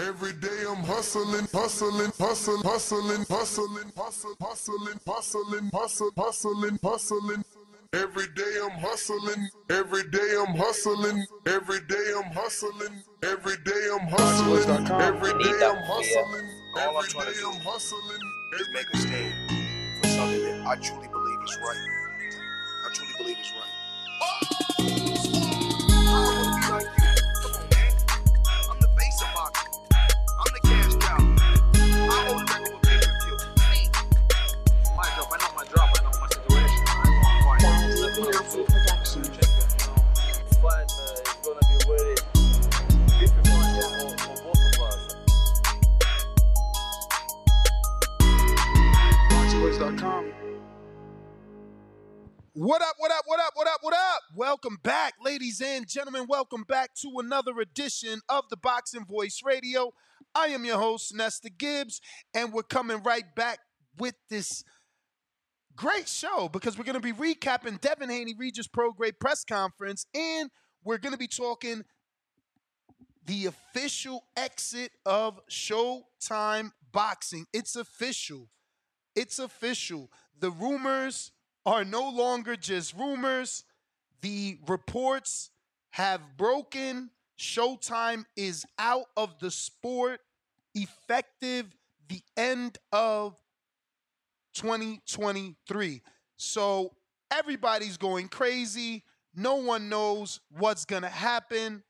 Every 0.00 0.32
day 0.32 0.64
I'm 0.66 0.82
hustling, 0.84 1.46
hustling, 1.52 2.10
hustling, 2.18 2.62
hustling, 2.62 2.62
hustling, 2.62 3.24
hustling, 3.28 4.34
hustling, 4.40 5.00
hustling, 5.06 5.70
hustling, 5.74 6.10
hustling, 6.16 6.78
hustling. 6.82 7.44
Every 7.92 8.26
day 8.34 8.54
I'm 8.64 8.78
hustling, 8.78 9.48
every 9.68 10.04
day 10.10 10.36
I'm 10.40 10.54
hustling, 10.56 11.26
every 11.46 11.80
day 11.86 12.12
I'm 12.16 12.32
hustling, 12.32 13.02
every 13.22 13.56
day 13.64 13.88
I'm 13.92 14.06
hustling, 14.08 14.86
every 15.02 15.32
day 15.42 15.66
I'm 15.68 15.82
hustling, 15.84 16.46
All 16.78 16.96
I'm 16.96 17.04
trying 17.04 17.34
to 17.34 17.38
do 17.38 17.50
I'm 17.50 17.60
hustling. 17.60 18.20
is 18.58 18.68
make 18.72 18.86
a 18.94 18.96
stand 18.96 20.00
for 20.00 20.08
something 20.08 20.42
that 20.44 20.66
I 20.66 20.76
truly 20.76 21.08
believe 21.08 21.40
is 21.44 21.58
right. 21.60 21.84
I 22.86 22.94
truly 22.94 23.12
believe 23.18 23.38
is 23.38 23.52
right. 23.52 23.69
What 49.90 50.06
up, 52.80 52.94
what 52.98 53.10
up, 53.10 53.24
what 53.26 53.40
up, 53.40 53.52
what 53.54 53.66
up, 53.66 53.78
what 53.80 53.92
up? 53.92 54.20
Welcome 54.36 54.78
back, 54.84 55.14
ladies 55.20 55.60
and 55.60 55.88
gentlemen. 55.88 56.26
Welcome 56.28 56.62
back 56.62 56.94
to 57.02 57.10
another 57.18 57.58
edition 57.58 58.20
of 58.28 58.44
the 58.50 58.56
Boxing 58.56 59.04
Voice 59.04 59.40
Radio. 59.44 59.90
I 60.32 60.46
am 60.48 60.64
your 60.64 60.78
host, 60.78 61.12
Nesta 61.12 61.50
Gibbs, 61.50 62.00
and 62.32 62.52
we're 62.52 62.62
coming 62.62 63.02
right 63.02 63.34
back 63.34 63.58
with 63.98 64.14
this 64.28 64.62
great 65.74 66.06
show 66.06 66.48
because 66.48 66.78
we're 66.78 66.84
going 66.84 67.00
to 67.00 67.12
be 67.12 67.12
recapping 67.12 67.80
Devin 67.80 68.10
Haney 68.10 68.36
Regis 68.38 68.68
Prograis 68.68 69.18
press 69.18 69.42
conference, 69.42 70.06
and 70.14 70.50
we're 70.84 70.98
going 70.98 71.14
to 71.14 71.18
be 71.18 71.26
talking 71.26 71.82
the 73.26 73.46
official 73.46 74.22
exit 74.36 74.92
of 75.04 75.40
Showtime 75.50 76.70
Boxing. 76.92 77.46
It's 77.52 77.74
official. 77.74 78.50
It's 79.14 79.38
official. 79.38 80.10
The 80.38 80.50
rumors 80.50 81.32
are 81.66 81.84
no 81.84 82.08
longer 82.08 82.56
just 82.56 82.94
rumors. 82.94 83.64
The 84.20 84.58
reports 84.66 85.50
have 85.90 86.20
broken. 86.36 87.10
Showtime 87.38 88.24
is 88.36 88.66
out 88.78 89.06
of 89.16 89.38
the 89.40 89.50
sport 89.50 90.20
effective 90.74 91.66
the 92.08 92.20
end 92.36 92.78
of 92.92 93.36
2023. 94.54 96.02
So 96.36 96.92
everybody's 97.30 97.96
going 97.96 98.28
crazy. 98.28 99.04
No 99.34 99.56
one 99.56 99.88
knows 99.88 100.40
what's 100.56 100.84
going 100.84 101.02
to 101.02 101.08
happen. 101.08 101.82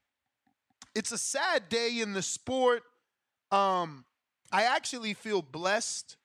It's 0.94 1.12
a 1.12 1.18
sad 1.18 1.68
day 1.68 2.00
in 2.00 2.12
the 2.12 2.22
sport. 2.22 2.82
Um, 3.50 4.04
I 4.52 4.64
actually 4.64 5.14
feel 5.14 5.42
blessed 5.42 6.16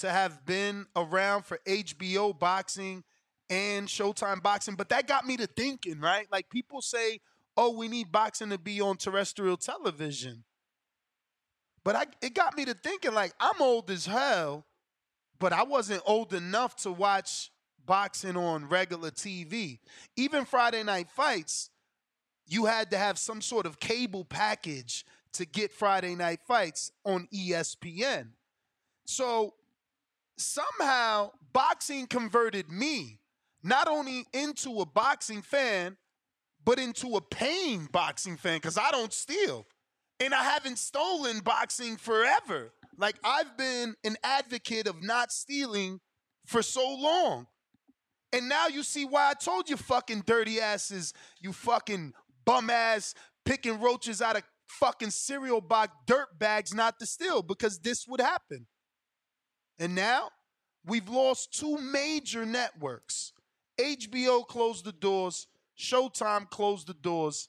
to 0.00 0.10
have 0.10 0.44
been 0.46 0.86
around 0.96 1.44
for 1.44 1.58
HBO 1.66 2.38
boxing 2.38 3.04
and 3.50 3.86
Showtime 3.86 4.42
boxing, 4.42 4.74
but 4.74 4.88
that 4.90 5.06
got 5.06 5.26
me 5.26 5.36
to 5.36 5.46
thinking, 5.46 6.00
right? 6.00 6.26
Like 6.30 6.48
people 6.48 6.80
say, 6.80 7.20
"Oh, 7.56 7.70
we 7.70 7.88
need 7.88 8.12
boxing 8.12 8.50
to 8.50 8.58
be 8.58 8.80
on 8.80 8.96
terrestrial 8.96 9.56
television." 9.56 10.44
But 11.84 11.96
I 11.96 12.06
it 12.22 12.34
got 12.34 12.56
me 12.56 12.64
to 12.66 12.74
thinking 12.74 13.12
like 13.12 13.34
I'm 13.40 13.60
old 13.60 13.90
as 13.90 14.06
hell, 14.06 14.66
but 15.38 15.52
I 15.52 15.64
wasn't 15.64 16.02
old 16.06 16.32
enough 16.32 16.76
to 16.76 16.92
watch 16.92 17.50
boxing 17.84 18.36
on 18.36 18.68
regular 18.68 19.10
TV. 19.10 19.80
Even 20.16 20.44
Friday 20.44 20.82
night 20.82 21.10
fights, 21.10 21.70
you 22.46 22.66
had 22.66 22.90
to 22.92 22.98
have 22.98 23.18
some 23.18 23.42
sort 23.42 23.66
of 23.66 23.80
cable 23.80 24.24
package 24.24 25.04
to 25.32 25.44
get 25.44 25.72
Friday 25.72 26.14
night 26.14 26.40
fights 26.46 26.92
on 27.04 27.28
ESPN. 27.34 28.28
So 29.06 29.54
somehow 30.40 31.32
boxing 31.52 32.06
converted 32.06 32.70
me 32.70 33.20
not 33.62 33.88
only 33.88 34.24
into 34.32 34.80
a 34.80 34.86
boxing 34.86 35.42
fan, 35.42 35.96
but 36.64 36.78
into 36.78 37.16
a 37.16 37.20
paying 37.20 37.86
boxing 37.90 38.36
fan 38.36 38.58
because 38.58 38.78
I 38.78 38.90
don't 38.90 39.12
steal. 39.12 39.66
And 40.18 40.34
I 40.34 40.42
haven't 40.42 40.78
stolen 40.78 41.40
boxing 41.40 41.96
forever. 41.96 42.72
Like 42.98 43.16
I've 43.24 43.56
been 43.56 43.94
an 44.04 44.16
advocate 44.22 44.86
of 44.86 45.02
not 45.02 45.32
stealing 45.32 46.00
for 46.46 46.62
so 46.62 46.94
long. 46.94 47.46
And 48.32 48.48
now 48.48 48.68
you 48.68 48.82
see 48.82 49.04
why 49.04 49.30
I 49.30 49.34
told 49.34 49.68
you 49.68 49.76
fucking 49.76 50.24
dirty 50.26 50.60
asses, 50.60 51.14
you 51.40 51.52
fucking 51.52 52.12
bum 52.44 52.70
ass 52.70 53.14
picking 53.44 53.80
roaches 53.80 54.22
out 54.22 54.36
of 54.36 54.42
fucking 54.68 55.10
cereal 55.10 55.60
box 55.60 55.92
dirt 56.06 56.38
bags 56.38 56.72
not 56.72 56.98
to 57.00 57.06
steal 57.06 57.42
because 57.42 57.78
this 57.78 58.06
would 58.06 58.20
happen. 58.20 58.66
And 59.80 59.94
now 59.94 60.28
we've 60.86 61.08
lost 61.08 61.58
two 61.58 61.78
major 61.78 62.46
networks. 62.46 63.32
HBO 63.80 64.46
closed 64.46 64.84
the 64.84 64.92
doors, 64.92 65.46
Showtime 65.78 66.50
closed 66.50 66.86
the 66.86 66.94
doors, 66.94 67.48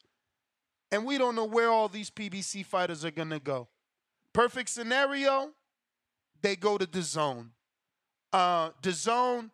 and 0.90 1.06
we 1.06 1.18
don't 1.18 1.36
know 1.36 1.46
where 1.46 1.69
all 1.69 1.90
these 1.90 2.09
PBC 2.09 2.66
fighters 2.66 3.03
are 3.03 3.12
gonna 3.12 3.40
go. 3.40 3.68
Perfect 4.34 4.69
scenario, 4.69 5.52
they 6.42 6.56
go 6.56 6.78
to 6.78 6.88
DAZN. 6.88 7.50
Uh 8.31 8.69
DAZN 8.81 9.52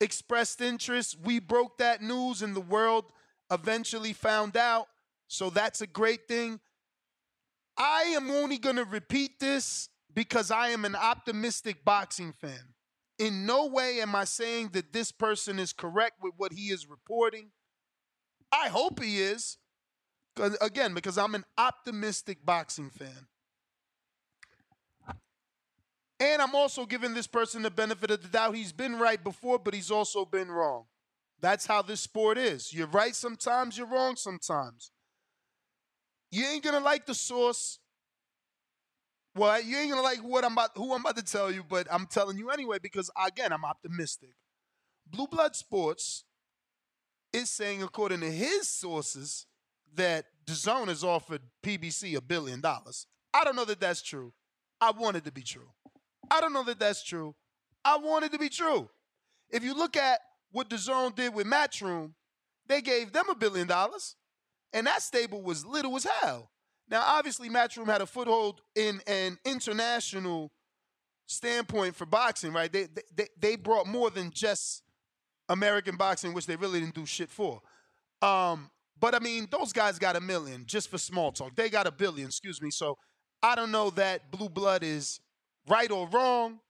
expressed 0.00 0.60
interest. 0.60 1.18
We 1.20 1.40
broke 1.40 1.78
that 1.78 2.02
news 2.02 2.42
and 2.42 2.54
the 2.54 2.60
world 2.60 3.06
eventually 3.50 4.12
found 4.12 4.56
out. 4.56 4.86
So 5.26 5.50
that's 5.50 5.80
a 5.80 5.86
great 5.86 6.28
thing. 6.28 6.60
I 7.76 8.14
am 8.16 8.30
only 8.30 8.58
going 8.58 8.76
to 8.76 8.84
repeat 8.84 9.40
this 9.40 9.88
because 10.14 10.50
I 10.50 10.68
am 10.68 10.84
an 10.84 10.94
optimistic 10.94 11.84
boxing 11.84 12.32
fan. 12.32 12.74
In 13.18 13.46
no 13.46 13.66
way 13.66 14.00
am 14.00 14.14
I 14.14 14.24
saying 14.24 14.70
that 14.72 14.92
this 14.92 15.12
person 15.12 15.58
is 15.58 15.72
correct 15.72 16.14
with 16.22 16.34
what 16.36 16.52
he 16.52 16.70
is 16.70 16.88
reporting. 16.88 17.50
I 18.52 18.68
hope 18.68 19.02
he 19.02 19.20
is. 19.20 19.58
Again, 20.60 20.94
because 20.94 21.16
I'm 21.16 21.34
an 21.34 21.44
optimistic 21.56 22.44
boxing 22.44 22.90
fan. 22.90 23.28
And 26.20 26.40
I'm 26.40 26.54
also 26.54 26.86
giving 26.86 27.14
this 27.14 27.26
person 27.26 27.62
the 27.62 27.70
benefit 27.70 28.10
of 28.10 28.22
the 28.22 28.28
doubt. 28.28 28.54
He's 28.56 28.72
been 28.72 28.98
right 28.98 29.22
before, 29.22 29.58
but 29.58 29.74
he's 29.74 29.90
also 29.90 30.24
been 30.24 30.50
wrong. 30.50 30.84
That's 31.40 31.66
how 31.66 31.82
this 31.82 32.00
sport 32.00 32.38
is. 32.38 32.72
You're 32.72 32.86
right 32.86 33.14
sometimes, 33.14 33.76
you're 33.76 33.86
wrong 33.86 34.16
sometimes. 34.16 34.90
You 36.30 36.44
ain't 36.46 36.64
gonna 36.64 36.80
like 36.80 37.06
the 37.06 37.14
source. 37.14 37.78
Well, 39.36 39.60
you 39.60 39.76
ain't 39.76 39.90
gonna 39.90 40.02
like 40.02 40.18
what 40.18 40.44
I'm 40.44 40.52
about, 40.52 40.70
who 40.76 40.94
I'm 40.94 41.00
about 41.00 41.16
to 41.16 41.24
tell 41.24 41.50
you, 41.50 41.64
but 41.68 41.88
I'm 41.90 42.06
telling 42.06 42.38
you 42.38 42.50
anyway 42.50 42.78
because 42.80 43.10
again, 43.26 43.52
I'm 43.52 43.64
optimistic. 43.64 44.30
Blue 45.06 45.26
Blood 45.26 45.56
Sports 45.56 46.24
is 47.32 47.50
saying, 47.50 47.82
according 47.82 48.20
to 48.20 48.30
his 48.30 48.68
sources, 48.68 49.46
that 49.96 50.26
DAZN 50.46 50.88
has 50.88 51.02
offered 51.02 51.40
PBC 51.64 52.16
a 52.16 52.20
billion 52.20 52.60
dollars. 52.60 53.06
I 53.32 53.44
don't 53.44 53.56
know 53.56 53.64
that 53.64 53.80
that's 53.80 54.02
true. 54.02 54.32
I 54.80 54.92
want 54.92 55.16
it 55.16 55.24
to 55.24 55.32
be 55.32 55.42
true. 55.42 55.70
I 56.30 56.40
don't 56.40 56.52
know 56.52 56.64
that 56.64 56.78
that's 56.78 57.02
true. 57.02 57.34
I 57.84 57.96
want 57.96 58.24
it 58.24 58.32
to 58.32 58.38
be 58.38 58.48
true. 58.48 58.88
If 59.50 59.64
you 59.64 59.74
look 59.74 59.96
at 59.96 60.20
what 60.52 60.68
DAZN 60.68 61.16
did 61.16 61.34
with 61.34 61.46
Matchroom, 61.46 62.12
they 62.66 62.80
gave 62.80 63.12
them 63.12 63.28
a 63.28 63.34
billion 63.34 63.66
dollars, 63.66 64.16
and 64.72 64.86
that 64.86 65.02
stable 65.02 65.42
was 65.42 65.66
little 65.66 65.96
as 65.96 66.06
hell. 66.20 66.50
Now, 66.88 67.02
obviously, 67.04 67.48
Matchroom 67.48 67.86
had 67.86 68.00
a 68.00 68.06
foothold 68.06 68.60
in 68.74 69.00
an 69.06 69.38
international 69.44 70.52
standpoint 71.26 71.96
for 71.96 72.06
boxing, 72.06 72.52
right? 72.52 72.70
They, 72.70 72.88
they, 73.14 73.28
they 73.38 73.56
brought 73.56 73.86
more 73.86 74.10
than 74.10 74.30
just 74.30 74.82
American 75.48 75.96
boxing, 75.96 76.34
which 76.34 76.46
they 76.46 76.56
really 76.56 76.80
didn't 76.80 76.94
do 76.94 77.06
shit 77.06 77.30
for. 77.30 77.60
Um, 78.20 78.70
but 79.00 79.14
I 79.14 79.18
mean, 79.18 79.48
those 79.50 79.72
guys 79.72 79.98
got 79.98 80.16
a 80.16 80.20
million 80.20 80.64
just 80.66 80.90
for 80.90 80.98
small 80.98 81.32
talk. 81.32 81.56
They 81.56 81.68
got 81.68 81.86
a 81.86 81.92
billion, 81.92 82.28
excuse 82.28 82.60
me. 82.62 82.70
So 82.70 82.96
I 83.42 83.54
don't 83.54 83.70
know 83.70 83.90
that 83.90 84.30
Blue 84.30 84.48
Blood 84.48 84.82
is 84.82 85.20
right 85.68 85.90
or 85.90 86.08
wrong. 86.08 86.60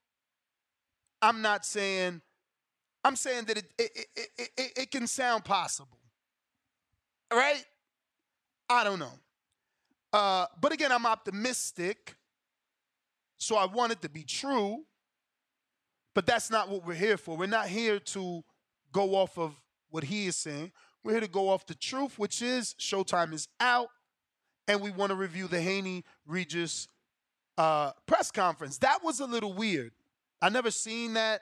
I'm 1.23 1.43
not 1.43 1.65
saying 1.65 2.21
I'm 3.05 3.17
saying 3.17 3.45
that 3.45 3.59
it 3.59 3.73
it, 3.79 3.91
it, 3.95 4.29
it, 4.37 4.51
it, 4.57 4.73
it 4.77 4.91
can 4.91 5.07
sound 5.07 5.45
possible. 5.45 5.99
Right? 7.33 7.65
I 8.69 8.85
don't 8.85 8.99
know. 8.99 9.13
Uh, 10.15 10.47
but 10.61 10.71
again, 10.71 10.93
I'm 10.93 11.07
optimistic. 11.07 12.15
So 13.37 13.57
I 13.57 13.67
want 13.67 13.91
it 13.91 14.01
to 14.03 14.09
be 14.09 14.23
true. 14.23 14.85
But 16.15 16.25
that's 16.25 16.53
not 16.53 16.69
what 16.69 16.87
we're 16.87 16.95
here 16.95 17.17
for. 17.17 17.37
We're 17.37 17.47
not 17.47 17.67
here 17.67 17.99
to 17.99 18.45
go 18.93 19.17
off 19.17 19.37
of 19.37 19.61
what 19.91 20.05
he 20.05 20.27
is 20.27 20.37
saying. 20.37 20.71
We're 21.03 21.13
here 21.13 21.21
to 21.23 21.29
go 21.29 21.49
off 21.49 21.67
the 21.67 21.75
truth, 21.75 22.17
which 22.17 22.43
is 22.43 22.77
Showtime 22.79 23.33
is 23.33 23.49
out, 23.59 23.89
and 24.69 24.81
we 24.81 24.93
want 24.93 25.11
to 25.11 25.17
review 25.17 25.49
the 25.49 25.61
Haney 25.61 26.05
Regis 26.29 26.87
uh, 27.59 27.91
press 28.07 28.31
conference. 28.31 28.79
That 28.79 29.03
was 29.03 29.19
a 29.19 29.27
little 29.27 29.53
weird. 29.53 29.91
I 30.41 30.49
never 30.49 30.71
seen 30.71 31.15
that 31.15 31.41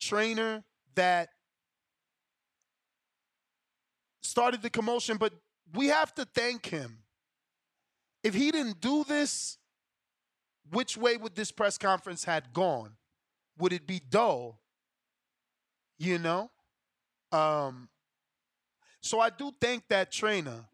trainer 0.00 0.64
that 0.96 1.28
started 4.20 4.62
the 4.62 4.70
commotion, 4.70 5.16
but 5.16 5.32
we 5.74 5.86
have 5.86 6.12
to 6.16 6.24
thank 6.24 6.66
him. 6.66 6.98
If 8.22 8.34
he 8.34 8.50
didn't 8.50 8.80
do 8.80 9.04
this, 9.04 9.58
which 10.70 10.96
way 10.96 11.16
would 11.16 11.34
this 11.34 11.50
press 11.50 11.78
conference 11.78 12.24
had 12.24 12.52
gone? 12.52 12.92
Would 13.58 13.72
it 13.72 13.86
be 13.86 14.00
dull? 14.08 14.60
You 15.98 16.18
know? 16.18 16.50
Um 17.32 17.88
so 19.00 19.20
I 19.20 19.30
do 19.30 19.50
thank 19.60 19.88
that 19.88 20.12
trainer. 20.12 20.66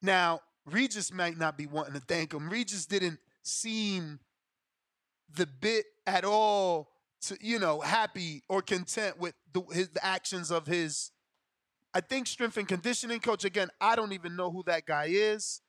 Now, 0.00 0.40
Regis 0.64 1.12
might 1.12 1.36
not 1.36 1.58
be 1.58 1.66
wanting 1.66 1.94
to 1.94 2.00
thank 2.00 2.32
him. 2.32 2.48
Regis 2.48 2.86
didn't 2.86 3.18
seem 3.42 4.18
the 5.34 5.46
bit 5.46 5.84
at 6.06 6.24
all 6.24 6.90
to 7.22 7.36
you 7.40 7.58
know 7.58 7.80
happy 7.80 8.42
or 8.48 8.62
content 8.62 9.18
with 9.18 9.34
the, 9.52 9.62
his 9.72 9.88
the 9.90 10.04
actions 10.04 10.50
of 10.50 10.66
his 10.66 11.10
I 11.94 12.00
think 12.00 12.26
strength 12.26 12.56
and 12.56 12.66
conditioning 12.68 13.20
coach 13.20 13.44
again 13.44 13.68
I 13.80 13.96
don't 13.96 14.12
even 14.12 14.36
know 14.36 14.50
who 14.50 14.62
that 14.66 14.86
guy 14.86 15.06
is 15.10 15.60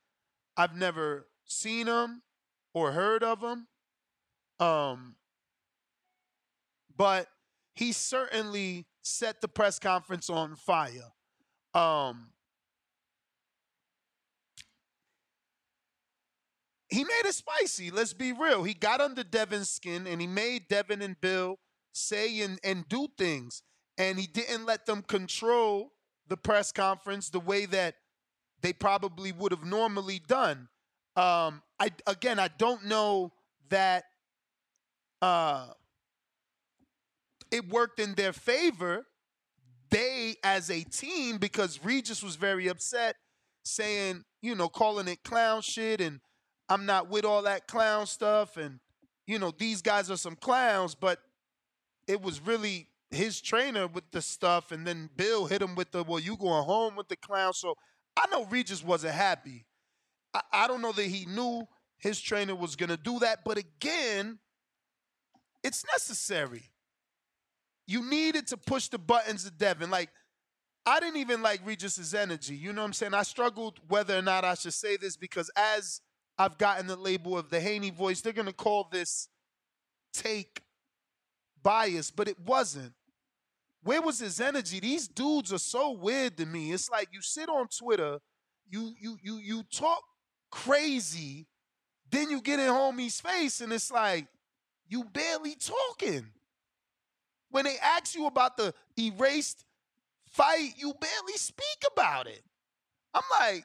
I've 0.56 0.76
never 0.76 1.26
seen 1.44 1.86
him 1.86 2.22
or 2.72 2.92
heard 2.92 3.22
of 3.22 3.42
him 3.42 3.66
um 4.60 5.16
but 6.96 7.26
he 7.74 7.92
certainly 7.92 8.86
set 9.02 9.40
the 9.40 9.48
press 9.48 9.78
conference 9.78 10.30
on 10.30 10.56
fire 10.56 11.12
um 11.74 12.28
he 16.94 17.02
made 17.02 17.22
it 17.24 17.34
spicy. 17.34 17.90
Let's 17.90 18.12
be 18.12 18.32
real. 18.32 18.62
He 18.62 18.72
got 18.72 19.00
under 19.00 19.24
Devin's 19.24 19.68
skin 19.68 20.06
and 20.06 20.20
he 20.20 20.26
made 20.26 20.68
Devin 20.68 21.02
and 21.02 21.20
Bill 21.20 21.58
say 21.92 22.40
and, 22.40 22.58
and 22.62 22.88
do 22.88 23.08
things. 23.18 23.62
And 23.98 24.18
he 24.18 24.26
didn't 24.26 24.64
let 24.64 24.86
them 24.86 25.02
control 25.02 25.92
the 26.28 26.36
press 26.36 26.72
conference 26.72 27.30
the 27.30 27.40
way 27.40 27.66
that 27.66 27.96
they 28.64 28.72
probably 28.72 29.30
would 29.30 29.52
have 29.52 29.62
normally 29.62 30.22
done. 30.26 30.68
Um, 31.16 31.62
I 31.78 31.90
again, 32.06 32.38
I 32.38 32.48
don't 32.48 32.86
know 32.86 33.30
that 33.68 34.04
uh, 35.20 35.66
it 37.50 37.68
worked 37.68 38.00
in 38.00 38.14
their 38.14 38.32
favor. 38.32 39.04
They, 39.90 40.36
as 40.42 40.70
a 40.70 40.82
team, 40.82 41.36
because 41.36 41.84
Regis 41.84 42.22
was 42.22 42.36
very 42.36 42.68
upset, 42.68 43.16
saying, 43.64 44.24
you 44.40 44.54
know, 44.54 44.70
calling 44.70 45.08
it 45.08 45.22
clown 45.24 45.60
shit 45.60 46.00
and 46.00 46.20
I'm 46.70 46.86
not 46.86 47.10
with 47.10 47.26
all 47.26 47.42
that 47.42 47.68
clown 47.68 48.06
stuff. 48.06 48.56
And, 48.56 48.80
you 49.26 49.38
know, 49.38 49.52
these 49.56 49.82
guys 49.82 50.10
are 50.10 50.16
some 50.16 50.36
clowns, 50.36 50.94
but 50.94 51.18
it 52.08 52.22
was 52.22 52.40
really 52.40 52.88
his 53.10 53.42
trainer 53.42 53.86
with 53.86 54.10
the 54.10 54.22
stuff. 54.22 54.72
And 54.72 54.86
then 54.86 55.10
Bill 55.14 55.44
hit 55.46 55.60
him 55.60 55.74
with 55.74 55.92
the, 55.92 56.02
well, 56.02 56.18
you 56.18 56.36
going 56.38 56.64
home 56.64 56.96
with 56.96 57.08
the 57.08 57.16
clown. 57.16 57.52
So 57.52 57.74
I 58.16 58.26
know 58.30 58.44
Regis 58.46 58.84
wasn't 58.84 59.14
happy. 59.14 59.66
I, 60.32 60.40
I 60.52 60.68
don't 60.68 60.82
know 60.82 60.92
that 60.92 61.06
he 61.06 61.26
knew 61.26 61.66
his 61.98 62.20
trainer 62.20 62.54
was 62.54 62.76
going 62.76 62.90
to 62.90 62.96
do 62.96 63.18
that. 63.20 63.44
But 63.44 63.58
again, 63.58 64.38
it's 65.62 65.84
necessary. 65.92 66.70
You 67.86 68.08
needed 68.08 68.46
to 68.48 68.56
push 68.56 68.88
the 68.88 68.98
buttons 68.98 69.46
of 69.46 69.58
Devin. 69.58 69.90
Like, 69.90 70.10
I 70.86 71.00
didn't 71.00 71.16
even 71.16 71.42
like 71.42 71.60
Regis's 71.66 72.14
energy. 72.14 72.54
You 72.54 72.72
know 72.72 72.82
what 72.82 72.88
I'm 72.88 72.92
saying? 72.92 73.14
I 73.14 73.22
struggled 73.22 73.80
whether 73.88 74.16
or 74.16 74.22
not 74.22 74.44
I 74.44 74.54
should 74.54 74.74
say 74.74 74.96
this 74.96 75.16
because 75.16 75.50
as 75.56 76.00
I've 76.38 76.58
gotten 76.58 76.86
the 76.86 76.96
label 76.96 77.38
of 77.38 77.50
the 77.50 77.60
Haney 77.60 77.90
voice. 77.90 78.20
They're 78.20 78.32
going 78.32 78.46
to 78.46 78.52
call 78.52 78.88
this 78.90 79.28
take 80.12 80.62
bias, 81.62 82.10
but 82.10 82.28
it 82.28 82.38
wasn't. 82.40 82.92
Where 83.84 84.00
was 84.00 84.18
his 84.18 84.40
energy? 84.40 84.80
These 84.80 85.08
dudes 85.08 85.52
are 85.52 85.58
so 85.58 85.92
weird 85.92 86.38
to 86.38 86.46
me. 86.46 86.72
It's 86.72 86.90
like 86.90 87.08
you 87.12 87.20
sit 87.20 87.50
on 87.50 87.68
Twitter, 87.68 88.18
you 88.68 88.94
you 88.98 89.18
you 89.22 89.36
you 89.36 89.62
talk 89.64 90.02
crazy, 90.50 91.46
then 92.10 92.30
you 92.30 92.40
get 92.40 92.60
in 92.60 92.70
homie's 92.70 93.20
face, 93.20 93.60
and 93.60 93.72
it's 93.72 93.92
like 93.92 94.26
you 94.88 95.04
barely 95.04 95.54
talking. 95.54 96.26
When 97.50 97.66
they 97.66 97.76
ask 97.80 98.14
you 98.14 98.26
about 98.26 98.56
the 98.56 98.72
erased 98.98 99.64
fight, 100.32 100.70
you 100.76 100.94
barely 100.98 101.36
speak 101.36 101.84
about 101.92 102.26
it. 102.26 102.42
I'm 103.12 103.22
like, 103.38 103.64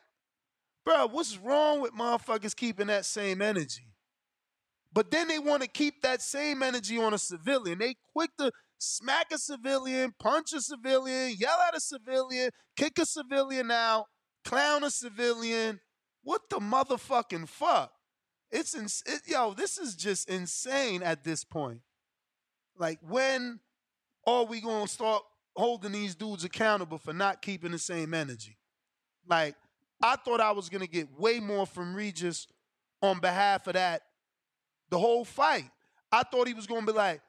bro, 0.85 1.07
what's 1.07 1.37
wrong 1.37 1.79
with 1.81 1.93
motherfuckers 1.93 2.55
keeping 2.55 2.87
that 2.87 3.05
same 3.05 3.41
energy? 3.41 3.87
But 4.91 5.11
then 5.11 5.27
they 5.27 5.39
want 5.39 5.61
to 5.61 5.67
keep 5.67 6.01
that 6.01 6.21
same 6.21 6.61
energy 6.61 6.97
on 6.99 7.13
a 7.13 7.17
civilian. 7.17 7.79
They 7.79 7.95
quick 8.13 8.31
to 8.37 8.51
smack 8.79 9.27
a 9.31 9.37
civilian, 9.37 10.13
punch 10.19 10.53
a 10.53 10.61
civilian, 10.61 11.35
yell 11.37 11.59
at 11.67 11.75
a 11.75 11.79
civilian, 11.79 12.49
kick 12.75 12.97
a 12.97 13.05
civilian 13.05 13.69
out, 13.69 14.05
clown 14.43 14.83
a 14.83 14.89
civilian. 14.89 15.79
What 16.23 16.49
the 16.49 16.57
motherfucking 16.57 17.47
fuck? 17.47 17.91
It's 18.51 18.73
ins- 18.75 19.03
it, 19.05 19.21
yo, 19.27 19.53
this 19.53 19.77
is 19.77 19.95
just 19.95 20.27
insane 20.27 21.03
at 21.03 21.23
this 21.23 21.43
point. 21.43 21.81
Like 22.77 22.99
when 23.01 23.59
are 24.25 24.45
we 24.45 24.61
gonna 24.61 24.87
start 24.87 25.21
holding 25.55 25.91
these 25.91 26.15
dudes 26.15 26.43
accountable 26.43 26.97
for 26.97 27.13
not 27.13 27.43
keeping 27.43 27.71
the 27.71 27.79
same 27.79 28.13
energy? 28.15 28.57
Like 29.27 29.55
I 30.01 30.15
thought 30.15 30.39
I 30.39 30.51
was 30.51 30.69
going 30.69 30.81
to 30.81 30.87
get 30.87 31.07
way 31.19 31.39
more 31.39 31.65
from 31.65 31.93
Regis 31.93 32.47
on 33.01 33.19
behalf 33.19 33.67
of 33.67 33.73
that 33.73 34.01
the 34.89 34.97
whole 34.97 35.25
fight. 35.25 35.69
I 36.11 36.23
thought 36.23 36.47
he 36.47 36.53
was 36.53 36.65
going 36.65 36.85
to 36.85 36.91
be 36.91 36.97
like, 36.97 37.21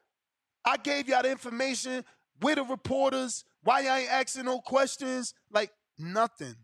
I 0.64 0.76
gave 0.76 1.08
y'all 1.08 1.22
the 1.22 1.30
information. 1.30 2.04
Where 2.40 2.54
the 2.54 2.64
reporters? 2.64 3.44
Why 3.62 3.80
y'all 3.80 3.96
ain't 3.96 4.10
asking 4.10 4.44
no 4.44 4.60
questions? 4.60 5.34
Like, 5.50 5.70
nothing. 5.98 6.54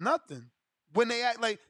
Nothing. 0.00 0.50
When 0.94 1.08
they 1.08 1.22
act 1.22 1.40
like, 1.40 1.60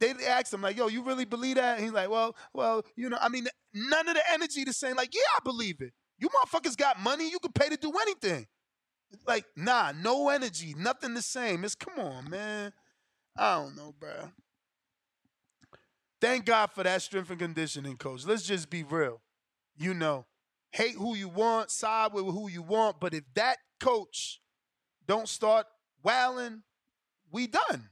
they 0.00 0.12
asked 0.26 0.52
him, 0.52 0.62
like, 0.62 0.76
yo, 0.76 0.88
you 0.88 1.02
really 1.02 1.24
believe 1.24 1.56
that? 1.56 1.76
And 1.76 1.84
he's 1.84 1.92
like, 1.92 2.10
well, 2.10 2.34
well, 2.52 2.82
you 2.96 3.08
know, 3.08 3.18
I 3.20 3.28
mean, 3.28 3.46
none 3.72 4.08
of 4.08 4.14
the 4.14 4.22
energy 4.32 4.64
to 4.64 4.72
saying, 4.72 4.96
like, 4.96 5.14
yeah, 5.14 5.20
I 5.36 5.40
believe 5.44 5.80
it. 5.80 5.92
You 6.18 6.28
motherfuckers 6.28 6.76
got 6.76 7.00
money. 7.00 7.30
You 7.30 7.38
can 7.38 7.52
pay 7.52 7.68
to 7.68 7.76
do 7.76 7.92
anything. 8.02 8.46
Like, 9.26 9.44
nah, 9.56 9.92
no 9.92 10.28
energy. 10.30 10.74
Nothing 10.76 11.14
the 11.14 11.22
same. 11.22 11.64
It's, 11.64 11.74
come 11.74 11.98
on, 11.98 12.30
man. 12.30 12.72
I 13.36 13.56
don't 13.56 13.76
know, 13.76 13.94
bro. 13.98 14.30
Thank 16.20 16.44
God 16.44 16.70
for 16.70 16.82
that 16.84 17.02
strength 17.02 17.30
and 17.30 17.38
conditioning 17.38 17.96
coach. 17.96 18.24
Let's 18.24 18.44
just 18.44 18.70
be 18.70 18.84
real. 18.84 19.20
You 19.76 19.94
know, 19.94 20.26
hate 20.72 20.94
who 20.94 21.14
you 21.14 21.28
want, 21.28 21.70
side 21.70 22.12
with 22.12 22.24
who 22.24 22.48
you 22.48 22.62
want, 22.62 23.00
but 23.00 23.14
if 23.14 23.24
that 23.34 23.58
coach 23.80 24.40
don't 25.06 25.28
start 25.28 25.66
wailing, 26.02 26.62
we 27.30 27.46
done. 27.46 27.88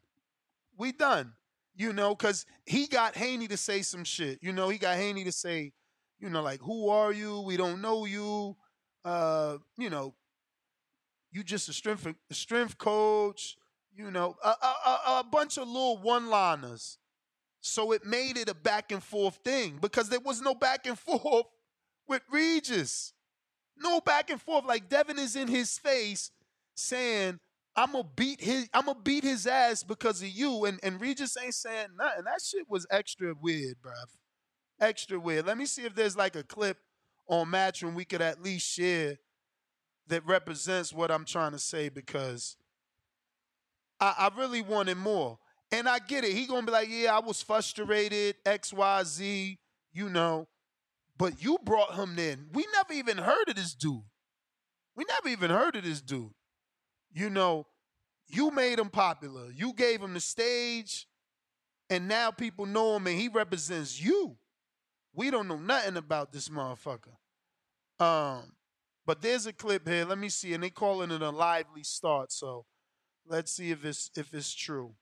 We 0.76 0.92
done. 0.92 1.34
You 1.76 1.92
know, 1.92 2.14
because 2.14 2.44
he 2.66 2.87
got 2.87 3.16
Haney 3.16 3.49
to 3.49 3.56
say 3.56 3.82
some 3.82 4.04
shit. 4.04 4.38
You 4.42 4.52
know, 4.52 4.68
he 4.68 4.76
got 4.76 4.96
Haney 4.96 5.25
to 5.25 5.32
say, 5.32 5.72
you 6.18 6.28
know, 6.28 6.42
like, 6.42 6.60
who 6.60 6.88
are 6.90 7.12
you? 7.12 7.40
We 7.40 7.56
don't 7.56 7.80
know 7.80 8.04
you. 8.04 8.56
Uh, 9.04 9.58
you 9.78 9.88
know, 9.88 10.14
you 11.30 11.42
just 11.42 11.68
a 11.68 11.72
strength 11.72 12.06
a 12.06 12.34
strength 12.34 12.76
coach 12.76 13.56
you 13.94 14.10
know, 14.10 14.37
a, 14.42 14.49
a, 14.49 15.00
a 15.20 15.25
bunch 15.30 15.58
of 15.58 15.66
little 15.66 15.99
one-liners. 15.99 16.99
So 17.60 17.92
it 17.92 18.04
made 18.06 18.38
it 18.38 18.49
a 18.49 18.54
back 18.54 18.92
and 18.92 19.02
forth 19.02 19.38
thing 19.44 19.78
because 19.80 20.08
there 20.08 20.20
was 20.20 20.40
no 20.40 20.54
back 20.54 20.87
and 20.87 20.99
forth 20.99 21.46
with 22.10 22.22
Regis. 22.30 23.14
No 23.78 24.00
back 24.00 24.28
and 24.28 24.42
forth. 24.42 24.66
Like 24.66 24.90
Devin 24.90 25.18
is 25.18 25.36
in 25.36 25.48
his 25.48 25.78
face 25.78 26.30
saying, 26.74 27.40
I'm 27.76 27.92
gonna 27.92 28.04
beat 28.16 28.42
his 28.42 28.68
I'm 28.74 28.86
gonna 28.86 28.98
beat 29.02 29.24
his 29.24 29.46
ass 29.46 29.82
because 29.82 30.20
of 30.20 30.28
you. 30.28 30.66
And 30.66 30.78
and 30.82 31.00
Regis 31.00 31.36
ain't 31.42 31.54
saying 31.54 31.88
nothing. 31.96 32.24
That 32.24 32.42
shit 32.44 32.68
was 32.68 32.86
extra 32.90 33.32
weird, 33.40 33.76
bruv. 33.82 34.08
Extra 34.80 35.18
weird. 35.18 35.46
Let 35.46 35.56
me 35.56 35.64
see 35.64 35.84
if 35.84 35.94
there's 35.94 36.16
like 36.16 36.36
a 36.36 36.42
clip 36.42 36.76
on 37.28 37.48
match 37.48 37.80
Matchroom 37.80 37.94
we 37.94 38.04
could 38.04 38.20
at 38.20 38.42
least 38.42 38.68
share 38.68 39.16
that 40.08 40.26
represents 40.26 40.92
what 40.92 41.10
I'm 41.10 41.24
trying 41.24 41.52
to 41.52 41.58
say 41.58 41.88
because 41.88 42.56
I, 44.00 44.14
I 44.18 44.30
really 44.36 44.62
wanted 44.62 44.96
more. 44.96 45.38
And 45.72 45.88
I 45.88 46.00
get 46.00 46.24
it. 46.24 46.32
He 46.32 46.46
gonna 46.46 46.66
be 46.66 46.72
like, 46.72 46.88
yeah, 46.90 47.16
I 47.16 47.20
was 47.20 47.40
frustrated, 47.40 48.34
X, 48.44 48.72
Y, 48.72 49.02
Z, 49.04 49.58
you 49.92 50.08
know. 50.08 50.48
But 51.20 51.44
you 51.44 51.58
brought 51.62 51.96
him 51.96 52.18
in. 52.18 52.46
We 52.50 52.66
never 52.72 52.94
even 52.94 53.18
heard 53.18 53.50
of 53.50 53.54
this 53.54 53.74
dude. 53.74 54.00
We 54.96 55.04
never 55.04 55.28
even 55.28 55.50
heard 55.50 55.76
of 55.76 55.84
this 55.84 56.00
dude. 56.00 56.32
You 57.12 57.28
know, 57.28 57.66
you 58.26 58.50
made 58.50 58.78
him 58.78 58.88
popular. 58.88 59.50
You 59.54 59.74
gave 59.74 60.00
him 60.00 60.14
the 60.14 60.20
stage, 60.20 61.06
and 61.90 62.08
now 62.08 62.30
people 62.30 62.64
know 62.64 62.96
him 62.96 63.06
and 63.06 63.18
he 63.18 63.28
represents 63.28 64.02
you. 64.02 64.38
We 65.12 65.30
don't 65.30 65.46
know 65.46 65.58
nothing 65.58 65.98
about 65.98 66.32
this 66.32 66.48
motherfucker. 66.48 67.12
Um, 68.02 68.52
but 69.04 69.20
there's 69.20 69.44
a 69.44 69.52
clip 69.52 69.86
here. 69.86 70.06
Let 70.06 70.16
me 70.16 70.30
see, 70.30 70.54
and 70.54 70.64
they 70.64 70.70
calling 70.70 71.10
it 71.10 71.20
a 71.20 71.28
lively 71.28 71.82
start. 71.82 72.32
So 72.32 72.64
let's 73.26 73.52
see 73.52 73.72
if 73.72 73.84
it's 73.84 74.10
if 74.16 74.32
it's 74.32 74.54
true. 74.54 74.94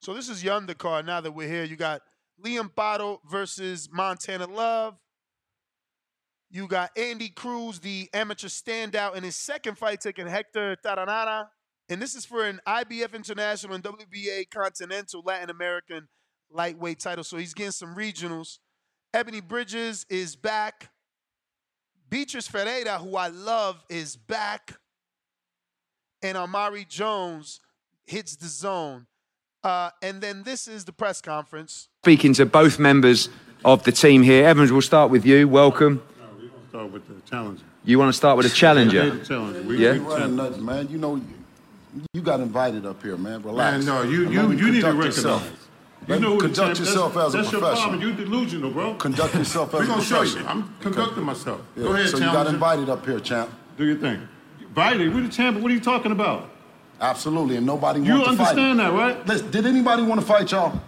So 0.00 0.14
this 0.14 0.30
is 0.30 0.42
your 0.42 0.58
undercard. 0.58 1.04
Now 1.04 1.20
that 1.20 1.32
we're 1.32 1.48
here, 1.48 1.64
you 1.64 1.76
got 1.76 2.00
Liam 2.42 2.72
Paro 2.72 3.18
versus 3.30 3.88
Montana 3.92 4.46
Love. 4.46 4.96
You 6.48 6.66
got 6.66 6.90
Andy 6.96 7.28
Cruz, 7.28 7.80
the 7.80 8.08
amateur 8.14 8.48
standout, 8.48 9.14
in 9.14 9.22
his 9.22 9.36
second 9.36 9.76
fight, 9.76 10.00
taking 10.00 10.26
Hector 10.26 10.76
Tanajara. 10.82 11.48
And 11.90 12.00
this 12.00 12.14
is 12.14 12.24
for 12.24 12.46
an 12.46 12.60
IBF 12.66 13.12
International 13.12 13.74
and 13.74 13.84
WBA 13.84 14.48
Continental 14.50 15.22
Latin 15.24 15.50
American 15.50 16.08
lightweight 16.50 16.98
title. 16.98 17.22
So 17.22 17.36
he's 17.36 17.52
getting 17.52 17.72
some 17.72 17.94
regionals. 17.94 18.58
Ebony 19.12 19.42
Bridges 19.42 20.06
is 20.08 20.34
back. 20.34 20.90
Beatrice 22.08 22.48
Ferreira, 22.48 22.98
who 22.98 23.16
I 23.16 23.28
love, 23.28 23.84
is 23.90 24.16
back. 24.16 24.78
And 26.22 26.38
Amari 26.38 26.86
Jones 26.86 27.60
hits 28.06 28.36
DAZN. 28.36 29.06
Uh, 29.62 29.90
and 30.02 30.20
then 30.20 30.42
this 30.44 30.66
is 30.66 30.84
the 30.84 30.92
press 30.92 31.20
conference. 31.20 31.88
Speaking 32.02 32.32
to 32.34 32.46
both 32.46 32.78
members 32.78 33.28
of 33.64 33.84
the 33.84 33.92
team 33.92 34.22
here. 34.22 34.46
Evans, 34.46 34.72
we'll 34.72 34.80
start 34.80 35.10
with 35.10 35.26
you. 35.26 35.46
Welcome. 35.48 36.02
Start 36.70 36.90
with 36.92 37.06
the 37.08 37.28
challenger. 37.28 37.64
You 37.84 37.98
want 37.98 38.08
to 38.10 38.12
start 38.16 38.36
with 38.36 38.46
a 38.46 38.50
challenger? 38.50 39.10
The 39.10 39.24
challenger. 39.24 39.62
We, 39.62 39.78
Yeah? 39.78 39.92
we 39.92 39.98
You 39.98 40.08
running 40.08 40.36
nuts, 40.36 40.58
man. 40.58 40.88
You 40.88 40.98
know, 40.98 41.20
you 42.14 42.22
got 42.22 42.40
invited 42.40 42.86
up 42.86 43.02
here, 43.02 43.16
man. 43.16 43.42
Relax. 43.42 43.84
Man, 43.84 43.94
no, 43.94 44.02
you 44.08 44.24
And 44.26 44.32
you, 44.32 44.40
you 44.66 44.72
need 44.72 44.80
to 44.80 44.82
conduct 44.82 44.84
recognize. 44.84 45.16
yourself. 45.16 45.68
You 46.08 46.18
know 46.20 46.38
conduct 46.38 46.56
champ- 46.56 46.78
yourself 46.78 47.14
that's, 47.14 47.26
as 47.26 47.34
a 47.34 47.36
That's 47.38 47.52
your 47.52 47.60
professional. 47.60 47.88
problem. 47.90 48.18
You 48.18 48.24
delusional, 48.24 48.70
bro. 48.70 48.94
Conduct 48.94 49.34
yourself 49.34 49.74
as 49.74 49.80
a 49.82 49.84
professional. 49.92 50.18
We're 50.20 50.24
gonna 50.26 50.30
show 50.30 50.38
you. 50.40 50.46
I'm 50.46 50.74
conducting 50.80 51.24
myself. 51.24 51.60
Yeah, 51.76 51.82
Go 51.82 51.92
ahead, 51.92 52.08
So 52.08 52.16
you 52.18 52.24
got 52.24 52.46
invited 52.46 52.88
up 52.88 53.04
here, 53.04 53.20
champ. 53.20 53.50
Do 53.76 53.84
your 53.84 53.96
thing. 53.96 54.26
Invited? 54.60 55.14
We're 55.14 55.20
the 55.22 55.28
champion. 55.28 55.62
What 55.62 55.70
are 55.70 55.74
you 55.74 55.80
talking 55.80 56.12
about? 56.12 56.49
Absolutely, 57.00 57.56
and 57.56 57.64
nobody 57.66 58.00
You 58.00 58.12
wants 58.12 58.30
to 58.30 58.36
fight. 58.36 58.56
You 58.56 58.62
understand 58.62 58.80
that, 58.80 58.92
right? 58.92 59.26
Listen, 59.26 59.50
did 59.50 59.66
anybody 59.66 60.02
want 60.02 60.20
to 60.20 60.26
fight 60.26 60.50
y'all? 60.52 60.78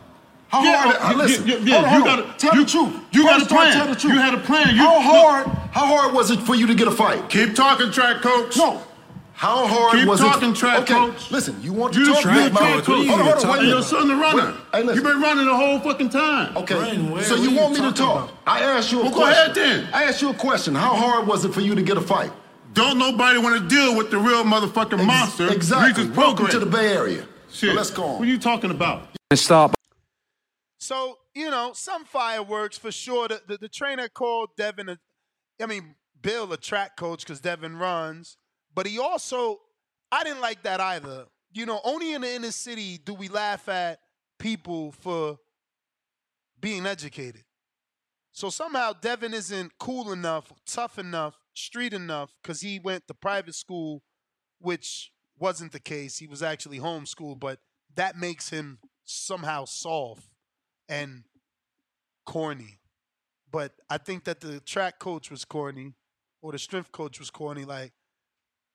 How 0.48 0.62
Yeah, 0.62 0.76
hard? 0.82 0.96
uh, 0.96 0.98
yeah, 1.10 1.16
listen, 1.16 1.46
yeah, 1.46 1.56
yeah, 1.62 1.74
hold 1.74 1.84
on, 1.86 1.92
you 1.94 1.98
hold 2.00 2.08
on. 2.08 2.16
gotta- 2.26 2.38
tell 2.38 2.54
you- 2.54 2.64
the 2.64 2.70
truth. 2.70 2.92
you 3.12 3.22
got 3.24 3.38
First 3.40 3.50
a 3.50 3.54
off, 3.54 3.60
plan. 3.60 3.72
Tell 3.72 3.86
the 3.88 3.94
truth. 3.96 4.12
You 4.12 4.18
had 4.20 4.34
a 4.34 4.38
plan. 4.38 4.68
You- 4.76 4.82
how 4.82 4.94
look- 4.94 5.02
hard? 5.04 5.46
How 5.72 5.86
hard 5.86 6.12
was 6.14 6.30
it 6.30 6.40
for 6.40 6.54
you 6.54 6.66
to 6.66 6.74
get 6.74 6.86
a 6.86 6.90
fight? 6.90 7.30
Keep 7.30 7.54
talking, 7.54 7.90
track 7.90 8.20
coach. 8.20 8.58
No. 8.58 8.82
How 9.32 9.66
hard 9.66 9.92
Keep 9.98 10.06
was 10.08 10.20
talking, 10.20 10.50
it? 10.50 10.56
track 10.56 10.80
okay, 10.80 10.92
coach. 10.92 11.30
listen. 11.30 11.56
You 11.62 11.72
want 11.72 11.94
You 11.94 12.00
to 12.04 12.06
the 12.10 12.12
talk? 12.12 12.22
track 12.22 12.36
Hold 12.36 12.52
on, 12.52 12.82
coach. 12.82 12.84
hold 12.86 13.00
on, 13.00 13.06
hold 13.08 13.20
on, 13.20 13.26
wait 13.26 13.42
a 13.42 13.58
And 13.60 13.66
your 13.66 13.74
minute. 13.76 13.84
son 13.84 14.08
the 14.08 14.14
runner. 14.14 14.36
Wait, 14.44 14.54
hey, 14.74 14.82
listen. 14.82 14.94
You've 14.94 15.04
been 15.14 15.22
running 15.22 15.46
the 15.46 15.56
whole 15.56 15.78
fucking 15.80 16.10
time. 16.10 16.56
Okay, 16.58 16.74
where- 16.98 17.24
so 17.24 17.34
you 17.36 17.50
want 17.52 17.72
me 17.72 17.80
to 17.80 17.90
talk? 17.92 18.24
about? 18.24 18.30
I 18.46 18.60
asked 18.60 18.92
you 18.92 19.00
a 19.00 19.04
Well, 19.04 19.12
go 19.12 19.22
ahead 19.26 19.54
then. 19.54 19.88
I 19.94 20.04
asked 20.04 20.20
you 20.20 20.28
a 20.28 20.34
question. 20.34 20.74
How 20.74 20.94
hard 20.94 21.26
was 21.26 21.46
it 21.46 21.54
for 21.54 21.62
you 21.62 21.74
to 21.74 21.82
get 21.82 21.96
a 21.96 22.00
fight? 22.02 22.30
Don't 22.72 22.98
nobody 22.98 23.38
want 23.38 23.60
to 23.60 23.68
deal 23.68 23.96
with 23.96 24.10
the 24.10 24.18
real 24.18 24.44
motherfucking 24.44 24.94
Ex- 24.94 25.04
monster. 25.06 25.52
Exactly. 25.52 26.04
Regis 26.04 26.16
Welcome 26.16 26.46
Prograis. 26.46 26.50
to 26.52 26.58
the 26.60 26.66
Bay 26.66 26.94
Area. 26.94 27.26
Shit. 27.50 27.70
So 27.70 27.74
let's 27.76 27.90
go 27.90 28.04
on. 28.04 28.18
What 28.18 28.22
are 28.22 28.30
you 28.30 28.38
talking 28.38 28.70
about? 28.70 29.08
Let's 29.30 29.42
start. 29.42 29.74
So, 30.78 31.18
you 31.34 31.50
know, 31.50 31.72
some 31.74 32.04
fireworks 32.04 32.78
for 32.78 32.90
sure. 32.90 33.28
The, 33.28 33.42
the, 33.46 33.58
the 33.58 33.68
trainer 33.68 34.08
called 34.08 34.50
Devin, 34.56 34.88
a, 34.88 34.98
I 35.60 35.66
mean, 35.66 35.94
Bill, 36.20 36.50
a 36.52 36.56
track 36.56 36.96
coach 36.96 37.20
because 37.24 37.40
Devin 37.40 37.76
runs. 37.76 38.36
But 38.74 38.86
he 38.86 38.98
also, 38.98 39.60
I 40.10 40.24
didn't 40.24 40.40
like 40.40 40.62
that 40.62 40.80
either. 40.80 41.26
You 41.52 41.66
know, 41.66 41.80
only 41.84 42.14
in 42.14 42.22
the 42.22 42.34
inner 42.34 42.50
city 42.52 42.98
do 43.04 43.12
we 43.12 43.28
laugh 43.28 43.68
at 43.68 43.98
people 44.38 44.92
for 44.92 45.36
being 46.58 46.86
educated. 46.86 47.42
So 48.32 48.48
somehow 48.48 48.94
Devin 48.94 49.34
isn't 49.34 49.72
cool 49.78 50.10
enough, 50.10 50.50
tough 50.64 50.98
enough, 50.98 51.38
street 51.54 51.92
enough 51.92 52.30
because 52.42 52.60
he 52.60 52.78
went 52.78 53.06
to 53.08 53.14
private 53.14 53.54
school, 53.54 54.02
which 54.58 55.12
wasn't 55.38 55.72
the 55.72 55.80
case. 55.80 56.18
He 56.18 56.26
was 56.26 56.42
actually 56.42 56.78
homeschooled, 56.78 57.40
but 57.40 57.58
that 57.94 58.16
makes 58.16 58.50
him 58.50 58.78
somehow 59.04 59.64
soft 59.64 60.28
and 60.88 61.24
corny. 62.24 62.78
But 63.50 63.72
I 63.90 63.98
think 63.98 64.24
that 64.24 64.40
the 64.40 64.60
track 64.60 64.98
coach 64.98 65.30
was 65.30 65.44
corny 65.44 65.94
or 66.40 66.52
the 66.52 66.58
strength 66.58 66.92
coach 66.92 67.18
was 67.18 67.30
corny. 67.30 67.64
Like, 67.64 67.92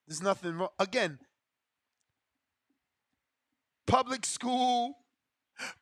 there's 0.07 0.21
nothing 0.21 0.57
wrong. 0.57 0.69
Again, 0.79 1.19
public 3.87 4.25
school, 4.25 4.97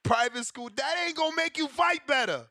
private 0.04 0.46
school, 0.46 0.70
that 0.76 0.96
ain't 1.06 1.18
gonna 1.18 1.36
make 1.36 1.58
you 1.58 1.68
fight 1.68 2.08
better. 2.08 2.46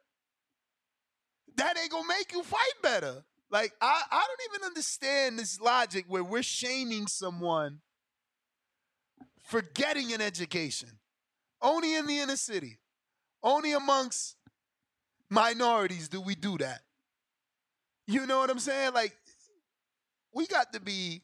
That 1.56 1.78
ain't 1.78 1.90
gonna 1.90 2.08
make 2.08 2.32
you 2.32 2.42
fight 2.42 2.82
better. 2.82 3.24
Like, 3.50 3.72
I, 3.80 4.02
I 4.10 4.26
don't 4.26 4.54
even 4.54 4.66
understand 4.66 5.38
this 5.38 5.60
logic 5.60 6.06
where 6.08 6.24
we're 6.24 6.42
shaming 6.42 7.06
someone 7.06 7.80
for 9.44 9.62
getting 9.62 10.12
an 10.12 10.20
education. 10.20 10.90
Only 11.62 11.94
in 11.94 12.06
the 12.06 12.18
inner 12.18 12.36
city. 12.36 12.78
Only 13.42 13.72
amongst 13.72 14.36
minorities 15.30 16.08
do 16.08 16.20
we 16.20 16.34
do 16.34 16.58
that. 16.58 16.80
You 18.06 18.26
know 18.26 18.38
what 18.38 18.50
I'm 18.50 18.58
saying? 18.58 18.92
Like, 18.92 19.14
we 20.32 20.46
got 20.46 20.72
to 20.72 20.80
be 20.80 21.22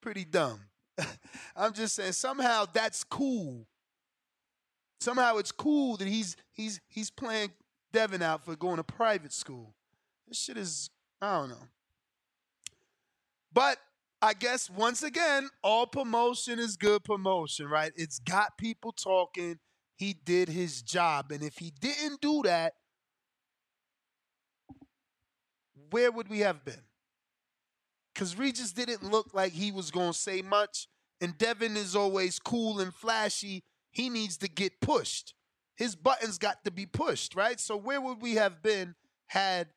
pretty 0.00 0.24
dumb. 0.24 0.60
I'm 1.56 1.72
just 1.72 1.94
saying 1.96 2.12
somehow 2.12 2.66
that's 2.72 3.04
cool. 3.04 3.66
Somehow 5.00 5.36
it's 5.36 5.52
cool 5.52 5.96
that 5.98 6.08
he's 6.08 6.36
he's 6.52 6.80
he's 6.88 7.10
playing 7.10 7.52
Devin 7.92 8.22
out 8.22 8.44
for 8.44 8.56
going 8.56 8.76
to 8.76 8.84
private 8.84 9.32
school. 9.32 9.74
This 10.28 10.38
shit 10.42 10.56
is 10.56 10.90
I 11.20 11.38
don't 11.38 11.50
know. 11.50 11.68
But 13.52 13.78
I 14.20 14.34
guess 14.34 14.68
once 14.70 15.02
again, 15.02 15.48
all 15.62 15.86
promotion 15.86 16.58
is 16.58 16.76
good 16.76 17.04
promotion, 17.04 17.66
right? 17.66 17.92
It's 17.96 18.18
got 18.18 18.58
people 18.58 18.92
talking. 18.92 19.58
He 19.96 20.14
did 20.24 20.48
his 20.48 20.82
job. 20.82 21.30
And 21.30 21.42
if 21.42 21.58
he 21.58 21.72
didn't 21.80 22.20
do 22.20 22.42
that, 22.44 22.74
where 25.90 26.10
would 26.10 26.28
we 26.28 26.40
have 26.40 26.64
been? 26.64 26.82
Because 28.12 28.36
Regis 28.36 28.72
didn't 28.72 29.02
look 29.02 29.34
like 29.34 29.52
he 29.52 29.70
was 29.72 29.90
going 29.90 30.12
to 30.12 30.18
say 30.18 30.42
much. 30.42 30.88
And 31.20 31.36
Devin 31.38 31.76
is 31.76 31.94
always 31.94 32.38
cool 32.38 32.80
and 32.80 32.92
flashy. 32.92 33.62
He 33.90 34.08
needs 34.08 34.36
to 34.38 34.48
get 34.48 34.80
pushed. 34.80 35.34
His 35.76 35.96
buttons 35.96 36.38
got 36.38 36.64
to 36.64 36.70
be 36.70 36.86
pushed, 36.86 37.34
right? 37.34 37.60
So 37.60 37.76
where 37.76 38.00
would 38.00 38.20
we 38.20 38.34
have 38.34 38.62
been 38.62 38.94
had 39.26 39.68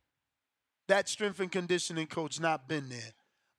that 0.87 1.09
strength 1.09 1.39
and 1.39 1.51
conditioning 1.51 2.07
coach 2.07 2.39
not 2.39 2.67
been 2.67 2.89
there? 2.89 3.13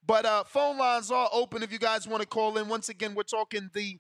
But 0.07 0.25
uh, 0.25 0.45
phone 0.45 0.79
lines 0.79 1.11
are 1.11 1.29
open 1.33 1.63
if 1.63 1.71
you 1.71 1.79
guys 1.79 2.09
want 2.09 2.23
to 2.23 2.29
call 2.29 2.57
in. 2.57 2.69
Once 2.69 2.89
again, 2.89 3.15
we're 3.15 3.25
talking 3.25 3.71
the 3.75 3.99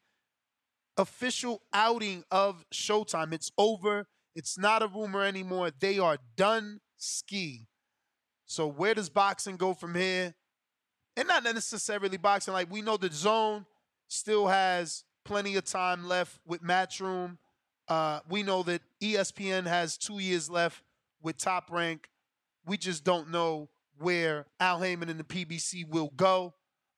official 0.97 1.63
outing 1.73 2.25
of 2.31 2.65
Showtime. 2.73 3.33
It's 3.33 3.53
over. 3.59 4.07
It's 4.35 4.59
not 4.59 4.83
a 4.83 4.87
rumor 4.87 5.23
anymore. 5.23 5.71
They 5.79 5.99
are 5.99 6.19
done 6.37 6.81
ski. 6.97 7.67
So 8.47 8.67
where 8.67 8.95
does 8.95 9.11
boxing 9.11 9.57
go 9.57 9.75
from 9.75 9.95
here? 9.95 10.35
And 11.17 11.29
not 11.29 11.45
necessarily 11.45 12.17
boxing. 12.17 12.55
Like 12.55 12.71
we 12.71 12.81
know 12.81 12.97
DAZN 12.97 13.67
still 14.09 14.47
has 14.47 15.05
plenty 15.25 15.57
of 15.57 15.65
time 15.65 16.09
left 16.09 16.39
with 16.47 16.63
Matchroom. 16.63 17.37
Uh, 17.87 18.21
we 18.29 18.43
know 18.43 18.63
that 18.63 18.83
ESPN 19.03 19.67
has 19.67 19.99
two 19.99 20.19
years 20.19 20.49
left 20.49 20.83
with 21.23 21.37
Top 21.37 21.71
Rank. 21.71 22.09
We 22.69 22.77
just 22.77 23.03
don't 23.03 23.31
know 23.31 23.71
where 23.99 24.47
Al 24.61 24.81
Haymon 24.81 25.09
and 25.09 25.19
the 25.19 25.25
PBC 25.25 25.89
will 25.89 26.13
go. 26.15 26.55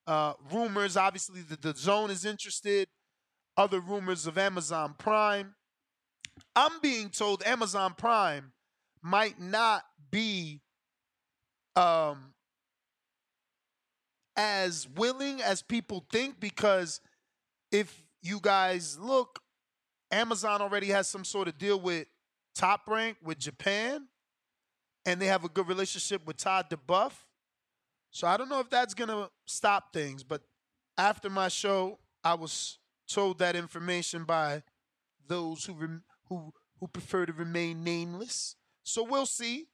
Uh, 0.06 0.34
rumors, 0.52 0.96
obviously, 0.96 1.40
that 1.42 1.60
DAZN 1.60 2.10
is 2.10 2.24
interested. 2.24 2.88
Other 3.56 3.80
rumors 3.80 4.26
of 4.26 4.36
Amazon 4.36 4.94
Prime. 4.98 5.54
I'm 6.56 6.80
being 6.82 7.10
told 7.10 7.42
Amazon 7.44 7.94
Prime 7.96 8.52
might 9.02 9.40
not 9.40 9.84
be 10.10 10.60
um, 11.76 12.34
as 14.36 14.88
willing 14.88 15.40
as 15.42 15.62
people 15.62 16.04
think 16.10 16.40
because 16.40 17.00
if 17.70 18.02
you 18.22 18.40
guys 18.40 18.98
look, 18.98 19.40
Amazon 20.10 20.60
already 20.60 20.88
has 20.88 21.08
some 21.08 21.24
sort 21.24 21.48
of 21.48 21.56
deal 21.56 21.80
with 21.80 22.06
Top 22.54 22.82
Rank 22.88 23.16
with 23.22 23.38
Japan, 23.38 24.08
and 25.07 25.21
they 25.21 25.26
have 25.26 25.45
a 25.45 25.49
good 25.49 25.69
relationship 25.69 26.26
with 26.26 26.37
Todd 26.37 26.66
duBoef. 26.71 27.12
So 28.11 28.26
I 28.26 28.37
don't 28.37 28.49
know 28.49 28.61
if 28.61 28.71
that's 28.71 28.95
gonna 28.95 29.28
stop 29.47 29.92
things, 29.92 30.23
but 30.23 30.42
after 30.99 31.30
my 31.30 31.49
show, 31.49 31.99
I 32.25 32.35
was 32.35 32.78
told 33.09 33.38
that 33.38 33.57
information 33.57 34.25
by 34.25 34.62
those 35.26 35.64
who 35.64 35.75
rem- 35.75 36.04
who 36.28 36.52
who 36.78 36.88
prefer 36.88 37.26
to 37.26 37.33
remain 37.33 37.85
nameless. 37.85 38.57
So 38.83 39.02
we'll 39.04 39.26
see. 39.26 39.69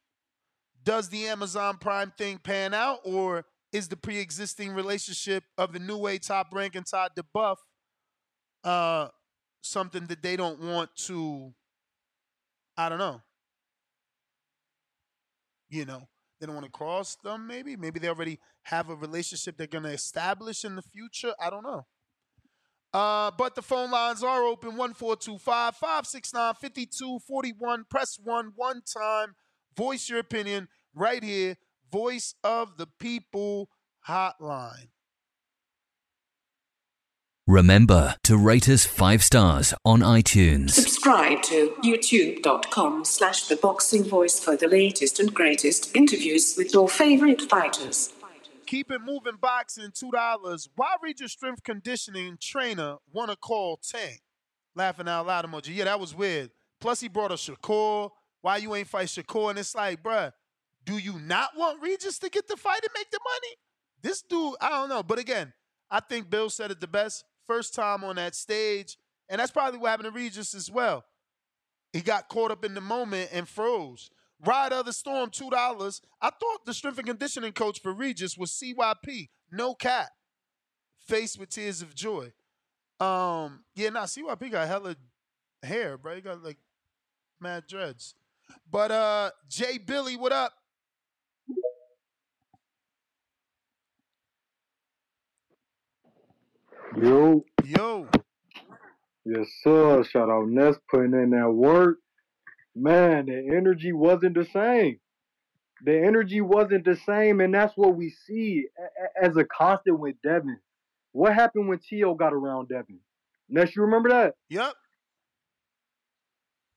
Does 0.85 1.09
the 1.09 1.27
Amazon 1.27 1.79
Prime 1.79 2.13
thing 2.17 2.39
pan 2.39 2.75
out, 2.75 3.01
or 3.05 3.45
is 3.73 3.89
the 3.89 3.97
pre-existing 3.97 4.73
relationship 4.73 5.45
of 5.59 5.73
the 5.73 5.79
new 5.79 5.97
way 5.97 6.19
top 6.19 6.49
rank 6.53 6.77
and 6.77 6.87
Todd 6.87 7.13
duBoef 7.17 7.57
uh, 8.65 9.09
something 9.63 10.07
that 10.07 10.23
they 10.23 10.37
don't 10.37 10.61
want 10.61 10.95
to? 11.07 11.53
I 12.77 12.89
don't 12.89 12.99
know. 12.99 13.23
You 15.69 15.85
know, 15.85 16.09
they 16.41 16.47
don't 16.47 16.55
want 16.55 16.67
to 16.67 16.73
cross 16.73 17.17
them. 17.23 17.47
Maybe, 17.47 17.77
maybe 17.77 17.99
they 17.99 18.09
already 18.09 18.39
have 18.65 18.91
a 18.91 18.95
relationship 18.95 19.57
they're 19.57 19.67
going 19.67 19.85
to 19.85 19.93
establish 19.93 20.65
in 20.65 20.77
the 20.77 20.83
future. 20.83 21.35
I 21.41 21.51
don't 21.51 21.63
know. 21.63 21.87
Uh, 22.93 23.31
but 23.37 23.55
the 23.55 23.63
phone 23.63 23.91
lines 23.91 24.23
are 24.23 24.43
open 24.43 24.77
1425 24.77 25.77
569 25.77 26.55
5241. 26.55 27.85
Press 27.91 28.19
one 28.23 28.53
one 28.55 28.81
time. 28.81 29.35
Voice 29.77 30.09
your 30.09 30.19
opinion 30.19 30.69
right 30.95 31.23
here. 31.23 31.57
Voice 31.93 32.35
of 32.43 32.79
the 32.79 32.87
People 32.99 33.69
Hotline. 34.09 34.89
Remember 37.49 38.17
to 38.25 38.37
rate 38.37 38.69
us 38.69 38.85
five 38.85 39.23
stars 39.23 39.73
on 39.85 40.01
iTunes. 40.01 40.71
Subscribe 40.71 41.43
to 41.43 41.77
youtube.com 41.85 43.05
slash 43.05 43.47
the 43.47 43.55
boxing 43.55 44.03
voice 44.03 44.41
for 44.41 44.57
the 44.57 44.67
latest 44.67 45.21
and 45.21 45.33
greatest 45.33 45.95
interviews 45.95 46.57
with 46.59 46.75
your 46.75 46.89
favorite 46.89 47.41
fighters. 47.43 48.13
Keep 48.67 48.91
it 48.91 49.01
moving 49.01 49.37
boxing, 49.41 49.93
$2. 49.93 50.69
Why 50.75 50.97
Regis 51.01 51.31
Strength 51.31 51.63
Conditioning 51.63 52.37
trainer 52.43 52.97
want 53.13 53.31
to 53.31 53.37
call 53.37 53.77
Tank? 53.77 54.23
Laughing 54.75 55.07
out 55.07 55.29
loud 55.29 55.47
emoji. 55.47 55.77
Yeah, 55.77 55.85
that 55.85 56.01
was 56.01 56.17
weird. 56.17 56.51
Plus, 56.81 57.01
he 57.01 57.07
brought 57.07 57.31
a 57.31 57.35
Shakur. 57.35 58.11
Why 58.41 58.57
you 58.57 58.75
ain't 58.75 58.89
fight 58.89 59.07
Shakur? 59.07 59.51
And 59.51 59.59
it's 59.61 59.73
like, 59.73 60.03
bruh, 60.03 60.33
do 60.85 60.99
you 60.99 61.21
not 61.21 61.51
want 61.57 61.81
Regis 61.81 62.19
to 62.19 62.29
get 62.29 62.49
the 62.49 62.57
fight 62.57 62.81
and 62.83 62.91
make 62.93 63.13
the 63.13 63.21
money? 63.25 63.55
This 64.03 64.21
dude, 64.23 64.57
I 64.61 64.71
don't 64.71 64.89
know. 64.89 65.05
But 65.05 65.21
again, 65.21 65.53
I 65.89 66.01
think 66.01 66.29
Bill 66.29 66.51
said 66.51 66.73
it 66.73 66.81
the 66.81 66.89
best. 66.89 67.25
First 67.47 67.75
time 67.75 68.05
on 68.05 68.17
that 68.17 68.35
stage. 68.35 68.97
And 69.29 69.41
that's 69.41 69.51
probably 69.51 69.79
what 69.79 69.91
happened 69.91 70.13
to 70.13 70.19
Regis 70.19 70.55
as 70.55 70.71
well. 70.71 71.05
He 71.93 72.01
got 72.01 72.29
caught 72.29 72.51
up 72.51 72.65
in 72.65 72.75
the 72.75 72.81
moment 72.81 73.31
and 73.33 73.49
froze. 73.49 74.11
Ride 74.45 74.73
of 74.73 74.85
the 74.85 74.93
Storm, 74.93 75.31
$2. 75.31 76.01
I 76.21 76.31
thought 76.31 76.67
the 76.67 76.75
strength 76.75 76.99
and 76.99 77.07
conditioning 77.07 77.53
coach 77.53 77.81
for 77.81 77.93
Regis 77.93 78.37
was 78.37 78.51
CYP. 78.53 79.29
No 79.51 79.75
cat. 79.75 80.11
Faced 81.07 81.39
with 81.39 81.49
tears 81.51 81.83
of 81.83 81.95
joy. 81.95 82.33
Um, 83.01 83.65
yeah, 83.75 83.91
nah, 83.91 84.05
CYP 84.05 84.51
got 84.51 84.69
hella 84.69 84.97
hair, 85.63 85.97
bro. 85.97 86.15
He 86.15 86.21
got 86.21 86.43
like 86.43 86.59
mad 87.41 87.65
dreads. 87.69 88.15
But 88.71 88.91
uh 88.91 89.31
Jay 89.49 89.79
Billy, 89.79 90.17
what 90.17 90.33
up? 90.33 90.53
Yo. 97.03 97.45
Yo. 97.63 98.09
Yes, 99.27 99.47
sir. 99.63 100.03
Shout 100.05 100.31
out 100.31 100.49
Ness 100.49 100.77
putting 100.91 101.13
in 101.13 101.31
that 101.31 101.51
work. 101.51 101.99
Man, 102.75 103.27
the 103.27 103.55
energy 103.55 103.93
wasn't 103.93 104.35
the 104.35 104.47
same. 104.47 104.99
The 105.85 105.95
energy 105.95 106.41
wasn't 106.41 106.87
the 106.87 106.97
same, 106.97 107.41
and 107.41 107.53
that's 107.53 107.77
what 107.77 107.97
we 107.97 108.09
see 108.11 108.67
a- 108.79 108.83
a- 108.83 109.25
as 109.27 109.37
a 109.37 109.45
constant 109.45 109.99
with 109.99 110.17
Devin. 110.23 110.59
What 111.13 111.35
happened 111.35 111.69
when 111.69 111.81
Tio 111.81 112.15
got 112.15 112.33
around 112.33 112.69
Devin? 112.69 113.01
Ness, 113.51 113.77
you 113.77 113.83
remember 113.83 114.09
that? 114.09 114.37
Yep. 114.49 114.73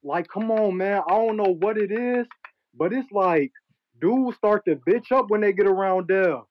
Like, 0.03 0.27
come 0.27 0.51
on, 0.51 0.75
man. 0.75 1.01
I 1.07 1.11
don't 1.15 1.37
know 1.37 1.55
what 1.59 1.77
it 1.77 1.91
is, 1.91 2.27
but 2.73 2.91
it's 2.91 3.11
like 3.11 3.53
dudes 4.01 4.37
start 4.37 4.65
to 4.65 4.75
bitch 4.75 5.11
up 5.11 5.29
when 5.29 5.41
they 5.41 5.53
get 5.53 5.65
around 5.65 6.07
Dev. 6.07 6.41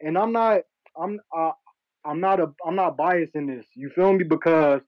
And 0.00 0.18
I'm 0.18 0.32
not, 0.32 0.62
I'm, 0.96 1.20
uh, 1.36 1.52
I'm 2.04 2.20
not 2.20 2.40
a, 2.40 2.52
I'm 2.66 2.76
not 2.76 2.96
biased 2.96 3.34
in 3.34 3.46
this. 3.46 3.64
You 3.74 3.90
feel 3.94 4.12
me? 4.12 4.24
Because 4.24 4.80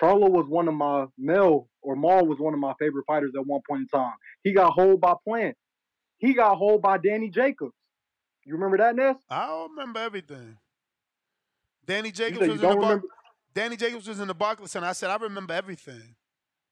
Charlo 0.00 0.30
was 0.30 0.46
one 0.48 0.68
of 0.68 0.74
my 0.74 1.06
Mel 1.18 1.68
or 1.82 1.96
Maul 1.96 2.26
was 2.26 2.38
one 2.38 2.54
of 2.54 2.60
my 2.60 2.74
favorite 2.78 3.04
fighters 3.06 3.32
at 3.36 3.46
one 3.46 3.60
point 3.68 3.82
in 3.82 3.88
time. 3.88 4.14
He 4.42 4.52
got 4.52 4.72
hold 4.72 5.00
by 5.00 5.14
Plant. 5.26 5.56
He 6.18 6.34
got 6.34 6.56
hold 6.56 6.82
by 6.82 6.98
Danny 6.98 7.30
Jacobs. 7.30 7.74
You 8.44 8.54
remember 8.54 8.78
that, 8.78 8.94
Ness? 8.94 9.16
I 9.30 9.46
don't 9.46 9.70
remember 9.70 10.00
everything. 10.00 10.58
Danny 11.86 12.10
Jacobs 12.12 12.46
was 12.46 12.62
in 12.62 12.68
the 12.68 12.76
Bar- 12.76 13.02
Danny 13.54 13.76
Jacobs 13.76 14.06
was 14.06 14.20
in 14.20 14.28
the 14.28 14.34
Barclays 14.34 14.70
Center. 14.70 14.86
I 14.86 14.92
said 14.92 15.10
I 15.10 15.16
remember 15.16 15.54
everything. 15.54 16.14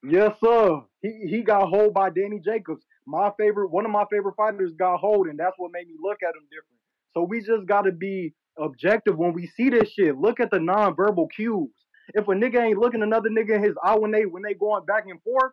Yes, 0.02 0.36
sir. 0.40 0.80
He 1.02 1.26
he 1.28 1.42
got 1.42 1.68
hold 1.68 1.92
by 1.92 2.10
Danny 2.10 2.38
Jacobs. 2.38 2.84
My 3.06 3.32
favorite, 3.38 3.70
one 3.70 3.84
of 3.84 3.90
my 3.90 4.04
favorite 4.10 4.36
fighters 4.36 4.72
got 4.78 4.98
hold, 4.98 5.26
and 5.26 5.38
that's 5.38 5.54
what 5.56 5.72
made 5.72 5.88
me 5.88 5.94
look 6.00 6.18
at 6.22 6.36
him 6.36 6.42
different. 6.50 6.78
So 7.14 7.22
we 7.22 7.40
just 7.40 7.66
got 7.66 7.82
to 7.82 7.92
be 7.92 8.34
objective 8.58 9.16
when 9.16 9.32
we 9.32 9.46
see 9.46 9.70
this 9.70 9.90
shit. 9.90 10.18
Look 10.18 10.40
at 10.40 10.50
the 10.50 10.58
nonverbal 10.58 11.28
cues. 11.34 11.70
If 12.14 12.26
a 12.28 12.32
nigga 12.32 12.62
ain't 12.62 12.78
looking 12.78 13.02
another 13.02 13.28
nigga 13.28 13.56
in 13.56 13.62
his 13.62 13.76
eye 13.82 13.96
when 13.96 14.10
they 14.10 14.24
when 14.24 14.42
they 14.42 14.54
going 14.54 14.84
back 14.86 15.04
and 15.06 15.22
forth, 15.22 15.52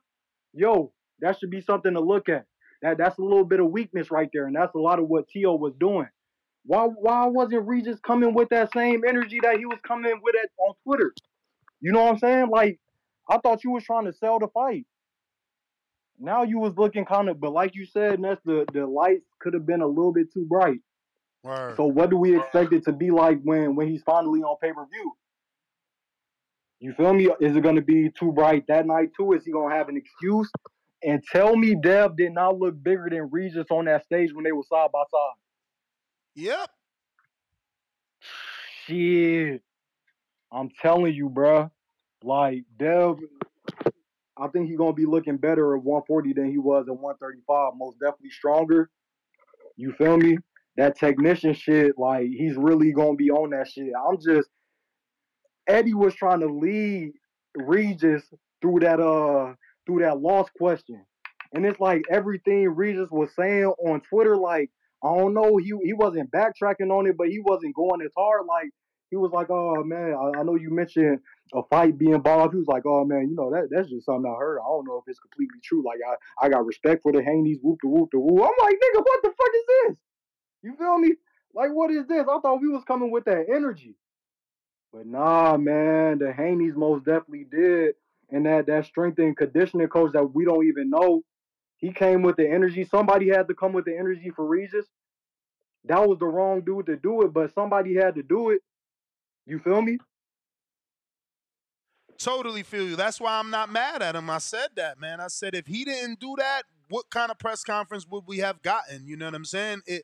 yo, 0.54 0.91
that 1.20 1.38
should 1.38 1.52
be 1.52 1.62
something 1.62 1.94
to 1.94 2.00
look 2.00 2.30
at. 2.30 2.46
That 2.82 2.98
that's 2.98 3.18
a 3.18 3.24
little 3.24 3.46
bit 3.46 3.60
of 3.60 3.72
weakness 3.72 4.12
right 4.12 4.30
there, 4.34 4.48
and 4.48 4.56
that's 4.56 4.76
a 4.76 4.80
lot 4.80 5.00
of 5.00 5.08
what 5.08 5.28
Tio 5.28 5.56
was 5.56 5.74
doing. 5.80 6.08
Why 6.65 6.86
why 6.86 7.26
wasn't 7.28 7.68
Regis 7.68 8.00
coming 8.00 8.34
with 8.34 8.50
that 8.50 8.72
same 8.74 9.04
energy 9.08 9.39
that 9.44 9.58
he 9.58 9.65
was 9.65 9.80
coming 9.86 10.20
with 10.24 10.36
it 10.36 10.50
on 10.58 10.76
Twitter? 10.84 11.13
You 11.82 11.91
know 11.91 12.04
what 12.04 12.13
I'm 12.13 12.20
saying? 12.20 12.50
Like, 12.50 12.80
I 13.30 13.38
thought 13.38 13.63
you 13.63 13.72
was 13.72 13.84
trying 13.84 14.06
to 14.06 14.13
sell 14.13 14.39
the 14.39 14.48
fight. 14.48 14.86
Now 16.20 16.44
you 16.44 16.60
was 16.60 16.74
looking 16.78 17.06
kind 17.06 17.30
of, 17.30 17.39
but 17.39 17.52
like 17.52 17.76
you 17.76 17.86
said, 17.86 18.22
that's 18.22 18.41
the 18.46 18.65
the 18.74 18.86
lights 18.86 19.26
could 19.39 19.54
have 19.54 19.65
been 19.65 19.82
a 19.82 19.88
little 19.88 20.13
bit 20.13 20.32
too 20.34 20.46
bright. 20.46 20.80
Word. 21.45 21.77
So 21.77 21.86
what 21.86 22.10
do 22.10 22.17
we 22.17 22.36
expect 22.36 22.73
it 22.73 22.86
to 22.86 22.91
be 22.91 23.12
like 23.12 23.39
when 23.43 23.75
when 23.75 23.88
he's 23.88 24.01
finally 24.01 24.41
on 24.41 24.58
pay 24.60 24.73
per 24.73 24.84
view? 24.88 25.13
You 26.79 26.93
feel 26.93 27.13
me? 27.13 27.29
Is 27.39 27.55
it 27.55 27.62
gonna 27.62 27.84
be 27.84 28.10
too 28.10 28.31
bright 28.31 28.65
that 28.67 28.88
night 28.88 29.10
too? 29.15 29.34
Is 29.34 29.45
he 29.45 29.51
gonna 29.51 29.73
have 29.73 29.88
an 29.88 29.95
excuse? 29.95 30.49
And 31.03 31.23
tell 31.31 31.55
me, 31.55 31.75
Dev 31.75 32.17
did 32.17 32.34
not 32.34 32.58
look 32.58 32.81
bigger 32.81 33.08
than 33.12 33.29
Regis 33.29 33.67
on 33.69 33.86
that 33.86 34.03
stage 34.05 34.34
when 34.34 34.43
they 34.43 34.51
were 34.51 34.63
side 34.63 34.89
by 34.91 35.03
side. 35.12 35.36
Yep. 36.34 36.69
Shit, 38.88 39.62
I'm 40.51 40.69
telling 40.81 41.13
you, 41.13 41.29
bruh. 41.29 41.69
Like 42.23 42.63
Dev, 42.75 43.17
I 44.36 44.47
think 44.47 44.67
he's 44.67 44.79
gonna 44.79 44.93
be 44.93 45.05
looking 45.05 45.38
better 45.38 45.75
at 45.75 45.84
140 45.84 46.34
than 46.34 46.49
he 46.49 46.58
was 46.58 46.88
at 46.88 46.97
135. 46.97 47.73
Most 47.77 47.99
definitely 47.99 48.31
stronger. 48.31 48.89
You 49.75 49.93
feel 49.93 50.17
me? 50.17 50.39
That 50.77 50.97
technician 50.97 51.53
shit, 51.53 51.97
like 51.97 52.27
he's 52.27 52.55
really 52.57 52.91
gonna 52.91 53.15
be 53.15 53.31
on 53.31 53.51
that 53.51 53.69
shit. 53.69 53.91
I'm 53.95 54.17
just 54.19 54.49
Eddie 55.67 55.93
was 55.93 56.13
trying 56.13 56.41
to 56.41 56.47
lead 56.47 57.13
Regis 57.55 58.23
through 58.61 58.79
that 58.81 58.99
uh 58.99 59.53
through 59.85 60.01
that 60.01 60.19
lost 60.19 60.51
question. 60.57 61.05
And 61.53 61.65
it's 61.65 61.79
like 61.79 62.03
everything 62.11 62.67
Regis 62.69 63.09
was 63.11 63.29
saying 63.35 63.65
on 63.65 64.01
Twitter, 64.01 64.35
like, 64.35 64.69
I 65.03 65.15
don't 65.15 65.33
know, 65.33 65.57
he 65.57 65.73
he 65.83 65.93
wasn't 65.93 66.31
backtracking 66.31 66.91
on 66.91 67.07
it, 67.07 67.17
but 67.17 67.29
he 67.29 67.39
wasn't 67.39 67.75
going 67.75 68.01
as 68.01 68.11
hard. 68.17 68.45
Like 68.45 68.69
he 69.09 69.15
was 69.15 69.31
like, 69.31 69.49
Oh 69.49 69.83
man, 69.83 70.13
I, 70.13 70.39
I 70.39 70.43
know 70.43 70.55
you 70.55 70.71
mentioned 70.71 71.19
a 71.53 71.61
fight 71.69 71.97
being 71.97 72.15
involved. 72.15 72.53
He 72.53 72.59
was 72.59 72.67
like, 72.67 72.85
Oh 72.85 73.05
man, 73.05 73.29
you 73.29 73.35
know, 73.35 73.51
that 73.51 73.69
that's 73.71 73.89
just 73.89 74.05
something 74.05 74.29
I 74.29 74.38
heard. 74.38 74.59
I 74.59 74.67
don't 74.67 74.88
know 74.88 74.97
if 74.97 75.09
it's 75.09 75.19
completely 75.19 75.59
true. 75.63 75.83
Like 75.85 75.99
I, 76.07 76.45
I 76.45 76.49
got 76.49 76.65
respect 76.65 77.03
for 77.03 77.11
the 77.11 77.23
Haney's 77.23 77.59
whoop 77.61 77.79
the 77.81 77.88
whoop 77.88 78.09
the 78.11 78.19
whoop. 78.19 78.43
I'm 78.43 78.65
like, 78.65 78.75
nigga, 78.75 78.99
what 78.99 79.23
the 79.23 79.29
fuck 79.29 79.53
is 79.55 79.65
this? 79.67 79.97
You 80.65 80.75
feel 80.75 80.97
me? 80.97 81.13
Like, 81.54 81.69
what 81.71 81.91
is 81.91 82.08
this? 82.08 82.23
I 82.23 82.39
thought 82.39 82.60
we 82.60 82.69
was 82.69 82.84
coming 82.84 83.12
with 83.12 83.25
that 83.25 83.45
energy. 83.56 83.95
But 84.91 85.06
nah, 85.06 85.58
man, 85.58 86.17
the 86.17 86.34
Haney's 86.34 86.75
most 86.75 87.06
definitely 87.06 87.45
did. 87.49 87.93
And 88.32 88.47
that 88.47 88.65
that 88.65 88.86
strength 88.86 89.19
and 89.19 89.38
conditioning 89.38 89.88
coach 89.88 90.13
that 90.13 90.34
we 90.34 90.43
don't 90.43 90.65
even 90.65 90.89
know, 90.89 91.21
he 91.78 91.91
came 91.91 92.23
with 92.23 92.38
the 92.38 92.49
energy. 92.49 92.84
Somebody 92.84 93.30
had 93.30 93.47
to 93.47 93.54
come 93.54 93.73
with 93.73 93.86
the 93.86 93.95
energy 93.95 94.32
for 94.36 94.43
Regis. 94.45 94.88
That 95.84 96.10
was 96.10 96.17
the 96.17 96.25
wrong 96.25 96.62
dude 96.62 96.88
to 96.88 96.95
do 96.95 97.21
it, 97.21 97.32
but 97.32 97.54
somebody 97.54 97.93
had 97.93 98.15
to 98.15 98.23
do 98.23 98.49
it. 98.49 98.62
You 99.45 99.60
feel 99.60 99.84
me? 99.84 99.99
Totally 102.17 102.63
feel 102.63 102.88
you. 102.88 102.95
That's 102.95 103.21
why 103.21 103.38
I'm 103.38 103.51
not 103.51 103.71
mad 103.71 104.01
at 104.01 104.15
him. 104.15 104.30
I 104.32 104.39
said 104.39 104.69
that, 104.78 104.99
man. 104.99 105.19
I 105.21 105.28
said 105.28 105.54
if 105.54 105.67
he 105.67 105.86
didn't 105.86 106.19
do 106.19 106.34
that, 106.39 106.63
what 106.89 107.10
kind 107.12 107.30
of 107.30 107.38
press 107.38 107.63
conference 107.63 108.08
would 108.10 108.23
we 108.25 108.39
have 108.39 108.62
gotten? 108.63 109.06
You 109.06 109.17
know 109.17 109.25
what 109.25 109.36
I'm 109.36 109.45
saying? 109.45 109.82
It, 109.86 110.04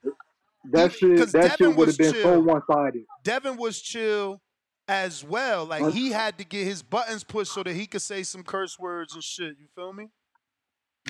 That 0.66 0.92
shit, 0.94 1.18
'cause 1.18 1.32
that 1.32 1.58
Devin 1.58 1.68
shit 1.72 1.76
would 1.78 1.88
have 1.88 1.98
been 1.98 2.14
so 2.14 2.22
chill. 2.22 2.42
one 2.44 2.62
sided. 2.72 3.06
Devin 3.24 3.58
was 3.58 3.82
chill 3.82 4.42
as 4.88 5.24
well. 5.24 5.66
Like 5.66 5.82
Un- 5.84 5.92
he 5.92 6.12
had 6.12 6.38
to 6.38 6.44
get 6.46 6.66
his 6.66 6.84
buttons 6.84 7.24
pushed 7.24 7.52
so 7.54 7.64
that 7.64 7.74
he 7.74 7.88
could 7.88 8.02
say 8.02 8.24
some 8.24 8.44
curse 8.44 8.78
words 8.78 9.14
and 9.14 9.24
shit. 9.24 9.58
You 9.60 9.68
feel 9.76 9.94
me? 9.94 10.10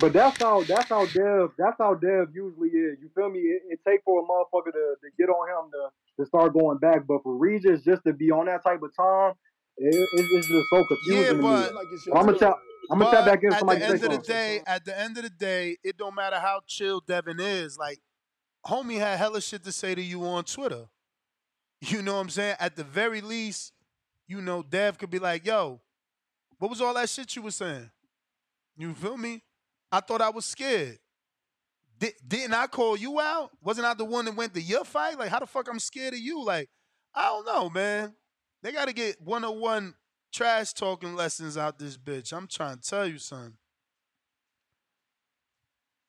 But 0.00 0.14
that's 0.14 0.40
how 0.40 0.62
that's 0.62 0.88
how 0.88 1.04
Dev 1.04 1.50
that's 1.58 1.76
how 1.78 1.94
Dev 1.94 2.28
usually 2.34 2.68
is. 2.70 2.98
You 3.02 3.10
feel 3.14 3.28
me? 3.28 3.40
It, 3.40 3.62
it 3.68 3.80
take 3.86 4.00
for 4.04 4.20
a 4.22 4.24
motherfucker 4.24 4.72
to, 4.72 4.94
to 5.02 5.10
get 5.18 5.28
on 5.28 5.48
him 5.66 5.70
to, 5.72 6.22
to 6.22 6.26
start 6.26 6.54
going 6.54 6.78
back. 6.78 7.06
But 7.06 7.22
for 7.22 7.36
Regis 7.36 7.82
just 7.82 8.02
to 8.06 8.14
be 8.14 8.30
on 8.30 8.46
that 8.46 8.64
type 8.64 8.80
of 8.82 8.90
time, 8.96 9.34
it, 9.76 9.94
it, 9.94 10.08
it's 10.32 10.48
just 10.48 10.66
so 10.70 10.82
confusing 10.86 11.26
to 11.26 11.34
me. 11.34 11.40
but- 11.42 11.74
I'm 12.16 12.24
gonna 12.26 12.38
tell 12.38 12.58
I'm 12.90 12.98
gonna 12.98 13.10
tap 13.10 13.24
But 13.24 13.26
back 13.26 13.42
in. 13.44 13.52
at 13.52 13.60
the 13.66 13.84
end 13.84 14.04
of 14.04 14.10
the 14.10 14.18
day, 14.18 14.60
at 14.66 14.84
the 14.86 14.98
end 14.98 15.16
of 15.18 15.24
the 15.24 15.30
day, 15.30 15.76
it 15.84 15.96
don't 15.98 16.14
matter 16.14 16.36
how 16.40 16.60
chill 16.66 17.00
Devin 17.00 17.38
is. 17.38 17.76
Like, 17.78 17.98
homie 18.66 18.98
had 18.98 19.18
hella 19.18 19.40
shit 19.40 19.64
to 19.64 19.72
say 19.72 19.94
to 19.94 20.02
you 20.02 20.24
on 20.24 20.44
Twitter. 20.44 20.86
You 21.84 22.00
know 22.00 22.14
what 22.14 22.20
I'm 22.20 22.30
saying? 22.30 22.56
At 22.60 22.76
the 22.76 22.84
very 22.84 23.20
least, 23.20 23.72
you 24.28 24.40
know, 24.40 24.62
Dev 24.62 24.98
could 24.98 25.10
be 25.10 25.18
like, 25.18 25.44
yo, 25.44 25.80
what 26.58 26.70
was 26.70 26.80
all 26.80 26.94
that 26.94 27.08
shit 27.08 27.34
you 27.34 27.42
was 27.42 27.56
saying? 27.56 27.90
You 28.76 28.94
feel 28.94 29.16
me? 29.16 29.42
I 29.90 29.98
thought 29.98 30.22
I 30.22 30.30
was 30.30 30.44
scared. 30.44 30.98
Di- 31.98 32.14
didn't 32.26 32.54
I 32.54 32.68
call 32.68 32.96
you 32.96 33.20
out? 33.20 33.50
Wasn't 33.62 33.84
I 33.84 33.94
the 33.94 34.04
one 34.04 34.26
that 34.26 34.36
went 34.36 34.54
to 34.54 34.62
your 34.62 34.84
fight? 34.84 35.18
Like, 35.18 35.28
how 35.28 35.40
the 35.40 35.46
fuck 35.46 35.68
I'm 35.68 35.80
scared 35.80 36.14
of 36.14 36.20
you? 36.20 36.44
Like, 36.44 36.70
I 37.14 37.24
don't 37.24 37.46
know, 37.46 37.68
man. 37.68 38.14
They 38.62 38.70
got 38.70 38.86
to 38.86 38.94
get 38.94 39.20
101 39.20 39.94
trash 40.32 40.72
talking 40.72 41.14
lessons 41.14 41.56
out 41.58 41.78
this 41.78 41.98
bitch. 41.98 42.32
I'm 42.32 42.46
trying 42.46 42.78
to 42.78 42.88
tell 42.88 43.06
you 43.06 43.18
something. 43.18 43.54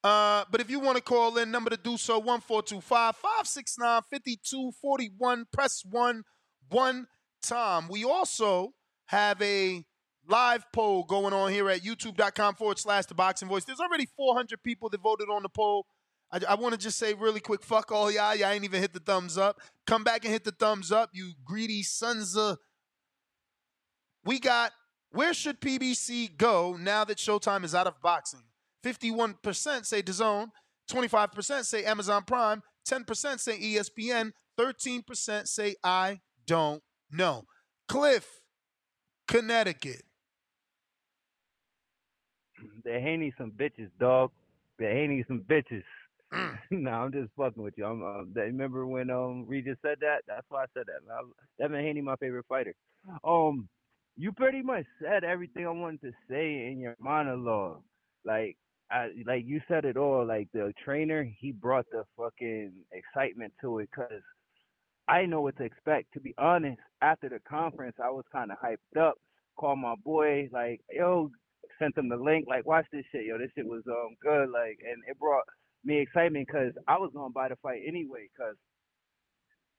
Uh, 0.03 0.43
but 0.51 0.59
if 0.59 0.69
you 0.69 0.79
want 0.79 0.97
to 0.97 1.03
call 1.03 1.37
in, 1.37 1.49
number 1.49 1.69
to 1.69 1.77
do 1.77 1.97
so 1.97 2.19
1425 2.19 3.15
569 3.15 4.01
5241. 4.09 5.45
Press 5.51 5.83
one 5.89 6.23
one 6.69 7.07
time. 7.41 7.87
We 7.87 8.03
also 8.03 8.73
have 9.05 9.41
a 9.41 9.85
live 10.27 10.65
poll 10.73 11.03
going 11.03 11.33
on 11.33 11.51
here 11.51 11.69
at 11.69 11.81
youtube.com 11.81 12.55
forward 12.55 12.79
slash 12.79 13.05
the 13.05 13.13
boxing 13.13 13.47
voice. 13.47 13.65
There's 13.65 13.79
already 13.79 14.07
400 14.17 14.61
people 14.63 14.89
that 14.89 15.01
voted 15.01 15.29
on 15.29 15.43
the 15.43 15.49
poll. 15.49 15.85
I, 16.31 16.39
I 16.49 16.55
want 16.55 16.73
to 16.73 16.79
just 16.79 16.97
say 16.97 17.13
really 17.13 17.39
quick, 17.39 17.63
fuck 17.63 17.91
all 17.91 18.09
y'all. 18.11 18.35
Y'all 18.35 18.49
ain't 18.49 18.63
even 18.63 18.81
hit 18.81 18.93
the 18.93 18.99
thumbs 18.99 19.37
up. 19.37 19.59
Come 19.85 20.03
back 20.03 20.23
and 20.25 20.33
hit 20.33 20.43
the 20.43 20.51
thumbs 20.51 20.91
up, 20.91 21.11
you 21.13 21.33
greedy 21.45 21.83
sons 21.83 22.35
of. 22.35 22.57
We 24.25 24.39
got 24.39 24.71
where 25.11 25.33
should 25.33 25.61
PBC 25.61 26.35
go 26.35 26.75
now 26.79 27.03
that 27.03 27.19
Showtime 27.19 27.63
is 27.63 27.75
out 27.75 27.85
of 27.85 28.01
boxing? 28.01 28.41
51% 28.83 29.85
say 29.85 30.01
DAZN, 30.01 30.49
25% 30.89 31.63
say 31.63 31.85
Amazon 31.85 32.23
Prime, 32.25 32.61
10% 32.87 33.39
say 33.39 33.57
ESPN, 33.57 34.31
13% 34.59 35.47
say 35.47 35.75
I 35.83 36.19
don't 36.45 36.81
know. 37.11 37.43
Cliff, 37.87 38.41
Connecticut. 39.27 40.03
They 42.83 43.01
Haney 43.01 43.33
some 43.37 43.51
bitches, 43.51 43.89
dog. 43.99 44.31
They 44.79 44.85
Haney 44.85 45.23
some 45.27 45.41
bitches. 45.41 45.83
Mm. 46.33 46.57
nah, 46.71 47.03
I'm 47.03 47.11
just 47.11 47.29
fucking 47.37 47.61
with 47.61 47.73
you. 47.77 47.85
I'm, 47.85 48.31
that, 48.33 48.41
remember 48.41 48.85
when 48.87 49.09
um 49.09 49.45
Regis 49.47 49.77
said 49.81 49.97
that? 50.01 50.23
That's 50.27 50.45
why 50.49 50.63
I 50.63 50.65
said 50.73 50.83
that. 50.87 51.07
Man. 51.07 51.17
I, 51.17 51.63
Devin 51.63 51.85
Haney, 51.85 52.01
my 52.01 52.15
favorite 52.17 52.45
fighter. 52.47 52.73
Um, 53.23 53.67
you 54.15 54.31
pretty 54.31 54.61
much 54.61 54.85
said 55.01 55.23
everything 55.23 55.65
I 55.65 55.71
wanted 55.71 56.01
to 56.01 56.11
say 56.29 56.67
in 56.71 56.79
your 56.79 56.95
monologue. 56.99 57.81
Like, 58.25 58.57
I 58.93 59.09
like 59.25 59.45
you 59.45 59.61
said 59.67 59.85
it 59.85 59.97
all. 59.97 60.25
Like 60.25 60.49
the 60.53 60.73
trainer, 60.85 61.27
he 61.39 61.51
brought 61.51 61.87
the 61.91 62.03
fucking 62.17 62.73
excitement 62.93 63.53
to 63.61 63.79
it 63.79 63.89
because 63.91 64.21
I 65.07 65.25
know 65.25 65.41
what 65.41 65.57
to 65.57 65.63
expect. 65.63 66.13
To 66.13 66.19
be 66.19 66.35
honest, 66.37 66.79
after 67.01 67.29
the 67.29 67.39
conference, 67.49 67.97
I 68.03 68.11
was 68.11 68.25
kind 68.31 68.51
of 68.51 68.57
hyped 68.59 69.01
up. 69.01 69.15
Called 69.59 69.79
my 69.79 69.95
boy, 70.03 70.49
like, 70.51 70.81
yo, 70.91 71.29
sent 71.79 71.97
him 71.97 72.09
the 72.09 72.17
link, 72.17 72.45
like, 72.49 72.65
watch 72.65 72.87
this 72.91 73.05
shit, 73.11 73.25
yo, 73.25 73.37
this 73.37 73.51
shit 73.55 73.67
was 73.67 73.83
um 73.87 74.15
good, 74.21 74.49
like, 74.49 74.79
and 74.83 75.03
it 75.07 75.19
brought 75.19 75.43
me 75.85 75.99
excitement 75.99 76.47
because 76.47 76.73
I 76.87 76.97
was 76.97 77.11
gonna 77.13 77.31
buy 77.31 77.49
the 77.49 77.55
fight 77.57 77.81
anyway, 77.87 78.29
cause 78.37 78.55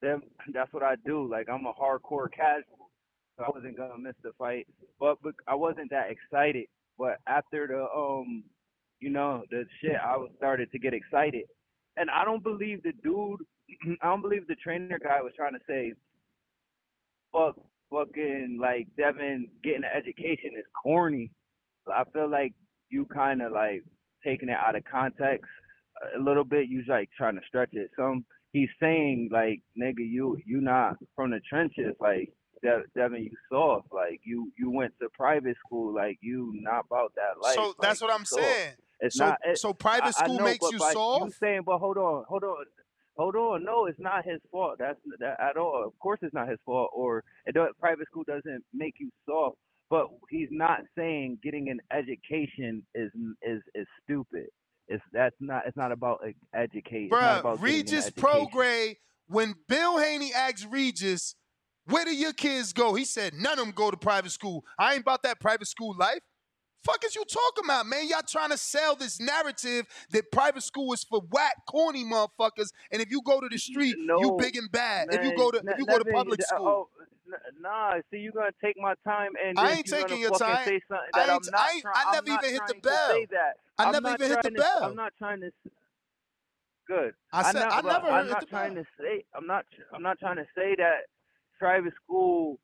them 0.03 0.23
that's 0.53 0.73
what 0.73 0.85
I 0.85 0.95
do. 1.07 1.29
Like, 1.29 1.49
I'm 1.49 1.67
a 1.67 1.73
hardcore 1.73 2.31
casual, 2.33 2.91
so 3.37 3.45
I 3.45 3.51
wasn't 3.55 3.77
gonna 3.77 3.99
miss 3.99 4.15
the 4.23 4.33
fight, 4.39 4.69
but, 5.01 5.19
but 5.23 5.35
I 5.49 5.57
wasn't 5.57 5.91
that 5.91 6.11
excited. 6.11 6.67
But 6.99 7.19
after 7.27 7.67
the 7.67 7.87
um, 7.99 8.45
you 9.05 9.11
know, 9.11 9.43
the 9.51 9.67
shit, 9.83 9.97
I 10.03 10.17
was 10.17 10.31
started 10.39 10.73
to 10.73 10.79
get 10.79 10.95
excited, 10.95 11.45
and 11.99 12.09
I 12.09 12.25
don't 12.25 12.43
believe 12.43 12.83
the 12.83 12.93
dude. 13.03 13.43
I 14.03 14.07
don't 14.07 14.23
believe 14.23 14.47
the 14.47 14.55
trainer 14.57 14.99
guy 14.99 15.21
was 15.21 15.33
trying 15.37 15.53
to 15.53 15.61
say, 15.69 15.93
fuck, 17.31 17.57
fucking 17.93 18.59
like 18.59 18.89
Devin 18.97 19.49
getting 19.63 19.85
an 19.85 19.91
education 19.95 20.53
is 20.59 20.65
corny. 20.83 21.31
I 21.87 22.05
feel 22.15 22.31
like 22.31 22.55
you 22.89 23.05
kind 23.05 23.43
of 23.43 23.53
like 23.53 23.85
taking 24.25 24.49
it 24.49 24.57
out 24.57 24.75
of 24.75 24.85
context 24.91 25.51
a 26.17 26.23
little 26.23 26.45
bit. 26.45 26.69
You 26.69 26.83
like 26.89 27.11
trying 27.15 27.35
to 27.35 27.43
stretch 27.47 27.71
it. 27.73 27.91
Some 27.99 28.25
he's 28.53 28.71
saying 28.81 29.29
like, 29.31 29.61
nigga, 29.79 29.99
you 29.99 30.39
you 30.47 30.63
not 30.63 30.97
from 31.15 31.31
the 31.31 31.41
trenches. 31.47 31.95
Like 32.01 32.33
De- 32.63 32.85
Devin, 32.97 33.25
you 33.25 33.37
soft. 33.53 33.89
Like 33.93 34.21
you 34.25 34.51
you 34.59 34.71
went 34.71 34.95
to 35.03 35.09
private 35.13 35.57
school. 35.67 35.95
Like 35.95 36.17
you 36.23 36.55
not 36.55 36.87
about 36.91 37.13
that 37.17 37.43
life. 37.43 37.55
So 37.55 37.75
that's 37.81 38.01
like, 38.01 38.11
what 38.11 38.19
I'm 38.19 38.25
soft. 38.25 38.43
saying. 38.43 38.75
It's 39.05 39.17
So- 39.17 39.27
not. 39.29 39.39
It, 39.45 39.59
so 39.59 39.73
private 39.73 40.05
I- 40.07 40.09
I 40.09 40.11
school 40.13 40.39
know, 40.39 40.45
makes 40.45 40.71
you 40.71 40.79
soft. 40.79 41.25
You 41.27 41.31
saying, 41.33 41.63
but 41.65 41.79
hold 41.79 41.97
on, 41.99 42.25
hold 42.29 42.45
on. 42.45 42.65
Hold 43.17 43.37
on, 43.37 43.65
no, 43.65 43.87
it's 43.87 44.01
not 44.01 44.25
his 44.25 44.41
fault. 44.51 44.77
That's 44.81 44.99
that 45.21 45.39
at 45.41 45.57
all. 45.57 45.85
Of 45.87 45.97
course, 46.01 46.19
it's 46.23 46.35
not 46.35 46.49
his 46.49 46.59
fault. 46.67 46.91
Or 46.93 47.23
it 47.47 47.55
private 47.79 48.09
school 48.09 48.25
doesn't 48.27 48.65
make 48.73 48.95
you 48.99 49.09
soft. 49.25 49.57
But 49.89 50.09
he's 50.31 50.49
not 50.51 50.81
saying 50.99 51.39
getting 51.43 51.69
an 51.69 51.79
education 51.93 52.85
is 52.95 53.13
is 53.43 53.63
is 53.75 53.87
stupid. 54.03 54.47
It's 54.89 55.03
that's 55.13 55.37
not. 55.39 55.63
It's 55.67 55.77
not 55.77 55.93
about 55.93 56.23
e- 56.29 56.35
not 56.55 57.11
Bruh, 57.11 57.63
Regis 57.63 58.09
education. 58.09 58.49
Prograis, 58.49 58.97
when 59.29 59.55
Bill 59.69 59.99
Haney 59.99 60.33
asked 60.35 60.67
Regis, 60.71 61.37
where 61.87 62.05
do 62.05 62.15
your 62.15 62.33
kids 62.33 62.73
go? 62.73 62.95
He 62.95 63.05
said, 63.05 63.35
none 63.35 63.59
of 63.59 63.65
them 63.65 63.71
go 63.75 63.91
to 63.93 63.97
private 63.97 64.33
school. 64.33 64.65
I 64.79 64.93
ain't 64.95 65.03
about 65.03 65.23
that 65.23 65.39
private 65.39 65.69
school 65.69 65.95
life. 65.97 66.21
Fuck 66.85 67.03
is 67.05 67.15
you 67.17 67.25
talking 67.25 67.65
about, 67.65 67.87
man? 67.87 68.07
Y'all 68.09 68.21
trying 68.29 68.51
to 68.51 68.59
sell 68.59 68.95
this 68.95 69.19
narrative 69.19 69.87
that 70.11 70.31
private 70.31 70.63
school 70.63 70.93
is 70.93 71.03
for 71.03 71.21
whack, 71.31 71.55
corny 71.67 72.05
motherfuckers, 72.05 72.73
and 72.93 73.01
if 73.01 73.11
you 73.11 73.23
go 73.23 73.41
to 73.41 73.49
the 73.49 73.57
street, 73.59 73.97
you 73.99 74.37
big 74.39 74.57
and 74.57 74.71
bad. 74.71 75.09
if 75.13 75.25
you 75.25 75.35
go 75.37 75.51
to 75.51 75.59
if 75.67 75.79
you 75.79 75.87
go 75.87 75.99
to 75.99 76.05
public 76.13 76.43
school, 76.43 76.89
Oh, 77.27 77.37
nah. 77.61 77.95
See, 78.11 78.19
you're 78.19 78.33
gonna 78.33 78.51
take 78.63 78.77
my 78.79 78.95
time, 79.03 79.31
and 79.45 79.59
I 79.59 79.73
ain't 79.73 79.87
taking 79.87 80.21
your 80.21 80.31
time. 80.39 80.65
Say 80.67 80.81
something 80.89 81.09
I 81.15 81.19
that 81.27 81.31
I'm 81.31 81.41
not 81.51 81.61
I 81.61 81.73
ain't- 81.73 81.83
try- 81.83 81.93
I 81.95 82.05
I'm 82.09 82.13
never 82.15 82.29
not 82.29 82.45
even 82.45 82.55
hit 82.55 82.67
the 82.67 82.75
trying 82.75 82.83
to 82.83 82.89
say 82.89 83.27
bell. 83.27 83.41
that. 83.41 83.57
I 83.79 83.91
never 83.91 84.09
even 84.15 84.29
hit 84.31 84.43
the 84.43 84.51
to- 84.51 84.57
bell. 84.57 84.85
I'm 84.85 84.95
not 84.97 85.13
trying 85.19 85.41
to. 85.41 85.51
Good. 86.87 87.15
I 87.33 87.43
said, 87.51 87.61
know, 87.61 87.69
I 87.71 87.81
never 87.81 88.07
I'm 88.11 88.29
not 88.29 88.41
the 88.41 88.47
trying 88.47 88.75
bell. 88.75 88.85
to 88.85 88.91
say. 89.03 89.25
I'm 89.35 89.47
not. 89.47 89.65
I'm 89.95 90.03
not 90.03 90.19
trying 90.19 90.37
to 90.37 90.45
say 90.55 90.75
that 90.77 91.07
private 91.59 91.95
school. 92.05 92.59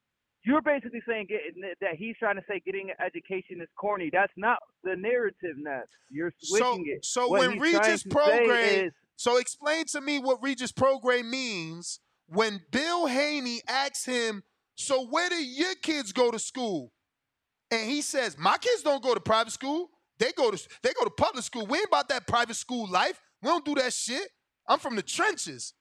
You're 0.45 0.63
basically 0.63 1.03
saying 1.07 1.27
getting 1.29 1.63
that 1.81 1.97
he's 1.97 2.17
trying 2.19 2.37
to 2.37 2.43
say 2.49 2.61
getting 2.65 2.91
an 2.91 2.97
education 3.05 3.61
is 3.61 3.69
corny. 3.79 4.09
That's 4.13 4.33
not 4.37 4.59
the 4.85 4.97
narrative. 4.97 5.57
Now 5.59 5.83
you're 6.11 6.33
so 6.39 6.57
switching 6.57 6.87
it. 6.97 7.05
so 7.05 7.29
What 7.29 7.41
when 7.41 7.59
Regis 7.59 8.03
Prograis, 8.05 8.87
is- 8.87 8.93
so 9.17 9.37
explain 9.37 9.85
to 9.87 10.01
me 10.01 10.19
what 10.19 10.43
Regis 10.43 10.73
Prograis 10.73 11.25
means 11.29 12.01
when 12.27 12.61
Bill 12.71 13.07
Haney 13.07 13.61
asks 13.69 14.07
him, 14.07 14.43
so 14.77 15.07
where 15.09 15.29
do 15.29 15.35
your 15.35 15.75
kids 15.75 16.13
go 16.13 16.31
to 16.31 16.39
school? 16.39 16.93
And 17.71 17.89
he 17.89 18.01
says, 18.01 18.39
my 18.39 18.57
kids 18.57 18.83
don't 18.83 19.03
go 19.03 19.13
to 19.15 19.21
private 19.21 19.53
school. 19.53 19.91
They 20.19 20.33
go 20.33 20.51
to 20.51 20.69
they 20.83 20.93
go 20.95 21.05
to 21.05 21.11
public 21.11 21.45
school. 21.45 21.67
We 21.67 21.79
ain't 21.79 21.87
about 21.89 22.09
that 22.09 22.27
private 22.27 22.57
school 22.57 22.89
life. 22.89 23.21
We 23.43 23.49
don't 23.49 23.65
do 23.65 23.75
that 23.77 23.93
shit. 23.93 24.29
I'm 24.67 24.79
from 24.79 24.97
the 24.97 25.03
trenches. 25.03 25.75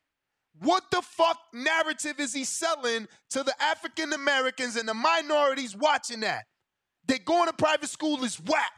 What 0.62 0.84
the 0.92 1.02
fuck 1.02 1.38
narrative 1.54 2.20
is 2.20 2.34
he 2.34 2.44
selling 2.44 3.08
to 3.30 3.44
the 3.44 3.54
African 3.62 4.12
Americans 4.14 4.76
and 4.76 4.88
the 4.88 4.94
minorities 4.94 5.76
watching 5.76 6.20
that? 6.22 6.46
That 7.08 7.26
going 7.26 7.48
to 7.48 7.54
private 7.54 7.90
school 7.90 8.24
is 8.24 8.40
whack. 8.40 8.72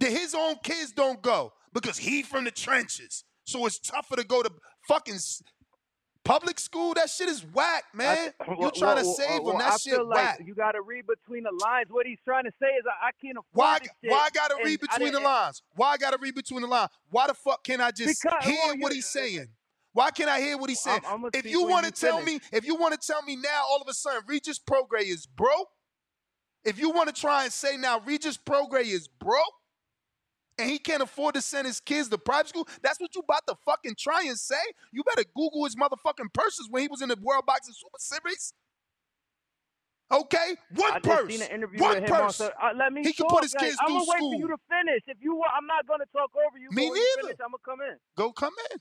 That 0.00 0.10
his 0.10 0.34
own 0.34 0.56
kids 0.62 0.92
don't 0.92 1.20
go 1.22 1.52
because 1.72 1.98
he 1.98 2.22
from 2.22 2.44
the 2.44 2.50
trenches. 2.50 3.24
So 3.44 3.66
it's 3.66 3.78
tougher 3.78 4.16
to 4.16 4.24
go 4.24 4.42
to 4.42 4.50
fucking 4.88 5.18
public 6.24 6.58
school. 6.60 6.94
That 6.94 7.10
shit 7.10 7.28
is 7.28 7.44
whack, 7.52 7.84
man. 7.94 8.32
I- 8.40 8.54
well, 8.58 8.70
trying 8.70 8.98
to 8.98 9.04
save 9.04 9.42
well, 9.42 9.52
him. 9.54 9.58
That 9.58 9.72
I 9.72 9.76
shit 9.76 9.94
feel 9.94 10.08
whack. 10.08 10.40
you 10.44 10.54
got 10.54 10.72
to 10.72 10.80
read 10.82 11.06
between 11.06 11.42
the 11.44 11.52
lines. 11.64 11.86
What 11.90 12.06
he's 12.06 12.18
trying 12.24 12.44
to 12.44 12.52
say 12.60 12.66
is, 12.66 12.84
I, 12.86 13.08
I 13.08 13.10
can't 13.22 13.38
afford 13.38 13.44
Why, 13.52 13.78
this 13.78 13.88
shit. 14.02 14.10
why 14.10 14.18
I 14.18 14.28
gotta 14.30 14.56
read 14.64 14.80
between 14.80 15.12
the 15.12 15.20
lines? 15.20 15.62
Why 15.74 15.92
I 15.92 15.96
gotta 15.98 16.18
read 16.20 16.34
between 16.34 16.62
the 16.62 16.66
lines? 16.68 16.90
Why 17.10 17.26
the 17.26 17.34
fuck 17.34 17.62
can't 17.64 17.80
I 17.82 17.90
just 17.90 18.22
Because- 18.22 18.44
hear 18.44 18.56
well, 18.66 18.76
what 18.78 18.92
he's 18.92 19.06
saying? 19.08 19.48
Why 19.92 20.10
can't 20.10 20.28
I 20.30 20.40
hear 20.40 20.56
what 20.58 20.70
he's 20.70 20.80
saying? 20.80 21.00
I'm- 21.04 21.14
I'ma 21.14 21.30
if 21.34 21.44
you 21.46 21.64
want 21.64 21.86
to 21.86 21.92
tell 21.92 22.18
finish. 22.20 22.42
me, 22.42 22.48
if 22.52 22.64
you 22.64 22.76
want 22.76 23.00
to 23.00 23.04
tell 23.04 23.22
me 23.22 23.36
now, 23.36 23.64
all 23.68 23.80
of 23.80 23.88
a 23.88 23.94
sudden 23.94 24.22
Regis 24.26 24.58
Prograis 24.58 25.08
is 25.08 25.26
broke. 25.26 25.68
If 26.64 26.78
you 26.78 26.90
want 26.90 27.14
to 27.14 27.18
try 27.18 27.44
and 27.44 27.52
say 27.52 27.76
now 27.76 28.00
Regis 28.00 28.36
Prograis 28.36 28.86
is 28.92 29.08
broke, 29.08 29.54
and 30.58 30.68
he 30.68 30.78
can't 30.78 31.02
afford 31.02 31.34
to 31.36 31.40
send 31.40 31.66
his 31.66 31.80
kids 31.80 32.08
to 32.08 32.18
private 32.18 32.48
school, 32.48 32.68
that's 32.82 33.00
what 33.00 33.14
you 33.14 33.20
about 33.22 33.46
to 33.46 33.54
fucking 33.64 33.94
try 33.96 34.24
and 34.24 34.36
say. 34.38 34.60
You 34.92 35.04
better 35.04 35.24
Google 35.34 35.64
his 35.64 35.76
motherfucking 35.76 36.32
purses 36.34 36.68
when 36.68 36.82
he 36.82 36.88
was 36.88 37.00
in 37.00 37.08
the 37.08 37.16
World 37.22 37.46
Boxing 37.46 37.74
Super 37.74 37.98
Series. 37.98 38.52
Okay, 40.10 40.56
one 40.74 40.92
I 40.92 41.00
purse. 41.00 41.30
seen 41.32 41.42
an 41.42 41.50
interview 41.50 41.80
one 41.80 42.00
with 42.00 42.08
him 42.08 42.16
on. 42.16 42.22
purse. 42.26 42.36
So, 42.36 42.50
uh, 42.62 42.72
let 42.74 42.92
me 42.94 43.02
he 43.02 43.12
can 43.12 43.26
put 43.28 43.42
his 43.42 43.54
like, 43.54 43.64
kids 43.64 43.76
I'm 43.80 43.88
through 43.88 43.98
gonna 44.06 44.10
wait 44.10 44.18
for 44.20 44.34
you 44.40 44.48
to 44.48 44.56
finish. 44.68 45.02
If 45.06 45.18
you 45.20 45.34
want, 45.36 45.52
I'm 45.54 45.66
not 45.66 45.86
gonna 45.86 46.06
talk 46.12 46.30
over 46.34 46.56
you. 46.58 46.70
Me 46.70 46.88
when 46.88 46.96
you 46.96 47.16
neither. 47.16 47.28
Finish, 47.28 47.40
I'm 47.44 47.50
gonna 47.52 47.62
come 47.64 47.80
in. 47.82 47.98
Go 48.16 48.32
come 48.32 48.54
in. 48.72 48.80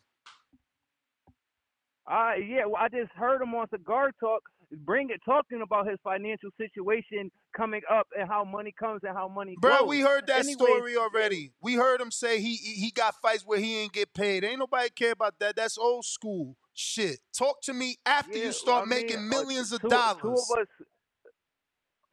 Uh, 2.10 2.32
yeah, 2.36 2.66
well, 2.66 2.78
I 2.80 2.88
just 2.88 3.12
heard 3.14 3.42
him 3.42 3.54
on 3.54 3.68
Cigar 3.70 4.12
Talk. 4.20 4.42
bring 4.86 5.10
it 5.10 5.20
talking 5.26 5.62
about 5.62 5.88
his 5.90 5.98
financial 6.04 6.50
situation 6.58 7.30
coming 7.56 7.82
up 7.92 8.08
and 8.18 8.28
how 8.30 8.44
money 8.46 8.74
comes 8.78 9.02
and 9.04 9.16
how 9.16 9.28
money 9.28 9.56
Bro, 9.60 9.80
goes. 9.82 9.90
we 9.90 10.02
heard 10.02 10.28
that 10.28 10.46
story 10.46 10.96
already. 10.98 11.52
We 11.62 11.74
heard 11.76 12.00
him 12.00 12.12
say 12.12 12.40
he 12.40 12.56
he 12.56 12.92
got 12.92 13.16
fights 13.22 13.44
where 13.46 13.60
he 13.60 13.78
ain't 13.80 13.94
get 13.94 14.14
paid. 14.14 14.44
Ain't 14.44 14.60
nobody 14.60 14.90
care 14.90 15.12
about 15.12 15.40
that. 15.40 15.56
That's 15.56 15.78
old 15.78 16.06
school 16.06 16.56
shit. 16.74 17.20
Talk 17.38 17.62
to 17.64 17.74
me 17.74 17.98
after 18.06 18.38
Yeah, 18.38 18.46
you 18.46 18.52
start 18.52 18.84
I 18.84 18.86
mean, 18.86 19.00
making 19.00 19.18
uh, 19.18 19.22
millions 19.22 19.72
of 19.74 19.82
two, 19.82 19.90
dollars. 19.90 20.22
Two 20.22 20.30
of 20.30 20.60
us, 20.60 20.68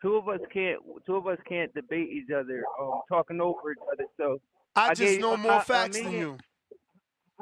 two 0.02 0.14
of 0.16 0.28
us 0.28 0.40
can't, 0.52 0.80
two 1.06 1.16
of 1.16 1.26
us 1.26 1.38
can't 1.48 1.72
debate 1.74 2.08
each 2.10 2.30
other, 2.30 2.64
um, 2.80 3.00
talking 3.08 3.40
over 3.40 3.72
each 3.72 3.78
other. 3.92 4.04
So 4.16 4.40
I 4.74 4.94
just 4.94 5.12
gave, 5.12 5.20
know 5.20 5.36
more 5.36 5.52
I- 5.52 5.56
I 5.56 5.64
facts 5.64 5.98
than 6.00 6.12
you. 6.12 6.38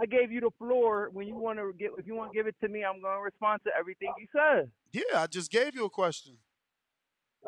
I 0.00 0.06
gave 0.06 0.32
you 0.32 0.40
the 0.40 0.50
floor. 0.58 1.10
When 1.12 1.26
you 1.26 1.34
want 1.36 1.58
to 1.58 1.72
get, 1.78 1.90
if 1.98 2.06
you 2.06 2.14
want 2.14 2.32
to 2.32 2.36
give 2.38 2.46
it 2.46 2.54
to 2.62 2.68
me, 2.68 2.82
I'm 2.84 3.00
going 3.02 3.16
to 3.18 3.22
respond 3.22 3.60
to 3.66 3.70
everything 3.78 4.12
you 4.18 4.26
said. 4.32 4.70
Yeah, 4.92 5.22
I 5.22 5.26
just 5.26 5.50
gave 5.50 5.74
you 5.74 5.84
a 5.84 5.90
question. 5.90 6.38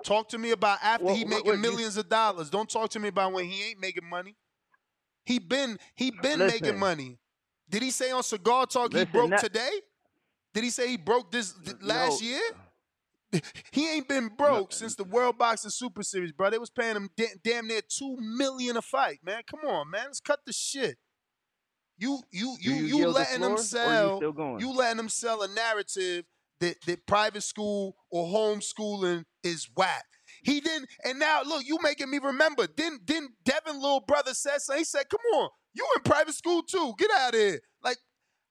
Talk 0.04 0.28
to 0.30 0.38
me 0.38 0.50
about 0.50 0.78
after 0.83 1.04
Well, 1.07 1.14
he 1.14 1.24
making 1.24 1.46
what 1.46 1.54
you- 1.57 1.61
millions 1.62 1.96
of 1.96 2.09
dollars. 2.09 2.50
Don't 2.50 2.68
talk 2.68 2.90
to 2.90 3.00
me 3.00 3.09
about 3.09 3.33
when 3.33 3.46
he 3.46 3.70
ain't 3.70 3.80
making 3.80 4.09
money. 4.09 4.37
He 5.24 5.38
been 5.38 5.78
he 5.94 6.11
been 6.11 6.38
making 6.40 6.78
money. 6.78 7.18
Did 7.70 7.83
he 7.83 7.90
say 7.90 8.11
on 8.11 8.22
Cigar 8.22 8.66
Talk 8.66 8.92
he 8.92 9.04
broke 9.07 9.30
that- 9.30 9.40
today? 9.40 9.80
Did 10.52 10.64
he 10.64 10.70
say 10.70 10.88
he 10.88 10.96
broke 10.98 11.30
this 11.33 11.52
th- 11.54 11.76
last 11.80 12.20
No. 12.20 12.28
year? 12.28 12.42
Uh, 13.33 13.38
he 13.72 13.88
ain't 13.90 14.07
been 14.07 14.28
broke 14.28 14.72
since 14.72 14.94
the 14.94 15.02
World 15.04 15.38
Boxing 15.38 15.70
Super 15.70 16.02
Series, 16.02 16.30
bro. 16.30 16.50
They 16.50 16.59
was 16.59 16.70
paying 16.70 16.94
him 16.94 17.11
da- 17.16 17.35
damn 17.42 17.66
near 17.66 17.80
two 17.83 18.16
million 18.18 18.76
a 18.76 18.83
fight, 18.83 19.20
man. 19.24 19.42
Come 19.50 19.61
on, 19.68 19.90
man. 19.90 20.07
Let's 20.07 20.20
cut 20.20 20.40
the 20.44 20.52
shit. 20.52 20.98
You 21.96 22.20
you 22.30 22.57
you 22.61 22.72
you 22.72 22.85
you, 22.85 23.04
the 23.04 23.11
letting 23.11 23.38
floor, 23.38 23.48
them 23.50 23.59
sell 23.59 24.33
going? 24.33 24.61
you 24.61 24.72
letting 24.72 24.96
them 24.96 25.09
sell 25.09 25.42
a 25.42 25.48
narrative 25.48 26.24
that 26.61 26.76
that 26.87 27.07
private 27.07 27.42
school 27.42 27.96
or 28.11 28.26
homeschooling 28.26 29.24
is 29.42 29.68
whack. 29.76 30.04
He 30.42 30.61
didn't, 30.61 30.88
and 31.04 31.18
now 31.18 31.42
look, 31.44 31.64
you 31.64 31.78
making 31.83 32.11
me 32.11 32.18
remember. 32.18 32.66
Didn't 32.66 33.07
didn't 33.07 33.33
Devin 33.44 33.80
little 33.80 34.00
brother 34.00 34.35
said 34.35 34.61
so? 34.61 34.76
He 34.76 34.85
said, 34.85 35.09
"Come 35.09 35.20
on, 35.35 35.50
you 35.72 35.87
in 35.96 36.02
private 36.02 36.35
school 36.35 36.62
too? 36.62 36.94
Get 36.98 37.11
out 37.12 37.35
of 37.35 37.40
here!" 37.40 37.61
Like, 37.83 37.98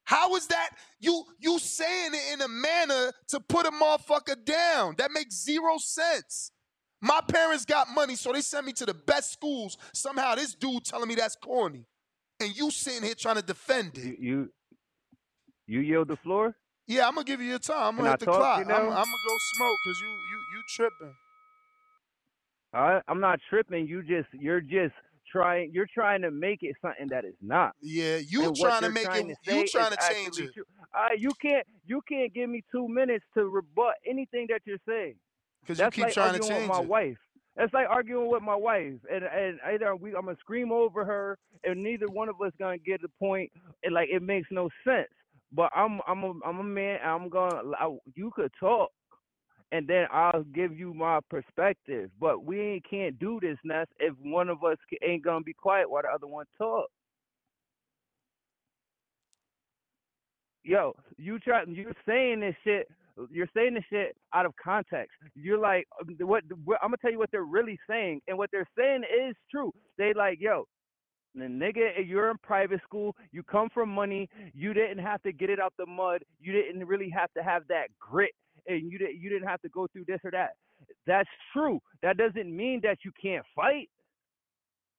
how 0.06 0.36
is 0.36 0.48
that? 0.48 0.72
You 1.00 1.24
you 1.40 1.60
saying 1.60 2.14
it 2.14 2.34
in 2.34 2.42
a 2.42 2.48
manner 2.48 3.12
to 3.30 3.40
put 3.40 3.66
a 3.66 3.72
motherfucker 3.72 4.44
down? 4.44 4.96
That 4.98 5.12
makes 5.12 5.44
zero 5.44 5.78
sense. 5.78 6.52
My 7.02 7.20
parents 7.28 7.66
got 7.66 7.90
money, 7.94 8.16
so 8.16 8.32
they 8.32 8.42
sent 8.42 8.66
me 8.66 8.72
to 8.74 8.86
the 8.86 8.94
best 8.94 9.34
schools. 9.34 9.78
Somehow 9.94 10.36
this 10.36 10.56
dude 10.56 10.86
telling 10.86 11.10
me 11.10 11.16
that's 11.16 11.36
corny, 11.36 11.86
and 12.40 12.56
you 12.56 12.72
sitting 12.72 13.04
here 13.04 13.16
trying 13.16 13.36
to 13.38 13.42
defend 13.44 13.98
it. 13.98 14.06
You, 14.06 14.18
you, 14.20 14.50
you 15.68 15.80
yield 15.82 16.08
the 16.10 16.18
floor. 16.18 16.56
Yeah, 16.88 17.08
I'm 17.08 17.16
gonna 17.16 17.26
give 17.26 17.42
you 17.42 17.48
your 17.50 17.60
time. 17.60 17.78
I'm 17.90 17.96
gonna 17.98 18.10
I 18.10 18.12
hit 18.12 18.20
the 18.20 18.26
talk, 18.28 18.38
clock. 18.38 18.60
you 18.60 18.66
I'm. 18.74 18.82
I'm 18.84 18.90
gonna 18.90 19.06
go 19.28 19.38
smoke 19.56 19.78
because 19.86 20.00
you 20.02 20.08
you 20.08 20.38
you 20.54 20.64
tripping. 20.76 21.14
I, 22.74 23.02
I'm 23.08 23.20
not 23.20 23.40
tripping. 23.50 23.88
You 23.88 24.02
just, 24.02 24.28
you're 24.34 24.62
just 24.62 24.94
trying. 25.32 25.72
You're 25.74 25.88
trying 25.94 26.22
to 26.24 26.32
make 26.32 26.60
it 26.62 26.76
something 26.82 27.08
that 27.10 27.24
is 27.26 27.36
not. 27.42 27.74
Yeah, 27.82 28.18
you 28.18 28.48
And 28.48 28.56
trying 28.56 28.82
to 28.82 28.90
make 28.90 29.06
trying 29.06 29.30
it. 29.30 29.38
to 29.46 29.56
You 29.56 29.68
trying 29.68 29.92
to 29.92 29.98
change 30.10 30.40
it 30.40 30.54
true. 30.54 30.64
Uh, 30.94 31.08
you 31.18 31.32
can't. 31.42 31.66
You 31.86 32.02
can't 32.10 32.34
give 32.34 32.50
me 32.50 32.64
two 32.72 32.88
minutes 32.88 33.26
to 33.36 33.46
rebut 33.46 33.96
anything 34.10 34.48
that 34.50 34.62
you're 34.66 34.78
saying. 34.88 35.16
because 35.62 35.80
you 35.80 35.90
keep 35.92 36.04
like 36.06 36.14
trying 36.14 36.34
to 36.34 36.40
change 36.48 36.68
my 36.68 36.80
it. 36.80 36.88
wife. 36.88 37.18
That's 37.56 37.74
like 37.74 37.88
arguing 37.90 38.32
with 38.32 38.42
my 38.42 38.56
wife, 38.56 38.94
and 39.12 39.24
and 39.26 39.60
either 39.74 39.96
we, 39.96 40.16
I'm 40.16 40.26
gonna 40.26 40.38
scream 40.40 40.72
over 40.72 41.06
her, 41.06 41.38
and 41.64 41.84
neither 41.84 42.08
one 42.08 42.30
of 42.30 42.42
us 42.42 42.52
gonna 42.60 42.80
get 42.80 43.02
the 43.02 43.10
point. 43.20 43.52
And 43.84 43.94
like 43.94 44.10
it 44.12 44.24
makes 44.24 44.48
no 44.52 44.70
sense. 44.84 45.10
But 45.52 45.72
I'm 45.76 46.00
I'm 46.08 46.24
a 46.24 46.34
I'm 46.46 46.60
a 46.60 46.64
man. 46.64 47.00
I'm 47.06 47.30
gonna. 47.30 47.62
I, 47.80 47.96
you 48.16 48.32
could 48.36 48.52
talk, 48.60 48.90
and 49.72 49.88
then 49.88 50.08
I'll 50.12 50.44
give 50.56 50.78
you 50.78 50.94
my 50.96 51.20
perspective. 51.30 52.10
But 52.20 52.44
we 52.44 52.60
ain't 52.60 52.90
can't 52.90 53.20
do 53.20 53.40
this, 53.40 53.58
Ness, 53.64 53.88
if 54.00 54.16
one 54.24 54.50
of 54.50 54.64
us 54.64 54.78
ain't 55.04 55.24
gonna 55.24 55.44
be 55.44 55.54
quiet 55.54 55.90
while 55.90 56.04
the 56.04 56.10
other 56.10 56.28
one 56.28 56.46
talk. 56.58 56.88
Yo, 60.64 60.96
you 61.18 61.40
try. 61.40 61.64
You're 61.68 61.94
saying 62.08 62.40
this 62.42 62.56
shit. 62.64 62.90
You're 63.30 63.50
saying 63.56 63.76
this 63.76 63.84
shit 63.90 64.16
out 64.34 64.46
of 64.46 64.54
context. 64.62 65.12
You're 65.36 65.60
like, 65.60 65.86
um, 66.02 66.16
what, 66.28 66.44
what? 66.64 66.80
I'm 66.82 66.90
gonna 66.90 66.98
tell 67.02 67.12
you 67.12 67.20
what 67.20 67.30
they're 67.32 67.44
really 67.44 67.78
saying, 67.90 68.22
and 68.28 68.38
what 68.38 68.50
they're 68.52 68.70
saying 68.78 69.04
is 69.04 69.36
true. 69.52 69.72
They 69.98 70.14
like, 70.14 70.40
yo, 70.42 70.66
the 71.36 71.46
nigga, 71.46 71.92
you're 72.06 72.32
in 72.32 72.38
private 72.42 72.82
school. 72.84 73.16
You 73.32 73.44
come 73.44 73.70
from 73.74 73.90
money. 73.90 74.28
You 74.54 74.74
didn't 74.74 75.00
have 75.00 75.22
to 75.24 75.32
get 75.32 75.50
it 75.50 75.60
out 75.60 75.74
the 75.78 75.86
mud. 75.86 76.24
You 76.40 76.54
didn't 76.54 76.86
really 76.86 77.10
have 77.10 77.32
to 77.38 77.44
have 77.44 77.64
that 77.70 77.88
grit, 78.00 78.32
and 78.68 78.92
you 78.92 78.98
didn't. 78.98 79.20
You 79.20 79.30
didn't 79.30 79.48
have 79.48 79.62
to 79.62 79.70
go 79.70 79.88
through 79.94 80.06
this 80.08 80.20
or 80.24 80.32
that. 80.32 80.52
That's 81.06 81.30
true. 81.54 81.80
That 82.02 82.18
doesn't 82.18 82.56
mean 82.56 82.82
that 82.84 83.00
you 83.06 83.12
can't 83.22 83.46
fight. 83.56 83.90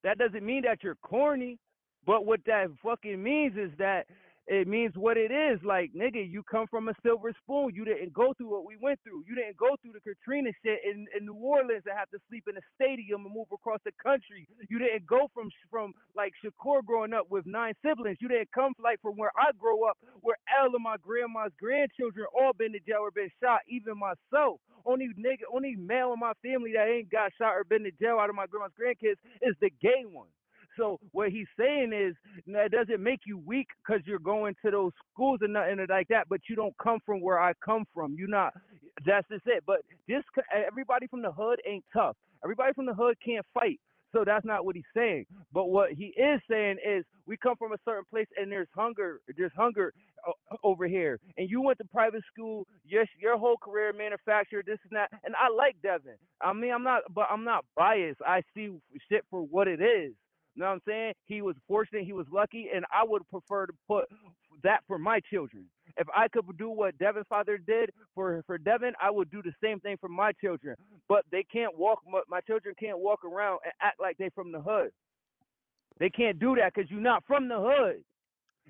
That 0.05 0.19
doesn't 0.19 0.45
mean 0.45 0.63
that 0.67 0.83
you're 0.83 0.97
corny. 0.97 1.59
But 2.07 2.27
what 2.27 2.41
that 2.47 2.67
fucking 2.83 3.23
means 3.23 3.57
is 3.57 3.71
that 3.79 4.07
it 4.47 4.69
means 4.69 4.93
what 4.95 5.17
it 5.17 5.33
is. 5.33 5.59
Like, 5.65 5.93
nigga, 5.97 6.21
you 6.21 6.43
come 6.43 6.67
from 6.69 6.89
a 6.89 6.95
silver 7.03 7.33
spoon. 7.43 7.73
You 7.75 7.85
didn't 7.85 8.13
go 8.13 8.35
through 8.37 8.51
what 8.51 8.67
we 8.67 8.77
went 8.81 9.01
through. 9.03 9.25
You 9.27 9.35
didn't 9.35 9.57
go 9.57 9.77
through 9.81 9.93
the 9.93 10.05
Katrina 10.05 10.51
shit 10.63 10.81
in, 10.85 11.07
in 11.17 11.25
New 11.25 11.35
Orleans 11.35 11.85
and 11.87 11.97
have 11.97 12.11
to 12.11 12.19
sleep 12.29 12.45
in 12.49 12.57
a 12.57 12.65
stadium 12.77 13.25
and 13.25 13.35
move 13.35 13.49
across 13.53 13.81
the 13.85 13.93
country. 14.03 14.47
You 14.69 14.79
didn't 14.79 15.07
go 15.07 15.31
from 15.33 15.49
from 15.71 15.95
like 16.15 16.33
Shakur 16.45 16.85
growing 16.85 17.15
up 17.15 17.31
with 17.31 17.47
nine 17.47 17.75
siblings. 17.85 18.19
You 18.21 18.29
didn't 18.29 18.53
come 18.53 18.75
like 18.83 19.01
from 19.01 19.17
where 19.17 19.33
I 19.37 19.53
grow 19.59 19.85
up, 19.85 19.97
where 20.21 20.37
all 20.61 20.75
of 20.75 20.81
my 20.81 20.97
grandma's 21.01 21.53
grandchildren 21.59 22.27
all 22.35 22.53
been 22.53 22.73
to 22.73 22.81
jail 22.81 23.01
or 23.01 23.11
been 23.11 23.31
shot, 23.43 23.61
even 23.69 23.97
myself. 23.99 24.61
Only 24.85 25.09
nigga, 25.19 25.49
only 25.53 25.77
male 25.77 26.13
in 26.13 26.21
my 26.21 26.33
family 26.43 26.73
that 26.77 26.89
ain't 26.89 27.11
got 27.11 27.33
shot 27.39 27.57
or 27.57 27.65
been 27.65 27.85
to 27.85 27.93
jail 27.93 28.19
out 28.21 28.29
of 28.29 28.37
my 28.37 28.47
grandma's 28.47 28.77
grandkids 28.77 29.17
is 29.41 29.57
the 29.61 29.71
gay 29.81 30.05
one. 30.05 30.29
So 30.79 31.01
what 31.13 31.31
he's 31.31 31.47
saying 31.59 31.93
is 31.95 32.15
that 32.49 32.71
doesn't 32.73 33.03
make 33.03 33.21
you 33.27 33.39
weak 33.39 33.69
because 33.87 34.03
you're 34.07 34.19
going 34.19 34.55
to 34.65 34.71
those 34.71 34.93
schools 35.13 35.41
and 35.43 35.55
nothing 35.55 35.79
like 35.89 36.09
that, 36.09 36.29
but 36.29 36.41
you 36.49 36.57
don't 36.57 36.77
come 36.83 36.99
from 37.07 37.21
where 37.21 37.41
I 37.41 37.53
come 37.65 37.85
from. 37.95 38.15
You're 38.19 38.29
not. 38.29 38.55
That's 39.07 39.29
just 39.29 39.47
it. 39.47 39.65
But 39.67 39.81
this 40.09 40.23
everybody 40.67 41.07
from 41.09 41.23
the 41.23 41.33
hood 41.33 41.61
ain't 41.67 41.85
tough. 41.93 42.17
Everybody 42.45 42.73
from 42.75 42.87
the 42.87 42.95
hood 42.95 43.17
can't 43.25 43.47
fight. 43.55 43.81
So 44.13 44.25
that's 44.25 44.45
not 44.47 44.65
what 44.65 44.77
he's 44.77 44.85
saying. 44.97 45.27
But 45.53 45.67
what 45.71 45.91
he 45.93 46.07
is 46.17 46.41
saying 46.49 46.79
is 46.87 47.05
we 47.27 47.37
come 47.37 47.57
from 47.57 47.73
a 47.73 47.79
certain 47.85 48.05
place 48.11 48.29
and 48.37 48.51
there's 48.51 48.69
hunger. 48.77 49.21
There's 49.37 49.53
hunger 49.57 49.93
uh, 50.29 50.57
over 50.63 50.87
here. 50.87 51.19
And 51.37 51.51
you 51.51 51.61
went 51.63 51.79
to 51.79 51.85
private 51.85 52.23
school. 52.33 52.67
Yes, 52.87 53.09
your 53.21 53.39
whole 53.39 53.57
career 53.57 53.93
manufacturer, 53.93 54.63
this 54.65 54.79
and 54.89 54.97
that. 54.97 55.11
And 55.25 55.35
I 55.37 55.53
like 55.55 55.77
Devin. 55.83 56.15
I 56.41 56.53
mean, 56.53 56.73
I'm 56.73 56.85
not, 56.85 57.03
but 57.15 57.27
I'm 57.31 57.45
not 57.45 57.65
biased. 57.77 58.21
I 58.27 58.43
see 58.55 58.71
shit 59.11 59.25
for 59.31 59.43
what 59.43 59.69
it 59.69 59.81
is. 59.83 60.15
Know 60.57 60.67
what 60.67 60.73
I'm 60.73 60.81
saying? 60.87 61.15
He 61.27 61.43
was 61.43 61.57
fortunate, 61.67 62.05
he 62.05 62.13
was 62.13 62.27
lucky, 62.33 62.69
and 62.75 62.85
I 62.93 63.05
would 63.05 63.29
prefer 63.29 63.67
to 63.67 63.73
put 63.89 64.05
that 64.63 64.81
for 64.87 64.99
my 64.99 65.21
children. 65.33 65.67
If 65.97 66.09
I 66.15 66.29
could 66.29 66.45
do 66.59 66.71
what 66.71 66.99
Devin's 66.99 67.27
father 67.29 67.59
did 67.59 67.91
for 68.15 68.43
for 68.47 68.59
Devin, 68.59 68.95
I 69.01 69.11
would 69.11 69.31
do 69.31 69.43
the 69.43 69.53
same 69.63 69.81
thing 69.81 69.97
for 70.01 70.09
my 70.09 70.33
children. 70.33 70.77
But 71.09 71.25
they 71.31 71.45
can't 71.45 71.77
walk. 71.79 72.01
My, 72.11 72.21
my 72.29 72.41
children 72.41 72.75
can't 72.79 72.99
walk 72.99 73.25
around 73.25 73.61
and 73.65 73.73
act 73.81 74.01
like 74.01 74.17
they 74.17 74.31
from 74.31 74.53
the 74.53 74.61
hood. 74.61 74.91
They 75.99 76.11
can't 76.11 76.39
do 76.41 76.57
that 76.57 76.75
because 76.75 76.91
you're 76.91 77.01
not 77.01 77.23
from 77.27 77.49
the 77.49 77.59
hood. 77.59 78.03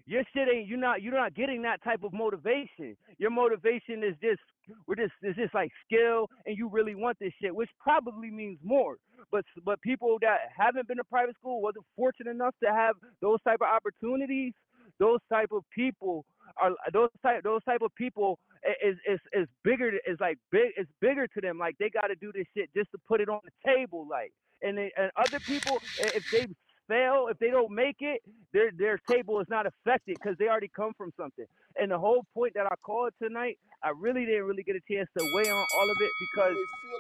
Your 0.07 0.23
shit 0.35 0.49
ain't 0.53 0.67
you're 0.69 0.79
not 0.79 1.03
you're 1.03 1.15
not 1.15 1.35
getting 1.35 1.63
that 1.63 1.83
type 1.83 2.03
of 2.05 2.13
motivation. 2.13 2.97
Your 3.19 3.31
motivation 3.31 4.03
is 4.05 4.15
just 4.23 4.41
we're 4.87 4.97
just 4.97 5.13
it's 5.23 5.39
just 5.39 5.55
like 5.55 5.71
skill 5.87 6.29
and 6.47 6.57
you 6.57 6.69
really 6.69 6.95
want 6.95 7.19
this 7.21 7.33
shit, 7.41 7.55
which 7.55 7.71
probably 7.81 8.31
means 8.31 8.59
more. 8.63 8.97
But 9.33 9.45
but 9.65 9.81
people 9.83 10.19
that 10.21 10.39
haven't 10.57 10.89
been 10.89 10.99
to 10.99 11.05
private 11.05 11.37
school 11.37 11.63
wasn't 11.63 11.85
fortunate 11.97 12.31
enough 12.31 12.55
to 12.63 12.71
have 12.71 12.97
those 13.23 13.39
type 13.45 13.61
of 13.63 13.69
opportunities. 13.69 14.53
Those 14.99 15.21
type 15.33 15.51
of 15.53 15.65
people 15.75 16.25
are 16.61 16.73
those 16.93 17.11
type 17.23 17.43
those 17.43 17.65
type 17.65 17.83
of 17.83 17.95
people 17.97 18.39
is 18.85 18.97
is 19.09 19.21
is 19.33 19.49
bigger 19.65 19.91
is 20.07 20.19
like 20.21 20.39
big 20.53 20.73
it's 20.77 20.91
bigger 21.01 21.27
to 21.27 21.41
them. 21.41 21.59
Like 21.59 21.77
they 21.79 21.91
got 21.91 22.09
to 22.09 22.15
do 22.17 22.33
this 22.33 22.47
shit 22.57 22.71
just 22.77 22.91
to 22.93 22.99
put 23.09 23.21
it 23.21 23.29
on 23.29 23.41
the 23.45 23.53
table. 23.73 24.07
Like 24.09 24.33
and 24.63 24.79
they, 24.79 24.93
and 24.97 25.11
other 25.17 25.41
people 25.41 25.79
if 25.99 26.25
they 26.31 26.47
fail 26.89 27.29
if 27.31 27.39
they 27.39 27.51
don't 27.51 27.71
make 27.71 27.97
it 28.01 28.21
their 28.53 28.71
their 28.77 28.99
table 29.11 29.41
is 29.41 29.47
not 29.51 29.67
affected 29.67 30.17
because 30.23 30.37
they 30.39 30.49
already 30.49 30.71
come 30.75 30.93
from 30.97 31.13
something. 31.17 31.45
And 31.77 31.91
the 31.91 31.99
whole 31.99 32.25
point 32.35 32.55
that 32.55 32.67
I 32.67 32.75
called 32.83 33.13
tonight, 33.21 33.59
I 33.83 33.91
really 33.99 34.25
didn't 34.25 34.45
really 34.45 34.63
get 34.63 34.77
a 34.77 34.93
chance 34.93 35.09
to 35.19 35.25
weigh 35.35 35.51
on 35.51 35.67
all 35.77 35.91
of 35.91 35.97
it 36.01 36.11
because 36.21 36.57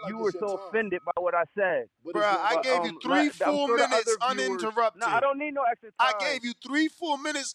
you 0.08 0.18
were 0.18 0.32
so 0.32 0.58
offended 0.68 1.00
by 1.06 1.12
what 1.22 1.34
I 1.34 1.44
said. 1.56 1.84
Bruh, 2.04 2.22
I 2.22 2.60
gave 2.62 2.80
um, 2.80 2.86
you 2.86 2.98
three 3.00 3.12
I'm 3.12 3.30
full 3.30 3.66
sure 3.68 3.76
minutes 3.76 4.04
viewers- 4.04 4.18
uninterrupted. 4.22 5.00
No, 5.00 5.06
I 5.06 5.20
don't 5.20 5.38
need 5.38 5.54
no 5.54 5.62
extra 5.70 5.90
time. 5.98 6.14
I 6.18 6.18
gave 6.18 6.44
you 6.44 6.52
three 6.66 6.88
full 6.88 7.16
minutes 7.18 7.54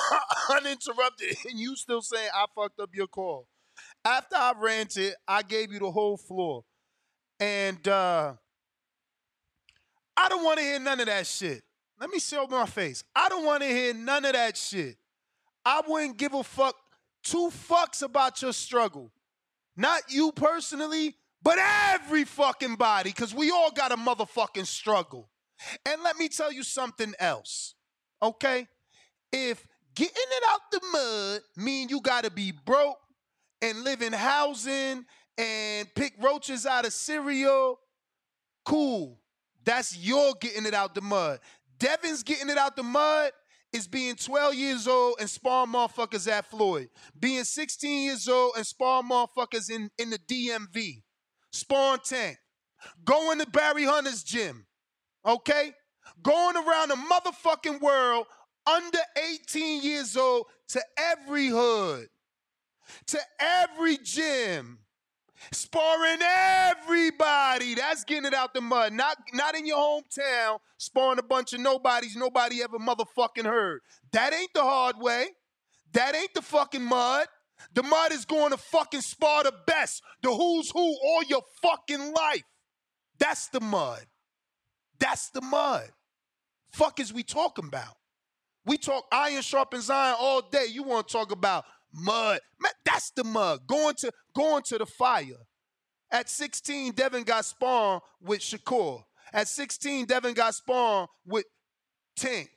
uninterrupted, 0.50 1.36
and 1.48 1.58
you 1.58 1.74
still 1.74 2.02
saying 2.02 2.28
I 2.32 2.46
fucked 2.54 2.78
up 2.78 2.90
your 2.94 3.08
call. 3.08 3.48
After 4.04 4.36
I 4.36 4.52
ranted, 4.56 5.14
I 5.26 5.42
gave 5.42 5.72
you 5.72 5.80
the 5.80 5.90
whole 5.90 6.16
floor. 6.16 6.64
And 7.40 7.86
uh 7.88 8.34
I 10.16 10.28
don't 10.28 10.44
want 10.44 10.58
to 10.58 10.64
hear 10.64 10.78
none 10.78 11.00
of 11.00 11.06
that 11.06 11.26
shit. 11.26 11.62
Let 12.00 12.10
me 12.10 12.18
show 12.18 12.46
my 12.46 12.64
face. 12.64 13.04
I 13.14 13.28
don't 13.28 13.44
want 13.44 13.62
to 13.62 13.68
hear 13.68 13.92
none 13.92 14.24
of 14.24 14.32
that 14.32 14.56
shit. 14.56 14.96
I 15.64 15.82
wouldn't 15.86 16.16
give 16.16 16.32
a 16.32 16.42
fuck 16.42 16.74
two 17.22 17.50
fucks 17.68 18.02
about 18.02 18.40
your 18.40 18.54
struggle. 18.54 19.12
Not 19.76 20.02
you 20.08 20.32
personally, 20.32 21.14
but 21.42 21.58
every 21.58 22.24
fucking 22.24 22.76
body, 22.76 23.10
because 23.10 23.34
we 23.34 23.50
all 23.50 23.70
got 23.70 23.92
a 23.92 23.96
motherfucking 23.96 24.66
struggle. 24.66 25.28
And 25.84 26.02
let 26.02 26.16
me 26.16 26.28
tell 26.28 26.50
you 26.50 26.62
something 26.62 27.12
else, 27.18 27.74
okay? 28.22 28.66
If 29.30 29.66
getting 29.94 30.14
it 30.16 30.42
out 30.48 30.60
the 30.72 30.80
mud 30.92 31.40
mean 31.62 31.90
you 31.90 32.00
gotta 32.00 32.30
be 32.30 32.52
broke 32.64 32.96
and 33.60 33.84
live 33.84 34.00
in 34.00 34.14
housing 34.14 35.04
and 35.36 35.94
pick 35.94 36.14
roaches 36.18 36.64
out 36.64 36.86
of 36.86 36.94
cereal, 36.94 37.78
cool. 38.64 39.18
That's 39.62 39.96
your 39.96 40.32
getting 40.40 40.64
it 40.64 40.72
out 40.72 40.94
the 40.94 41.02
mud. 41.02 41.40
Devin's 41.80 42.22
getting 42.22 42.50
it 42.50 42.58
out 42.58 42.76
the 42.76 42.82
mud 42.84 43.32
is 43.72 43.88
being 43.88 44.14
12 44.14 44.54
years 44.54 44.86
old 44.86 45.16
and 45.18 45.28
spawn 45.28 45.72
motherfuckers 45.72 46.30
at 46.30 46.48
Floyd. 46.50 46.88
Being 47.18 47.44
16 47.44 48.04
years 48.04 48.28
old 48.28 48.52
and 48.56 48.66
spawn 48.66 49.08
motherfuckers 49.08 49.70
in, 49.70 49.90
in 49.98 50.10
the 50.10 50.18
DMV. 50.18 51.02
Spawn 51.52 51.98
tank. 52.04 52.36
Going 53.04 53.38
to 53.38 53.46
Barry 53.46 53.84
Hunter's 53.84 54.22
gym. 54.22 54.66
Okay? 55.26 55.72
Going 56.22 56.56
around 56.56 56.88
the 56.90 56.96
motherfucking 56.96 57.80
world 57.80 58.26
under 58.66 58.98
18 59.16 59.82
years 59.82 60.16
old 60.16 60.46
to 60.68 60.82
every 60.98 61.48
hood, 61.48 62.08
to 63.06 63.18
every 63.38 63.98
gym, 63.98 64.78
sparring 65.52 66.20
everybody. 66.22 67.74
That's 67.74 68.04
getting 68.04 68.26
it 68.26 68.34
out 68.34 68.54
the 68.54 68.60
mud. 68.60 68.92
Not, 68.92 69.16
not 69.32 69.56
in 69.56 69.66
your 69.66 69.78
hometown, 69.78 70.58
sparring 70.78 71.18
a 71.18 71.22
bunch 71.22 71.52
of 71.52 71.60
nobodies 71.60 72.16
nobody 72.16 72.62
ever 72.62 72.78
motherfucking 72.78 73.44
heard. 73.44 73.80
That 74.12 74.32
ain't 74.32 74.52
the 74.54 74.62
hard 74.62 74.98
way. 74.98 75.28
That 75.92 76.14
ain't 76.14 76.34
the 76.34 76.42
fucking 76.42 76.84
mud. 76.84 77.26
The 77.74 77.82
mud 77.82 78.12
is 78.12 78.24
going 78.24 78.50
to 78.52 78.56
fucking 78.56 79.02
spar 79.02 79.44
the 79.44 79.52
best, 79.66 80.02
the 80.22 80.30
who's 80.34 80.70
who 80.70 80.80
all 80.80 81.22
your 81.24 81.42
fucking 81.62 82.14
life. 82.14 82.44
That's 83.18 83.48
the 83.48 83.60
mud. 83.60 84.06
That's 84.98 85.30
the 85.30 85.42
mud. 85.42 85.90
Fuck 86.72 87.00
is 87.00 87.12
we 87.12 87.22
talking 87.22 87.66
about? 87.66 87.96
We 88.64 88.78
talk 88.78 89.06
iron 89.10 89.42
sharpens 89.42 89.90
iron 89.90 90.16
all 90.18 90.42
day. 90.42 90.66
You 90.70 90.82
want 90.82 91.08
to 91.08 91.12
talk 91.12 91.32
about 91.32 91.64
mud? 91.92 92.40
Man, 92.60 92.72
that's 92.84 93.10
the 93.10 93.24
mud. 93.24 93.66
Going 93.66 93.94
to 93.98 94.12
going 94.34 94.62
to 94.64 94.78
the 94.78 94.86
fire. 94.86 95.46
At 96.12 96.28
16, 96.28 96.92
Devin 96.92 97.22
got 97.22 97.44
spawned 97.44 98.02
with 98.20 98.40
Shakur. 98.40 99.02
At 99.32 99.46
16, 99.46 100.06
Devin 100.06 100.34
got 100.34 100.54
spawned 100.54 101.08
with 101.24 101.44
Tank. 102.16 102.50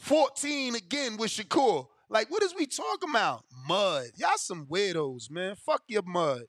14 0.00 0.74
again 0.74 1.16
with 1.16 1.30
Shakur. 1.30 1.86
Like, 2.08 2.30
what 2.30 2.42
is 2.42 2.54
we 2.58 2.66
talking 2.66 3.08
about? 3.08 3.44
Mud. 3.68 4.06
Y'all 4.16 4.30
some 4.36 4.66
weirdos, 4.66 5.30
man. 5.30 5.54
Fuck 5.54 5.82
your 5.86 6.02
mud. 6.02 6.42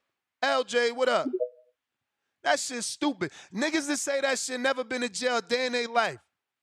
LJ, 0.44 0.96
what 0.96 1.08
up? 1.08 1.28
That 2.44 2.60
shit's 2.60 2.88
stupid. 2.88 3.32
Niggas 3.54 3.88
that 3.88 3.98
say 3.98 4.20
that 4.20 4.38
shit 4.38 4.60
never 4.60 4.84
been 4.84 5.04
in 5.04 5.14
jail 5.14 5.40
day 5.40 5.68
in 5.68 5.72
their 5.72 5.88
life. 5.88 6.18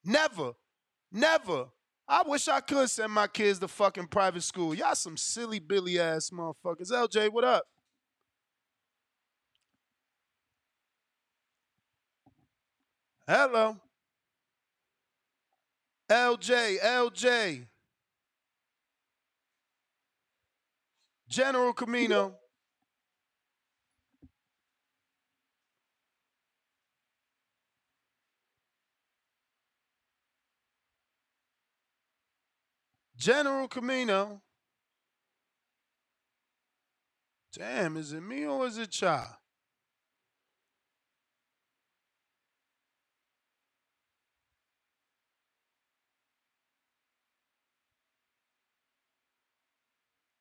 Never. 0.05 0.53
Never. 1.11 1.67
I 2.11 2.25
wish 2.27 2.49
I 2.49 2.61
could 2.61 2.91
send 2.91 3.13
my 3.13 3.29
kids 3.29 3.61
to 3.61 3.69
fucking 3.69 4.09
private 4.09 4.43
school. 4.43 4.75
Y'all 4.75 4.97
some 4.97 5.17
silly 5.17 5.61
billy 5.61 6.01
ass 6.01 6.31
motherfuckers. 6.31 6.91
LJ, 6.91 7.33
what 7.33 7.45
up? 7.45 7.63
Hello. 13.29 13.77
LJ, 16.11 16.81
LJ. 16.81 17.67
General 21.29 21.73
Camino. 21.73 22.40
General 33.21 33.69
Camino. 33.69 34.41
Damn, 37.57 37.97
is 37.97 38.13
it 38.13 38.23
me 38.23 38.47
or 38.47 38.67
is 38.67 38.79
it 38.79 38.91
Cha? 38.91 39.39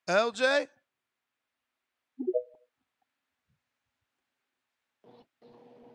LJ? 0.10 0.68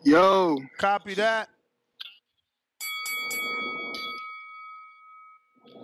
Yo. 0.04 0.58
Copy 0.78 1.14
that. 1.14 1.48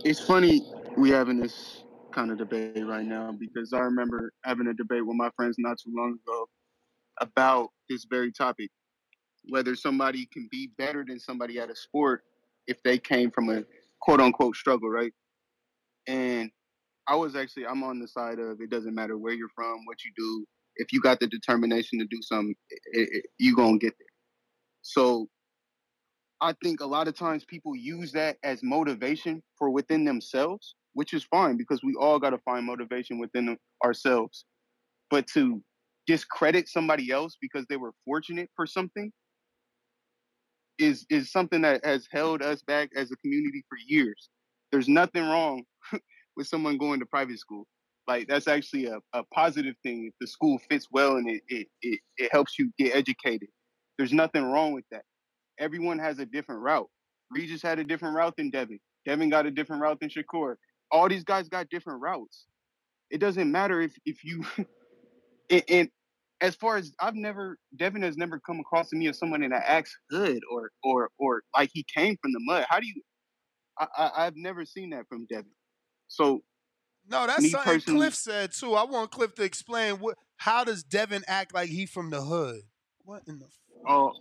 It's 0.04 0.20
funny 0.20 0.62
we 0.96 1.10
having 1.10 1.40
this 1.40 1.84
kind 2.12 2.30
of 2.30 2.38
debate 2.38 2.84
right 2.86 3.06
now 3.06 3.32
because 3.38 3.72
I 3.72 3.80
remember 3.80 4.32
having 4.44 4.66
a 4.66 4.74
debate 4.74 5.06
with 5.06 5.16
my 5.16 5.30
friends 5.36 5.56
not 5.58 5.78
too 5.78 5.92
long 5.96 6.18
ago 6.26 6.46
about 7.20 7.68
this 7.88 8.06
very 8.10 8.32
topic. 8.32 8.70
Whether 9.48 9.74
somebody 9.74 10.28
can 10.32 10.48
be 10.50 10.70
better 10.76 11.04
than 11.06 11.18
somebody 11.18 11.58
at 11.58 11.70
a 11.70 11.76
sport 11.76 12.22
if 12.66 12.82
they 12.82 12.98
came 12.98 13.30
from 13.30 13.48
a 13.48 13.64
quote 14.00 14.20
unquote 14.20 14.56
struggle, 14.56 14.90
right? 14.90 15.12
And 16.06 16.50
I 17.06 17.16
was 17.16 17.36
actually 17.36 17.66
I'm 17.66 17.82
on 17.82 17.98
the 17.98 18.08
side 18.08 18.38
of 18.38 18.60
it 18.60 18.70
doesn't 18.70 18.94
matter 18.94 19.16
where 19.16 19.32
you're 19.32 19.48
from, 19.54 19.84
what 19.86 19.98
you 20.04 20.12
do. 20.16 20.44
If 20.76 20.92
you 20.92 21.00
got 21.00 21.20
the 21.20 21.26
determination 21.26 21.98
to 21.98 22.06
do 22.06 22.18
something, 22.22 22.54
it, 22.92 23.08
it, 23.12 23.26
you 23.38 23.56
gonna 23.56 23.78
get 23.78 23.94
there. 23.98 24.08
So 24.82 25.28
I 26.40 26.54
think 26.62 26.80
a 26.80 26.86
lot 26.86 27.08
of 27.08 27.14
times 27.16 27.44
people 27.44 27.76
use 27.76 28.12
that 28.12 28.38
as 28.42 28.62
motivation 28.62 29.42
for 29.58 29.70
within 29.70 30.04
themselves, 30.04 30.74
which 30.94 31.14
is 31.14 31.24
fine 31.24 31.56
because 31.56 31.80
we 31.82 31.94
all 31.98 32.18
got 32.18 32.30
to 32.30 32.38
find 32.38 32.66
motivation 32.66 33.18
within 33.18 33.56
ourselves. 33.84 34.44
But 35.10 35.26
to 35.28 35.62
discredit 36.06 36.68
somebody 36.68 37.10
else 37.10 37.36
because 37.40 37.64
they 37.68 37.76
were 37.76 37.92
fortunate 38.04 38.50
for 38.56 38.66
something 38.66 39.12
is 40.78 41.06
is 41.10 41.30
something 41.30 41.60
that 41.62 41.84
has 41.84 42.08
held 42.10 42.42
us 42.42 42.62
back 42.62 42.90
as 42.96 43.12
a 43.12 43.16
community 43.16 43.64
for 43.68 43.76
years. 43.86 44.30
There's 44.72 44.88
nothing 44.88 45.22
wrong 45.22 45.62
with 46.36 46.46
someone 46.46 46.78
going 46.78 47.00
to 47.00 47.06
private 47.06 47.38
school. 47.38 47.66
Like 48.08 48.26
that's 48.28 48.48
actually 48.48 48.86
a, 48.86 48.98
a 49.12 49.22
positive 49.32 49.74
thing 49.84 50.06
if 50.06 50.14
the 50.20 50.26
school 50.26 50.58
fits 50.68 50.88
well 50.90 51.16
and 51.16 51.28
it, 51.28 51.42
it, 51.48 51.68
it, 51.82 52.00
it 52.16 52.32
helps 52.32 52.58
you 52.58 52.72
get 52.78 52.94
educated. 52.94 53.48
There's 53.98 54.12
nothing 54.12 54.42
wrong 54.42 54.72
with 54.72 54.84
that. 54.90 55.02
Everyone 55.58 55.98
has 55.98 56.18
a 56.18 56.26
different 56.26 56.62
route. 56.62 56.88
Regis 57.30 57.62
had 57.62 57.78
a 57.78 57.84
different 57.84 58.16
route 58.16 58.34
than 58.36 58.50
Devin. 58.50 58.80
Devin 59.06 59.28
got 59.28 59.46
a 59.46 59.50
different 59.50 59.82
route 59.82 60.00
than 60.00 60.08
Shakur. 60.08 60.56
All 60.90 61.08
these 61.08 61.24
guys 61.24 61.48
got 61.48 61.68
different 61.68 62.00
routes. 62.00 62.46
It 63.10 63.18
doesn't 63.18 63.50
matter 63.50 63.80
if 63.80 63.92
if 64.04 64.24
you 64.24 64.44
and, 65.50 65.62
and 65.68 65.88
as 66.40 66.54
far 66.54 66.76
as 66.76 66.92
I've 67.00 67.14
never 67.14 67.58
Devin 67.76 68.02
has 68.02 68.16
never 68.16 68.40
come 68.40 68.60
across 68.60 68.90
to 68.90 68.96
me 68.96 69.08
as 69.08 69.18
someone 69.18 69.42
in 69.42 69.52
an 69.52 69.62
axe 69.64 69.96
hood 70.10 70.40
or 70.50 70.70
or 70.82 71.10
or 71.18 71.42
like 71.56 71.70
he 71.72 71.84
came 71.94 72.16
from 72.22 72.32
the 72.32 72.40
mud. 72.40 72.66
How 72.68 72.80
do 72.80 72.86
you 72.86 73.02
I, 73.78 73.86
I 73.96 74.26
I've 74.26 74.36
never 74.36 74.64
seen 74.64 74.90
that 74.90 75.06
from 75.08 75.26
Devin. 75.26 75.52
So 76.08 76.42
No, 77.08 77.26
that's 77.26 77.42
me 77.42 77.50
something 77.50 77.72
personally 77.72 78.00
Cliff 78.00 78.14
said 78.14 78.52
too. 78.52 78.74
I 78.74 78.84
want 78.84 79.10
Cliff 79.10 79.34
to 79.36 79.42
explain 79.42 79.96
what 79.96 80.16
how 80.38 80.64
does 80.64 80.82
Devin 80.82 81.24
act 81.28 81.54
like 81.54 81.68
he 81.68 81.86
from 81.86 82.10
the 82.10 82.22
hood? 82.22 82.62
What 83.04 83.22
in 83.26 83.38
the 83.38 83.46
Oh, 83.88 84.12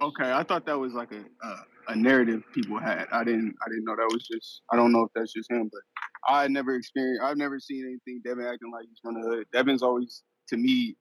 okay. 0.00 0.32
I 0.32 0.42
thought 0.42 0.66
that 0.66 0.78
was 0.78 0.94
like 0.94 1.12
a 1.12 1.24
uh, 1.46 1.62
a 1.88 1.96
narrative 1.96 2.42
people 2.54 2.78
had. 2.78 3.06
I 3.12 3.24
didn't 3.24 3.54
I 3.64 3.68
didn't 3.68 3.84
know 3.84 3.96
that 3.96 4.08
was 4.12 4.26
just. 4.26 4.62
I 4.72 4.76
don't 4.76 4.92
know 4.92 5.02
if 5.02 5.10
that's 5.14 5.32
just 5.32 5.50
him, 5.50 5.70
but 5.72 5.82
I 6.28 6.48
never 6.48 6.74
experienced. 6.74 7.22
I've 7.22 7.36
never 7.36 7.58
seen 7.60 7.84
anything 7.84 8.22
Devin 8.24 8.44
acting 8.44 8.72
like 8.72 8.86
he's 8.88 8.98
from 9.02 9.20
the 9.20 9.28
hood. 9.28 9.46
Devin's 9.52 9.82
always 9.82 10.22
to 10.48 10.56
me 10.56 10.96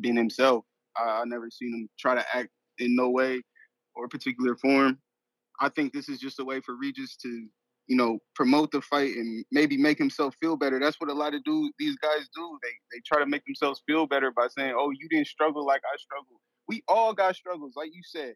been 0.00 0.16
himself. 0.16 0.64
I, 0.96 1.22
I 1.22 1.24
never 1.26 1.50
seen 1.50 1.74
him 1.74 1.88
try 1.98 2.14
to 2.14 2.24
act 2.36 2.50
in 2.78 2.94
no 2.94 3.10
way 3.10 3.42
or 3.94 4.08
particular 4.08 4.56
form. 4.56 4.98
I 5.60 5.70
think 5.70 5.92
this 5.92 6.08
is 6.08 6.20
just 6.20 6.40
a 6.40 6.44
way 6.44 6.60
for 6.60 6.76
Regis 6.76 7.16
to, 7.22 7.28
you 7.86 7.96
know, 7.96 8.18
promote 8.34 8.70
the 8.72 8.82
fight 8.82 9.16
and 9.16 9.44
maybe 9.50 9.78
make 9.78 9.98
himself 9.98 10.34
feel 10.40 10.56
better. 10.56 10.78
That's 10.78 11.00
what 11.00 11.10
a 11.10 11.14
lot 11.14 11.34
of 11.34 11.42
do 11.44 11.70
these 11.78 11.96
guys 11.96 12.28
do. 12.34 12.58
They 12.62 12.68
they 12.92 13.00
try 13.06 13.20
to 13.20 13.26
make 13.26 13.44
themselves 13.46 13.82
feel 13.86 14.06
better 14.06 14.30
by 14.30 14.48
saying, 14.48 14.74
"Oh, 14.78 14.90
you 14.90 15.08
didn't 15.08 15.28
struggle 15.28 15.64
like 15.66 15.82
I 15.90 15.96
struggled." 15.96 16.40
We 16.68 16.82
all 16.88 17.14
got 17.14 17.36
struggles, 17.36 17.74
like 17.76 17.90
you 17.94 18.02
said. 18.04 18.34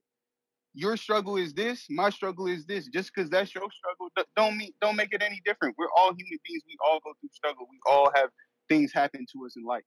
Your 0.75 0.97
struggle 0.97 1.37
is 1.37 1.53
this, 1.55 1.87
my 1.91 2.11
struggle 2.11 2.47
is 2.47 2.65
this. 2.67 2.87
Just 2.89 3.13
because 3.15 3.31
that's 3.31 3.55
your 3.55 3.69
struggle, 3.73 4.09
don't 4.37 4.57
mean 4.57 4.73
don't 4.81 4.97
make 4.97 5.13
it 5.13 5.23
any 5.23 5.41
different. 5.45 5.75
We're 5.79 5.91
all 5.97 6.11
human 6.11 6.39
beings. 6.47 6.63
We 6.67 6.77
all 6.87 7.01
go 7.05 7.13
through 7.21 7.31
struggle. 7.33 7.67
We 7.71 7.79
all 7.91 8.11
have 8.15 8.31
things 8.69 8.93
happen 8.93 9.27
to 9.33 9.47
us 9.47 9.57
in 9.57 9.65
life. 9.65 9.83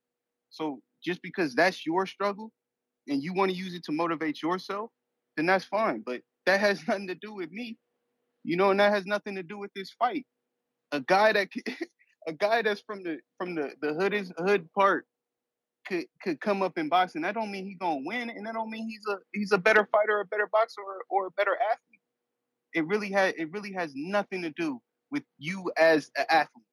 So 0.50 0.82
just 1.04 1.22
because 1.22 1.56
that's 1.56 1.86
your 1.86 2.06
struggle 2.06 2.52
and 3.08 3.24
you 3.24 3.34
want 3.34 3.52
to 3.52 3.58
use 3.58 3.74
it 3.76 3.84
to 3.86 3.92
motivate 3.94 4.42
yourself, 4.42 4.92
then 5.38 5.46
that's 5.46 5.66
fine. 5.66 6.04
But 6.06 6.22
that 6.46 6.60
has 6.60 6.86
nothing 6.88 7.08
to 7.08 7.16
do 7.16 7.34
with 7.34 7.52
me, 7.52 7.78
you 8.44 8.58
know, 8.58 8.72
and 8.72 8.80
that 8.80 8.94
has 8.94 9.06
nothing 9.06 9.36
to 9.36 9.44
do 9.44 9.58
with 9.58 9.72
this 9.76 9.92
fight. 9.98 10.26
A 10.92 11.02
guy 11.02 11.34
that, 11.34 11.50
a 12.28 12.34
guy 12.34 12.62
that's 12.62 12.82
from 12.82 13.04
the 13.04 13.20
from 13.38 13.56
the 13.56 13.72
the 13.82 13.94
hood 13.94 14.14
is 14.14 14.32
hood 14.38 14.70
part 14.74 15.06
could 15.86 16.06
could 16.22 16.40
come 16.42 16.62
up 16.62 16.78
in 16.78 16.90
boxing, 16.90 17.22
that 17.22 17.36
don't 17.36 17.52
mean 17.52 17.66
he's 17.66 17.78
gonna 17.78 18.02
win, 18.06 18.30
and 18.30 18.46
that 18.46 18.54
don't 18.54 18.70
mean 18.70 18.88
he's 18.88 19.06
a 19.10 19.18
he's 19.34 19.52
a 19.52 19.58
better 19.58 19.88
fighter, 19.92 20.20
a 20.20 20.26
better 20.26 20.48
boxer, 20.52 20.82
or, 20.82 21.04
or 21.10 21.28
a 21.28 21.32
better 21.32 21.56
athlete. 21.56 22.02
It 22.74 22.88
really 22.88 23.12
has 23.12 23.34
it 23.38 23.52
really 23.52 23.72
has 23.74 23.92
nothing 23.96 24.42
to 24.44 24.50
do 24.52 24.82
with 25.12 25.24
you 25.38 25.72
as 25.78 26.10
an 26.18 26.26
athlete, 26.30 26.66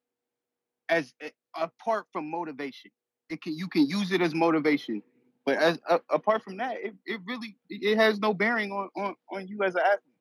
as 0.89 1.13
apart 1.57 2.07
from 2.13 2.31
motivation. 2.31 2.91
It 3.29 3.43
can 3.43 3.57
you 3.57 3.69
can 3.69 3.87
use 3.87 4.13
it 4.13 4.21
as 4.21 4.35
motivation, 4.35 5.03
but 5.45 5.57
as 5.57 5.79
a, 5.89 6.01
apart 6.11 6.43
from 6.43 6.57
that, 6.59 6.77
it, 6.83 6.95
it 7.07 7.21
really 7.27 7.57
it 7.69 7.97
has 7.97 8.19
no 8.19 8.35
bearing 8.35 8.73
on, 8.73 8.89
on 8.97 9.15
on 9.31 9.49
you 9.49 9.63
as 9.63 9.75
an 9.75 9.83
athlete. 9.83 10.15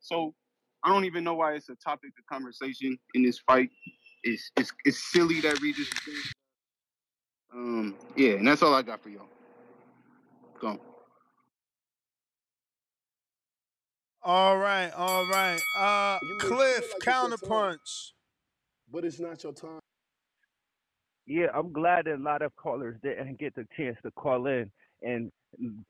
So 0.00 0.34
I 0.84 0.88
don't 0.88 1.04
even 1.04 1.24
know 1.24 1.34
why 1.34 1.54
it's 1.54 1.68
a 1.68 1.76
topic 1.76 2.10
of 2.18 2.26
conversation 2.26 2.98
in 3.14 3.22
this 3.22 3.38
fight. 3.38 3.70
It's 4.24 4.50
it's 4.56 4.72
it's 4.84 5.12
silly 5.12 5.40
that 5.42 5.60
Regis 5.60 5.88
is 5.88 6.00
doing. 6.04 6.35
Um, 7.56 7.96
yeah, 8.16 8.32
and 8.34 8.48
that's 8.48 8.62
all 8.62 8.74
I 8.74 8.82
got 8.82 9.02
for 9.02 9.10
y'all. 9.10 9.26
Go. 10.60 10.80
All 14.22 14.58
right, 14.58 14.90
all 14.96 15.24
right. 15.26 15.60
Uh, 15.76 16.18
You 16.22 16.36
may 16.36 16.44
feel 16.44 16.56
Cliff, 16.56 16.92
like 16.92 17.02
it's 17.06 17.22
your 17.22 17.32
time, 17.32 17.40
counterpunch. 17.40 18.12
but 18.92 19.04
it's 19.04 19.20
not 19.20 19.42
your 19.44 19.52
time. 19.54 19.80
Yeah, 21.26 21.46
I'm 21.54 21.72
glad 21.72 22.06
that 22.06 22.16
a 22.16 22.22
lot 22.22 22.42
of 22.42 22.54
callers 22.56 22.96
didn't 23.02 23.38
get 23.38 23.54
the 23.54 23.66
chance 23.76 23.96
to 24.04 24.10
call 24.12 24.46
in 24.46 24.70
and 25.02 25.30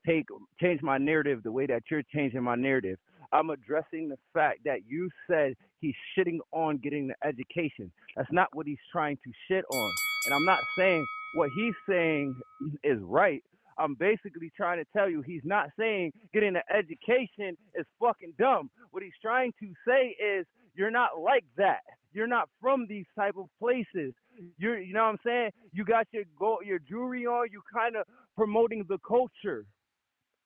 take 0.05 0.25
change 0.61 0.81
my 0.83 0.97
narrative 0.97 1.43
the 1.43 1.51
way 1.51 1.65
that 1.67 1.83
you're 1.91 2.03
changing 2.13 2.43
my 2.43 2.55
narrative. 2.55 2.99
I'm 3.31 3.49
addressing 3.49 4.09
the 4.09 4.17
fact 4.33 4.59
that 4.65 4.81
you 4.87 5.09
said 5.29 5.55
he's 5.81 5.95
shitting 6.17 6.39
on 6.51 6.77
getting 6.77 7.07
the 7.07 7.15
education. 7.27 7.91
That's 8.15 8.31
not 8.31 8.49
what 8.53 8.67
he's 8.67 8.77
trying 8.91 9.17
to 9.23 9.31
shit 9.47 9.65
on. 9.71 9.91
And 10.27 10.35
I'm 10.35 10.45
not 10.45 10.59
saying 10.77 11.05
what 11.35 11.49
he's 11.55 11.73
saying 11.89 12.35
is 12.83 12.99
right. 13.01 13.43
I'm 13.79 13.95
basically 13.95 14.51
trying 14.55 14.79
to 14.79 14.85
tell 14.95 15.09
you 15.09 15.21
he's 15.21 15.41
not 15.43 15.69
saying 15.77 16.11
getting 16.33 16.55
an 16.55 16.63
education 16.73 17.55
is 17.75 17.85
fucking 17.99 18.33
dumb. 18.39 18.69
What 18.91 19.03
he's 19.03 19.13
trying 19.21 19.53
to 19.59 19.73
say 19.87 20.15
is 20.23 20.45
you're 20.75 20.91
not 20.91 21.19
like 21.19 21.45
that. 21.57 21.81
You're 22.13 22.27
not 22.27 22.49
from 22.59 22.87
these 22.87 23.05
type 23.15 23.35
of 23.37 23.45
places. 23.59 24.13
You're 24.57 24.79
you 24.79 24.93
know 24.93 25.03
what 25.03 25.09
I'm 25.09 25.17
saying? 25.25 25.51
You 25.73 25.85
got 25.85 26.07
your 26.11 26.23
go 26.39 26.59
your 26.65 26.79
jewelry 26.79 27.25
on, 27.25 27.47
you 27.51 27.61
kind 27.71 27.95
of 27.95 28.05
promoting 28.35 28.85
the 28.87 28.97
culture. 29.07 29.65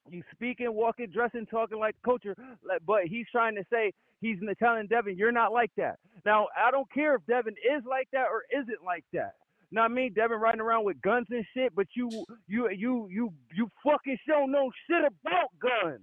You 0.09 0.23
speaking, 0.33 0.73
walking, 0.73 1.07
dressing, 1.13 1.45
talking 1.45 1.79
like 1.79 1.95
culture, 2.03 2.35
but 2.85 3.03
he's 3.05 3.27
trying 3.31 3.55
to 3.55 3.63
say 3.71 3.93
he's 4.19 4.37
telling 4.59 4.87
Devin 4.87 5.17
you're 5.17 5.31
not 5.31 5.53
like 5.53 5.71
that. 5.77 5.99
Now 6.25 6.47
I 6.57 6.71
don't 6.71 6.91
care 6.91 7.15
if 7.15 7.25
Devin 7.27 7.53
is 7.53 7.83
like 7.87 8.07
that 8.11 8.25
or 8.31 8.43
isn't 8.51 8.83
like 8.85 9.05
that. 9.13 9.33
Now 9.71 9.83
I 9.83 9.87
mean 9.87 10.13
Devin 10.13 10.39
riding 10.39 10.61
around 10.61 10.85
with 10.85 11.01
guns 11.01 11.27
and 11.29 11.45
shit, 11.53 11.73
but 11.75 11.87
you 11.95 12.09
you 12.47 12.69
you 12.69 13.07
you 13.09 13.33
you 13.55 13.69
fucking 13.83 14.17
show 14.27 14.45
no 14.47 14.69
shit 14.87 15.05
about 15.05 15.49
guns. 15.61 16.01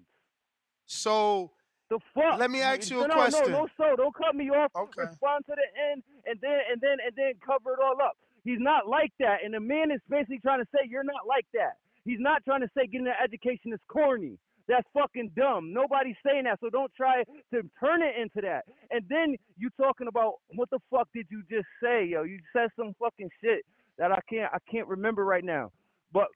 So 0.87 1.51
the 1.91 1.99
fuck? 2.15 2.39
Let 2.39 2.51
me 2.51 2.61
ask 2.61 2.91
you 2.91 3.05
a 3.05 3.09
no, 3.09 3.15
question. 3.15 3.53
No, 3.53 3.63
no, 3.63 3.69
so 3.77 3.97
don't 3.97 4.15
cut 4.15 4.35
me 4.35 4.51
off. 4.51 4.71
Okay. 4.77 5.03
Respond 5.03 5.45
to 5.47 5.55
the 5.57 5.93
end, 5.93 6.03
and 6.27 6.39
then 6.41 6.59
and 6.71 6.81
then 6.81 6.97
and 7.05 7.15
then 7.17 7.33
cover 7.45 7.73
it 7.73 7.81
all 7.83 8.01
up. 8.03 8.17
He's 8.45 8.61
not 8.61 8.89
like 8.89 9.13
that, 9.21 9.45
and 9.45 9.53
the 9.53 9.61
man 9.61 9.91
is 9.91 10.01
basically 10.09 10.39
trying 10.39 10.61
to 10.61 10.69
say 10.73 10.89
you're 10.89 11.05
not 11.05 11.27
like 11.27 11.47
that. 11.55 11.77
He's 12.05 12.21
not 12.21 12.45
trying 12.45 12.61
to 12.61 12.71
say 12.77 12.87
getting 12.87 13.07
an 13.07 13.21
education 13.23 13.73
is 13.73 13.81
corny. 13.89 14.39
That's 14.69 14.87
fucking 14.93 15.33
dumb. 15.37 15.73
Nobody's 15.73 16.17
saying 16.25 16.45
that, 16.45 16.59
so 16.61 16.69
don't 16.71 16.93
try 16.95 17.25
to 17.25 17.63
turn 17.81 18.03
it 18.03 18.15
into 18.21 18.43
that. 18.43 18.65
And 18.91 19.05
then 19.09 19.37
you 19.57 19.71
talking 19.81 20.09
about 20.09 20.35
what 20.55 20.69
the 20.71 20.79
fuck 20.91 21.09
did 21.15 21.27
you 21.31 21.43
just 21.51 21.67
say, 21.83 22.05
yo? 22.07 22.23
You 22.23 22.39
said 22.53 22.69
some 22.77 22.95
fucking 23.01 23.31
shit 23.43 23.65
that 23.99 24.13
I 24.13 24.21
can't 24.29 24.53
I 24.53 24.59
can't 24.71 24.87
remember 24.87 25.25
right 25.25 25.45
now. 25.45 25.73
But 26.13 26.29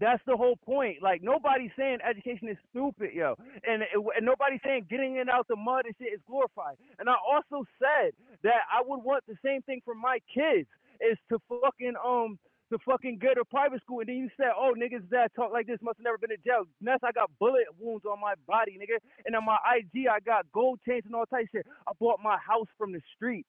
that's 0.00 0.22
the 0.26 0.36
whole 0.36 0.56
point. 0.64 1.02
Like 1.02 1.22
nobody's 1.22 1.70
saying 1.76 1.98
education 2.08 2.48
is 2.48 2.56
stupid, 2.70 3.10
yo, 3.14 3.34
and, 3.64 3.82
and 3.92 4.24
nobody's 4.26 4.60
saying 4.64 4.86
getting 4.88 5.16
it 5.16 5.28
out 5.28 5.46
the 5.48 5.56
mud 5.56 5.84
and 5.86 5.94
shit 5.98 6.14
is 6.14 6.20
glorified. 6.26 6.76
And 6.98 7.08
I 7.08 7.14
also 7.14 7.64
said 7.78 8.12
that 8.42 8.64
I 8.72 8.82
would 8.86 9.04
want 9.04 9.24
the 9.28 9.36
same 9.44 9.62
thing 9.62 9.80
for 9.84 9.94
my 9.94 10.18
kids 10.32 10.68
is 11.00 11.18
to 11.30 11.38
fucking 11.48 11.94
um 12.04 12.38
to 12.70 12.78
fucking 12.86 13.18
go 13.18 13.34
to 13.34 13.44
private 13.44 13.82
school. 13.82 14.00
And 14.00 14.08
then 14.08 14.16
you 14.16 14.30
said, 14.36 14.52
oh 14.56 14.74
niggas 14.76 15.08
that 15.10 15.34
talk 15.34 15.52
like 15.52 15.66
this 15.66 15.78
must 15.82 15.98
have 15.98 16.04
never 16.04 16.18
been 16.18 16.32
in 16.32 16.38
jail. 16.44 16.64
Ness, 16.80 17.00
I 17.04 17.12
got 17.12 17.30
bullet 17.38 17.66
wounds 17.78 18.04
on 18.04 18.20
my 18.20 18.34
body, 18.46 18.78
nigga, 18.80 18.98
and 19.26 19.36
on 19.36 19.44
my 19.44 19.58
IG 19.76 20.06
I 20.10 20.20
got 20.20 20.46
gold 20.52 20.80
chains 20.86 21.04
and 21.06 21.14
all 21.14 21.26
type 21.26 21.46
shit. 21.52 21.66
I 21.86 21.92
bought 22.00 22.20
my 22.22 22.38
house 22.38 22.68
from 22.78 22.92
the 22.92 23.00
streets. 23.14 23.48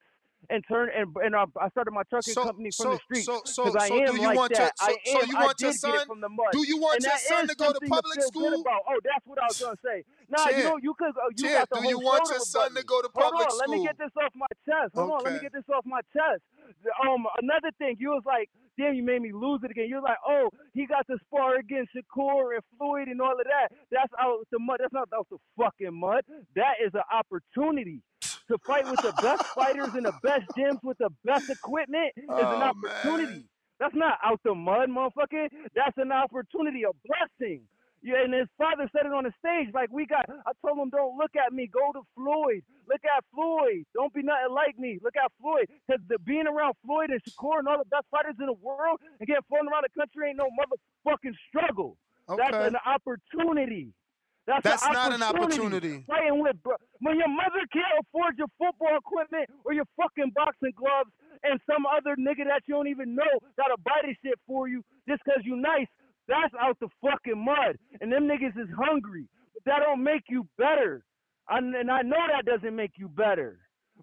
And 0.49 0.65
turn 0.67 0.89
and 0.95 1.15
and 1.23 1.35
I 1.35 1.45
started 1.69 1.91
my 1.91 2.03
trucking 2.09 2.33
So- 2.33 2.43
company 2.43 2.71
so- 2.71 2.83
from 2.83 2.91
the 2.93 2.99
streets 3.05 3.25
so- 3.25 3.41
so- 3.45 3.63
because 3.69 3.75
I 3.77 3.87
so 3.87 3.99
am 4.01 4.15
do 4.15 4.21
you 4.21 4.27
like 4.27 4.37
want 4.37 4.51
your- 4.51 4.59
that. 4.59 4.73
I 4.81 4.91
so- 4.91 4.97
so 5.05 5.19
am. 5.21 5.29
you 5.29 5.37
I 5.37 5.43
want 5.45 5.61
your 5.61 5.71
did 5.71 5.81
get 5.81 5.93
it 5.93 5.97
son- 6.01 6.07
from 6.07 6.21
the 6.21 6.29
mud. 6.29 6.51
do 6.51 6.61
you 6.67 6.77
want 6.77 6.95
And 6.97 7.03
your 7.05 7.17
son 7.17 7.47
to 7.47 7.55
go 7.55 7.71
to 7.71 7.79
public 7.87 8.21
school? 8.23 8.61
about. 8.61 8.81
Oh, 8.89 8.99
that's 9.03 9.25
what 9.27 9.39
I 9.41 9.45
was 9.47 9.61
gonna 9.61 9.77
say. 9.85 10.03
Nah, 10.29 10.49
you 10.49 10.63
know 10.63 10.77
you 10.77 10.93
could. 10.95 11.15
Uh, 11.15 11.29
you 11.37 11.49
got 11.55 11.69
the 11.69 11.79
do 11.79 11.87
you 11.87 11.99
want 11.99 12.27
your 12.29 12.39
son 12.39 12.73
to 12.73 12.83
go 12.83 13.01
to 13.01 13.09
public 13.09 13.47
Hold 13.47 13.51
on, 13.53 13.57
let 13.59 13.69
me 13.69 13.83
get 13.85 13.97
this 13.97 14.11
off 14.17 14.33
my 14.35 14.47
chest. 14.65 14.91
Hold 14.95 15.11
on, 15.11 15.23
let 15.23 15.33
me 15.33 15.39
get 15.39 15.53
this 15.53 15.69
off 15.69 15.85
my 15.85 16.01
chest. 16.11 16.41
Um, 17.05 17.27
another 17.41 17.71
thing, 17.77 17.95
you 17.99 18.09
was 18.09 18.23
like, 18.25 18.49
damn, 18.77 18.93
you 18.95 19.03
made 19.03 19.21
me 19.21 19.31
lose 19.31 19.61
it 19.63 19.69
again. 19.71 19.85
You 19.87 19.95
was 19.95 20.03
like, 20.07 20.17
oh, 20.25 20.49
he 20.73 20.85
got 20.87 21.05
to 21.07 21.17
spar 21.27 21.55
against 21.57 21.93
Shakur 21.93 22.55
and 22.55 22.63
Floyd 22.77 23.07
and 23.09 23.21
all 23.21 23.33
of 23.39 23.45
that. 23.45 23.69
That's 23.91 24.11
out 24.19 24.47
the 24.51 24.59
mud. 24.59 24.77
That's 24.79 24.93
not 24.93 25.07
out 25.15 25.27
the 25.29 25.37
fucking 25.57 25.93
mud. 25.93 26.23
That 26.55 26.75
is 26.83 26.91
an 26.95 27.03
opportunity. 27.13 28.01
To 28.51 28.57
fight 28.67 28.83
with 28.91 28.99
the 28.99 29.13
best 29.23 29.45
fighters 29.55 29.95
in 29.95 30.03
the 30.03 30.11
best 30.23 30.43
gyms 30.57 30.83
with 30.83 30.97
the 30.99 31.09
best 31.23 31.47
equipment 31.49 32.11
is 32.17 32.25
an 32.27 32.35
Oh, 32.35 32.71
opportunity. 32.75 33.45
That's 33.79 33.95
not 33.95 34.19
out 34.23 34.41
the 34.43 34.53
mud, 34.53 34.89
motherfucker. 34.89 35.47
That's 35.73 35.95
an 35.97 36.11
opportunity, 36.11 36.83
a 36.83 36.91
blessing. 37.07 37.63
Yeah, 38.03 38.23
and 38.25 38.33
his 38.33 38.49
father 38.57 38.89
said 38.91 39.05
it 39.07 39.13
on 39.13 39.23
the 39.23 39.31
stage. 39.39 39.73
Like 39.73 39.89
we 39.91 40.05
got, 40.05 40.25
I 40.27 40.51
told 40.65 40.77
him, 40.79 40.89
don't 40.89 41.17
look 41.17 41.31
at 41.39 41.53
me. 41.53 41.69
Go 41.71 41.93
to 41.93 42.01
Floyd. 42.15 42.61
Look 42.89 43.01
at 43.05 43.23
Floyd. 43.33 43.85
Don't 43.93 44.13
be 44.13 44.21
nothing 44.21 44.51
like 44.53 44.77
me. 44.77 44.99
Look 45.01 45.15
at 45.15 45.31
Floyd. 45.39 45.67
Because 45.87 46.01
the 46.09 46.19
being 46.19 46.47
around 46.47 46.75
Floyd 46.85 47.09
and 47.11 47.21
Shakur 47.23 47.59
and 47.59 47.67
all 47.69 47.77
the 47.79 47.87
best 47.87 48.05
fighters 48.11 48.35
in 48.39 48.47
the 48.47 48.59
world 48.59 48.99
and 49.19 49.27
getting 49.27 49.47
flown 49.47 49.69
around 49.71 49.85
the 49.87 49.93
country 49.95 50.29
ain't 50.29 50.37
no 50.37 50.49
motherfucking 50.59 51.35
struggle. 51.47 51.95
That's 52.37 52.51
an 52.67 52.75
opportunity. 52.85 53.93
That's, 54.51 54.83
That's 54.83 54.93
not 54.93 55.13
an 55.13 55.23
opportunity. 55.23 56.03
Playing 56.03 56.43
with 56.43 56.61
bro- 56.61 56.75
when 56.99 57.15
your 57.15 57.29
mother 57.31 57.63
can't 57.71 57.95
afford 58.03 58.35
your 58.37 58.51
football 58.59 58.97
equipment 58.99 59.47
or 59.63 59.71
your 59.71 59.85
fucking 59.95 60.31
boxing 60.35 60.73
gloves, 60.75 61.09
and 61.43 61.59
some 61.65 61.85
other 61.87 62.15
nigga 62.19 62.45
that 62.45 62.61
you 62.67 62.75
don't 62.75 62.87
even 62.87 63.15
know 63.15 63.31
gotta 63.57 63.77
buy 63.83 63.97
this 64.05 64.15
shit 64.23 64.37
for 64.45 64.67
you 64.67 64.83
just 65.07 65.21
because 65.23 65.41
you 65.43 65.55
nice. 65.55 65.87
That's 66.27 66.53
out 66.59 66.77
the 66.79 66.87
fucking 67.01 67.43
mud, 67.43 67.77
and 67.99 68.11
them 68.11 68.27
niggas 68.27 68.59
is 68.59 68.69
hungry. 68.77 69.25
But 69.53 69.63
that 69.65 69.79
don't 69.83 70.03
make 70.03 70.23
you 70.29 70.47
better. 70.57 71.03
I, 71.47 71.57
and 71.57 71.89
I 71.91 72.01
know 72.03 72.19
that 72.31 72.45
doesn't 72.45 72.75
make 72.75 72.91
you 72.97 73.07
better. 73.09 73.59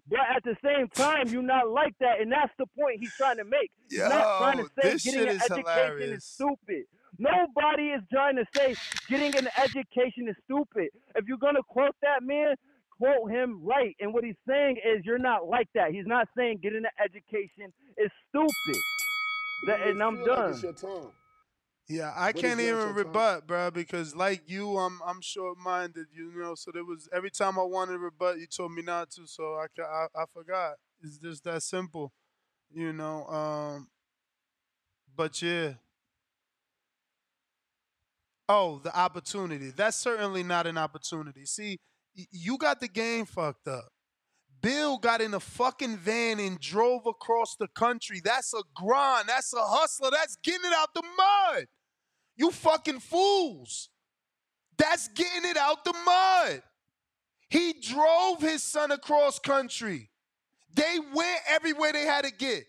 But 0.07 0.19
at 0.35 0.43
the 0.43 0.55
same 0.63 0.87
time, 0.89 1.27
you're 1.29 1.41
not 1.43 1.69
like 1.69 1.93
that, 1.99 2.21
and 2.21 2.31
that's 2.31 2.51
the 2.57 2.65
point 2.77 2.99
he's 2.99 3.13
trying 3.15 3.37
to 3.37 3.43
make. 3.43 3.71
He's 3.89 3.99
not 3.99 4.37
trying 4.39 4.57
to 4.57 4.63
say 4.81 4.91
this 4.91 5.03
getting 5.03 5.19
shit 5.21 5.29
an 5.29 5.35
is 5.35 5.41
education 5.43 5.65
hilarious. 5.65 6.17
is 6.17 6.25
stupid. 6.25 6.83
Nobody 7.19 7.89
is 7.89 8.01
trying 8.11 8.37
to 8.37 8.45
say 8.55 8.75
getting 9.09 9.35
an 9.35 9.49
education 9.61 10.27
is 10.29 10.35
stupid. 10.45 10.89
If 11.15 11.27
you're 11.27 11.37
gonna 11.37 11.63
quote 11.67 11.95
that 12.01 12.23
man, 12.23 12.55
quote 12.97 13.29
him 13.29 13.61
right. 13.63 13.95
And 13.99 14.13
what 14.13 14.23
he's 14.23 14.35
saying 14.47 14.77
is 14.77 15.05
you're 15.05 15.19
not 15.19 15.47
like 15.47 15.67
that. 15.75 15.91
He's 15.91 16.07
not 16.07 16.27
saying 16.37 16.59
getting 16.63 16.83
an 16.85 16.91
education 17.03 17.73
is 17.97 18.09
stupid. 18.29 18.81
That, 19.67 19.81
and 19.87 20.01
I'm 20.01 20.15
feel 20.17 20.27
like 20.27 20.37
done. 20.37 20.51
it's 20.51 20.63
your 20.63 20.73
time. 20.73 21.11
Yeah, 21.89 22.13
I 22.15 22.31
But 22.31 22.35
it's 22.35 22.41
can't 22.41 22.59
even 22.61 22.75
your 22.75 22.85
time. 22.85 22.95
rebut, 22.95 23.47
bro, 23.47 23.71
because 23.71 24.15
like 24.15 24.43
you, 24.47 24.77
I'm 24.77 25.01
I'm 25.05 25.21
short 25.21 25.57
minded, 25.57 26.05
you 26.13 26.31
know. 26.37 26.55
So 26.55 26.71
there 26.73 26.85
was 26.85 27.09
every 27.11 27.31
time 27.31 27.59
I 27.59 27.63
wanted 27.63 27.93
to 27.93 27.99
rebut, 27.99 28.37
you 28.39 28.47
told 28.47 28.71
me 28.73 28.81
not 28.83 29.09
to, 29.11 29.27
so 29.27 29.55
I 29.55 29.65
I, 29.81 30.05
I 30.15 30.25
forgot. 30.33 30.75
It's 31.01 31.17
just 31.17 31.43
that 31.45 31.63
simple, 31.63 32.13
you 32.71 32.93
know. 32.93 33.25
Um, 33.25 33.89
but 35.15 35.41
yeah. 35.41 35.73
Oh, 38.49 38.81
the 38.83 38.97
opportunity. 38.97 39.69
That's 39.69 39.95
certainly 39.95 40.41
not 40.41 40.65
an 40.65 40.77
opportunity. 40.77 41.45
See, 41.45 41.77
you 42.15 42.57
got 42.57 42.79
the 42.79 42.87
game 42.87 43.25
fucked 43.25 43.67
up. 43.67 43.89
Bill 44.61 44.97
got 44.97 45.21
in 45.21 45.35
a 45.35 45.39
fucking 45.39 45.97
van 45.97 46.39
and 46.39 46.59
drove 46.59 47.05
across 47.05 47.55
the 47.55 47.67
country. 47.67 48.21
That's 48.23 48.53
a 48.53 48.63
grind. 48.75 49.29
That's 49.29 49.53
a 49.53 49.61
hustler. 49.61 50.09
That's 50.11 50.35
getting 50.43 50.65
it 50.65 50.73
out 50.75 50.89
the 50.95 51.03
mud. 51.03 51.65
You 52.35 52.51
fucking 52.51 52.99
fools. 52.99 53.89
That's 54.77 55.07
getting 55.09 55.49
it 55.49 55.55
out 55.55 55.85
the 55.85 55.93
mud. 56.05 56.63
He 57.49 57.73
drove 57.73 58.41
his 58.41 58.63
son 58.63 58.91
across 58.91 59.39
country. 59.39 60.09
They 60.73 60.97
went 61.13 61.39
everywhere 61.47 61.93
they 61.93 62.05
had 62.05 62.25
to 62.25 62.31
get. 62.31 62.63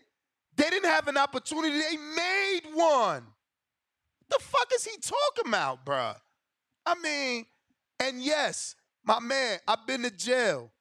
They 0.55 0.69
didn't 0.69 0.89
have 0.89 1.07
an 1.07 1.17
opportunity. 1.17 1.79
They 1.79 1.97
made 1.97 2.61
one. 2.73 3.23
What 4.31 4.39
the 4.39 4.45
fuck 4.45 4.67
is 4.73 4.85
he 4.85 4.97
talking 5.01 5.47
about, 5.47 5.85
bruh? 5.85 6.15
I 6.85 6.95
mean, 7.01 7.45
and 7.99 8.21
yes, 8.21 8.75
my 9.03 9.19
man, 9.19 9.59
I've 9.67 9.85
been 9.85 10.03
to 10.03 10.11
jail. 10.11 10.71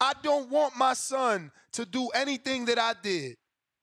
I 0.00 0.14
don't 0.22 0.50
want 0.50 0.76
my 0.76 0.94
son 0.94 1.50
to 1.72 1.84
do 1.84 2.08
anything 2.14 2.64
that 2.66 2.78
I 2.78 2.94
did. 3.02 3.36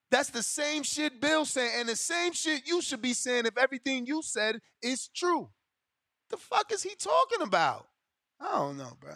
That's 0.09 0.29
the 0.29 0.43
same 0.43 0.83
shit 0.83 1.21
Bill 1.21 1.45
saying, 1.45 1.71
and 1.77 1.89
the 1.89 1.95
same 1.95 2.33
shit 2.33 2.67
you 2.67 2.81
should 2.81 3.01
be 3.01 3.13
saying 3.13 3.45
if 3.45 3.57
everything 3.57 4.05
you 4.05 4.21
said 4.23 4.59
is 4.81 5.09
true. 5.09 5.49
The 6.29 6.37
fuck 6.37 6.71
is 6.71 6.81
he 6.81 6.95
talking 6.95 7.41
about? 7.41 7.87
I 8.39 8.51
don't 8.53 8.77
know, 8.77 8.93
bro. 8.99 9.15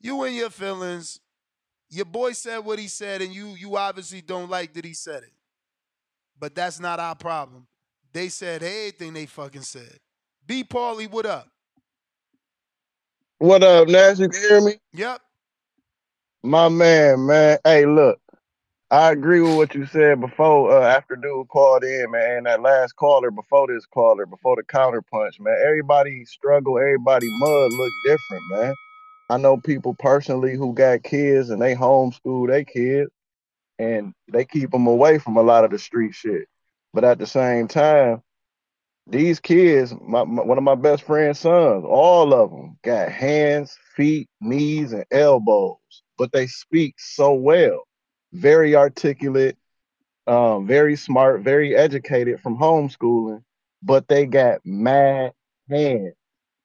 You 0.00 0.22
and 0.22 0.36
your 0.36 0.50
feelings. 0.50 1.20
Your 1.90 2.04
boy 2.04 2.32
said 2.32 2.58
what 2.58 2.78
he 2.78 2.86
said, 2.86 3.22
and 3.22 3.34
you 3.34 3.48
you 3.58 3.76
obviously 3.76 4.20
don't 4.20 4.50
like 4.50 4.74
that 4.74 4.84
he 4.84 4.94
said 4.94 5.22
it. 5.22 5.32
But 6.38 6.54
that's 6.54 6.78
not 6.78 7.00
our 7.00 7.16
problem. 7.16 7.66
They 8.18 8.30
said 8.30 8.64
everything 8.64 9.12
they 9.12 9.26
fucking 9.26 9.62
said. 9.62 9.96
B. 10.44 10.64
Paulie, 10.64 11.08
what 11.08 11.24
up? 11.24 11.46
What 13.38 13.62
up, 13.62 13.86
Ness? 13.86 14.18
You 14.18 14.28
can 14.28 14.40
hear 14.40 14.60
me? 14.60 14.72
Yep. 14.92 15.20
My 16.42 16.68
man, 16.68 17.26
man. 17.26 17.58
Hey, 17.62 17.86
look, 17.86 18.18
I 18.90 19.12
agree 19.12 19.40
with 19.40 19.54
what 19.54 19.74
you 19.76 19.86
said 19.86 20.20
before. 20.20 20.72
Uh, 20.72 20.84
after 20.84 21.14
dude 21.14 21.46
called 21.46 21.84
in, 21.84 22.10
man, 22.10 22.38
and 22.38 22.46
that 22.46 22.60
last 22.60 22.96
caller 22.96 23.30
before 23.30 23.68
this 23.68 23.86
caller, 23.86 24.26
before 24.26 24.56
the 24.56 24.64
counter 24.64 25.00
punch, 25.00 25.38
man. 25.38 25.56
Everybody 25.64 26.24
struggle, 26.24 26.76
everybody 26.76 27.28
mud 27.38 27.72
look 27.72 27.92
different, 28.04 28.42
man. 28.50 28.74
I 29.30 29.36
know 29.36 29.58
people 29.58 29.94
personally 29.94 30.56
who 30.56 30.74
got 30.74 31.04
kids 31.04 31.50
and 31.50 31.62
they 31.62 31.76
homeschool 31.76 32.48
their 32.48 32.64
kids, 32.64 33.12
and 33.78 34.12
they 34.32 34.44
keep 34.44 34.72
them 34.72 34.88
away 34.88 35.18
from 35.20 35.36
a 35.36 35.42
lot 35.42 35.62
of 35.62 35.70
the 35.70 35.78
street 35.78 36.16
shit. 36.16 36.48
But 36.98 37.04
at 37.04 37.18
the 37.20 37.28
same 37.28 37.68
time, 37.68 38.24
these 39.06 39.38
kids, 39.38 39.94
my, 40.00 40.24
my, 40.24 40.42
one 40.42 40.58
of 40.58 40.64
my 40.64 40.74
best 40.74 41.04
friend's 41.04 41.38
sons, 41.38 41.84
all 41.86 42.34
of 42.34 42.50
them 42.50 42.76
got 42.82 43.12
hands, 43.12 43.78
feet, 43.94 44.28
knees, 44.40 44.92
and 44.92 45.04
elbows, 45.12 45.76
but 46.18 46.32
they 46.32 46.48
speak 46.48 46.96
so 46.98 47.34
well, 47.34 47.84
very 48.32 48.74
articulate, 48.74 49.56
um, 50.26 50.66
very 50.66 50.96
smart, 50.96 51.42
very 51.42 51.76
educated 51.76 52.40
from 52.40 52.58
homeschooling, 52.58 53.44
but 53.80 54.08
they 54.08 54.26
got 54.26 54.58
mad 54.64 55.34
hands, 55.70 56.16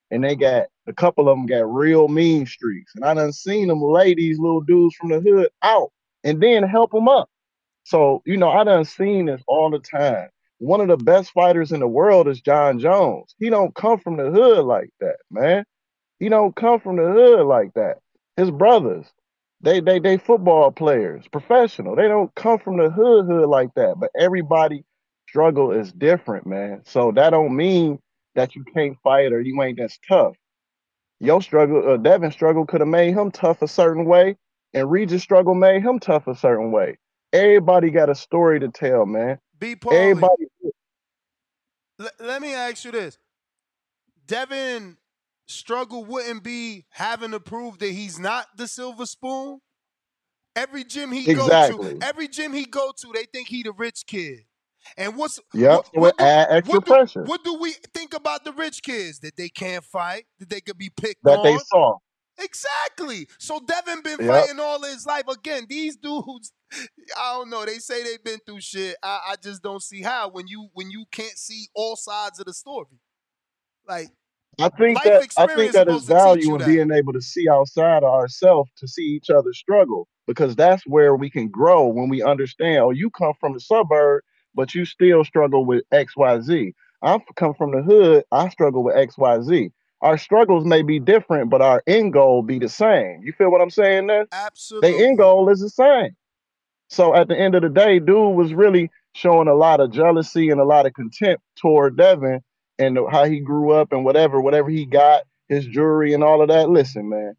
and 0.09 0.23
they 0.23 0.35
got 0.35 0.65
a 0.87 0.93
couple 0.93 1.29
of 1.29 1.37
them 1.37 1.45
got 1.45 1.71
real 1.71 2.07
mean 2.07 2.47
streaks, 2.47 2.93
and 2.95 3.05
I 3.05 3.13
done 3.13 3.33
seen 3.33 3.67
them 3.67 3.83
lay 3.83 4.15
these 4.15 4.39
little 4.39 4.61
dudes 4.61 4.95
from 4.95 5.09
the 5.09 5.19
hood 5.19 5.49
out 5.61 5.91
and 6.23 6.41
then 6.41 6.63
help 6.63 6.89
them 6.89 7.07
up. 7.07 7.29
So 7.83 8.21
you 8.25 8.37
know, 8.37 8.49
I 8.49 8.63
done 8.63 8.85
seen 8.85 9.25
this 9.27 9.41
all 9.47 9.69
the 9.69 9.79
time 9.79 10.29
one 10.59 10.79
of 10.81 10.87
the 10.87 10.97
best 10.97 11.31
fighters 11.31 11.71
in 11.73 11.81
the 11.81 11.87
world 11.87 12.27
is 12.27 12.41
Jon 12.41 12.79
Jones. 12.79 13.35
He 13.39 13.49
don't 13.49 13.75
come 13.75 13.99
from 13.99 14.17
the 14.17 14.31
hood 14.31 14.65
like 14.65 14.89
that, 15.01 15.17
man. 15.29 15.65
He 16.19 16.29
don't 16.29 16.55
come 16.55 16.79
from 16.79 16.97
the 16.97 17.03
hood 17.03 17.45
like 17.47 17.73
that. 17.75 17.99
His 18.37 18.51
brothers, 18.51 19.07
they 19.61 19.81
they 19.81 19.99
they 19.99 20.17
football 20.17 20.71
players, 20.71 21.27
professional. 21.29 21.95
They 21.95 22.07
don't 22.07 22.33
come 22.35 22.59
from 22.59 22.77
the 22.77 22.89
hood 22.89 23.25
hood 23.27 23.49
like 23.49 23.73
that. 23.75 23.95
But 23.99 24.11
everybody 24.17 24.85
struggle 25.29 25.71
is 25.71 25.91
different, 25.93 26.47
man. 26.47 26.83
So 26.85 27.11
that 27.13 27.31
don't 27.31 27.55
mean 27.55 27.99
that 28.35 28.55
you 28.55 28.65
can't 28.73 28.97
fight 29.03 29.33
or 29.33 29.41
you 29.41 29.61
ain't 29.63 29.79
as 29.79 29.97
tough. 30.07 30.35
Your 31.19 31.41
struggle, 31.41 31.93
uh, 31.93 31.97
Devin 31.97 32.31
struggle 32.31 32.65
could 32.65 32.81
have 32.81 32.87
made 32.89 33.13
him 33.13 33.31
tough 33.31 33.61
a 33.61 33.67
certain 33.67 34.05
way, 34.05 34.37
and 34.73 34.91
Regis 34.91 35.23
struggle 35.23 35.55
made 35.55 35.83
him 35.83 35.99
tough 35.99 36.27
a 36.27 36.35
certain 36.35 36.71
way. 36.71 36.97
Everybody 37.33 37.91
got 37.91 38.09
a 38.09 38.15
story 38.15 38.59
to 38.61 38.69
tell, 38.69 39.05
man. 39.07 39.39
B. 39.59 39.75
Paulie, 39.75 39.95
Everybody 39.97 40.45
l- 42.01 42.09
let 42.19 42.41
me 42.41 42.53
ask 42.53 42.85
you 42.85 42.91
this. 42.91 43.17
Devin 44.27 44.97
struggle 45.47 46.05
wouldn't 46.05 46.43
be 46.43 46.85
having 46.89 47.31
to 47.31 47.39
prove 47.39 47.79
that 47.79 47.91
he's 47.91 48.19
not 48.19 48.47
the 48.57 48.67
silver 48.67 49.05
spoon. 49.05 49.59
Every 50.55 50.83
gym 50.83 51.11
he 51.11 51.27
Exactly. 51.27 51.77
go 51.89 51.89
to, 51.89 52.05
every 52.05 52.27
gym 52.27 52.53
he 52.53 52.65
go 52.65 52.91
to, 52.97 53.11
they 53.13 53.25
think 53.25 53.47
he 53.47 53.63
the 53.63 53.73
rich 53.73 54.03
kid. 54.07 54.41
And 54.97 55.17
what's 55.17 55.39
Yep. 55.53 55.81
what, 55.93 55.95
what 55.95 56.17
do, 56.17 56.25
add 56.25 56.47
extra 56.51 56.79
what 56.79 56.85
do, 56.85 56.91
pressure 56.91 57.25
what 57.25 57.43
do 57.43 57.55
we 57.55 57.73
think 57.93 58.13
about 58.13 58.43
the 58.45 58.53
rich 58.53 58.83
kids? 58.83 59.19
That 59.19 59.37
they 59.37 59.49
can't 59.49 59.83
fight, 59.83 60.25
that 60.39 60.49
they 60.49 60.61
could 60.61 60.77
be 60.77 60.89
picked 60.89 61.23
that 61.23 61.41
they 61.43 61.57
saw. 61.57 61.97
Exactly. 62.39 63.27
So 63.39 63.61
Devin 63.65 64.01
been 64.03 64.19
Yep. 64.19 64.27
fighting 64.27 64.59
all 64.59 64.83
his 64.83 65.05
life. 65.05 65.27
Again, 65.29 65.65
these 65.69 65.97
dudes, 65.97 66.53
I 67.17 67.33
don't 67.33 67.49
know. 67.49 67.65
They 67.65 67.75
say 67.79 68.03
they've 68.03 68.23
been 68.23 68.39
through 68.45 68.61
shit. 68.61 68.97
I, 69.03 69.21
I 69.31 69.35
just 69.41 69.63
don't 69.63 69.83
see 69.83 70.03
how 70.03 70.29
when 70.31 70.47
you 70.47 70.69
when 70.73 70.91
you 70.91 71.05
can't 71.11 71.37
see 71.37 71.67
all 71.75 71.95
sides 71.97 72.39
of 72.39 72.47
the 72.47 72.53
story. 72.53 72.99
Like 73.87 74.09
I 74.59 74.69
think 74.69 75.03
that 75.03 75.25
I 75.37 75.47
think 75.47 75.73
that 75.73 75.89
is 75.89 76.03
value 76.05 76.55
in 76.55 76.59
that. 76.61 76.65
being 76.65 76.91
able 76.91 77.13
to 77.13 77.21
see 77.21 77.49
outside 77.49 78.03
of 78.03 78.13
ourselves 78.13 78.71
to 78.77 78.87
see 78.87 79.03
each 79.03 79.29
other 79.29 79.53
struggle 79.53 80.07
because 80.27 80.55
that's 80.55 80.83
where 80.87 81.15
we 81.15 81.29
can 81.29 81.49
grow 81.49 81.87
when 81.87 82.09
we 82.09 82.23
understand. 82.23 82.79
Oh, 82.79 82.91
you 82.91 83.11
come 83.11 83.33
from 83.39 83.53
the 83.53 83.61
suburb, 83.61 84.23
but 84.55 84.75
you 84.75 84.85
still 84.85 85.25
struggle 85.25 85.65
with 85.65 85.83
X, 85.91 86.17
Y, 86.17 86.41
Z. 86.41 86.73
I 87.03 87.19
come 87.35 87.53
from 87.55 87.71
the 87.71 87.83
hood. 87.83 88.25
I 88.31 88.49
struggle 88.49 88.83
with 88.83 88.97
X, 88.97 89.17
Y, 89.17 89.41
Z. 89.43 89.71
Our 90.03 90.17
struggles 90.17 90.65
may 90.65 90.81
be 90.81 90.99
different, 90.99 91.49
but 91.49 91.61
our 91.61 91.81
end 91.87 92.11
goal 92.11 92.43
be 92.43 92.59
the 92.59 92.67
same. 92.67 93.21
You 93.23 93.31
feel 93.31 93.49
what 93.49 93.61
I'm 93.61 93.69
saying? 93.69 94.07
There, 94.07 94.27
Absolutely. 94.33 94.91
the 94.91 95.05
end 95.05 95.17
goal 95.17 95.49
is 95.49 95.61
the 95.61 95.69
same. 95.69 96.17
So 96.89 97.15
at 97.15 97.29
the 97.29 97.39
end 97.39 97.55
of 97.55 97.61
the 97.61 97.69
day, 97.69 97.99
dude 97.99 98.35
was 98.35 98.53
really 98.53 98.91
showing 99.15 99.47
a 99.47 99.55
lot 99.55 99.79
of 99.79 99.91
jealousy 99.91 100.49
and 100.49 100.59
a 100.59 100.65
lot 100.65 100.85
of 100.85 100.93
contempt 100.93 101.41
toward 101.55 101.95
Devin 101.95 102.41
and 102.79 102.99
how 103.09 103.23
he 103.23 103.39
grew 103.39 103.71
up 103.71 103.93
and 103.93 104.03
whatever, 104.03 104.41
whatever 104.41 104.69
he 104.69 104.85
got, 104.85 105.23
his 105.47 105.65
jewelry 105.65 106.13
and 106.13 106.21
all 106.21 106.41
of 106.41 106.49
that. 106.49 106.69
Listen, 106.69 107.07
man, 107.07 107.35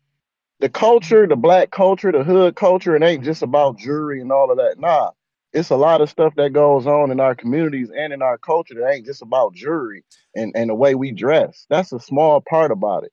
the 0.60 0.70
culture, 0.70 1.26
the 1.26 1.36
black 1.36 1.70
culture, 1.70 2.12
the 2.12 2.24
hood 2.24 2.56
culture, 2.56 2.96
it 2.96 3.02
ain't 3.02 3.24
just 3.24 3.42
about 3.42 3.76
jewelry 3.76 4.22
and 4.22 4.32
all 4.32 4.50
of 4.50 4.56
that. 4.56 4.80
Nah, 4.80 5.10
it's 5.52 5.68
a 5.68 5.76
lot 5.76 6.00
of 6.00 6.08
stuff 6.08 6.32
that 6.36 6.54
goes 6.54 6.86
on 6.86 7.10
in 7.10 7.20
our 7.20 7.34
communities 7.34 7.90
and 7.94 8.14
in 8.14 8.22
our 8.22 8.38
culture 8.38 8.74
that 8.74 8.90
ain't 8.90 9.04
just 9.04 9.20
about 9.20 9.52
jewelry 9.52 10.02
and, 10.34 10.52
and 10.54 10.70
the 10.70 10.74
way 10.74 10.94
we 10.94 11.12
dress. 11.12 11.66
That's 11.70 11.92
a 11.92 12.00
small 12.00 12.40
part 12.40 12.70
about 12.70 13.04
it. 13.04 13.12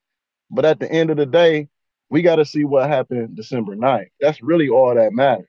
But 0.50 0.64
at 0.64 0.80
the 0.80 0.90
end 0.90 1.10
of 1.10 1.16
the 1.16 1.26
day, 1.26 1.68
we 2.10 2.22
got 2.22 2.36
to 2.36 2.44
see 2.44 2.64
what 2.64 2.88
happened 2.88 3.36
December 3.36 3.74
9th. 3.74 4.10
That's 4.20 4.42
really 4.42 4.68
all 4.68 4.94
that 4.94 5.12
matters. 5.12 5.46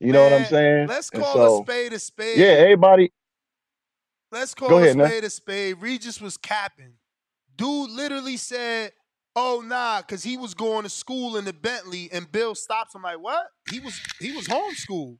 You 0.00 0.12
know 0.12 0.22
what 0.22 0.32
I'm 0.32 0.44
saying? 0.46 0.88
let's 0.88 1.08
call 1.08 1.34
so, 1.34 1.62
a 1.62 1.64
spade 1.64 1.92
a 1.92 1.98
spade. 1.98 2.38
yeah, 2.38 2.46
everybody, 2.46 3.10
Let's 4.34 4.52
call 4.52 4.78
a 4.78 4.94
man. 4.94 5.06
spade 5.06 5.24
a 5.24 5.30
spade. 5.30 5.76
Regis 5.80 6.20
was 6.20 6.36
capping. 6.36 6.94
Dude 7.56 7.90
literally 7.90 8.36
said, 8.36 8.90
"Oh 9.36 9.62
nah," 9.64 10.00
because 10.00 10.24
he 10.24 10.36
was 10.36 10.54
going 10.54 10.82
to 10.82 10.88
school 10.88 11.36
in 11.36 11.44
the 11.44 11.52
Bentley, 11.52 12.10
and 12.12 12.30
Bill 12.30 12.56
stops 12.56 12.96
him 12.96 13.02
like, 13.02 13.20
"What? 13.20 13.46
He 13.70 13.78
was 13.78 13.98
he 14.18 14.32
was 14.32 14.48
homeschooled. 14.48 15.18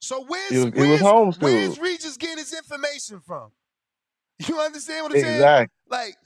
So 0.00 0.24
where's 0.26 0.50
he 0.50 0.58
was, 0.58 0.64
he 0.64 0.70
was 0.70 0.88
where's 0.88 1.00
homeschooled. 1.00 1.42
where's 1.42 1.78
Regis 1.78 2.18
getting 2.18 2.36
his 2.36 2.52
information 2.52 3.20
from? 3.26 3.50
You 4.48 4.58
understand 4.58 5.04
what 5.04 5.14
I'm 5.14 5.20
saying? 5.20 5.68
Like 5.88 6.16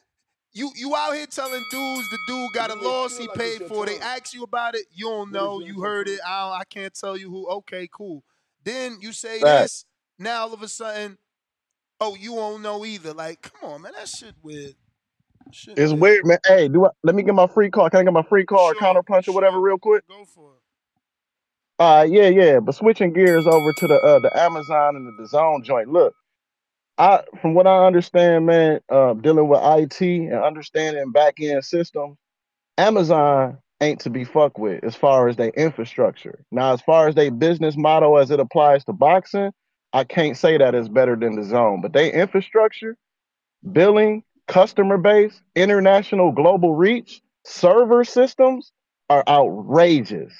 you 0.53 0.71
you 0.75 0.95
out 0.97 1.15
here 1.15 1.27
telling 1.27 1.63
dudes 1.71 2.09
the 2.11 2.19
dude 2.27 2.53
got 2.55 2.71
a 2.71 2.75
loss 2.75 3.19
he 3.19 3.29
paid 3.35 3.63
for. 3.67 3.87
They 3.87 3.99
ask 3.99 4.35
you 4.35 4.43
about 4.43 4.75
it, 4.75 4.87
you 4.93 5.07
don't 5.07 5.31
know. 5.31 5.61
You 5.61 5.81
heard 5.83 6.09
it. 6.09 6.21
I 6.27 6.49
don't, 6.49 6.61
I 6.61 6.65
can't 6.65 6.95
tell 6.95 7.17
you 7.17 7.31
who. 7.31 7.49
Okay, 7.49 7.89
cool. 7.93 8.25
Then 8.65 8.99
you 9.01 9.13
say 9.13 9.41
Facts. 9.41 9.63
this. 9.63 9.85
Now 10.19 10.43
all 10.43 10.53
of 10.53 10.63
a 10.63 10.69
sudden, 10.69 11.19
oh, 12.01 12.17
you 12.17 12.35
won't 12.35 12.63
know 12.63 12.85
either. 12.85 13.13
Like, 13.13 13.43
come 13.43 13.71
on, 13.71 13.83
man, 13.83 13.93
that 13.97 14.09
shit 14.09 14.35
weird. 14.43 14.75
Shit 15.53 15.79
It's 15.79 15.93
weird, 15.93 16.27
man. 16.27 16.39
Hey, 16.47 16.69
do 16.69 16.87
I, 16.87 16.91
let 17.05 17.15
me 17.15 17.23
get 17.23 17.35
my 17.35 17.47
free 17.47 17.71
call. 17.71 17.89
Can 17.89 18.01
I 18.01 18.05
get 18.05 18.13
my 18.13 18.23
free 18.23 18.45
call 18.45 18.71
or 18.71 18.75
counter 18.75 19.03
punch 19.03 19.29
or 19.29 19.35
whatever 19.35 19.61
real 19.61 19.79
quick? 19.79 20.07
Go 20.09 20.25
for 20.25 20.53
it. 20.55 21.83
Uh 21.83 22.07
yeah, 22.09 22.29
yeah. 22.29 22.59
But 22.59 22.75
switching 22.75 23.13
gears 23.13 23.47
over 23.47 23.73
to 23.73 23.87
the 23.87 23.95
uh 23.95 24.19
the 24.19 24.37
Amazon 24.37 24.97
and 24.97 25.19
DAZN 25.19 25.63
joint. 25.63 25.89
Look, 25.89 26.15
I 26.99 27.23
from 27.41 27.55
what 27.55 27.67
I 27.67 27.87
understand, 27.87 28.47
man, 28.47 28.81
uh, 28.89 29.15
dealing 29.15 29.49
with 29.49 29.61
IT 29.63 30.01
and 30.01 30.35
understanding 30.35 31.13
back 31.13 31.41
end 31.41 31.65
systems, 31.65 32.17
Amazon 32.77 33.59
ain't 33.81 34.01
to 34.01 34.11
be 34.11 34.25
fucked 34.25 34.59
with 34.59 34.83
as 34.83 34.97
far 34.97 35.29
as 35.29 35.37
their 35.37 35.51
infrastructure. 35.51 36.45
Now, 36.51 36.73
as 36.73 36.83
far 36.83 37.09
as 37.09 37.15
their 37.15 37.31
business 37.31 37.77
model 37.77 38.19
as 38.19 38.31
it 38.31 38.41
applies 38.41 38.85
to 38.85 38.93
boxing, 38.93 39.53
I 39.93 40.05
can't 40.05 40.37
say 40.37 40.59
that 40.59 40.75
it's 40.75 40.89
better 40.89 41.17
than 41.17 41.37
DAZN. 41.37 41.83
But 41.83 41.93
their 41.93 42.11
infrastructure, 42.11 42.97
billing, 43.73 44.25
customer 44.49 44.99
base, 44.99 45.41
international 45.55 46.33
global 46.33 46.75
reach, 46.75 47.23
server 47.45 48.05
systems 48.05 48.73
are 49.09 49.23
outrageous. 49.29 50.33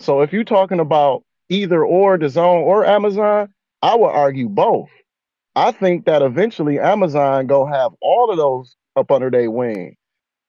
So 0.00 0.22
if 0.22 0.32
you're 0.32 0.44
talking 0.44 0.80
about 0.80 1.22
either 1.48 1.84
or 1.84 2.18
DAZN 2.18 2.62
or 2.62 2.84
Amazon, 2.84 3.54
I 3.80 3.94
would 3.94 4.08
argue 4.08 4.48
both. 4.48 4.90
I 5.54 5.72
think 5.72 6.06
that 6.06 6.22
eventually 6.22 6.78
Amazon 6.78 7.46
go 7.46 7.66
have 7.66 7.92
all 8.00 8.30
of 8.30 8.36
those 8.38 8.76
up 8.96 9.10
under 9.10 9.30
their 9.30 9.50
wing. 9.50 9.96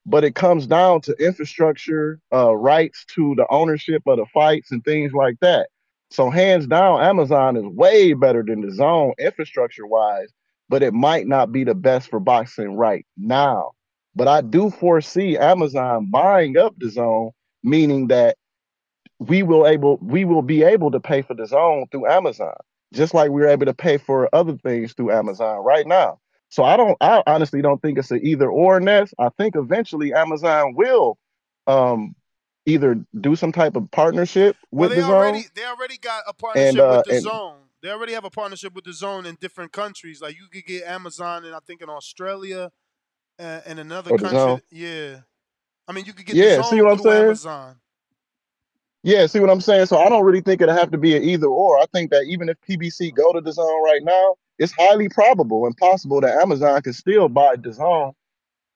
But 0.06 0.24
it 0.24 0.36
comes 0.36 0.68
down 0.68 1.02
to 1.02 1.14
infrastructure, 1.14 2.20
uh, 2.34 2.56
rights 2.56 3.06
to 3.16 3.36
the 3.36 3.46
ownership 3.50 4.04
of 4.08 4.18
the 4.18 4.26
fights 4.34 4.72
and 4.72 4.84
things 4.84 5.14
like 5.14 5.38
that. 5.42 5.70
So 6.12 6.30
hands 6.30 6.68
down, 6.68 7.02
Amazon 7.02 7.58
is 7.58 7.66
way 7.66 8.14
better 8.14 8.44
than 8.46 8.64
DAZN 8.64 9.14
infrastructure 9.18 9.88
wise, 9.88 10.30
but 10.70 10.84
it 10.84 10.94
might 10.94 11.28
not 11.28 11.52
be 11.52 11.64
the 11.64 11.76
best 11.76 12.10
for 12.10 12.20
boxing 12.20 12.76
right 12.76 13.06
now. 13.18 13.72
But 14.16 14.28
I 14.28 14.42
do 14.42 14.70
foresee 14.70 15.38
Amazon 15.38 16.12
buying 16.12 16.58
up 16.58 16.78
DAZN, 16.78 17.32
meaning 17.64 18.08
that 18.10 18.38
we 19.20 19.42
will 19.44 19.66
able 19.66 19.98
we 20.02 20.26
will 20.26 20.42
be 20.42 20.64
able 20.64 20.92
to 20.92 21.00
pay 21.00 21.22
for 21.22 21.34
DAZN 21.34 21.90
through 21.92 22.08
Amazon, 22.12 22.56
just 22.94 23.14
like 23.14 23.32
we're 23.32 23.48
able 23.48 23.66
to 23.66 23.74
pay 23.74 23.98
for 23.98 24.30
other 24.34 24.58
things 24.58 24.94
through 24.94 25.12
Amazon 25.12 25.60
right 25.64 25.88
now. 25.88 26.20
So 26.50 26.64
I 26.64 26.78
don't 26.78 26.98
I 27.02 27.24
honestly 27.28 27.62
don't 27.62 27.82
think 27.82 27.98
it's 27.98 28.12
an 28.12 28.22
either 28.24 28.50
or 28.50 28.80
Ness. 28.80 29.14
I 29.20 29.30
think 29.38 29.56
eventually 29.56 30.14
Amazon 30.14 30.76
will 30.76 31.18
um 31.68 32.16
either 32.66 33.04
do 33.20 33.36
some 33.36 33.52
type 33.52 33.76
of 33.76 33.90
partnership 33.92 34.56
Well, 34.72 34.90
with 34.90 34.92
they 34.92 34.98
the 34.98 35.04
already 35.04 35.42
zone 35.42 35.52
they 35.56 35.66
already 35.66 35.98
got 35.98 36.24
a 36.28 36.34
partnership 36.34 36.68
and 36.68 36.80
uh 36.80 36.90
with 36.98 37.06
the 37.06 37.14
and 37.16 37.24
zone. 37.24 37.56
They 37.82 37.90
already 37.90 38.14
have 38.14 38.24
a 38.26 38.30
partnership 38.30 38.74
with 38.74 38.86
DAZN 38.86 39.26
in 39.26 39.36
different 39.42 39.74
countries. 39.74 40.22
Like 40.22 40.38
you 40.38 40.48
could 40.52 40.66
get 40.66 40.84
Amazon, 40.86 41.44
and 41.46 41.54
I 41.54 41.60
think 41.68 41.82
in 41.82 41.90
Australia 41.90 42.72
uh, 43.40 43.62
and 43.66 43.80
another 43.80 44.18
country. 44.18 44.64
Yeah, 44.72 45.22
I 45.88 45.92
mean 45.94 46.06
you 46.06 46.14
could 46.14 46.26
get 46.26 46.38
Yeah, 46.38 46.58
the 46.58 46.64
see 46.64 46.82
zone 46.82 46.84
what 46.84 46.94
I'm 46.94 47.00
saying? 47.00 47.30
Amazon. 47.30 47.76
Yeah, 49.04 49.26
see 49.26 49.42
what 49.42 49.50
I'm 49.50 49.62
saying? 49.62 49.88
So 49.88 49.98
I 49.98 50.08
don't 50.08 50.24
really 50.24 50.40
think 50.40 50.62
it'll 50.62 50.76
have 50.76 50.92
to 50.92 50.98
be 50.98 51.16
an 51.16 51.24
either 51.24 51.48
or. 51.48 51.78
I 51.78 51.86
think 51.94 52.10
that 52.12 52.24
even 52.24 52.48
if 52.48 52.58
PBC 52.62 53.14
go 53.14 53.34
to 53.34 53.42
DAZN 53.42 53.84
right 53.84 54.02
now, 54.02 54.36
it's 54.58 54.72
highly 54.72 55.10
probable 55.10 55.66
and 55.66 55.76
possible 55.76 56.22
that 56.22 56.42
Amazon 56.42 56.82
could 56.82 56.96
still 56.96 57.28
buy 57.28 57.58
DAZN 57.58 58.14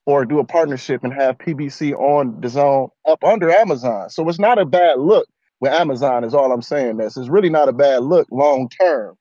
or 0.05 0.25
do 0.25 0.39
a 0.39 0.43
partnership 0.43 1.03
and 1.05 1.13
have 1.13 1.37
PBC 1.37 1.93
on 1.93 2.41
DAZN 2.41 2.89
up 3.07 3.23
under 3.23 3.49
Amazon. 3.49 4.09
So 4.09 4.27
it's 4.27 4.39
not 4.39 4.59
a 4.59 4.65
bad 4.65 4.99
look 4.99 5.29
with 5.61 5.71
Amazon, 5.71 6.25
is 6.25 6.33
all 6.33 6.51
I'm 6.51 6.61
saying. 6.61 6.97
This 6.97 7.15
it's 7.15 7.29
really 7.29 7.49
not 7.49 7.69
a 7.69 7.73
bad 7.73 8.03
look 8.03 8.27
long 8.29 8.67
term. 8.69 9.15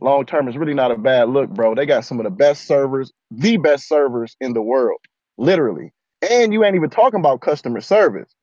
Long 0.00 0.26
term 0.26 0.48
is 0.48 0.56
really 0.58 0.74
not 0.74 0.90
a 0.90 0.98
bad 0.98 1.30
look, 1.30 1.48
bro. 1.48 1.74
They 1.74 1.86
got 1.86 2.04
some 2.04 2.20
of 2.20 2.24
the 2.24 2.30
best 2.30 2.66
servers, 2.66 3.10
the 3.30 3.56
best 3.56 3.88
servers 3.88 4.36
in 4.38 4.52
the 4.52 4.62
world, 4.62 5.00
literally. 5.38 5.92
And 6.28 6.52
you 6.52 6.62
ain't 6.62 6.76
even 6.76 6.90
talking 6.90 7.20
about 7.20 7.40
customer 7.40 7.80
service. 7.80 8.34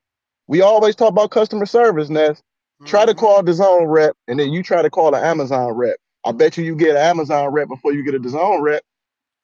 We 0.50 0.62
always 0.62 0.96
talk 0.96 1.10
about 1.10 1.30
customer 1.30 1.64
service, 1.64 2.10
Ness. 2.10 2.42
Try 2.84 3.06
to 3.06 3.14
call 3.14 3.40
DAZN 3.40 3.84
rep, 3.86 4.16
and 4.26 4.40
then 4.40 4.52
you 4.52 4.64
try 4.64 4.82
to 4.82 4.90
call 4.90 5.14
an 5.14 5.22
Amazon 5.22 5.70
rep. 5.74 5.94
I 6.26 6.32
bet 6.32 6.56
you 6.56 6.64
you 6.64 6.74
get 6.74 6.96
an 6.96 7.02
Amazon 7.02 7.52
rep 7.52 7.68
before 7.68 7.92
you 7.92 8.02
get 8.04 8.16
a 8.16 8.28
zone 8.28 8.60
rep. 8.60 8.82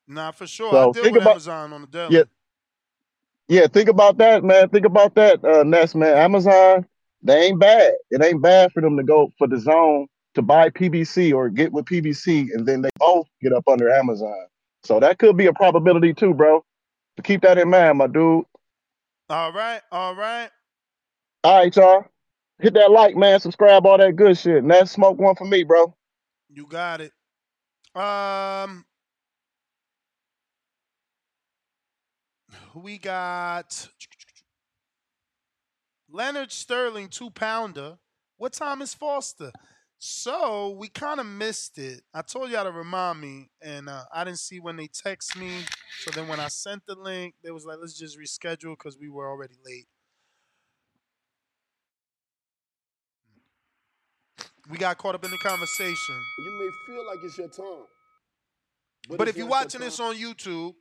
Nah, 0.09 0.33
for 0.33 0.49
sure. 0.49 0.69
I 0.69 0.71
So 0.73 0.93
deal 0.95 1.03
think 1.05 1.15
with 1.15 1.23
about 1.23 1.33
Amazon 1.35 1.73
on 1.75 1.81
the 1.83 1.87
daily. 1.87 2.17
yeah, 2.17 2.23
yeah. 3.47 3.67
Think 3.69 3.89
about 3.89 4.19
that, 4.19 4.43
man. 4.43 4.69
Think 4.71 4.85
about 4.85 5.15
that, 5.15 5.45
uh, 5.45 5.63
Ness, 5.63 5.95
man. 5.95 6.17
Amazon, 6.17 6.85
they 7.23 7.41
ain't 7.45 7.61
bad. 7.61 7.93
It 8.11 8.25
ain't 8.25 8.43
bad 8.43 8.73
for 8.73 8.83
them 8.83 8.97
to 8.97 9.05
go 9.05 9.33
for 9.39 9.47
DAZN 9.47 10.07
to 10.35 10.43
buy 10.43 10.71
PBC 10.71 11.33
or 11.33 11.51
get 11.51 11.73
with 11.73 11.85
PBC, 11.85 12.49
and 12.53 12.67
then 12.67 12.83
they 12.83 12.91
both 12.99 13.29
get 13.41 13.53
up 13.53 13.69
under 13.69 13.89
Amazon. 13.91 14.47
So 14.83 14.99
that 14.99 15.21
could 15.21 15.37
be 15.37 15.47
a 15.47 15.53
probability 15.53 16.15
too, 16.15 16.35
bro. 16.35 16.65
So 17.17 17.23
keep 17.23 17.43
that 17.43 17.59
in 17.59 17.71
mind, 17.71 17.99
my 17.99 18.09
dude. 18.09 18.45
All 19.31 19.53
right, 19.53 19.83
all 19.93 20.17
right. 20.17 20.51
All 21.47 21.61
right, 21.61 21.77
y'all. 21.77 22.05
Hit 22.59 22.75
that 22.75 22.91
like, 22.91 23.15
man. 23.15 23.39
Subscribe, 23.39 23.87
all 23.87 23.99
that 23.99 24.17
good 24.17 24.37
shit. 24.37 24.57
And 24.65 24.71
that 24.73 24.89
smoke 24.89 25.17
one 25.17 25.37
for 25.37 25.45
me, 25.45 25.63
bro. 25.63 25.95
You 26.49 26.67
got 26.67 27.01
it. 27.01 27.13
Um, 27.95 28.85
we 32.75 32.99
got 32.99 33.89
Leonard 36.11 36.51
Sterling, 36.51 37.11
two 37.11 37.31
pounder. 37.31 37.99
What 38.39 38.53
time 38.53 38.83
is 38.83 38.93
Foster? 38.93 39.53
So 40.01 40.71
we 40.71 40.89
kind 40.89 41.21
of 41.21 41.27
missed 41.27 41.79
it. 41.79 42.01
I 42.13 42.23
told 42.23 42.51
y'all 42.51 42.65
to 42.65 42.73
remind 42.73 43.21
me, 43.21 43.51
and 43.63 43.89
uh, 43.89 44.03
I 44.13 44.25
didn't 44.25 44.41
see 44.41 44.59
when 44.59 44.75
they 44.75 44.89
text 44.89 45.37
me. 45.37 45.61
So 46.01 46.11
then 46.11 46.27
when 46.27 46.41
I 46.41 46.49
sent 46.49 46.83
the 46.89 46.97
link, 46.97 47.37
they 47.45 47.53
was 47.53 47.65
like, 47.65 47.79
"Let's 47.81 47.97
just 47.97 48.19
reschedule" 48.19 48.77
because 48.77 48.99
we 49.01 49.09
were 49.09 49.31
already 49.31 49.55
late. 49.65 49.87
We 54.71 54.79
got 54.79 54.99
caught 54.99 55.15
up 55.15 55.25
in 55.25 55.31
the 55.31 55.39
conversation. 55.39 56.17
You 56.39 56.59
may 56.59 56.95
feel 56.95 57.07
like 57.07 57.19
it's 57.23 57.39
your 57.39 57.49
time. 57.49 57.87
But, 59.09 59.23
it's 59.23 59.31
if 59.31 59.37
you're 59.37 59.47
watching 59.47 59.81
this 59.81 60.01
on 60.01 60.17
YouTube, 60.17 60.75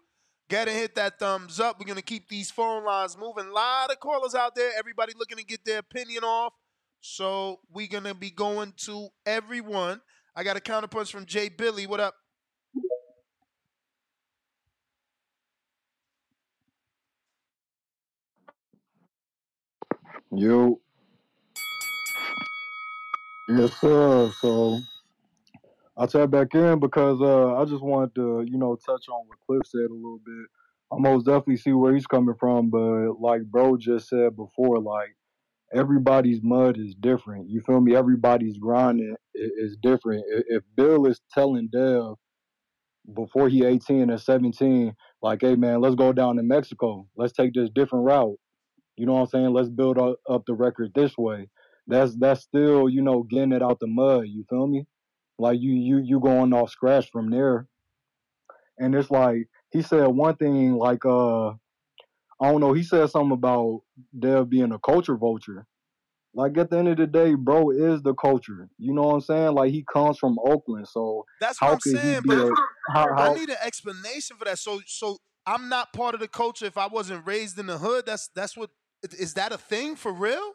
get 0.50 0.68
and 0.68 0.76
hit 0.76 0.96
that 0.96 1.20
thumbs 1.20 1.60
up. 1.60 1.80
We're 1.80 1.86
gonna 1.86 2.02
keep 2.02 2.28
these 2.28 2.50
phone 2.50 2.84
lines 2.84 3.18
moving. 3.18 3.48
A 3.48 3.54
lot 3.54 3.92
of 3.92 4.00
callers 4.00 4.34
out 4.34 4.56
there. 4.56 4.72
Everybody 4.78 5.14
looking 5.18 5.38
to 5.38 5.44
get 5.44 5.64
their 5.66 5.80
opinion 5.80 6.24
off. 6.24 6.54
So 7.02 7.60
we're 7.72 7.88
gonna 7.88 8.16
be 8.16 8.32
going 8.32 8.74
to 8.86 9.10
everyone. 9.26 10.02
I 10.36 10.44
got 10.44 10.58
a 10.58 10.60
counterpunch 10.60 11.12
from 11.12 11.26
Jay 11.28 11.50
Billy. 11.50 11.86
What 11.86 12.00
up? 12.00 12.16
Yo. 20.32 20.82
Yes, 23.48 23.74
sir. 23.80 24.32
So 24.42 24.80
I 25.98 26.06
tap 26.08 26.32
back 26.32 26.56
in 26.56 26.80
because 26.80 27.22
uh, 27.22 27.56
I 27.56 27.66
just 27.66 27.84
wanted 27.84 28.16
to, 28.16 28.44
you 28.48 28.58
know, 28.58 28.76
touch 28.76 29.08
on 29.10 29.28
what 29.28 29.38
Cliff 29.46 29.62
said 29.68 29.90
a 29.92 29.94
little 29.94 30.20
bit. 30.26 30.48
I 30.92 30.98
most 31.00 31.26
definitely 31.26 31.58
see 31.58 31.74
where 31.74 31.94
he's 31.94 32.08
coming 32.08 32.36
from, 32.40 32.70
but 32.70 33.20
like 33.20 33.44
bro 33.44 33.78
just 33.78 34.10
said 34.10 34.36
before, 34.36 34.80
like 34.80 35.16
everybody's 35.74 36.42
mud 36.42 36.78
is 36.80 36.96
different. 36.96 37.50
You 37.50 37.62
feel 37.62 37.82
me? 37.82 37.96
Everybody's 37.96 38.58
grinding 38.58 39.16
is 39.34 39.78
different. 39.82 40.24
If 40.48 40.64
Bill 40.76 41.06
is 41.06 41.22
telling 41.34 41.70
Dev 41.72 42.16
before 43.14 43.50
he 43.50 43.66
18 43.66 44.10
or 44.10 44.18
17, 44.18 44.96
like, 45.22 45.42
hey 45.42 45.56
man, 45.56 45.82
let's 45.82 45.96
go 45.96 46.14
down 46.14 46.38
to 46.38 46.44
Mexico. 46.44 47.08
Let's 47.16 47.34
take 47.34 47.54
this 47.54 47.70
different 47.76 48.06
route. 48.06 48.38
You 48.98 49.06
know 49.06 49.14
what 49.14 49.22
I'm 49.22 49.28
saying? 49.28 49.54
Let's 49.54 49.70
build 49.70 49.98
up 50.00 50.44
the 50.48 50.54
record 50.54 50.92
this 50.96 51.18
way. 51.18 51.50
That's 51.88 52.16
that's 52.16 52.42
still, 52.42 52.90
you 52.90 53.02
know, 53.02 53.24
getting 53.24 53.52
it 53.52 53.62
out 53.62 53.80
the 53.80 53.88
mud. 53.88 54.26
You 54.28 54.46
feel 54.50 54.68
me? 54.68 54.88
Like 55.38 55.60
you 55.60 55.74
you 55.74 55.98
you 56.04 56.20
going 56.20 56.54
off 56.54 56.72
scratch 56.72 57.10
from 57.12 57.30
there. 57.30 57.68
And 58.78 58.96
it's 58.96 59.12
like 59.12 59.48
he 59.72 59.82
said 59.82 60.08
one 60.08 60.36
thing 60.36 60.76
like 60.76 61.06
uh 61.06 61.50
I 62.42 62.52
don't 62.52 62.60
know, 62.62 62.74
he 62.74 62.84
said 62.84 63.10
something 63.10 63.32
about 63.32 63.82
there 64.12 64.44
being 64.44 64.72
a 64.72 64.80
culture 64.80 65.16
vulture. 65.16 65.68
Like 66.34 66.58
at 66.58 66.70
the 66.70 66.78
end 66.78 66.90
of 66.90 66.98
the 66.98 67.08
day, 67.08 67.34
bro 67.36 67.70
is 67.72 68.02
the 68.02 68.14
culture. 68.14 68.68
You 68.78 68.94
know 68.94 69.04
what 69.04 69.14
I'm 69.16 69.22
saying? 69.22 69.54
Like 69.54 69.72
he 69.72 69.86
comes 69.92 70.18
from 70.18 70.38
Oakland, 70.40 70.88
so 70.88 71.26
That's 71.40 71.62
what 71.62 71.68
how 71.68 71.74
I'm 71.76 71.80
saying, 71.80 72.24
but 72.26 72.40
a 72.40 72.56
how, 72.94 73.08
I 73.18 73.36
need 73.36 73.50
an 73.50 73.58
explanation 73.64 74.36
for 74.38 74.46
that. 74.46 74.60
So 74.60 74.82
so 74.86 75.18
I'm 75.46 75.70
not 75.70 75.94
part 75.94 76.14
of 76.14 76.20
the 76.20 76.28
culture 76.28 76.66
if 76.66 76.78
I 76.78 76.88
wasn't 76.88 77.26
raised 77.26 77.58
in 77.58 77.68
the 77.68 77.78
hood. 77.78 78.06
That's 78.06 78.28
that's 78.36 78.58
what 78.58 78.72
is 79.18 79.36
that 79.36 79.54
a 79.54 79.58
thing 79.58 79.96
for 79.96 80.12
real? 80.12 80.54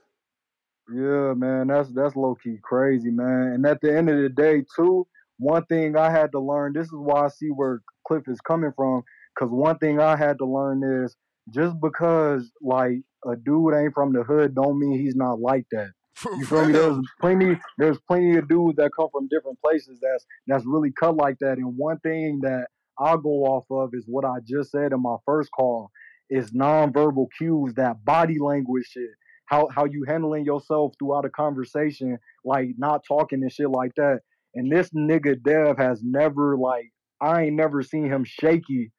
Yeah, 0.93 1.35
man, 1.35 1.69
that's 1.69 1.91
that's 1.91 2.17
low 2.17 2.35
key 2.35 2.59
crazy, 2.63 3.11
man. 3.11 3.53
And 3.55 3.67
at 3.67 3.81
the 3.81 3.97
end 3.97 4.11
of 4.11 4.21
the 4.21 4.29
day, 4.29 4.65
too, 4.75 5.07
one 5.39 5.65
thing 5.67 5.97
I 5.97 6.11
had 6.11 6.33
to 6.33 6.41
learn. 6.41 6.73
This 6.73 6.87
is 6.87 6.95
why 6.95 7.25
I 7.25 7.29
see 7.29 7.49
where 7.49 7.81
Cliff 8.07 8.25
is 8.29 8.41
coming 8.41 8.73
from. 8.77 9.03
Cause 9.39 9.49
one 9.49 9.79
thing 9.79 10.01
I 10.01 10.17
had 10.17 10.39
to 10.39 10.45
learn 10.45 10.83
is 10.83 11.17
just 11.55 11.81
because 11.81 12.51
like 12.61 12.99
a 13.27 13.37
dude 13.37 13.75
ain't 13.75 13.95
from 13.95 14.13
the 14.13 14.23
hood, 14.23 14.55
don't 14.55 14.79
mean 14.79 14.99
he's 14.99 15.17
not 15.17 15.41
like 15.41 15.67
that. 15.73 15.91
You 16.37 16.45
feel 16.45 16.67
me? 16.67 16.73
There's 16.73 16.99
plenty. 17.21 17.59
There's 17.79 17.99
plenty 18.07 18.37
of 18.37 18.49
dudes 18.49 18.77
that 18.77 18.91
come 18.95 19.09
from 19.11 19.29
different 19.29 19.59
places 19.61 19.99
that's 20.03 20.27
that's 20.47 20.67
really 20.67 20.93
cut 20.93 21.17
like 21.17 21.39
that. 21.41 21.59
And 21.59 21.77
one 21.77 21.99
thing 22.01 22.41
that 22.43 22.67
I'll 22.99 23.19
go 23.19 23.45
off 23.45 23.65
of 23.71 23.95
is 23.95 24.05
what 24.07 24.25
I 24.25 24.39
just 24.47 24.71
said 24.71 24.93
in 24.93 25.01
my 25.01 25.17
first 25.25 25.51
call 25.53 25.91
is 26.29 26.53
nonverbal 26.53 27.27
cues, 27.37 27.75
that 27.75 28.05
body 28.05 28.39
language 28.39 28.87
shit. 28.91 29.11
How 29.51 29.69
how 29.75 29.85
you 29.85 30.05
handling 30.07 30.45
yourself 30.45 30.95
throughout 30.99 31.25
a 31.25 31.29
conversation, 31.29 32.19
like 32.45 32.69
not 32.79 33.03
talking 33.07 33.43
and 33.43 33.51
shit 33.53 33.69
like 33.69 33.93
that. 33.97 34.21
And 34.55 34.71
this 34.71 34.91
nigga 34.91 35.43
Dev 35.43 35.77
has 35.77 36.03
never 36.05 36.57
like 36.57 36.93
I 37.21 37.43
ain't 37.45 37.57
never 37.57 37.83
seen 37.83 38.07
him 38.07 38.25
shaky 38.25 38.93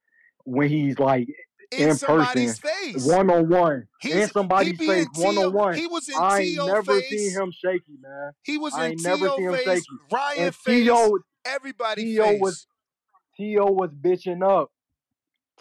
when 0.43 0.67
he's 0.67 0.99
like 0.99 1.29
In 1.71 1.89
in 1.89 1.97
person, 1.97 2.53
face. 2.53 3.07
one 3.07 3.29
on 3.29 3.47
one, 3.47 3.87
in 4.03 4.11
He's 4.11 4.25
he 4.25 4.27
somebody's 4.27 4.77
face, 4.77 5.07
one 5.15 5.37
on 5.37 5.53
one. 5.53 5.75
He 5.77 5.87
was 5.87 6.09
in 6.09 6.15
I 6.19 6.39
ain't 6.41 6.51
T.O. 6.55 6.65
never 6.65 6.99
face. 6.99 7.09
seen 7.09 7.31
him 7.31 7.51
shaky, 7.53 7.97
man. 8.01 8.31
He 8.43 8.57
was 8.57 8.73
I 8.73 8.87
in 8.87 8.91
ain't 8.91 9.03
never 9.03 9.29
seen 9.37 9.47
him 9.47 9.55
face, 9.55 9.65
shaky. 9.65 9.85
Ryan 10.11 10.39
And 10.47 10.55
face, 10.55 10.83
T.O. 10.83 11.19
everybody 11.45 12.03
T.O. 12.03 12.33
was 12.33 12.55
face. 12.55 12.67
T.O. 13.37 13.71
was 13.71 13.91
bitching 13.91 14.45
up. 14.45 14.69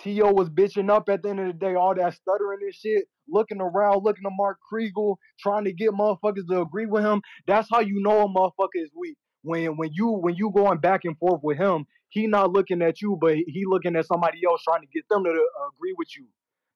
T.O. 0.02 0.32
was 0.32 0.48
bitching 0.50 0.90
up 0.90 1.08
at 1.08 1.22
the 1.22 1.28
end 1.28 1.40
of 1.40 1.46
the 1.46 1.52
day, 1.52 1.74
all 1.74 1.94
that 1.94 2.14
stuttering 2.14 2.60
and 2.62 2.74
shit, 2.74 3.04
looking 3.30 3.60
around, 3.60 4.02
looking 4.04 4.24
to 4.24 4.30
Mark 4.36 4.58
Kriegel, 4.72 5.16
trying 5.38 5.64
to 5.64 5.72
get 5.72 5.90
motherfuckers 5.90 6.46
to 6.50 6.60
agree 6.62 6.86
with 6.86 7.04
him. 7.04 7.22
That's 7.46 7.68
how 7.70 7.80
you 7.80 8.00
know 8.02 8.22
a 8.22 8.28
motherfucker 8.28 8.82
is 8.82 8.90
weak. 8.96 9.16
When 9.42 9.76
when 9.76 9.90
you 9.92 10.08
when 10.08 10.34
you 10.34 10.50
going 10.54 10.78
back 10.78 11.04
and 11.04 11.18
forth 11.18 11.40
with 11.42 11.58
him, 11.58 11.86
he 12.10 12.26
not 12.26 12.52
looking 12.52 12.82
at 12.82 13.00
you, 13.00 13.16
but 13.20 13.36
he 13.36 13.64
looking 13.66 13.96
at 13.96 14.06
somebody 14.06 14.40
else 14.46 14.62
trying 14.62 14.82
to 14.82 14.88
get 14.88 15.04
them 15.08 15.24
to 15.24 15.30
uh, 15.30 15.68
agree 15.74 15.94
with 15.96 16.08
you. 16.16 16.26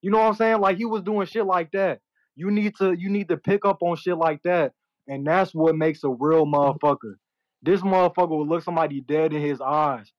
You 0.01 0.11
know 0.11 0.19
what 0.19 0.29
I'm 0.29 0.35
saying? 0.35 0.61
Like 0.61 0.77
he 0.77 0.85
was 0.85 1.03
doing 1.03 1.27
shit 1.27 1.47
like 1.47 1.73
that. 1.73 2.01
You 2.37 2.51
need 2.51 2.75
to 2.77 2.95
you 2.99 3.11
need 3.11 3.29
to 3.29 3.37
pick 3.37 3.65
up 3.65 3.79
on 3.83 3.97
shit 3.97 4.17
like 4.17 4.43
that, 4.45 4.73
and 5.07 5.27
that's 5.27 5.55
what 5.55 5.77
makes 5.77 6.05
a 6.05 6.09
real 6.09 6.47
motherfucker. 6.47 7.15
This 7.63 7.81
motherfucker 7.81 8.31
will 8.31 8.47
look 8.47 8.63
somebody 8.63 9.01
dead 9.01 9.33
in 9.33 9.43
his 9.43 9.61
eyes. 9.61 10.13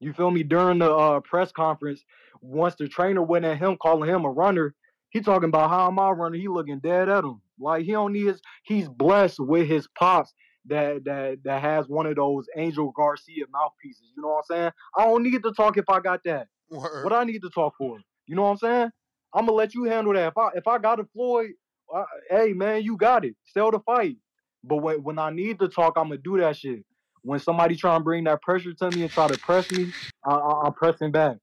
You 0.00 0.12
feel 0.12 0.30
me? 0.30 0.42
During 0.42 0.78
the 0.78 0.90
uh, 0.90 1.20
press 1.20 1.52
conference, 1.52 2.02
once 2.40 2.74
the 2.74 2.88
trainer 2.88 3.22
went 3.22 3.44
at 3.44 3.58
him, 3.58 3.76
calling 3.80 4.08
him 4.08 4.24
a 4.24 4.30
runner, 4.30 4.74
he 5.10 5.20
talking 5.20 5.48
about 5.48 5.70
how 5.70 5.88
am 5.88 5.98
I 5.98 6.10
running? 6.10 6.40
He 6.40 6.48
looking 6.48 6.80
dead 6.80 7.08
at 7.08 7.24
him. 7.24 7.40
Like 7.58 7.84
he 7.84 7.92
don't 7.92 8.12
need 8.12 8.26
his. 8.26 8.40
He's 8.64 8.88
blessed 8.88 9.40
with 9.40 9.68
his 9.68 9.88
pops 9.98 10.32
that 10.66 11.04
that 11.04 11.38
that 11.44 11.62
has 11.62 11.88
one 11.88 12.06
of 12.06 12.16
those 12.16 12.46
Angel 12.56 12.92
Garcia 12.92 13.44
mouthpieces. 13.52 14.12
You 14.16 14.22
know 14.22 14.28
what 14.28 14.44
I'm 14.50 14.56
saying? 14.56 14.70
I 14.96 15.04
don't 15.04 15.22
need 15.22 15.42
to 15.42 15.52
talk 15.52 15.76
if 15.76 15.88
I 15.88 16.00
got 16.00 16.22
that. 16.24 16.48
Word. 16.70 17.04
What 17.04 17.12
I 17.12 17.24
need 17.24 17.42
to 17.42 17.50
talk 17.50 17.74
for? 17.76 17.98
You 18.26 18.36
know 18.36 18.42
what 18.42 18.50
I'm 18.50 18.56
saying? 18.58 18.90
I'm 19.34 19.46
gonna 19.46 19.52
let 19.52 19.74
you 19.74 19.84
handle 19.84 20.12
that. 20.14 20.28
If 20.28 20.38
I 20.38 20.48
if 20.54 20.66
I 20.68 20.78
got 20.78 21.00
a 21.00 21.04
Floyd, 21.04 21.50
uh, 21.94 22.04
hey 22.30 22.52
man, 22.52 22.82
you 22.82 22.96
got 22.96 23.24
it. 23.24 23.36
Sell 23.44 23.70
the 23.70 23.80
fight. 23.80 24.16
But 24.64 24.78
when 24.78 25.02
when 25.02 25.18
I 25.18 25.30
need 25.30 25.58
to 25.60 25.68
talk, 25.68 25.94
I'm 25.96 26.08
gonna 26.08 26.18
do 26.18 26.38
that 26.38 26.56
shit. 26.56 26.84
When 27.22 27.38
somebody 27.40 27.76
try 27.76 27.96
and 27.96 28.04
bring 28.04 28.24
that 28.24 28.42
pressure 28.42 28.72
to 28.72 28.90
me 28.90 29.02
and 29.02 29.12
try 29.12 29.28
to 29.28 29.36
press 29.36 29.70
me, 29.70 29.94
I, 30.24 30.32
I, 30.34 30.62
I'm 30.66 30.72
pressing 30.72 31.12
back. 31.12 31.36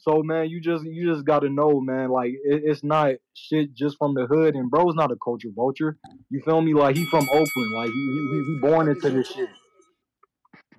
So 0.00 0.22
man, 0.22 0.48
you 0.48 0.60
just 0.60 0.84
you 0.84 1.12
just 1.12 1.24
gotta 1.24 1.48
know, 1.48 1.80
man. 1.80 2.10
Like 2.10 2.30
it, 2.32 2.62
it's 2.64 2.82
not 2.84 3.12
shit 3.34 3.74
just 3.74 3.98
from 3.98 4.14
the 4.14 4.26
hood, 4.26 4.54
and 4.54 4.70
bro's 4.70 4.94
not 4.94 5.12
a 5.12 5.16
culture 5.22 5.48
vulture. 5.54 5.96
You 6.30 6.42
feel 6.44 6.60
me? 6.60 6.74
Like 6.74 6.96
he 6.96 7.04
from 7.06 7.28
Oakland, 7.30 7.72
like 7.74 7.90
he 7.90 7.94
he, 8.30 8.44
he- 8.46 8.60
born 8.60 8.88
into 8.88 9.10
this 9.10 9.28
shit. 9.28 9.48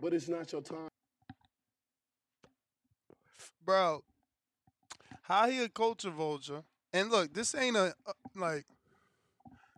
But 0.02 0.14
it's 0.14 0.28
not 0.28 0.52
your 0.52 0.62
time. 0.62 0.88
bro. 3.64 4.04
How 5.24 5.50
he 5.50 5.64
a 5.64 5.70
culture 5.70 6.10
vulture? 6.10 6.64
And 6.94 7.10
look, 7.10 7.34
this 7.34 7.56
ain't 7.56 7.78
a 7.78 7.94
uh, 8.06 8.14
like, 8.36 8.66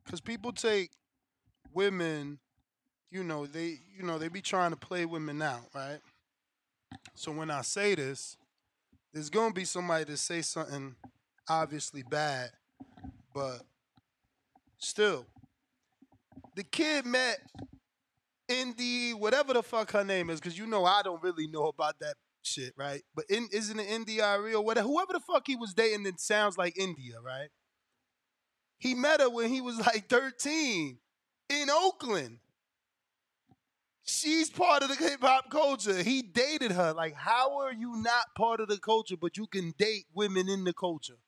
cause 0.10 0.22
people 0.22 0.52
take 0.52 0.92
women, 1.74 2.40
you 3.12 3.24
know, 3.24 3.46
they 3.46 3.80
you 3.96 4.04
know 4.04 4.18
they 4.18 4.30
be 4.30 4.42
trying 4.42 4.72
to 4.72 4.78
play 4.78 5.06
women 5.06 5.42
out, 5.42 5.66
right? 5.76 6.00
So 7.16 7.32
when 7.32 7.52
I 7.52 7.62
say 7.62 7.96
this, 7.96 8.38
there's 9.14 9.30
gonna 9.30 9.54
be 9.54 9.66
somebody 9.66 10.06
to 10.06 10.18
say 10.18 10.42
something 10.42 10.96
obviously 11.48 12.04
bad, 12.04 12.52
but 13.34 13.60
still, 14.78 15.26
the 16.56 16.64
kid 16.64 17.06
met 17.06 17.40
Indy, 18.48 19.12
whatever 19.12 19.54
the 19.54 19.64
fuck 19.64 19.92
her 19.92 20.04
name 20.04 20.30
is, 20.30 20.40
because 20.40 20.58
you 20.58 20.66
know 20.66 20.86
I 20.86 21.02
don't 21.02 21.22
really 21.24 21.48
know 21.48 21.68
about 21.68 22.00
that 22.00 22.16
shit, 22.42 22.74
right? 22.78 23.04
But 23.16 23.26
in, 23.30 23.48
isn't 23.52 23.80
it 23.80 23.90
India 23.90 24.26
or 24.26 24.62
whatever? 24.62 24.88
Whoever 24.88 25.14
the 25.14 25.20
fuck 25.20 25.44
he 25.46 25.56
was 25.56 25.74
dating 25.74 26.04
that 26.04 26.20
sounds 26.20 26.58
like 26.58 26.78
India, 26.78 27.16
right? 27.24 27.50
He 28.78 28.96
met 28.96 29.22
her 29.22 29.30
when 29.30 29.50
he 29.50 29.62
was 29.62 29.78
like 29.78 30.10
13 30.10 30.98
in 31.50 31.70
Oakland. 31.70 32.40
She's 34.06 34.50
part 34.50 34.84
of 34.84 34.90
the 34.90 34.96
hip 34.96 35.22
hop 35.22 35.50
culture. 35.50 36.04
He 36.04 36.22
dated 36.22 36.72
her. 36.72 36.94
Like, 36.94 37.16
how 37.16 37.60
are 37.60 37.74
you 37.74 37.96
not 37.96 38.36
part 38.38 38.60
of 38.60 38.68
the 38.68 38.78
culture, 38.78 39.16
but 39.20 39.38
you 39.38 39.48
can 39.48 39.74
date 39.78 40.06
women 40.14 40.50
in 40.50 40.66
the 40.66 40.74
culture? 40.74 41.20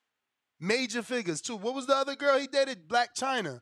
Major 0.60 1.02
figures 1.02 1.40
too. 1.40 1.56
What 1.56 1.74
was 1.74 1.86
the 1.86 1.96
other 1.96 2.14
girl 2.14 2.38
he 2.38 2.46
dated? 2.46 2.88
Blac 2.88 3.08
Chyna. 3.18 3.60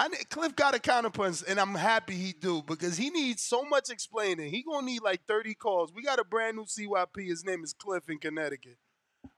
I 0.00 0.08
Cliff 0.30 0.54
got 0.54 0.76
a 0.76 0.78
counterpunch, 0.78 1.44
and 1.48 1.58
I'm 1.58 1.74
happy 1.74 2.14
he 2.14 2.32
do 2.32 2.62
because 2.62 2.96
he 2.96 3.10
needs 3.10 3.42
so 3.42 3.64
much 3.64 3.90
explaining. 3.90 4.50
He 4.52 4.62
gonna 4.62 4.86
need 4.86 5.02
like 5.02 5.22
30 5.26 5.54
calls. 5.54 5.92
We 5.92 6.04
got 6.04 6.20
a 6.20 6.24
brand 6.24 6.56
new 6.56 6.66
CYP. 6.66 7.26
His 7.26 7.44
name 7.44 7.64
is 7.64 7.72
Cliff 7.72 8.08
in 8.08 8.18
Connecticut. 8.18 8.78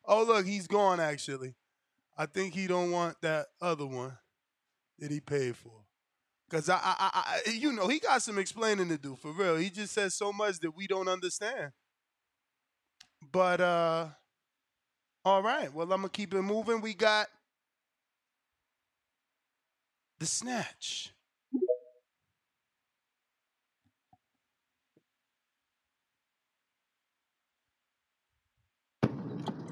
Oh 0.04 0.24
look, 0.24 0.44
he's 0.44 0.66
gone 0.66 1.00
actually. 1.00 1.54
I 2.18 2.26
think 2.26 2.52
he 2.52 2.66
don't 2.66 2.90
want 2.90 3.22
that 3.22 3.46
other 3.62 3.86
one 3.86 4.18
that 4.98 5.10
he 5.10 5.20
paid 5.20 5.56
for. 5.56 5.79
Cause 6.50 6.68
I, 6.70 6.78
I, 6.82 7.40
I, 7.46 7.50
you 7.50 7.72
know, 7.72 7.88
he 7.88 8.00
got 8.00 8.22
some 8.22 8.38
explaining 8.38 8.88
to 8.90 8.98
do 8.98 9.16
for 9.16 9.32
real. 9.32 9.56
He 9.56 9.70
just 9.70 9.94
says 9.94 10.14
so 10.16 10.32
much 10.32 10.60
that 10.60 10.76
we 10.76 10.86
don't 10.88 11.08
understand. 11.08 11.72
But 13.32 13.60
uh, 13.60 14.08
all 15.24 15.42
right. 15.42 15.72
Well, 15.74 15.92
I'm 15.92 16.00
gonna 16.00 16.10
keep 16.10 16.34
it 16.34 16.42
moving. 16.42 16.80
We 16.80 16.94
got 16.94 17.28
the 20.20 20.26
snatch. 20.26 21.12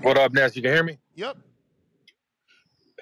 What 0.03 0.19
up, 0.19 0.33
Ness? 0.33 0.57
You 0.57 0.63
can 0.63 0.73
hear 0.73 0.85
me? 0.85 0.99
Yep. 1.17 1.39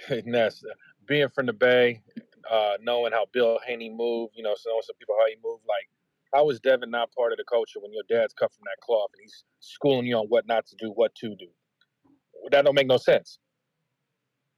Hey, 0.08 0.22
Ness, 0.26 0.64
being 1.06 1.28
from 1.30 1.46
the 1.46 1.52
Bay, 1.54 2.02
uh, 2.50 2.74
knowing 2.80 3.12
how 3.12 3.26
Bill 3.32 3.58
Haney 3.66 3.90
moved, 3.90 4.34
you 4.36 4.42
know, 4.42 4.54
knowing 4.66 4.82
some 4.82 4.96
people 4.98 5.14
how 5.18 5.26
he 5.26 5.36
moved, 5.42 5.62
like, 5.68 5.88
how 6.34 6.48
is 6.50 6.60
Devin 6.60 6.90
not 6.90 7.12
part 7.12 7.32
of 7.32 7.38
the 7.38 7.44
culture 7.44 7.80
when 7.80 7.92
your 7.92 8.02
dad's 8.08 8.34
cut 8.34 8.52
from 8.52 8.64
that 8.64 8.76
cloth 8.84 9.10
and 9.14 9.22
he's 9.22 9.44
schooling 9.60 10.06
you 10.06 10.16
on 10.16 10.26
what 10.26 10.46
not 10.46 10.66
to 10.66 10.76
do, 10.78 10.90
what 10.94 11.14
to 11.16 11.30
do? 11.36 11.46
That 12.50 12.64
don't 12.64 12.74
make 12.74 12.86
no 12.86 12.98
sense. 12.98 13.38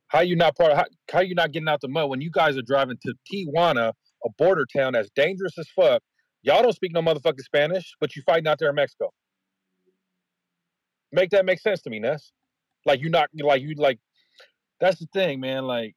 How 0.08 0.20
you 0.20 0.36
not 0.36 0.56
part 0.56 0.72
of, 0.72 0.78
how, 0.78 0.84
how 1.12 1.20
you 1.20 1.34
not 1.34 1.52
getting 1.52 1.68
out 1.68 1.80
the 1.80 1.88
mud 1.88 2.08
when 2.08 2.20
you 2.20 2.30
guys 2.30 2.56
are 2.56 2.62
driving 2.62 2.96
to 3.02 3.14
Tijuana, 3.30 3.92
a 4.24 4.28
border 4.38 4.66
town 4.74 4.94
that's 4.94 5.10
dangerous 5.14 5.56
as 5.58 5.68
fuck? 5.76 6.02
Y'all 6.42 6.62
don't 6.62 6.74
speak 6.74 6.92
no 6.92 7.02
motherfucking 7.02 7.40
Spanish, 7.40 7.94
but 8.00 8.16
you 8.16 8.22
fighting 8.24 8.46
out 8.46 8.58
there 8.58 8.70
in 8.70 8.74
Mexico. 8.74 9.12
Make 11.12 11.30
that 11.30 11.44
make 11.44 11.60
sense 11.60 11.82
to 11.82 11.90
me, 11.90 11.98
Ness. 12.00 12.32
Like 12.86 13.00
you 13.00 13.10
not 13.10 13.28
like 13.38 13.62
you 13.62 13.74
like 13.76 13.98
that's 14.80 14.98
the 14.98 15.06
thing, 15.12 15.40
man. 15.40 15.64
Like 15.64 15.94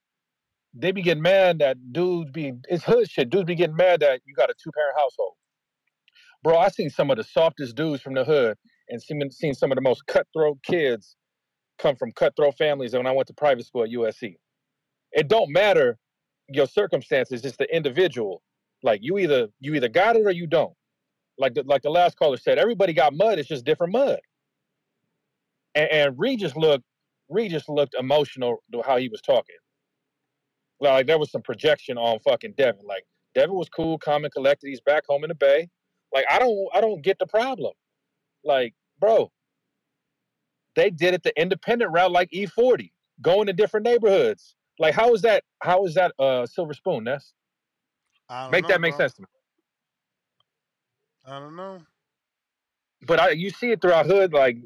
they 0.73 0.91
be 0.91 1.01
getting 1.01 1.23
mad 1.23 1.59
that 1.59 1.93
dudes 1.93 2.31
be 2.31 2.53
it's 2.69 2.83
hood 2.83 3.09
shit. 3.09 3.29
Dudes 3.29 3.45
be 3.45 3.55
getting 3.55 3.75
mad 3.75 4.01
that 4.01 4.21
you 4.25 4.33
got 4.35 4.49
a 4.49 4.53
two 4.63 4.71
parent 4.71 4.97
household. 4.97 5.33
Bro, 6.43 6.57
I 6.57 6.69
seen 6.69 6.89
some 6.89 7.11
of 7.11 7.17
the 7.17 7.23
softest 7.23 7.75
dudes 7.75 8.01
from 8.01 8.13
the 8.13 8.23
hood 8.23 8.57
and 8.89 9.01
seen 9.01 9.29
seen 9.31 9.53
some 9.53 9.71
of 9.71 9.75
the 9.75 9.81
most 9.81 10.05
cutthroat 10.07 10.59
kids 10.63 11.15
come 11.77 11.95
from 11.95 12.11
cutthroat 12.13 12.57
families 12.57 12.93
when 12.93 13.07
I 13.07 13.11
went 13.11 13.27
to 13.27 13.33
private 13.33 13.65
school 13.65 13.83
at 13.83 13.89
USC. 13.89 14.37
It 15.11 15.27
don't 15.27 15.51
matter 15.51 15.97
your 16.47 16.67
circumstances, 16.67 17.45
it's 17.45 17.57
the 17.57 17.73
individual. 17.75 18.41
Like 18.83 19.01
you 19.03 19.17
either 19.17 19.49
you 19.59 19.75
either 19.75 19.89
got 19.89 20.15
it 20.15 20.25
or 20.25 20.31
you 20.31 20.47
don't. 20.47 20.73
Like 21.37 21.53
the, 21.55 21.63
like 21.63 21.81
the 21.81 21.89
last 21.89 22.17
caller 22.17 22.37
said, 22.37 22.57
everybody 22.59 22.93
got 22.93 23.13
mud. 23.13 23.39
It's 23.39 23.47
just 23.47 23.65
different 23.65 23.93
mud. 23.93 24.19
And, 25.75 25.89
and 25.91 26.19
Regis 26.19 26.55
looked 26.55 26.85
Regis 27.29 27.69
looked 27.69 27.95
emotional 27.99 28.63
how 28.85 28.97
he 28.97 29.09
was 29.09 29.21
talking. 29.21 29.55
Like 30.81 31.07
there 31.07 31.19
was 31.19 31.31
some 31.31 31.43
projection 31.43 31.97
on 31.97 32.19
fucking 32.19 32.53
Devin. 32.57 32.85
Like 32.85 33.05
Devin 33.35 33.55
was 33.55 33.69
cool, 33.69 33.97
calm 33.99 34.23
and 34.25 34.33
collected. 34.33 34.67
He's 34.67 34.81
back 34.81 35.05
home 35.07 35.23
in 35.23 35.29
the 35.29 35.35
Bay. 35.35 35.69
Like 36.13 36.25
I 36.29 36.39
don't 36.39 36.69
I 36.73 36.81
don't 36.81 37.01
get 37.03 37.19
the 37.19 37.27
problem. 37.27 37.73
Like 38.43 38.75
bro, 38.99 39.31
they 40.75 40.89
did 40.89 41.13
it 41.13 41.23
the 41.23 41.39
independent 41.39 41.91
route 41.91 42.11
like 42.11 42.31
E40, 42.31 42.91
going 43.21 43.47
to 43.47 43.53
different 43.53 43.85
neighborhoods. 43.85 44.55
Like 44.79 44.95
how 44.95 45.13
is 45.13 45.21
that? 45.21 45.43
How 45.61 45.85
is 45.85 45.93
that 45.95 46.13
uh 46.19 46.45
silver 46.47 46.73
spoon? 46.73 47.03
Don't 48.29 48.51
Make 48.51 48.63
know, 48.63 48.69
that 48.69 48.81
make 48.81 48.93
bro. 48.93 48.97
sense 48.97 49.13
to 49.13 49.21
me. 49.21 49.27
I 51.25 51.39
don't 51.39 51.55
know. 51.55 51.81
But 53.03 53.19
I, 53.19 53.29
you 53.31 53.49
see 53.49 53.71
it 53.71 53.81
throughout 53.81 54.05
hood, 54.07 54.33
like 54.33 54.57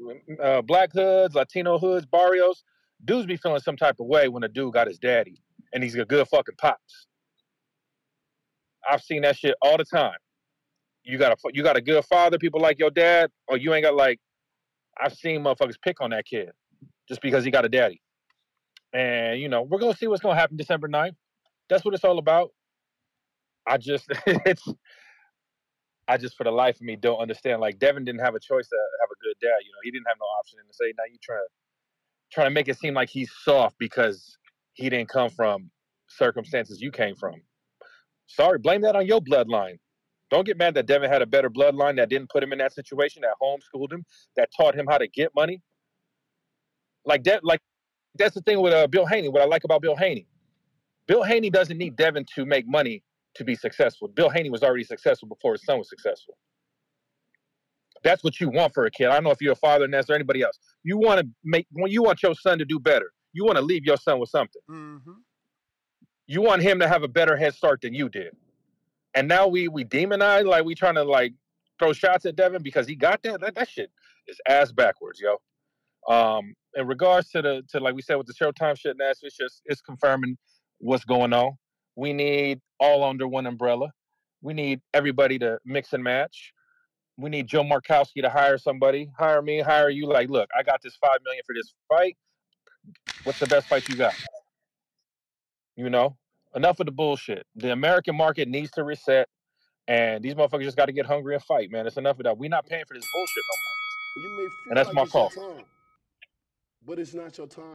uh, 0.42 0.62
black 0.62 0.92
hoods, 0.92 1.34
Latino 1.34 1.78
hoods, 1.78 2.06
barrios. 2.06 2.64
Dudes 3.04 3.26
be 3.26 3.36
feeling 3.36 3.60
some 3.60 3.76
type 3.76 4.00
of 4.00 4.06
way 4.06 4.28
when 4.28 4.42
a 4.44 4.48
dude 4.48 4.72
got 4.74 4.86
his 4.88 4.98
daddy 4.98 5.42
and 5.76 5.84
he's 5.84 5.94
a 5.94 6.06
good 6.06 6.26
fucking 6.28 6.54
pops. 6.56 7.06
I've 8.90 9.02
seen 9.02 9.22
that 9.22 9.36
shit 9.36 9.54
all 9.60 9.76
the 9.76 9.84
time. 9.84 10.16
You 11.04 11.18
got 11.18 11.32
a 11.32 11.36
you 11.52 11.62
got 11.62 11.76
a 11.76 11.82
good 11.82 12.02
father, 12.06 12.38
people 12.38 12.62
like 12.62 12.78
your 12.78 12.90
dad, 12.90 13.30
or 13.46 13.58
you 13.58 13.74
ain't 13.74 13.84
got 13.84 13.94
like. 13.94 14.18
I've 14.98 15.12
seen 15.12 15.42
motherfuckers 15.42 15.76
pick 15.80 16.00
on 16.00 16.10
that 16.10 16.24
kid 16.24 16.50
just 17.06 17.20
because 17.20 17.44
he 17.44 17.50
got 17.50 17.66
a 17.66 17.68
daddy. 17.68 18.00
And 18.94 19.38
you 19.38 19.50
know 19.50 19.62
we're 19.62 19.78
gonna 19.78 19.94
see 19.94 20.06
what's 20.06 20.22
gonna 20.22 20.40
happen 20.40 20.56
December 20.56 20.88
9th. 20.88 21.14
That's 21.68 21.84
what 21.84 21.92
it's 21.92 22.04
all 22.04 22.18
about. 22.18 22.52
I 23.66 23.76
just 23.76 24.06
it's 24.26 24.66
I 26.08 26.16
just 26.16 26.38
for 26.38 26.44
the 26.44 26.50
life 26.52 26.76
of 26.76 26.82
me 26.82 26.96
don't 26.96 27.18
understand. 27.18 27.60
Like 27.60 27.78
Devin 27.78 28.06
didn't 28.06 28.22
have 28.22 28.34
a 28.34 28.40
choice 28.40 28.66
to 28.66 28.76
have 29.02 29.10
a 29.12 29.22
good 29.22 29.34
dad. 29.42 29.58
You 29.62 29.72
know, 29.72 29.80
he 29.82 29.90
didn't 29.90 30.06
have 30.08 30.16
no 30.18 30.26
option 30.40 30.58
and 30.58 30.68
to 30.68 30.74
say 30.74 30.94
now 30.96 31.04
you 31.12 31.18
trying 31.22 31.40
to 31.40 31.48
trying 32.32 32.46
to 32.46 32.54
make 32.54 32.68
it 32.68 32.78
seem 32.78 32.94
like 32.94 33.10
he's 33.10 33.30
soft 33.44 33.76
because 33.78 34.38
he 34.76 34.88
didn't 34.90 35.08
come 35.08 35.30
from 35.30 35.70
circumstances 36.08 36.80
you 36.80 36.90
came 36.90 37.16
from. 37.16 37.34
Sorry, 38.26 38.58
blame 38.58 38.82
that 38.82 38.96
on 38.96 39.06
your 39.06 39.20
bloodline. 39.20 39.78
Don't 40.30 40.44
get 40.44 40.58
mad 40.58 40.74
that 40.74 40.86
Devin 40.86 41.10
had 41.10 41.22
a 41.22 41.26
better 41.26 41.48
bloodline 41.48 41.96
that 41.96 42.08
didn't 42.08 42.30
put 42.30 42.42
him 42.42 42.52
in 42.52 42.58
that 42.58 42.72
situation, 42.72 43.22
that 43.22 43.34
homeschooled 43.40 43.92
him, 43.92 44.04
that 44.36 44.48
taught 44.56 44.74
him 44.74 44.86
how 44.88 44.98
to 44.98 45.06
get 45.08 45.30
money. 45.34 45.62
Like 47.04 47.24
that, 47.24 47.44
like 47.44 47.60
that's 48.18 48.34
the 48.34 48.42
thing 48.42 48.60
with 48.60 48.72
uh, 48.72 48.86
Bill 48.88 49.06
Haney. 49.06 49.28
What 49.28 49.42
I 49.42 49.46
like 49.46 49.64
about 49.64 49.82
Bill 49.82 49.96
Haney, 49.96 50.26
Bill 51.06 51.22
Haney 51.22 51.50
doesn't 51.50 51.78
need 51.78 51.96
Devin 51.96 52.26
to 52.34 52.44
make 52.44 52.66
money 52.66 53.02
to 53.36 53.44
be 53.44 53.54
successful. 53.54 54.08
Bill 54.08 54.28
Haney 54.28 54.50
was 54.50 54.62
already 54.62 54.84
successful 54.84 55.28
before 55.28 55.52
his 55.52 55.64
son 55.64 55.78
was 55.78 55.88
successful. 55.88 56.36
That's 58.02 58.24
what 58.24 58.40
you 58.40 58.50
want 58.50 58.74
for 58.74 58.86
a 58.86 58.90
kid. 58.90 59.08
I 59.08 59.14
don't 59.14 59.24
know 59.24 59.30
if 59.30 59.40
you're 59.40 59.52
a 59.52 59.56
father, 59.56 59.86
Ness, 59.86 60.10
or 60.10 60.14
anybody 60.14 60.42
else. 60.42 60.58
You 60.82 60.98
want 60.98 61.20
to 61.20 61.28
make 61.44 61.66
you 61.72 62.02
want 62.02 62.22
your 62.22 62.34
son 62.34 62.58
to 62.58 62.64
do 62.64 62.80
better. 62.80 63.12
You 63.36 63.44
want 63.44 63.56
to 63.58 63.62
leave 63.62 63.84
your 63.84 63.98
son 63.98 64.18
with 64.18 64.30
something. 64.30 64.62
Mm-hmm. 64.70 65.12
You 66.26 66.40
want 66.40 66.62
him 66.62 66.78
to 66.80 66.88
have 66.88 67.02
a 67.02 67.08
better 67.08 67.36
head 67.36 67.52
start 67.52 67.82
than 67.82 67.92
you 67.92 68.08
did. 68.08 68.34
And 69.14 69.28
now 69.28 69.46
we 69.46 69.68
we 69.68 69.84
demonize 69.84 70.46
like 70.46 70.64
we 70.64 70.74
trying 70.74 70.94
to 70.94 71.02
like 71.02 71.34
throw 71.78 71.92
shots 71.92 72.24
at 72.24 72.34
Devin 72.34 72.62
because 72.62 72.88
he 72.88 72.96
got 72.96 73.22
that. 73.24 73.42
That, 73.42 73.54
that 73.54 73.68
shit 73.68 73.90
is 74.26 74.38
ass 74.48 74.72
backwards, 74.72 75.20
yo. 75.20 75.36
Um, 76.08 76.54
in 76.76 76.86
regards 76.86 77.28
to 77.32 77.42
the 77.42 77.62
to 77.72 77.78
like 77.78 77.94
we 77.94 78.00
said 78.00 78.14
with 78.14 78.26
the 78.26 78.32
Showtime 78.32 78.78
shit, 78.78 78.96
Ness, 78.96 79.18
it's 79.20 79.36
just 79.36 79.60
it's 79.66 79.82
confirming 79.82 80.38
what's 80.78 81.04
going 81.04 81.34
on. 81.34 81.58
We 81.94 82.14
need 82.14 82.60
all 82.80 83.04
under 83.04 83.28
one 83.28 83.46
umbrella. 83.46 83.90
We 84.40 84.54
need 84.54 84.80
everybody 84.94 85.38
to 85.40 85.58
mix 85.66 85.92
and 85.92 86.02
match. 86.02 86.54
We 87.18 87.28
need 87.28 87.48
Joe 87.48 87.64
Markowski 87.64 88.22
to 88.22 88.30
hire 88.30 88.56
somebody. 88.56 89.10
Hire 89.18 89.42
me, 89.42 89.60
hire 89.60 89.90
you. 89.90 90.06
Like, 90.06 90.30
look, 90.30 90.48
I 90.58 90.62
got 90.62 90.80
this 90.82 90.96
five 90.96 91.18
million 91.22 91.42
for 91.46 91.54
this 91.54 91.74
fight. 91.86 92.16
What's 93.24 93.38
the 93.40 93.46
best 93.46 93.66
fight 93.66 93.88
you 93.88 93.96
got? 93.96 94.14
You 95.76 95.90
know, 95.90 96.16
enough 96.54 96.80
of 96.80 96.86
the 96.86 96.92
bullshit. 96.92 97.46
The 97.56 97.72
American 97.72 98.16
market 98.16 98.48
needs 98.48 98.70
to 98.72 98.84
reset, 98.84 99.28
and 99.88 100.22
these 100.24 100.34
motherfuckers 100.34 100.62
just 100.62 100.76
got 100.76 100.86
to 100.86 100.92
get 100.92 101.06
hungry 101.06 101.34
and 101.34 101.42
fight, 101.44 101.70
man. 101.70 101.86
It's 101.86 101.96
enough 101.96 102.18
of 102.18 102.24
that. 102.24 102.38
We're 102.38 102.48
not 102.50 102.66
paying 102.66 102.84
for 102.86 102.94
this 102.94 103.04
bullshit 103.12 103.44
no 103.50 103.56
more. 103.62 104.30
You 104.30 104.36
may 104.38 104.44
feel 104.44 104.70
And 104.70 104.76
that's 104.78 104.86
like 104.88 104.94
my 104.96 105.02
it's 105.02 105.14
your 105.14 105.30
fault. 105.30 105.34
time, 105.56 105.64
but 106.86 106.98
it's 106.98 107.14
not 107.14 107.36
your 107.36 107.46
time. 107.46 107.74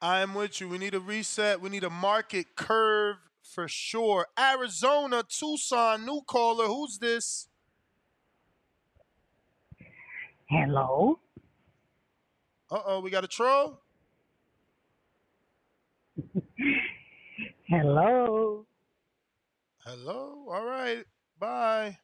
I'm 0.00 0.34
with 0.34 0.60
you. 0.60 0.68
We 0.68 0.78
need 0.78 0.94
a 0.94 1.00
reset. 1.00 1.60
We 1.60 1.70
need 1.70 1.84
a 1.84 1.90
market 1.90 2.56
curve 2.56 3.16
for 3.42 3.68
sure. 3.68 4.26
Arizona, 4.38 5.22
Tucson, 5.28 6.04
new 6.04 6.22
caller. 6.26 6.66
Who's 6.66 6.98
this? 6.98 7.48
Hello. 10.48 11.18
Uh 12.72 12.80
oh, 12.86 13.00
we 13.00 13.10
got 13.10 13.22
a 13.22 13.28
troll. 13.28 13.78
Hello. 17.68 18.64
Hello. 19.84 20.46
All 20.50 20.64
right. 20.64 21.04
Bye. 21.38 21.98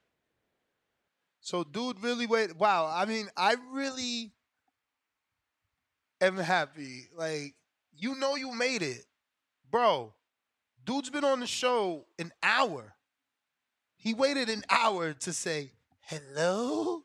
So, 1.40 1.64
dude, 1.64 2.02
really 2.02 2.26
wait. 2.26 2.54
Wow. 2.54 2.92
I 2.94 3.06
mean, 3.06 3.30
I 3.34 3.56
really 3.72 4.32
am 6.20 6.36
happy. 6.36 7.08
Like, 7.16 7.54
you 7.96 8.14
know, 8.16 8.36
you 8.36 8.52
made 8.52 8.82
it, 8.82 9.06
bro. 9.70 10.12
Dude's 10.84 11.08
been 11.08 11.24
on 11.24 11.40
the 11.40 11.46
show 11.46 12.04
an 12.18 12.30
hour. 12.42 12.92
He 13.96 14.12
waited 14.12 14.50
an 14.50 14.64
hour 14.68 15.14
to 15.14 15.32
say 15.32 15.72
hello. 16.00 17.04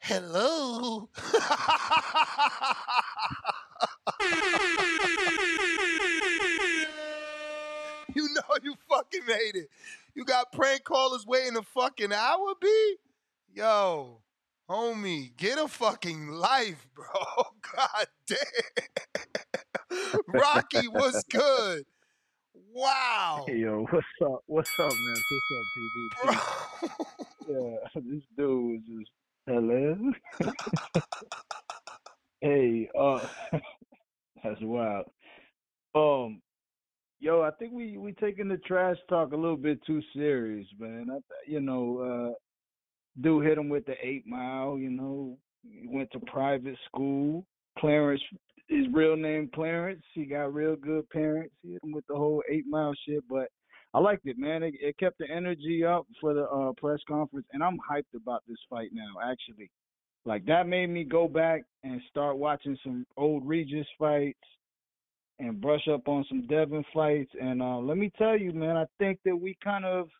Hello. 0.00 1.08
you 8.14 8.28
know 8.34 8.56
you 8.62 8.74
fucking 8.88 9.26
made 9.26 9.54
it. 9.54 9.68
You 10.14 10.24
got 10.24 10.52
prank 10.52 10.84
callers 10.84 11.26
waiting 11.26 11.56
a 11.56 11.62
fucking 11.62 12.12
hour, 12.12 12.54
B? 12.60 12.96
Yo, 13.52 14.22
homie, 14.68 15.36
get 15.36 15.58
a 15.58 15.68
fucking 15.68 16.28
life, 16.28 16.86
bro. 16.94 17.04
God 17.74 18.06
damn. 18.26 18.38
Rocky 20.28 20.88
was 20.88 21.24
good. 21.30 21.84
Wow. 22.72 23.44
Hey, 23.46 23.58
yo, 23.58 23.86
what's 23.90 24.06
up? 24.22 24.42
What's 24.46 24.70
up, 24.78 24.92
man? 24.92 25.16
What's 25.30 25.50
up, 25.50 25.66
PBT? 25.76 26.10
yeah, 27.48 27.76
this 27.94 28.22
dude 28.36 28.64
was 28.64 28.80
just 28.86 29.10
hello. 29.46 29.96
hey, 32.40 32.88
uh, 32.98 33.20
that's 34.44 34.60
wild. 34.60 35.06
Um, 35.94 36.40
yo, 37.20 37.42
I 37.42 37.50
think 37.58 37.72
we 37.72 37.96
we 37.96 38.12
taking 38.12 38.48
the 38.48 38.58
trash 38.58 38.96
talk 39.08 39.32
a 39.32 39.36
little 39.36 39.56
bit 39.56 39.78
too 39.86 40.02
serious, 40.14 40.66
man. 40.78 41.08
I, 41.10 41.18
you 41.46 41.60
know, 41.60 42.34
uh, 42.34 42.34
dude 43.22 43.46
hit 43.46 43.58
him 43.58 43.68
with 43.68 43.86
the 43.86 43.94
eight 44.02 44.26
mile. 44.26 44.78
You 44.78 44.90
know, 44.90 45.38
he 45.62 45.86
went 45.88 46.10
to 46.12 46.20
private 46.20 46.76
school. 46.86 47.46
Clarence, 47.78 48.22
his 48.68 48.86
real 48.92 49.16
name 49.16 49.50
Clarence. 49.54 50.02
He 50.14 50.24
got 50.24 50.54
real 50.54 50.76
good 50.76 51.08
parents. 51.10 51.54
He 51.62 51.72
hit 51.72 51.84
him 51.84 51.92
with 51.92 52.06
the 52.08 52.16
whole 52.16 52.42
eight 52.50 52.64
mile 52.68 52.94
shit, 53.06 53.22
but 53.28 53.48
I 53.96 53.98
liked 53.98 54.26
it, 54.26 54.38
man. 54.38 54.62
It, 54.62 54.74
it 54.78 54.98
kept 54.98 55.16
the 55.16 55.30
energy 55.30 55.82
up 55.82 56.06
for 56.20 56.34
the 56.34 56.42
uh, 56.42 56.72
press 56.76 57.00
conference, 57.08 57.46
and 57.54 57.62
I'm 57.62 57.78
hyped 57.78 58.14
about 58.14 58.42
this 58.46 58.58
fight 58.68 58.90
now. 58.92 59.06
Actually, 59.24 59.70
like 60.26 60.44
that 60.44 60.68
made 60.68 60.88
me 60.88 61.02
go 61.02 61.26
back 61.26 61.62
and 61.82 61.98
start 62.10 62.36
watching 62.36 62.76
some 62.84 63.06
old 63.16 63.48
Regis 63.48 63.86
fights 63.98 64.38
and 65.38 65.62
brush 65.62 65.88
up 65.90 66.08
on 66.08 66.26
some 66.28 66.46
Devin 66.46 66.84
fights. 66.92 67.30
And 67.40 67.62
uh, 67.62 67.78
let 67.78 67.96
me 67.96 68.12
tell 68.18 68.38
you, 68.38 68.52
man, 68.52 68.76
I 68.76 68.84
think 68.98 69.18
that 69.24 69.34
we 69.34 69.56
kind 69.64 69.86
of, 69.86 70.10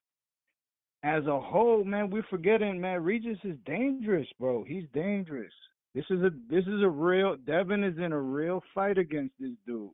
as 1.02 1.26
a 1.26 1.38
whole, 1.38 1.84
man, 1.84 2.08
we're 2.08 2.24
forgetting, 2.30 2.80
man, 2.80 3.04
Regis 3.04 3.36
is 3.44 3.58
dangerous, 3.66 4.26
bro. 4.40 4.64
He's 4.66 4.84
dangerous. 4.94 5.52
This 5.94 6.06
is 6.08 6.22
a 6.22 6.30
this 6.48 6.64
is 6.64 6.82
a 6.82 6.88
real 6.88 7.36
Devin 7.46 7.84
is 7.84 7.98
in 7.98 8.12
a 8.12 8.20
real 8.20 8.62
fight 8.74 8.96
against 8.96 9.34
this 9.38 9.52
dude. 9.66 9.90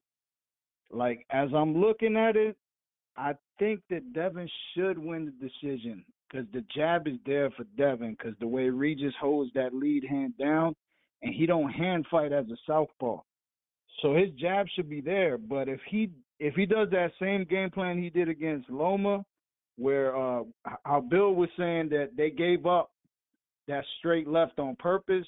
Like 0.93 1.27
as 1.31 1.49
I'm 1.53 1.77
looking 1.77 2.17
at 2.17 2.37
it, 2.37 2.57
I 3.17 3.35
think 3.59 3.83
that 3.91 4.13
Devin 4.13 4.49
should 4.75 4.99
win 4.99 5.27
the 5.27 5.49
decision 5.49 6.05
because 6.29 6.47
the 6.53 6.65
jab 6.75 7.07
is 7.07 7.19
there 7.27 7.51
for 7.51 7.65
Devin 7.77 8.17
because 8.19 8.35
the 8.41 8.47
way 8.47 8.69
Regis 8.71 9.15
holds 9.21 9.53
that 9.55 9.75
lead 9.75 10.05
hand 10.05 10.35
down, 10.39 10.75
and 11.23 11.35
he 11.35 11.47
don't 11.47 11.71
hand 11.71 12.07
fight 12.11 12.33
as 12.33 12.47
a 12.47 12.57
southpaw, 12.67 13.21
so 14.01 14.15
his 14.15 14.31
jab 14.39 14.67
should 14.75 14.89
be 14.89 15.01
there. 15.01 15.37
But 15.39 15.69
if 15.69 15.81
he 15.89 16.11
if 16.41 16.55
he 16.55 16.67
does 16.67 16.89
that 16.91 17.13
same 17.21 17.45
game 17.45 17.71
plan 17.71 18.03
he 18.03 18.11
did 18.11 18.29
against 18.29 18.71
Loma, 18.71 19.25
where 19.77 20.17
uh 20.17 20.45
how 20.85 21.01
Bill 21.01 21.35
was 21.35 21.51
saying 21.57 21.91
that 21.91 22.11
they 22.17 22.31
gave 22.31 22.67
up 22.67 22.91
that 23.69 23.85
straight 23.99 24.27
left 24.27 24.59
on 24.59 24.75
purpose 24.77 25.27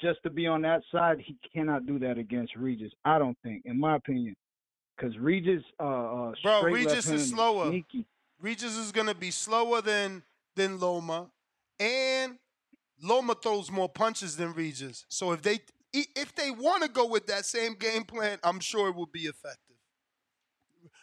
just 0.00 0.22
to 0.24 0.30
be 0.30 0.46
on 0.46 0.62
that 0.62 0.82
side, 0.90 1.18
he 1.24 1.36
cannot 1.52 1.86
do 1.86 1.98
that 2.00 2.18
against 2.18 2.56
Regis. 2.56 2.92
I 3.04 3.18
don't 3.18 3.38
think, 3.42 3.62
in 3.64 3.78
my 3.78 3.96
opinion, 3.96 4.34
because 4.96 5.18
Regis, 5.18 5.62
uh, 5.80 5.82
uh 5.82 6.32
Bro, 6.42 6.62
Regis 6.64 7.08
is 7.08 7.30
slower. 7.30 7.68
sneaky. 7.68 8.06
Regis 8.40 8.76
is 8.76 8.92
gonna 8.92 9.14
be 9.14 9.30
slower 9.30 9.80
than 9.80 10.22
than 10.56 10.78
Loma, 10.78 11.30
and 11.80 12.38
Loma 13.02 13.34
throws 13.34 13.70
more 13.70 13.88
punches 13.88 14.36
than 14.36 14.52
Regis. 14.52 15.04
So 15.08 15.32
if 15.32 15.42
they 15.42 15.60
if 15.92 16.34
they 16.34 16.50
want 16.50 16.82
to 16.82 16.88
go 16.88 17.06
with 17.06 17.26
that 17.26 17.44
same 17.44 17.74
game 17.74 18.04
plan, 18.04 18.38
I'm 18.42 18.60
sure 18.60 18.88
it 18.88 18.96
will 18.96 19.06
be 19.06 19.22
effective. 19.22 19.76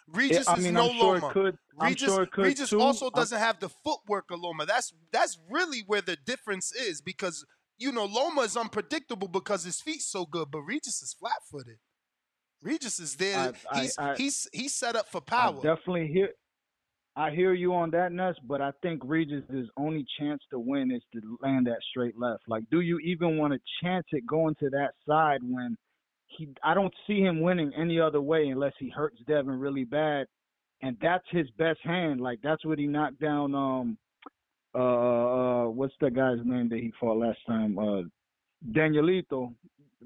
Regis 0.08 0.48
I 0.48 0.56
is 0.56 0.72
no 0.72 0.89
I'm 0.89 0.96
sure 0.96 1.14
Loma. 1.16 1.34
could- 1.34 1.58
I'm 1.80 1.89
Regis, 1.89 2.14
sure 2.14 2.28
Regis 2.38 2.70
too. 2.70 2.82
also 2.82 3.06
I'm- 3.06 3.14
doesn't 3.16 3.39
have 3.39 3.60
the 3.60 3.70
footwork 3.70 4.30
of 4.32 4.39
Loma. 4.42 4.66
That's 4.66 4.94
that's 5.12 5.38
really 5.50 5.80
where 5.82 6.02
the 6.02 6.18
difference 6.18 6.74
is 6.74 7.02
because 7.02 7.46
you 7.78 7.92
know 7.92 8.06
Loma 8.06 8.42
is 8.42 8.58
unpredictable 8.58 9.28
because 9.28 9.64
his 9.64 9.82
feet's 9.82 10.06
so 10.06 10.26
good, 10.26 10.52
but 10.52 10.62
Regis 10.62 11.02
is 11.02 11.14
flat 11.14 11.42
footed. 11.50 11.80
Regis 12.62 12.99
is 12.99 13.16
there. 13.16 13.38
I- 13.38 13.53
I- 13.72 13.82
he's 13.82 13.97
I- 13.97 14.16
he's 14.16 14.47
he's 14.53 14.74
set 14.74 14.95
up 14.95 15.07
for 15.07 15.18
I 15.18 15.30
power. 15.30 15.55
definitely 15.62 16.07
hear. 16.07 16.30
I 17.16 17.30
hear 17.32 17.53
you 17.53 17.74
on 17.74 17.91
that, 17.91 18.14
Nuts, 18.14 18.39
but 18.39 18.62
I 18.62 18.72
think 18.82 19.01
Regis' 19.03 19.43
only 19.76 20.05
chance 20.18 20.41
to 20.49 20.57
win 20.59 20.91
is 20.91 21.03
to 21.14 21.38
land 21.41 21.68
that 21.68 21.80
straight 21.89 22.18
left. 22.18 22.43
Like, 22.47 22.64
do 22.72 22.80
you 22.80 22.99
even 22.99 23.38
want 23.38 23.51
to 23.53 23.59
chance 23.84 24.05
it 24.14 24.26
going 24.26 24.55
to 24.55 24.70
that 24.70 24.93
side 25.05 25.41
when 25.43 25.76
he? 26.28 26.47
I 26.64 26.74
don't 26.74 26.93
see 27.07 27.20
him 27.20 27.41
winning 27.41 27.74
any 27.76 27.99
other 27.99 28.22
way 28.22 28.47
unless 28.47 28.74
he 28.80 28.89
hurts 28.89 29.20
Devin 29.28 29.59
really 29.59 29.84
bad, 29.84 30.28
and 30.82 30.97
that's 31.01 31.26
his 31.32 31.49
best 31.51 31.82
hand. 31.84 32.22
Like, 32.22 32.39
that's 32.41 32.64
what 32.64 32.80
he 32.80 32.88
knocked 32.88 33.20
down. 33.20 33.53
Um, 33.55 33.97
uh, 34.74 34.78
uh 34.78 35.68
what's 35.68 35.95
that 35.99 36.14
guy's 36.14 36.39
name 36.45 36.70
that 36.70 36.80
he 36.80 36.93
fought 36.97 37.18
last 37.18 37.39
time? 37.45 37.78
Uh, 37.78 38.03
Danielito. 38.72 39.53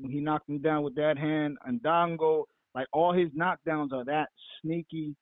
He 0.01 0.19
knocked 0.19 0.49
him 0.49 0.59
down 0.59 0.83
with 0.83 0.95
that 0.95 1.17
hand. 1.17 1.57
And 1.65 1.81
Dango, 1.81 2.45
like 2.73 2.87
all 2.93 3.13
his 3.13 3.29
knockdowns 3.29 3.93
are 3.93 4.05
that 4.05 4.29
sneaky, 4.61 5.15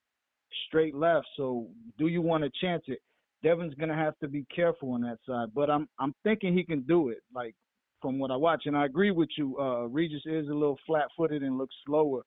straight 0.67 0.95
left. 0.95 1.27
So 1.37 1.67
do 1.97 2.07
you 2.07 2.21
want 2.21 2.43
to 2.43 2.51
chance 2.61 2.83
it? 2.87 2.99
Devin's 3.43 3.73
gonna 3.75 3.95
have 3.95 4.17
to 4.19 4.27
be 4.27 4.45
careful 4.55 4.91
on 4.93 5.01
that 5.01 5.17
side. 5.27 5.49
But 5.53 5.69
I'm 5.69 5.87
I'm 5.99 6.13
thinking 6.23 6.53
he 6.55 6.63
can 6.63 6.81
do 6.81 7.09
it. 7.09 7.19
Like 7.33 7.55
from 8.01 8.19
what 8.19 8.31
I 8.31 8.35
watch, 8.35 8.63
and 8.65 8.75
I 8.77 8.85
agree 8.85 9.11
with 9.11 9.29
you. 9.37 9.57
Uh, 9.59 9.85
Regis 9.85 10.21
is 10.25 10.47
a 10.49 10.53
little 10.53 10.77
flat-footed 10.85 11.41
and 11.41 11.57
looks 11.57 11.75
slower, 11.85 12.21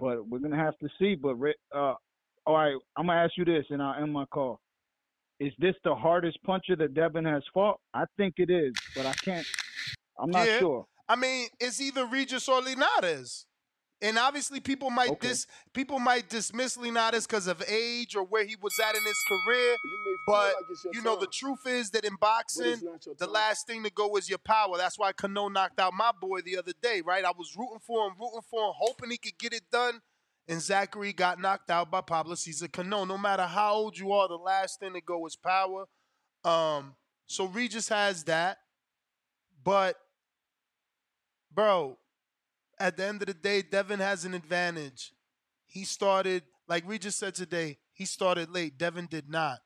but 0.00 0.26
we're 0.28 0.38
gonna 0.38 0.56
have 0.56 0.78
to 0.78 0.88
see. 0.98 1.14
But 1.14 1.36
uh, 1.74 1.94
all 2.46 2.54
right, 2.54 2.76
I'm 2.96 3.06
gonna 3.06 3.20
ask 3.20 3.32
you 3.36 3.44
this, 3.44 3.64
and 3.70 3.82
I'll 3.82 4.00
end 4.02 4.12
my 4.12 4.24
call. 4.26 4.60
Is 5.38 5.52
this 5.58 5.74
the 5.84 5.94
hardest 5.94 6.42
puncher 6.44 6.76
that 6.76 6.94
Devin 6.94 7.24
has 7.24 7.42
fought? 7.52 7.78
I 7.92 8.04
think 8.16 8.34
it 8.38 8.50
is, 8.50 8.72
but 8.94 9.04
I 9.04 9.12
can't. 9.24 9.46
I'm 10.18 10.30
not 10.30 10.46
Yeah. 10.46 10.58
sure. 10.58 10.86
I 11.08 11.16
mean, 11.16 11.48
it's 11.60 11.80
either 11.80 12.06
Regis 12.06 12.48
or 12.48 12.60
Linares. 12.60 13.46
And 14.02 14.18
obviously 14.18 14.60
people 14.60 14.90
might 14.90 15.20
dis 15.20 15.46
people 15.72 15.98
might 15.98 16.28
dismiss 16.28 16.76
Linares 16.76 17.26
because 17.26 17.46
of 17.46 17.62
age 17.66 18.14
or 18.14 18.24
where 18.24 18.44
he 18.44 18.54
was 18.60 18.78
at 18.78 18.94
in 18.94 19.02
his 19.02 19.16
career. 19.26 19.74
But 20.26 20.54
you 20.92 21.00
know, 21.02 21.16
the 21.16 21.26
truth 21.28 21.66
is 21.66 21.90
that 21.90 22.04
in 22.04 22.14
boxing, 22.16 22.80
the 23.18 23.26
last 23.26 23.66
thing 23.66 23.82
to 23.84 23.90
go 23.90 24.16
is 24.16 24.28
your 24.28 24.38
power. 24.38 24.76
That's 24.76 24.98
why 24.98 25.12
Cano 25.12 25.48
knocked 25.48 25.80
out 25.80 25.94
my 25.94 26.10
boy 26.20 26.42
the 26.42 26.58
other 26.58 26.72
day, 26.82 27.00
right? 27.00 27.24
I 27.24 27.30
was 27.30 27.54
rooting 27.56 27.78
for 27.86 28.06
him, 28.06 28.14
rooting 28.20 28.42
for 28.50 28.68
him, 28.68 28.74
hoping 28.76 29.10
he 29.10 29.16
could 29.16 29.38
get 29.38 29.54
it 29.54 29.62
done. 29.72 30.02
And 30.46 30.60
Zachary 30.60 31.12
got 31.14 31.40
knocked 31.40 31.70
out 31.70 31.90
by 31.90 32.02
Pablo 32.02 32.34
Cesar 32.34 32.68
Cano. 32.68 33.04
No 33.04 33.16
matter 33.16 33.44
how 33.44 33.74
old 33.74 33.98
you 33.98 34.12
are, 34.12 34.28
the 34.28 34.36
last 34.36 34.78
thing 34.78 34.92
to 34.92 35.00
go 35.00 35.26
is 35.26 35.36
power. 35.36 35.86
Um, 36.44 36.94
so 37.26 37.46
Regis 37.46 37.88
has 37.88 38.24
that. 38.24 38.58
But 39.64 39.96
bro, 41.56 41.96
at 42.78 42.96
the 42.96 43.04
end 43.04 43.22
of 43.22 43.26
the 43.26 43.34
day, 43.34 43.62
Devin 43.62 43.98
has 43.98 44.24
an 44.24 44.34
advantage. 44.34 45.12
he 45.64 45.84
started, 45.84 46.44
like 46.68 46.84
Regis 46.86 47.16
said 47.16 47.34
today, 47.34 47.78
he 47.92 48.04
started 48.04 48.50
late. 48.50 48.78
Devin 48.78 49.06
did 49.10 49.28
not. 49.28 49.58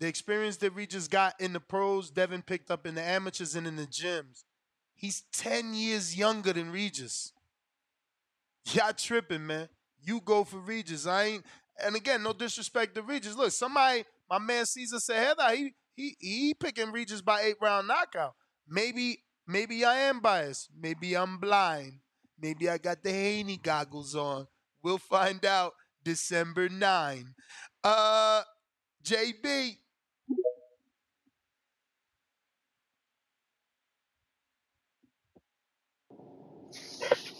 The 0.00 0.08
experience 0.08 0.56
that 0.58 0.74
Regis 0.74 1.06
got 1.06 1.40
in 1.40 1.52
the 1.52 1.60
pros, 1.60 2.10
Devin 2.10 2.42
picked 2.42 2.70
up 2.70 2.86
in 2.86 2.94
the 2.94 3.02
amateurs 3.02 3.54
and 3.54 3.66
in 3.66 3.76
the 3.76 3.86
gyms. 3.86 4.44
He's 4.96 5.22
10 5.32 5.74
years 5.74 6.16
younger 6.16 6.52
than 6.52 6.72
Regis. 6.72 7.32
Y'all 8.72 8.92
tripping, 8.92 9.46
man. 9.46 9.68
You 10.02 10.20
go 10.20 10.44
for 10.44 10.58
Regis. 10.58 11.06
I 11.06 11.24
ain't, 11.24 11.44
and 11.84 11.94
again, 11.94 12.22
no 12.22 12.32
disrespect 12.32 12.94
to 12.94 13.02
Regis. 13.02 13.36
Look, 13.36 13.52
somebody, 13.52 14.04
my 14.28 14.38
man 14.38 14.66
Caesar 14.66 14.96
Saheda, 14.96 15.54
he 15.54 15.74
he 15.94 16.16
he 16.20 16.54
picking 16.54 16.92
Regis 16.92 17.20
by 17.20 17.42
eight 17.42 17.56
round 17.60 17.88
knockout. 17.88 18.34
Maybe 18.68 19.22
maybe 19.48 19.84
I 19.84 19.96
am 20.00 20.20
biased. 20.20 20.68
Maybe 20.78 21.16
I'm 21.16 21.38
blind. 21.38 21.94
Maybe 22.40 22.68
I 22.68 22.78
got 22.78 23.02
the 23.02 23.10
Haney 23.10 23.56
goggles 23.56 24.14
on. 24.14 24.46
We'll 24.82 24.98
find 24.98 25.44
out 25.44 25.72
December 26.04 26.68
9. 26.68 27.34
Uh 27.82 28.42
JB. 29.04 29.78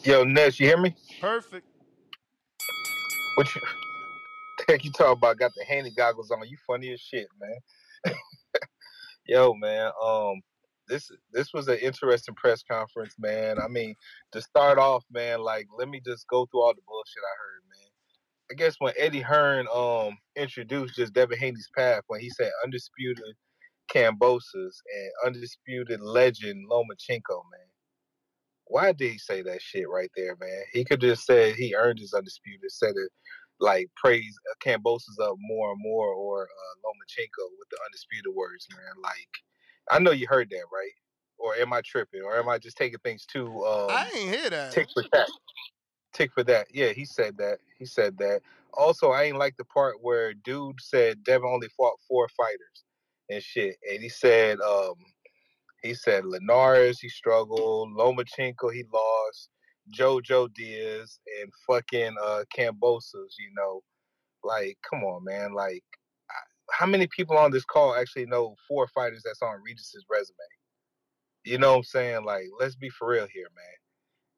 Yo, 0.05 0.25
Ness, 0.25 0.59
you 0.59 0.67
hear 0.67 0.79
me? 0.79 0.95
Perfect. 1.21 1.67
What 3.37 3.55
you 3.55 3.61
the 4.59 4.65
heck 4.73 4.85
you 4.85 4.91
talking 4.93 5.19
about? 5.19 5.39
Got 5.39 5.53
the 5.57 5.65
Haney 5.65 5.91
goggles 5.91 6.31
on. 6.31 6.49
You 6.49 6.57
funny 6.67 6.93
as 6.93 7.01
shit, 7.01 7.29
man. 7.41 8.15
Yo, 9.27 9.55
man. 9.55 9.91
Um, 10.03 10.41
this 10.89 11.11
this 11.32 11.53
was 11.53 11.68
an 11.68 11.78
interesting 11.78 12.34
press 12.34 12.62
conference, 12.62 13.14
man. 13.18 13.59
I 13.59 13.68
mean, 13.68 13.95
to 14.32 14.43
start 14.43 14.78
off, 14.78 15.05
man, 15.11 15.41
like 15.41 15.66
let 15.78 15.89
me 15.89 16.01
just 16.05 16.26
go 16.28 16.47
through 16.47 16.62
all 16.62 16.74
the 16.74 16.82
bullshit 16.86 17.22
I 17.22 17.36
heard, 17.39 17.62
man. 17.70 17.91
I 18.51 18.55
guess 18.55 18.76
when 18.78 18.95
Eddie 18.99 19.20
Hearn 19.20 19.66
um 19.74 20.16
introduced 20.36 20.97
just 20.97 21.12
Devin 21.12 21.39
Haney's 21.39 21.68
path 21.76 22.03
when 22.07 22.20
he 22.20 22.30
said 22.30 22.51
undisputed 22.64 23.34
Kambosos 23.93 24.43
and 24.55 25.11
undisputed 25.26 26.01
legend 26.01 26.66
Lomachenko, 26.70 27.43
man. 27.51 27.68
Why 28.66 28.93
did 28.93 29.12
he 29.12 29.18
say 29.18 29.41
that 29.43 29.62
shit 29.62 29.89
right 29.89 30.11
there, 30.14 30.36
man? 30.39 30.62
He 30.72 30.84
could 30.84 31.01
just 31.01 31.24
said 31.24 31.55
he 31.55 31.74
earned 31.74 31.99
his 31.99 32.12
undisputed, 32.12 32.70
said 32.70 32.93
it 32.97 33.11
like 33.61 33.89
praise 33.97 34.36
uh, 34.51 34.55
Kambosos 34.64 35.18
up 35.22 35.36
more 35.41 35.72
and 35.72 35.80
more, 35.82 36.12
or 36.12 36.45
uh, 36.45 36.74
Lomachenko 36.84 37.45
with 37.59 37.68
the 37.70 37.78
undisputed 37.86 38.34
words, 38.34 38.66
man. 38.72 39.03
Like, 39.03 39.32
I 39.91 39.99
know 39.99 40.11
you 40.11 40.26
heard 40.28 40.51
that, 40.51 40.64
right? 40.72 40.93
Or 41.39 41.55
am 41.57 41.72
I 41.72 41.82
tripping? 41.84 42.22
Or 42.22 42.36
am 42.36 42.49
I 42.49 42.59
just 42.59 42.76
taking 42.76 42.99
things 43.05 43.24
too 43.24 43.64
um, 43.64 43.91
I 43.91 44.11
ain't 44.16 44.34
hear 44.34 44.51
that. 44.51 44.72
tick 44.72 44.89
for 44.93 45.03
tat? 45.14 45.28
Tick 46.12 46.32
for 46.34 46.45
that. 46.45 46.66
Yeah, 46.72 46.93
he 46.93 47.05
said 47.05 47.36
that. 47.39 47.59
He 47.78 47.86
said 47.86 48.18
that. 48.18 48.41
Also, 48.74 49.11
I 49.11 49.24
ain't 49.24 49.39
like 49.39 49.57
the 49.57 49.64
part 49.64 49.97
where 50.03 50.34
dude 50.34 50.80
said 50.80 51.22
Devin 51.24 51.49
only 51.49 51.68
fought 51.76 51.99
four 52.09 52.28
fighters 52.36 52.84
and 53.30 53.43
shit, 53.43 53.76
and 53.91 54.03
he 54.03 54.09
said 54.09 54.61
um 54.61 54.95
he 55.82 55.95
said 55.95 56.24
Linares, 56.24 56.99
he 57.01 57.09
struggled. 57.09 57.91
Lomachenko, 57.97 58.72
he 58.72 58.84
lost. 58.93 59.51
Jojo 59.97 60.53
Diaz 60.53 61.20
and 61.41 61.51
fucking 61.66 62.14
uh 62.22 62.45
Kambosos, 62.57 63.34
you 63.39 63.51
know. 63.57 63.82
Like, 64.45 64.78
come 64.89 65.03
on, 65.05 65.24
man. 65.24 65.55
Like, 65.55 65.84
how 66.71 66.87
many 66.87 67.07
people 67.07 67.37
on 67.37 67.51
this 67.51 67.64
call 67.64 67.95
actually 67.95 68.27
know 68.27 68.55
four 68.66 68.89
fighters 68.89 69.23
that's 69.25 69.43
on 69.43 69.62
Regis's 69.64 70.05
resume? 70.11 70.37
You 71.45 71.59
know 71.59 71.71
what 71.73 71.79
I'm 71.79 71.85
saying? 71.85 72.25
Like, 72.25 72.45
let's 72.61 72.77
be 72.77 72.91
for 72.91 73.09
real 73.09 73.27
here, 73.33 73.49
man. 73.55 73.75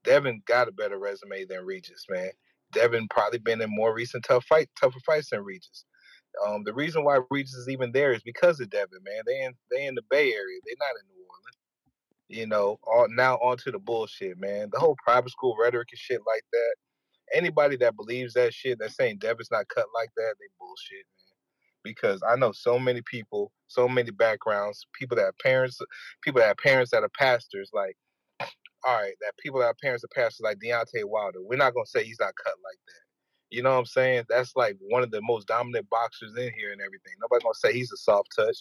Devin 0.05 0.43
got 0.47 0.69
a 0.69 0.73
better 0.73 0.99
resume 0.99 1.45
than 1.45 1.65
Regis, 1.65 2.07
man. 2.09 2.31
Devin 2.73 3.09
probably 3.09 3.39
been 3.39 3.61
in 3.61 3.71
more 3.71 3.95
recent 3.95 4.25
tough 4.25 4.45
fight, 4.45 4.69
tougher 4.79 5.01
fights 5.05 5.31
than 5.31 5.43
Regis. 5.43 5.85
Um, 6.47 6.63
the 6.65 6.73
reason 6.73 7.05
why 7.05 7.21
Regis 7.31 7.55
is 7.55 7.69
even 7.69 7.91
there 7.93 8.13
is 8.13 8.23
because 8.23 8.61
of 8.61 8.71
Devin, 8.71 9.01
man. 9.05 9.23
They 9.27 9.43
in 9.43 9.55
they 9.71 9.87
in 9.87 9.95
the 9.95 10.03
Bay 10.11 10.33
Area. 10.33 10.61
They're 10.65 10.77
not 10.79 10.95
in 11.01 11.09
New 11.09 11.25
Orleans. 11.29 11.59
You 12.29 12.47
know, 12.47 12.79
all, 12.87 13.09
now 13.11 13.37
onto 13.37 13.73
the 13.73 13.79
bullshit, 13.81 14.39
man. 14.39 14.69
The 14.73 14.79
whole 14.79 14.97
private 15.05 15.31
school 15.31 15.57
rhetoric 15.61 15.89
and 15.91 15.99
shit 15.99 16.21
like 16.27 16.45
that. 16.53 16.75
Anybody 17.35 17.77
that 17.79 17.97
believes 17.97 18.35
that 18.35 18.55
shit, 18.55 18.79
that's 18.79 18.97
saying 18.97 19.19
Devin's 19.19 19.51
not 19.51 19.69
cut 19.69 19.87
like 19.95 20.11
that, 20.17 20.35
they 20.39 20.47
bullshit, 20.59 21.05
man. 21.19 21.30
Because 21.83 22.21
I 22.29 22.37
know 22.37 22.53
so 22.53 22.79
many 22.79 23.03
people, 23.03 23.53
so 23.67 23.89
many 23.89 24.11
backgrounds, 24.11 24.87
people 24.93 25.17
that 25.17 25.25
have 25.25 25.39
parents, 25.39 25.79
people 26.23 26.41
that 26.41 26.49
have 26.49 26.57
parents 26.59 26.91
that 26.91 27.03
are 27.03 27.11
pastors, 27.19 27.71
like, 27.73 27.97
all 28.41 28.97
right, 28.97 29.15
that 29.21 29.37
people 29.39 29.61
that 29.61 29.67
have 29.67 29.79
parents 29.79 30.05
are 30.05 30.09
pastors 30.15 30.41
like 30.43 30.59
Deontay 30.59 31.05
Wilder. 31.05 31.39
We're 31.43 31.57
not 31.57 31.75
gonna 31.75 31.87
say 31.87 32.05
he's 32.05 32.21
not 32.21 32.35
cut 32.43 32.55
like 32.65 32.79
that. 32.87 33.01
You 33.51 33.63
know 33.63 33.71
what 33.71 33.79
I'm 33.79 33.87
saying? 33.87 34.25
That's 34.29 34.55
like 34.57 34.77
one 34.81 35.03
of 35.03 35.11
the 35.11 35.21
most 35.23 35.49
dominant 35.49 35.89
boxers 35.91 36.37
in 36.37 36.53
here 36.57 36.73
and 36.73 36.81
everything. 36.81 37.15
Nobody 37.21 37.43
gonna 37.43 37.55
say 37.55 37.73
he's 37.73 37.93
a 37.93 37.97
soft 37.97 38.29
touch. 38.37 38.59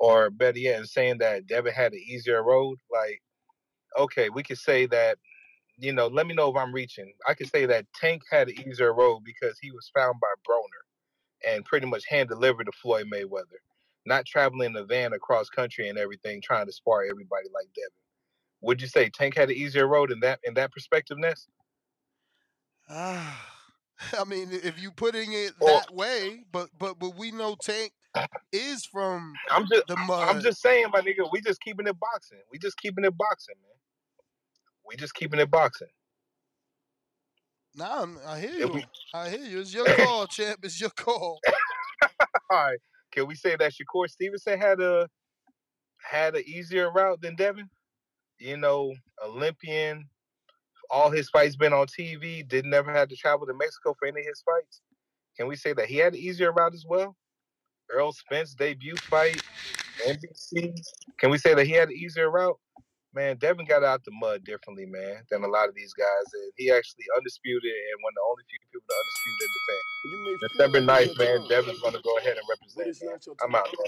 Or 0.00 0.28
better 0.30 0.58
yet, 0.58 0.80
in 0.80 0.86
saying 0.86 1.18
that 1.18 1.46
Devin 1.46 1.72
had 1.72 1.92
an 1.92 2.00
easier 2.00 2.42
road, 2.42 2.78
like, 2.92 3.22
okay, 3.98 4.28
we 4.28 4.42
could 4.42 4.58
say 4.58 4.86
that, 4.86 5.18
you 5.78 5.92
know, 5.92 6.08
let 6.08 6.26
me 6.26 6.34
know 6.34 6.50
if 6.50 6.56
I'm 6.56 6.74
reaching. 6.74 7.12
I 7.28 7.34
could 7.34 7.48
say 7.48 7.64
that 7.66 7.86
Tank 7.94 8.22
had 8.30 8.48
an 8.48 8.56
easier 8.66 8.92
road 8.92 9.20
because 9.24 9.56
he 9.60 9.70
was 9.70 9.90
found 9.94 10.16
by 10.20 10.26
Broner 10.48 10.84
and 11.48 11.64
pretty 11.64 11.86
much 11.86 12.04
hand 12.08 12.28
delivered 12.28 12.64
to 12.64 12.72
Floyd 12.72 13.06
Mayweather. 13.12 13.60
Not 14.06 14.26
traveling 14.26 14.70
in 14.70 14.76
a 14.76 14.84
van 14.84 15.12
across 15.12 15.48
country 15.48 15.88
and 15.88 15.98
everything, 15.98 16.40
trying 16.42 16.66
to 16.66 16.72
spar 16.72 17.04
everybody 17.04 17.48
like 17.54 17.66
Devin. 17.74 17.90
Would 18.60 18.80
you 18.80 18.88
say 18.88 19.08
Tank 19.08 19.36
had 19.36 19.50
an 19.50 19.56
easier 19.56 19.86
road 19.86 20.10
in 20.10 20.20
that 20.20 20.40
in 20.44 20.54
that 20.54 20.72
perspective, 20.72 21.18
Ness? 21.18 21.46
Ah, 22.88 23.50
I 24.18 24.24
mean, 24.24 24.48
if 24.50 24.80
you 24.80 24.90
putting 24.90 25.32
it 25.32 25.52
that 25.60 25.94
way, 25.94 26.44
but 26.52 26.68
but 26.78 26.98
but 26.98 27.16
we 27.16 27.30
know 27.30 27.56
Tank 27.60 27.92
is 28.52 28.84
from 28.84 29.34
I'm 29.50 29.66
just 29.70 29.86
the 29.86 29.96
I'm 29.98 30.40
just 30.40 30.60
saying, 30.60 30.86
my 30.92 31.00
nigga, 31.00 31.28
we 31.32 31.40
just 31.40 31.60
keeping 31.60 31.86
it 31.86 31.98
boxing. 31.98 32.38
We 32.50 32.58
just 32.58 32.76
keeping 32.78 33.04
it 33.04 33.16
boxing, 33.16 33.56
man. 33.62 33.76
We 34.86 34.96
just 34.96 35.14
keeping 35.14 35.40
it 35.40 35.50
boxing. 35.50 35.88
Nah, 37.74 38.00
I'm- 38.00 38.18
I 38.24 38.40
hear 38.40 38.52
you. 38.54 38.68
we 38.68 38.84
I 39.12 39.30
hear 39.30 39.44
you. 39.44 39.60
It's 39.60 39.74
your 39.74 39.84
call, 39.96 40.26
champ. 40.26 40.60
It's 40.64 40.80
your 40.80 40.90
call. 40.90 41.40
all 42.50 42.64
right, 42.66 42.78
can 43.10 43.26
we 43.26 43.34
say 43.34 43.56
that 43.56 43.72
Shakur 43.72 44.08
Stevenson 44.08 44.58
had 44.58 44.80
a 44.80 45.08
had 46.00 46.36
an 46.36 46.44
easier 46.46 46.90
route 46.92 47.20
than 47.20 47.34
Devin? 47.34 47.68
You 48.38 48.56
know, 48.58 48.94
Olympian, 49.24 50.08
all 50.90 51.10
his 51.10 51.30
fights 51.30 51.56
been 51.56 51.72
on 51.72 51.86
TV, 51.86 52.46
didn't 52.46 52.70
never 52.70 52.92
have 52.92 53.08
to 53.08 53.16
travel 53.16 53.46
to 53.46 53.54
Mexico 53.54 53.94
for 53.98 54.06
any 54.06 54.20
of 54.20 54.26
his 54.26 54.42
fights. 54.42 54.82
Can 55.36 55.48
we 55.48 55.56
say 55.56 55.72
that 55.72 55.86
he 55.86 55.96
had 55.96 56.14
an 56.14 56.20
easier 56.20 56.52
route 56.52 56.74
as 56.74 56.84
well? 56.86 57.16
Errol 57.92 58.12
Spence 58.12 58.54
debut 58.54 58.96
fight, 58.96 59.42
NBC. 60.06 60.74
Can 61.18 61.30
we 61.30 61.38
say 61.38 61.54
that 61.54 61.66
he 61.66 61.72
had 61.72 61.88
an 61.88 61.96
easier 61.96 62.30
route? 62.30 62.58
Man, 63.14 63.36
Devin 63.36 63.64
got 63.66 63.84
out 63.84 64.04
the 64.04 64.10
mud 64.10 64.42
differently, 64.44 64.86
man, 64.86 65.22
than 65.30 65.44
a 65.44 65.48
lot 65.48 65.68
of 65.68 65.74
these 65.76 65.92
guys. 65.94 66.26
And 66.34 66.52
he 66.56 66.70
actually 66.72 67.04
undisputed 67.16 67.70
and 67.70 68.02
one 68.02 68.10
of 68.10 68.16
the 68.16 68.26
only 68.28 68.42
few 68.50 68.58
people 68.58 68.82
to 68.82 68.94
undisputed 68.98 69.50
defend. 69.54 69.84
You 70.04 70.18
may 70.24 70.34
feel 70.34 70.48
December 70.50 70.78
it's 70.78 70.86
9th, 70.86 71.18
your 71.18 71.26
man, 71.26 71.38
time, 71.38 71.48
Devin's 71.48 71.80
gonna 71.80 72.02
go 72.02 72.18
ahead 72.18 72.36
and 72.36 72.46
represent, 72.50 72.88
it's 72.88 73.02
man. 73.02 73.36
I'm 73.42 73.54
out, 73.54 73.66
man. 73.66 73.86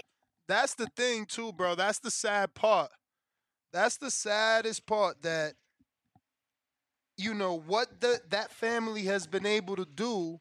That's 0.48 0.74
the 0.74 0.86
thing 0.96 1.26
too, 1.26 1.52
bro. 1.52 1.74
That's 1.74 1.98
the 1.98 2.10
sad 2.10 2.54
part. 2.54 2.90
That's 3.72 3.96
the 3.96 4.10
saddest 4.10 4.86
part 4.86 5.22
that 5.22 5.54
you 7.18 7.34
know 7.34 7.58
what 7.58 8.00
the 8.00 8.20
that 8.30 8.52
family 8.52 9.02
has 9.02 9.26
been 9.26 9.46
able 9.46 9.74
to 9.76 9.86
do 9.86 10.38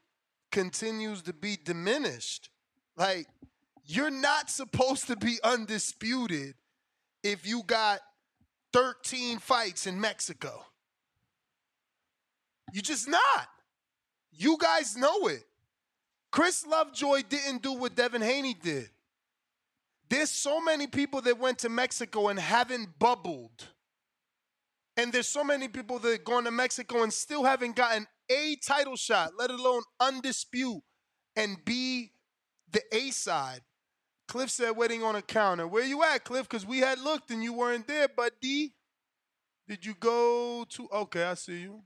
continues 0.52 1.24
to 1.24 1.34
be 1.34 1.58
diminished. 1.58 2.50
Like 2.96 3.28
you're 3.84 4.12
not 4.12 4.50
supposed 4.50 5.08
to 5.08 5.16
be 5.16 5.40
undisputed 5.44 6.56
if 7.24 7.48
you 7.48 7.64
got 7.64 8.00
13 8.76 9.40
fights 9.40 9.88
in 9.88 10.02
Mexico. 10.02 10.66
You 12.74 12.82
just 12.82 13.08
not. 13.08 13.48
You 14.34 14.58
guys 14.60 14.98
know 14.98 15.28
it. 15.28 15.46
Chris 16.30 16.68
Lovejoy 16.68 17.22
didn't 17.30 17.62
do 17.62 17.72
what 17.72 17.96
Devin 17.96 18.22
Haney 18.22 18.54
did. 18.54 18.90
There's 20.10 20.30
so 20.30 20.60
many 20.60 20.88
people 20.88 21.22
that 21.22 21.40
went 21.40 21.60
to 21.60 21.70
Mexico 21.70 22.28
and 22.28 22.38
haven't 22.38 23.00
bubbled. 23.00 23.64
And 24.98 25.14
there's 25.14 25.30
so 25.30 25.46
many 25.46 25.70
people 25.70 25.98
that 26.00 26.10
are 26.10 26.24
going 26.24 26.44
to 26.44 26.52
Mexico 26.52 27.04
and 27.04 27.14
still 27.14 27.46
haven't 27.46 27.78
gotten 27.78 28.06
a 28.30 28.58
title 28.58 28.98
shot, 28.98 29.32
let 29.40 29.52
alone 29.52 29.84
undispute 30.02 30.82
and 31.38 31.64
be 31.64 32.12
the 32.74 32.82
A 32.92 33.12
side. 33.12 33.62
Cliff 34.28 34.50
said 34.50 34.72
waiting 34.72 35.04
on 35.04 35.16
a 35.16 35.22
counter. 35.22 35.68
Where 35.68 35.84
you 35.84 36.04
at, 36.04 36.24
Cliff? 36.24 36.50
Because 36.50 36.66
we 36.66 36.80
had 36.80 37.00
looked 37.00 37.32
and 37.32 37.44
you 37.44 37.54
weren't 37.54 37.88
there, 37.88 38.08
buddy. 38.08 38.74
Did 39.68 39.86
you 39.86 39.96
go 40.00 40.66
to 40.70 40.90
okay, 40.92 41.24
I 41.24 41.34
see 41.36 41.62
you. 41.62 41.82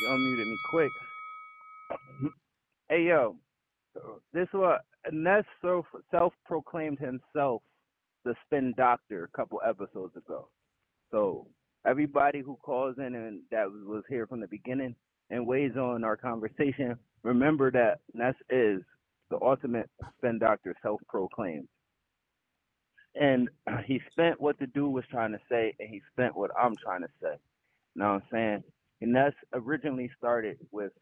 You 0.00 0.08
unmuted 0.08 0.46
me 0.46 0.56
quick. 0.70 0.90
Hey 2.88 3.04
yo, 3.04 3.36
this 4.32 4.48
what 4.52 4.80
Ness 5.12 5.44
self 5.62 6.32
proclaimed 6.46 6.98
himself 6.98 7.62
the 8.24 8.34
spin 8.46 8.74
doctor 8.76 9.24
a 9.24 9.36
couple 9.36 9.60
episodes 9.66 10.16
ago. 10.16 10.48
So 11.10 11.46
everybody 11.86 12.40
who 12.40 12.56
calls 12.62 12.96
in 12.98 13.14
and 13.14 13.40
that 13.50 13.66
was 13.70 14.04
here 14.08 14.26
from 14.26 14.40
the 14.40 14.48
beginning 14.48 14.94
and 15.30 15.46
weighs 15.46 15.76
on 15.76 16.04
our 16.04 16.16
conversation, 16.16 16.96
remember 17.22 17.70
that 17.72 18.00
Ness 18.14 18.34
is 18.50 18.82
the 19.30 19.38
ultimate 19.42 19.90
spin 20.18 20.38
doctor 20.38 20.74
self-proclaimed. 20.82 21.68
And 23.14 23.48
he 23.86 24.00
spent 24.10 24.40
what 24.40 24.58
the 24.58 24.66
dude 24.68 24.92
was 24.92 25.04
trying 25.10 25.32
to 25.32 25.40
say, 25.50 25.74
and 25.78 25.88
he 25.90 26.00
spent 26.12 26.36
what 26.36 26.50
I'm 26.60 26.74
trying 26.82 27.02
to 27.02 27.08
say. 27.22 27.34
You 27.94 28.02
know 28.02 28.14
what 28.14 28.14
I'm 28.14 28.22
saying? 28.32 28.64
And 29.00 29.14
that's 29.14 29.36
originally 29.52 30.10
started 30.18 30.58
with, 30.70 30.92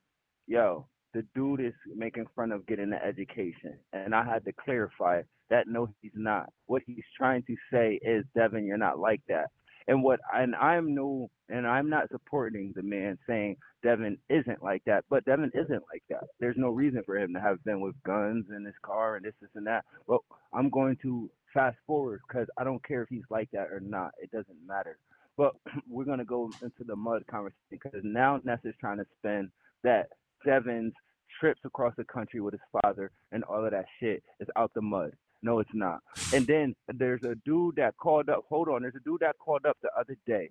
yo, 0.46 0.86
the 1.14 1.24
dude 1.34 1.60
is 1.60 1.74
making 1.96 2.26
fun 2.36 2.52
of 2.52 2.66
getting 2.66 2.92
an 2.92 3.00
education. 3.06 3.78
And 3.92 4.14
I 4.14 4.24
had 4.24 4.44
to 4.44 4.52
clarify 4.52 5.22
that 5.50 5.66
no, 5.66 5.88
he's 6.00 6.12
not. 6.14 6.50
What 6.66 6.82
he's 6.86 7.04
trying 7.16 7.42
to 7.44 7.56
say 7.72 7.98
is, 8.02 8.24
Devin, 8.36 8.66
you're 8.66 8.76
not 8.78 8.98
like 8.98 9.22
that. 9.28 9.50
And 9.88 10.02
what 10.02 10.20
and 10.34 10.54
I'm 10.54 10.94
no 10.94 11.30
and 11.48 11.66
I'm 11.66 11.90
not 11.90 12.10
supporting 12.10 12.72
the 12.76 12.82
man 12.82 13.18
saying 13.26 13.56
Devin 13.82 14.18
isn't 14.28 14.62
like 14.62 14.82
that, 14.86 15.04
but 15.10 15.24
Devin 15.24 15.50
isn't 15.54 15.82
like 15.92 16.02
that. 16.10 16.24
There's 16.40 16.56
no 16.58 16.68
reason 16.68 17.02
for 17.06 17.16
him 17.18 17.32
to 17.34 17.40
have 17.40 17.64
been 17.64 17.80
with 17.80 17.94
guns 18.04 18.46
in 18.54 18.64
his 18.64 18.74
car 18.82 19.16
and 19.16 19.24
this, 19.24 19.34
this, 19.40 19.50
and 19.54 19.66
that. 19.66 19.84
Well, 20.06 20.24
I'm 20.52 20.70
going 20.70 20.96
to 21.02 21.30
fast 21.54 21.78
forward 21.86 22.20
because 22.28 22.48
I 22.58 22.64
don't 22.64 22.84
care 22.86 23.02
if 23.02 23.08
he's 23.08 23.22
like 23.30 23.50
that 23.52 23.68
or 23.72 23.80
not. 23.80 24.12
It 24.22 24.30
doesn't 24.30 24.66
matter. 24.66 24.98
But 25.38 25.54
we're 25.88 26.04
gonna 26.04 26.24
go 26.24 26.50
into 26.62 26.84
the 26.86 26.96
mud 26.96 27.24
conversation 27.30 27.56
because 27.70 28.00
now 28.04 28.40
Ness 28.44 28.60
is 28.64 28.74
trying 28.80 28.98
to 28.98 29.06
spin 29.18 29.50
that 29.84 30.08
Devin's 30.44 30.92
trips 31.40 31.60
across 31.64 31.94
the 31.96 32.04
country 32.04 32.40
with 32.40 32.54
his 32.54 32.82
father 32.82 33.10
and 33.32 33.44
all 33.44 33.64
of 33.64 33.70
that 33.70 33.86
shit 34.00 34.22
is 34.40 34.48
out 34.56 34.72
the 34.74 34.82
mud. 34.82 35.12
No, 35.42 35.60
it's 35.60 35.70
not. 35.74 36.00
And 36.32 36.46
then 36.46 36.74
there's 36.94 37.22
a 37.22 37.36
dude 37.44 37.76
that 37.76 37.96
called 37.96 38.28
up. 38.28 38.44
Hold 38.48 38.68
on, 38.68 38.82
there's 38.82 38.96
a 38.96 39.04
dude 39.04 39.20
that 39.20 39.38
called 39.38 39.66
up 39.66 39.76
the 39.82 39.90
other 39.98 40.16
day, 40.26 40.50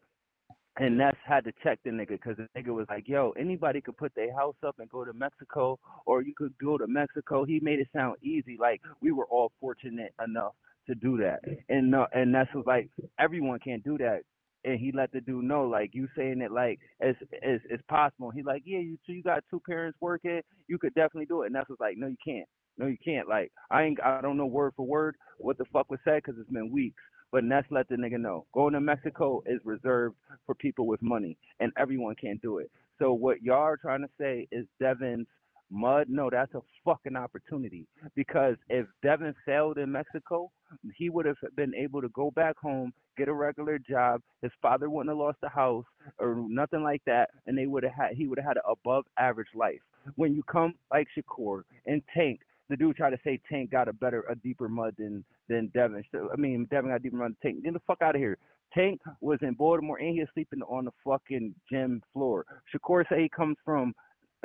and 0.79 0.97
Ness 0.97 1.15
had 1.25 1.43
to 1.45 1.51
check 1.63 1.79
the 1.83 1.89
nigga 1.91 2.09
because 2.09 2.37
the 2.37 2.47
nigga 2.57 2.73
was 2.73 2.87
like, 2.89 3.07
"Yo, 3.07 3.31
anybody 3.31 3.81
could 3.81 3.97
put 3.97 4.15
their 4.15 4.33
house 4.33 4.55
up 4.65 4.75
and 4.79 4.89
go 4.89 5.03
to 5.03 5.13
Mexico, 5.13 5.77
or 6.05 6.21
you 6.21 6.33
could 6.35 6.53
go 6.59 6.77
to 6.77 6.87
Mexico." 6.87 7.43
He 7.45 7.59
made 7.61 7.79
it 7.79 7.89
sound 7.93 8.17
easy, 8.23 8.57
like 8.59 8.81
we 9.01 9.11
were 9.11 9.25
all 9.25 9.51
fortunate 9.59 10.13
enough 10.25 10.53
to 10.87 10.95
do 10.95 11.17
that. 11.17 11.41
And 11.69 11.93
uh, 11.93 12.07
and 12.13 12.31
Ness 12.31 12.47
was 12.55 12.65
like, 12.65 12.89
"Everyone 13.19 13.59
can't 13.59 13.83
do 13.83 13.97
that." 13.97 14.21
And 14.63 14.79
he 14.79 14.91
let 14.91 15.11
the 15.11 15.21
dude 15.21 15.45
know, 15.45 15.63
like 15.67 15.91
you 15.93 16.07
saying 16.17 16.41
it 16.41 16.51
like 16.51 16.79
as 17.01 17.15
as 17.43 17.59
as 17.73 17.79
possible. 17.89 18.31
He 18.31 18.43
like, 18.43 18.63
yeah, 18.65 18.79
you 18.79 18.97
so 19.05 19.13
you 19.13 19.23
got 19.23 19.43
two 19.49 19.61
parents 19.67 19.97
working, 20.01 20.41
you 20.67 20.77
could 20.77 20.93
definitely 20.95 21.25
do 21.27 21.43
it. 21.43 21.47
And 21.47 21.53
Ness 21.53 21.65
was 21.69 21.79
like, 21.79 21.97
no, 21.97 22.07
you 22.07 22.17
can't. 22.25 22.47
No, 22.77 22.85
you 22.85 22.97
can't. 23.03 23.27
Like, 23.27 23.51
I 23.71 23.83
ain't, 23.83 23.99
I 24.03 24.21
don't 24.21 24.37
know 24.37 24.45
word 24.45 24.73
for 24.75 24.85
word 24.85 25.15
what 25.39 25.57
the 25.57 25.65
fuck 25.73 25.89
was 25.89 25.99
said 26.03 26.21
because 26.23 26.39
it's 26.39 26.49
been 26.49 26.71
weeks. 26.71 27.01
But 27.31 27.43
Ness 27.43 27.65
let 27.69 27.89
the 27.89 27.95
nigga 27.95 28.19
know. 28.19 28.45
Going 28.53 28.73
to 28.73 28.79
Mexico 28.79 29.43
is 29.45 29.59
reserved 29.65 30.15
for 30.45 30.55
people 30.55 30.87
with 30.87 31.01
money, 31.01 31.37
and 31.59 31.73
everyone 31.77 32.15
can't 32.15 32.41
do 32.41 32.59
it. 32.59 32.71
So 32.99 33.13
what 33.13 33.41
y'all 33.41 33.57
are 33.57 33.77
trying 33.77 34.01
to 34.01 34.09
say 34.19 34.47
is 34.51 34.65
Devin's 34.79 35.27
mud? 35.69 36.07
No, 36.09 36.29
that's 36.29 36.53
a 36.53 36.61
fucking 36.85 37.17
opportunity. 37.17 37.85
Because 38.15 38.55
if 38.69 38.87
Devin 39.03 39.35
failed 39.45 39.77
in 39.77 39.91
Mexico, 39.91 40.49
he 40.95 41.09
would 41.09 41.25
have 41.25 41.37
been 41.55 41.75
able 41.75 42.01
to 42.01 42.09
go 42.09 42.31
back 42.31 42.57
home, 42.57 42.93
get 43.17 43.27
a 43.27 43.33
regular 43.33 43.77
job. 43.77 44.21
His 44.41 44.51
father 44.61 44.89
wouldn't 44.89 45.09
have 45.09 45.17
lost 45.17 45.37
the 45.41 45.49
house 45.49 45.85
or 46.19 46.35
nothing 46.47 46.83
like 46.83 47.01
that, 47.05 47.29
and 47.45 47.57
they 47.57 47.67
would 47.67 47.83
have 47.83 47.93
had 47.93 48.13
he 48.15 48.27
would 48.27 48.39
have 48.39 48.47
had 48.47 48.57
an 48.57 48.63
above 48.69 49.05
average 49.19 49.49
life. 49.53 49.81
When 50.15 50.33
you 50.33 50.43
come 50.43 50.75
like 50.91 51.07
Shakur 51.17 51.63
and 51.85 52.01
Tank 52.15 52.39
the 52.69 52.77
dude 52.77 52.95
tried 52.95 53.11
to 53.11 53.19
say 53.23 53.39
Tank 53.49 53.71
got 53.71 53.87
a 53.87 53.93
better, 53.93 54.23
a 54.29 54.35
deeper 54.35 54.67
mud 54.69 54.95
than 54.97 55.23
than 55.49 55.71
Devin. 55.73 56.03
So, 56.11 56.29
I 56.31 56.35
mean, 56.35 56.67
Devin 56.69 56.89
got 56.89 56.97
a 56.97 56.99
deeper 56.99 57.17
mud 57.17 57.35
than 57.41 57.51
Tank. 57.51 57.63
Get 57.63 57.73
the 57.73 57.79
fuck 57.87 58.01
out 58.01 58.15
of 58.15 58.21
here. 58.21 58.37
Tank 58.73 58.99
was 59.21 59.39
in 59.41 59.53
Baltimore 59.53 59.97
and 59.97 60.13
he 60.13 60.19
was 60.19 60.29
sleeping 60.33 60.61
on 60.63 60.85
the 60.85 60.91
fucking 61.05 61.55
gym 61.71 62.01
floor. 62.13 62.45
Shakur 62.73 63.05
say 63.09 63.23
he 63.23 63.29
comes 63.29 63.57
from 63.63 63.93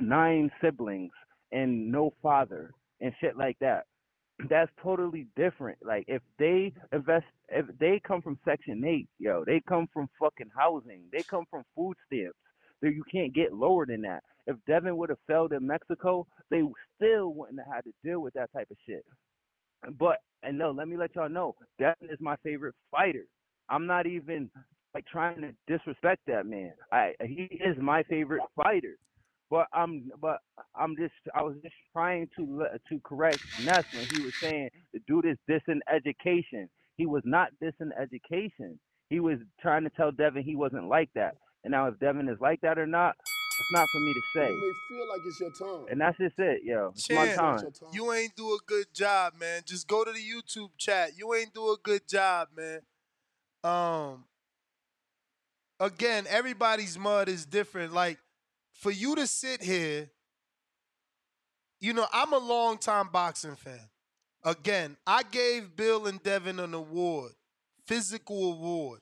nine 0.00 0.50
siblings 0.62 1.10
and 1.50 1.90
no 1.90 2.12
father 2.22 2.72
and 3.00 3.12
shit 3.20 3.36
like 3.36 3.58
that. 3.60 3.84
That's 4.48 4.70
totally 4.82 5.26
different. 5.36 5.78
Like 5.84 6.04
if 6.08 6.22
they 6.38 6.72
invest, 6.92 7.26
if 7.48 7.66
they 7.78 8.00
come 8.06 8.22
from 8.22 8.38
Section 8.44 8.84
Eight, 8.84 9.08
yo, 9.18 9.44
they 9.44 9.60
come 9.68 9.88
from 9.92 10.08
fucking 10.18 10.50
housing. 10.56 11.02
They 11.12 11.22
come 11.22 11.44
from 11.50 11.64
food 11.76 11.96
stamps. 12.06 12.36
You 12.82 13.04
can't 13.10 13.34
get 13.34 13.52
lower 13.52 13.86
than 13.86 14.02
that. 14.02 14.24
If 14.46 14.56
Devin 14.66 14.96
would 14.96 15.08
have 15.10 15.18
failed 15.26 15.52
in 15.52 15.66
Mexico, 15.66 16.26
they 16.50 16.62
still 16.96 17.32
wouldn't 17.32 17.60
have 17.60 17.74
had 17.76 17.84
to 17.84 17.92
deal 18.04 18.20
with 18.20 18.34
that 18.34 18.52
type 18.52 18.68
of 18.70 18.76
shit. 18.86 19.04
But 19.98 20.18
and 20.42 20.58
no, 20.58 20.70
let 20.72 20.88
me 20.88 20.96
let 20.96 21.14
y'all 21.14 21.28
know, 21.28 21.54
Devin 21.78 22.10
is 22.10 22.18
my 22.20 22.36
favorite 22.42 22.74
fighter. 22.90 23.24
I'm 23.68 23.86
not 23.86 24.06
even 24.06 24.50
like 24.94 25.06
trying 25.06 25.40
to 25.42 25.52
disrespect 25.66 26.22
that 26.26 26.46
man. 26.46 26.72
I 26.92 27.14
he 27.24 27.44
is 27.44 27.76
my 27.80 28.02
favorite 28.04 28.42
fighter. 28.56 28.96
But 29.50 29.66
I'm 29.72 30.10
but 30.20 30.38
I'm 30.74 30.96
just 30.96 31.12
I 31.34 31.42
was 31.42 31.56
just 31.62 31.74
trying 31.92 32.28
to 32.36 32.64
to 32.88 33.00
correct 33.04 33.40
Ness 33.64 33.84
when 33.94 34.06
he 34.06 34.22
was 34.22 34.34
saying 34.40 34.70
the 34.92 35.00
dude 35.06 35.26
is 35.26 35.36
dissing 35.48 35.80
education. 35.92 36.68
He 36.96 37.06
was 37.06 37.22
not 37.24 37.50
dissing 37.62 37.90
education. 38.00 38.78
He 39.10 39.20
was 39.20 39.38
trying 39.60 39.84
to 39.84 39.90
tell 39.90 40.10
Devin 40.10 40.42
he 40.42 40.56
wasn't 40.56 40.88
like 40.88 41.10
that. 41.14 41.36
And 41.64 41.72
now 41.72 41.86
if 41.86 41.98
Devin 41.98 42.28
is 42.28 42.40
like 42.40 42.60
that 42.62 42.78
or 42.78 42.86
not, 42.86 43.14
it's 43.18 43.72
not 43.72 43.86
for 43.92 44.00
me 44.00 44.14
to 44.14 44.20
say. 44.34 44.46
It 44.46 44.56
may 44.58 44.96
feel 44.96 45.08
like 45.08 45.20
it's 45.26 45.40
your 45.40 45.50
time. 45.50 45.86
And 45.90 46.00
that's 46.00 46.18
just 46.18 46.38
it, 46.38 46.62
yo. 46.64 46.92
It's 46.94 47.10
my 47.10 47.26
Champ, 47.26 47.60
time. 47.60 47.88
you 47.92 48.12
ain't 48.12 48.34
do 48.34 48.48
a 48.48 48.58
good 48.66 48.86
job, 48.92 49.34
man. 49.38 49.62
Just 49.64 49.86
go 49.86 50.04
to 50.04 50.12
the 50.12 50.18
YouTube 50.18 50.70
chat. 50.78 51.12
You 51.16 51.34
ain't 51.34 51.54
do 51.54 51.70
a 51.70 51.76
good 51.82 52.08
job, 52.08 52.48
man. 52.56 52.80
Um 53.62 54.24
again, 55.78 56.24
everybody's 56.28 56.98
mud 56.98 57.28
is 57.28 57.44
different. 57.44 57.92
Like 57.92 58.18
for 58.72 58.90
you 58.90 59.14
to 59.16 59.26
sit 59.26 59.62
here, 59.62 60.10
you 61.80 61.92
know, 61.92 62.06
I'm 62.12 62.32
a 62.32 62.38
long 62.38 62.78
time 62.78 63.08
boxing 63.12 63.56
fan. 63.56 63.88
Again, 64.44 64.96
I 65.06 65.22
gave 65.22 65.76
Bill 65.76 66.06
and 66.06 66.20
Devin 66.22 66.58
an 66.58 66.74
award, 66.74 67.32
physical 67.86 68.52
award. 68.52 69.00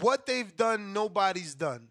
What 0.00 0.26
they've 0.26 0.54
done, 0.56 0.92
nobody's 0.92 1.54
done. 1.54 1.88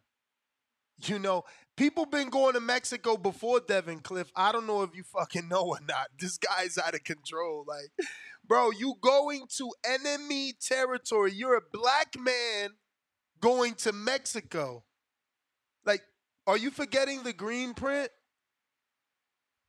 You 1.06 1.20
know, 1.20 1.43
people 1.76 2.06
been 2.06 2.30
going 2.30 2.54
to 2.54 2.60
Mexico 2.60 3.18
before 3.18 3.60
Devin 3.60 3.99
Cliff. 3.99 4.32
I 4.36 4.51
don't 4.51 4.68
know 4.68 4.84
if 4.84 4.95
you 4.95 5.04
fucking 5.04 5.47
know 5.47 5.68
or 5.68 5.80
not. 5.88 6.08
This 6.20 6.38
guy's 6.38 6.78
out 6.78 6.95
of 6.95 7.04
control. 7.04 7.66
Like, 7.68 8.08
bro, 8.45 8.72
you 8.72 8.95
going 9.01 9.47
to 9.58 9.72
enemy 9.86 10.54
territory. 10.62 11.34
You're 11.34 11.58
a 11.58 11.62
black 11.72 12.16
man 12.18 12.72
going 13.41 13.76
to 13.76 13.91
Mexico. 13.91 14.84
Like, 15.86 16.01
are 16.47 16.58
you 16.58 16.71
forgetting 16.71 17.24
the 17.24 17.34
green 17.34 17.74
print? 17.74 18.09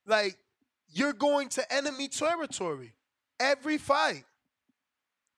Like, 0.06 0.36
you're 0.88 1.12
going 1.12 1.48
to 1.50 1.72
enemy 1.72 2.08
territory 2.08 2.94
every 3.40 3.78
fight. 3.78 4.24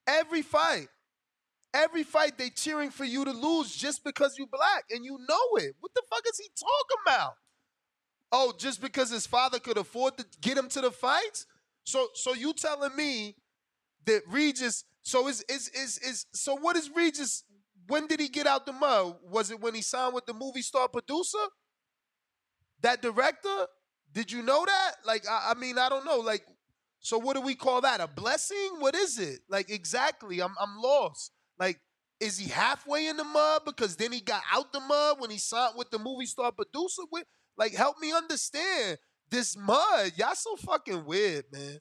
Every 0.06 0.43
fight. 0.43 0.89
Every 1.77 2.05
fight 2.05 2.39
they 2.39 2.48
cheering 2.48 2.90
for 2.90 3.05
you 3.05 3.27
to 3.27 3.32
lose 3.32 3.77
just 3.77 4.03
because 4.03 4.36
you 4.39 4.47
black 4.51 4.85
and 4.90 5.05
you 5.05 5.19
know 5.28 5.62
it. 5.62 5.74
What 5.81 5.93
the 5.94 6.03
fuck 6.09 6.23
is 6.27 6.39
he 6.39 6.48
talking 6.59 7.03
about? 7.07 7.32
Oh, 8.32 8.55
just 8.59 8.81
because 8.81 9.11
his 9.11 9.27
father 9.27 9.59
could 9.59 9.77
afford 9.77 10.16
to 10.16 10.24
get 10.40 10.57
him 10.57 10.69
to 10.70 10.81
the 10.81 10.90
fights? 10.90 11.44
So 11.85 12.09
so 12.15 12.32
you 12.32 12.55
telling 12.55 12.97
me 12.97 13.36
that 14.07 14.23
Regis 14.27 14.85
so 15.03 15.28
is 15.28 15.43
is 15.51 15.69
is 15.69 15.98
is 15.98 16.27
so 16.32 16.57
what 16.57 16.77
is 16.77 16.90
Regis 16.97 17.44
when 17.89 18.07
did 18.07 18.20
he 18.20 18.28
get 18.28 18.47
out 18.47 18.65
the 18.65 18.73
mud? 18.73 19.16
Was 19.31 19.51
it 19.51 19.61
when 19.61 19.74
he 19.74 19.82
signed 19.82 20.15
with 20.15 20.24
the 20.24 20.35
movie 20.35 20.62
star 20.62 20.89
producer? 20.89 21.44
That 22.81 23.03
director? 23.03 23.66
Did 24.12 24.32
you 24.32 24.43
know 24.43 24.65
that? 24.65 24.93
Like 25.05 25.24
I, 25.28 25.53
I 25.55 25.61
mean, 25.61 25.78
I 25.78 25.90
don't 25.90 26.07
know. 26.07 26.19
Like, 26.20 26.43
so 27.01 27.19
what 27.19 27.36
do 27.36 27.43
we 27.43 27.55
call 27.55 27.82
that? 27.82 28.01
A 28.01 28.09
blessing? 28.09 28.77
What 28.78 28.94
is 28.94 29.19
it? 29.19 29.40
Like 29.51 29.70
exactly. 29.70 30.40
I'm 30.40 30.55
I'm 30.59 30.78
lost. 30.78 31.32
Like, 31.59 31.81
is 32.20 32.39
he 32.39 32.49
halfway 32.49 33.09
in 33.09 33.16
the 33.16 33.24
mud 33.24 33.62
because 33.66 33.97
then 33.97 34.12
he 34.12 34.20
got 34.20 34.43
out 34.53 34.73
the 34.73 34.81
mud 34.81 35.20
when 35.20 35.31
he 35.31 35.39
signed 35.39 35.74
with 35.77 35.91
the 35.91 35.99
movie 35.99 36.27
star 36.27 36.53
producer? 36.53 37.03
With 37.11 37.24
like, 37.57 37.74
help 37.74 37.99
me 38.01 38.12
understand 38.12 38.99
this 39.31 39.57
mud. 39.57 40.12
Y'all 40.16 40.35
so 40.35 40.57
fucking 40.57 41.05
weird, 41.05 41.45
man. 41.53 41.81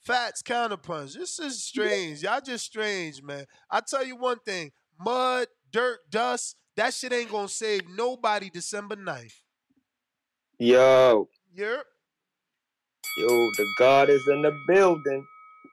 Fats 0.00 0.42
counterpunch. 0.42 1.14
This 1.14 1.38
is 1.38 1.62
strange. 1.64 2.22
Y'all 2.22 2.40
just 2.40 2.66
strange, 2.66 3.22
man. 3.22 3.46
I 3.70 3.80
tell 3.80 4.04
you 4.04 4.16
one 4.16 4.38
thing: 4.40 4.70
mud, 4.98 5.48
dirt, 5.70 6.00
dust. 6.10 6.56
That 6.76 6.92
shit 6.92 7.12
ain't 7.12 7.30
gonna 7.30 7.48
save 7.48 7.88
nobody 7.88 8.50
December 8.50 8.96
9th. 8.96 9.34
Yo, 10.58 11.28
Yep. 11.54 11.84
yo, 13.18 13.26
the 13.56 13.74
God 13.78 14.10
is 14.10 14.26
in 14.28 14.42
the 14.42 14.52
building. 14.68 15.24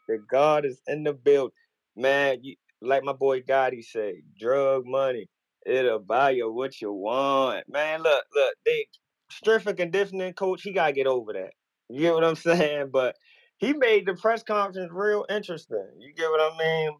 The 0.07 0.17
God 0.29 0.65
is 0.65 0.81
in 0.87 1.03
the 1.03 1.13
building. 1.13 1.53
Man, 1.95 2.39
you, 2.43 2.55
like 2.81 3.03
my 3.03 3.13
boy 3.13 3.41
Gotti 3.41 3.83
say, 3.83 4.23
drug 4.39 4.85
money. 4.85 5.27
It'll 5.65 5.99
buy 5.99 6.31
you 6.31 6.51
what 6.51 6.81
you 6.81 6.91
want. 6.91 7.65
Man, 7.69 8.01
look, 8.01 8.23
look, 8.35 8.55
they 8.65 8.87
strength 9.31 9.67
and 9.67 9.77
conditioning 9.77 10.33
coach, 10.33 10.63
he 10.63 10.73
gotta 10.73 10.93
get 10.93 11.07
over 11.07 11.33
that. 11.33 11.51
You 11.89 11.99
get 12.01 12.13
what 12.13 12.23
I'm 12.23 12.35
saying? 12.37 12.89
But 12.91 13.15
he 13.57 13.73
made 13.73 14.07
the 14.07 14.15
press 14.15 14.43
conference 14.43 14.91
real 14.91 15.25
interesting. 15.29 15.85
You 15.99 16.13
get 16.13 16.29
what 16.29 16.53
I 16.53 16.57
mean? 16.57 16.97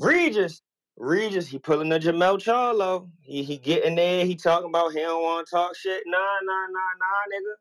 Regis, 0.00 0.62
Regis, 0.96 1.46
he 1.46 1.58
pulling 1.58 1.88
the 1.88 2.00
Jermell 2.00 2.38
Charlo. 2.38 3.08
He 3.22 3.44
he 3.44 3.58
getting 3.58 3.94
there. 3.94 4.26
He 4.26 4.34
talking 4.36 4.68
about 4.68 4.92
he 4.92 5.00
don't 5.00 5.22
want 5.22 5.46
to 5.46 5.54
talk 5.54 5.76
shit. 5.76 6.02
Nah, 6.06 6.18
nah, 6.18 6.66
nah, 6.66 6.94
nah, 6.98 7.36
nigga. 7.36 7.54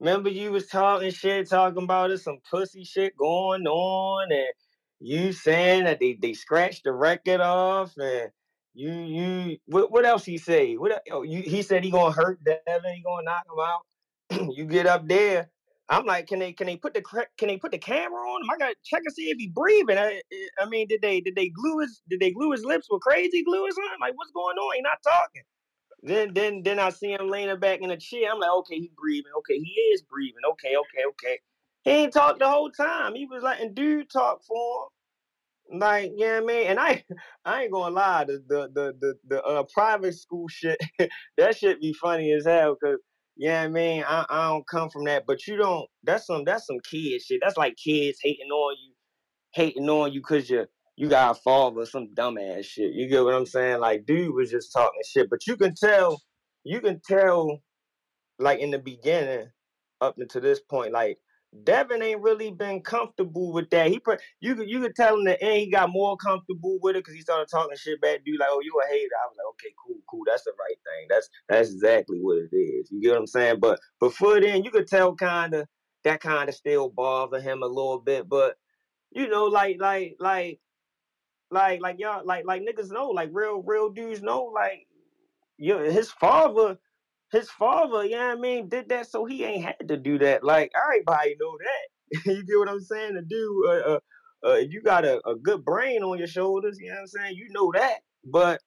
Remember 0.00 0.28
you 0.28 0.52
was 0.52 0.66
talking 0.66 1.10
shit, 1.10 1.48
talking 1.48 1.84
about 1.84 2.10
it, 2.10 2.18
some 2.18 2.38
pussy 2.50 2.84
shit 2.84 3.16
going 3.16 3.66
on, 3.66 4.30
and 4.30 4.48
you 5.00 5.32
saying 5.32 5.84
that 5.84 6.00
they 6.00 6.14
they 6.14 6.34
scratched 6.34 6.84
the 6.84 6.92
record 6.92 7.40
off, 7.40 7.96
and 7.96 8.30
you 8.74 8.92
you 8.92 9.58
what 9.66 9.90
what 9.90 10.06
else 10.06 10.24
he 10.24 10.38
say? 10.38 10.74
What 10.74 11.02
oh, 11.10 11.22
you, 11.22 11.42
he 11.42 11.62
said 11.62 11.84
he 11.84 11.90
gonna 11.90 12.12
hurt 12.12 12.42
Devin, 12.44 12.94
he 12.94 13.02
gonna 13.02 13.24
knock 13.24 13.44
him 13.46 13.60
out. 13.60 14.50
you 14.56 14.64
get 14.64 14.86
up 14.86 15.06
there. 15.06 15.50
I'm 15.88 16.04
like, 16.04 16.26
can 16.26 16.40
they 16.40 16.52
can 16.52 16.66
they 16.66 16.76
put 16.76 16.94
the 16.94 17.02
can 17.38 17.48
they 17.48 17.58
put 17.58 17.70
the 17.70 17.78
camera 17.78 18.20
on 18.20 18.42
him? 18.42 18.50
I 18.50 18.58
gotta 18.58 18.74
check 18.84 19.02
and 19.04 19.14
see 19.14 19.30
if 19.30 19.38
he 19.38 19.48
breathing. 19.48 19.98
I, 19.98 20.20
I 20.58 20.68
mean, 20.68 20.88
did 20.88 21.00
they 21.02 21.20
did 21.20 21.36
they 21.36 21.48
glue 21.48 21.78
his 21.78 22.02
did 22.08 22.20
they 22.20 22.32
glue 22.32 22.50
his 22.52 22.64
lips 22.64 22.88
with 22.90 23.02
crazy 23.02 23.44
glue 23.44 23.62
or 23.62 23.70
something? 23.70 24.00
Like, 24.00 24.14
what's 24.16 24.32
going 24.32 24.56
on? 24.56 24.76
He 24.76 24.82
not 24.82 24.98
talking. 25.02 25.42
Then 26.02 26.34
then 26.34 26.62
then 26.62 26.78
I 26.78 26.90
see 26.90 27.12
him 27.12 27.28
laying 27.28 27.56
back 27.60 27.82
in 27.82 27.90
the 27.90 27.96
chair. 27.96 28.30
I'm 28.32 28.40
like, 28.40 28.50
okay, 28.50 28.76
he 28.76 28.90
breathing. 28.96 29.32
Okay, 29.38 29.58
he 29.58 29.70
is 29.92 30.02
breathing. 30.02 30.42
Okay, 30.52 30.74
okay, 30.76 31.04
okay. 31.10 31.38
He 31.86 31.92
ain't 31.92 32.12
talked 32.12 32.40
the 32.40 32.48
whole 32.48 32.70
time. 32.70 33.14
He 33.14 33.26
was 33.26 33.44
letting 33.44 33.72
dude 33.72 34.10
talk 34.10 34.42
for 34.42 34.88
him. 35.70 35.78
Like, 35.78 36.12
yeah, 36.16 36.38
I 36.38 36.40
mean, 36.40 36.66
and 36.66 36.80
I 36.80 37.04
I 37.44 37.62
ain't 37.62 37.72
gonna 37.72 37.94
lie, 37.94 38.24
the 38.24 38.42
the 38.48 38.68
the 38.74 38.94
the, 39.00 39.14
the 39.28 39.42
uh, 39.44 39.62
private 39.72 40.14
school 40.14 40.48
shit, 40.48 40.80
that 41.38 41.56
shit 41.56 41.80
be 41.80 41.92
funny 41.92 42.32
as 42.32 42.44
hell, 42.44 42.76
cause 42.82 42.98
yeah, 43.36 43.62
I 43.62 43.68
mean, 43.68 44.02
I, 44.04 44.26
I 44.28 44.48
don't 44.48 44.66
come 44.66 44.90
from 44.90 45.04
that, 45.04 45.24
but 45.26 45.46
you 45.46 45.56
don't. 45.56 45.86
That's 46.02 46.26
some 46.26 46.44
that's 46.44 46.66
some 46.66 46.80
kid 46.90 47.22
shit. 47.22 47.40
That's 47.40 47.56
like 47.56 47.76
kids 47.76 48.18
hating 48.20 48.50
on 48.50 48.76
you, 48.82 48.92
hating 49.54 49.88
on 49.88 50.12
you 50.12 50.22
cause 50.22 50.50
you 50.50 50.66
you 50.96 51.08
got 51.08 51.36
a 51.36 51.40
father, 51.40 51.86
some 51.86 52.08
dumbass 52.14 52.64
shit. 52.64 52.94
You 52.94 53.06
get 53.08 53.22
what 53.22 53.34
I'm 53.34 53.46
saying? 53.46 53.78
Like, 53.78 54.06
dude 54.06 54.34
was 54.34 54.50
just 54.50 54.72
talking 54.72 55.02
shit, 55.06 55.30
but 55.30 55.46
you 55.46 55.56
can 55.56 55.74
tell, 55.74 56.20
you 56.64 56.80
can 56.80 57.00
tell, 57.06 57.60
like 58.40 58.58
in 58.58 58.72
the 58.72 58.78
beginning, 58.78 59.50
up 60.00 60.16
until 60.18 60.40
this 60.40 60.60
point, 60.60 60.92
like 60.92 61.18
Devin 61.64 62.02
ain't 62.02 62.20
really 62.20 62.50
been 62.50 62.82
comfortable 62.82 63.52
with 63.52 63.70
that. 63.70 63.88
He 63.88 63.98
pre- 63.98 64.18
you 64.40 64.54
could 64.54 64.68
you 64.68 64.80
could 64.80 64.94
tell 64.94 65.18
in 65.18 65.24
the 65.24 65.40
end 65.42 65.58
he 65.58 65.70
got 65.70 65.90
more 65.90 66.16
comfortable 66.16 66.78
with 66.82 66.96
it 66.96 67.00
because 67.00 67.14
he 67.14 67.20
started 67.20 67.48
talking 67.50 67.76
shit 67.76 68.00
back. 68.00 68.24
Dude, 68.24 68.38
like, 68.38 68.48
oh, 68.50 68.60
you 68.62 68.72
a 68.84 68.88
hater. 68.88 69.08
I 69.22 69.26
was 69.26 69.36
like, 69.38 69.48
okay, 69.50 69.74
cool, 69.84 69.96
cool. 70.10 70.22
That's 70.26 70.44
the 70.44 70.52
right 70.58 70.76
thing. 70.76 71.06
That's 71.08 71.28
that's 71.48 71.70
exactly 71.70 72.18
what 72.20 72.38
it 72.38 72.54
is. 72.54 72.90
You 72.90 73.00
get 73.00 73.12
what 73.12 73.20
I'm 73.20 73.26
saying? 73.26 73.60
But 73.60 73.80
before 74.00 74.40
then, 74.40 74.64
you 74.64 74.70
could 74.70 74.86
tell 74.86 75.14
kind 75.14 75.54
of 75.54 75.66
that 76.04 76.20
kind 76.20 76.48
of 76.48 76.54
still 76.54 76.90
bother 76.90 77.40
him 77.40 77.62
a 77.62 77.66
little 77.66 78.00
bit. 78.00 78.28
But 78.28 78.56
you 79.12 79.28
know, 79.28 79.44
like 79.44 79.76
like 79.80 80.16
like 80.20 80.60
like 81.50 81.80
like 81.80 81.98
y'all 81.98 82.24
like 82.24 82.44
like 82.44 82.62
niggas 82.62 82.90
know 82.90 83.10
like 83.10 83.30
real 83.32 83.62
real 83.62 83.90
dudes 83.90 84.22
know 84.22 84.50
like 84.54 84.86
yeah 85.58 85.82
his 85.82 86.10
father 86.10 86.78
his 87.32 87.50
father 87.50 88.04
yeah 88.06 88.32
I 88.32 88.36
mean 88.36 88.68
did 88.68 88.88
that 88.90 89.08
so 89.08 89.24
he 89.24 89.44
ain't 89.44 89.64
had 89.64 89.88
to 89.88 89.96
do 89.96 90.18
that. 90.20 90.44
Like 90.44 90.72
everybody 90.76 91.36
know 91.40 91.58
that. 91.58 91.88
You 92.26 92.44
get 92.44 92.58
what 92.58 92.68
I'm 92.70 92.80
saying? 92.80 93.14
To 93.14 93.22
do 93.22 93.64
uh, 93.68 93.72
uh, 93.72 94.00
uh 94.48 94.54
you 94.56 94.82
got 94.82 95.04
a, 95.04 95.20
a 95.28 95.36
good 95.36 95.64
brain 95.64 96.02
on 96.04 96.18
your 96.18 96.28
shoulders 96.28 96.78
you 96.80 96.88
know 96.88 96.96
what 96.96 97.00
I'm 97.02 97.06
saying? 97.08 97.36
You 97.36 97.48
know 97.50 97.72
that. 97.74 98.00
But 98.24 98.62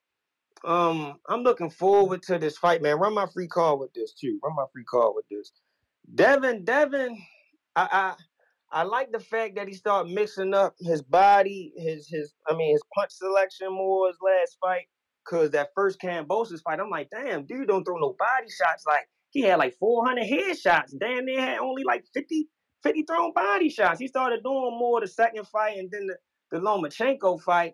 um 0.66 1.20
I'm 1.30 1.44
looking 1.44 1.70
forward 1.72 2.24
to 2.24 2.40
this 2.40 2.58
fight 2.58 2.82
man. 2.82 3.00
Run 3.00 3.16
my 3.16 3.28
free 3.34 3.48
call 3.48 3.80
with 3.80 3.94
this 3.94 4.14
too. 4.14 4.40
Run 4.44 4.56
my 4.56 4.66
free 4.74 4.86
call 4.86 5.16
with 5.16 5.26
this. 5.30 5.52
Devin 6.16 6.66
Devin 6.66 7.18
I 7.76 8.16
I 8.72 8.82
I 8.82 8.84
like 8.84 9.12
the 9.14 9.22
fact 9.22 9.56
that 9.56 9.68
he 9.70 9.76
started 9.76 10.14
mixing 10.14 10.54
up 10.54 10.76
his 10.80 11.02
body, 11.04 11.74
his 11.78 12.08
his 12.10 12.36
I 12.48 12.56
mean 12.56 12.74
his 12.74 12.84
punch 12.96 13.12
selection 13.14 13.70
more 13.74 14.08
his 14.10 14.18
last 14.22 14.58
fight. 14.62 14.88
Cause 15.30 15.52
that 15.52 15.70
first 15.76 16.02
Kambosos 16.02 16.62
fight, 16.64 16.80
I'm 16.80 16.90
like, 16.90 17.10
damn, 17.12 17.46
dude 17.46 17.68
don't 17.68 17.84
throw 17.84 17.98
no 17.98 18.16
body 18.18 18.50
shots. 18.50 18.84
Like 18.88 19.08
he 19.32 19.42
had 19.42 19.60
like 19.60 19.76
400 19.80 20.26
headshots. 20.26 20.92
Damn, 21.00 21.26
near 21.26 21.40
had 21.40 21.60
only 21.60 21.84
like 21.84 22.04
50, 22.14 22.48
50 22.84 23.04
thrown 23.04 23.34
body 23.34 23.70
shots. 23.70 24.00
He 24.00 24.08
started 24.08 24.42
doing 24.44 24.78
more 24.80 25.02
the 25.02 25.08
second 25.08 25.48
fight 25.48 25.78
and 25.78 25.90
then 25.92 26.08
the, 26.08 26.18
the 26.52 26.60
Lomachenko 26.64 27.42
fight. 27.42 27.74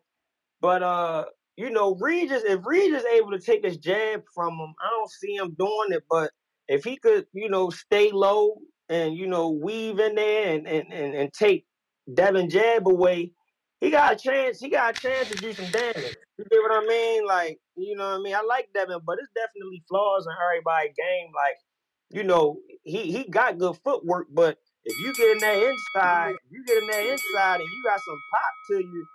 But 0.62 0.84
uh, 0.84 1.26
you 1.58 1.70
know, 1.70 1.96
Regis, 2.00 2.44
if 2.44 2.66
Regis 2.66 3.04
able 3.06 3.32
to 3.32 3.40
take 3.40 3.64
his 3.64 3.78
jab 3.78 4.24
from 4.34 4.54
him, 4.54 4.74
I 4.84 4.90
don't 4.90 5.12
see 5.12 5.36
him 5.36 5.56
doing 5.58 5.92
it. 5.92 6.04
But 6.10 6.32
if 6.68 6.84
he 6.84 6.98
could, 6.98 7.26
you 7.34 7.50
know, 7.50 7.70
stay 7.70 8.12
low 8.12 8.56
and 8.90 9.16
you 9.16 9.28
know 9.28 9.50
weave 9.50 10.00
in 10.00 10.16
there 10.16 10.56
and 10.56 10.68
and 10.68 10.92
and, 10.92 11.16
and 11.16 11.34
take 11.34 11.66
Devin 12.14 12.50
jab 12.50 12.88
away, 12.88 13.32
he 13.86 13.92
got 13.92 14.14
a 14.14 14.16
chance. 14.16 14.60
He 14.60 14.70
got 14.70 14.98
a 14.98 15.00
chance 15.00 15.30
to 15.30 15.36
do 15.36 15.54
some 15.54 15.70
damage. 15.70 16.16
You 16.38 16.46
get 16.50 16.60
what 16.64 16.84
I 16.84 16.86
mean? 16.88 17.26
Like, 17.26 17.60
you 17.78 17.96
know 17.96 18.10
what 18.10 18.20
I 18.20 18.24
mean? 18.24 18.36
I 18.36 18.42
like 18.42 18.70
Devin, 18.74 19.00
but 19.06 19.20
it's 19.20 19.30
definitely 19.36 19.84
flaws 19.88 20.26
in 20.26 20.34
everybody's 20.44 20.96
game. 20.98 21.32
Like, 21.36 21.58
you 22.10 22.24
know, 22.24 22.58
he 22.84 23.12
he 23.12 23.24
got 23.30 23.60
good 23.60 23.78
footwork, 23.84 24.28
but 24.32 24.58
if 24.84 24.98
you 25.00 25.14
get 25.14 25.32
in 25.34 25.38
there 25.38 25.70
inside, 25.70 26.36
you 26.50 26.64
get 26.66 26.78
in 26.82 26.88
there 26.88 27.12
inside 27.12 27.60
and 27.60 27.64
you 27.64 27.84
got 27.86 28.00
some 28.00 28.18
pop 28.32 28.54
to 28.72 28.76
you, 28.78 29.06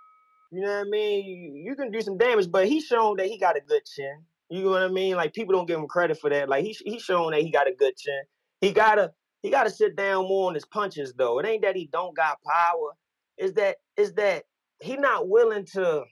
you 0.51 0.61
know 0.61 0.79
what 0.79 0.87
I 0.87 0.89
mean? 0.89 1.25
You, 1.25 1.63
you 1.63 1.75
can 1.75 1.91
do 1.91 2.01
some 2.01 2.17
damage, 2.17 2.51
but 2.51 2.67
he's 2.67 2.85
shown 2.85 3.17
that 3.17 3.27
he 3.27 3.37
got 3.37 3.57
a 3.57 3.61
good 3.61 3.85
chin. 3.85 4.23
You 4.49 4.63
know 4.63 4.71
what 4.71 4.83
I 4.83 4.89
mean? 4.89 5.15
Like 5.15 5.33
people 5.33 5.53
don't 5.53 5.65
give 5.65 5.79
him 5.79 5.87
credit 5.87 6.19
for 6.19 6.29
that. 6.29 6.49
Like 6.49 6.65
he 6.65 6.75
he's 6.85 7.01
shown 7.01 7.31
that 7.31 7.41
he 7.41 7.51
got 7.51 7.67
a 7.67 7.73
good 7.73 7.95
chin. 7.95 8.21
He 8.59 8.71
gotta 8.71 9.11
he 9.41 9.49
gotta 9.49 9.69
sit 9.69 9.95
down 9.95 10.27
more 10.27 10.49
on 10.49 10.53
his 10.53 10.65
punches 10.65 11.13
though. 11.13 11.39
It 11.39 11.45
ain't 11.45 11.61
that 11.61 11.77
he 11.77 11.89
don't 11.91 12.15
got 12.15 12.37
power. 12.45 12.91
Is 13.37 13.53
that 13.53 13.77
is 13.95 14.13
that 14.13 14.43
he 14.81 14.97
not 14.97 15.29
willing 15.29 15.65
to 15.73 16.03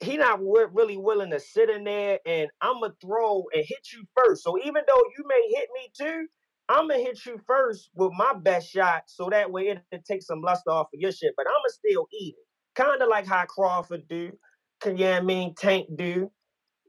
he 0.00 0.16
not 0.16 0.40
really 0.42 0.96
willing 0.96 1.30
to 1.30 1.40
sit 1.40 1.70
in 1.70 1.84
there 1.84 2.18
and 2.26 2.50
I'm 2.60 2.80
gonna 2.80 2.94
throw 3.02 3.44
and 3.54 3.64
hit 3.66 3.88
you 3.92 4.04
first. 4.16 4.42
So 4.44 4.58
even 4.58 4.82
though 4.86 5.02
you 5.18 5.24
may 5.26 5.48
hit 5.56 5.68
me 5.74 5.90
too, 5.98 6.26
I'm 6.68 6.88
gonna 6.88 7.00
hit 7.02 7.24
you 7.26 7.40
first 7.46 7.90
with 7.94 8.12
my 8.16 8.34
best 8.34 8.70
shot, 8.70 9.04
so 9.06 9.28
that 9.30 9.50
way 9.50 9.68
it, 9.68 9.82
it 9.92 10.04
takes 10.04 10.26
some 10.26 10.42
luster 10.42 10.70
off 10.70 10.88
of 10.94 11.00
your 11.00 11.12
shit. 11.12 11.34
But 11.36 11.46
I'm 11.48 11.52
gonna 11.54 11.70
still 11.70 12.06
eat 12.18 12.34
it, 12.38 12.46
kind 12.80 13.02
of 13.02 13.08
like 13.08 13.26
how 13.26 13.44
Crawford 13.46 14.08
do, 14.08 14.32
can 14.80 14.96
you 14.96 15.04
know 15.04 15.12
what 15.12 15.22
I 15.22 15.26
mean? 15.26 15.54
Tank 15.56 15.88
do. 15.96 16.30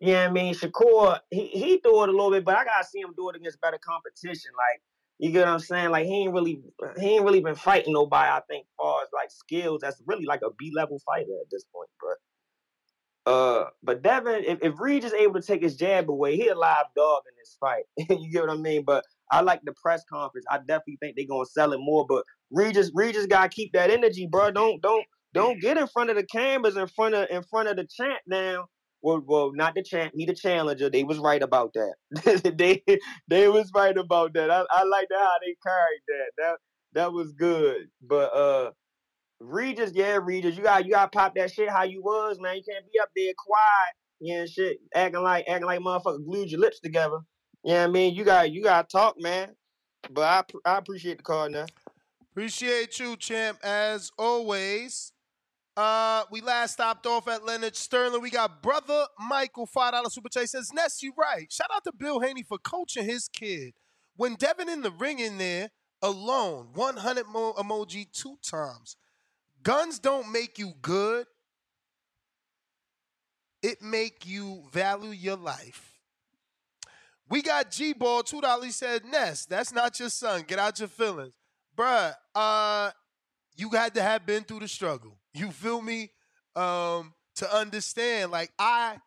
You 0.01 0.13
know 0.13 0.21
what 0.23 0.29
I 0.29 0.33
mean? 0.33 0.55
Shakur, 0.55 1.19
he 1.31 1.47
he 1.47 1.81
do 1.83 2.03
it 2.03 2.09
a 2.09 2.11
little 2.11 2.31
bit, 2.31 2.45
but 2.45 2.57
I 2.57 2.65
gotta 2.65 2.85
see 2.85 2.99
him 3.01 3.13
do 3.17 3.29
it 3.29 3.37
against 3.37 3.61
better 3.61 3.79
competition. 3.83 4.51
Like, 4.57 4.81
you 5.21 5.31
get 5.31 5.45
what 5.45 5.53
I'm 5.53 5.59
saying? 5.59 5.91
Like 5.91 6.07
he 6.07 6.23
ain't 6.23 6.33
really 6.33 6.63
he 6.99 7.09
ain't 7.15 7.23
really 7.23 7.41
been 7.41 7.53
fighting 7.53 7.93
nobody, 7.93 8.27
I 8.27 8.41
think, 8.49 8.65
far 8.75 9.03
as 9.03 9.09
like 9.13 9.29
skills. 9.29 9.79
That's 9.81 10.01
really 10.07 10.25
like 10.25 10.41
a 10.43 10.49
B 10.57 10.71
level 10.75 10.99
fighter 11.05 11.37
at 11.39 11.49
this 11.51 11.63
point. 11.71 11.89
But 12.01 13.31
uh, 13.31 13.65
but 13.83 14.01
Devin, 14.01 14.45
if, 14.47 14.57
if 14.63 14.79
Reed 14.79 15.03
is 15.03 15.13
able 15.13 15.39
to 15.39 15.45
take 15.45 15.61
his 15.61 15.75
jab 15.75 16.09
away, 16.09 16.37
he 16.37 16.47
a 16.47 16.55
live 16.55 16.87
dog 16.95 17.21
in 17.29 17.35
this 17.39 17.55
fight. 17.59 17.83
you 17.97 18.31
get 18.31 18.47
what 18.47 18.49
I 18.49 18.59
mean? 18.59 18.83
But 18.83 19.05
I 19.31 19.41
like 19.41 19.61
the 19.63 19.75
press 19.79 20.03
conference. 20.11 20.47
I 20.49 20.57
definitely 20.57 20.97
think 20.99 21.15
they're 21.15 21.27
gonna 21.29 21.45
sell 21.45 21.73
it 21.73 21.79
more. 21.79 22.03
But 22.09 22.23
Regis, 22.49 22.89
Regis 22.95 23.27
gotta 23.27 23.49
keep 23.49 23.73
that 23.73 23.91
energy, 23.91 24.27
bro. 24.27 24.49
Don't 24.49 24.81
don't 24.81 25.05
don't 25.35 25.61
get 25.61 25.77
in 25.77 25.85
front 25.85 26.09
of 26.09 26.15
the 26.15 26.25
cameras 26.25 26.77
in 26.77 26.87
front 26.87 27.13
of 27.13 27.29
in 27.29 27.43
front 27.43 27.69
of 27.69 27.75
the 27.77 27.85
champ 27.85 28.21
now. 28.25 28.65
Well, 29.01 29.23
well, 29.25 29.51
not 29.53 29.75
the 29.75 29.83
champ, 29.83 30.13
he 30.15 30.25
the 30.25 30.33
challenger. 30.33 30.89
They 30.89 31.03
was 31.03 31.17
right 31.17 31.41
about 31.41 31.73
that. 31.73 32.53
they 32.57 32.83
they 33.27 33.47
was 33.47 33.71
right 33.73 33.97
about 33.97 34.33
that. 34.33 34.51
I, 34.51 34.63
I 34.69 34.83
like 34.83 35.07
that 35.09 35.19
how 35.19 35.37
they 35.41 35.55
carried 35.65 36.01
that. 36.07 36.31
That 36.37 36.55
that 36.93 37.13
was 37.13 37.31
good. 37.33 37.87
But 38.01 38.33
uh 38.35 38.71
Regis, 39.39 39.91
yeah, 39.95 40.19
Regis, 40.21 40.55
you 40.55 40.63
got 40.63 40.85
you 40.85 40.91
got 40.91 41.11
pop 41.11 41.33
that 41.35 41.51
shit 41.51 41.69
how 41.69 41.83
you 41.83 42.03
was, 42.03 42.39
man. 42.39 42.57
You 42.57 42.63
can't 42.69 42.85
be 42.91 42.99
up 42.99 43.09
there 43.15 43.33
quiet, 43.37 43.93
know, 44.39 44.45
shit, 44.45 44.77
acting 44.93 45.23
like 45.23 45.45
acting 45.47 45.65
like 45.65 45.79
motherfucker 45.79 46.23
glued 46.23 46.51
your 46.51 46.59
lips 46.59 46.79
together. 46.79 47.19
You 47.63 47.73
know 47.73 47.83
I 47.83 47.87
mean? 47.87 48.13
You 48.13 48.23
got 48.23 48.51
you 48.51 48.63
got 48.63 48.87
to 48.87 48.91
talk, 48.91 49.15
man. 49.19 49.55
But 50.11 50.23
I 50.65 50.73
I 50.73 50.77
appreciate 50.77 51.17
the 51.17 51.23
call 51.23 51.49
now. 51.49 51.65
Appreciate 52.31 52.99
you, 52.99 53.17
champ, 53.17 53.59
as 53.63 54.11
always. 54.17 55.11
Uh, 55.77 56.23
we 56.29 56.41
last 56.41 56.73
stopped 56.73 57.05
off 57.05 57.27
at 57.27 57.45
Leonard 57.45 57.75
Sterling. 57.75 58.21
We 58.21 58.29
got 58.29 58.61
brother 58.61 59.05
Michael, 59.19 59.65
five 59.65 59.93
dollar 59.93 60.09
super 60.09 60.29
chat 60.29 60.49
says, 60.49 60.71
Ness, 60.73 61.01
you 61.01 61.13
right. 61.17 61.51
Shout 61.51 61.69
out 61.73 61.83
to 61.85 61.93
Bill 61.97 62.19
Haney 62.19 62.43
for 62.43 62.57
coaching 62.57 63.05
his 63.05 63.29
kid. 63.29 63.73
When 64.17 64.35
Devin 64.35 64.67
in 64.69 64.81
the 64.81 64.91
ring 64.91 65.19
in 65.19 65.37
there 65.37 65.69
alone, 66.01 66.69
100 66.73 67.27
mo- 67.27 67.53
emoji 67.53 68.11
two 68.11 68.37
times. 68.43 68.97
Guns 69.63 69.99
don't 69.99 70.31
make 70.31 70.57
you 70.59 70.73
good. 70.81 71.25
It 73.61 73.81
make 73.81 74.25
you 74.25 74.63
value 74.73 75.11
your 75.11 75.37
life. 75.37 75.99
We 77.29 77.41
got 77.41 77.71
G 77.71 77.93
Ball, 77.93 78.23
two 78.23 78.41
dollars. 78.41 78.65
He 78.65 78.71
said, 78.71 79.05
Ness, 79.05 79.45
that's 79.45 79.71
not 79.71 79.99
your 79.99 80.09
son. 80.09 80.43
Get 80.45 80.59
out 80.59 80.79
your 80.79 80.89
feelings. 80.89 81.31
Bruh, 81.77 82.13
uh, 82.35 82.91
you 83.55 83.69
had 83.69 83.93
to 83.93 84.01
have 84.01 84.25
been 84.25 84.43
through 84.43 84.59
the 84.59 84.67
struggle. 84.67 85.20
You 85.33 85.51
feel 85.51 85.81
me? 85.81 86.11
Um, 86.55 87.13
to 87.35 87.55
understand. 87.55 88.31
Like 88.31 88.51
I 88.59 88.97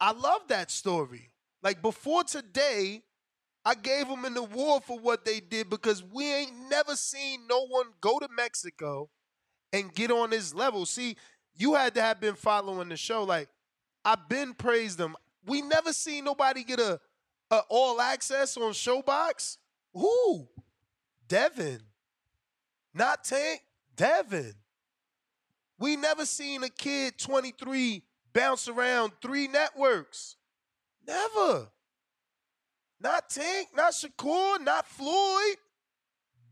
I 0.00 0.12
love 0.12 0.42
that 0.48 0.70
story. 0.70 1.30
Like 1.62 1.82
before 1.82 2.24
today, 2.24 3.02
I 3.64 3.74
gave 3.74 4.08
them 4.08 4.24
an 4.24 4.36
award 4.36 4.84
for 4.84 4.98
what 4.98 5.24
they 5.24 5.40
did 5.40 5.68
because 5.68 6.02
we 6.02 6.32
ain't 6.32 6.70
never 6.70 6.96
seen 6.96 7.40
no 7.48 7.66
one 7.66 7.86
go 8.00 8.18
to 8.18 8.28
Mexico 8.34 9.10
and 9.72 9.94
get 9.94 10.10
on 10.10 10.30
this 10.30 10.54
level. 10.54 10.86
See, 10.86 11.16
you 11.54 11.74
had 11.74 11.94
to 11.94 12.02
have 12.02 12.20
been 12.20 12.34
following 12.34 12.88
the 12.88 12.96
show. 12.96 13.24
Like, 13.24 13.48
I've 14.04 14.28
been 14.28 14.54
praised 14.54 14.96
them. 14.96 15.14
We 15.44 15.60
never 15.60 15.92
seen 15.92 16.24
nobody 16.24 16.64
get 16.64 16.80
a, 16.80 16.98
a 17.50 17.60
all 17.68 18.00
access 18.00 18.56
on 18.56 18.72
Showbox. 18.72 19.58
Who? 19.92 20.48
Devin. 21.28 21.80
Not 22.94 23.24
Tank. 23.24 23.60
Devin. 23.94 24.54
We 25.80 25.96
never 25.96 26.26
seen 26.26 26.62
a 26.62 26.68
kid 26.68 27.18
23 27.18 28.02
bounce 28.34 28.68
around 28.68 29.12
three 29.22 29.48
networks. 29.48 30.36
Never. 31.06 31.68
Not 33.00 33.30
Tank, 33.30 33.68
not 33.74 33.94
Shakur, 33.94 34.60
not 34.60 34.86
Floyd. 34.86 35.56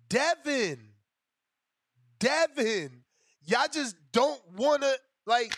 Devin. 0.08 0.78
Devin. 2.18 3.02
Y'all 3.44 3.66
just 3.70 3.96
don't 4.12 4.40
want 4.56 4.82
to, 4.82 4.94
like, 5.26 5.54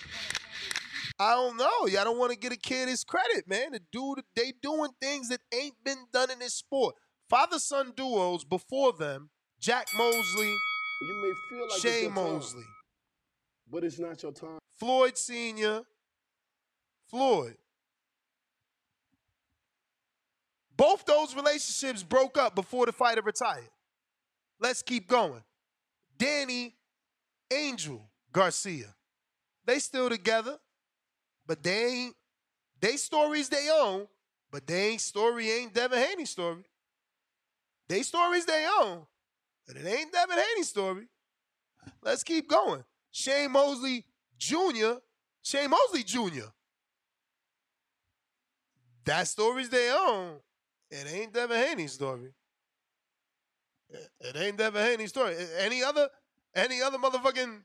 I 1.20 1.34
don't 1.34 1.56
know. 1.56 1.86
Y'all 1.86 2.04
don't 2.04 2.18
want 2.18 2.32
to 2.32 2.38
get 2.38 2.52
a 2.52 2.56
kid 2.56 2.88
his 2.88 3.04
credit, 3.04 3.48
man. 3.48 3.72
The 3.72 3.80
dude, 3.92 4.20
they 4.34 4.52
doing 4.60 4.90
things 5.00 5.28
that 5.28 5.40
ain't 5.54 5.74
been 5.84 6.06
done 6.12 6.30
in 6.30 6.40
this 6.40 6.54
sport. 6.54 6.96
Father 7.28 7.60
son 7.60 7.92
duos 7.96 8.42
before 8.42 8.92
them, 8.92 9.30
Jack 9.60 9.86
Mosley, 9.96 10.56
You 11.02 11.22
may 11.22 11.32
feel 11.48 11.68
like 11.68 12.02
time, 12.02 12.14
Mosley, 12.14 12.64
but 13.70 13.84
it's 13.84 13.98
not 13.98 14.22
your 14.22 14.32
time. 14.32 14.58
Floyd 14.78 15.16
Sr., 15.16 15.82
Floyd. 17.06 17.56
Both 20.76 21.04
those 21.04 21.36
relationships 21.36 22.02
broke 22.02 22.38
up 22.38 22.54
before 22.54 22.86
the 22.86 22.92
fighter 22.92 23.20
retired. 23.20 23.68
Let's 24.58 24.82
keep 24.82 25.06
going. 25.06 25.42
Danny 26.16 26.74
Angel 27.52 28.02
Garcia. 28.32 28.94
They 29.66 29.78
still 29.78 30.08
together, 30.08 30.58
but 31.46 31.62
they 31.62 31.84
ain't 31.86 32.16
they 32.80 32.96
stories 32.96 33.50
they 33.50 33.68
own, 33.70 34.06
but 34.50 34.66
they 34.66 34.88
ain't 34.88 35.00
story 35.00 35.50
ain't 35.50 35.74
Devin 35.74 35.98
Haney's 35.98 36.30
story. 36.30 36.64
They 37.88 38.02
stories 38.02 38.46
they 38.46 38.66
own, 38.80 39.02
but 39.66 39.76
it 39.76 39.86
ain't 39.86 40.12
Devin 40.12 40.38
Haney's 40.38 40.68
story. 40.68 41.08
Let's 42.02 42.22
keep 42.22 42.48
going. 42.48 42.84
Shane 43.10 43.52
Mosley 43.52 44.04
Jr. 44.38 44.94
Shane 45.42 45.70
Mosley 45.70 46.02
Jr. 46.04 46.48
That 49.04 49.26
story's 49.26 49.70
their 49.70 49.96
own. 49.96 50.36
It 50.90 51.06
ain't 51.12 51.32
Devin 51.32 51.56
Haney's 51.56 51.92
story. 51.92 52.32
It- 53.88 54.36
ain't 54.36 54.56
Devin 54.56 54.84
Haney's 54.84 55.10
story. 55.10 55.36
Any 55.58 55.82
other, 55.82 56.08
any 56.54 56.82
other 56.82 56.98
motherfucking 56.98 57.64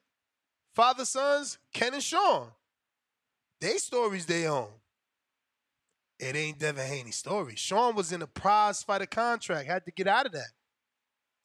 father 0.73 1.05
sons, 1.05 1.57
Ken 1.73 1.93
and 1.93 2.03
Shawn. 2.03 2.51
They 3.61 3.77
stories 3.77 4.25
they 4.25 4.47
own. 4.47 4.71
It 6.19 6.35
ain't 6.35 6.59
Devin 6.59 6.87
Haney's 6.87 7.17
story. 7.17 7.55
Shawn 7.55 7.95
was 7.95 8.11
in 8.11 8.21
a 8.21 8.27
prize 8.27 8.83
fighter 8.83 9.05
contract, 9.05 9.67
had 9.67 9.85
to 9.85 9.91
get 9.91 10.07
out 10.07 10.25
of 10.25 10.31
that. 10.31 10.49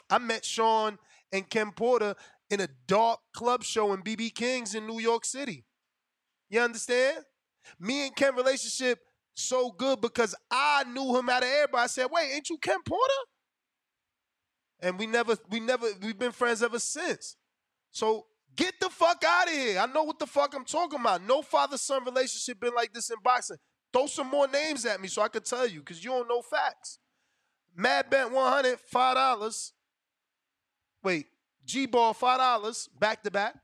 I 0.08 0.18
met 0.18 0.44
Shawn 0.44 0.98
and 1.32 1.48
Ken 1.48 1.72
Porter 1.72 2.14
in 2.50 2.60
a 2.60 2.68
dark 2.86 3.20
club 3.32 3.62
show 3.62 3.92
in 3.92 4.02
BB 4.02 4.34
King's 4.34 4.74
in 4.74 4.86
New 4.86 4.98
York 5.00 5.24
City. 5.24 5.64
You 6.48 6.60
understand? 6.60 7.24
Me 7.78 8.06
and 8.06 8.16
Ken 8.16 8.34
relationship 8.34 8.98
so 9.34 9.70
good 9.70 10.00
because 10.00 10.34
I 10.50 10.84
knew 10.84 11.16
him 11.16 11.28
out 11.28 11.42
of 11.42 11.48
everybody. 11.48 11.84
I 11.84 11.86
said, 11.86 12.08
wait, 12.10 12.32
ain't 12.34 12.50
you 12.50 12.58
Ken 12.58 12.78
Porter? 12.84 13.12
And 14.80 14.98
we 14.98 15.06
never, 15.06 15.36
we 15.50 15.60
never, 15.60 15.86
we've 16.02 16.18
been 16.18 16.32
friends 16.32 16.62
ever 16.62 16.78
since. 16.78 17.36
So 17.92 18.26
get 18.56 18.74
the 18.80 18.88
fuck 18.88 19.22
out 19.26 19.46
of 19.46 19.52
here. 19.52 19.78
I 19.78 19.86
know 19.86 20.02
what 20.02 20.18
the 20.18 20.26
fuck 20.26 20.54
I'm 20.54 20.64
talking 20.64 21.00
about. 21.00 21.22
No 21.22 21.42
father-son 21.42 22.04
relationship 22.04 22.60
been 22.60 22.74
like 22.74 22.92
this 22.92 23.10
in 23.10 23.16
boxing. 23.22 23.58
Throw 23.92 24.06
some 24.06 24.28
more 24.28 24.48
names 24.48 24.86
at 24.86 25.00
me 25.00 25.08
so 25.08 25.22
I 25.22 25.28
could 25.28 25.44
tell 25.44 25.66
you, 25.66 25.80
because 25.80 26.02
you 26.02 26.10
don't 26.10 26.28
know 26.28 26.42
facts. 26.42 26.98
Mad 27.76 28.10
Bent 28.10 28.32
100, 28.32 28.78
$5. 28.92 29.70
Wait, 31.02 31.26
G-Ball, 31.64 32.14
$5, 32.14 32.88
back 32.98 33.22
to 33.22 33.30
back. 33.30 33.54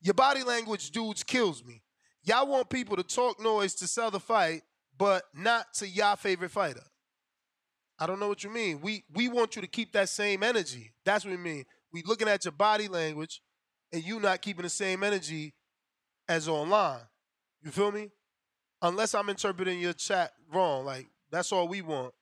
Your 0.00 0.14
body 0.14 0.42
language, 0.42 0.90
dudes, 0.90 1.24
kills 1.24 1.64
me. 1.64 1.82
Y'all 2.22 2.46
want 2.46 2.68
people 2.68 2.96
to 2.96 3.02
talk 3.02 3.40
noise 3.40 3.74
to 3.76 3.86
sell 3.86 4.10
the 4.10 4.20
fight, 4.20 4.62
but 4.96 5.24
not 5.34 5.72
to 5.74 5.88
y'all 5.88 6.16
favorite 6.16 6.50
fighter. 6.50 6.82
I 7.98 8.06
don't 8.06 8.20
know 8.20 8.28
what 8.28 8.44
you 8.44 8.50
mean. 8.50 8.80
We 8.80 9.04
we 9.12 9.28
want 9.28 9.56
you 9.56 9.62
to 9.62 9.68
keep 9.68 9.92
that 9.92 10.08
same 10.08 10.42
energy. 10.42 10.92
That's 11.04 11.24
what 11.24 11.32
we 11.32 11.36
mean. 11.36 11.64
We 11.92 12.02
looking 12.02 12.28
at 12.28 12.44
your 12.44 12.52
body 12.52 12.86
language, 12.86 13.40
and 13.92 14.04
you 14.04 14.20
not 14.20 14.40
keeping 14.42 14.62
the 14.62 14.68
same 14.68 15.02
energy 15.02 15.54
as 16.28 16.48
online. 16.48 17.00
You 17.62 17.70
feel 17.70 17.90
me? 17.90 18.10
Unless 18.82 19.14
I'm 19.14 19.28
interpreting 19.28 19.80
your 19.80 19.94
chat 19.94 20.32
wrong. 20.52 20.84
Like 20.84 21.08
that's 21.30 21.50
all 21.50 21.66
we 21.66 21.82
want. 21.82 22.14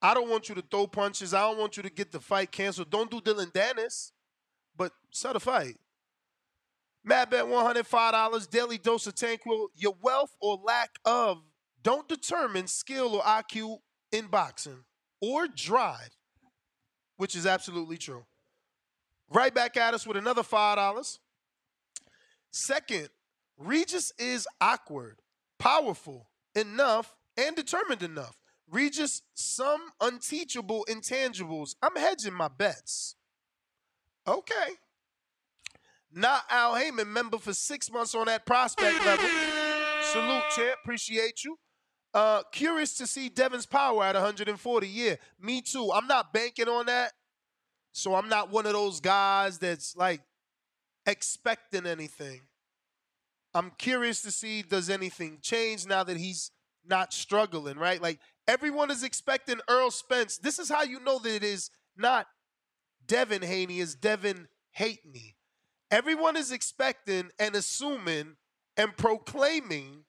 I 0.00 0.14
don't 0.14 0.30
want 0.30 0.48
you 0.48 0.54
to 0.54 0.62
throw 0.62 0.86
punches. 0.86 1.34
I 1.34 1.40
don't 1.40 1.58
want 1.58 1.76
you 1.76 1.82
to 1.82 1.90
get 1.90 2.12
the 2.12 2.20
fight 2.20 2.52
canceled. 2.52 2.90
Don't 2.90 3.10
do 3.10 3.20
Dillon 3.20 3.50
Danis, 3.50 4.12
but 4.76 4.92
sell 5.10 5.32
the 5.32 5.40
fight. 5.40 5.76
Mad 7.04 7.30
Bet 7.30 7.44
$105, 7.44 8.50
daily 8.50 8.78
dose 8.78 9.06
of 9.06 9.14
Tanquil. 9.14 9.68
Your 9.74 9.94
wealth 10.02 10.36
or 10.40 10.58
lack 10.62 10.90
of 11.04 11.42
don't 11.82 12.08
determine 12.08 12.66
skill 12.66 13.16
or 13.16 13.22
IQ 13.22 13.78
in 14.12 14.26
boxing 14.26 14.84
or 15.20 15.46
drive, 15.48 16.16
which 17.16 17.34
is 17.34 17.46
absolutely 17.46 17.96
true. 17.96 18.24
Right 19.30 19.54
back 19.54 19.76
at 19.76 19.94
us 19.94 20.06
with 20.06 20.16
another 20.16 20.42
$5. 20.42 21.18
Second, 22.50 23.08
Regis 23.58 24.12
is 24.18 24.46
awkward, 24.60 25.18
powerful 25.58 26.28
enough, 26.54 27.14
and 27.36 27.54
determined 27.54 28.02
enough. 28.02 28.37
Regis, 28.70 29.22
some 29.34 29.80
unteachable 30.00 30.86
intangibles. 30.88 31.74
I'm 31.82 31.96
hedging 31.96 32.34
my 32.34 32.48
bets. 32.48 33.16
Okay. 34.26 34.74
Not 36.12 36.42
Al 36.50 36.74
Haymon, 36.74 37.12
member 37.12 37.38
for 37.38 37.54
six 37.54 37.90
months 37.90 38.14
on 38.14 38.26
that 38.26 38.46
prospect 38.46 39.04
level. 39.04 39.28
Salute, 40.02 40.44
champ. 40.54 40.78
Appreciate 40.82 41.44
you. 41.44 41.58
Uh, 42.14 42.42
curious 42.52 42.94
to 42.94 43.06
see 43.06 43.28
Devin's 43.28 43.66
power 43.66 44.04
at 44.04 44.14
140. 44.14 44.88
Yeah, 44.88 45.16
me 45.40 45.60
too. 45.60 45.90
I'm 45.92 46.06
not 46.06 46.32
banking 46.32 46.68
on 46.68 46.86
that. 46.86 47.12
So 47.92 48.14
I'm 48.14 48.28
not 48.28 48.50
one 48.50 48.66
of 48.66 48.72
those 48.72 49.00
guys 49.00 49.58
that's 49.58 49.96
like 49.96 50.22
expecting 51.06 51.86
anything. 51.86 52.42
I'm 53.54 53.72
curious 53.78 54.22
to 54.22 54.30
see 54.30 54.62
does 54.62 54.88
anything 54.88 55.38
change 55.42 55.86
now 55.86 56.04
that 56.04 56.16
he's 56.16 56.50
not 56.86 57.12
struggling, 57.12 57.76
right? 57.76 58.00
Like 58.00 58.20
everyone 58.48 58.90
is 58.90 59.04
expecting 59.04 59.60
Errol 59.70 59.90
Spence. 59.92 60.38
This 60.38 60.58
is 60.58 60.68
how 60.68 60.82
you 60.82 60.98
know 61.00 61.18
that 61.20 61.36
it 61.36 61.44
is 61.44 61.70
not 61.96 62.26
Devin 63.06 63.42
Haney, 63.42 63.80
it's 63.80 63.94
Devin 63.94 64.48
Hatney. 64.76 65.34
Everyone 65.90 66.36
is 66.36 66.50
expecting 66.50 67.30
and 67.38 67.54
assuming 67.54 68.36
and 68.76 68.96
proclaiming 68.96 70.04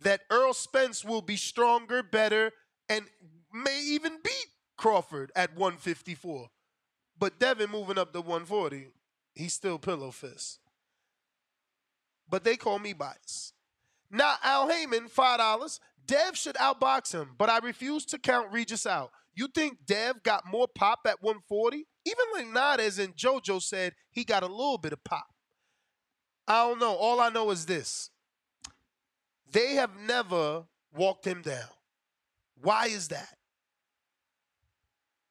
that 0.00 0.22
Errol 0.30 0.54
Spence 0.54 1.04
will 1.04 1.22
be 1.22 1.36
stronger, 1.36 2.02
better, 2.02 2.52
and 2.88 3.04
may 3.52 3.80
even 3.82 4.18
beat 4.22 4.46
Crawford 4.76 5.32
at 5.34 5.54
154. 5.56 6.48
But 7.18 7.38
Devin 7.38 7.70
moving 7.70 7.98
up 7.98 8.12
to 8.12 8.20
140, 8.20 8.88
he's 9.34 9.54
still 9.54 9.78
pillow 9.78 10.10
fist. 10.10 10.60
But 12.28 12.44
they 12.44 12.56
call 12.56 12.78
me 12.78 12.92
bias. 12.92 13.54
Now, 14.10 14.34
Al 14.42 14.68
Haymon, 14.68 15.08
$5. 15.08 15.80
Dev 16.06 16.36
should 16.36 16.56
outbox 16.56 17.12
him, 17.12 17.30
but 17.36 17.50
I 17.50 17.58
refuse 17.58 18.04
to 18.06 18.18
count 18.18 18.52
Regis 18.52 18.86
out. 18.86 19.10
You 19.34 19.48
think 19.48 19.84
Dev 19.86 20.22
got 20.22 20.44
more 20.50 20.66
pop 20.72 21.00
at 21.06 21.22
140? 21.22 21.86
Even 22.06 22.24
Linares 22.34 22.98
and 22.98 23.14
JoJo 23.16 23.60
said 23.60 23.92
he 24.10 24.24
got 24.24 24.42
a 24.42 24.46
little 24.46 24.78
bit 24.78 24.92
of 24.92 25.02
pop. 25.04 25.26
I 26.48 26.66
don't 26.66 26.78
know. 26.78 26.94
All 26.94 27.20
I 27.20 27.28
know 27.28 27.50
is 27.50 27.66
this. 27.66 28.10
They 29.50 29.74
have 29.74 29.90
never 30.06 30.64
walked 30.94 31.26
him 31.26 31.42
down. 31.42 31.68
Why 32.62 32.86
is 32.86 33.08
that? 33.08 33.36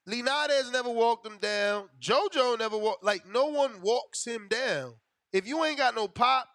Linares 0.06 0.72
never 0.72 0.90
walked 0.90 1.26
him 1.26 1.38
down. 1.40 1.90
JoJo 2.00 2.60
never 2.60 2.78
walked. 2.78 3.04
Like, 3.04 3.26
no 3.28 3.46
one 3.46 3.82
walks 3.82 4.26
him 4.26 4.48
down. 4.50 4.96
If 5.34 5.48
you 5.48 5.64
ain't 5.66 5.80
got 5.80 5.96
no 5.96 6.08
pop, 6.08 6.48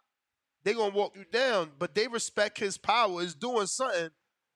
they 0.64 0.74
to 0.74 0.90
walk 0.90 1.16
you 1.16 1.24
down. 1.30 1.70
But 1.78 1.94
they 1.94 2.06
respect 2.08 2.58
his 2.58 2.76
power. 2.76 3.22
It's 3.22 3.34
doing 3.34 3.66
something. 3.66 4.10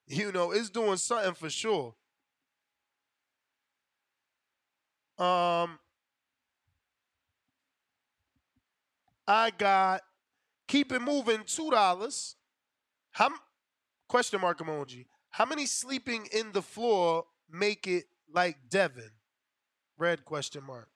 You 0.06 0.32
know, 0.32 0.50
it's 0.50 0.70
doing 0.70 0.96
something 0.98 1.34
for 1.34 1.48
sure. 1.48 1.94
Um, 5.16 5.78
I 9.26 9.50
got 9.56 10.02
keep 10.66 10.92
it 10.92 11.00
moving 11.00 11.44
two 11.46 11.70
dollars. 11.70 12.36
How 13.12 13.30
question 14.08 14.40
mark 14.40 14.58
emoji? 14.58 15.06
How 15.30 15.44
many 15.44 15.66
sleeping 15.66 16.28
in 16.32 16.52
the 16.52 16.62
floor 16.62 17.24
make 17.50 17.86
it 17.86 18.04
like 18.32 18.56
Devin? 18.68 19.10
Red 19.96 20.24
question 20.24 20.64
mark. 20.64 20.88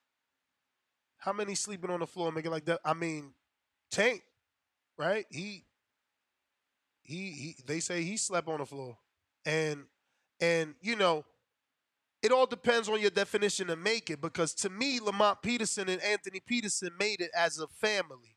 How 1.18 1.32
many 1.32 1.55
sleeping 1.55 1.90
on 1.90 2.01
the 2.01 2.06
floor 2.06 2.32
make 2.32 2.44
it 2.44 2.51
like 2.51 2.64
that? 2.66 2.80
I 2.85 2.94
mean, 2.94 3.32
Tank, 3.90 4.22
right? 4.99 5.27
He 5.31 5.65
he 7.03 7.31
he 7.33 7.57
they 7.66 7.81
say 7.81 8.03
he 8.03 8.16
slept 8.16 8.49
on 8.49 8.59
the 8.59 8.66
floor. 8.66 8.97
And 9.45 9.85
and 10.41 10.75
you 10.81 10.97
know, 10.97 11.25
it 12.23 12.33
all 12.33 12.47
depends 12.47 12.89
on 12.89 13.01
your 13.01 13.11
definition 13.11 13.70
of 13.70 13.79
make 13.79 14.11
it 14.11 14.20
because 14.20 14.55
to 14.55 14.70
me, 14.70 15.01
Lamont 15.01 15.41
Peterson 15.43 15.89
and 15.89 16.03
Anthony 16.03 16.41
Peterson 16.41 16.91
made 16.99 17.20
it 17.20 17.31
as 17.37 17.59
a 17.59 17.69
family. 17.69 18.37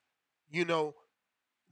You 0.50 0.66
know, 0.66 0.96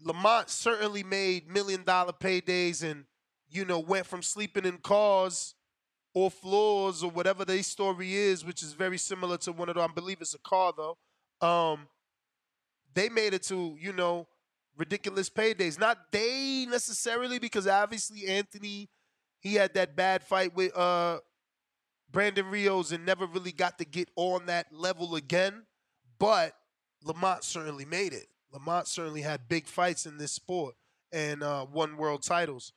Lamont 0.03 0.49
certainly 0.49 1.03
made 1.03 1.49
million 1.49 1.83
dollar 1.83 2.13
paydays 2.13 2.83
and, 2.83 3.05
you 3.49 3.65
know, 3.65 3.79
went 3.79 4.07
from 4.07 4.23
sleeping 4.23 4.65
in 4.65 4.77
cars 4.79 5.55
or 6.13 6.31
floors 6.31 7.03
or 7.03 7.11
whatever 7.11 7.45
their 7.45 7.63
story 7.63 8.15
is, 8.15 8.45
which 8.45 8.63
is 8.63 8.73
very 8.73 8.97
similar 8.97 9.37
to 9.39 9.51
one 9.53 9.69
of 9.69 9.75
them. 9.75 9.89
I 9.89 9.93
believe 9.93 10.19
it's 10.21 10.35
a 10.35 10.39
car 10.39 10.73
though. 10.77 10.97
Um, 11.47 11.87
they 12.93 13.09
made 13.09 13.33
it 13.33 13.43
to, 13.43 13.77
you 13.79 13.93
know, 13.93 14.27
ridiculous 14.79 15.29
paydays. 15.29 15.79
Not 15.79 15.97
they 16.11 16.65
necessarily, 16.67 17.37
because 17.37 17.67
obviously 17.67 18.25
Anthony, 18.25 18.89
he 19.39 19.55
had 19.55 19.73
that 19.75 19.95
bad 19.95 20.23
fight 20.23 20.55
with 20.55 20.75
uh 20.75 21.19
Brandon 22.11 22.47
Rios 22.49 22.91
and 22.91 23.05
never 23.05 23.27
really 23.27 23.51
got 23.51 23.77
to 23.77 23.85
get 23.85 24.09
on 24.15 24.47
that 24.47 24.73
level 24.73 25.13
again. 25.13 25.65
But 26.17 26.53
Lamont 27.03 27.43
certainly 27.43 27.85
made 27.85 28.13
it. 28.13 28.27
Lamont 28.51 28.87
certainly 28.87 29.21
had 29.21 29.47
big 29.47 29.67
fights 29.67 30.07
in 30.07 30.17
this 30.17 30.31
sport 30.31 30.75
and 31.11 31.43
uh, 31.43 31.67
won 31.71 31.97
world 31.97 32.23
titles. 32.23 32.73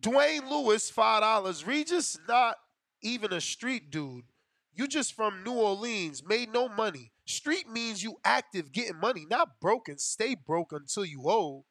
Dwayne 0.00 0.48
Lewis, 0.48 0.90
five 0.90 1.22
dollars. 1.22 1.66
Regis, 1.66 2.18
not 2.28 2.56
even 3.02 3.32
a 3.32 3.40
street 3.40 3.90
dude. 3.90 4.24
You 4.72 4.86
just 4.86 5.14
from 5.14 5.42
New 5.44 5.54
Orleans, 5.54 6.22
made 6.26 6.52
no 6.52 6.68
money. 6.68 7.12
Street 7.26 7.68
means 7.68 8.02
you 8.02 8.16
active, 8.24 8.70
getting 8.72 9.00
money, 9.00 9.24
not 9.30 9.60
broken. 9.60 9.98
Stay 9.98 10.34
broke 10.34 10.72
until 10.72 11.04
you 11.04 11.22
old. 11.24 11.64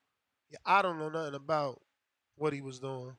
Yeah, 0.50 0.58
I 0.66 0.82
don't 0.82 0.98
know 0.98 1.10
nothing 1.10 1.36
about 1.36 1.82
what 2.36 2.54
he 2.54 2.62
was 2.62 2.80
doing. 2.80 3.16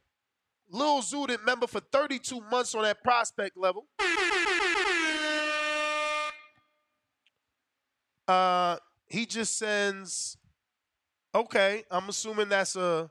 Lil 0.69 1.03
Zudit 1.03 1.45
member 1.45 1.67
for 1.67 1.81
32 1.81 2.41
months 2.51 2.75
on 2.75 2.83
that 2.83 3.03
prospect 3.03 3.57
level. 3.57 3.87
Uh, 8.27 8.77
he 9.07 9.27
just 9.27 9.59
sends. 9.59 10.37
Okay, 11.35 11.85
I'm 11.91 12.09
assuming 12.09 12.49
that's 12.49 12.75
a 12.77 13.11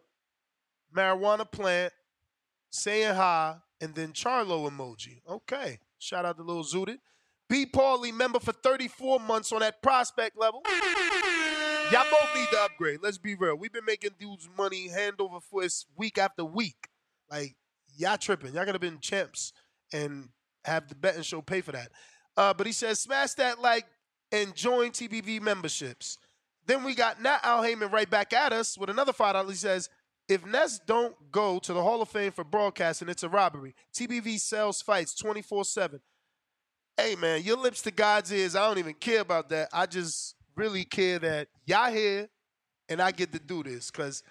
marijuana 0.96 1.50
plant 1.50 1.94
saying 2.70 3.16
hi, 3.16 3.58
and 3.80 3.94
then 3.94 4.12
Charlo 4.14 4.70
emoji. 4.70 5.22
Okay, 5.30 5.80
shout 6.00 6.26
out 6.26 6.38
to 6.38 6.44
Lil 6.44 6.64
Zudit. 6.64 6.98
B. 7.54 7.68
Paulie 7.68 8.12
member 8.12 8.40
for 8.40 8.52
34 8.52 9.20
months 9.20 9.52
on 9.52 9.60
that 9.60 9.80
prospect 9.84 10.36
level. 10.40 10.64
Y'all 11.92 12.04
both 12.10 12.36
need 12.36 12.48
to 12.50 12.60
upgrade. 12.64 12.98
Let's 13.04 13.20
be 13.20 13.36
real. 13.36 13.56
We've 13.56 13.72
been 13.72 13.86
making 13.86 14.10
dudes 14.20 14.50
money 14.58 14.88
hand 14.88 15.18
over 15.20 15.38
fist 15.40 15.86
week 15.96 16.18
after 16.18 16.44
week. 16.44 16.90
Like, 17.30 17.56
y'all 17.96 18.18
tripping. 18.18 18.56
Y'all 18.56 18.66
gotta 18.66 18.80
been 18.80 18.98
champs 19.00 19.54
and 19.94 20.30
have 20.66 20.88
the 20.88 20.96
betting 20.96 21.22
show 21.22 21.44
pay 21.44 21.62
for 21.62 21.74
that. 21.74 21.92
Uh, 22.36 22.56
but 22.56 22.66
he 22.66 22.74
says, 22.74 23.00
smash 23.00 23.34
that 23.34 23.62
like 23.62 23.86
and 24.32 24.56
join 24.56 24.90
TBV 24.90 25.40
memberships. 25.40 26.18
Then 26.66 26.84
we 26.84 26.96
got 26.96 27.22
Nat 27.22 27.42
Al 27.44 27.62
Haymon 27.62 27.92
right 27.92 28.10
back 28.10 28.34
at 28.34 28.52
us 28.52 28.80
with 28.80 28.90
another 28.90 29.14
five 29.14 29.34
dollars. 29.34 29.52
He 29.52 29.58
says, 29.58 29.92
if 30.28 30.44
Ness 30.44 30.80
don't 30.88 31.14
go 31.32 31.60
to 31.60 31.72
the 31.72 31.84
Hall 31.84 32.02
of 32.02 32.10
Fame 32.10 32.32
for 32.32 32.44
broadcasting, 32.44 33.10
it's 33.10 33.22
a 33.22 33.30
robbery. 33.30 33.76
TBV 33.94 34.40
sells 34.40 34.82
fights 34.82 35.14
24-7. 35.22 36.00
Hey 36.96 37.16
man, 37.16 37.42
your 37.42 37.58
lips 37.58 37.82
to 37.84 37.92
God's 37.92 38.32
ears. 38.32 38.56
I 38.56 38.68
don't 38.68 38.78
even 38.78 38.94
care 38.94 39.22
about 39.22 39.50
that. 39.50 39.70
I 39.74 39.88
just 39.88 40.36
really 40.56 40.86
care 40.86 41.18
that 41.20 41.48
y'all 41.66 41.92
here 41.92 42.30
and 42.88 43.02
I 43.02 43.12
get 43.12 43.32
to 43.34 43.40
do 43.40 43.64
this 43.64 43.90
because 43.90 44.22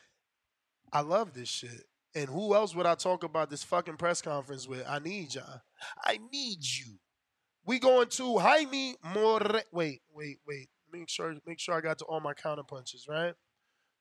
I 0.92 1.00
love 1.00 1.32
this 1.34 1.48
shit. 1.48 1.84
And 2.14 2.28
who 2.28 2.54
else 2.54 2.74
would 2.74 2.86
I 2.86 2.94
talk 2.94 3.24
about 3.24 3.50
this 3.50 3.64
fucking 3.64 3.96
press 3.96 4.22
conference 4.22 4.68
with? 4.68 4.84
I 4.88 5.00
need 5.00 5.34
y'all. 5.34 5.62
I 6.04 6.20
need 6.32 6.58
you. 6.60 6.98
We 7.64 7.80
going 7.80 8.08
to 8.10 8.38
Jaime 8.38 8.96
More. 9.14 9.40
Wait, 9.72 10.02
wait, 10.12 10.38
wait. 10.46 10.68
Make 10.92 11.08
sure, 11.08 11.34
make 11.46 11.58
sure 11.58 11.74
I 11.74 11.80
got 11.80 11.98
to 11.98 12.04
all 12.04 12.20
my 12.20 12.34
counter 12.34 12.62
punches, 12.62 13.06
right? 13.08 13.34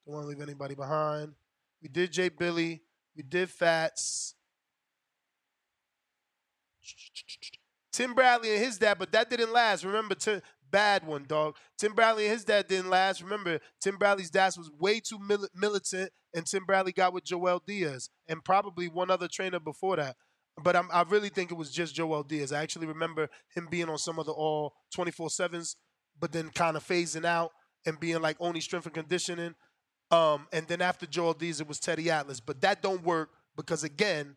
Don't 0.05 0.15
want 0.15 0.25
to 0.25 0.29
leave 0.29 0.41
anybody 0.41 0.75
behind. 0.75 1.33
We 1.81 1.87
did 1.87 2.11
Jay 2.11 2.29
Billy. 2.29 2.81
We 3.15 3.23
did 3.23 3.49
Fats. 3.49 4.35
Tim 7.91 8.13
Bradley 8.13 8.53
and 8.53 8.63
his 8.63 8.77
dad, 8.77 8.97
but 8.99 9.11
that 9.11 9.29
didn't 9.29 9.51
last. 9.51 9.83
Remember, 9.83 10.15
bad 10.71 11.05
one, 11.05 11.25
dog. 11.27 11.55
Tim 11.77 11.93
Bradley 11.93 12.25
and 12.25 12.33
his 12.33 12.45
dad 12.45 12.67
didn't 12.67 12.89
last. 12.89 13.21
Remember, 13.21 13.59
Tim 13.81 13.97
Bradley's 13.97 14.29
dad 14.29 14.53
was 14.57 14.71
way 14.79 14.99
too 14.99 15.19
mil- 15.19 15.49
militant, 15.53 16.11
and 16.33 16.45
Tim 16.45 16.65
Bradley 16.65 16.93
got 16.93 17.13
with 17.13 17.25
Joel 17.25 17.61
Diaz 17.65 18.09
and 18.27 18.43
probably 18.43 18.87
one 18.87 19.11
other 19.11 19.27
trainer 19.27 19.59
before 19.59 19.97
that. 19.97 20.15
But 20.63 20.75
I'm, 20.75 20.89
I 20.91 21.03
really 21.03 21.29
think 21.29 21.51
it 21.51 21.57
was 21.57 21.71
just 21.71 21.95
Joel 21.95 22.23
Diaz. 22.23 22.51
I 22.51 22.61
actually 22.61 22.87
remember 22.87 23.29
him 23.53 23.67
being 23.69 23.89
on 23.89 23.97
some 23.97 24.19
of 24.19 24.25
the 24.25 24.31
all 24.31 24.73
24 24.93 25.29
7s, 25.29 25.75
but 26.19 26.31
then 26.31 26.49
kind 26.49 26.77
of 26.77 26.85
phasing 26.87 27.25
out 27.25 27.51
and 27.85 27.99
being 27.99 28.21
like 28.21 28.37
only 28.39 28.61
strength 28.61 28.85
and 28.85 28.95
conditioning. 28.95 29.55
Um, 30.11 30.47
and 30.51 30.67
then 30.67 30.81
after 30.81 31.05
Joel 31.05 31.33
Diaz, 31.33 31.61
it 31.61 31.67
was 31.67 31.79
Teddy 31.79 32.09
Atlas. 32.11 32.39
But 32.39 32.61
that 32.61 32.81
don't 32.81 33.03
work 33.03 33.29
because, 33.55 33.83
again, 33.83 34.35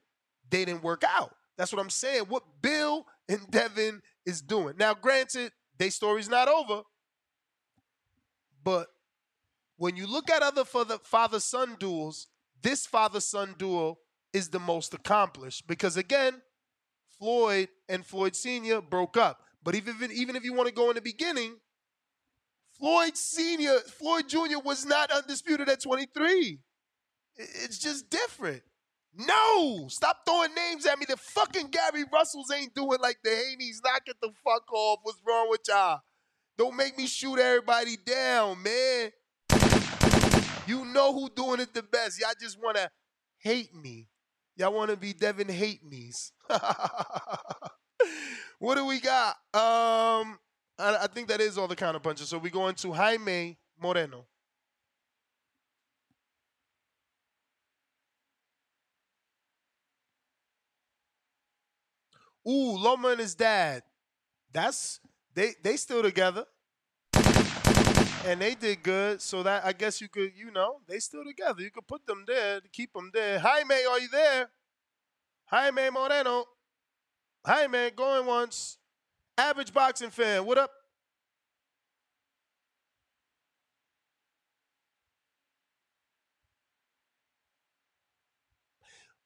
they 0.51 0.65
didn't 0.65 0.83
work 0.83 1.03
out. 1.07 1.35
That's 1.57 1.73
what 1.73 1.81
I'm 1.81 1.91
saying. 1.91 2.25
What 2.29 2.43
Bill 2.61 3.07
and 3.29 3.51
Devin 3.51 4.03
is 4.27 4.43
doing. 4.43 4.75
Now, 4.79 4.95
granted, 4.95 5.53
their 5.79 5.91
story's 5.91 6.29
not 6.29 6.49
over. 6.49 6.83
But 8.63 8.89
when 9.77 9.97
you 9.97 10.07
look 10.07 10.31
at 10.31 10.43
other 10.43 10.65
father 10.65 11.41
son 11.41 11.77
duels, 11.79 12.29
this 12.63 12.87
father 12.87 13.21
son 13.21 13.55
duel 13.59 13.99
is 14.33 14.49
the 14.49 14.59
most 14.59 14.95
accomplished 14.95 15.67
because 15.67 15.97
again, 15.97 16.41
Floyd 17.19 17.69
and 17.89 18.05
Floyd 18.05 18.35
Sr. 18.35 18.81
broke 18.81 19.17
up. 19.17 19.41
But 19.63 19.75
even 19.75 19.97
even 20.13 20.37
if 20.37 20.45
you 20.45 20.53
want 20.53 20.69
to 20.69 20.75
go 20.75 20.91
in 20.91 20.97
the 20.97 21.03
beginning, 21.03 21.57
Floyd 22.79 23.17
Sr., 23.17 23.79
Floyd 23.81 24.29
Jr. 24.29 24.59
was 24.65 24.85
not 24.85 25.11
undisputed 25.11 25.69
at 25.69 25.81
23. 25.81 26.59
It's 27.37 27.79
just 27.79 28.11
different. 28.11 28.63
No! 29.17 29.87
Stop 29.89 30.21
throwing 30.27 30.55
names 30.55 30.87
at 30.87 30.99
me. 30.99 31.07
The 31.09 31.17
fucking 31.17 31.69
Gary 31.69 32.05
Russells 32.13 32.51
ain't 32.53 32.75
doing 32.75 32.99
like 33.01 33.19
the 33.23 33.31
Haney's. 33.31 33.81
Knock 33.85 34.03
it 34.07 34.17
the 34.21 34.33
fuck 34.45 34.73
off. 34.73 35.01
What's 35.03 35.21
wrong 35.27 35.49
with 35.51 35.61
y'all? 35.69 36.01
Don't 36.57 36.77
make 36.77 36.97
me 36.97 37.07
shoot 37.07 37.39
everybody 37.39 37.97
down, 37.97 38.63
man. 38.63 39.11
You 40.67 40.85
know 40.87 41.13
who 41.13 41.29
doing 41.31 41.61
it 41.61 41.75
the 41.75 41.83
best. 41.83 42.21
Y'all 42.21 42.31
just 42.41 42.61
want 42.63 42.77
to 42.77 42.91
hate 43.39 43.75
me. 43.75 44.09
Y'all 44.57 44.73
want 44.73 44.91
to 44.91 44.97
be 44.97 45.13
Devin 45.13 45.49
hate 45.49 45.85
me's. 45.85 46.33
what 48.59 48.77
do 48.77 48.87
we 48.87 49.01
got? 49.01 49.31
Um, 49.53 50.39
I, 50.79 50.99
I, 51.03 51.07
think 51.13 51.29
that 51.29 51.41
is 51.41 51.59
all 51.59 51.67
the 51.69 51.77
counter 51.77 51.99
punches. 51.99 52.29
So 52.29 52.39
we 52.39 52.51
go 52.51 52.69
into 52.69 52.93
Jaime 52.93 53.59
Moreno. 53.81 54.27
Ooh, 62.47 62.77
Loma 62.77 63.09
and 63.09 63.21
his 63.21 63.35
dad. 63.35 63.83
That's 64.53 65.01
they 65.35 65.55
they 65.63 65.77
still 65.77 66.03
together. 66.03 66.45
And 68.27 68.41
they 68.41 68.55
did 68.55 68.83
good, 68.83 69.21
so 69.21 69.43
that 69.43 69.67
I 69.67 69.75
guess 69.75 70.01
you 70.01 70.09
could, 70.09 70.33
you 70.35 70.51
know, 70.51 70.81
they 70.89 70.99
still 70.99 71.25
together. 71.25 71.61
You 71.61 71.71
could 71.71 71.87
put 71.87 72.07
them 72.07 72.25
there 72.27 72.59
to 72.59 72.69
keep 72.69 72.95
them 72.95 73.11
there. 73.13 73.39
Hi, 73.39 73.61
Jaime, 73.61 73.85
are 73.85 74.01
you 74.01 74.09
there? 74.09 74.49
Hi, 75.47 75.65
Jaime 75.65 75.91
Moreno. 75.91 76.47
Hi, 77.45 77.67
Jaime, 77.67 77.91
going 77.91 78.25
once. 78.25 78.79
Average 79.37 79.75
boxing 79.75 80.09
fan, 80.09 80.47
what 80.47 80.57
up? 80.57 80.71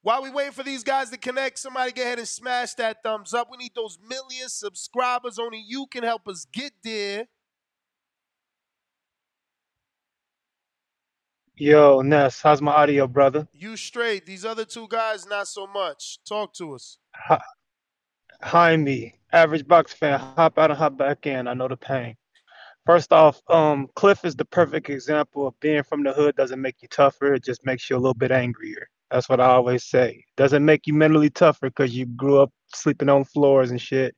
While 0.09 0.23
we 0.23 0.31
waiting 0.31 0.53
for 0.53 0.63
these 0.63 0.83
guys 0.83 1.11
to 1.11 1.19
connect, 1.19 1.59
somebody 1.59 1.93
go 1.93 2.01
ahead 2.01 2.19
and 2.19 2.27
smash 2.27 2.73
that 2.77 3.03
thumbs 3.03 3.35
up. 3.35 3.49
We 3.51 3.59
need 3.59 3.73
those 3.77 3.99
million 4.09 4.49
subscribers. 4.49 5.39
Only 5.39 5.63
you 5.69 5.85
can 5.85 6.03
help 6.03 6.27
us 6.27 6.47
get 6.51 6.73
there. 6.83 7.27
Yo, 11.57 12.01
Ness, 12.01 12.41
how's 12.41 12.63
my 12.63 12.73
audio, 12.73 13.07
brother? 13.07 13.47
You 13.53 13.77
straight. 13.77 14.25
These 14.25 14.47
other 14.47 14.65
two 14.65 14.89
guys, 14.89 15.27
not 15.27 15.47
so 15.47 15.67
much. 15.67 16.21
Talk 16.27 16.55
to 16.55 16.73
us. 16.73 16.97
Hi, 18.41 18.77
me. 18.79 19.13
average 19.31 19.69
box 19.69 19.93
fan, 19.93 20.19
hop 20.19 20.59
out 20.59 20.71
and 20.71 20.79
hop 20.79 20.97
back 20.97 21.27
in. 21.27 21.47
I 21.47 21.53
know 21.53 21.69
the 21.69 21.77
pain. 21.77 22.17
First 22.87 23.13
off, 23.13 23.43
um, 23.51 23.89
Cliff 23.95 24.25
is 24.25 24.37
the 24.37 24.47
perfect 24.47 24.89
example 24.89 25.47
of 25.47 25.61
being 25.61 25.83
from 25.83 26.03
the 26.03 26.15
hood 26.15 26.35
doesn't 26.35 26.63
make 26.63 26.77
you 26.81 26.89
tougher, 26.89 27.35
it 27.35 27.45
just 27.45 27.67
makes 27.67 27.91
you 27.91 27.97
a 27.97 27.99
little 27.99 28.15
bit 28.15 28.31
angrier. 28.31 28.89
That's 29.11 29.29
what 29.29 29.41
I 29.41 29.47
always 29.47 29.85
say. 29.85 30.25
Doesn't 30.37 30.65
make 30.65 30.87
you 30.87 30.95
mentally 30.95 31.31
tougher 31.31 31.69
because 31.71 31.97
you 31.97 32.07
grew 32.07 32.41
up 32.41 32.53
sleeping 32.75 33.09
on 33.09 33.25
floors 33.25 33.71
and 33.71 33.81
shit, 33.81 34.15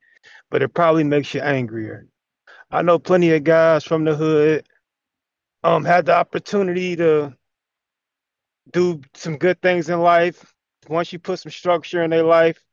but 0.49 0.61
it 0.61 0.73
probably 0.73 1.03
makes 1.03 1.33
you 1.33 1.41
angrier. 1.41 2.07
I 2.69 2.81
know 2.81 2.99
plenty 2.99 3.31
of 3.31 3.43
guys 3.43 3.83
from 3.83 4.03
the 4.03 4.15
hood. 4.15 4.65
Um, 5.63 5.85
had 5.85 6.07
the 6.07 6.15
opportunity 6.15 6.95
to 6.95 7.35
do 8.71 9.01
some 9.13 9.37
good 9.37 9.61
things 9.61 9.89
in 9.89 9.99
life. 10.01 10.53
Once 10.89 11.13
you 11.13 11.19
put 11.19 11.39
some 11.39 11.51
structure 11.51 12.03
in 12.03 12.09
their 12.09 12.23
life, 12.23 12.63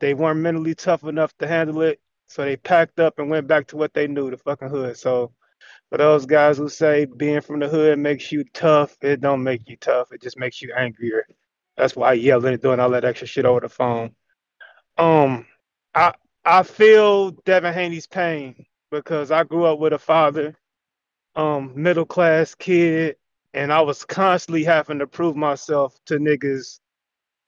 they 0.00 0.14
weren't 0.14 0.40
mentally 0.40 0.74
tough 0.74 1.04
enough 1.04 1.36
to 1.38 1.48
handle 1.48 1.82
it, 1.82 2.00
so 2.28 2.44
they 2.44 2.56
packed 2.56 3.00
up 3.00 3.18
and 3.18 3.30
went 3.30 3.48
back 3.48 3.66
to 3.68 3.76
what 3.76 3.94
they 3.94 4.06
knew, 4.06 4.30
the 4.30 4.36
fucking 4.36 4.68
hood. 4.68 4.96
So 4.96 5.32
for 5.90 5.98
those 5.98 6.26
guys 6.26 6.58
who 6.58 6.68
say 6.68 7.04
being 7.04 7.40
from 7.40 7.60
the 7.60 7.68
hood 7.68 7.98
makes 7.98 8.32
you 8.32 8.44
tough, 8.52 8.96
it 9.02 9.20
don't 9.20 9.42
make 9.42 9.68
you 9.68 9.76
tough. 9.76 10.12
It 10.12 10.22
just 10.22 10.38
makes 10.38 10.60
you 10.60 10.72
angrier. 10.76 11.26
That's 11.76 11.96
why 11.96 12.14
yelling 12.14 12.54
and 12.54 12.62
doing 12.62 12.80
all 12.80 12.90
that 12.90 13.04
extra 13.04 13.26
shit 13.26 13.44
over 13.44 13.60
the 13.60 13.68
phone. 13.68 14.14
Um, 14.98 15.46
I 15.94 16.12
I 16.44 16.62
feel 16.62 17.30
Devin 17.30 17.74
Haney's 17.74 18.06
pain 18.06 18.66
because 18.90 19.30
I 19.30 19.44
grew 19.44 19.64
up 19.64 19.78
with 19.78 19.92
a 19.92 19.98
father, 19.98 20.56
um, 21.36 21.72
middle 21.74 22.04
class 22.04 22.54
kid, 22.54 23.16
and 23.54 23.72
I 23.72 23.80
was 23.80 24.04
constantly 24.04 24.64
having 24.64 24.98
to 24.98 25.06
prove 25.06 25.36
myself 25.36 25.96
to 26.06 26.18
niggas 26.18 26.80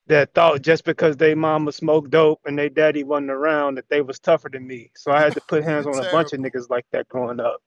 that 0.06 0.32
thought 0.34 0.62
just 0.62 0.84
because 0.84 1.16
they 1.16 1.34
mama 1.34 1.72
smoked 1.72 2.10
dope 2.10 2.40
and 2.46 2.58
they 2.58 2.68
daddy 2.68 3.02
wasn't 3.02 3.30
around 3.30 3.76
that 3.76 3.88
they 3.88 4.00
was 4.00 4.18
tougher 4.18 4.48
than 4.48 4.66
me. 4.66 4.90
So 4.96 5.10
I 5.10 5.20
had 5.20 5.34
to 5.34 5.40
put 5.42 5.64
hands 5.64 5.86
on 5.86 5.98
a 5.98 6.10
bunch 6.10 6.32
of 6.32 6.40
niggas 6.40 6.70
like 6.70 6.86
that 6.92 7.08
growing 7.08 7.40
up. 7.40 7.60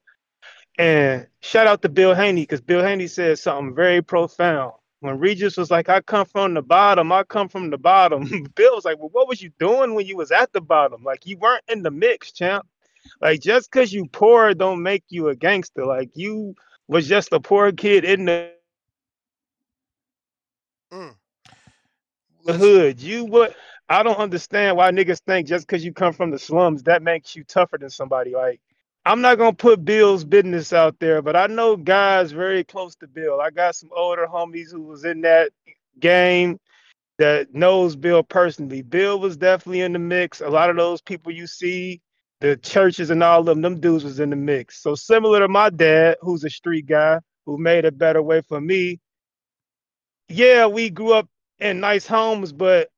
And 0.80 1.27
shout 1.41 1.68
out 1.68 1.81
to 1.81 1.89
Bill 1.89 2.15
Haney 2.15 2.43
because 2.43 2.61
Bill 2.61 2.81
Haney 2.81 3.07
said 3.07 3.38
something 3.38 3.76
very 3.76 4.01
profound. 4.01 4.72
When 5.01 5.19
Regis 5.19 5.57
was 5.57 5.69
like, 5.69 5.89
"I 5.89 5.99
come 5.99 6.26
from 6.26 6.53
the 6.53 6.61
bottom, 6.61 7.11
I 7.11 7.23
come 7.23 7.49
from 7.49 7.69
the 7.69 7.77
bottom," 7.77 8.23
Bill 8.56 8.76
was 8.76 8.85
like, 8.85 8.97
"Well, 8.97 9.10
what 9.10 9.27
was 9.27 9.41
you 9.41 9.51
doing 9.60 9.93
when 9.93 10.06
you 10.06 10.15
was 10.15 10.31
at 10.31 10.53
the 10.53 10.61
bottom? 10.61 11.03
Like 11.03 11.26
you 11.26 11.38
weren't 11.38 11.65
in 11.68 11.84
the 11.84 11.91
mix, 11.91 12.31
champ. 12.31 12.65
Like 13.22 13.41
just 13.41 13.69
because 13.69 13.91
you 13.91 14.07
poor 14.07 14.53
don't 14.53 14.81
make 14.81 15.03
you 15.10 15.27
a 15.27 15.35
gangster. 15.35 15.85
Like 15.85 16.11
you 16.15 16.56
was 16.88 17.10
just 17.10 17.34
a 17.34 17.41
poor 17.41 17.73
kid 17.73 18.06
in 18.06 18.23
the 18.23 18.53
mm. 20.93 21.14
the 22.45 22.53
hood. 22.53 23.01
You 23.01 23.26
what? 23.26 23.53
I 23.89 24.01
don't 24.01 24.18
understand 24.18 24.77
why 24.77 24.91
niggas 24.91 25.19
think 25.19 25.45
just 25.49 25.68
because 25.68 25.84
you 25.84 25.91
come 25.91 26.14
from 26.14 26.31
the 26.31 26.39
slums 26.39 26.84
that 26.84 27.03
makes 27.03 27.35
you 27.35 27.43
tougher 27.43 27.77
than 27.77 27.89
somebody. 27.89 28.34
Like 28.34 28.61
I'm 29.05 29.21
not 29.21 29.38
gonna 29.38 29.53
put 29.53 29.85
Bill's 29.85 30.23
business 30.23 30.73
out 30.73 30.99
there, 30.99 31.21
but 31.21 31.35
I 31.35 31.47
know 31.47 31.77
guys 31.77 32.31
very 32.31 32.63
close 32.63 32.95
to 32.97 33.07
Bill. 33.07 33.39
I 33.41 33.49
got 33.49 33.76
some 33.76 33.89
older 33.95 34.27
homies 34.27 34.71
who 34.71 34.81
was 34.81 35.05
in 35.05 35.21
that 35.21 35.51
game 35.99 36.59
that 37.17 37.53
knows 37.53 37.95
Bill 37.95 38.23
personally. 38.23 38.81
Bill 38.81 39.19
was 39.19 39.38
definitely 39.38 39.81
in 39.81 39.93
the 39.93 39.99
mix. 39.99 40.41
A 40.41 40.49
lot 40.49 40.69
of 40.69 40.76
those 40.76 41.01
people 41.01 41.31
you 41.31 41.47
see, 41.47 42.01
the 42.39 42.55
churches 42.57 43.09
and 43.09 43.23
all 43.23 43.39
of 43.39 43.45
them, 43.45 43.61
them 43.61 43.80
dudes 43.80 44.03
was 44.03 44.19
in 44.19 44.30
the 44.30 44.35
mix. 44.35 44.81
So 44.81 44.95
similar 44.95 45.39
to 45.39 45.47
my 45.47 45.69
dad, 45.69 46.17
who's 46.21 46.43
a 46.43 46.49
street 46.49 46.85
guy 46.85 47.19
who 47.45 47.57
made 47.57 47.85
a 47.85 47.91
better 47.91 48.21
way 48.21 48.41
for 48.41 48.61
me. 48.61 48.99
Yeah, 50.30 50.67
we 50.67 50.89
grew 50.89 51.13
up 51.13 51.27
in 51.59 51.80
nice 51.80 52.05
homes, 52.05 52.53
but 52.53 52.89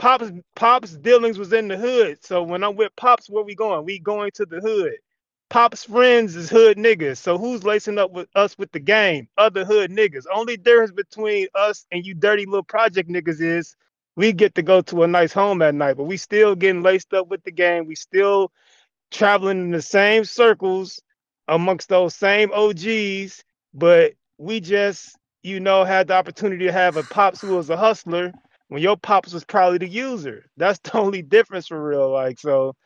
Pops 0.00 0.32
Pops 0.56 0.96
dealings 0.96 1.38
was 1.38 1.52
in 1.52 1.68
the 1.68 1.76
hood. 1.76 2.24
So 2.24 2.42
when 2.42 2.64
I'm 2.64 2.74
with 2.74 2.96
Pops, 2.96 3.28
where 3.28 3.44
we 3.44 3.54
going? 3.54 3.84
We 3.84 3.98
going 3.98 4.30
to 4.36 4.46
the 4.46 4.58
hood. 4.58 4.94
Pops 5.50 5.84
friends 5.84 6.36
is 6.36 6.48
hood 6.48 6.78
niggas. 6.78 7.18
So 7.18 7.36
who's 7.36 7.64
lacing 7.64 7.98
up 7.98 8.10
with 8.10 8.26
us 8.34 8.56
with 8.56 8.72
the 8.72 8.80
game? 8.80 9.28
Other 9.36 9.62
hood 9.62 9.90
niggas. 9.90 10.24
Only 10.32 10.56
difference 10.56 10.92
between 10.92 11.48
us 11.54 11.84
and 11.92 12.06
you 12.06 12.14
dirty 12.14 12.46
little 12.46 12.62
project 12.62 13.10
niggas 13.10 13.42
is 13.42 13.76
we 14.16 14.32
get 14.32 14.54
to 14.54 14.62
go 14.62 14.80
to 14.80 15.02
a 15.02 15.06
nice 15.06 15.34
home 15.34 15.60
at 15.60 15.74
night, 15.74 15.98
but 15.98 16.04
we 16.04 16.16
still 16.16 16.54
getting 16.54 16.82
laced 16.82 17.12
up 17.12 17.28
with 17.28 17.44
the 17.44 17.52
game. 17.52 17.86
We 17.86 17.94
still 17.94 18.52
traveling 19.10 19.60
in 19.60 19.70
the 19.70 19.82
same 19.82 20.24
circles 20.24 21.02
amongst 21.46 21.90
those 21.90 22.14
same 22.14 22.50
OGs, 22.54 23.44
but 23.74 24.14
we 24.38 24.60
just, 24.60 25.14
you 25.42 25.60
know, 25.60 25.84
had 25.84 26.08
the 26.08 26.14
opportunity 26.14 26.64
to 26.64 26.72
have 26.72 26.96
a 26.96 27.02
pops 27.02 27.42
who 27.42 27.56
was 27.56 27.68
a 27.68 27.76
hustler 27.76 28.32
when 28.70 28.80
your 28.80 28.96
pops 28.96 29.32
was 29.32 29.44
probably 29.44 29.78
the 29.78 29.88
user. 29.88 30.46
That's 30.56 30.78
the 30.78 30.96
only 30.98 31.22
difference 31.22 31.66
for 31.66 31.82
real. 31.82 32.10
Like, 32.10 32.38
so 32.38 32.76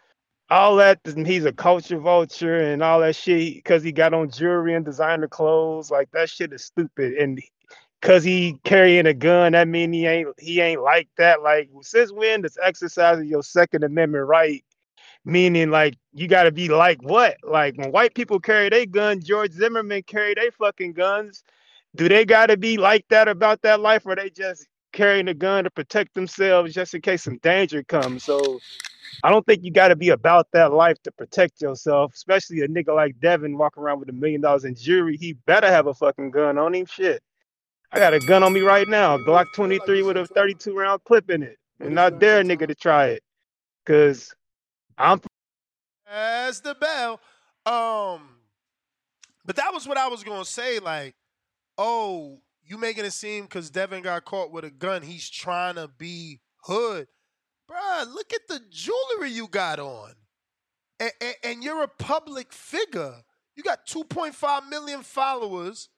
all 0.51 0.77
that, 0.77 1.01
he's 1.05 1.45
a 1.45 1.53
culture 1.53 1.99
vulture 1.99 2.59
and 2.59 2.83
all 2.83 3.01
that 3.01 3.17
shit 3.17 3.57
because 3.57 3.83
he 3.83 3.93
got 3.93 4.15
on 4.15 4.31
jewelry 4.31 4.75
and 4.75 4.85
designer 4.85 5.29
clothes. 5.29 5.91
Like, 5.91 6.11
that 6.13 6.31
shit 6.31 6.55
is 6.55 6.65
stupid. 6.65 7.13
And 7.15 7.39
because 8.01 8.25
he 8.25 8.59
carrying 8.65 9.07
a 9.07 9.13
gun, 9.13 9.53
that 9.53 9.69
mean 9.69 9.93
he 9.93 10.07
ain't 10.07 10.29
he 10.39 10.61
ain't 10.61 10.83
like 10.83 11.09
that. 11.19 11.43
Like, 11.43 11.69
since 11.83 12.11
when 12.11 12.41
does 12.41 12.57
exercising 12.63 13.29
your 13.29 13.43
Second 13.43 13.85
Amendment 13.85 14.27
right 14.27 14.65
meaning 15.27 15.71
like 15.71 15.97
you 16.13 16.29
got 16.29 16.45
to 16.45 16.53
be 16.53 16.69
like 16.69 17.03
what? 17.03 17.37
Like 17.43 17.77
when 17.77 17.93
white 17.93 18.15
people 18.15 18.41
carry 18.41 18.69
their 18.69 18.87
gun, 18.87 19.21
George 19.21 19.53
Zimmerman 19.53 20.03
carry 20.03 20.35
their 20.35 20.51
fucking 20.53 20.93
guns. 20.93 21.43
Do 21.97 22.09
they 22.09 22.25
got 22.25 22.47
to 22.47 22.57
be 22.57 22.77
like 22.77 23.07
that 23.09 23.29
about 23.29 23.63
that 23.63 23.81
life, 23.81 24.05
or 24.05 24.17
they 24.17 24.29
just 24.31 24.67
carrying 24.95 25.29
a 25.29 25.35
gun 25.35 25.65
to 25.65 25.71
protect 25.71 26.15
themselves 26.15 26.73
just 26.73 26.95
in 26.95 27.03
case 27.03 27.23
some 27.23 27.39
danger 27.39 27.83
comes? 27.83 28.25
So 28.25 28.61
I 29.23 29.31
don't 29.31 29.45
think 29.45 29.63
you 29.63 29.71
got 29.71 29.89
to 29.89 29.97
be 29.97 30.09
about 30.09 30.49
that 30.53 30.73
life 30.73 31.03
to 31.03 31.13
protect 31.13 31.61
yourself, 31.61 32.15
especially 32.15 32.61
a 32.61 32.69
nigga 32.69 32.95
like 32.95 33.21
Devin 33.21 33.59
walking 33.59 33.83
around 33.83 34.01
with 34.01 34.09
a 34.09 34.13
million 34.13 34.41
dollars 34.41 34.65
in 34.65 34.75
jewelry. 34.75 35.17
He 35.19 35.35
better 35.35 35.69
have 35.69 35.87
a 35.87 35.95
fucking 35.95 36.31
gun 36.31 36.57
on 36.57 36.75
him. 36.75 36.87
Shit. 36.87 37.23
I 37.93 37.99
got 37.99 38.15
a 38.15 38.19
gun 38.19 38.43
on 38.43 38.53
me 38.53 38.61
right 38.61 38.89
now, 38.89 39.19
Glock 39.19 39.47
23 39.55 40.03
with 40.03 40.17
a 40.17 40.27
32 40.27 40.77
round 40.77 41.05
clip 41.05 41.31
in 41.31 41.43
it. 41.43 41.59
And 41.79 41.99
I 42.01 42.11
dare 42.11 42.41
a 42.41 42.43
nigga 42.43 42.67
to 42.67 42.75
try 42.75 43.07
it. 43.07 43.23
Cause 43.87 44.35
I'm 44.97 45.21
As 46.11 46.61
the 46.61 46.75
bell. 46.75 47.21
Um, 47.67 48.29
but 49.45 49.57
that 49.57 49.73
was 49.73 49.87
what 49.87 49.97
I 49.97 50.09
was 50.09 50.25
gonna 50.25 50.45
say. 50.45 50.79
Like, 50.79 51.15
oh, 51.79 52.41
you 52.67 52.79
making 52.79 53.05
it 53.05 53.13
seem 53.13 53.45
because 53.45 53.71
Devin 53.71 54.03
got 54.03 54.25
caught 54.25 54.51
with 54.51 54.65
a 54.65 54.71
gun, 54.71 55.03
he's 55.03 55.29
trying 55.29 55.75
to 55.77 55.89
be 55.89 56.41
hood, 56.63 57.07
bruh. 57.71 58.13
Look 58.13 58.33
at 58.33 58.49
the 58.49 58.61
jewelry 58.71 59.31
you 59.31 59.49
got 59.49 59.79
on, 59.79 60.13
and, 60.99 61.13
and, 61.21 61.35
and 61.45 61.65
you're 61.65 61.83
a 61.83 61.89
public 61.89 62.53
figure. 62.53 63.15
You 63.57 63.63
got 63.63 63.87
2.5 63.87 64.69
million 64.69 65.03
followers. 65.03 65.89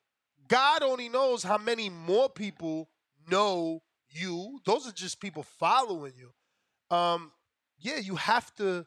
God 0.49 0.83
only 0.83 1.09
knows 1.09 1.43
how 1.43 1.59
many 1.59 1.89
more 1.89 2.29
people 2.29 2.91
know 3.31 3.83
you. 4.09 4.61
Those 4.65 4.87
are 4.87 4.93
just 4.93 5.21
people 5.21 5.43
following 5.43 6.13
you. 6.17 6.97
Um, 6.97 7.33
yeah, 7.79 7.99
you 7.99 8.17
have 8.17 8.55
to, 8.57 8.87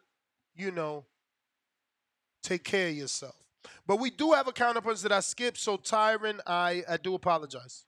you 0.55 0.71
know, 0.71 1.05
take 2.43 2.63
care 2.63 2.89
of 2.89 2.95
yourself. 2.95 3.48
But 3.87 3.99
we 3.99 4.11
do 4.11 4.33
have 4.33 4.47
a 4.47 4.51
counterpunch 4.51 5.01
that 5.03 5.11
I 5.11 5.19
skipped, 5.19 5.57
so 5.57 5.77
Tyron, 5.77 6.39
I, 6.45 6.83
I 6.87 6.97
do 6.97 7.15
apologize. 7.15 7.85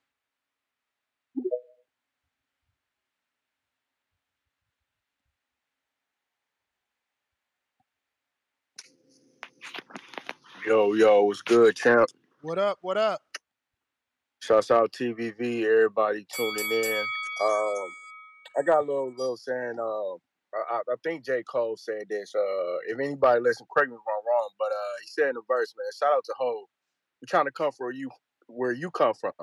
Yo, 10.65 10.93
yo, 10.93 11.23
what's 11.23 11.41
good, 11.41 11.75
champ? 11.75 12.09
What 12.41 12.57
up? 12.59 12.77
What 12.81 12.97
up? 12.97 13.21
Shouts 14.41 14.71
out 14.71 14.91
TBV, 14.91 15.65
everybody 15.65 16.25
tuning 16.35 16.71
in. 16.71 17.03
Um, 17.43 17.87
I 18.57 18.61
got 18.65 18.79
a 18.79 18.85
little 18.85 19.11
little 19.11 19.37
saying. 19.37 19.77
Uh, 19.79 20.30
I, 20.53 20.81
I 20.91 20.95
think 21.03 21.25
J 21.25 21.43
Cole 21.43 21.77
said 21.77 22.05
this. 22.09 22.33
Uh, 22.35 22.77
if 22.87 22.99
anybody 22.99 23.41
listen, 23.41 23.67
correct 23.73 23.89
me 23.91 23.95
if 23.95 24.01
I'm 24.07 24.25
wrong, 24.27 24.49
but 24.59 24.67
uh, 24.71 24.95
he 25.01 25.07
said 25.07 25.29
in 25.29 25.35
the 25.35 25.41
verse, 25.47 25.73
man, 25.77 25.87
shout 25.97 26.15
out 26.15 26.25
to 26.25 26.33
Ho. 26.37 26.65
We're 27.21 27.27
trying 27.27 27.45
to 27.45 27.51
come 27.51 27.71
for 27.71 27.91
you 27.91 28.09
where 28.47 28.71
you 28.73 28.91
come 28.91 29.13
from. 29.13 29.33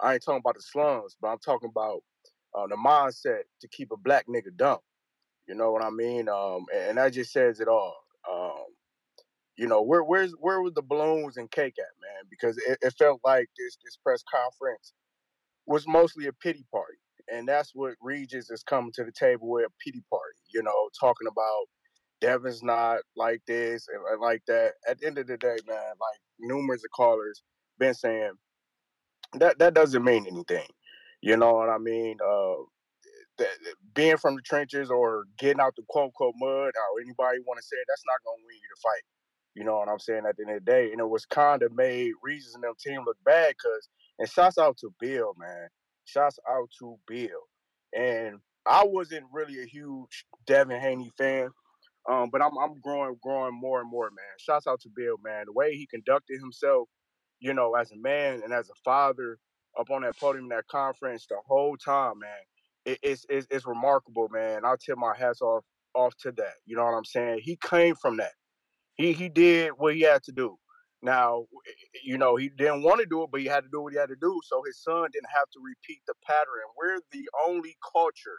I 0.00 0.14
ain't 0.14 0.24
talking 0.24 0.40
about 0.40 0.56
the 0.56 0.62
slums, 0.62 1.16
but 1.20 1.28
I'm 1.28 1.38
talking 1.38 1.70
about 1.70 2.02
uh, 2.54 2.66
the 2.68 2.76
mindset 2.76 3.42
to 3.60 3.68
keep 3.68 3.90
a 3.92 3.96
black 3.96 4.26
nigga 4.28 4.56
dumb. 4.56 4.78
You 5.48 5.54
know 5.54 5.72
what 5.72 5.82
I 5.84 5.90
mean? 5.90 6.28
Um, 6.28 6.66
and, 6.74 6.90
and 6.90 6.98
that 6.98 7.12
just 7.14 7.32
says 7.32 7.60
it 7.60 7.68
all. 7.68 7.96
Um, 8.30 8.64
you 9.56 9.66
know, 9.68 9.82
where 9.82 10.04
where's 10.04 10.32
where 10.40 10.60
was 10.62 10.74
the 10.74 10.82
balloons 10.82 11.36
and 11.36 11.50
cake 11.50 11.76
at, 11.78 11.84
man? 12.02 12.24
Because 12.30 12.58
it, 12.58 12.78
it 12.82 12.94
felt 12.98 13.20
like 13.24 13.48
this 13.58 13.78
this 13.84 13.96
press 13.96 14.22
conference 14.32 14.94
was 15.66 15.86
mostly 15.88 16.26
a 16.26 16.32
pity 16.32 16.64
party. 16.72 16.98
And 17.34 17.48
that's 17.48 17.72
what 17.74 17.94
Regis 18.00 18.50
is 18.50 18.62
coming 18.62 18.92
to 18.94 19.04
the 19.04 19.10
table 19.10 19.48
with 19.48 19.66
a 19.66 19.72
pity 19.84 20.02
party, 20.08 20.38
you 20.52 20.62
know, 20.62 20.88
talking 20.98 21.26
about 21.26 21.66
Devin's 22.20 22.62
not 22.62 23.00
like 23.16 23.42
this 23.46 23.88
and 23.88 24.20
like 24.20 24.42
that. 24.46 24.74
At 24.88 25.00
the 25.00 25.06
end 25.06 25.18
of 25.18 25.26
the 25.26 25.36
day, 25.36 25.56
man, 25.66 25.76
like 26.00 26.20
numerous 26.38 26.84
of 26.84 26.90
callers 26.94 27.42
been 27.78 27.94
saying 27.94 28.32
that 29.34 29.58
that 29.58 29.74
doesn't 29.74 30.04
mean 30.04 30.26
anything. 30.26 30.66
You 31.22 31.36
know 31.36 31.54
what 31.54 31.70
I 31.70 31.78
mean? 31.78 32.18
Uh 32.24 32.54
that, 33.38 33.48
being 33.94 34.16
from 34.16 34.36
the 34.36 34.42
trenches 34.42 34.90
or 34.90 35.24
getting 35.38 35.60
out 35.60 35.74
the 35.76 35.82
quote 35.88 36.04
unquote 36.04 36.34
mud 36.38 36.48
or 36.48 37.00
anybody 37.02 37.40
want 37.46 37.58
to 37.58 37.66
say 37.66 37.76
it, 37.76 37.86
that's 37.88 38.04
not 38.06 38.24
gonna 38.24 38.44
win 38.46 38.54
you 38.54 38.68
the 38.74 38.80
fight. 38.80 39.02
You 39.56 39.64
know 39.64 39.78
what 39.78 39.88
I'm 39.88 39.98
saying? 39.98 40.22
At 40.28 40.36
the 40.36 40.44
end 40.44 40.56
of 40.56 40.64
the 40.64 40.70
day, 40.70 40.92
and 40.92 41.00
it 41.00 41.08
was 41.08 41.26
kind 41.26 41.62
of 41.64 41.74
made 41.74 42.12
Regis 42.22 42.54
and 42.54 42.62
them 42.62 42.74
team 42.78 43.02
look 43.04 43.16
bad 43.24 43.54
because. 43.58 43.88
And 44.20 44.30
shouts 44.30 44.58
out 44.58 44.76
to 44.78 44.94
Bill, 45.00 45.34
man. 45.36 45.68
Shouts 46.04 46.38
out 46.50 46.70
to 46.80 46.98
Bill. 47.08 47.28
And 47.96 48.38
I 48.66 48.84
wasn't 48.86 49.26
really 49.32 49.62
a 49.62 49.66
huge 49.66 50.26
Devin 50.46 50.80
Haney 50.80 51.10
fan, 51.18 51.50
Um, 52.10 52.30
but 52.30 52.42
I'm 52.42 52.56
I'm 52.58 52.80
growing 52.82 53.16
growing 53.22 53.54
more 53.54 53.80
and 53.80 53.90
more, 53.90 54.10
man. 54.10 54.24
Shouts 54.38 54.66
out 54.66 54.80
to 54.82 54.90
Bill, 54.94 55.16
man. 55.24 55.44
The 55.46 55.52
way 55.52 55.74
he 55.76 55.86
conducted 55.86 56.40
himself, 56.40 56.88
you 57.40 57.54
know, 57.54 57.74
as 57.76 57.92
a 57.92 57.96
man 57.96 58.42
and 58.44 58.52
as 58.52 58.68
a 58.70 58.74
father 58.84 59.38
up 59.78 59.90
on 59.90 60.02
that 60.02 60.18
podium 60.18 60.46
in 60.46 60.48
that 60.50 60.66
conference 60.68 61.26
the 61.28 61.36
whole 61.46 61.76
time, 61.76 62.20
man. 62.20 62.30
It, 62.86 62.98
it's, 63.02 63.26
it's 63.30 63.46
it's 63.50 63.66
remarkable, 63.66 64.28
man. 64.30 64.64
I'll 64.64 64.76
tip 64.78 64.98
my 64.98 65.14
hats 65.16 65.42
off 65.42 65.64
off 65.94 66.14
to 66.22 66.32
that. 66.32 66.54
You 66.66 66.76
know 66.76 66.84
what 66.84 66.94
I'm 66.94 67.04
saying? 67.06 67.40
He 67.42 67.56
came 67.64 67.94
from 67.96 68.18
that. 68.18 68.32
He 68.96 69.12
he 69.12 69.28
did 69.30 69.72
what 69.76 69.94
he 69.94 70.02
had 70.02 70.22
to 70.24 70.32
do. 70.32 70.56
Now, 71.04 71.46
you 72.04 72.18
know, 72.18 72.36
he 72.36 72.48
didn't 72.48 72.82
want 72.82 73.00
to 73.00 73.06
do 73.06 73.24
it, 73.24 73.30
but 73.32 73.40
he 73.42 73.46
had 73.46 73.62
to 73.64 73.70
do 73.70 73.82
what 73.82 73.92
he 73.92 74.00
had 74.00 74.08
to 74.08 74.16
do. 74.20 74.40
So 74.44 74.62
his 74.66 74.78
son 74.82 75.08
didn't 75.12 75.30
have 75.34 75.50
to 75.52 75.60
repeat 75.62 76.00
the 76.08 76.14
pattern. 76.26 76.48
We're 76.78 77.00
the 77.12 77.28
only 77.46 77.76
culture 77.92 78.38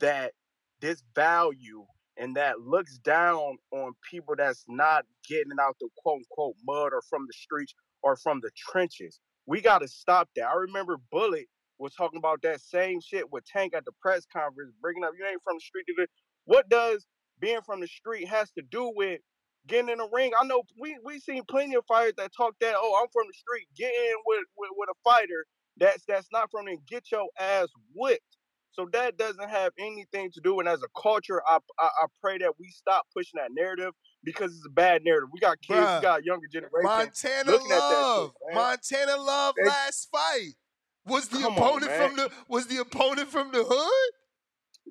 that 0.00 0.32
this 0.80 1.02
value 1.14 1.86
and 2.18 2.36
that 2.36 2.60
looks 2.60 2.98
down 2.98 3.56
on 3.72 3.92
people 4.10 4.36
that's 4.36 4.64
not 4.68 5.06
getting 5.28 5.52
out 5.60 5.76
the 5.80 5.88
quote 5.96 6.18
unquote 6.18 6.56
mud 6.66 6.92
or 6.92 7.02
from 7.08 7.24
the 7.26 7.32
streets 7.34 7.74
or 8.02 8.16
from 8.16 8.40
the 8.42 8.50
trenches. 8.56 9.20
We 9.46 9.62
got 9.62 9.80
to 9.80 9.88
stop 9.88 10.28
that. 10.36 10.46
I 10.48 10.54
remember 10.54 10.98
Bullet 11.10 11.46
was 11.78 11.94
talking 11.94 12.18
about 12.18 12.42
that 12.42 12.60
same 12.60 13.00
shit 13.00 13.32
with 13.32 13.46
Tank 13.46 13.74
at 13.74 13.86
the 13.86 13.92
press 14.02 14.26
conference, 14.32 14.72
bringing 14.82 15.04
up 15.04 15.12
you 15.18 15.26
ain't 15.26 15.42
from 15.44 15.56
the 15.56 15.60
street. 15.60 15.86
What 16.44 16.68
does 16.68 17.06
being 17.40 17.60
from 17.66 17.80
the 17.80 17.88
street 17.88 18.28
has 18.28 18.50
to 18.52 18.62
do 18.62 18.92
with 18.94 19.20
getting 19.66 19.90
in 19.90 19.98
the 19.98 20.08
ring? 20.12 20.32
I 20.40 20.44
know 20.46 20.62
we 20.78 20.98
we 21.04 21.18
seen 21.20 21.42
plenty 21.48 21.74
of 21.74 21.84
fighters 21.86 22.14
that 22.18 22.30
talk 22.36 22.54
that. 22.60 22.74
Oh, 22.76 23.00
I'm 23.00 23.08
from 23.12 23.26
the 23.26 23.34
street. 23.34 23.68
Get 23.76 23.92
in 23.92 24.14
with 24.26 24.44
with, 24.56 24.70
with 24.76 24.88
a 24.90 24.98
fighter 25.04 25.46
that's 25.76 26.04
that's 26.06 26.28
not 26.32 26.50
from 26.50 26.66
there. 26.66 26.76
Get 26.88 27.10
your 27.10 27.28
ass 27.38 27.68
whipped. 27.94 28.22
So 28.72 28.86
that 28.92 29.16
doesn't 29.16 29.48
have 29.48 29.72
anything 29.78 30.30
to 30.32 30.40
do. 30.40 30.60
And 30.60 30.68
as 30.68 30.82
a 30.82 31.00
culture, 31.00 31.40
I, 31.48 31.58
I, 31.78 31.86
I 31.86 32.06
pray 32.20 32.36
that 32.38 32.52
we 32.60 32.68
stop 32.68 33.06
pushing 33.16 33.38
that 33.38 33.50
narrative 33.54 33.92
because 34.22 34.54
it's 34.54 34.66
a 34.66 34.70
bad 34.70 35.02
narrative. 35.02 35.30
We 35.32 35.40
got 35.40 35.58
kids, 35.62 35.80
Bruh, 35.80 35.98
we 35.98 36.02
got 36.02 36.24
younger 36.24 36.46
generation 36.46 36.82
Montana 36.82 37.50
looking 37.50 37.72
at 37.72 37.78
that 37.78 38.02
Love. 38.02 38.32
shit. 38.48 38.54
Montana 38.54 39.16
Love 39.16 39.54
last 39.64 40.08
fight. 40.12 40.52
Was 41.06 41.28
the 41.28 41.38
Come 41.38 41.52
on, 41.52 41.58
opponent 41.58 41.86
man. 41.86 42.08
from 42.08 42.16
the 42.16 42.30
was 42.48 42.66
the 42.66 42.78
opponent 42.78 43.30
from 43.30 43.52
the 43.52 43.64
hood? 43.66 44.12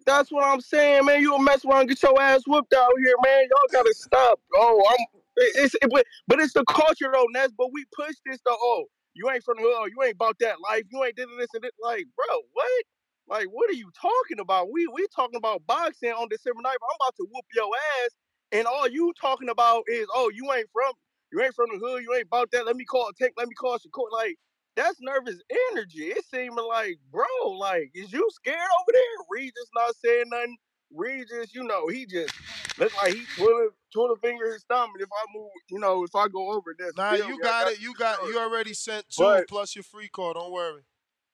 That's 0.06 0.32
what 0.32 0.46
I'm 0.46 0.62
saying, 0.62 1.06
man. 1.06 1.22
You 1.22 1.32
will 1.32 1.40
mess 1.40 1.66
around 1.66 1.88
get 1.88 2.04
your 2.04 2.22
ass 2.22 2.44
whooped 2.48 2.74
out 2.74 2.92
here, 3.04 3.16
man. 3.24 3.44
Y'all 3.50 3.70
gotta 3.72 3.94
stop. 3.96 4.40
Oh, 4.56 4.84
I'm. 4.92 5.06
It's 5.38 5.76
it, 5.76 5.90
but, 5.92 6.06
but 6.28 6.40
it's 6.40 6.54
the 6.54 6.64
culture 6.66 7.10
though, 7.14 7.28
Ness. 7.32 7.52
But 7.58 7.74
we 7.74 7.86
push 7.96 8.16
this 8.26 8.40
though. 8.46 8.58
Oh, 8.60 8.86
you 9.16 9.30
ain't 9.32 9.44
from 9.44 9.58
the 9.58 9.64
hood. 9.64 9.92
You 9.96 10.04
ain't 10.04 10.16
about 10.16 10.38
that 10.40 10.58
life. 10.62 10.84
You 10.92 11.04
ain't 11.04 11.16
did 11.16 11.30
this 11.40 11.50
and 11.54 11.64
this. 11.64 11.72
Like, 11.84 12.06
bro, 12.16 12.38
what? 12.54 12.84
Like, 13.28 13.48
what 13.52 13.70
are 13.70 13.74
you 13.74 13.90
talking 14.00 14.40
about? 14.40 14.72
We 14.72 14.88
we 14.88 15.08
talking 15.16 15.38
about 15.38 15.66
boxing 15.68 16.12
on 16.12 16.30
December 16.30 16.62
9th. 16.62 16.68
I'm 16.68 16.98
about 17.02 17.16
to 17.18 17.28
whoop 17.32 17.46
your 17.56 17.72
ass, 18.04 18.12
and 18.52 18.68
all 18.68 18.88
you 18.88 19.14
talking 19.20 19.50
about 19.50 19.84
is, 19.88 20.08
oh, 20.14 20.32
you 20.34 20.52
ain't 20.54 20.70
from 20.72 20.94
you 21.34 21.42
ain't 21.42 21.56
from 21.56 21.70
the 21.74 21.80
hood. 21.80 22.04
You 22.04 22.14
ain't 22.14 22.28
about 22.28 22.52
that. 22.52 22.66
Let 22.66 22.76
me 22.76 22.86
call 22.86 23.12
take. 23.20 23.34
Let 23.38 23.48
me 23.48 23.56
call 23.56 23.78
Shakur. 23.78 24.12
Like, 24.14 24.38
that's 24.76 24.98
nervous 25.02 25.38
energy. 25.72 26.06
It 26.08 26.24
seeming 26.32 26.66
like, 26.68 26.98
bro, 27.12 27.26
like, 27.58 27.92
is 27.94 28.12
you 28.12 28.28
scared 28.32 28.58
over 28.58 28.92
there? 28.92 29.26
Regis 29.32 29.70
not 29.76 29.96
saying 30.04 30.26
nothing. 30.30 30.58
Regis, 30.94 31.54
you 31.54 31.64
know, 31.64 31.88
he 31.88 32.06
just 32.06 32.34
look 32.78 32.96
like 33.02 33.14
he 33.14 33.24
twirling 33.36 33.70
twirling 33.94 34.18
finger 34.22 34.46
his 34.54 34.64
thumb. 34.70 34.90
And 34.94 35.02
if 35.02 35.10
I 35.12 35.24
move, 35.36 35.50
you 35.70 35.80
know, 35.80 36.04
if 36.04 36.16
I 36.16 36.28
go 36.28 36.52
over 36.52 36.76
this, 36.78 36.94
Nah, 36.96 37.14
you 37.14 37.40
got 37.42 37.66
got 37.66 37.72
it. 37.72 37.82
You 37.82 37.94
got 37.96 38.24
you 38.28 38.38
already 38.40 38.74
sent 38.74 39.06
two 39.10 39.24
But- 39.24 39.48
plus 39.48 39.76
your 39.76 39.84
free 39.84 40.08
call. 40.10 40.34
Don't 40.34 40.52
worry. 40.52 40.84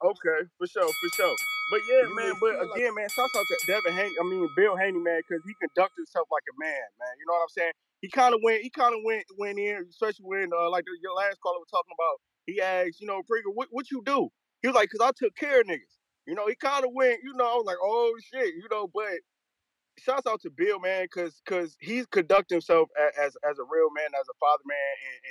Okay, 0.03 0.49
for 0.57 0.65
sure, 0.65 0.81
for 0.89 1.09
sure. 1.15 1.35
But 1.69 1.81
yeah, 1.87 2.07
You 2.09 2.15
man. 2.15 2.33
But 2.41 2.57
feel 2.57 2.69
like- 2.69 2.77
again, 2.77 2.95
man, 2.95 3.07
shouts 3.09 3.35
out 3.37 3.45
to 3.45 3.57
Devin 3.67 3.93
Haney. 3.93 4.15
I 4.19 4.23
mean, 4.23 4.49
Bill 4.55 4.75
Haney, 4.75 4.97
man, 4.97 5.21
because 5.21 5.43
he 5.45 5.53
conducted 5.61 6.01
himself 6.01 6.27
like 6.31 6.41
a 6.49 6.55
man, 6.57 6.81
man. 6.97 7.13
You 7.19 7.25
know 7.29 7.33
what 7.37 7.43
I'm 7.45 7.53
saying? 7.53 7.73
He 8.01 8.09
kind 8.09 8.33
of 8.33 8.41
went, 8.43 8.63
he 8.63 8.71
kind 8.71 8.95
of 8.97 9.01
went, 9.05 9.25
went 9.37 9.59
in, 9.59 9.85
especially 9.87 10.25
when, 10.25 10.49
uh, 10.57 10.71
like 10.71 10.85
the, 10.85 10.97
your 11.05 11.13
last 11.13 11.37
caller 11.39 11.59
was 11.61 11.69
talking 11.69 11.93
about. 11.93 12.17
He 12.45 12.61
asked, 12.61 13.01
you 13.01 13.07
know, 13.07 13.21
Prigger, 13.21 13.53
what, 13.53 13.69
what 13.71 13.91
you 13.91 14.01
do? 14.05 14.29
He 14.61 14.67
was 14.67 14.75
like, 14.75 14.89
cause 14.91 15.01
I 15.07 15.11
took 15.17 15.35
care 15.35 15.61
of 15.61 15.67
niggas. 15.67 15.97
You 16.27 16.35
know, 16.35 16.47
he 16.47 16.55
kind 16.55 16.85
of 16.85 16.91
went, 16.93 17.19
you 17.23 17.33
know, 17.35 17.45
I 17.45 17.55
was 17.55 17.65
like, 17.65 17.77
oh 17.83 18.13
shit, 18.33 18.55
you 18.55 18.67
know. 18.71 18.89
But 18.93 19.19
shouts 19.99 20.27
out 20.27 20.41
to 20.41 20.51
Bill, 20.51 20.79
man, 20.79 21.07
cause 21.13 21.41
cause 21.45 21.77
he's 21.79 22.07
conducting 22.07 22.57
himself 22.57 22.89
as 22.99 23.11
as, 23.27 23.37
as 23.51 23.59
a 23.59 23.63
real 23.63 23.89
man, 23.95 24.09
as 24.19 24.27
a 24.29 24.37
father, 24.39 24.63
man, 24.67 24.77
and, 25.07 25.25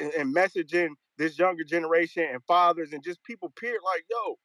and 0.00 0.14
and 0.14 0.34
messaging 0.36 0.90
this 1.18 1.38
younger 1.38 1.64
generation 1.64 2.26
and 2.32 2.42
fathers 2.46 2.92
and 2.92 3.02
just 3.04 3.22
people 3.24 3.50
period 3.58 3.80
like 3.84 4.04
yo 4.10 4.36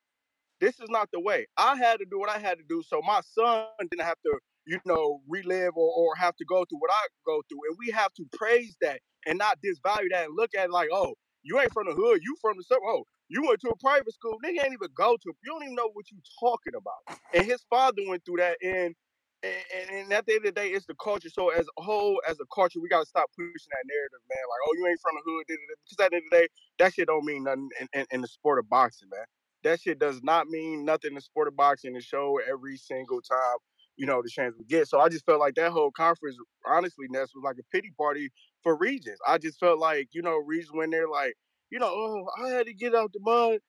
this 0.61 0.79
is 0.79 0.89
not 0.89 1.09
the 1.13 1.21
way 1.21 1.47
i 1.57 1.75
had 1.77 1.99
to 1.99 2.05
do 2.11 2.19
what 2.19 2.29
i 2.29 2.39
had 2.39 2.57
to 2.57 2.65
do 2.69 2.83
so 2.87 3.01
my 3.05 3.21
son 3.21 3.65
didn't 3.91 4.01
have 4.05 4.19
to 4.25 4.39
you 4.67 4.79
know 4.85 5.21
relive 5.27 5.73
or, 5.75 5.93
or 5.97 6.15
have 6.15 6.35
to 6.37 6.45
go 6.45 6.65
through 6.65 6.79
what 6.79 6.91
i 6.93 7.07
go 7.25 7.41
through 7.49 7.59
and 7.69 7.77
we 7.79 7.91
have 7.91 8.13
to 8.13 8.25
praise 8.33 8.77
that 8.81 9.01
and 9.27 9.37
not 9.37 9.59
disvalue 9.65 10.09
that 10.11 10.25
and 10.25 10.35
look 10.37 10.51
at 10.57 10.65
it 10.65 10.71
like 10.71 10.89
oh 10.93 11.13
you 11.47 11.59
ain't 11.59 11.73
from 11.73 11.87
the 11.87 11.95
hood 11.95 12.19
you 12.23 12.35
from 12.41 12.57
the 12.57 12.63
suburb 12.63 12.83
oh 12.85 13.03
you 13.29 13.41
went 13.47 13.59
to 13.59 13.69
a 13.69 13.77
private 13.77 14.13
school 14.13 14.37
nigga 14.43 14.63
ain't 14.63 14.73
even 14.73 14.89
go 14.95 15.15
to 15.17 15.33
you 15.43 15.51
don't 15.51 15.63
even 15.63 15.75
know 15.75 15.89
what 15.93 16.09
you 16.11 16.17
talking 16.39 16.73
about 16.75 17.19
and 17.33 17.45
his 17.45 17.63
father 17.69 18.01
went 18.07 18.23
through 18.25 18.37
that 18.37 18.57
and 18.63 18.95
and, 19.43 19.89
and, 19.91 20.13
at 20.13 20.25
the 20.25 20.33
end 20.33 20.45
of 20.45 20.55
the 20.55 20.61
day, 20.61 20.69
it's 20.69 20.85
the 20.85 20.95
culture. 20.95 21.29
So 21.29 21.49
as 21.49 21.67
a 21.77 21.81
whole, 21.81 22.19
as 22.27 22.39
a 22.39 22.45
culture, 22.53 22.79
we 22.81 22.89
gotta 22.89 23.05
stop 23.05 23.29
pushing 23.35 23.51
that 23.71 23.85
narrative, 23.85 24.19
man. 24.29 24.43
Like, 24.49 24.61
oh, 24.67 24.73
you 24.77 24.87
ain't 24.87 24.99
from 24.99 25.15
the 25.15 25.21
hood, 25.25 25.43
because 25.47 26.05
at 26.05 26.11
the 26.11 26.15
end 26.17 26.25
of 26.25 26.31
the 26.31 26.37
day, 26.37 26.47
that 26.79 26.93
shit 26.93 27.07
don't 27.07 27.25
mean 27.25 27.43
nothing 27.43 27.69
in, 27.79 27.87
in, 27.93 28.05
in 28.11 28.21
the 28.21 28.27
sport 28.27 28.59
of 28.59 28.69
boxing, 28.69 29.09
man. 29.09 29.25
That 29.63 29.81
shit 29.81 29.99
does 29.99 30.21
not 30.23 30.47
mean 30.47 30.85
nothing 30.85 31.09
in 31.09 31.15
the 31.15 31.21
sport 31.21 31.47
of 31.47 31.55
boxing 31.55 31.93
to 31.93 32.01
show 32.01 32.39
every 32.49 32.77
single 32.77 33.21
time, 33.21 33.57
you 33.97 34.05
know, 34.05 34.21
the 34.21 34.29
chance 34.29 34.55
we 34.57 34.65
get. 34.65 34.87
So 34.87 34.99
I 34.99 35.09
just 35.09 35.25
felt 35.25 35.39
like 35.39 35.55
that 35.55 35.71
whole 35.71 35.91
conference, 35.91 36.37
honestly, 36.65 37.07
Ness 37.09 37.29
was 37.35 37.43
like 37.43 37.57
a 37.59 37.63
pity 37.75 37.91
party 37.97 38.29
for 38.63 38.77
Regis. 38.77 39.19
I 39.27 39.37
just 39.37 39.59
felt 39.59 39.79
like, 39.79 40.09
you 40.13 40.21
know, 40.21 40.37
Regis 40.37 40.71
went 40.73 40.91
there 40.91 41.09
like, 41.09 41.35
you 41.69 41.79
know, 41.79 41.87
oh, 41.87 42.27
I 42.43 42.49
had 42.49 42.67
to 42.67 42.73
get 42.73 42.95
out 42.95 43.11
the 43.13 43.19
mud. 43.21 43.59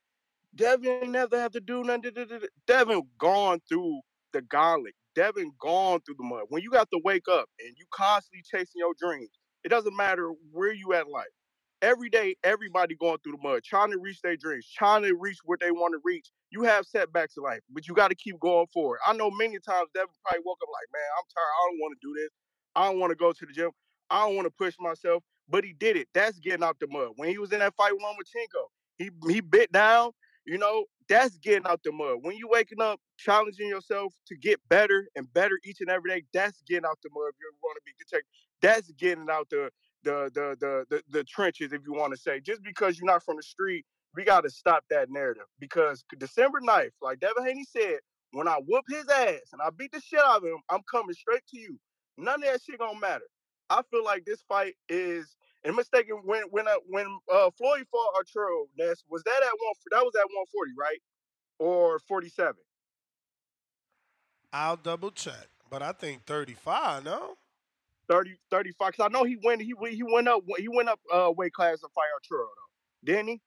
Devin 0.55 1.13
never 1.13 1.39
have 1.39 1.53
to 1.53 1.61
do 1.61 1.85
nothing. 1.85 2.13
Devin 2.67 3.03
gone 3.19 3.61
through 3.69 4.01
the 4.33 4.43
gauntlet. 4.43 4.95
Devin 5.15 5.53
gone 5.61 6.01
through 6.07 6.17
the 6.19 6.25
mud. 6.25 6.45
When 6.49 6.63
you 6.63 6.71
got 6.71 6.91
to 6.93 7.01
wake 7.05 7.29
up 7.31 7.47
and 7.61 7.75
you 7.77 7.85
constantly 7.93 8.43
chasing 8.43 8.79
your 8.81 8.95
dreams, 8.99 9.31
it 9.65 9.69
doesn't 9.69 9.97
matter 9.97 10.33
where 10.53 10.73
you 10.73 10.95
at 10.95 11.09
life. 11.09 11.27
Every 11.81 12.11
day, 12.11 12.35
everybody 12.43 12.97
going 12.97 13.19
through 13.23 13.33
the 13.33 13.49
mud, 13.49 13.63
trying 13.63 13.93
to 13.93 13.99
reach 13.99 14.21
their 14.23 14.37
dreams, 14.37 14.67
trying 14.77 15.03
to 15.05 15.15
reach 15.15 15.39
what 15.45 15.61
they 15.61 15.71
want 15.71 15.93
to 15.95 16.01
reach. 16.05 16.29
You 16.51 16.63
have 16.65 16.87
setbacks 16.87 17.37
in 17.37 17.45
life, 17.45 17.61
but 17.71 17.87
you 17.87 17.95
got 17.95 18.09
to 18.09 18.17
keep 18.17 18.41
going 18.41 18.67
forward. 18.73 18.99
I 19.07 19.13
know 19.13 19.31
many 19.31 19.59
times 19.61 19.89
Devin 19.95 20.09
probably 20.25 20.43
woke 20.45 20.59
up 20.63 20.69
like, 20.73 20.89
man, 20.93 21.09
I'm 21.17 21.25
tired. 21.35 21.55
I 21.55 21.71
don't 21.71 21.79
want 21.81 21.99
to 22.01 22.07
do 22.07 22.15
this. 22.21 22.31
I 22.75 22.87
don't 22.87 22.99
want 22.99 23.11
to 23.13 23.17
go 23.17 23.33
to 23.33 23.47
the 23.47 23.53
gym. 23.53 23.71
I 24.11 24.27
don't 24.27 24.37
want 24.37 24.47
to 24.47 24.51
push 24.51 24.75
myself. 24.81 25.23
But 25.49 25.65
he 25.65 25.73
did 25.73 25.97
it. 25.97 26.09
That's 26.15 26.39
getting 26.41 26.65
out 26.65 26.79
the 26.81 26.89
mud. 26.89 27.11
When 27.17 27.29
he 27.31 27.39
was 27.39 27.53
in 27.53 27.61
that 27.61 27.75
fight 27.77 27.93
with 27.93 28.03
Lomachenko, 28.03 28.65
he 28.99 29.11
he 29.33 29.41
bit 29.41 29.73
down. 29.73 30.11
You 30.47 30.59
know, 30.59 30.85
that's 31.09 31.39
getting 31.39 31.67
out 31.67 31.83
the 31.85 31.93
mud. 31.93 32.19
When 32.23 32.37
you 32.37 32.49
waking 32.51 32.81
up, 32.81 33.01
challenging 33.19 33.69
yourself 33.69 34.15
to 34.27 34.37
get 34.37 34.61
better 34.69 35.09
and 35.17 35.33
better 35.33 35.59
each 35.65 35.81
and 35.81 35.91
every 35.91 36.11
day, 36.11 36.25
that's 36.35 36.63
getting 36.69 36.85
out 36.87 36.99
the 37.03 37.11
mud. 37.15 37.29
If 37.31 37.37
you 37.41 37.53
want 37.63 37.77
to 37.77 37.83
be 37.85 37.93
protected, 37.99 38.31
that's 38.63 38.91
getting 38.93 39.29
out 39.31 39.49
the 39.51 39.71
the 40.05 40.31
the 40.35 40.57
the 40.61 40.85
the, 40.91 41.03
the 41.11 41.25
trenches, 41.25 41.73
if 41.73 41.83
you 41.87 41.93
want 41.93 42.13
to 42.13 42.21
say. 42.21 42.41
Just 42.41 42.63
because 42.63 42.99
you're 42.99 43.07
not 43.07 43.23
from 43.23 43.37
the 43.37 43.43
street, 43.43 43.85
we 44.15 44.25
got 44.25 44.43
to 44.43 44.51
stop 44.51 44.85
that 44.91 45.11
narrative. 45.11 45.45
Because 45.59 46.05
December 46.19 46.61
9th, 46.61 46.91
like 47.03 47.21
Devin 47.21 47.45
Haney 47.47 47.65
said, 47.65 47.99
when 48.33 48.49
I 48.49 48.59
whoop 48.67 48.85
his 48.89 49.09
ass 49.09 49.53
and 49.53 49.63
I 49.63 49.71
beat 49.71 49.93
the 49.93 50.01
shit 50.01 50.21
out 50.21 50.39
of 50.39 50.45
him, 50.45 50.59
I'm 50.71 50.83
coming 50.91 51.15
straight 51.15 51.47
to 51.51 51.59
you. 51.59 51.79
None 52.17 52.43
of 52.43 52.51
that 52.51 52.61
shit 52.63 52.79
gonna 52.79 52.99
matter. 52.99 53.25
I 53.71 53.83
feel 53.91 54.05
like 54.05 54.25
this 54.25 54.43
fight 54.49 54.75
is 54.89 55.37
and 55.65 55.77
mistaken 55.77 56.21
when 56.25 56.43
when 56.51 56.69
uh, 56.69 56.75
when 56.89 57.07
uh, 57.33 57.51
Floyd 57.57 57.87
fought 57.91 58.15
Arturo 58.17 58.67
Ness 58.79 59.05
was 59.09 59.23
that 59.25 59.43
at 59.43 59.53
one 59.59 59.75
that 59.91 60.05
was 60.05 60.15
at 60.15 60.25
140 60.25 60.73
right 60.79 60.99
or 61.59 61.99
47 62.09 62.55
I'll 64.53 64.77
double 64.77 65.11
check, 65.11 65.49
but 65.69 65.83
I 65.83 65.93
think 65.93 66.25
35. 66.25 67.05
No. 67.05 67.37
30 68.09 68.37
35 68.51 68.93
because 68.93 69.07
I 69.07 69.09
know 69.19 69.25
he 69.25 69.39
went 69.45 69.63
he 69.63 69.75
went- 69.75 69.95
he 69.95 70.03
went 70.05 70.29
up 70.29 70.43
he 70.59 70.69
went 70.69 70.89
up 70.91 71.01
uh 71.13 71.33
weight 71.37 71.53
class 71.55 71.81
to 71.81 71.89
fight 71.95 72.11
Arturo 72.15 72.47
though 72.47 73.13
didn't 73.13 73.29
he? 73.29 73.43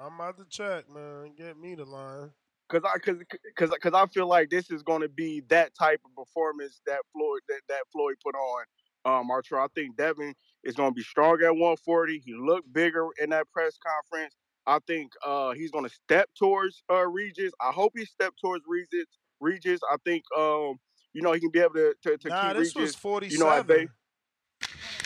I'm 0.00 0.14
about 0.16 0.38
to 0.38 0.46
check, 0.48 0.88
man. 0.90 1.34
Get 1.36 1.58
me 1.58 1.74
the 1.74 1.84
line. 1.84 2.32
Cause 2.68 2.82
I 2.84 2.98
cause 2.98 3.16
cause 3.56 3.70
cause 3.82 3.94
I 3.94 4.06
feel 4.06 4.28
like 4.28 4.50
this 4.50 4.70
is 4.70 4.82
gonna 4.82 5.08
be 5.08 5.42
that 5.48 5.74
type 5.74 6.00
of 6.04 6.14
performance 6.16 6.80
that 6.86 7.00
Floyd 7.12 7.42
that, 7.48 7.62
that 7.68 7.84
Floyd 7.92 8.16
put 8.24 8.34
on 8.36 8.64
um 9.06 9.30
Archer. 9.30 9.60
I 9.60 9.68
think 9.74 9.96
Devin 9.96 10.34
is 10.64 10.74
gonna 10.74 10.92
be 10.92 11.02
strong 11.02 11.42
at 11.42 11.52
140. 11.52 12.20
He 12.20 12.34
looked 12.34 12.72
bigger 12.72 13.08
in 13.22 13.30
that 13.30 13.50
press 13.52 13.78
conference. 13.78 14.36
I 14.66 14.80
think 14.86 15.12
uh 15.24 15.52
he's 15.52 15.72
gonna 15.72 15.90
step 15.90 16.30
towards 16.38 16.82
uh 16.92 17.06
Regis. 17.08 17.52
I 17.60 17.72
hope 17.72 17.92
he 17.96 18.04
step 18.04 18.34
towards 18.40 18.64
Regis. 18.68 19.06
Regis. 19.40 19.80
I 19.90 19.96
think 20.04 20.24
um 20.38 20.78
you 21.14 21.22
know 21.22 21.32
he 21.32 21.40
can 21.40 21.50
be 21.50 21.60
able 21.60 21.74
to 21.74 21.94
to, 22.02 22.18
to 22.18 22.28
Nah, 22.28 22.48
keep 22.48 22.58
this 22.58 22.76
Regis. 22.76 23.04
was 23.04 23.32
You 23.32 23.38
know 23.38 23.50
at 23.50 23.66
bay. 23.66 23.86
47. 23.86 23.90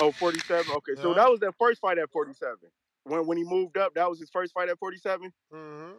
Oh, 0.01 0.12
47. 0.12 0.66
Okay, 0.76 0.94
so 1.01 1.14
that 1.14 1.28
was 1.30 1.40
that 1.40 1.55
first 1.59 1.80
fight 1.80 1.98
at 1.98 2.10
47. 2.10 2.56
When 3.05 3.26
when 3.26 3.36
he 3.39 3.44
moved 3.44 3.76
up, 3.76 3.94
that 3.94 4.09
was 4.09 4.18
his 4.18 4.30
first 4.30 4.52
fight 4.52 4.68
at 4.68 4.78
47. 4.78 5.32
Mm-hmm. 5.52 5.93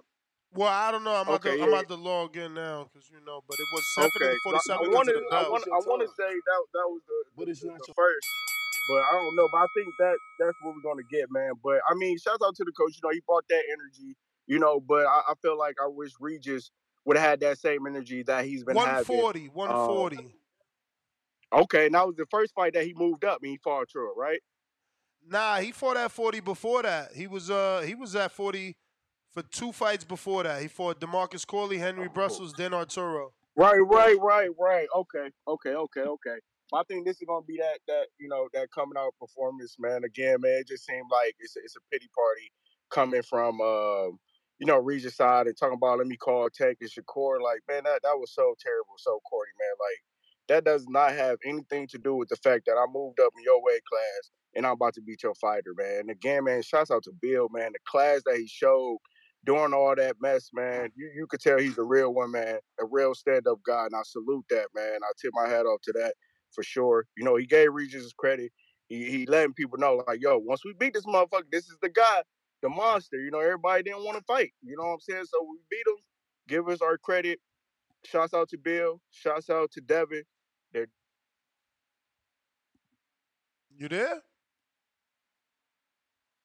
Well, 0.53 0.67
I 0.67 0.91
don't 0.91 1.03
know. 1.03 1.13
I'm 1.13 1.27
about 1.27 1.45
Okay, 1.45 1.57
to 1.57 1.63
I'm 1.63 1.69
about 1.69 1.87
to 1.89 1.95
log 1.95 2.35
in 2.37 2.53
now 2.53 2.89
because 2.91 3.09
you 3.09 3.23
know, 3.25 3.43
but 3.47 3.59
it 3.59 3.67
was 3.73 3.85
seven 3.93 4.09
Okay, 4.09 4.33
to 4.33 4.49
I, 4.49 4.57
I 4.57 4.59
seven 4.61 4.85
into 4.85 4.95
wanted, 4.95 5.15
I 5.29 5.79
wanna, 5.85 6.07
say 6.07 6.31
that 6.33 6.59
that 6.73 6.87
was 6.89 7.01
the, 7.05 7.17
But 7.37 7.45
the, 7.45 7.51
it's 7.51 7.63
not 7.63 7.77
the 7.85 7.93
first, 7.93 8.25
but 8.89 8.97
I 8.97 9.11
don't 9.13 9.35
know. 9.35 9.47
But 9.51 9.59
I 9.61 9.67
think 9.77 9.93
that 9.99 10.17
that's 10.39 10.57
what 10.63 10.73
we're 10.75 10.81
gonna 10.89 11.05
get, 11.11 11.29
man. 11.29 11.53
But 11.63 11.81
I 11.89 11.93
mean, 11.95 12.17
shout 12.17 12.39
out 12.43 12.55
to 12.55 12.63
the 12.63 12.71
coach. 12.71 12.97
You 12.97 13.01
know, 13.03 13.13
he 13.13 13.21
brought 13.27 13.45
that 13.49 13.61
energy. 13.69 14.15
You 14.47 14.57
know, 14.57 14.79
but 14.79 15.05
I, 15.05 15.21
I 15.29 15.33
feel 15.43 15.57
like 15.57 15.75
I 15.83 15.87
wish 15.87 16.13
Regis 16.19 16.71
would 17.09 17.17
have 17.17 17.27
had 17.31 17.39
that 17.39 17.57
same 17.57 17.87
energy 17.87 18.21
that 18.21 18.45
he's 18.45 18.63
been 18.63 18.77
having. 18.77 19.17
140, 19.17 19.45
Um, 19.47 19.55
140. 19.55 20.35
okay, 21.51 21.87
and 21.87 21.95
that 21.95 22.05
was 22.05 22.15
the 22.15 22.27
first 22.29 22.53
fight 22.53 22.73
that 22.75 22.85
he 22.85 22.93
moved 22.93 23.25
up 23.25 23.39
and 23.41 23.49
he 23.49 23.57
fought 23.57 23.89
True, 23.89 24.13
right? 24.15 24.39
Nah, 25.27 25.57
he 25.57 25.71
fought 25.71 25.97
at 25.97 26.11
40 26.11 26.39
before 26.41 26.83
that. 26.83 27.13
He 27.13 27.25
was 27.25 27.49
uh 27.49 27.81
he 27.83 27.95
was 27.95 28.15
at 28.15 28.31
40 28.31 28.77
for 29.33 29.41
two 29.41 29.71
fights 29.71 30.03
before 30.03 30.43
that. 30.43 30.61
He 30.61 30.67
fought 30.67 30.99
Demarcus 31.01 31.47
Corley, 31.47 31.79
Henry 31.79 32.09
Bruseles, 32.09 32.53
then 32.53 32.75
Arturo. 32.75 33.33
Right, 33.55 33.79
right, 33.79 34.17
right, 34.21 34.49
right. 34.59 34.87
Okay, 34.95 35.31
okay, 35.47 35.73
okay, 35.73 36.01
okay. 36.01 36.37
I 36.71 36.83
think 36.87 37.07
this 37.07 37.17
is 37.19 37.23
gonna 37.27 37.43
be 37.43 37.57
that 37.57 37.79
that 37.87 38.05
you 38.19 38.29
know 38.29 38.47
that 38.53 38.69
coming 38.71 38.97
out 38.99 39.15
performance, 39.19 39.77
man. 39.79 40.03
Again, 40.03 40.41
man, 40.41 40.59
it 40.61 40.67
just 40.67 40.85
seemed 40.85 41.09
like 41.11 41.33
it's 41.39 41.55
a, 41.55 41.59
it's 41.61 41.75
a 41.75 41.81
pity 41.91 42.07
party 42.15 42.51
coming 42.91 43.23
from 43.23 43.59
um, 43.61 44.19
you 44.59 44.65
know 44.67 44.77
Regis 44.77 45.15
side 45.15 45.47
and 45.47 45.57
talking 45.57 45.77
about 45.77 45.99
let 45.99 46.07
me 46.07 46.17
call 46.17 46.49
Tank 46.49 46.77
and 46.81 46.89
Shakur. 46.89 47.41
Like, 47.41 47.61
man, 47.67 47.83
that 47.85 48.01
that 48.03 48.17
was 48.17 48.33
so 48.33 48.55
terrible, 48.61 48.95
so 48.97 49.19
corny, 49.29 49.51
man. 49.59 49.75
Like 49.79 50.01
that 50.49 50.65
does 50.65 50.85
not 50.89 51.13
have 51.13 51.37
anything 51.45 51.87
to 51.87 51.97
do 51.97 52.15
with 52.15 52.29
the 52.29 52.35
fact 52.37 52.65
that 52.65 52.73
I 52.77 52.85
moved 52.91 53.19
up 53.19 53.33
in 53.37 53.43
your 53.43 53.63
weight 53.63 53.83
class 53.85 54.31
and 54.55 54.65
I'm 54.65 54.73
about 54.73 54.95
to 54.95 55.01
beat 55.01 55.23
your 55.23 55.35
fighter, 55.35 55.73
man. 55.77 56.01
And 56.01 56.09
again, 56.09 56.43
man, 56.43 56.61
shouts 56.61 56.91
out 56.91 57.03
to 57.03 57.11
Bill, 57.21 57.49
man. 57.49 57.71
The 57.73 57.79
class 57.87 58.21
that 58.25 58.37
he 58.37 58.47
showed 58.47 58.97
doing 59.45 59.73
all 59.73 59.95
that 59.95 60.17
mess, 60.21 60.49
man. 60.53 60.91
You 60.95 61.11
you 61.15 61.27
could 61.27 61.39
tell 61.39 61.57
he's 61.57 61.77
a 61.77 61.83
real 61.83 62.13
one, 62.13 62.31
man, 62.31 62.59
a 62.79 62.85
real 62.85 63.15
stand 63.15 63.47
up 63.47 63.59
guy, 63.65 63.85
and 63.85 63.95
I 63.95 64.01
salute 64.03 64.45
that, 64.49 64.67
man. 64.75 64.99
I 65.03 65.11
tip 65.21 65.31
my 65.33 65.47
hat 65.47 65.65
off 65.65 65.81
to 65.83 65.93
that 65.93 66.13
for 66.53 66.63
sure. 66.63 67.05
You 67.17 67.23
know, 67.23 67.35
he 67.35 67.45
gave 67.45 67.73
Regis 67.73 68.03
his 68.03 68.13
credit. 68.13 68.51
He 68.87 69.09
he 69.09 69.25
letting 69.25 69.53
people 69.53 69.77
know, 69.77 70.03
like, 70.07 70.21
yo, 70.21 70.37
once 70.39 70.65
we 70.65 70.73
beat 70.73 70.93
this 70.93 71.05
motherfucker, 71.05 71.51
this 71.51 71.69
is 71.69 71.77
the 71.81 71.89
guy, 71.89 72.23
the 72.61 72.69
monster. 72.69 73.19
You 73.19 73.31
know, 73.31 73.39
everybody 73.39 73.83
didn't 73.83 74.05
want 74.05 74.17
to 74.17 74.23
fight. 74.25 74.51
You 74.63 74.77
know 74.77 74.85
what 74.85 74.93
I'm 74.95 74.99
saying? 75.01 75.25
So 75.25 75.43
we 75.49 75.59
beat 75.69 75.85
them. 75.85 75.97
Give 76.47 76.67
us 76.69 76.81
our 76.81 76.97
credit. 76.97 77.39
Shouts 78.05 78.33
out 78.33 78.49
to 78.49 78.57
Bill. 78.57 79.01
Shouts 79.11 79.49
out 79.49 79.71
to 79.73 79.81
Devin. 79.81 80.23
They're 80.73 80.87
You 83.77 83.89
there? 83.89 84.21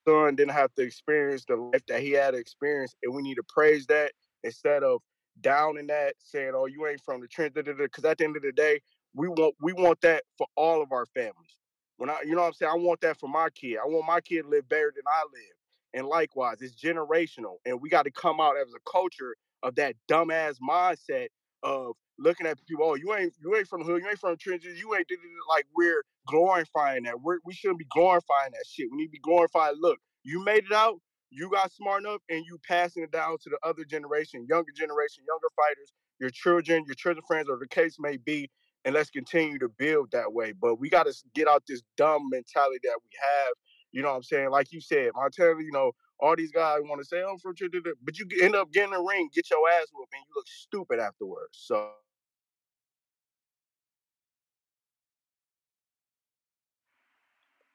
son 0.09 0.37
didn't 0.37 0.53
have 0.53 0.75
to 0.75 0.83
experience 0.83 1.45
the 1.47 1.57
life 1.57 1.85
that 1.89 2.03
he 2.03 2.13
had 2.13 2.33
to 2.33 2.39
experience, 2.39 2.95
and 3.03 3.15
we 3.15 3.23
need 3.23 3.37
to 3.37 3.45
praise 3.49 3.87
that 3.87 4.13
instead 4.45 4.83
of 4.83 5.03
downing 5.41 5.87
that, 5.89 6.15
saying, 6.19 6.53
"Oh, 6.55 6.67
you 6.67 6.87
ain't 6.87 7.03
from 7.03 7.21
the 7.21 7.29
trench." 7.29 7.55
Because 7.55 8.05
at 8.05 8.19
the 8.19 8.25
end 8.25 8.37
of 8.37 8.43
the 8.43 8.53
day, 8.53 8.81
we 9.15 9.29
want 9.29 9.55
we 9.61 9.73
want 9.73 10.01
that 10.03 10.25
for 10.39 10.47
all 10.57 10.83
of 10.83 10.93
our 10.93 11.07
families. 11.07 11.57
When 11.99 12.11
I, 12.11 12.23
you 12.25 12.35
know, 12.35 12.43
what 12.43 12.49
I'm 12.49 12.53
saying, 12.55 12.73
I 12.73 12.77
want 12.77 13.01
that 13.03 13.19
for 13.21 13.29
my 13.29 13.51
kid. 13.51 13.79
I 13.79 13.87
want 13.87 14.07
my 14.07 14.21
kid 14.21 14.43
to 14.43 14.49
live 14.49 14.69
better 14.69 14.93
than 14.95 15.05
I 15.09 15.23
live, 15.33 15.57
and 15.95 16.07
likewise, 16.07 16.61
it's 16.61 16.75
generational, 16.75 17.57
and 17.65 17.81
we 17.81 17.89
got 17.89 18.05
to 18.05 18.11
come 18.11 18.41
out 18.41 18.57
as 18.59 18.69
a 18.75 18.91
culture 18.91 19.37
of 19.63 19.75
that 19.77 19.95
dumbass 20.11 20.57
mindset 20.61 21.29
of 21.63 21.95
looking 22.19 22.47
at 22.47 22.59
people. 22.67 22.85
Oh, 22.87 22.95
you 22.95 23.15
ain't 23.15 23.35
you 23.43 23.57
ain't 23.57 23.69
from 23.69 23.81
the 23.81 23.87
hood. 23.87 24.03
You 24.03 24.09
ain't 24.09 24.19
from 24.19 24.37
trenches. 24.37 24.79
You 24.79 24.95
ain't 24.95 25.07
like 25.49 25.67
we're 25.75 26.05
glorifying 26.29 27.05
that. 27.05 27.21
We're, 27.21 27.39
we 27.45 27.55
shouldn't 27.55 27.79
be 27.79 27.87
glorifying 27.91 28.53
that 28.53 28.65
shit. 28.69 28.89
We 28.91 28.99
need 28.99 29.07
to 29.07 29.13
be 29.13 29.19
glorifying. 29.21 29.77
Look, 29.81 29.99
you 30.25 30.45
made 30.45 30.65
it 30.65 30.73
out. 30.73 31.01
You 31.31 31.51
got 31.51 31.73
smart 31.73 32.03
enough, 32.03 32.21
and 32.29 32.45
you 32.47 32.59
passing 32.67 33.03
it 33.03 33.11
down 33.11 33.39
to 33.43 33.51
the 33.51 33.59
other 33.65 33.85
generation, 33.85 34.47
younger 34.49 34.71
generation, 34.73 35.25
younger 35.27 35.49
fighters, 35.57 35.93
your 36.21 36.31
children, 36.31 36.85
your 36.87 36.95
children 36.95 37.25
friends, 37.27 37.49
or 37.49 37.59
the 37.59 37.67
case 37.69 37.97
may 37.99 38.17
be. 38.19 38.51
And 38.85 38.95
let's 38.95 39.11
continue 39.11 39.59
to 39.61 39.69
build 39.79 40.11
that 40.13 40.33
way. 40.33 40.53
But 40.53 40.77
we 40.79 40.91
got 40.91 41.07
to 41.07 41.15
get 41.35 41.49
out 41.49 41.65
this 41.67 41.83
dumb 41.97 42.29
mentality 42.31 42.81
that 42.85 42.99
we 43.03 43.11
have. 43.19 43.55
You 43.95 44.03
know 44.03 44.11
what 44.11 44.17
I'm 44.17 44.23
saying? 44.25 44.51
Like 44.51 44.73
you 44.73 44.81
said, 44.81 45.11
Montana, 45.15 45.63
you 45.63 45.71
know, 45.71 45.93
all 46.19 46.35
these 46.35 46.51
guys 46.51 46.81
want 46.83 47.01
to 47.01 47.07
say, 47.07 47.23
oh, 47.25 47.31
I'm 47.31 47.39
from 47.39 47.55
Trinidad, 47.55 47.95
but 48.03 48.19
you 48.19 48.27
end 48.43 48.57
up 48.57 48.73
getting 48.73 48.93
in 48.93 48.99
the 48.99 49.05
ring, 49.05 49.31
get 49.33 49.49
your 49.51 49.69
ass 49.71 49.87
whooped, 49.95 50.13
and 50.13 50.21
you 50.29 50.35
look 50.35 50.47
stupid 50.49 50.99
afterwards. 50.99 51.51
So 51.53 51.91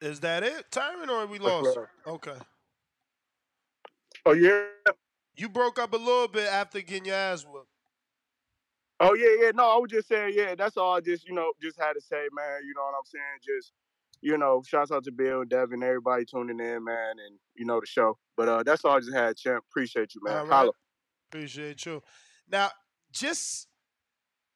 Is 0.01 0.19
that 0.19 0.43
it, 0.43 0.69
Tyron, 0.71 1.09
or 1.09 1.25
we 1.25 1.39
lost? 1.39 1.77
Okay. 2.05 2.35
Oh 4.25 4.33
yeah. 4.33 4.63
You 5.35 5.47
broke 5.47 5.79
up 5.79 5.93
a 5.93 5.97
little 5.97 6.27
bit 6.27 6.47
after 6.47 6.81
getting 6.81 7.05
your 7.05 7.15
ass 7.15 7.45
whooped. 7.45 7.67
Oh 8.99 9.13
yeah, 9.13 9.45
yeah. 9.45 9.51
No, 9.55 9.69
I 9.69 9.77
was 9.77 9.89
just 9.89 10.09
saying, 10.09 10.33
yeah, 10.35 10.55
that's 10.55 10.75
all 10.75 10.95
I 10.95 10.99
just, 10.99 11.25
you 11.25 11.33
know, 11.33 11.53
just 11.61 11.79
had 11.79 11.93
to 11.93 12.01
say, 12.01 12.27
man, 12.33 12.59
you 12.65 12.73
know 12.75 12.83
what 12.83 12.95
I'm 12.97 13.05
saying? 13.05 13.23
Just, 13.41 13.71
you 14.21 14.37
know, 14.37 14.61
shouts 14.65 14.91
out 14.91 15.03
to 15.05 15.11
Bill 15.11 15.41
and 15.41 15.49
Devin, 15.49 15.83
everybody 15.83 16.25
tuning 16.25 16.59
in, 16.59 16.83
man, 16.83 17.11
and 17.25 17.39
you 17.55 17.65
know 17.65 17.79
the 17.79 17.85
show. 17.85 18.17
But 18.35 18.49
uh 18.49 18.63
that's 18.63 18.83
all 18.85 18.97
I 18.97 18.99
just 18.99 19.13
had, 19.13 19.37
champ. 19.37 19.63
Appreciate 19.69 20.15
you, 20.15 20.21
man. 20.23 20.37
All 20.37 20.43
right. 20.43 20.51
Holla. 20.51 20.71
Appreciate 21.31 21.85
you. 21.85 22.01
Now, 22.51 22.69
just 23.11 23.67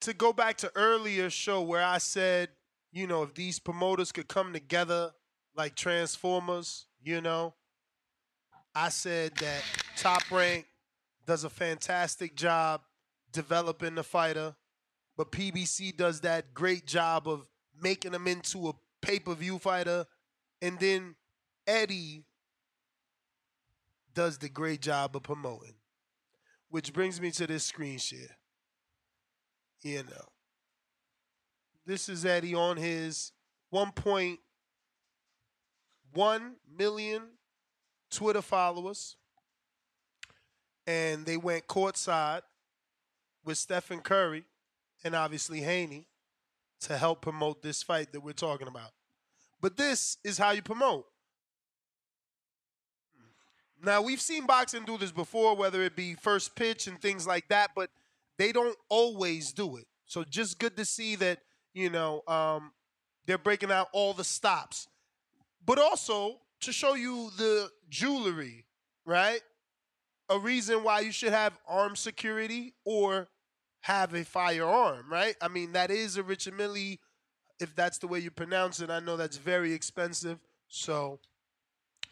to 0.01 0.13
go 0.13 0.33
back 0.33 0.57
to 0.57 0.71
earlier 0.75 1.29
show 1.29 1.61
where 1.61 1.83
I 1.83 1.97
said, 1.99 2.49
you 2.91 3.07
know, 3.07 3.23
if 3.23 3.33
these 3.35 3.59
promoters 3.59 4.11
could 4.11 4.27
come 4.27 4.53
together 4.53 5.11
like 5.55 5.75
Transformers, 5.75 6.87
you 7.01 7.21
know, 7.21 7.53
I 8.75 8.89
said 8.89 9.35
that 9.35 9.61
Top 9.95 10.29
Rank 10.31 10.65
does 11.25 11.43
a 11.43 11.49
fantastic 11.49 12.35
job 12.35 12.81
developing 13.31 13.95
the 13.95 14.03
fighter, 14.03 14.55
but 15.15 15.31
PBC 15.31 15.95
does 15.95 16.21
that 16.21 16.53
great 16.53 16.85
job 16.85 17.27
of 17.27 17.45
making 17.79 18.11
them 18.11 18.27
into 18.27 18.67
a 18.69 18.73
pay-per-view 19.03 19.59
fighter, 19.59 20.05
and 20.61 20.79
then 20.79 21.15
Eddie 21.67 22.23
does 24.13 24.37
the 24.37 24.49
great 24.49 24.81
job 24.81 25.15
of 25.15 25.23
promoting. 25.23 25.75
Which 26.69 26.91
brings 26.93 27.21
me 27.21 27.29
to 27.31 27.45
this 27.45 27.65
screen 27.65 27.99
share. 27.99 28.37
You 29.81 30.03
know, 30.03 30.29
this 31.85 32.09
is 32.09 32.25
Eddie 32.25 32.55
on 32.55 32.77
his 32.77 33.31
1.1 33.71 34.37
million 36.75 37.21
Twitter 38.09 38.41
followers. 38.41 39.17
And 40.87 41.25
they 41.25 41.37
went 41.37 41.67
courtside 41.67 42.41
with 43.45 43.57
Stephen 43.57 43.99
Curry 43.99 44.45
and 45.03 45.15
obviously 45.15 45.61
Haney 45.61 46.07
to 46.83 46.97
help 46.97 47.21
promote 47.21 47.61
this 47.61 47.83
fight 47.83 48.11
that 48.13 48.21
we're 48.21 48.33
talking 48.33 48.67
about. 48.67 48.91
But 49.61 49.77
this 49.77 50.17
is 50.23 50.37
how 50.37 50.51
you 50.51 50.61
promote. 50.61 51.05
Now, 53.81 54.01
we've 54.01 54.21
seen 54.21 54.45
boxing 54.45 54.85
do 54.85 54.97
this 54.97 55.11
before, 55.11 55.55
whether 55.55 55.81
it 55.81 55.95
be 55.95 56.13
first 56.15 56.55
pitch 56.55 56.87
and 56.87 57.01
things 57.01 57.27
like 57.27 57.49
that, 57.49 57.71
but 57.75 57.89
they 58.37 58.51
don't 58.51 58.77
always 58.89 59.51
do 59.51 59.77
it. 59.77 59.85
So 60.05 60.23
just 60.23 60.59
good 60.59 60.77
to 60.77 60.85
see 60.85 61.15
that, 61.17 61.39
you 61.73 61.89
know, 61.89 62.21
um, 62.27 62.71
they're 63.25 63.37
breaking 63.37 63.71
out 63.71 63.87
all 63.91 64.13
the 64.13 64.23
stops. 64.23 64.87
But 65.65 65.79
also 65.79 66.39
to 66.61 66.71
show 66.71 66.95
you 66.95 67.29
the 67.37 67.69
jewelry, 67.89 68.65
right? 69.05 69.41
A 70.29 70.39
reason 70.39 70.83
why 70.83 71.01
you 71.01 71.11
should 71.11 71.33
have 71.33 71.57
armed 71.67 71.97
security 71.97 72.73
or 72.85 73.27
have 73.83 74.13
a 74.13 74.23
firearm, 74.23 75.05
right? 75.11 75.35
I 75.41 75.49
mean, 75.49 75.73
that 75.73 75.91
is 75.91 76.15
a 76.15 76.23
Richard 76.23 76.55
Mille, 76.57 76.97
if 77.59 77.75
that's 77.75 77.97
the 77.97 78.07
way 78.07 78.19
you 78.19 78.31
pronounce 78.31 78.79
it. 78.79 78.89
I 78.89 79.01
know 79.01 79.17
that's 79.17 79.37
very 79.37 79.73
expensive. 79.73 80.39
So, 80.69 81.19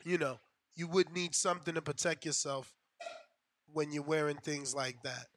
you 0.04 0.18
know, 0.18 0.40
you 0.76 0.88
would 0.88 1.14
need 1.14 1.34
something 1.34 1.74
to 1.74 1.82
protect 1.82 2.26
yourself 2.26 2.74
when 3.72 3.92
you're 3.94 4.04
wearing 4.04 4.36
things 4.36 4.76
like 4.76 5.02
that. 5.04 5.28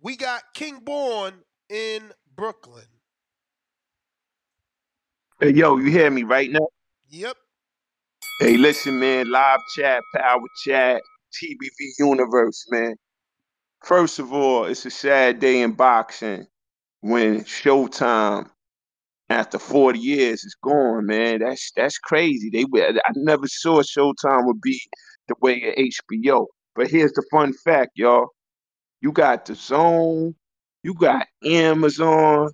We 0.00 0.16
got 0.16 0.42
King 0.54 0.78
Born 0.78 1.34
in 1.68 2.12
Brooklyn. 2.36 2.84
Hey, 5.40 5.50
yo, 5.50 5.76
you 5.78 5.90
hear 5.90 6.10
me 6.10 6.22
right 6.22 6.50
now? 6.50 6.68
Yep. 7.10 7.36
Hey, 8.40 8.56
listen, 8.56 9.00
man. 9.00 9.28
Live 9.28 9.58
chat, 9.76 10.02
power 10.14 10.40
chat, 10.64 11.02
TBV 11.32 11.90
universe, 11.98 12.64
man. 12.70 12.94
First 13.84 14.18
of 14.18 14.32
all, 14.32 14.64
it's 14.66 14.86
a 14.86 14.90
sad 14.90 15.40
day 15.40 15.62
in 15.62 15.72
boxing 15.72 16.46
when 17.00 17.42
Showtime, 17.44 18.48
after 19.30 19.58
40 19.58 19.98
years, 19.98 20.44
is 20.44 20.56
gone, 20.62 21.06
man. 21.06 21.40
That's 21.40 21.72
that's 21.76 21.98
crazy. 21.98 22.50
They 22.50 22.64
I 22.82 23.12
never 23.16 23.46
saw 23.46 23.82
Showtime 23.82 24.46
would 24.46 24.60
be 24.60 24.80
the 25.28 25.34
way 25.40 25.54
of 25.64 25.74
HBO. 25.76 26.46
But 26.74 26.88
here's 26.90 27.12
the 27.12 27.24
fun 27.30 27.52
fact, 27.64 27.92
y'all. 27.96 28.28
You 29.00 29.12
got 29.12 29.46
the 29.46 29.54
Zone, 29.54 30.34
you 30.82 30.94
got 30.94 31.26
Amazon. 31.44 32.50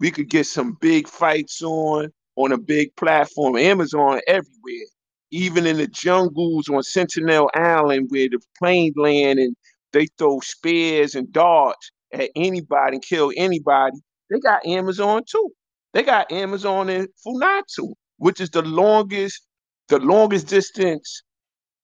We 0.00 0.10
could 0.10 0.30
get 0.30 0.46
some 0.46 0.76
big 0.80 1.08
fights 1.08 1.62
on 1.62 2.10
on 2.36 2.52
a 2.52 2.58
big 2.58 2.94
platform. 2.96 3.56
Amazon 3.56 4.20
everywhere, 4.26 4.86
even 5.30 5.66
in 5.66 5.78
the 5.78 5.86
jungles 5.88 6.68
on 6.68 6.82
Sentinel 6.82 7.50
Island 7.54 8.08
where 8.10 8.28
the 8.28 8.40
plane 8.58 8.92
land 8.96 9.38
and 9.38 9.56
they 9.92 10.06
throw 10.18 10.40
spears 10.40 11.14
and 11.14 11.32
darts 11.32 11.90
at 12.12 12.30
anybody 12.36 12.96
and 12.96 13.04
kill 13.04 13.32
anybody. 13.36 13.96
They 14.30 14.40
got 14.40 14.64
Amazon 14.66 15.22
too. 15.30 15.50
They 15.94 16.02
got 16.02 16.30
Amazon 16.32 16.88
and 16.88 17.08
Funatu, 17.26 17.94
which 18.18 18.40
is 18.40 18.50
the 18.50 18.62
longest, 18.62 19.42
the 19.88 19.98
longest 19.98 20.48
distance 20.48 21.22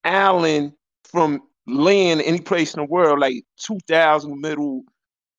island 0.04 0.72
from 1.04 1.40
land 1.66 2.22
any 2.22 2.40
place 2.40 2.74
in 2.74 2.80
the 2.80 2.86
world, 2.86 3.20
like 3.20 3.42
two 3.58 3.78
thousand 3.88 4.40
middle, 4.40 4.82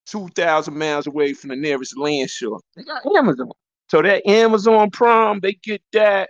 two 0.06 0.28
thousand 0.36 0.78
miles 0.78 1.08
away 1.08 1.34
from 1.34 1.50
the 1.50 1.56
nearest 1.56 1.98
land 1.98 2.30
shore. 2.30 2.60
They 2.76 2.84
got 2.84 3.04
Amazon. 3.18 3.50
So 3.90 4.02
that 4.02 4.28
Amazon 4.28 4.92
Prime, 4.92 5.40
they 5.42 5.54
get 5.54 5.82
that. 5.94 6.30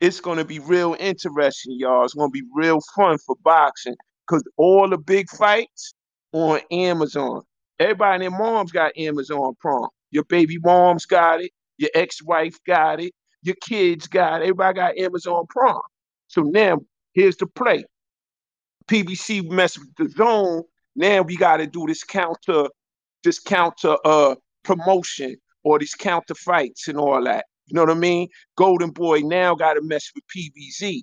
It's 0.00 0.20
gonna 0.20 0.44
be 0.44 0.58
real 0.60 0.96
interesting, 1.00 1.76
y'all. 1.78 2.04
It's 2.04 2.14
gonna 2.14 2.30
be 2.30 2.44
real 2.54 2.80
fun 2.96 3.18
for 3.26 3.36
boxing 3.42 3.96
because 4.26 4.42
all 4.56 4.88
the 4.88 4.98
big 4.98 5.28
fights 5.30 5.94
on 6.32 6.60
Amazon. 6.70 7.42
Everybody 7.78 8.24
and 8.24 8.32
their 8.34 8.38
moms 8.38 8.72
got 8.72 8.96
Amazon 8.96 9.54
Prime. 9.60 9.88
Your 10.10 10.24
baby 10.24 10.58
moms 10.62 11.06
got 11.06 11.42
it. 11.42 11.50
Your 11.76 11.90
ex-wife 11.94 12.56
got 12.66 13.00
it. 13.00 13.12
Your 13.42 13.56
kids 13.62 14.06
got 14.06 14.40
it. 14.40 14.44
Everybody 14.44 14.76
got 14.76 14.98
Amazon 14.98 15.44
Prime. 15.48 15.80
So 16.28 16.42
now 16.42 16.78
here's 17.12 17.36
the 17.36 17.46
play. 17.46 17.84
PBC 18.88 19.50
mess 19.50 19.78
with 19.78 19.94
the 19.96 20.08
zone. 20.10 20.62
Now 20.96 21.22
we 21.22 21.36
got 21.36 21.56
to 21.58 21.66
do 21.66 21.86
this 21.86 22.04
counter, 22.04 22.68
this 23.22 23.38
counter 23.40 23.96
uh 24.04 24.36
promotion 24.62 25.36
or 25.62 25.78
these 25.78 25.94
counter 25.94 26.34
fights 26.34 26.88
and 26.88 26.98
all 26.98 27.22
that. 27.24 27.44
You 27.66 27.74
know 27.74 27.82
what 27.82 27.90
I 27.90 27.94
mean? 27.94 28.28
Golden 28.56 28.90
Boy 28.90 29.20
now 29.20 29.54
got 29.54 29.74
to 29.74 29.82
mess 29.82 30.10
with 30.14 30.24
PBZ, 30.34 31.00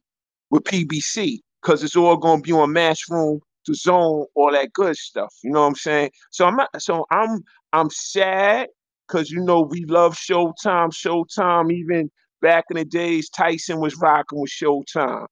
with 0.52 0.64
PBC, 0.64 1.40
because 1.62 1.84
it's 1.84 1.96
all 1.96 2.18
gonna 2.18 2.42
be 2.42 2.52
on 2.52 2.70
Matchroom, 2.70 3.40
to 3.66 3.74
Zone, 3.74 4.26
all 4.36 4.52
that 4.52 4.74
good 4.74 4.96
stuff. 4.98 5.34
You 5.44 5.52
know 5.52 5.62
what 5.62 5.68
I'm 5.68 5.76
saying? 5.76 6.12
So 6.32 6.46
I'm 6.46 6.56
not, 6.56 6.70
so 6.82 7.06
I'm 7.12 7.44
I'm 7.74 7.90
sad 7.90 8.68
because 9.08 9.30
you 9.30 9.42
know 9.42 9.62
we 9.62 9.86
love 9.86 10.16
Showtime. 10.16 10.92
Showtime, 10.92 11.72
even 11.72 12.10
back 12.42 12.66
in 12.70 12.78
the 12.78 12.86
days, 12.86 13.30
Tyson 13.30 13.80
was 13.80 13.96
rocking 13.98 14.40
with 14.40 14.52
Showtime. 14.52 15.28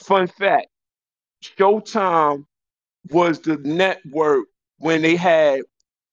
Fun 0.00 0.26
fact: 0.26 0.68
Showtime 1.42 2.44
was 3.10 3.40
the 3.40 3.56
network 3.58 4.46
when 4.78 5.02
they 5.02 5.16
had 5.16 5.62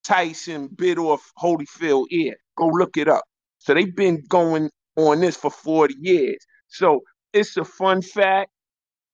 Tyson 0.04 0.68
bit 0.68 0.98
off 0.98 1.30
Holyfield 1.38 2.06
ear. 2.10 2.36
Go 2.56 2.66
look 2.66 2.96
it 2.96 3.08
up. 3.08 3.24
So 3.58 3.74
they've 3.74 3.94
been 3.94 4.22
going 4.28 4.70
on 4.96 5.20
this 5.20 5.36
for 5.36 5.50
40 5.50 5.94
years. 6.00 6.38
So 6.68 7.02
it's 7.32 7.56
a 7.56 7.64
fun 7.64 8.02
fact. 8.02 8.50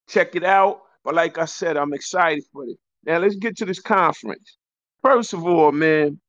Check 0.08 0.36
it 0.36 0.44
out. 0.44 0.82
But 1.04 1.14
like 1.14 1.38
I 1.38 1.46
said, 1.46 1.76
I'm 1.76 1.92
excited 1.92 2.44
for 2.52 2.64
it. 2.64 2.76
Now 3.04 3.18
let's 3.18 3.36
get 3.36 3.56
to 3.58 3.64
this 3.64 3.80
conference. 3.80 4.58
First 5.02 5.32
of 5.32 5.44
all, 5.44 5.72
man, 5.72 6.20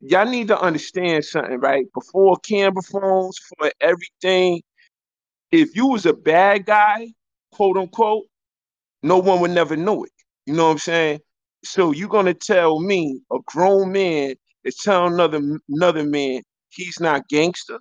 y'all 0.00 0.28
need 0.28 0.48
to 0.48 0.60
understand 0.60 1.24
something, 1.24 1.60
right? 1.60 1.86
Before 1.94 2.36
camera 2.38 2.82
phones, 2.82 3.38
for 3.38 3.70
everything, 3.80 4.62
if 5.52 5.76
you 5.76 5.86
was 5.86 6.06
a 6.06 6.12
bad 6.12 6.66
guy, 6.66 7.08
quote 7.52 7.76
unquote, 7.76 8.24
no 9.02 9.18
one 9.18 9.40
would 9.40 9.52
never 9.52 9.76
know 9.76 10.04
it. 10.04 10.10
You 10.46 10.54
know 10.54 10.66
what 10.66 10.72
I'm 10.72 10.78
saying? 10.78 11.20
So 11.64 11.92
you're 11.92 12.08
gonna 12.08 12.34
tell 12.34 12.80
me 12.80 13.20
a 13.32 13.38
grown 13.46 13.92
man 13.92 14.34
is 14.64 14.76
telling 14.76 15.14
another 15.14 15.40
another 15.68 16.04
man 16.04 16.42
he's 16.70 17.00
not 17.00 17.28
gangster? 17.28 17.78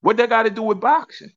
What 0.00 0.16
that 0.18 0.28
got 0.28 0.42
to 0.44 0.50
do 0.50 0.62
with 0.62 0.80
boxing? 0.80 1.30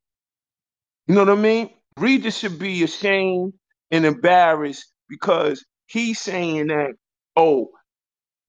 You 1.07 1.15
know 1.15 1.23
what 1.23 1.37
I 1.37 1.41
mean? 1.41 1.69
Regis 1.97 2.37
should 2.37 2.59
be 2.59 2.83
ashamed 2.83 3.53
and 3.91 4.05
embarrassed 4.05 4.91
because 5.09 5.65
he's 5.87 6.19
saying 6.19 6.67
that, 6.67 6.91
oh, 7.35 7.69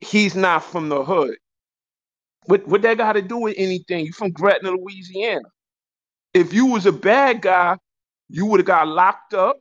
he's 0.00 0.34
not 0.36 0.64
from 0.64 0.88
the 0.88 1.04
hood. 1.04 1.36
What 2.46 2.66
what 2.68 2.82
that 2.82 2.98
got 2.98 3.14
to 3.14 3.22
do 3.22 3.38
with 3.38 3.54
anything? 3.58 4.06
You 4.06 4.12
from 4.12 4.32
Gretna, 4.32 4.72
Louisiana. 4.72 5.44
If 6.34 6.52
you 6.52 6.66
was 6.66 6.86
a 6.86 6.92
bad 6.92 7.42
guy, 7.42 7.76
you 8.28 8.46
would 8.46 8.60
have 8.60 8.66
got 8.66 8.88
locked 8.88 9.34
up, 9.34 9.56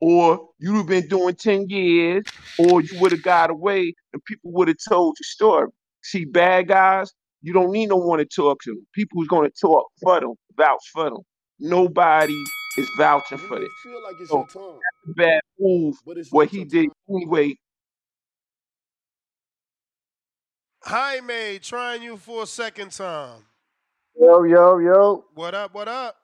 or 0.00 0.50
you'd 0.58 0.76
have 0.76 0.86
been 0.86 1.08
doing 1.08 1.34
10 1.34 1.68
years, 1.68 2.24
or 2.58 2.82
you 2.82 3.00
would 3.00 3.12
have 3.12 3.22
got 3.22 3.50
away 3.50 3.94
and 4.12 4.24
people 4.24 4.52
would 4.52 4.68
have 4.68 4.78
told 4.88 5.16
your 5.18 5.24
story. 5.24 5.68
See, 6.02 6.24
bad 6.24 6.68
guys, 6.68 7.12
you 7.42 7.52
don't 7.52 7.72
need 7.72 7.88
no 7.88 7.96
one 7.96 8.18
to 8.18 8.26
talk 8.26 8.62
to. 8.64 8.80
People 8.94 9.20
who's 9.20 9.28
going 9.28 9.50
to 9.50 9.56
talk 9.60 9.86
for 10.02 10.20
them, 10.20 10.34
vouch 10.56 10.90
for 10.92 11.04
them. 11.06 11.18
Nobody 11.60 12.52
is 12.76 12.90
vouching 12.96 13.38
for 13.38 13.62
it. 13.62 13.70
feel 13.82 14.02
like 14.02 14.16
it's 14.20 14.30
So 14.30 14.38
your 14.38 14.46
time, 14.46 14.80
that's 14.80 15.10
a 15.10 15.14
bad 15.14 15.40
move 15.58 15.96
but 16.06 16.18
it's 16.18 16.32
what 16.32 16.48
he 16.48 16.64
did 16.64 16.86
time. 16.86 16.92
anyway. 17.10 17.56
Jaime, 20.82 21.58
trying 21.60 22.02
you 22.02 22.16
for 22.16 22.42
a 22.42 22.46
second 22.46 22.92
time. 22.92 23.40
Yo, 24.20 24.44
yo, 24.44 24.78
yo. 24.78 25.24
What 25.34 25.54
up? 25.54 25.74
What 25.74 25.88
up? 25.88 26.16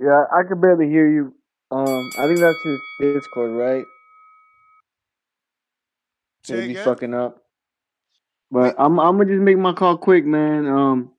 Yeah, 0.00 0.24
I 0.32 0.42
can 0.46 0.60
barely 0.60 0.88
hear 0.88 1.08
you. 1.08 1.34
Um, 1.70 2.10
I 2.18 2.26
think 2.26 2.40
that's 2.40 2.62
his 2.62 2.80
Discord, 3.00 3.50
right? 3.52 3.84
Say 6.44 6.54
It'd 6.54 6.68
fucking 6.84 7.14
up. 7.14 7.42
But 8.50 8.74
I'm 8.78 9.00
I'm 9.00 9.16
gonna 9.16 9.30
just 9.30 9.40
make 9.42 9.58
my 9.58 9.72
call 9.72 9.96
quick, 9.96 10.24
man. 10.26 10.66
Um, 10.66 11.12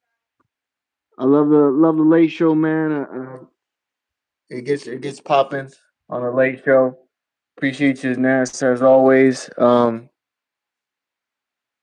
I 1.18 1.26
love 1.26 1.50
the 1.50 1.58
love 1.72 1.98
the 1.98 2.04
late 2.04 2.30
show, 2.32 2.56
man. 2.56 2.92
Uh, 2.92 3.06
uh, 3.14 3.40
it 4.54 4.66
gets 4.66 4.88
it 4.88 5.02
gets 5.02 5.20
popping 5.20 5.72
on 6.10 6.22
the 6.22 6.32
late 6.32 6.62
show. 6.64 6.98
Appreciate 7.58 8.04
you, 8.04 8.16
Ness, 8.16 8.62
as 8.62 8.82
always. 8.82 9.50
Um, 9.58 10.10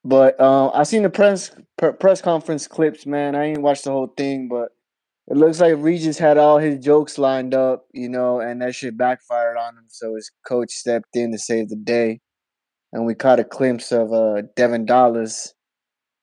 but 0.05 0.41
uh, 0.41 0.71
I 0.71 0.85
seen 0.85 1.03
the 1.03 1.11
press 1.11 1.51
pre- 1.79 1.93
press 1.93 2.23
conference 2.23 2.67
clips, 2.67 3.07
man. 3.07 3.35
I 3.35 3.45
ain't 3.47 3.63
watched 3.63 3.85
the 3.85 3.91
whole 3.91 4.13
thing, 4.17 4.49
but 4.49 4.69
it 5.29 5.37
looks 5.37 5.61
like 5.61 5.75
Regis 5.79 6.19
had 6.19 6.39
all 6.39 6.59
his 6.59 6.83
jokes 6.83 7.19
lined 7.19 7.55
up, 7.55 7.87
you 7.93 8.09
know, 8.09 8.41
and 8.41 8.63
that 8.63 8.75
shit 8.75 8.97
backfired 8.97 9.57
on 9.57 9.77
him. 9.77 9.85
So 9.89 10.15
his 10.15 10.31
coach 10.47 10.73
stepped 10.73 11.15
in 11.15 11.33
to 11.33 11.39
save 11.39 11.69
the 11.69 11.77
day, 11.77 12.21
and 12.93 13.05
we 13.05 13.15
caught 13.15 13.41
a 13.41 13.45
glimpse 13.45 13.93
of 13.93 14.13
uh, 14.13 14.43
Devin 14.57 14.87
Dollars. 14.87 15.55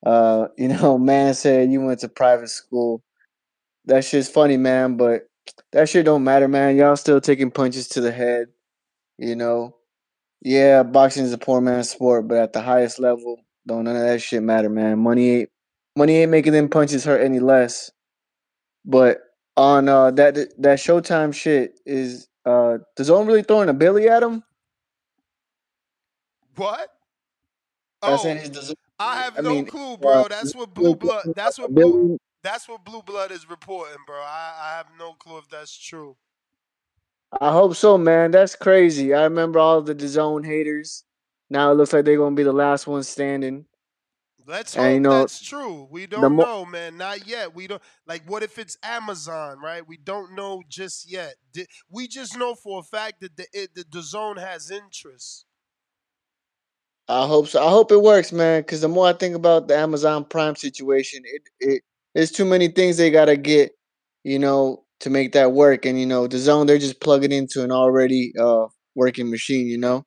Uh, 0.04 0.48
you 0.58 0.68
know, 0.68 0.98
man 0.98 1.34
said 1.34 1.70
you 1.70 1.82
went 1.82 2.00
to 2.00 2.08
private 2.08 2.50
school. 2.50 3.02
That 3.84 4.04
shit's 4.04 4.28
funny, 4.28 4.56
man, 4.56 4.96
but 4.96 5.27
that 5.72 5.88
shit 5.88 6.06
don't 6.06 6.24
matter, 6.24 6.48
man. 6.48 6.76
Y'all 6.76 6.96
still 6.96 7.20
taking 7.20 7.50
punches 7.52 7.88
to 7.90 8.00
the 8.02 8.12
head, 8.12 8.48
you 9.18 9.36
know. 9.36 9.76
Yeah, 10.42 10.84
boxing 10.84 11.24
is 11.24 11.32
a 11.32 11.38
poor 11.38 11.60
man's 11.60 11.90
sport, 11.90 12.28
but 12.28 12.38
at 12.38 12.52
the 12.52 12.62
highest 12.62 13.00
level, 13.00 13.40
don't 13.66 13.84
none 13.84 13.96
of 13.96 14.02
that 14.02 14.22
shit 14.22 14.42
matter, 14.42 14.70
man. 14.70 14.98
Money 15.00 15.30
ain't 15.30 15.50
money 15.96 16.16
ain't 16.18 16.30
making 16.30 16.52
them 16.54 16.68
punches 16.68 17.04
hurt 17.04 17.22
any 17.22 17.40
less. 17.40 17.90
But 18.86 19.18
on 19.56 19.88
uh 19.88 20.12
that 20.12 20.34
that 20.58 20.78
Showtime 20.80 21.34
shit 21.34 21.80
is 21.86 22.28
uh 22.46 22.78
the 22.96 23.04
zone 23.04 23.26
really 23.28 23.42
throwing 23.44 23.70
a 23.70 23.74
billy 23.74 24.08
at 24.08 24.22
him? 24.24 24.44
What? 26.56 26.90
I 28.04 28.16
Oh, 28.16 28.18
said 28.18 28.38
is 28.38 28.50
the 28.52 28.62
Zone- 28.62 28.76
I 28.98 29.16
have 29.24 29.38
I 29.38 29.42
no 29.42 29.62
mean, 29.62 29.64
clue, 29.64 29.96
uh, 30.04 30.24
bro. 30.24 30.28
That's 30.28 30.54
what 30.54 30.74
blue 30.74 30.96
blood. 30.96 31.26
That's 31.34 31.58
what 31.58 31.74
blue. 31.74 32.18
That's 32.48 32.66
what 32.66 32.82
blue 32.82 33.02
blood 33.02 33.30
is 33.30 33.50
reporting, 33.50 33.98
bro. 34.06 34.16
I, 34.16 34.54
I 34.58 34.76
have 34.78 34.86
no 34.98 35.12
clue 35.12 35.36
if 35.36 35.50
that's 35.50 35.76
true. 35.76 36.16
I 37.42 37.52
hope 37.52 37.76
so, 37.76 37.98
man. 37.98 38.30
That's 38.30 38.56
crazy. 38.56 39.12
I 39.12 39.24
remember 39.24 39.58
all 39.58 39.82
the 39.82 39.94
DAZN 39.94 40.46
haters. 40.46 41.04
Now 41.50 41.70
it 41.70 41.74
looks 41.74 41.92
like 41.92 42.06
they're 42.06 42.16
gonna 42.16 42.34
be 42.34 42.44
the 42.44 42.54
last 42.54 42.86
one 42.86 43.02
standing. 43.02 43.66
Let's 44.46 44.74
And 44.78 44.86
you 44.86 44.92
hope 44.94 45.02
know, 45.02 45.20
that's 45.20 45.46
true. 45.46 45.88
We 45.90 46.06
don't 46.06 46.36
mo- 46.36 46.42
know, 46.42 46.64
man. 46.64 46.96
Not 46.96 47.26
yet. 47.26 47.54
We 47.54 47.66
don't 47.66 47.82
like. 48.06 48.22
What 48.24 48.42
if 48.42 48.58
it's 48.58 48.78
Amazon, 48.82 49.58
right? 49.62 49.86
We 49.86 49.98
don't 49.98 50.34
know 50.34 50.62
just 50.70 51.10
yet. 51.12 51.34
We 51.90 52.08
just 52.08 52.34
know 52.34 52.54
for 52.54 52.80
a 52.80 52.82
fact 52.82 53.20
that 53.20 53.36
the 53.36 53.46
it, 53.52 53.74
the, 53.74 53.84
the 53.92 54.00
zone 54.00 54.38
has 54.38 54.70
interest. 54.70 55.44
I 57.08 57.26
hope 57.26 57.48
so. 57.48 57.62
I 57.62 57.68
hope 57.68 57.92
it 57.92 58.00
works, 58.00 58.32
man. 58.32 58.62
Because 58.62 58.80
the 58.80 58.88
more 58.88 59.06
I 59.06 59.12
think 59.12 59.36
about 59.36 59.68
the 59.68 59.76
Amazon 59.76 60.24
Prime 60.24 60.56
situation, 60.56 61.20
it 61.26 61.42
it 61.60 61.82
there's 62.14 62.30
too 62.32 62.44
many 62.44 62.68
things 62.68 62.96
they 62.96 63.10
gotta 63.10 63.36
get, 63.36 63.72
you 64.24 64.38
know, 64.38 64.84
to 65.00 65.10
make 65.10 65.32
that 65.32 65.52
work. 65.52 65.86
And 65.86 66.00
you 66.00 66.06
know, 66.06 66.26
the 66.26 66.38
zone 66.38 66.66
they're 66.66 66.78
just 66.78 67.00
plugging 67.00 67.32
into 67.32 67.64
an 67.64 67.72
already 67.72 68.32
uh 68.40 68.66
working 68.94 69.30
machine, 69.30 69.66
you 69.68 69.78
know. 69.78 70.04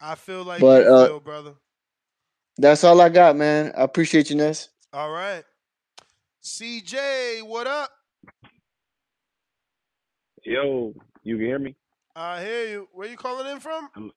I 0.00 0.14
feel 0.16 0.44
like 0.44 0.60
But 0.60 0.82
you 0.82 0.86
uh, 0.86 1.08
feel, 1.08 1.20
brother. 1.20 1.54
that's 2.58 2.84
all 2.84 3.00
I 3.00 3.08
got, 3.10 3.36
man. 3.36 3.72
I 3.76 3.82
appreciate 3.82 4.30
you, 4.30 4.36
Ness. 4.36 4.68
All 4.92 5.10
right. 5.10 5.44
CJ, 6.42 7.42
what 7.46 7.66
up? 7.66 7.90
Yo, 10.44 10.94
you 11.22 11.36
can 11.36 11.46
hear 11.46 11.58
me? 11.58 11.76
I 12.16 12.42
hear 12.42 12.68
you. 12.68 12.88
Where 12.92 13.08
you 13.08 13.16
calling 13.16 13.50
in 13.52 13.60
from? 13.60 13.88
I'm, 13.96 14.10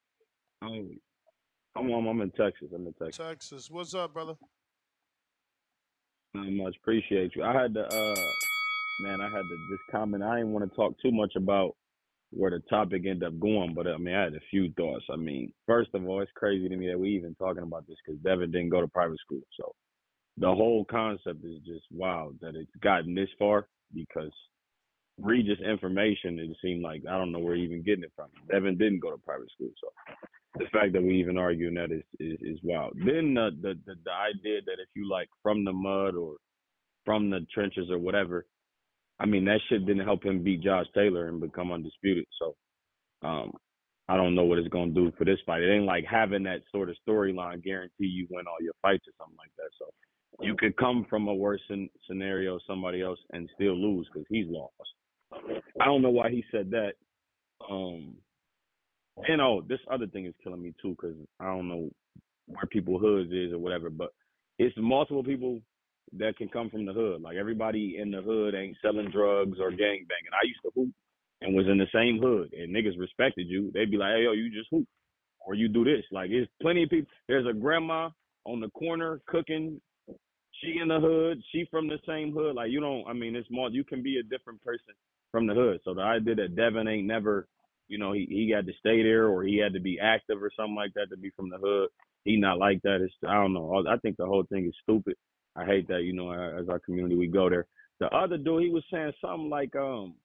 I'm, 0.61 0.99
I'm, 1.75 1.91
I'm 1.91 2.07
I'm 2.07 2.21
in 2.21 2.31
Texas. 2.31 2.69
I'm 2.75 2.87
in 2.87 2.93
Texas. 2.93 3.17
Texas. 3.17 3.69
What's 3.71 3.93
up, 3.93 4.13
brother? 4.13 4.35
Much. 6.35 6.75
Appreciate 6.81 7.35
you. 7.35 7.43
I 7.43 7.53
had 7.53 7.75
to, 7.75 7.81
uh, 7.81 8.15
man, 9.01 9.21
I 9.21 9.25
had 9.25 9.43
to 9.43 9.57
just 9.69 9.83
comment. 9.91 10.23
I 10.23 10.37
didn't 10.37 10.51
want 10.51 10.67
to 10.67 10.75
talk 10.75 10.95
too 10.99 11.11
much 11.11 11.33
about 11.35 11.75
where 12.31 12.49
the 12.49 12.59
topic 12.69 13.03
ended 13.05 13.23
up 13.23 13.39
going, 13.39 13.75
but 13.75 13.85
I 13.85 13.97
mean, 13.97 14.15
I 14.15 14.23
had 14.23 14.33
a 14.33 14.39
few 14.49 14.71
thoughts. 14.73 15.05
I 15.11 15.15
mean, 15.15 15.53
first 15.67 15.91
of 15.93 16.07
all, 16.07 16.21
it's 16.21 16.31
crazy 16.35 16.67
to 16.67 16.75
me 16.75 16.87
that 16.87 16.99
we 16.99 17.09
even 17.09 17.35
talking 17.35 17.61
about 17.61 17.85
this 17.87 17.97
because 18.03 18.19
Devin 18.21 18.49
didn't 18.49 18.69
go 18.69 18.81
to 18.81 18.87
private 18.87 19.19
school. 19.19 19.41
So 19.59 19.73
the 20.37 20.47
whole 20.47 20.85
concept 20.85 21.45
is 21.45 21.59
just 21.65 21.85
wild 21.91 22.37
that 22.41 22.55
it's 22.55 22.71
gotten 22.81 23.13
this 23.13 23.29
far 23.37 23.67
because 23.93 24.31
Regis 25.19 25.59
information, 25.63 26.39
it 26.39 26.49
seemed 26.63 26.81
like 26.81 27.03
I 27.07 27.15
don't 27.15 27.31
know 27.31 27.39
where 27.39 27.55
he 27.55 27.61
even 27.61 27.83
getting 27.83 28.03
it 28.03 28.13
from. 28.15 28.29
Devin 28.51 28.79
didn't 28.79 29.01
go 29.01 29.11
to 29.11 29.17
private 29.17 29.51
school, 29.51 29.69
so 29.79 29.89
the 30.57 30.65
fact 30.71 30.93
that 30.93 31.01
we 31.01 31.15
even 31.19 31.37
arguing 31.37 31.75
that 31.75 31.91
is 31.91 32.03
is, 32.19 32.37
is 32.41 32.59
wild. 32.63 32.93
Then 32.97 33.33
the, 33.33 33.49
the 33.61 33.73
the 33.85 33.95
the 34.03 34.11
idea 34.11 34.61
that 34.65 34.79
if 34.79 34.89
you 34.95 35.09
like 35.09 35.29
from 35.41 35.65
the 35.65 35.73
mud 35.73 36.15
or 36.15 36.35
from 37.05 37.29
the 37.29 37.45
trenches 37.53 37.89
or 37.89 37.97
whatever, 37.97 38.45
I 39.19 39.25
mean 39.25 39.45
that 39.45 39.59
shit 39.69 39.85
didn't 39.85 40.05
help 40.05 40.23
him 40.23 40.43
beat 40.43 40.61
Josh 40.61 40.85
Taylor 40.93 41.27
and 41.27 41.41
become 41.41 41.71
undisputed. 41.71 42.25
So 42.39 42.55
um 43.27 43.51
I 44.07 44.17
don't 44.17 44.35
know 44.35 44.43
what 44.43 44.59
it's 44.59 44.67
gonna 44.67 44.91
do 44.91 45.11
for 45.17 45.25
this 45.25 45.39
fight. 45.45 45.63
It 45.63 45.73
ain't 45.73 45.85
like 45.85 46.05
having 46.05 46.43
that 46.43 46.61
sort 46.71 46.89
of 46.89 46.97
storyline 47.07 47.63
guarantee 47.63 48.05
you 48.05 48.27
win 48.29 48.45
all 48.47 48.61
your 48.61 48.73
fights 48.81 49.05
or 49.07 49.13
something 49.17 49.37
like 49.37 49.51
that. 49.57 49.69
So 49.79 49.85
you 50.41 50.55
could 50.55 50.75
come 50.77 51.05
from 51.09 51.27
a 51.27 51.33
worse 51.33 51.61
scenario 52.07 52.59
somebody 52.67 53.01
else 53.01 53.19
and 53.31 53.49
still 53.55 53.75
lose 53.75 54.07
because 54.11 54.27
he's 54.29 54.47
lost. 54.49 54.73
I 55.79 55.85
don't 55.85 56.01
know 56.01 56.09
why 56.09 56.29
he 56.29 56.43
said 56.51 56.69
that. 56.71 56.93
Um, 57.69 58.15
and 59.17 59.41
oh, 59.41 59.63
this 59.67 59.79
other 59.91 60.07
thing 60.07 60.25
is 60.25 60.33
killing 60.43 60.61
me 60.61 60.73
too 60.81 60.95
because 60.99 61.15
I 61.39 61.45
don't 61.45 61.67
know 61.67 61.89
where 62.47 62.65
people 62.69 62.99
hoods 62.99 63.31
is 63.31 63.53
or 63.53 63.59
whatever, 63.59 63.89
but 63.89 64.09
it's 64.59 64.75
multiple 64.77 65.23
people 65.23 65.61
that 66.17 66.37
can 66.37 66.49
come 66.49 66.69
from 66.69 66.85
the 66.85 66.93
hood. 66.93 67.21
Like 67.21 67.37
everybody 67.37 67.97
in 67.99 68.11
the 68.11 68.21
hood 68.21 68.55
ain't 68.55 68.77
selling 68.81 69.09
drugs 69.11 69.57
or 69.59 69.69
gang 69.69 70.05
banging. 70.07 70.33
I 70.33 70.45
used 70.45 70.61
to 70.63 70.71
hoop 70.75 70.89
and 71.41 71.55
was 71.55 71.67
in 71.67 71.77
the 71.77 71.87
same 71.93 72.19
hood, 72.21 72.53
and 72.53 72.73
niggas 72.73 72.99
respected 72.99 73.47
you. 73.47 73.71
They'd 73.73 73.91
be 73.91 73.97
like, 73.97 74.13
"Hey, 74.15 74.23
yo, 74.23 74.31
you 74.31 74.49
just 74.49 74.69
hoop." 74.71 74.87
Or 75.45 75.55
you 75.55 75.67
do 75.67 75.83
this. 75.83 76.05
Like, 76.09 76.29
it's 76.29 76.49
plenty 76.61 76.83
of 76.83 76.89
people. 76.89 77.11
There's 77.27 77.45
a 77.45 77.51
grandma 77.51 78.09
on 78.45 78.61
the 78.61 78.69
corner 78.69 79.19
cooking 79.27 79.81
she 80.63 80.77
in 80.81 80.87
the 80.87 80.99
hood, 80.99 81.41
she 81.51 81.67
from 81.69 81.87
the 81.87 81.99
same 82.07 82.31
hood. 82.31 82.55
Like 82.55 82.71
you 82.71 82.79
don't, 82.79 83.05
I 83.07 83.13
mean, 83.13 83.35
it's 83.35 83.49
more. 83.49 83.69
You 83.69 83.83
can 83.83 84.01
be 84.01 84.19
a 84.19 84.23
different 84.23 84.61
person 84.63 84.93
from 85.31 85.47
the 85.47 85.53
hood. 85.53 85.79
So 85.83 85.93
the 85.93 86.01
idea 86.01 86.35
that 86.35 86.55
Devin 86.55 86.87
ain't 86.87 87.07
never, 87.07 87.47
you 87.87 87.97
know, 87.97 88.13
he 88.13 88.25
he 88.29 88.51
had 88.55 88.65
to 88.67 88.73
stay 88.79 89.03
there 89.03 89.27
or 89.27 89.43
he 89.43 89.57
had 89.57 89.73
to 89.73 89.79
be 89.79 89.99
active 89.99 90.41
or 90.41 90.51
something 90.55 90.75
like 90.75 90.93
that 90.95 91.09
to 91.09 91.17
be 91.17 91.31
from 91.35 91.49
the 91.49 91.57
hood. 91.57 91.89
He 92.23 92.37
not 92.37 92.57
like 92.57 92.81
that. 92.83 93.01
It's 93.01 93.13
I 93.27 93.33
don't 93.33 93.53
know. 93.53 93.83
I 93.87 93.97
think 93.97 94.17
the 94.17 94.25
whole 94.25 94.43
thing 94.43 94.65
is 94.65 94.75
stupid. 94.83 95.15
I 95.55 95.65
hate 95.65 95.87
that. 95.89 96.03
You 96.03 96.13
know, 96.13 96.31
as 96.31 96.69
our 96.69 96.79
community, 96.79 97.15
we 97.15 97.27
go 97.27 97.49
there. 97.49 97.67
The 97.99 98.07
other 98.07 98.37
dude, 98.37 98.63
he 98.63 98.69
was 98.69 98.83
saying 98.91 99.13
something 99.21 99.49
like, 99.49 99.75
um, 99.75 100.15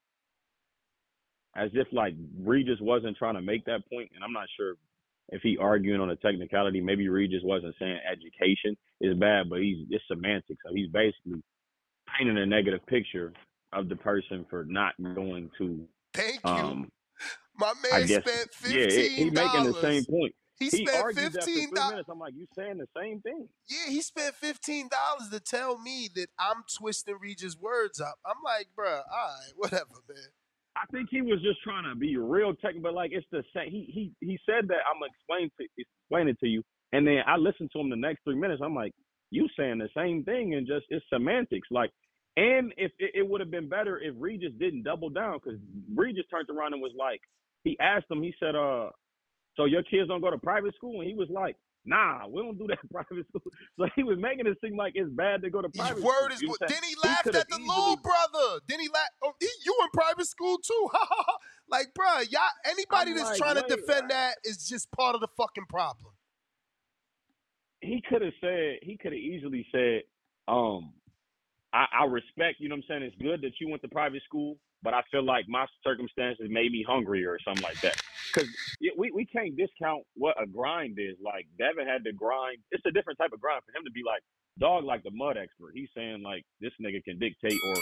as 1.56 1.70
if 1.74 1.86
like 1.93 2.14
Regis 2.40 2.80
wasn't 2.80 3.16
trying 3.16 3.35
to 3.35 3.43
make 3.43 3.64
that 3.66 3.89
point, 3.90 4.10
and 4.14 4.24
I'm 4.24 4.32
not 4.32 4.48
sure 4.56 4.74
if 5.30 5.43
he 5.43 5.59
arguing 5.59 6.01
on 6.01 6.10
a 6.10 6.16
technicality, 6.16 6.80
maybe 6.80 7.09
Regis 7.09 7.43
wasn't 7.44 7.74
saying 7.78 7.98
education 8.10 8.76
is 9.01 9.16
bad, 9.18 9.51
but 9.51 9.60
he's 9.60 9.86
it's 9.90 10.05
semantics. 10.09 10.59
So 10.66 10.74
he's 10.74 10.90
basically 10.90 11.43
painting 12.16 12.39
a 12.39 12.47
negative 12.47 12.85
picture 12.86 13.32
of 13.72 13.89
the 13.89 13.97
person 13.97 14.47
for 14.48 14.64
not 14.64 14.94
going 15.14 15.51
to. 15.59 15.86
Thank 16.14 16.40
um, 16.44 16.80
you. 16.80 16.86
My 17.58 17.72
man 17.82 17.92
I 17.92 18.02
guess 18.02 18.22
spent 18.22 18.54
yeah, 18.64 18.86
he, 18.90 19.08
he 19.08 19.30
fifteen 19.30 19.34
making 19.34 19.64
the 19.64 19.72
dollars. 19.72 19.82
same 19.82 20.04
point. 20.04 20.34
He 20.58 20.70
spent 20.70 20.86
that 20.88 21.00
for 21.02 21.12
fifteen 21.12 21.68
three 21.68 21.76
dollars. 21.76 21.90
minutes. 21.92 22.08
I'm 22.10 22.18
like, 22.18 22.34
you 22.36 22.46
saying 22.56 22.78
the 22.78 22.86
same 22.96 23.20
thing? 23.20 23.48
Yeah, 23.68 23.90
he 23.90 24.02
spent 24.02 24.34
fifteen 24.34 24.88
dollars 24.88 25.30
to 25.30 25.40
tell 25.40 25.78
me 25.78 26.08
that 26.14 26.28
I'm 26.38 26.64
twisting 26.78 27.16
Regis' 27.20 27.56
words 27.56 28.00
up. 28.00 28.16
I'm 28.26 28.42
like, 28.44 28.68
bruh, 28.78 28.86
all 28.86 29.02
right, 29.02 29.52
whatever, 29.56 30.02
man. 30.08 30.28
I 30.76 30.86
think 30.92 31.08
he 31.10 31.22
was 31.22 31.40
just 31.42 31.62
trying 31.62 31.84
to 31.88 31.96
be 31.98 32.16
real 32.16 32.54
technical, 32.54 32.82
but 32.82 32.94
like 32.94 33.10
it's 33.12 33.26
the 33.32 33.42
same. 33.54 33.70
He 33.70 33.90
he 34.20 34.26
he 34.26 34.38
said 34.46 34.68
that 34.68 34.86
I'm 34.86 35.00
gonna 35.00 35.10
explain 35.14 35.50
to 35.60 35.66
explain 35.76 36.28
it 36.28 36.38
to 36.40 36.46
you, 36.46 36.62
and 36.92 37.06
then 37.06 37.18
I 37.26 37.36
listened 37.36 37.70
to 37.72 37.80
him 37.80 37.90
the 37.90 37.96
next 37.96 38.22
three 38.24 38.36
minutes. 38.36 38.62
I'm 38.64 38.74
like, 38.74 38.92
you 39.30 39.48
saying 39.58 39.78
the 39.78 39.88
same 39.96 40.24
thing, 40.24 40.54
and 40.54 40.66
just 40.66 40.86
it's 40.88 41.04
semantics. 41.12 41.68
Like, 41.70 41.90
and 42.39 42.73
if 42.77 42.93
it, 42.98 43.10
it 43.15 43.28
would 43.28 43.40
have 43.40 43.51
been 43.51 43.69
better 43.69 43.98
if 43.98 44.15
Regis 44.19 44.52
didn't 44.59 44.85
double 44.85 45.10
down, 45.10 45.40
because 45.43 45.59
Regis 45.94 46.24
turned 46.31 46.48
around 46.51 46.73
and 46.74 46.81
was 46.82 46.93
like, 46.97 47.20
he 47.65 47.77
asked 47.81 48.06
him, 48.10 48.23
he 48.23 48.32
said, 48.39 48.55
uh, 48.55 48.90
so 49.56 49.65
your 49.65 49.82
kids 49.82 50.09
don't 50.09 50.20
go 50.20 50.31
to 50.31 50.39
private 50.39 50.74
school, 50.77 51.01
and 51.01 51.09
he 51.09 51.15
was 51.15 51.28
like. 51.31 51.56
Nah, 51.85 52.27
we 52.28 52.43
don't 52.43 52.59
do 52.59 52.66
that 52.66 52.77
in 52.82 52.89
private 52.93 53.24
school. 53.28 53.51
So 53.78 53.86
he 53.97 54.02
was 54.02 54.19
making 54.20 54.47
it 54.47 54.59
seem 54.62 54.77
like 54.77 54.93
it's 54.94 55.09
bad 55.09 55.40
to 55.40 55.48
go 55.48 55.62
to 55.62 55.70
private 55.70 55.94
His 55.94 56.02
school. 56.05 56.28
is. 56.32 56.43
You 56.43 56.48
know 56.48 56.55
what 56.59 56.62
I'm 56.62 56.69
Then 56.69 56.82
he 56.86 56.94
laughed 57.02 57.24
could've 57.24 57.40
at 57.40 57.48
the 57.48 57.55
easily- 57.55 57.69
little 57.78 57.97
brother. 57.97 58.60
Then 58.69 58.81
he 58.81 58.89
laughed. 58.89 59.12
Oh, 59.23 59.32
he, 59.40 59.48
you 59.65 59.74
in 59.85 59.89
private 59.94 60.27
school 60.27 60.59
too? 60.59 60.89
like, 61.70 61.86
bruh, 61.98 62.31
y'all. 62.31 62.43
Anybody 62.66 63.12
I'm 63.12 63.16
that's 63.16 63.31
like, 63.31 63.39
trying 63.39 63.55
to 63.55 63.65
wait, 63.70 63.86
defend 63.86 64.10
that 64.10 64.35
is 64.44 64.69
just 64.69 64.90
part 64.93 65.15
of 65.15 65.23
the 65.23 65.28
fucking 65.39 65.65
problem. 65.70 66.12
he 67.81 68.02
could 68.06 68.20
have 68.23 68.35
said 68.43 68.78
he 68.82 68.98
could 69.01 69.12
have 69.12 69.20
easily 69.20 69.66
said, 69.73 70.02
um, 70.47 70.93
I, 71.72 71.86
I 72.00 72.04
respect, 72.06 72.60
you 72.60 72.68
know 72.68 72.76
what 72.76 72.84
I'm 72.90 73.00
saying? 73.00 73.02
It's 73.02 73.16
good 73.22 73.42
that 73.42 73.52
you 73.60 73.68
went 73.68 73.82
to 73.82 73.88
private 73.88 74.22
school, 74.24 74.56
but 74.82 74.94
I 74.94 75.02
feel 75.10 75.22
like 75.24 75.44
my 75.48 75.66
circumstances 75.84 76.46
made 76.48 76.72
me 76.72 76.84
hungrier 76.88 77.30
or 77.30 77.38
something 77.44 77.62
like 77.62 77.80
that. 77.82 77.96
Because 78.32 78.48
we, 78.96 79.10
we 79.12 79.26
can't 79.26 79.56
discount 79.56 80.04
what 80.14 80.40
a 80.42 80.46
grind 80.46 80.98
is. 80.98 81.16
Like 81.22 81.46
Devin 81.58 81.86
had 81.86 82.04
to 82.04 82.12
grind. 82.12 82.58
It's 82.70 82.84
a 82.86 82.90
different 82.90 83.18
type 83.18 83.32
of 83.32 83.40
grind 83.40 83.62
for 83.66 83.76
him 83.76 83.84
to 83.84 83.90
be 83.90 84.02
like 84.06 84.22
dog 84.58 84.84
like 84.84 85.02
the 85.02 85.10
mud 85.12 85.36
expert. 85.36 85.72
He's 85.74 85.88
saying 85.96 86.22
like 86.22 86.44
this 86.60 86.72
nigga 86.80 87.02
can 87.04 87.18
dictate 87.18 87.58
or 87.68 87.76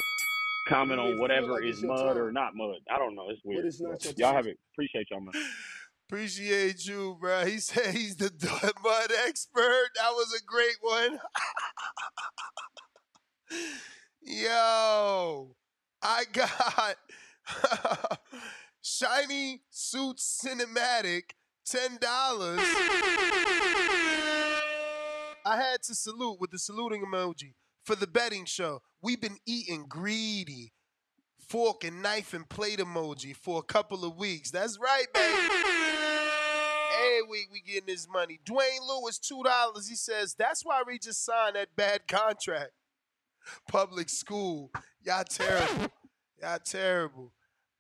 comment 0.69 1.01
on 1.01 1.19
whatever 1.21 1.53
like 1.53 1.65
is 1.65 1.83
mud 1.83 2.17
or 2.17 2.33
not 2.33 2.55
mud. 2.55 2.77
I 2.91 2.99
don't 2.99 3.15
know. 3.15 3.29
It's 3.31 3.41
But 3.45 3.51
weird. 3.55 3.67
it's 3.67 3.81
not 3.81 4.05
y'all 4.19 4.29
time. 4.33 4.35
have 4.37 4.47
it. 4.47 4.59
Appreciate 4.75 5.07
y'all, 5.11 5.21
man. 5.21 5.33
Appreciate 6.09 6.87
you, 6.87 7.17
bro. 7.21 7.45
He 7.47 7.59
said 7.59 7.93
he's 7.95 8.17
the 8.17 8.31
mud 8.85 9.11
expert. 9.27 9.89
That 9.97 10.11
was 10.13 10.33
a 10.41 10.45
great 10.45 10.77
one. 10.81 11.19
Yo, 14.21 15.55
I 16.03 16.25
got 16.33 16.97
Shiny 18.83 19.63
Suit 19.71 20.17
Cinematic, 20.19 21.31
$10. 21.69 21.99
I 25.45 25.57
had 25.57 25.83
to 25.85 25.95
salute 25.95 26.41
with 26.41 26.51
the 26.51 26.59
saluting 26.59 27.05
emoji 27.05 27.55
for 27.85 27.95
the 27.95 28.09
betting 28.09 28.47
show. 28.47 28.83
We've 29.01 29.21
been 29.21 29.39
eating 29.47 29.87
greedy. 29.89 30.73
Fork 31.49 31.85
and 31.85 32.03
knife 32.03 32.35
and 32.35 32.49
plate 32.49 32.81
emoji 32.81 33.37
for 33.37 33.61
a 33.61 33.63
couple 33.63 34.05
of 34.05 34.17
weeks. 34.17 34.51
That's 34.51 34.77
right, 34.81 35.07
baby. 35.15 35.37
Every 36.99 37.23
week 37.31 37.49
we 37.53 37.61
getting 37.61 37.87
this 37.87 38.09
money. 38.13 38.41
Dwayne 38.45 38.81
Lewis, 38.89 39.19
two 39.21 39.45
dollars. 39.45 39.87
He 39.89 39.95
says 39.95 40.35
that's 40.37 40.65
why 40.65 40.83
we 40.85 40.99
just 40.99 41.25
signed 41.25 41.55
that 41.55 41.77
bad 41.77 42.09
contract. 42.09 42.73
Public 43.69 44.09
school. 44.09 44.71
Y'all 45.03 45.25
terrible. 45.25 45.87
Y'all 46.41 46.59
terrible. 46.59 47.33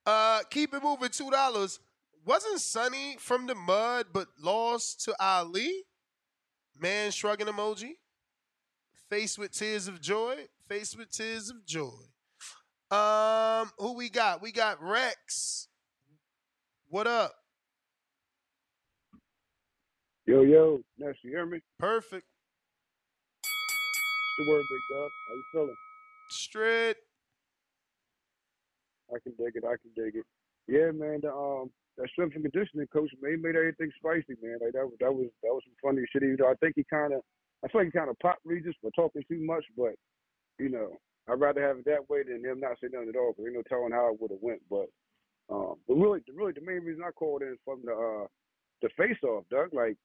Uh, 0.04 0.40
keep 0.50 0.72
it 0.74 0.82
moving. 0.82 1.10
Two 1.10 1.30
dollars. 1.30 1.80
Wasn't 2.24 2.60
Sonny 2.60 3.16
from 3.20 3.46
the 3.46 3.54
mud, 3.54 4.06
but 4.12 4.28
lost 4.40 5.04
to 5.04 5.14
Ali? 5.20 5.84
Man 6.78 7.10
shrugging 7.10 7.46
emoji. 7.46 7.92
Face 9.08 9.38
with 9.38 9.52
tears 9.52 9.86
of 9.86 10.00
joy. 10.00 10.34
Face 10.68 10.96
with 10.96 11.10
tears 11.10 11.50
of 11.50 11.64
joy. 11.64 11.92
Um, 12.90 13.70
who 13.78 13.94
we 13.94 14.10
got? 14.10 14.42
We 14.42 14.52
got 14.52 14.82
Rex. 14.82 15.68
What 16.88 17.06
up? 17.06 17.32
Yo, 20.26 20.42
yo, 20.42 20.80
Ness, 20.98 21.14
you 21.22 21.30
hear 21.30 21.46
me? 21.46 21.60
Perfect. 21.78 22.26
The 24.36 24.44
word, 24.44 24.68
big 24.68 24.82
dog? 24.88 25.12
How 25.28 25.34
you 25.34 25.44
feeling? 25.50 25.76
Straight. 26.28 26.96
I 29.08 29.18
can 29.22 29.32
dig 29.38 29.56
it. 29.56 29.64
I 29.64 29.76
can 29.80 29.92
dig 29.94 30.16
it. 30.16 30.26
Yeah, 30.68 30.90
man. 30.92 31.20
The 31.22 31.32
um, 31.32 31.70
that 31.96 32.08
strength 32.10 32.34
and 32.34 32.44
conditioning 32.44 32.86
coach, 32.92 33.10
man, 33.22 33.32
he 33.32 33.36
made 33.38 33.56
everything 33.56 33.90
spicy, 33.96 34.36
man. 34.42 34.58
Like 34.60 34.74
that 34.74 34.84
was 34.84 34.96
that 35.00 35.12
was 35.12 35.28
that 35.42 35.54
was 35.54 35.62
some 35.64 35.78
funny 35.80 36.04
shit. 36.12 36.22
You 36.22 36.36
know, 36.36 36.48
I 36.48 36.54
think 36.60 36.74
he 36.76 36.84
kind 36.90 37.14
of, 37.14 37.20
I 37.64 37.68
feel 37.68 37.80
like 37.80 37.88
he 37.92 37.98
kind 37.98 38.10
of 38.10 38.18
popped 38.18 38.44
Regis 38.44 38.74
for 38.82 38.90
talking 38.92 39.22
too 39.30 39.40
much, 39.40 39.64
but 39.76 39.94
you 40.58 40.68
know, 40.68 40.98
I'd 41.28 41.40
rather 41.40 41.62
have 41.62 41.78
it 41.78 41.86
that 41.86 42.08
way 42.10 42.22
than 42.22 42.44
him 42.44 42.60
not 42.60 42.76
saying 42.80 42.92
nothing 42.92 43.08
at 43.08 43.16
all. 43.16 43.32
Cause 43.32 43.46
ain't 43.46 43.54
no 43.56 43.62
telling 43.68 43.92
how 43.92 44.12
it 44.12 44.20
would 44.20 44.32
have 44.32 44.42
went. 44.42 44.60
But 44.68 44.86
um, 45.48 45.76
but 45.88 45.94
really, 45.94 46.20
really, 46.34 46.52
the 46.52 46.66
main 46.66 46.84
reason 46.84 47.04
I 47.06 47.12
called 47.12 47.42
in 47.42 47.56
is 47.56 47.64
from 47.64 47.80
the 47.84 47.94
uh, 47.94 48.26
the 48.82 48.90
face 48.98 49.22
off, 49.24 49.44
Doug. 49.50 49.72
Like 49.72 49.96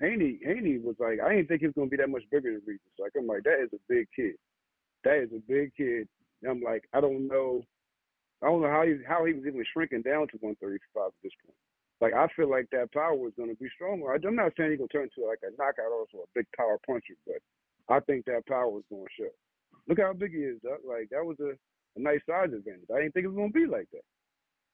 Haney, 0.00 0.40
Haney 0.42 0.78
was 0.78 0.96
like, 0.98 1.20
I 1.20 1.36
didn't 1.36 1.48
think 1.48 1.60
he 1.60 1.66
was 1.66 1.76
gonna 1.76 1.92
be 1.92 1.98
that 1.98 2.08
much 2.08 2.24
bigger 2.30 2.52
than 2.52 2.62
Regis. 2.66 2.96
Like 2.98 3.12
I'm 3.16 3.26
like, 3.26 3.44
that 3.44 3.60
is 3.62 3.70
a 3.72 3.80
big 3.88 4.08
kid. 4.16 4.34
That 5.04 5.22
is 5.22 5.30
a 5.32 5.40
big 5.46 5.76
kid. 5.76 6.08
And 6.42 6.50
I'm 6.50 6.62
like, 6.62 6.84
I 6.92 7.00
don't 7.00 7.28
know. 7.28 7.62
I 8.42 8.46
don't 8.46 8.62
know 8.62 8.72
how 8.72 8.84
he 8.84 8.96
how 9.06 9.24
he 9.24 9.34
was 9.34 9.44
even 9.46 9.64
shrinking 9.72 10.02
down 10.02 10.28
to 10.32 10.40
135 10.40 10.80
at 11.06 11.12
this 11.22 11.36
point. 11.44 11.56
Like 12.00 12.14
I 12.16 12.32
feel 12.32 12.48
like 12.48 12.68
that 12.72 12.92
power 12.92 13.28
is 13.28 13.36
to 13.36 13.54
be 13.60 13.68
stronger. 13.76 14.08
I'm 14.16 14.36
not 14.36 14.52
saying 14.56 14.72
he's 14.72 14.80
to 14.80 14.88
turn 14.88 15.08
into 15.12 15.28
like 15.28 15.44
a 15.44 15.52
knockout 15.60 15.92
or 15.92 16.08
a 16.08 16.32
big 16.34 16.46
power 16.56 16.80
puncher, 16.86 17.20
but 17.26 17.44
I 17.92 18.00
think 18.00 18.24
that 18.24 18.48
power 18.48 18.78
is 18.78 18.84
to 18.88 19.04
show. 19.18 19.28
Look 19.86 20.00
how 20.00 20.14
big 20.14 20.32
he 20.32 20.48
is, 20.48 20.56
Doug. 20.64 20.80
Like 20.88 21.12
that 21.12 21.24
was 21.24 21.36
a, 21.40 21.52
a 21.52 22.00
nice 22.00 22.24
size 22.24 22.48
advantage. 22.56 22.88
I 22.88 23.04
didn't 23.04 23.12
think 23.12 23.24
it 23.24 23.32
was 23.32 23.36
to 23.36 23.52
be 23.52 23.66
like 23.68 23.88
that. 23.92 24.06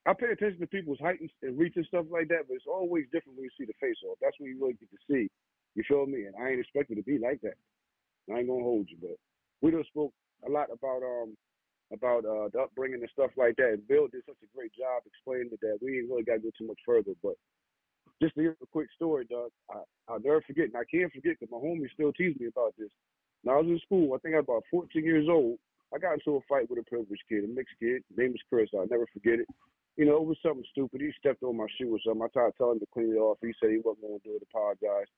I 0.07 0.15
pay 0.15 0.31
attention 0.31 0.61
to 0.61 0.71
people's 0.71 1.03
height 1.03 1.19
and, 1.43 1.59
reach 1.59 1.75
and 1.75 1.87
stuff 1.87 2.07
like 2.11 2.29
that, 2.29 2.47
but 2.47 2.55
it's 2.55 2.71
always 2.71 3.11
different 3.11 3.37
when 3.37 3.45
you 3.51 3.55
see 3.59 3.67
the 3.67 3.75
face 3.83 3.99
off. 4.07 4.19
That's 4.23 4.39
when 4.39 4.51
you 4.51 4.59
really 4.63 4.79
get 4.79 4.91
to 4.95 5.03
see. 5.11 5.27
You 5.75 5.83
feel 5.87 6.07
me? 6.07 6.25
And 6.31 6.35
I 6.39 6.51
ain't 6.51 6.61
expected 6.61 6.97
to 6.97 7.03
be 7.03 7.19
like 7.19 7.43
that. 7.43 7.59
I 8.31 8.39
ain't 8.39 8.49
gonna 8.49 8.63
hold 8.63 8.87
you, 8.91 8.99
but 9.03 9.19
we 9.63 9.71
done 9.71 9.85
spoke 9.91 10.13
a 10.47 10.51
lot 10.51 10.71
about 10.71 11.03
um 11.03 11.37
about 11.93 12.25
uh 12.25 12.49
the 12.55 12.67
upbringing 12.67 13.03
and 13.03 13.11
stuff 13.13 13.31
like 13.37 13.57
that. 13.57 13.79
And 13.79 13.89
Bill 13.89 14.07
did 14.07 14.23
such 14.27 14.39
a 14.43 14.57
great 14.57 14.73
job 14.75 15.03
explaining 15.07 15.51
it 15.53 15.61
that 15.63 15.79
we 15.83 15.99
ain't 15.99 16.11
really 16.11 16.23
gotta 16.23 16.41
go 16.41 16.51
too 16.59 16.67
much 16.67 16.81
further. 16.87 17.13
But 17.23 17.35
just 18.23 18.35
to 18.35 18.41
hear 18.41 18.57
a 18.63 18.73
quick 18.73 18.89
story, 18.95 19.27
Doug, 19.27 19.51
I, 19.71 19.83
I'll 20.09 20.23
never 20.23 20.41
forget, 20.47 20.71
and 20.71 20.79
I 20.79 20.87
can't 20.87 21.13
forget 21.13 21.37
because 21.39 21.53
my 21.53 21.59
homies 21.59 21.93
still 21.93 22.13
tease 22.15 22.39
me 22.39 22.47
about 22.47 22.75
this. 22.79 22.91
When 23.43 23.55
I 23.55 23.59
was 23.59 23.69
in 23.69 23.79
school, 23.85 24.15
I 24.15 24.19
think 24.19 24.35
I 24.35 24.39
was 24.39 24.49
about 24.49 24.71
14 24.71 25.05
years 25.05 25.27
old. 25.29 25.59
I 25.95 25.99
got 25.99 26.15
into 26.15 26.39
a 26.39 26.47
fight 26.49 26.71
with 26.71 26.81
a 26.81 26.89
privileged 26.89 27.23
kid, 27.29 27.45
a 27.45 27.49
mixed 27.49 27.79
kid. 27.79 28.03
His 28.09 28.19
name 28.19 28.33
was 28.33 28.43
Chris. 28.51 28.71
I'll 28.75 28.89
never 28.91 29.07
forget 29.13 29.39
it. 29.39 29.47
You 29.97 30.05
know, 30.05 30.17
it 30.21 30.29
was 30.29 30.37
something 30.45 30.65
stupid. 30.71 31.01
He 31.01 31.11
stepped 31.19 31.43
on 31.43 31.57
my 31.57 31.67
shoe 31.79 31.89
or 31.89 32.01
something. 32.05 32.23
I 32.23 32.29
tried 32.29 32.53
to 32.53 32.59
tell 32.59 32.73
him 32.73 32.81
to 32.81 32.87
clean 32.93 33.17
it 33.17 33.19
off. 33.19 33.39
He 33.41 33.53
said 33.57 33.71
he 33.71 33.81
wasn't 33.81 34.05
going 34.05 34.21
to 34.21 34.29
do 34.29 34.37
it, 34.37 34.45
apologize. 34.45 35.09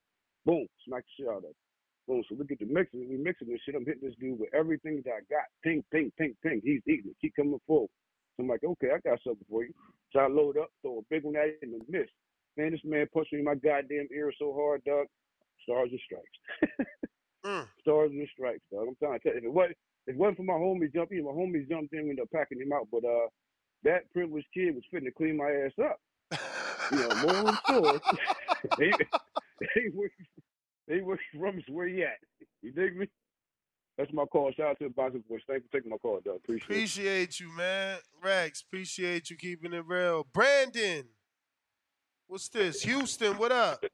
Boom, 0.46 0.66
smacked 0.86 1.06
the 1.18 1.24
shit 1.24 1.30
out 1.30 1.42
of 1.42 1.50
him. 1.50 1.59
Boom, 2.06 2.22
so 2.24 2.36
we 2.38 2.46
get 2.46 2.60
to 2.60 2.66
mixing. 2.66 3.05
We 3.10 3.18
mixing 3.18 3.48
this 3.48 3.60
shit. 3.66 3.74
I'm 3.74 3.84
hitting 3.84 4.06
this 4.06 4.16
dude 4.18 4.38
with 4.38 4.55
everything 4.55 5.02
that 5.05 5.12
I 5.12 5.22
got. 5.28 5.50
Ping, 5.62 5.84
ping, 5.92 6.10
ping, 6.16 6.34
ping. 6.42 6.62
He's 6.64 6.80
eating 6.86 7.10
it. 7.10 7.20
Keep 7.20 7.36
coming 7.36 7.60
full. 7.66 7.90
So 8.36 8.44
I'm 8.44 8.48
like, 8.48 8.64
okay, 8.64 8.94
I 8.94 9.02
got 9.02 9.18
something 9.26 9.44
for 9.50 9.64
you. 9.64 9.74
So 10.12 10.20
I 10.20 10.28
load 10.28 10.56
up, 10.56 10.70
throw 10.80 11.02
a 11.02 11.10
big 11.10 11.24
one 11.24 11.36
at 11.36 11.52
it, 11.52 11.59
and 11.62 11.74
miss. 11.88 12.09
Man, 12.56 12.70
this 12.70 12.80
man 12.84 13.06
punched 13.12 13.32
me 13.32 13.40
in 13.40 13.44
my 13.44 13.56
goddamn 13.56 14.09
ear 14.14 14.32
so 14.38 14.55
hard, 14.55 14.82
dog. 14.84 15.06
Stars 15.64 15.90
and 15.90 16.00
stripes. 16.06 17.68
Stars 17.82 18.10
and 18.10 18.28
stripes, 18.32 18.64
dog. 18.72 18.86
I'm 18.88 18.96
trying 18.96 19.18
to 19.18 19.22
tell 19.22 19.32
you. 19.34 19.38
If 19.38 19.44
it 19.44 19.52
wasn't, 19.52 19.76
if 20.06 20.14
it 20.14 20.18
wasn't 20.18 20.38
for 20.38 20.48
my 20.48 20.55
homies 20.55 20.94
jumping, 20.94 21.24
my 21.24 21.36
homies 21.36 21.68
jumped 21.68 21.92
in 21.92 22.00
and 22.00 22.10
ended 22.10 22.22
up 22.22 22.30
packing 22.32 22.60
him 22.60 22.72
out. 22.72 22.88
But 22.90 23.05
uh, 23.05 23.28
that 23.84 24.10
privileged 24.12 24.46
kid 24.52 24.74
was 24.74 24.84
fitting 24.90 25.06
to 25.06 25.12
clean 25.12 25.36
my 25.36 25.50
ass 25.50 25.72
up. 25.82 26.00
You 26.90 26.98
know, 26.98 27.14
more 27.22 27.48
on 27.48 27.59
story. 27.64 28.00
they, 28.78 28.90
they 29.60 29.88
work, 29.94 30.10
they 30.86 31.00
work 31.00 31.20
from 31.32 31.62
where 31.68 31.88
he 31.88 32.02
at. 32.02 32.18
You 32.62 32.72
dig 32.72 32.96
me? 32.96 33.06
That's 33.96 34.12
my 34.12 34.24
call. 34.26 34.52
Shout 34.52 34.68
out 34.68 34.78
to 34.78 34.84
the 34.84 34.90
boxing 34.90 35.24
boys. 35.28 35.40
Thanks 35.48 35.66
for 35.66 35.76
taking 35.76 35.90
my 35.90 35.96
call, 35.98 36.20
dog. 36.24 36.36
Appreciate, 36.36 36.62
it. 36.62 36.64
Appreciate 36.64 37.40
you, 37.40 37.56
man. 37.56 37.98
Rex, 38.22 38.62
appreciate 38.62 39.28
you 39.28 39.36
keeping 39.36 39.72
it 39.72 39.84
real. 39.86 40.26
Brandon, 40.32 41.05
what's 42.26 42.48
this? 42.48 42.82
Houston, 42.82 43.36
what 43.38 43.52
up? 43.52 43.84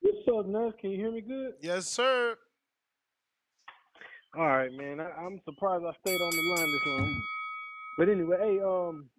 What's 0.00 0.28
up, 0.28 0.46
Ness? 0.46 0.72
Can 0.80 0.90
you 0.90 0.96
hear 0.96 1.12
me 1.12 1.20
good? 1.20 1.52
Yes, 1.60 1.86
sir. 1.86 2.36
All 4.34 4.46
right, 4.46 4.72
man. 4.72 5.00
I, 5.00 5.10
I'm 5.20 5.40
surprised 5.44 5.84
I 5.84 5.92
stayed 6.00 6.20
on 6.20 6.30
the 6.30 6.54
line 6.56 6.72
this 6.72 6.86
long. 6.86 7.22
But 8.00 8.08
anyway, 8.08 8.38
hey, 8.40 8.60
um, 8.64 9.10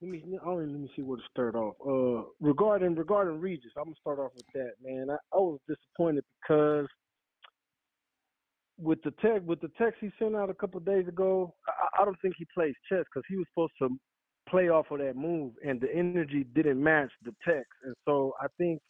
let 0.00 0.10
me 0.10 0.24
I 0.42 0.48
let 0.48 0.66
me 0.66 0.90
see 0.96 1.02
where 1.02 1.18
to 1.18 1.22
start 1.30 1.54
off. 1.54 1.74
Uh, 1.86 2.26
regarding 2.40 2.94
regarding 2.94 3.38
Regis, 3.38 3.72
I'm 3.76 3.84
gonna 3.84 3.96
start 4.00 4.18
off 4.18 4.30
with 4.34 4.46
that, 4.54 4.70
man. 4.82 5.08
I, 5.10 5.16
I 5.34 5.36
was 5.36 5.58
disappointed 5.68 6.24
because 6.40 6.86
with 8.78 9.02
the 9.02 9.10
tech 9.20 9.42
with 9.44 9.60
the 9.60 9.68
text 9.76 9.98
he 10.00 10.08
sent 10.18 10.34
out 10.34 10.48
a 10.48 10.54
couple 10.54 10.80
days 10.80 11.06
ago, 11.08 11.52
I, 11.68 12.00
I 12.00 12.04
don't 12.06 12.16
think 12.22 12.36
he 12.38 12.46
plays 12.54 12.72
chess 12.88 13.04
because 13.04 13.26
he 13.28 13.36
was 13.36 13.44
supposed 13.52 13.74
to 13.82 13.90
play 14.48 14.70
off 14.70 14.86
of 14.90 15.00
that 15.00 15.14
move, 15.14 15.52
and 15.62 15.78
the 15.78 15.94
energy 15.94 16.46
didn't 16.54 16.82
match 16.82 17.10
the 17.22 17.32
text, 17.46 17.68
and 17.84 17.94
so 18.06 18.32
I 18.40 18.46
think 18.56 18.80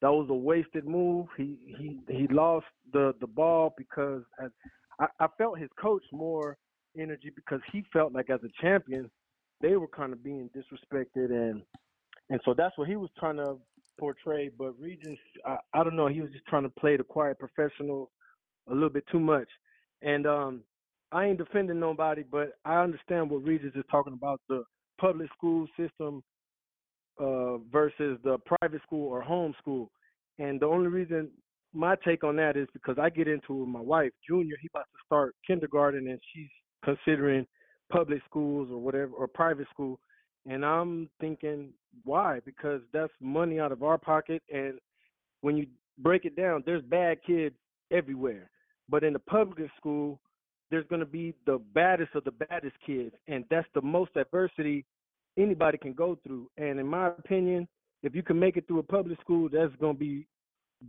that 0.00 0.12
was 0.12 0.28
a 0.30 0.34
wasted 0.34 0.86
move. 0.86 1.26
He 1.36 1.58
he 1.76 1.98
he 2.08 2.28
lost 2.28 2.66
the 2.92 3.14
the 3.20 3.26
ball 3.26 3.74
because 3.76 4.22
I, 5.00 5.06
I 5.18 5.26
felt 5.38 5.58
his 5.58 5.70
coach 5.76 6.04
more 6.12 6.56
energy 6.98 7.30
because 7.34 7.60
he 7.72 7.84
felt 7.92 8.12
like 8.12 8.30
as 8.30 8.40
a 8.44 8.62
champion 8.62 9.10
they 9.60 9.76
were 9.76 9.88
kind 9.88 10.12
of 10.12 10.22
being 10.22 10.50
disrespected 10.56 11.30
and 11.30 11.62
and 12.30 12.40
so 12.44 12.54
that's 12.56 12.76
what 12.78 12.88
he 12.88 12.96
was 12.96 13.10
trying 13.18 13.36
to 13.36 13.56
portray. 13.98 14.50
But 14.56 14.78
Regis, 14.80 15.18
I, 15.44 15.58
I 15.74 15.84
don't 15.84 15.96
know, 15.96 16.06
he 16.06 16.20
was 16.20 16.30
just 16.30 16.46
trying 16.46 16.62
to 16.62 16.70
play 16.70 16.96
the 16.96 17.04
quiet 17.04 17.38
professional 17.38 18.10
a 18.70 18.72
little 18.74 18.88
bit 18.90 19.04
too 19.10 19.20
much. 19.20 19.48
And 20.02 20.26
um 20.26 20.62
I 21.12 21.26
ain't 21.26 21.38
defending 21.38 21.78
nobody, 21.78 22.24
but 22.28 22.54
I 22.64 22.82
understand 22.82 23.30
what 23.30 23.44
Regis 23.44 23.72
is 23.74 23.84
talking 23.90 24.14
about 24.14 24.40
the 24.48 24.64
public 24.98 25.28
school 25.36 25.66
system 25.76 26.22
uh, 27.20 27.58
versus 27.70 28.18
the 28.24 28.38
private 28.46 28.80
school 28.82 29.08
or 29.08 29.20
home 29.20 29.54
school. 29.60 29.90
And 30.38 30.58
the 30.58 30.66
only 30.66 30.88
reason 30.88 31.30
my 31.74 31.96
take 32.04 32.24
on 32.24 32.36
that 32.36 32.56
is 32.56 32.66
because 32.72 32.96
I 32.98 33.10
get 33.10 33.28
into 33.28 33.52
it 33.52 33.60
with 33.60 33.68
my 33.68 33.80
wife, 33.80 34.12
Junior. 34.26 34.56
He 34.60 34.68
about 34.72 34.84
to 34.84 34.98
start 35.04 35.34
kindergarten, 35.46 36.08
and 36.08 36.18
she's 36.32 36.48
considering 36.84 37.46
public 37.90 38.20
schools 38.28 38.68
or 38.70 38.78
whatever 38.78 39.12
or 39.12 39.26
private 39.26 39.68
school. 39.70 39.98
And 40.48 40.64
I'm 40.64 41.08
thinking, 41.20 41.70
why? 42.04 42.40
Because 42.44 42.80
that's 42.92 43.12
money 43.20 43.60
out 43.60 43.72
of 43.72 43.82
our 43.82 43.98
pocket. 43.98 44.42
And 44.52 44.78
when 45.42 45.56
you 45.56 45.66
break 45.98 46.24
it 46.24 46.36
down, 46.36 46.62
there's 46.66 46.82
bad 46.82 47.18
kids 47.24 47.54
everywhere. 47.90 48.50
But 48.88 49.04
in 49.04 49.12
the 49.12 49.18
public 49.18 49.70
school, 49.76 50.18
there's 50.70 50.86
going 50.86 51.00
to 51.00 51.06
be 51.06 51.34
the 51.44 51.60
baddest 51.74 52.14
of 52.14 52.24
the 52.24 52.30
baddest 52.30 52.74
kids, 52.84 53.14
and 53.28 53.44
that's 53.50 53.68
the 53.74 53.82
most 53.82 54.10
adversity 54.16 54.86
anybody 55.36 55.76
can 55.76 55.92
go 55.92 56.18
through. 56.26 56.48
And 56.56 56.80
in 56.80 56.86
my 56.86 57.08
opinion, 57.08 57.68
if 58.02 58.14
you 58.14 58.22
can 58.22 58.38
make 58.38 58.56
it 58.56 58.66
through 58.66 58.78
a 58.78 58.82
public 58.82 59.20
school, 59.20 59.50
that's 59.52 59.74
going 59.76 59.94
to 59.94 60.00
be 60.00 60.26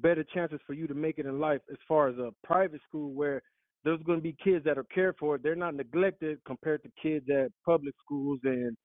better 0.01 0.23
chances 0.23 0.59
for 0.65 0.73
you 0.73 0.87
to 0.87 0.93
make 0.93 1.19
it 1.19 1.25
in 1.25 1.39
life 1.39 1.61
as 1.69 1.77
far 1.85 2.07
as 2.07 2.17
a 2.17 2.31
private 2.43 2.79
school 2.87 3.11
where 3.11 3.41
there's 3.83 4.01
going 4.03 4.19
to 4.19 4.23
be 4.23 4.35
kids 4.43 4.63
that 4.65 4.77
are 4.77 4.85
cared 4.85 5.15
for. 5.19 5.37
They're 5.37 5.55
not 5.55 5.75
neglected 5.75 6.39
compared 6.45 6.83
to 6.83 6.89
kids 7.01 7.25
at 7.29 7.51
public 7.65 7.93
schools 8.03 8.39
and 8.43 8.77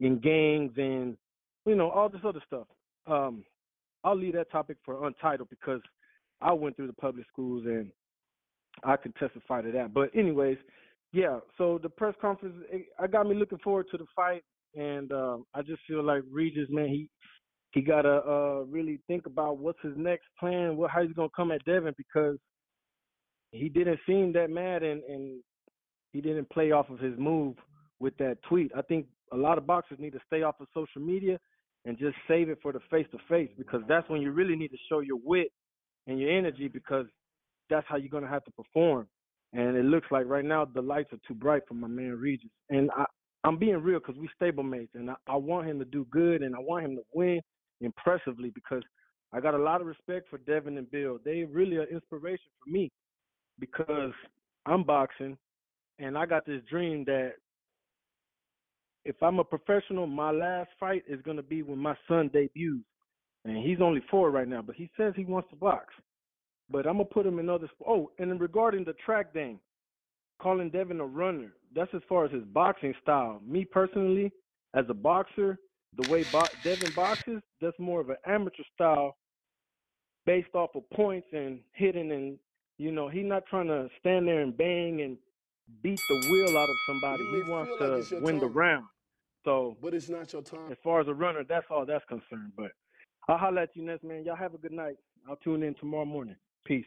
in 0.00 0.18
gangs 0.18 0.72
and 0.76 1.16
you 1.64 1.74
know 1.74 1.90
all 1.90 2.08
this 2.08 2.20
other 2.24 2.42
stuff. 2.46 2.66
Um, 3.06 3.44
I'll 4.04 4.16
leave 4.16 4.34
that 4.34 4.50
topic 4.50 4.76
for 4.84 5.06
untitled 5.06 5.48
because 5.50 5.80
I 6.40 6.52
went 6.52 6.76
through 6.76 6.86
the 6.88 6.92
public 6.92 7.26
schools 7.32 7.64
and 7.66 7.90
I 8.84 8.96
can 8.96 9.12
testify 9.12 9.62
to 9.62 9.72
that. 9.72 9.94
But 9.94 10.10
anyways, 10.14 10.58
yeah. 11.12 11.38
So 11.56 11.78
the 11.82 11.88
press 11.88 12.14
conference, 12.20 12.56
it, 12.70 12.86
I 12.98 13.06
got 13.06 13.26
me 13.26 13.34
looking 13.34 13.58
forward 13.58 13.86
to 13.90 13.98
the 13.98 14.06
fight, 14.14 14.42
and 14.74 15.10
um, 15.12 15.46
I 15.54 15.62
just 15.62 15.80
feel 15.88 16.02
like 16.02 16.22
Regis, 16.30 16.68
man, 16.70 16.88
he 16.88 17.08
he 17.72 17.82
gotta 17.82 18.22
uh, 18.26 18.64
really 18.68 19.00
think 19.06 19.26
about 19.26 19.58
what's 19.58 19.80
his 19.82 19.94
next 19.96 20.26
plan, 20.38 20.76
what 20.76 20.90
how 20.90 21.02
he's 21.02 21.12
gonna 21.12 21.28
come 21.34 21.50
at 21.52 21.64
Devin 21.64 21.94
because 21.96 22.36
he 23.50 23.68
didn't 23.68 24.00
seem 24.06 24.32
that 24.32 24.50
mad 24.50 24.82
and 24.82 25.02
and 25.04 25.40
he 26.12 26.20
didn't 26.20 26.48
play 26.50 26.72
off 26.72 26.88
of 26.90 26.98
his 26.98 27.18
move 27.18 27.56
with 28.00 28.16
that 28.18 28.38
tweet. 28.48 28.72
I 28.76 28.82
think 28.82 29.06
a 29.32 29.36
lot 29.36 29.58
of 29.58 29.66
boxers 29.66 29.98
need 29.98 30.12
to 30.12 30.20
stay 30.26 30.42
off 30.42 30.60
of 30.60 30.66
social 30.72 31.02
media 31.02 31.38
and 31.84 31.98
just 31.98 32.16
save 32.26 32.48
it 32.48 32.58
for 32.62 32.72
the 32.72 32.80
face 32.90 33.06
to 33.12 33.18
face 33.28 33.50
because 33.58 33.82
that's 33.88 34.08
when 34.08 34.20
you 34.22 34.32
really 34.32 34.56
need 34.56 34.68
to 34.68 34.78
show 34.88 35.00
your 35.00 35.18
wit 35.22 35.48
and 36.06 36.18
your 36.18 36.30
energy 36.30 36.68
because 36.68 37.06
that's 37.68 37.86
how 37.88 37.96
you're 37.96 38.08
gonna 38.08 38.28
have 38.28 38.44
to 38.44 38.50
perform. 38.52 39.06
And 39.52 39.76
it 39.76 39.84
looks 39.84 40.06
like 40.10 40.26
right 40.26 40.44
now 40.44 40.64
the 40.64 40.82
lights 40.82 41.12
are 41.12 41.18
too 41.26 41.34
bright 41.34 41.62
for 41.68 41.74
my 41.74 41.88
man 41.88 42.18
Regis. 42.18 42.50
And 42.70 42.90
I, 42.96 43.04
I'm 43.44 43.58
being 43.58 43.76
real 43.76 44.00
because 44.00 44.16
we 44.16 44.28
stablemates, 44.40 44.88
and 44.94 45.10
I, 45.10 45.14
I 45.28 45.36
want 45.36 45.68
him 45.68 45.78
to 45.78 45.84
do 45.84 46.06
good, 46.10 46.42
and 46.42 46.54
I 46.54 46.58
want 46.58 46.84
him 46.84 46.96
to 46.96 47.02
win 47.14 47.40
impressively 47.80 48.50
because 48.50 48.82
I 49.32 49.40
got 49.40 49.54
a 49.54 49.58
lot 49.58 49.80
of 49.80 49.86
respect 49.86 50.28
for 50.28 50.38
Devin 50.38 50.78
and 50.78 50.90
Bill. 50.90 51.18
They 51.24 51.44
really 51.44 51.76
are 51.76 51.84
inspiration 51.84 52.50
for 52.64 52.70
me 52.70 52.90
because 53.58 54.12
I'm 54.66 54.82
boxing, 54.82 55.36
and 55.98 56.16
I 56.16 56.26
got 56.26 56.46
this 56.46 56.62
dream 56.68 57.04
that 57.06 57.34
if 59.04 59.22
I'm 59.22 59.38
a 59.38 59.44
professional, 59.44 60.06
my 60.06 60.30
last 60.30 60.70
fight 60.78 61.04
is 61.08 61.22
gonna 61.22 61.42
be 61.42 61.62
when 61.62 61.78
my 61.78 61.96
son 62.08 62.28
debuts, 62.32 62.84
and 63.44 63.64
he's 63.64 63.80
only 63.80 64.02
four 64.10 64.30
right 64.30 64.48
now, 64.48 64.62
but 64.62 64.76
he 64.76 64.90
says 64.96 65.14
he 65.16 65.24
wants 65.24 65.48
to 65.50 65.56
box. 65.56 65.94
But 66.68 66.86
I'm 66.86 66.94
gonna 66.94 67.04
put 67.04 67.26
him 67.26 67.38
in 67.38 67.48
other. 67.48 67.70
Oh, 67.86 68.10
and 68.18 68.40
regarding 68.40 68.84
the 68.84 68.94
track 68.94 69.32
thing, 69.32 69.60
calling 70.40 70.70
Devin 70.70 71.00
a 71.00 71.06
runner, 71.06 71.52
that's 71.74 71.94
as 71.94 72.02
far 72.08 72.24
as 72.24 72.32
his 72.32 72.44
boxing 72.44 72.94
style. 73.02 73.40
Me 73.46 73.64
personally, 73.64 74.32
as 74.74 74.84
a 74.88 74.94
boxer, 74.94 75.58
the 75.96 76.10
way 76.10 76.24
bo- 76.32 76.44
Devin 76.64 76.92
boxes, 76.94 77.40
that's 77.60 77.78
more 77.78 78.00
of 78.00 78.10
an 78.10 78.16
amateur 78.26 78.64
style, 78.74 79.16
based 80.26 80.54
off 80.54 80.70
of 80.74 80.88
points 80.90 81.28
and 81.32 81.60
hitting, 81.72 82.10
and 82.10 82.38
you 82.78 82.92
know, 82.92 83.08
he's 83.08 83.24
not 83.24 83.46
trying 83.46 83.68
to 83.68 83.88
stand 84.00 84.28
there 84.28 84.40
and 84.40 84.56
bang 84.56 85.00
and 85.02 85.16
beat 85.82 86.00
the 86.08 86.28
wheel 86.30 86.56
out 86.56 86.68
of 86.68 86.76
somebody. 86.86 87.22
You 87.24 87.44
He 87.44 87.50
wants 87.50 87.72
feel 87.78 87.88
like 87.90 87.98
it's 88.00 88.08
to 88.10 88.14
your 88.16 88.24
win 88.24 88.38
the 88.38 88.46
round. 88.46 88.86
So 89.44 89.76
But 89.80 89.94
it's 89.94 90.08
not 90.08 90.32
your 90.32 90.42
time. 90.42 90.70
as 90.70 90.78
far 90.82 91.00
as 91.00 91.08
a 91.08 91.14
runner, 91.14 91.44
that's 91.48 91.66
all 91.70 91.86
that's 91.86 92.04
concerned. 92.06 92.52
But 92.56 92.72
I'll 93.28 93.38
holler 93.38 93.62
at 93.62 93.70
you 93.74 93.84
next, 93.84 94.04
man. 94.04 94.24
Y'all 94.24 94.36
have 94.36 94.54
a 94.54 94.58
good 94.58 94.72
night. 94.72 94.96
I'll 95.28 95.36
tune 95.36 95.62
in 95.62 95.74
tomorrow 95.74 96.04
morning. 96.04 96.36
Peace. 96.64 96.84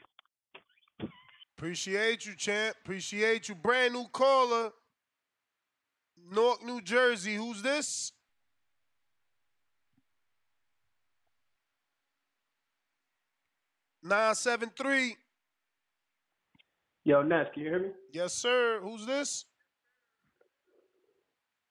Appreciate 1.58 2.26
you, 2.26 2.36
champ. 2.36 2.76
Appreciate 2.84 3.50
you. 3.50 3.56
Brand 3.56 3.94
new 3.94 4.06
caller. 4.12 4.72
Newark, 6.32 6.64
New 6.64 6.80
Jersey. 6.82 7.36
Who's 7.36 7.62
this? 7.62 8.12
Nine 14.04 14.36
seven 14.36 14.72
three. 14.78 15.16
Yo, 17.06 17.22
Ness, 17.22 17.48
can 17.54 17.64
you 17.64 17.70
hear 17.70 17.80
me? 17.80 17.90
Yes, 18.12 18.34
sir. 18.34 18.80
Who's 18.84 19.06
this? 19.06 19.46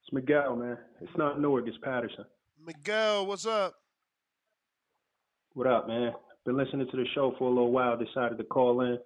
It's 0.03 0.11
Miguel, 0.13 0.55
man. 0.55 0.77
It's 1.01 1.17
not 1.17 1.39
Newark, 1.39 1.67
it's 1.67 1.77
Paterson. 1.83 2.25
Miguel, 2.65 3.25
what's 3.27 3.45
up? 3.45 3.75
What 5.53 5.67
up, 5.67 5.87
man? 5.87 6.13
Been 6.45 6.57
listening 6.57 6.87
to 6.89 6.97
the 6.97 7.05
show 7.13 7.33
for 7.37 7.45
a 7.45 7.49
little 7.49 7.71
while. 7.71 7.97
Decided 7.97 8.37
to 8.37 8.43
call 8.43 8.81
in. 8.81 8.97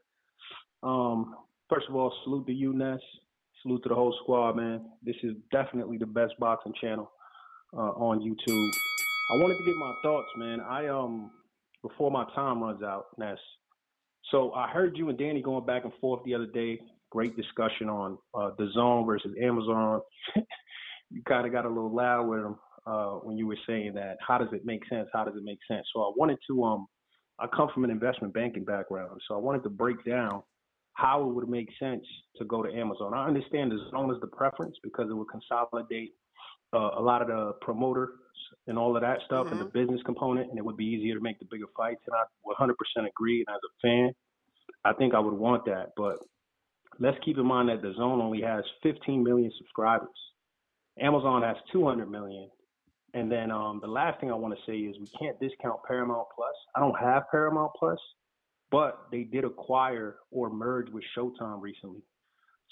Um, 0.81 1.35
first 1.69 1.87
of 1.89 1.95
all, 1.95 2.13
salute 2.23 2.47
to 2.47 2.53
you, 2.53 2.73
Ness. 2.73 2.99
Salute 3.61 3.83
to 3.83 3.89
the 3.89 3.95
whole 3.95 4.15
squad, 4.23 4.55
man. 4.55 4.85
This 5.03 5.15
is 5.23 5.33
definitely 5.51 5.97
the 5.97 6.05
best 6.05 6.33
boxing 6.39 6.73
channel 6.79 7.11
uh, 7.73 7.91
on 7.91 8.19
YouTube. 8.19 8.69
I 9.31 9.35
wanted 9.41 9.57
to 9.57 9.63
get 9.65 9.75
my 9.75 9.93
thoughts, 10.03 10.27
man. 10.37 10.59
I 10.61 10.87
um 10.87 11.31
before 11.81 12.11
my 12.11 12.25
time 12.35 12.61
runs 12.61 12.83
out, 12.83 13.07
Ness. 13.17 13.37
So 14.31 14.53
I 14.53 14.69
heard 14.69 14.97
you 14.97 15.09
and 15.09 15.17
Danny 15.17 15.41
going 15.41 15.65
back 15.65 15.83
and 15.83 15.93
forth 15.99 16.23
the 16.25 16.33
other 16.35 16.47
day. 16.47 16.79
Great 17.11 17.35
discussion 17.35 17.89
on 17.89 18.17
uh, 18.33 18.51
the 18.57 18.69
Zone 18.73 19.05
versus 19.05 19.31
Amazon. 19.41 20.01
you 21.11 21.21
kind 21.27 21.45
of 21.45 21.51
got 21.51 21.65
a 21.65 21.69
little 21.69 21.93
loud 21.93 22.27
with 22.27 22.41
them 22.41 22.57
uh, 22.87 23.11
when 23.23 23.37
you 23.37 23.47
were 23.47 23.57
saying 23.67 23.93
that. 23.93 24.17
How 24.25 24.37
does 24.37 24.49
it 24.51 24.65
make 24.65 24.81
sense? 24.89 25.07
How 25.13 25.23
does 25.23 25.35
it 25.35 25.43
make 25.43 25.59
sense? 25.69 25.85
So 25.93 26.01
I 26.01 26.11
wanted 26.15 26.37
to 26.49 26.63
um 26.63 26.87
I 27.39 27.47
come 27.47 27.69
from 27.73 27.83
an 27.83 27.89
investment 27.89 28.33
banking 28.33 28.63
background, 28.63 29.19
so 29.27 29.35
I 29.35 29.37
wanted 29.37 29.63
to 29.63 29.69
break 29.69 30.03
down 30.05 30.43
how 30.93 31.21
it 31.27 31.33
would 31.33 31.49
make 31.49 31.67
sense 31.79 32.03
to 32.37 32.45
go 32.45 32.61
to 32.61 32.71
Amazon. 32.71 33.13
I 33.13 33.25
understand 33.25 33.71
the 33.71 33.79
zone 33.89 34.13
is 34.13 34.21
the 34.21 34.27
preference 34.27 34.75
because 34.83 35.09
it 35.09 35.13
would 35.13 35.27
consolidate 35.29 36.13
uh, 36.73 36.91
a 36.97 37.01
lot 37.01 37.21
of 37.21 37.27
the 37.27 37.53
promoters 37.61 38.09
and 38.67 38.77
all 38.77 38.95
of 38.95 39.01
that 39.01 39.19
stuff 39.25 39.51
and 39.51 39.59
the 39.59 39.65
business 39.65 40.01
component, 40.05 40.49
and 40.49 40.57
it 40.57 40.65
would 40.65 40.77
be 40.77 40.85
easier 40.85 41.15
to 41.15 41.21
make 41.21 41.39
the 41.39 41.45
bigger 41.51 41.65
fights. 41.75 42.01
And 42.07 42.15
I 42.15 42.63
100% 42.63 43.07
agree. 43.07 43.45
And 43.45 43.55
as 43.55 43.61
a 43.63 43.81
fan, 43.81 44.13
I 44.85 44.93
think 44.93 45.13
I 45.13 45.19
would 45.19 45.33
want 45.33 45.65
that. 45.65 45.91
But 45.97 46.17
let's 46.99 47.17
keep 47.23 47.37
in 47.37 47.45
mind 47.45 47.69
that 47.69 47.81
the 47.81 47.93
zone 47.97 48.21
only 48.21 48.41
has 48.41 48.63
15 48.83 49.23
million 49.23 49.51
subscribers. 49.57 50.09
Amazon 50.99 51.41
has 51.43 51.57
200 51.71 52.09
million. 52.09 52.49
And 53.13 53.31
then 53.31 53.51
um, 53.51 53.79
the 53.81 53.87
last 53.87 54.19
thing 54.19 54.31
I 54.31 54.35
want 54.35 54.55
to 54.55 54.71
say 54.71 54.77
is 54.77 54.95
we 54.99 55.09
can't 55.19 55.39
discount 55.39 55.79
Paramount 55.87 56.27
Plus. 56.35 56.53
I 56.75 56.79
don't 56.79 56.99
have 56.99 57.23
Paramount 57.29 57.71
Plus, 57.77 57.99
but 58.71 59.05
they 59.11 59.23
did 59.23 59.43
acquire 59.43 60.15
or 60.31 60.49
merge 60.49 60.89
with 60.89 61.03
Showtime 61.15 61.61
recently. 61.61 62.01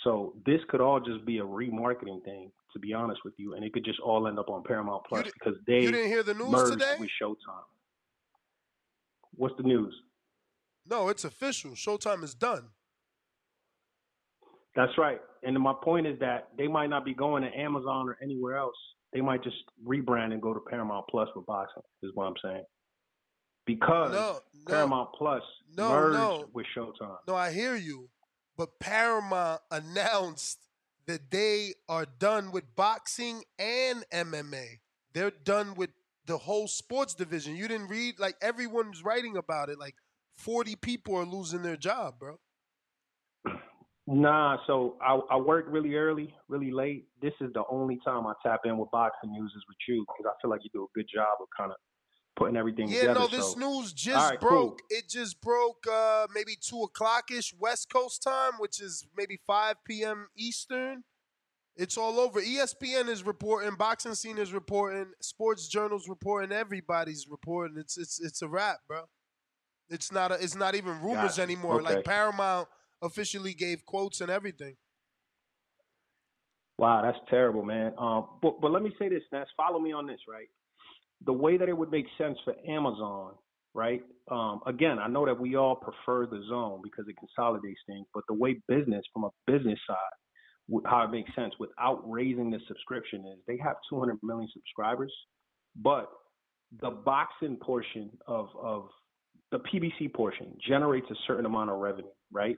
So 0.03 0.33
this 0.45 0.59
could 0.69 0.81
all 0.81 0.99
just 0.99 1.25
be 1.25 1.37
a 1.39 1.43
remarketing 1.43 2.23
thing, 2.23 2.51
to 2.73 2.79
be 2.79 2.93
honest 2.93 3.21
with 3.25 3.33
you, 3.37 3.53
and 3.55 3.63
it 3.65 3.73
could 3.73 3.85
just 3.85 3.99
all 3.99 4.27
end 4.27 4.39
up 4.39 4.49
on 4.49 4.63
Paramount 4.63 5.03
Plus 5.07 5.25
because 5.25 5.55
they 5.67 5.81
You 5.81 5.91
didn't 5.91 6.07
hear 6.07 6.23
the 6.23 6.33
news 6.33 6.49
merged 6.51 6.73
today? 6.73 6.95
with 6.99 7.09
Showtime. 7.21 7.65
What's 9.33 9.55
the 9.57 9.63
news? 9.63 9.93
No, 10.85 11.09
it's 11.09 11.23
official. 11.23 11.71
Showtime 11.71 12.23
is 12.23 12.33
done. 12.33 12.69
That's 14.75 14.97
right. 14.97 15.19
And 15.43 15.57
my 15.59 15.73
point 15.83 16.07
is 16.07 16.17
that 16.19 16.49
they 16.57 16.67
might 16.67 16.87
not 16.89 17.03
be 17.05 17.13
going 17.13 17.43
to 17.43 17.49
Amazon 17.57 18.07
or 18.09 18.17
anywhere 18.21 18.57
else. 18.57 18.75
They 19.13 19.21
might 19.21 19.43
just 19.43 19.57
rebrand 19.85 20.31
and 20.31 20.41
go 20.41 20.53
to 20.53 20.59
Paramount 20.59 21.05
Plus 21.09 21.27
for 21.33 21.41
boxing. 21.41 21.83
Is 22.03 22.11
what 22.13 22.25
I'm 22.25 22.35
saying. 22.43 22.63
Because 23.65 24.11
No, 24.13 24.39
no. 24.67 24.71
Paramount 24.73 25.09
Plus 25.17 25.41
No, 25.75 25.89
merged 25.89 26.13
no. 26.17 26.45
with 26.53 26.65
Showtime. 26.75 27.17
No, 27.27 27.35
I 27.35 27.51
hear 27.51 27.75
you. 27.75 28.09
But 28.57 28.79
Paramount 28.79 29.61
announced 29.71 30.59
that 31.07 31.31
they 31.31 31.73
are 31.89 32.05
done 32.19 32.51
with 32.51 32.75
boxing 32.75 33.43
and 33.59 34.03
MMA. 34.13 34.79
They're 35.13 35.31
done 35.31 35.75
with 35.75 35.89
the 36.25 36.37
whole 36.37 36.67
sports 36.67 37.13
division. 37.13 37.55
You 37.55 37.67
didn't 37.67 37.87
read 37.87 38.19
like 38.19 38.35
everyone's 38.41 39.03
writing 39.03 39.37
about 39.37 39.69
it. 39.69 39.79
Like 39.79 39.95
40 40.37 40.75
people 40.77 41.15
are 41.15 41.25
losing 41.25 41.61
their 41.61 41.77
job, 41.77 42.19
bro. 42.19 42.37
Nah, 44.07 44.57
so 44.67 44.97
I, 45.01 45.19
I 45.29 45.37
work 45.37 45.65
really 45.69 45.95
early, 45.95 46.33
really 46.47 46.71
late. 46.71 47.07
This 47.21 47.33
is 47.39 47.53
the 47.53 47.63
only 47.69 47.99
time 48.03 48.25
I 48.25 48.33
tap 48.43 48.61
in 48.65 48.77
with 48.77 48.89
boxing 48.91 49.31
news 49.31 49.53
is 49.55 49.63
with 49.67 49.77
you 49.87 50.05
because 50.07 50.31
I 50.31 50.41
feel 50.41 50.49
like 50.49 50.61
you 50.63 50.69
do 50.73 50.83
a 50.83 50.87
good 50.95 51.07
job 51.13 51.37
of 51.39 51.47
kind 51.57 51.71
of 51.71 51.77
putting 52.35 52.55
everything 52.57 52.87
Yeah, 52.89 53.01
together. 53.01 53.19
no, 53.21 53.27
this 53.27 53.53
so. 53.53 53.59
news 53.59 53.93
just 53.93 54.29
right, 54.31 54.39
cool. 54.39 54.49
broke. 54.49 54.79
It 54.89 55.09
just 55.09 55.41
broke 55.41 55.85
uh 55.91 56.27
maybe 56.33 56.55
two 56.59 56.81
o'clock 56.83 57.31
ish 57.31 57.53
West 57.59 57.91
Coast 57.91 58.23
time, 58.23 58.53
which 58.59 58.81
is 58.81 59.07
maybe 59.17 59.39
five 59.47 59.75
PM 59.85 60.27
Eastern. 60.35 61.03
It's 61.77 61.97
all 61.97 62.19
over. 62.19 62.41
ESPN 62.41 63.07
is 63.07 63.23
reporting, 63.23 63.75
boxing 63.75 64.13
scene 64.13 64.37
is 64.37 64.51
reporting, 64.53 65.13
sports 65.21 65.67
journals 65.67 66.09
reporting, 66.09 66.51
everybody's 66.51 67.27
reporting. 67.29 67.77
It's 67.77 67.97
it's 67.97 68.19
it's 68.19 68.41
a 68.41 68.47
wrap, 68.47 68.79
bro. 68.87 69.03
It's 69.89 70.11
not 70.11 70.31
a, 70.31 70.35
it's 70.35 70.55
not 70.55 70.75
even 70.75 71.01
rumors 71.01 71.37
anymore. 71.39 71.81
Okay. 71.81 71.95
Like 71.95 72.05
Paramount 72.05 72.67
officially 73.01 73.53
gave 73.53 73.85
quotes 73.85 74.21
and 74.21 74.29
everything. 74.29 74.75
Wow, 76.77 77.01
that's 77.03 77.17
terrible, 77.29 77.63
man. 77.63 77.93
Um, 77.97 78.27
but 78.41 78.59
but 78.61 78.71
let 78.71 78.81
me 78.83 78.93
say 78.97 79.09
this, 79.09 79.23
Ness. 79.31 79.47
Follow 79.55 79.79
me 79.79 79.91
on 79.91 80.07
this, 80.07 80.19
right? 80.27 80.47
The 81.25 81.33
way 81.33 81.57
that 81.57 81.69
it 81.69 81.77
would 81.77 81.91
make 81.91 82.05
sense 82.17 82.37
for 82.43 82.55
Amazon, 82.67 83.33
right? 83.73 84.01
Um, 84.31 84.61
again, 84.65 84.99
I 84.99 85.07
know 85.07 85.25
that 85.25 85.39
we 85.39 85.55
all 85.55 85.75
prefer 85.75 86.25
the 86.25 86.43
zone 86.49 86.81
because 86.83 87.05
it 87.07 87.15
consolidates 87.17 87.79
things, 87.87 88.07
but 88.13 88.23
the 88.27 88.33
way 88.35 88.61
business, 88.67 89.03
from 89.13 89.25
a 89.25 89.29
business 89.47 89.79
side, 89.87 90.81
how 90.85 91.03
it 91.03 91.11
makes 91.11 91.33
sense 91.35 91.53
without 91.59 92.01
raising 92.09 92.49
the 92.49 92.59
subscription 92.67 93.25
is 93.27 93.39
they 93.47 93.57
have 93.57 93.75
200 93.89 94.17
million 94.23 94.49
subscribers, 94.53 95.13
but 95.75 96.09
the 96.81 96.91
boxing 96.91 97.57
portion 97.57 98.09
of 98.27 98.49
of 98.61 98.87
the 99.51 99.59
PBC 99.59 100.13
portion 100.13 100.55
generates 100.67 101.07
a 101.11 101.15
certain 101.27 101.45
amount 101.45 101.69
of 101.69 101.79
revenue, 101.79 102.09
right? 102.31 102.57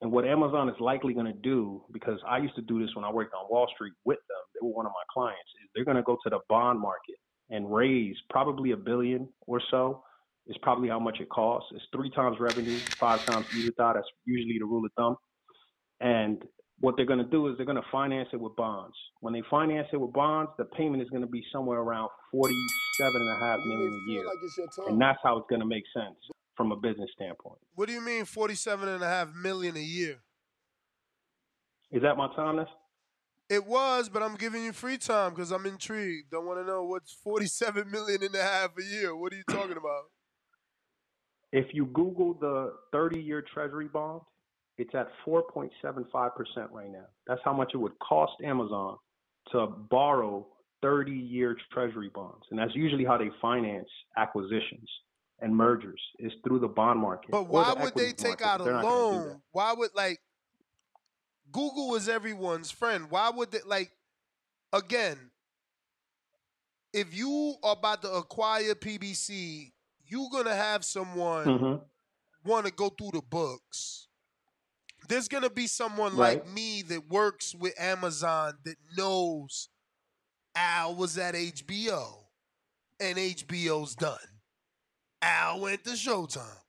And 0.00 0.10
what 0.12 0.26
Amazon 0.26 0.68
is 0.68 0.74
likely 0.80 1.14
going 1.14 1.26
to 1.26 1.40
do, 1.40 1.82
because 1.92 2.18
I 2.28 2.38
used 2.38 2.56
to 2.56 2.62
do 2.62 2.80
this 2.80 2.94
when 2.94 3.04
I 3.04 3.10
worked 3.12 3.32
on 3.34 3.46
Wall 3.48 3.68
Street 3.74 3.92
with 4.04 4.18
them, 4.28 4.38
they 4.54 4.66
were 4.66 4.74
one 4.74 4.86
of 4.86 4.92
my 4.92 5.04
clients, 5.12 5.48
is 5.62 5.70
they're 5.74 5.84
going 5.84 5.96
to 5.96 6.02
go 6.02 6.18
to 6.24 6.30
the 6.30 6.40
bond 6.48 6.80
market 6.80 7.16
and 7.50 7.72
raise 7.72 8.16
probably 8.30 8.72
a 8.72 8.76
billion 8.76 9.28
or 9.46 9.60
so. 9.70 10.02
Is 10.46 10.58
probably 10.60 10.90
how 10.90 10.98
much 10.98 11.20
it 11.20 11.30
costs. 11.30 11.70
It's 11.74 11.84
three 11.90 12.10
times 12.10 12.36
revenue, 12.38 12.76
five 12.76 13.24
times 13.24 13.46
EBITDA. 13.46 13.94
That's 13.94 14.06
usually 14.26 14.58
the 14.58 14.66
rule 14.66 14.84
of 14.84 14.92
thumb. 14.92 15.16
And 16.00 16.44
what 16.80 16.96
they're 16.96 17.06
going 17.06 17.20
to 17.20 17.24
do 17.24 17.48
is 17.48 17.56
they're 17.56 17.64
going 17.64 17.80
to 17.80 17.88
finance 17.90 18.28
it 18.30 18.38
with 18.38 18.54
bonds. 18.54 18.94
When 19.20 19.32
they 19.32 19.42
finance 19.48 19.88
it 19.90 19.96
with 19.96 20.12
bonds, 20.12 20.50
the 20.58 20.66
payment 20.66 21.02
is 21.02 21.08
going 21.08 21.22
to 21.22 21.28
be 21.28 21.42
somewhere 21.50 21.78
around 21.78 22.10
forty-seven 22.30 23.22
and 23.22 23.30
a 23.30 23.46
half 23.46 23.58
million 23.64 23.90
a 23.90 24.10
year, 24.10 24.26
like 24.26 24.36
it's 24.42 24.58
your 24.58 24.88
and 24.90 25.00
that's 25.00 25.18
how 25.22 25.38
it's 25.38 25.46
going 25.48 25.60
to 25.60 25.66
make 25.66 25.84
sense 25.94 26.16
from 26.56 26.72
a 26.72 26.76
business 26.76 27.08
standpoint. 27.14 27.58
What 27.74 27.88
do 27.88 27.94
you 27.94 28.00
mean 28.00 28.24
47 28.24 28.88
and 28.88 29.02
a 29.02 29.08
half 29.08 29.34
million 29.34 29.76
a 29.76 29.80
year? 29.80 30.18
Is 31.90 32.02
that 32.02 32.16
my 32.16 32.28
time? 32.34 32.56
Ness? 32.56 32.68
It 33.50 33.66
was, 33.66 34.08
but 34.08 34.22
I'm 34.22 34.36
giving 34.36 34.64
you 34.64 34.72
free 34.72 34.96
time 34.96 35.34
because 35.34 35.50
I'm 35.50 35.66
intrigued. 35.66 36.34
I 36.34 36.38
want 36.38 36.60
to 36.60 36.66
know 36.66 36.84
what's 36.84 37.12
47 37.12 37.90
million 37.90 38.22
and 38.22 38.34
a 38.34 38.42
half 38.42 38.70
a 38.78 38.82
year. 38.82 39.14
What 39.14 39.32
are 39.32 39.36
you 39.36 39.44
talking 39.50 39.76
about? 39.76 40.04
If 41.52 41.66
you 41.72 41.86
Google 41.86 42.34
the 42.34 42.72
30 42.92 43.20
year 43.20 43.44
Treasury 43.52 43.88
bond, 43.88 44.22
it's 44.78 44.94
at 44.94 45.08
4.75% 45.26 45.70
right 46.72 46.90
now. 46.90 47.04
That's 47.26 47.40
how 47.44 47.52
much 47.52 47.72
it 47.74 47.76
would 47.76 47.96
cost 48.00 48.32
Amazon 48.42 48.96
to 49.52 49.66
borrow 49.90 50.46
30 50.82 51.12
year 51.12 51.56
Treasury 51.72 52.10
bonds. 52.14 52.44
And 52.50 52.58
that's 52.58 52.74
usually 52.74 53.04
how 53.04 53.18
they 53.18 53.30
finance 53.40 53.88
acquisitions 54.16 54.88
and 55.40 55.54
mergers, 55.54 56.00
is 56.18 56.32
through 56.46 56.60
the 56.60 56.68
bond 56.68 57.00
market. 57.00 57.30
But 57.30 57.48
why 57.48 57.74
the 57.74 57.80
would 57.82 57.94
they 57.94 58.12
take 58.12 58.40
market, 58.40 58.46
out 58.46 58.60
a 58.62 58.64
they're 58.64 58.72
not 58.74 58.82
gonna 58.82 59.12
do 59.12 59.18
that. 59.18 59.28
loan? 59.28 59.42
Why 59.52 59.72
would 59.74 59.90
like 59.94 60.18
Google 61.54 61.94
is 61.94 62.08
everyone's 62.08 62.72
friend? 62.72 63.08
Why 63.10 63.30
would 63.30 63.52
they 63.52 63.60
like 63.64 63.92
again? 64.72 65.30
If 66.92 67.14
you 67.14 67.56
are 67.62 67.72
about 67.72 68.02
to 68.02 68.10
acquire 68.12 68.74
PBC, 68.74 69.72
you're 70.06 70.28
gonna 70.30 70.54
have 70.54 70.84
someone 70.84 71.46
Mhm. 71.46 71.88
want 72.44 72.66
to 72.66 72.72
go 72.72 72.88
through 72.90 73.12
the 73.12 73.22
books. 73.22 74.08
There's 75.08 75.28
gonna 75.28 75.48
be 75.50 75.66
someone 75.68 76.16
Right. 76.16 76.38
like 76.38 76.48
me 76.48 76.82
that 76.82 77.08
works 77.08 77.54
with 77.54 77.78
Amazon 77.78 78.58
that 78.64 78.76
knows 78.96 79.68
Al 80.56 80.96
was 80.96 81.16
at 81.18 81.34
HBO 81.36 82.30
and 82.98 83.16
HBO's 83.16 83.94
done. 83.94 84.40
Al 85.22 85.60
went 85.60 85.84
to 85.84 85.90
Showtime 85.90 86.62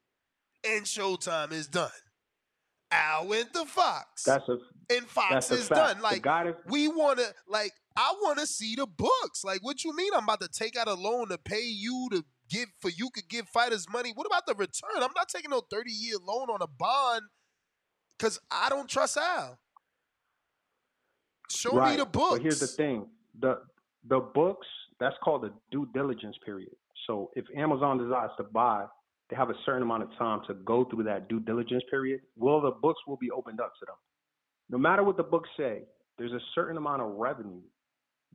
and 0.64 0.86
Showtime 0.86 1.52
is 1.54 1.68
done. 1.68 1.92
Al 2.92 3.28
went 3.28 3.52
to 3.54 3.66
Fox 3.66 4.24
That's 4.24 4.48
a 4.48 4.58
and 4.90 5.06
Fox 5.08 5.52
is 5.52 5.68
fact. 5.68 6.00
done. 6.00 6.02
Like 6.02 6.26
we 6.68 6.88
want 6.88 7.20
to, 7.20 7.34
like 7.48 7.72
I 7.98 8.14
want 8.22 8.40
to 8.40 8.48
see 8.48 8.76
the 8.76 8.88
books. 8.88 9.44
Like 9.44 9.60
what 9.64 9.84
you 9.84 9.96
mean? 9.96 10.12
I'm 10.16 10.24
about 10.24 10.42
to 10.42 10.50
take 10.50 10.78
out 10.78 10.88
a 10.88 10.94
loan 10.94 11.30
to 11.30 11.38
pay 11.38 11.64
you 11.64 12.08
to 12.12 12.24
give 12.50 12.70
for 12.80 12.90
you 12.90 13.10
could 13.14 13.28
give 13.30 13.48
fighters 13.50 13.88
money. 13.92 14.12
What 14.14 14.28
about 14.28 14.46
the 14.46 14.54
return? 14.54 14.92
I'm 14.96 15.14
not 15.16 15.30
taking 15.30 15.52
no 15.52 15.62
30 15.70 15.92
year 15.92 16.18
loan 16.22 16.50
on 16.50 16.62
a 16.62 16.68
bond 16.68 17.24
because 18.18 18.40
I 18.52 18.70
don't 18.70 18.90
trust 18.90 19.18
Al. 19.18 19.60
Show 21.50 21.74
me 21.74 21.96
the 21.96 22.06
books. 22.06 22.34
But 22.34 22.42
here's 22.42 22.60
the 22.60 22.68
thing: 22.68 23.08
the 23.40 23.60
the 24.08 24.20
books 24.20 24.68
that's 25.00 25.16
called 25.24 25.44
the 25.44 25.54
due 25.72 25.88
diligence 25.94 26.36
period. 26.46 26.74
So 27.08 27.32
if 27.36 27.46
Amazon 27.56 27.98
decides 27.98 28.32
to 28.38 28.44
buy, 28.44 28.86
they 29.30 29.36
have 29.36 29.50
a 29.50 29.56
certain 29.66 29.84
amount 29.84 30.04
of 30.04 30.10
time 30.18 30.42
to 30.48 30.54
go 30.54 30.86
through 30.86 31.04
that 31.04 31.28
due 31.30 31.40
diligence 31.40 31.84
period. 31.90 32.22
Well, 32.36 32.62
the 32.62 32.72
books 32.72 33.00
will 33.08 33.18
be 33.18 33.32
opened 33.32 33.60
up 33.60 33.74
to 33.80 33.86
them. 33.86 33.96
No 34.70 34.78
matter 34.78 35.04
what 35.04 35.18
the 35.18 35.24
books 35.24 35.50
say, 35.58 35.84
there's 36.18 36.32
a 36.32 36.40
certain 36.54 36.78
amount 36.78 37.02
of 37.02 37.12
revenue 37.16 37.62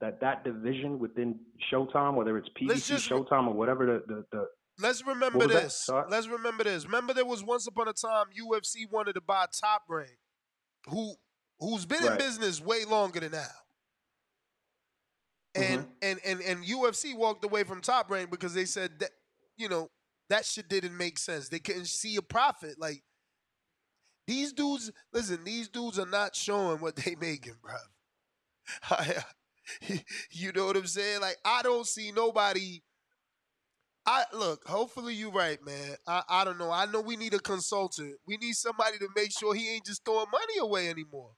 that 0.00 0.20
that 0.20 0.44
division 0.44 0.98
within 0.98 1.38
Showtime, 1.72 2.14
whether 2.14 2.36
it's 2.38 2.48
PBC, 2.60 2.86
just 2.86 3.08
Showtime, 3.10 3.48
or 3.48 3.54
whatever 3.54 3.86
the 3.86 4.02
the, 4.14 4.24
the 4.32 4.46
let's 4.78 5.04
remember 5.06 5.46
this. 5.46 5.88
Let's 6.08 6.26
remember 6.28 6.64
this. 6.64 6.84
Remember 6.84 7.12
there 7.12 7.24
was 7.26 7.44
once 7.44 7.66
upon 7.66 7.88
a 7.88 7.92
time 7.92 8.26
UFC 8.38 8.90
wanted 8.90 9.14
to 9.14 9.20
buy 9.20 9.46
Top 9.60 9.82
Rank, 9.88 10.18
who 10.88 11.14
who's 11.58 11.84
been 11.86 12.04
in 12.04 12.16
business 12.16 12.60
way 12.60 12.84
longer 12.84 13.20
than 13.20 13.32
now. 13.32 13.46
And 15.54 15.80
Mm-hmm. 15.80 15.88
and 16.02 16.20
and 16.24 16.40
and 16.42 16.64
UFC 16.64 17.16
walked 17.16 17.44
away 17.44 17.64
from 17.64 17.80
Top 17.80 18.10
Rank 18.10 18.30
because 18.30 18.54
they 18.54 18.64
said 18.64 19.00
that 19.00 19.10
you 19.56 19.68
know 19.68 19.90
that 20.28 20.44
shit 20.44 20.68
didn't 20.68 20.96
make 20.96 21.18
sense. 21.18 21.48
They 21.48 21.58
couldn't 21.58 21.88
see 21.88 22.14
a 22.16 22.22
profit. 22.22 22.78
Like 22.78 23.02
these 24.30 24.52
dudes, 24.52 24.92
listen, 25.12 25.42
these 25.42 25.68
dudes 25.68 25.98
are 25.98 26.06
not 26.06 26.36
showing 26.36 26.80
what 26.80 26.94
they 26.94 27.16
making, 27.20 27.56
bro. 27.60 27.74
you 30.30 30.52
know 30.52 30.66
what 30.66 30.76
I'm 30.76 30.86
saying? 30.86 31.20
Like 31.20 31.36
I 31.44 31.62
don't 31.62 31.86
see 31.86 32.12
nobody. 32.12 32.80
I 34.06 34.24
look. 34.32 34.66
Hopefully 34.66 35.14
you're 35.14 35.32
right, 35.32 35.58
man. 35.64 35.96
I 36.06 36.22
I 36.28 36.44
don't 36.44 36.58
know. 36.58 36.70
I 36.70 36.86
know 36.86 37.00
we 37.00 37.16
need 37.16 37.34
a 37.34 37.40
consultant. 37.40 38.14
We 38.26 38.36
need 38.36 38.54
somebody 38.54 38.98
to 38.98 39.08
make 39.16 39.32
sure 39.36 39.52
he 39.52 39.74
ain't 39.74 39.86
just 39.86 40.04
throwing 40.04 40.26
money 40.30 40.58
away 40.60 40.88
anymore. 40.88 41.32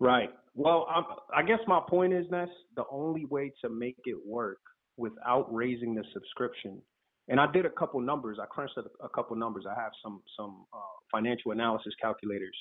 Right. 0.00 0.30
Well, 0.54 0.86
I'm, 0.90 1.04
I 1.34 1.42
guess 1.42 1.60
my 1.66 1.80
point 1.88 2.12
is 2.14 2.26
that 2.30 2.48
the 2.76 2.84
only 2.90 3.26
way 3.26 3.52
to 3.62 3.68
make 3.68 3.98
it 4.04 4.16
work 4.24 4.58
without 4.96 5.52
raising 5.52 5.94
the 5.94 6.04
subscription, 6.12 6.80
and 7.28 7.40
I 7.40 7.50
did 7.50 7.64
a 7.64 7.70
couple 7.70 8.00
numbers. 8.00 8.38
I 8.40 8.46
crunched 8.46 8.76
a, 8.76 9.08
couple 9.08 9.36
numbers. 9.36 9.64
I 9.68 9.80
have 9.80 9.92
some 10.02 10.22
some 10.36 10.66
uh, 10.72 10.78
financial 11.10 11.52
analysis 11.52 11.94
calculators. 12.00 12.56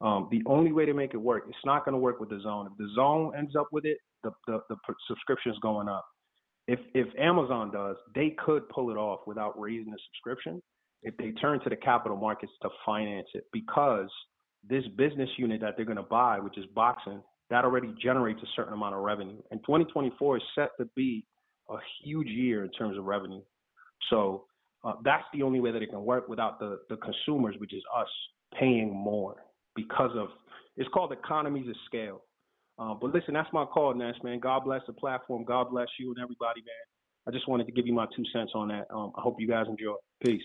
Um, 0.00 0.28
the 0.30 0.42
only 0.46 0.72
way 0.72 0.86
to 0.86 0.94
make 0.94 1.12
it 1.12 1.18
work, 1.18 1.44
it's 1.46 1.58
not 1.64 1.84
going 1.84 1.92
to 1.92 1.98
work 1.98 2.20
with 2.20 2.30
the 2.30 2.40
zone. 2.40 2.66
If 2.70 2.76
the 2.78 2.88
zone 2.94 3.32
ends 3.36 3.54
up 3.54 3.68
with 3.72 3.84
it, 3.84 3.98
the 4.24 4.32
the, 4.46 4.60
the 4.68 4.76
subscription's 5.06 5.58
going 5.58 5.88
up. 5.88 6.04
If 6.66 6.80
if 6.94 7.06
Amazon 7.18 7.70
does, 7.70 7.96
they 8.14 8.34
could 8.44 8.68
pull 8.68 8.90
it 8.90 8.96
off 8.96 9.20
without 9.26 9.58
raising 9.58 9.92
the 9.92 9.98
subscription. 10.08 10.60
If 11.02 11.16
they 11.16 11.30
turn 11.32 11.60
to 11.60 11.70
the 11.70 11.76
capital 11.76 12.16
markets 12.16 12.52
to 12.62 12.68
finance 12.84 13.28
it, 13.34 13.44
because 13.52 14.10
this 14.68 14.84
business 14.96 15.30
unit 15.38 15.60
that 15.62 15.74
they're 15.76 15.86
going 15.86 15.96
to 15.96 16.02
buy, 16.02 16.38
which 16.40 16.58
is 16.58 16.66
boxing, 16.74 17.22
that 17.48 17.64
already 17.64 17.94
generates 18.02 18.40
a 18.42 18.46
certain 18.54 18.74
amount 18.74 18.94
of 18.94 19.00
revenue. 19.00 19.38
And 19.50 19.60
2024 19.60 20.36
is 20.36 20.42
set 20.54 20.70
to 20.78 20.86
be 20.94 21.24
a 21.70 21.76
huge 22.02 22.28
year 22.28 22.64
in 22.64 22.70
terms 22.72 22.98
of 22.98 23.04
revenue. 23.04 23.40
So 24.08 24.44
uh, 24.84 24.94
that's 25.04 25.24
the 25.32 25.42
only 25.42 25.60
way 25.60 25.72
that 25.72 25.82
it 25.82 25.90
can 25.90 26.04
work 26.04 26.28
without 26.28 26.58
the, 26.58 26.80
the 26.88 26.96
consumers, 26.96 27.56
which 27.58 27.74
is 27.74 27.82
us, 27.96 28.08
paying 28.58 28.92
more 28.92 29.36
because 29.76 30.10
of 30.16 30.28
it's 30.76 30.88
called 30.94 31.12
economies 31.12 31.68
of 31.68 31.74
scale. 31.86 32.22
Uh, 32.78 32.94
but 32.94 33.12
listen, 33.12 33.34
that's 33.34 33.52
my 33.52 33.66
call, 33.66 33.94
Ness, 33.94 34.14
man. 34.22 34.40
God 34.40 34.64
bless 34.64 34.80
the 34.86 34.94
platform. 34.94 35.44
God 35.44 35.70
bless 35.70 35.88
you 35.98 36.08
and 36.08 36.22
everybody, 36.22 36.60
man. 36.60 37.28
I 37.28 37.30
just 37.30 37.46
wanted 37.46 37.66
to 37.66 37.72
give 37.72 37.86
you 37.86 37.92
my 37.92 38.06
two 38.16 38.24
cents 38.32 38.52
on 38.54 38.68
that. 38.68 38.86
Um, 38.90 39.12
I 39.16 39.20
hope 39.20 39.36
you 39.38 39.46
guys 39.46 39.66
enjoy. 39.68 39.94
Peace. 40.24 40.42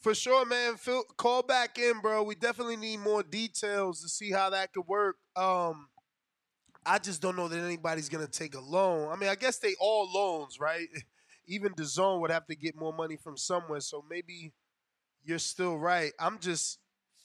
For 0.00 0.14
sure, 0.14 0.46
man. 0.46 0.76
Phil, 0.76 1.04
call 1.18 1.42
back 1.42 1.78
in, 1.78 2.00
bro. 2.00 2.22
We 2.22 2.34
definitely 2.34 2.76
need 2.76 3.00
more 3.00 3.22
details 3.22 4.00
to 4.02 4.08
see 4.08 4.30
how 4.30 4.48
that 4.50 4.72
could 4.72 4.86
work. 4.86 5.16
Um, 5.36 5.88
I 6.86 6.98
just 6.98 7.20
don't 7.20 7.36
know 7.36 7.48
that 7.48 7.58
anybody's 7.58 8.08
gonna 8.08 8.26
take 8.26 8.54
a 8.54 8.60
loan. 8.60 9.10
I 9.12 9.16
mean, 9.16 9.28
I 9.28 9.34
guess 9.34 9.58
they 9.58 9.74
all 9.78 10.10
loans, 10.10 10.58
right? 10.58 10.88
Even 11.46 11.72
the 11.76 11.84
zone 11.84 12.20
would 12.20 12.30
have 12.30 12.46
to 12.46 12.54
get 12.56 12.76
more 12.76 12.92
money 12.92 13.16
from 13.16 13.36
somewhere. 13.36 13.80
So 13.80 14.04
maybe 14.08 14.52
you're 15.24 15.38
still 15.38 15.78
right. 15.78 16.12
I'm 16.18 16.38
just 16.38 16.78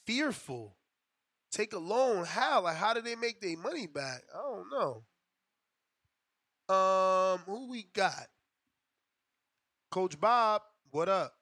fearful. 0.04 0.76
Take 1.50 1.72
a 1.72 1.78
loan? 1.78 2.24
How? 2.24 2.62
Like, 2.62 2.76
how 2.76 2.94
do 2.94 3.00
they 3.02 3.16
make 3.16 3.40
their 3.40 3.56
money 3.56 3.86
back? 3.86 4.22
I 4.34 4.38
don't 4.38 4.70
know. 4.70 5.04
Um, 6.68 7.38
who 7.46 7.68
we 7.70 7.84
got? 7.92 8.26
Coach 9.90 10.20
Bob, 10.20 10.62
what 10.90 11.08
up? 11.08 11.34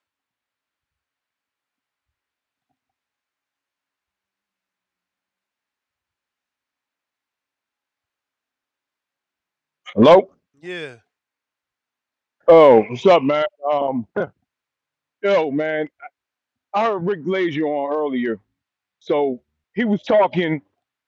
Hello? 9.95 10.31
Yeah. 10.61 10.97
Oh, 12.47 12.83
what's 12.83 13.07
up, 13.07 13.23
man? 13.23 13.45
Um, 13.71 14.07
yo, 15.23 15.51
man, 15.51 15.89
I 16.75 16.85
heard 16.87 17.07
Rick 17.07 17.25
Glazer 17.25 17.63
on 17.63 17.95
earlier. 17.95 18.39
So 19.01 19.41
he 19.75 19.85
was 19.85 20.03
talking, 20.03 20.61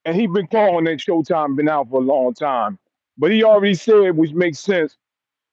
and 0.05 0.17
he 0.17 0.27
been 0.27 0.47
calling 0.47 0.85
that 0.87 0.99
Showtime 0.99 1.57
been 1.57 1.69
out 1.69 1.91
for 1.91 2.01
a 2.01 2.05
long 2.05 2.33
time. 2.35 2.79
But 3.19 3.33
he 3.33 3.45
already 3.45 3.75
said, 3.75 4.17
which 4.17 4.33
makes 4.33 4.59
sense. 4.59 4.97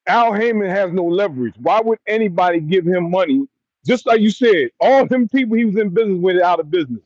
Al 0.07 0.34
Haymon 0.34 0.69
has 0.69 0.91
no 0.91 1.03
leverage. 1.05 1.55
Why 1.60 1.81
would 1.81 1.99
anybody 2.07 2.60
give 2.60 2.85
him 2.85 3.10
money? 3.11 3.47
Just 3.85 4.05
like 4.05 4.22
you 4.22 4.31
said, 4.31 4.69
all 4.80 5.05
them 5.05 5.27
people 5.27 5.57
he 5.57 5.65
was 5.65 5.77
in 5.77 5.89
business 5.89 6.19
with 6.22 6.38
are 6.38 6.43
out 6.43 6.60
of 6.60 6.72
business. 6.72 7.01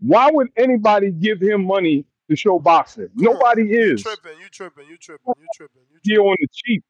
Why 0.00 0.30
would 0.30 0.48
anybody 0.56 1.10
give 1.10 1.40
him 1.40 1.64
money 1.64 2.04
to 2.30 2.36
show 2.36 2.58
boxing? 2.58 3.08
Nobody 3.14 3.68
You 3.68 3.94
is. 3.94 4.02
tripping? 4.02 4.38
You 4.40 4.48
tripping? 4.48 4.86
You 4.88 4.96
tripping? 4.96 5.32
You 5.36 5.46
tripping? 5.54 5.82
You 5.90 5.98
He 6.02 6.18
on 6.18 6.36
the 6.40 6.48
cheap. 6.52 6.84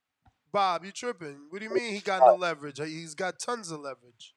Bob, 0.52 0.84
you 0.84 0.92
tripping? 0.92 1.38
What 1.50 1.60
do 1.60 1.64
you 1.66 1.74
mean 1.74 1.94
he 1.94 2.00
got 2.00 2.20
no 2.20 2.34
leverage? 2.34 2.78
He's 2.78 3.14
got 3.14 3.38
tons 3.38 3.70
of 3.70 3.80
leverage. 3.80 4.34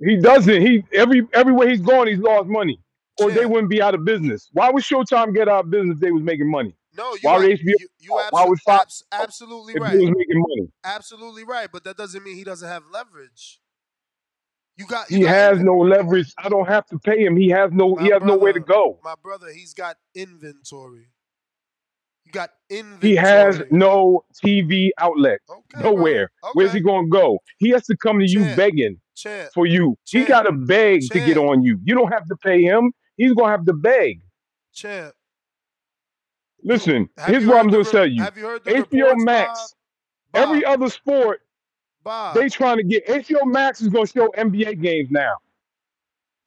He 0.00 0.16
doesn't. 0.16 0.62
He 0.62 0.84
every 0.92 1.26
everywhere 1.32 1.68
he's 1.68 1.80
gone, 1.80 2.06
he's 2.06 2.18
lost 2.18 2.48
money, 2.48 2.80
or 3.20 3.30
they 3.30 3.46
wouldn't 3.46 3.70
be 3.70 3.82
out 3.82 3.94
of 3.94 4.04
business. 4.04 4.48
Why 4.52 4.70
would 4.70 4.82
Showtime 4.82 5.34
get 5.34 5.48
out 5.48 5.66
of 5.66 5.70
business 5.70 5.96
if 5.96 6.00
they 6.00 6.10
was 6.10 6.22
making 6.22 6.50
money? 6.50 6.74
No, 6.96 7.12
you 7.14 7.20
Why 7.22 7.38
would 7.38 7.50
HBO? 7.50 7.58
you, 7.64 7.88
you 8.00 8.10
why 8.12 8.28
abso- 8.30 8.48
would 8.48 8.60
Fox 8.60 9.02
absolutely 9.12 9.74
right. 9.76 9.92
they 9.92 9.98
was 9.98 10.14
making 10.16 10.38
money? 10.40 10.70
Absolutely 10.84 11.44
right, 11.44 11.68
but 11.72 11.84
that 11.84 11.96
doesn't 11.96 12.24
mean 12.24 12.36
he 12.36 12.44
doesn't 12.44 12.68
have 12.68 12.84
leverage. 12.92 13.60
You 14.76 14.86
got 14.86 15.10
you 15.10 15.18
He 15.18 15.22
got 15.24 15.34
has 15.34 15.60
no 15.60 15.76
leverage. 15.78 16.32
I 16.38 16.48
don't 16.48 16.66
have 16.68 16.86
to 16.86 16.98
pay 16.98 17.24
him. 17.24 17.36
He 17.36 17.50
has 17.50 17.70
no. 17.72 17.94
my 17.96 18.02
He 18.02 18.10
has 18.10 18.22
nowhere 18.22 18.52
to 18.54 18.60
go. 18.60 18.98
my 19.04 19.14
brother. 19.22 19.48
He's 19.52 19.74
got 19.74 19.96
inventory. 20.14 21.08
Got 22.32 22.50
He 23.00 23.16
has 23.16 23.62
no 23.70 24.24
TV 24.44 24.90
outlet. 24.98 25.40
Okay, 25.48 25.82
Nowhere. 25.82 26.30
Okay. 26.44 26.50
Where's 26.54 26.72
he 26.72 26.80
going 26.80 27.06
to 27.06 27.10
go? 27.10 27.38
He 27.58 27.70
has 27.70 27.84
to 27.86 27.96
come 27.96 28.18
to 28.18 28.26
you 28.26 28.44
begging 28.56 29.00
for 29.52 29.66
you. 29.66 29.96
He 30.04 30.24
got 30.24 30.42
to 30.42 30.52
beg 30.52 31.02
to 31.10 31.18
get 31.20 31.36
on 31.36 31.62
you. 31.62 31.78
You 31.84 31.94
don't 31.94 32.12
have 32.12 32.26
to 32.26 32.36
pay 32.36 32.62
him. 32.62 32.92
He's 33.16 33.32
going 33.32 33.48
to 33.48 33.50
have 33.52 33.66
to 33.66 33.72
beg. 33.72 34.20
champ. 34.72 35.14
Listen, 36.62 37.08
Have 37.16 37.28
here's 37.28 37.46
what 37.46 37.58
I'm 37.58 37.68
going 37.68 37.84
to 37.84 37.88
re- 37.90 37.92
tell 37.92 38.06
you. 38.06 38.22
have 38.22 38.36
you 38.36 38.44
heard 38.44 38.64
the 38.64 38.72
HBO 38.72 39.14
Max, 39.24 39.74
every 40.34 40.64
other 40.64 40.90
sport, 40.90 41.40
Bob? 42.04 42.34
they 42.34 42.48
trying 42.48 42.76
to 42.76 42.82
get 42.82 43.06
HBO 43.06 43.46
Max 43.46 43.80
is 43.80 43.88
going 43.88 44.06
to 44.06 44.12
show 44.12 44.28
NBA 44.36 44.82
games 44.82 45.08
now. 45.10 45.32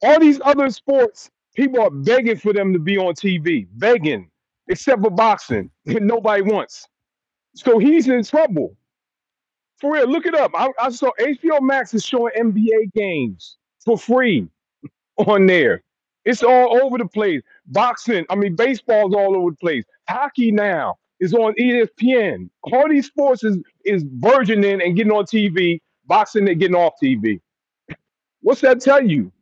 All 0.02 0.20
these 0.20 0.40
other 0.44 0.70
sports, 0.70 1.30
people 1.54 1.80
are 1.80 1.90
begging 1.90 2.36
for 2.36 2.52
them 2.52 2.72
to 2.72 2.78
be 2.78 2.96
on 2.96 3.14
TV, 3.14 3.66
begging, 3.72 4.30
except 4.68 5.02
for 5.02 5.10
boxing, 5.10 5.70
and 5.86 6.06
nobody 6.06 6.42
wants. 6.42 6.86
So 7.54 7.78
he's 7.78 8.08
in 8.08 8.24
trouble. 8.24 8.76
For 9.78 9.92
real, 9.92 10.06
look 10.06 10.26
it 10.26 10.34
up. 10.34 10.52
I, 10.54 10.70
I 10.80 10.90
saw 10.90 11.10
HBO 11.20 11.60
Max 11.60 11.94
is 11.94 12.04
showing 12.04 12.32
NBA 12.38 12.92
games 12.94 13.58
for 13.84 13.98
free 13.98 14.48
on 15.16 15.46
there. 15.46 15.82
It's 16.24 16.42
all 16.42 16.82
over 16.82 16.98
the 16.98 17.06
place. 17.06 17.42
Boxing, 17.66 18.24
I 18.30 18.34
mean, 18.34 18.56
baseball's 18.56 19.14
all 19.14 19.36
over 19.36 19.50
the 19.50 19.56
place. 19.56 19.84
Hockey 20.08 20.50
now 20.50 20.96
is 21.20 21.34
on 21.34 21.54
ESPN. 21.60 22.48
All 22.62 22.88
these 22.88 23.06
sports 23.06 23.44
is 23.44 23.58
is 23.84 24.04
burgeoning 24.04 24.80
and 24.82 24.96
getting 24.96 25.12
on 25.12 25.24
TV. 25.24 25.80
Boxing, 26.06 26.44
they're 26.44 26.54
getting 26.54 26.76
off 26.76 26.94
TV. 27.02 27.40
What's 28.40 28.60
that 28.62 28.80
tell 28.80 29.06
you? 29.06 29.32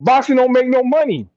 Boxing 0.00 0.36
don't 0.36 0.52
make 0.52 0.68
no 0.68 0.82
money, 0.82 1.28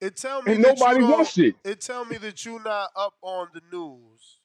It 0.00 0.16
tell 0.16 0.42
me 0.42 0.54
and 0.54 0.64
that 0.64 0.78
nobody 0.78 1.04
wants 1.04 1.38
it. 1.38 1.54
It 1.64 1.80
tell 1.80 2.04
me 2.04 2.18
that 2.18 2.44
you 2.44 2.60
not 2.64 2.90
up 2.96 3.14
on 3.22 3.48
the 3.54 3.62
news. 3.72 4.38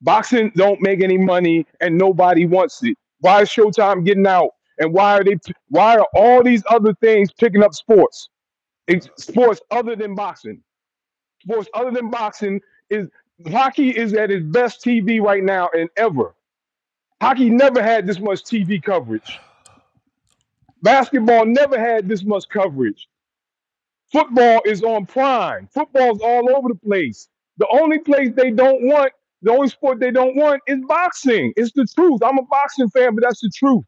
Boxing 0.00 0.50
don't 0.56 0.80
make 0.80 1.02
any 1.02 1.18
money, 1.18 1.66
and 1.80 1.96
nobody 1.96 2.46
wants 2.46 2.82
it. 2.82 2.96
Why 3.20 3.42
is 3.42 3.48
Showtime 3.48 4.04
getting 4.04 4.26
out? 4.26 4.50
And 4.78 4.92
why 4.92 5.18
are 5.18 5.24
they? 5.24 5.36
Why 5.68 5.96
are 5.96 6.06
all 6.14 6.42
these 6.42 6.62
other 6.70 6.94
things 6.94 7.30
picking 7.32 7.62
up 7.62 7.74
sports? 7.74 8.28
It's 8.88 9.08
sports 9.16 9.60
other 9.70 9.94
than 9.94 10.14
boxing. 10.14 10.62
Sports 11.42 11.68
other 11.74 11.90
than 11.90 12.10
boxing 12.10 12.60
is 12.90 13.08
hockey 13.50 13.90
is 13.90 14.14
at 14.14 14.30
its 14.30 14.44
best 14.44 14.82
TV 14.84 15.20
right 15.20 15.42
now 15.44 15.68
and 15.76 15.88
ever. 15.96 16.34
Hockey 17.20 17.50
never 17.50 17.82
had 17.82 18.06
this 18.06 18.18
much 18.18 18.42
TV 18.42 18.82
coverage. 18.82 19.38
Basketball 20.82 21.46
never 21.46 21.78
had 21.78 22.08
this 22.08 22.24
much 22.24 22.48
coverage. 22.48 23.06
Football 24.12 24.60
is 24.66 24.82
on 24.82 25.06
prime. 25.06 25.68
Football's 25.72 26.20
all 26.20 26.54
over 26.54 26.68
the 26.68 26.74
place. 26.74 27.28
The 27.56 27.66
only 27.68 27.98
place 27.98 28.30
they 28.36 28.50
don't 28.50 28.82
want, 28.82 29.12
the 29.40 29.50
only 29.50 29.68
sport 29.68 30.00
they 30.00 30.10
don't 30.10 30.36
want 30.36 30.60
is 30.66 30.78
boxing. 30.86 31.52
It's 31.56 31.72
the 31.72 31.86
truth. 31.86 32.22
I'm 32.22 32.38
a 32.38 32.42
boxing 32.42 32.90
fan, 32.90 33.14
but 33.14 33.24
that's 33.24 33.40
the 33.40 33.50
truth. 33.54 33.84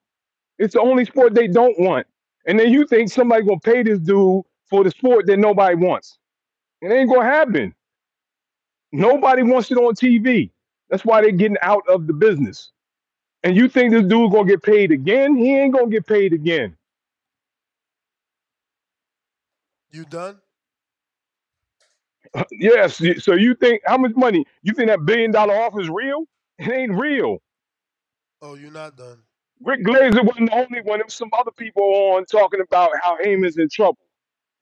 It's 0.59 0.74
the 0.74 0.80
only 0.80 1.05
sport 1.05 1.34
they 1.34 1.48
don't 1.48 1.78
want. 1.78 2.06
And 2.46 2.59
then 2.59 2.72
you 2.72 2.86
think 2.86 3.10
somebody 3.10 3.44
gonna 3.44 3.60
pay 3.60 3.82
this 3.82 3.98
dude 3.98 4.42
for 4.68 4.82
the 4.84 4.90
sport 4.90 5.26
that 5.26 5.38
nobody 5.38 5.76
wants. 5.76 6.18
It 6.80 6.92
ain't 6.92 7.10
gonna 7.10 7.24
happen. 7.24 7.74
Nobody 8.92 9.42
wants 9.42 9.70
it 9.70 9.78
on 9.78 9.94
TV. 9.94 10.51
That's 10.88 11.05
why 11.05 11.20
they're 11.20 11.32
getting 11.32 11.59
out 11.62 11.82
of 11.88 12.06
the 12.06 12.12
business. 12.12 12.70
And 13.42 13.56
you 13.56 13.68
think 13.68 13.92
this 13.92 14.05
dude 14.05 14.32
gonna 14.32 14.46
get 14.46 14.62
paid 14.62 14.90
again? 14.90 15.36
He 15.36 15.55
ain't 15.55 15.74
gonna 15.74 15.88
get 15.88 16.06
paid 16.06 16.32
again. 16.32 16.76
You 19.94 20.04
done? 20.04 20.40
yes. 22.50 23.00
So 23.22 23.34
you 23.34 23.54
think 23.54 23.80
how 23.86 23.96
much 23.96 24.10
money? 24.16 24.44
You 24.64 24.74
think 24.74 24.88
that 24.88 25.06
billion 25.06 25.30
dollar 25.30 25.54
offer 25.54 25.80
is 25.80 25.88
real? 25.88 26.24
It 26.58 26.72
ain't 26.72 26.98
real. 26.98 27.38
Oh, 28.42 28.54
you're 28.54 28.72
not 28.72 28.96
done. 28.96 29.18
Rick 29.62 29.84
Glazer 29.84 30.24
wasn't 30.24 30.50
the 30.50 30.56
only 30.56 30.80
one. 30.80 30.98
There 30.98 31.04
was 31.04 31.14
some 31.14 31.30
other 31.38 31.52
people 31.52 31.84
on 31.84 32.24
talking 32.24 32.60
about 32.60 32.90
how 33.00 33.16
Haymon's 33.22 33.56
in 33.56 33.68
trouble 33.68 33.98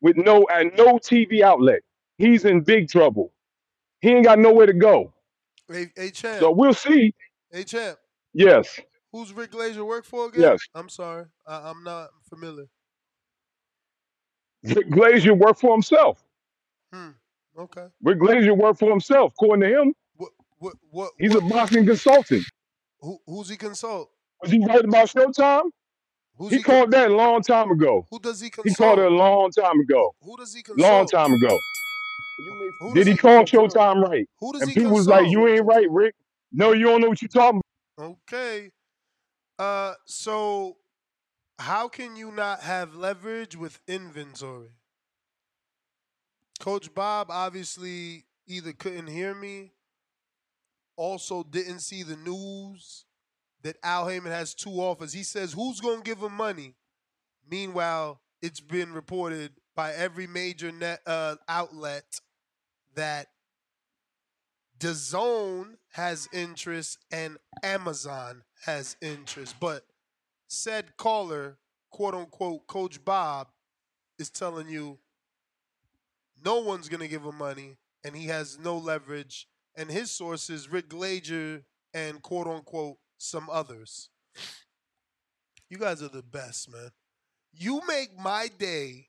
with 0.03 0.19
no 0.19 0.47
and 0.53 0.71
no 0.77 0.99
TV 0.99 1.41
outlet. 1.41 1.81
He's 2.19 2.45
in 2.45 2.61
big 2.61 2.91
trouble. 2.91 3.33
He 4.03 4.11
ain't 4.11 4.27
got 4.27 4.39
nowhere 4.39 4.67
to 4.67 4.75
go. 4.75 5.15
Hey, 5.67 5.87
hey 5.97 6.11
champ. 6.11 6.41
So 6.41 6.51
we'll 6.51 6.75
see. 6.75 7.15
Hey 7.51 7.65
champ. 7.65 7.97
Yes. 8.35 8.79
Who's 9.13 9.33
Rick 9.33 9.53
Glazer 9.53 9.87
work 9.87 10.05
for 10.05 10.29
again? 10.29 10.43
Yes. 10.43 10.61
I'm 10.75 10.91
sorry. 10.91 11.25
I, 11.47 11.71
I'm 11.71 11.83
not 11.83 12.11
familiar. 12.29 12.67
Rick 14.65 14.89
Glazer 14.91 15.37
worked 15.37 15.61
for 15.61 15.73
himself. 15.73 16.23
Hmm. 16.93 17.11
Okay. 17.59 17.87
Rick 18.03 18.19
Glazer 18.19 18.57
worked 18.57 18.79
for 18.79 18.91
himself, 18.91 19.33
according 19.35 19.69
to 19.71 19.81
him. 19.83 19.95
What? 20.17 20.31
What? 20.59 20.75
What? 20.91 21.11
He's 21.19 21.35
what 21.35 21.45
a 21.45 21.49
boxing 21.49 21.87
consultant. 21.87 22.45
who, 23.01 23.19
who's 23.27 23.49
he 23.49 23.57
consult? 23.57 24.11
Was 24.43 24.51
he 24.51 24.65
right 24.65 24.85
about 24.85 25.09
Showtime? 25.09 25.71
Who's 26.37 26.51
He 26.51 26.57
he? 26.59 26.63
con- 26.63 26.75
called 26.77 26.91
that 26.93 27.11
a 27.11 27.15
long 27.15 27.43
time 27.43 27.71
ago. 27.71 28.07
who 28.11 28.19
does 28.19 28.41
he 28.41 28.51
consult? 28.51 28.69
He 28.69 28.75
called 28.75 28.99
it 28.99 29.07
a 29.07 29.15
long 29.15 29.51
time 29.51 29.79
ago. 29.81 30.15
Who 30.23 30.37
does 30.37 30.55
he 30.55 30.63
consult? 30.63 30.91
Long 30.91 31.07
time 31.07 31.33
ago. 31.35 31.59
Who 32.81 32.95
Did 32.95 33.07
he 33.07 33.13
he? 33.13 33.19
call 33.19 33.47
feel 33.47 33.69
some 33.69 33.69
time. 33.69 33.97
Showtime 33.99 34.09
right? 34.09 34.29
Who 34.41 34.53
does 34.53 34.63
And 34.63 34.71
he 34.71 34.75
people 34.77 34.93
was 34.93 35.07
like, 35.09 35.29
"You 35.31 35.47
ain't 35.49 35.65
right, 35.67 35.89
Rick. 35.91 36.15
No, 36.53 36.73
you 36.73 36.87
don't 36.87 37.01
know 37.01 37.09
what 37.09 37.23
you're 37.23 37.29
talking 37.29 37.61
about." 37.99 38.17
Okay. 38.33 38.71
Uh. 39.59 39.95
So, 40.07 40.77
how 41.59 41.89
can 41.89 42.17
you 42.17 42.33
not 42.33 42.61
have 42.61 42.95
leverage 42.95 43.57
with 43.57 43.81
inventory? 43.87 44.73
Coach 46.61 46.95
Bob 46.95 47.29
obviously 47.31 48.25
either 48.47 48.73
couldn't 48.73 49.09
hear 49.09 49.35
me, 49.35 49.73
also 50.97 51.43
didn't 51.43 51.81
see 51.81 52.03
the 52.03 52.17
news 52.17 53.05
that 53.63 53.77
Al 53.83 54.09
Haymon 54.09 54.33
has 54.33 54.55
two 54.55 54.71
offers. 54.71 55.13
He 55.13 55.23
says, 55.23 55.53
Who's 55.53 55.81
going 55.81 55.99
to 55.99 56.05
give 56.05 56.19
him 56.19 56.35
money? 56.35 56.75
Meanwhile, 57.49 58.21
it's 58.41 58.61
been 58.61 58.93
reported 58.93 59.53
by 59.75 59.93
every 59.93 60.27
major 60.27 60.71
net 60.73 61.01
uh, 61.07 61.37
outlet 61.49 62.21
that 62.95 63.29
DAZN 64.79 65.77
has 65.93 66.29
interest 66.33 66.99
and 67.11 67.39
Amazon 67.63 68.43
has 68.65 68.97
interest. 69.01 69.57
But 69.61 69.85
said 70.53 70.97
caller, 70.99 71.57
quote 71.91 72.15
unquote, 72.15 72.67
Coach 72.67 73.03
Bob, 73.05 73.49
is 74.19 74.29
telling 74.29 74.69
you 74.69 74.99
no 76.45 76.61
one's 76.61 76.89
going 76.89 77.01
to 77.01 77.09
give 77.09 77.23
him 77.23 77.37
money 77.37 77.79
and 78.05 78.15
he 78.15 78.27
has 78.27 78.59
no 78.59 78.77
leverage. 78.77 79.49
And 79.75 79.91
his 79.91 80.11
sources, 80.11 80.71
Rick 80.71 80.91
Glazer 80.91 81.63
and 81.95 82.21
quote 82.21 82.47
unquote, 82.47 82.99
some 83.17 83.49
others. 83.51 84.11
You 85.71 85.79
guys 85.79 86.03
are 86.03 86.09
the 86.09 86.23
best, 86.23 86.71
man. 86.71 86.91
You 87.55 87.81
make 87.89 88.19
my 88.19 88.51
day 88.59 89.07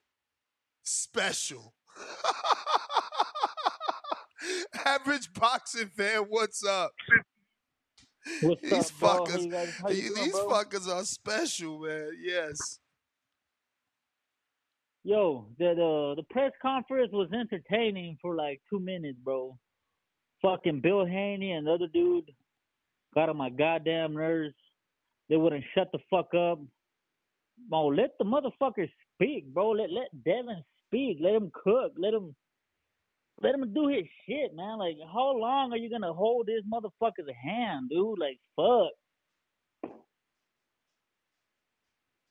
special. 0.82 1.74
Average 4.86 5.34
boxing 5.34 5.88
fan, 5.88 6.20
what's 6.28 6.64
up? 6.64 6.92
What's 8.42 8.62
These 8.62 8.72
up, 8.72 8.98
bro? 8.98 9.24
Fuckers? 9.24 9.72
How 9.80 9.88
you 9.90 10.02
doing, 10.08 10.14
these 10.14 10.32
bro? 10.32 10.48
fuckers 10.48 10.88
are 10.88 11.04
special, 11.04 11.80
man. 11.80 12.10
Yes. 12.20 12.80
Yo, 15.02 15.46
the, 15.58 15.74
the 15.74 16.14
the 16.16 16.22
press 16.30 16.52
conference 16.62 17.12
was 17.12 17.28
entertaining 17.32 18.16
for 18.22 18.34
like 18.34 18.60
two 18.70 18.80
minutes, 18.80 19.18
bro. 19.22 19.58
Fucking 20.40 20.80
Bill 20.80 21.04
Haney 21.04 21.52
and 21.52 21.66
the 21.66 21.72
other 21.72 21.88
dude 21.92 22.30
got 23.14 23.28
on 23.28 23.36
my 23.36 23.50
goddamn 23.50 24.14
nerves. 24.14 24.54
They 25.28 25.36
wouldn't 25.36 25.64
shut 25.74 25.90
the 25.92 25.98
fuck 26.10 26.34
up. 26.34 26.58
Bro, 27.68 27.88
let 27.88 28.16
the 28.18 28.24
motherfuckers 28.24 28.90
speak, 29.14 29.52
bro. 29.52 29.70
Let 29.70 29.90
let 29.90 30.08
Devin 30.24 30.64
speak. 30.86 31.18
Let 31.20 31.34
him 31.34 31.50
cook. 31.52 31.92
Let 31.98 32.14
him 32.14 32.34
let 33.42 33.54
him 33.54 33.72
do 33.74 33.88
his 33.88 34.04
shit, 34.26 34.54
man. 34.54 34.78
Like, 34.78 34.96
how 35.12 35.36
long 35.36 35.72
are 35.72 35.76
you 35.76 35.90
gonna 35.90 36.12
hold 36.12 36.46
this 36.46 36.62
motherfucker's 36.72 37.30
hand, 37.42 37.90
dude? 37.90 38.18
Like, 38.18 38.38
fuck. 38.56 38.92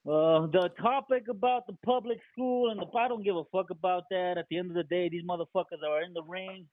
Uh, 0.05 0.47
the 0.47 0.69
topic 0.81 1.29
about 1.29 1.65
the 1.65 1.77
public 1.85 2.19
school 2.33 2.71
and 2.71 2.79
the 2.79 2.85
I 2.97 3.07
don't 3.07 3.23
give 3.23 3.37
a 3.37 3.43
fuck 3.53 3.69
about 3.69 4.03
that. 4.11 4.37
At 4.37 4.45
the 4.49 4.57
end 4.57 4.69
of 4.69 4.75
the 4.75 4.83
day, 4.83 5.07
these 5.07 5.23
motherfuckers 5.23 5.81
are 5.87 6.03
in 6.03 6.13
the 6.13 6.23
ring. 6.23 6.65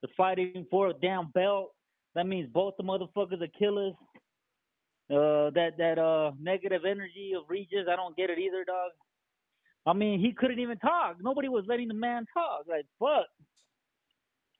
They're 0.00 0.12
fighting 0.16 0.64
for 0.70 0.88
a 0.88 0.94
damn 0.94 1.30
belt. 1.30 1.74
That 2.14 2.28
means 2.28 2.48
both 2.52 2.74
the 2.76 2.84
motherfuckers 2.84 3.42
are 3.42 3.58
killers. 3.58 3.94
Uh, 5.10 5.50
that 5.50 5.72
that 5.78 5.98
uh 5.98 6.32
negative 6.40 6.82
energy 6.86 7.32
of 7.36 7.44
Regis, 7.48 7.86
I 7.90 7.96
don't 7.96 8.16
get 8.16 8.30
it 8.30 8.38
either, 8.38 8.64
dog. 8.64 8.92
I 9.86 9.92
mean, 9.92 10.20
he 10.20 10.32
couldn't 10.32 10.60
even 10.60 10.78
talk. 10.78 11.16
Nobody 11.20 11.48
was 11.48 11.64
letting 11.68 11.88
the 11.88 11.94
man 11.94 12.26
talk. 12.32 12.64
Like 12.68 12.86
fuck. 12.98 13.26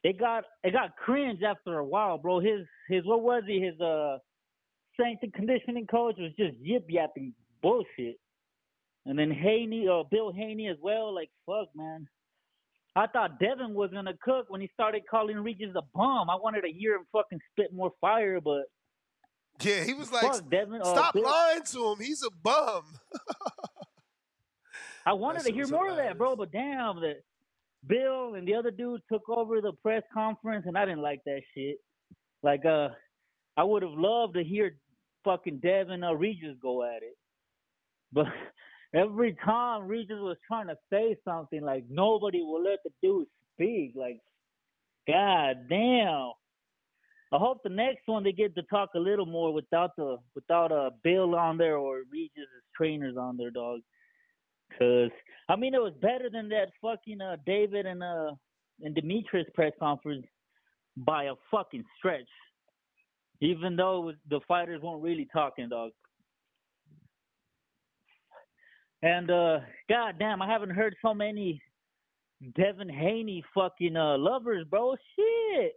It 0.02 0.18
got 0.18 0.44
it 0.62 0.72
got 0.72 0.96
cringe 0.96 1.42
after 1.42 1.78
a 1.78 1.84
while, 1.84 2.18
bro. 2.18 2.40
His 2.40 2.66
his 2.88 3.04
what 3.04 3.22
was 3.22 3.42
he? 3.46 3.60
His 3.60 3.80
uh 3.80 4.18
strength 4.92 5.22
and 5.22 5.32
conditioning 5.32 5.86
coach 5.86 6.16
was 6.18 6.32
just 6.38 6.56
yip 6.60 6.86
yapping 6.88 7.32
bullshit. 7.62 8.16
And 9.06 9.18
then 9.18 9.30
Haney, 9.30 9.86
uh, 9.88 10.02
Bill 10.10 10.32
Haney 10.32 10.68
as 10.68 10.76
well. 10.82 11.14
Like 11.14 11.30
fuck, 11.46 11.68
man. 11.74 12.06
I 12.96 13.06
thought 13.06 13.40
Devin 13.40 13.74
was 13.74 13.90
gonna 13.92 14.14
cook 14.22 14.46
when 14.48 14.60
he 14.60 14.70
started 14.74 15.02
calling 15.10 15.36
Regis 15.36 15.74
a 15.74 15.82
bum. 15.94 16.28
I 16.30 16.36
wanted 16.36 16.62
to 16.62 16.72
hear 16.72 16.94
him 16.94 17.06
fucking 17.10 17.40
spit 17.52 17.72
more 17.72 17.92
fire, 18.00 18.40
but 18.40 18.64
Yeah, 19.62 19.84
he 19.84 19.94
was 19.94 20.12
like, 20.12 20.22
fuck 20.22 20.48
Devin. 20.50 20.80
Uh, 20.82 20.84
stop 20.84 21.14
Bill, 21.14 21.24
lying 21.24 21.62
to 21.72 21.92
him. 21.92 21.96
He's 22.00 22.22
a 22.22 22.30
bum. 22.30 22.84
I 25.06 25.12
wanted 25.12 25.44
to 25.44 25.52
hear 25.52 25.66
more 25.66 25.90
of 25.90 25.96
that, 25.96 26.16
bro. 26.16 26.36
But 26.36 26.52
damn, 26.52 27.00
that 27.00 27.22
Bill 27.86 28.34
and 28.34 28.46
the 28.46 28.54
other 28.54 28.70
dude 28.70 29.02
took 29.10 29.28
over 29.28 29.60
the 29.60 29.72
press 29.82 30.02
conference, 30.12 30.64
and 30.66 30.76
I 30.76 30.84
didn't 30.84 31.02
like 31.02 31.20
that 31.26 31.42
shit. 31.54 31.76
Like, 32.42 32.64
uh, 32.64 32.88
I 33.56 33.64
would 33.64 33.82
have 33.82 33.92
loved 33.92 34.34
to 34.34 34.44
hear 34.44 34.76
fucking 35.24 35.58
Devin 35.58 36.04
or 36.04 36.16
Regis 36.16 36.56
go 36.60 36.82
at 36.82 37.02
it, 37.02 37.16
but 38.12 38.26
every 38.94 39.36
time 39.44 39.86
Regis 39.86 40.18
was 40.18 40.36
trying 40.46 40.68
to 40.68 40.76
say 40.90 41.16
something, 41.24 41.62
like 41.62 41.84
nobody 41.90 42.42
will 42.42 42.62
let 42.62 42.78
the 42.84 42.90
dude 43.02 43.26
speak. 43.54 43.92
Like, 43.94 44.20
god 45.06 45.68
damn. 45.68 46.32
I 47.32 47.38
hope 47.38 47.62
the 47.64 47.68
next 47.68 48.02
one 48.06 48.22
they 48.22 48.32
get 48.32 48.54
to 48.54 48.62
talk 48.62 48.90
a 48.94 48.98
little 48.98 49.26
more 49.26 49.52
without 49.52 49.96
the 49.96 50.18
without 50.34 50.70
uh 50.70 50.90
Bill 51.02 51.34
on 51.34 51.58
there 51.58 51.76
or 51.76 52.02
Regis' 52.10 52.46
trainers 52.76 53.16
on 53.16 53.36
there, 53.36 53.50
dog. 53.50 53.80
Cause 54.78 55.10
I 55.48 55.56
mean 55.56 55.74
it 55.74 55.82
was 55.82 55.92
better 56.00 56.28
than 56.30 56.48
that 56.48 56.72
fucking 56.82 57.20
uh 57.20 57.36
David 57.46 57.86
and 57.86 58.02
uh 58.02 58.32
and 58.82 58.94
Demetrius 58.94 59.46
press 59.54 59.72
conference 59.78 60.26
by 60.96 61.24
a 61.24 61.34
fucking 61.50 61.84
stretch. 61.98 62.28
Even 63.40 63.76
though 63.76 64.00
was, 64.00 64.16
the 64.30 64.40
fighters 64.48 64.82
weren't 64.82 65.02
really 65.02 65.28
talking, 65.32 65.68
dog. 65.68 65.90
And 69.02 69.30
uh 69.30 69.60
god 69.88 70.16
damn, 70.18 70.42
I 70.42 70.48
haven't 70.48 70.70
heard 70.70 70.96
so 71.02 71.14
many 71.14 71.60
Devin 72.56 72.88
Haney 72.88 73.44
fucking 73.54 73.96
uh 73.96 74.18
lovers, 74.18 74.66
bro. 74.68 74.96
Shit. 75.16 75.74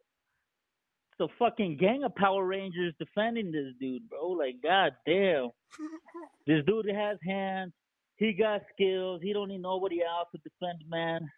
The 1.19 1.27
fucking 1.39 1.77
gang 1.77 2.03
of 2.03 2.13
Power 2.15 2.45
Rangers 2.45 2.93
defending 2.99 3.51
this 3.51 3.73
dude, 3.79 4.07
bro. 4.07 4.29
Like, 4.29 4.55
god 4.61 4.91
damn. 5.05 5.49
this 6.47 6.63
dude 6.65 6.87
has 6.93 7.17
hands. 7.25 7.73
He 8.17 8.33
got 8.33 8.61
skills. 8.73 9.21
He 9.23 9.31
don't 9.31 9.49
need 9.49 9.61
nobody 9.61 10.01
else 10.01 10.27
to 10.31 10.39
defend 10.39 10.79
man. 10.89 11.29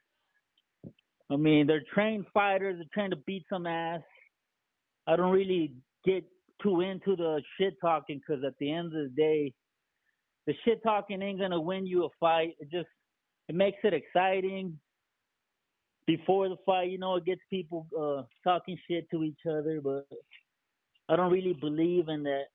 I 1.29 1.35
mean, 1.35 1.67
they're 1.67 1.83
trained 1.93 2.25
fighters. 2.33 2.77
They're 2.77 2.87
trying 2.93 3.11
to 3.11 3.17
beat 3.27 3.45
some 3.49 3.67
ass. 3.67 4.01
I 5.05 5.15
don't 5.15 5.31
really 5.31 5.73
get 6.05 6.23
too 6.63 6.81
into 6.81 7.15
the 7.15 7.41
shit 7.57 7.75
talking 7.81 8.19
because 8.19 8.43
at 8.43 8.57
the 8.59 8.71
end 8.71 8.87
of 8.87 9.03
the 9.03 9.13
day, 9.15 9.53
the 10.47 10.53
shit 10.65 10.81
talking 10.81 11.21
ain't 11.21 11.39
gonna 11.39 11.59
win 11.59 11.85
you 11.85 12.05
a 12.05 12.09
fight. 12.19 12.55
It 12.59 12.71
just 12.71 12.87
it 13.47 13.55
makes 13.55 13.77
it 13.83 13.93
exciting 13.93 14.79
before 16.07 16.49
the 16.49 16.57
fight. 16.65 16.89
You 16.89 16.97
know, 16.97 17.17
it 17.17 17.25
gets 17.25 17.41
people 17.49 17.87
uh, 17.99 18.23
talking 18.43 18.77
shit 18.89 19.09
to 19.11 19.23
each 19.23 19.39
other, 19.47 19.81
but 19.83 20.07
I 21.09 21.15
don't 21.15 21.31
really 21.31 21.53
believe 21.53 22.07
in 22.09 22.23
that 22.23 22.45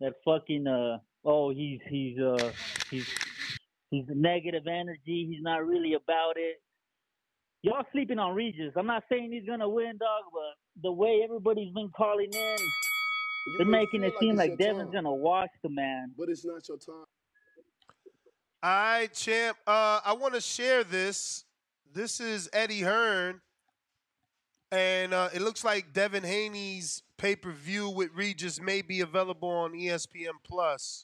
that 0.00 0.14
fucking 0.24 0.66
uh 0.66 0.98
oh 1.24 1.50
he's 1.50 1.80
he's 1.88 2.18
uh 2.18 2.52
he's 2.90 3.08
he's 3.90 4.04
a 4.08 4.14
negative 4.14 4.66
energy. 4.66 5.26
He's 5.30 5.42
not 5.42 5.66
really 5.66 5.94
about 5.94 6.32
it. 6.36 6.60
y'all 7.62 7.84
sleeping 7.92 8.18
on 8.18 8.34
Regis. 8.34 8.72
I'm 8.76 8.86
not 8.86 9.04
saying 9.10 9.32
he's 9.32 9.46
gonna 9.48 9.68
win, 9.68 9.96
dog, 9.98 10.24
but 10.32 10.82
the 10.82 10.92
way 10.92 11.20
everybody's 11.24 11.72
been 11.72 11.90
calling 11.96 12.30
in, 12.32 12.56
You 13.46 13.58
they're 13.58 13.66
making 13.66 14.02
it 14.02 14.08
like 14.14 14.20
seem 14.20 14.36
like 14.36 14.58
Devin's 14.58 14.92
time, 14.92 15.04
gonna 15.04 15.14
wash 15.14 15.48
the 15.62 15.68
man. 15.70 16.12
but 16.16 16.28
it's 16.28 16.44
not 16.44 16.66
your 16.68 16.78
time. 16.78 17.04
All 18.62 18.70
right, 18.70 19.12
champ. 19.14 19.56
Uh, 19.66 20.00
I 20.04 20.14
want 20.14 20.34
to 20.34 20.40
share 20.40 20.82
this. 20.82 21.44
This 21.94 22.20
is 22.20 22.50
Eddie 22.52 22.80
Hearn, 22.80 23.40
and 24.72 25.14
uh, 25.14 25.28
it 25.32 25.40
looks 25.40 25.64
like 25.64 25.92
Devin 25.92 26.24
Haney's 26.24 27.02
pay 27.16 27.34
per 27.36 27.50
view 27.52 27.88
with 27.88 28.10
Regis 28.14 28.60
may 28.60 28.82
be 28.82 29.00
available 29.00 29.48
on 29.48 29.72
ESPN 29.72 30.34
Plus. 30.44 31.02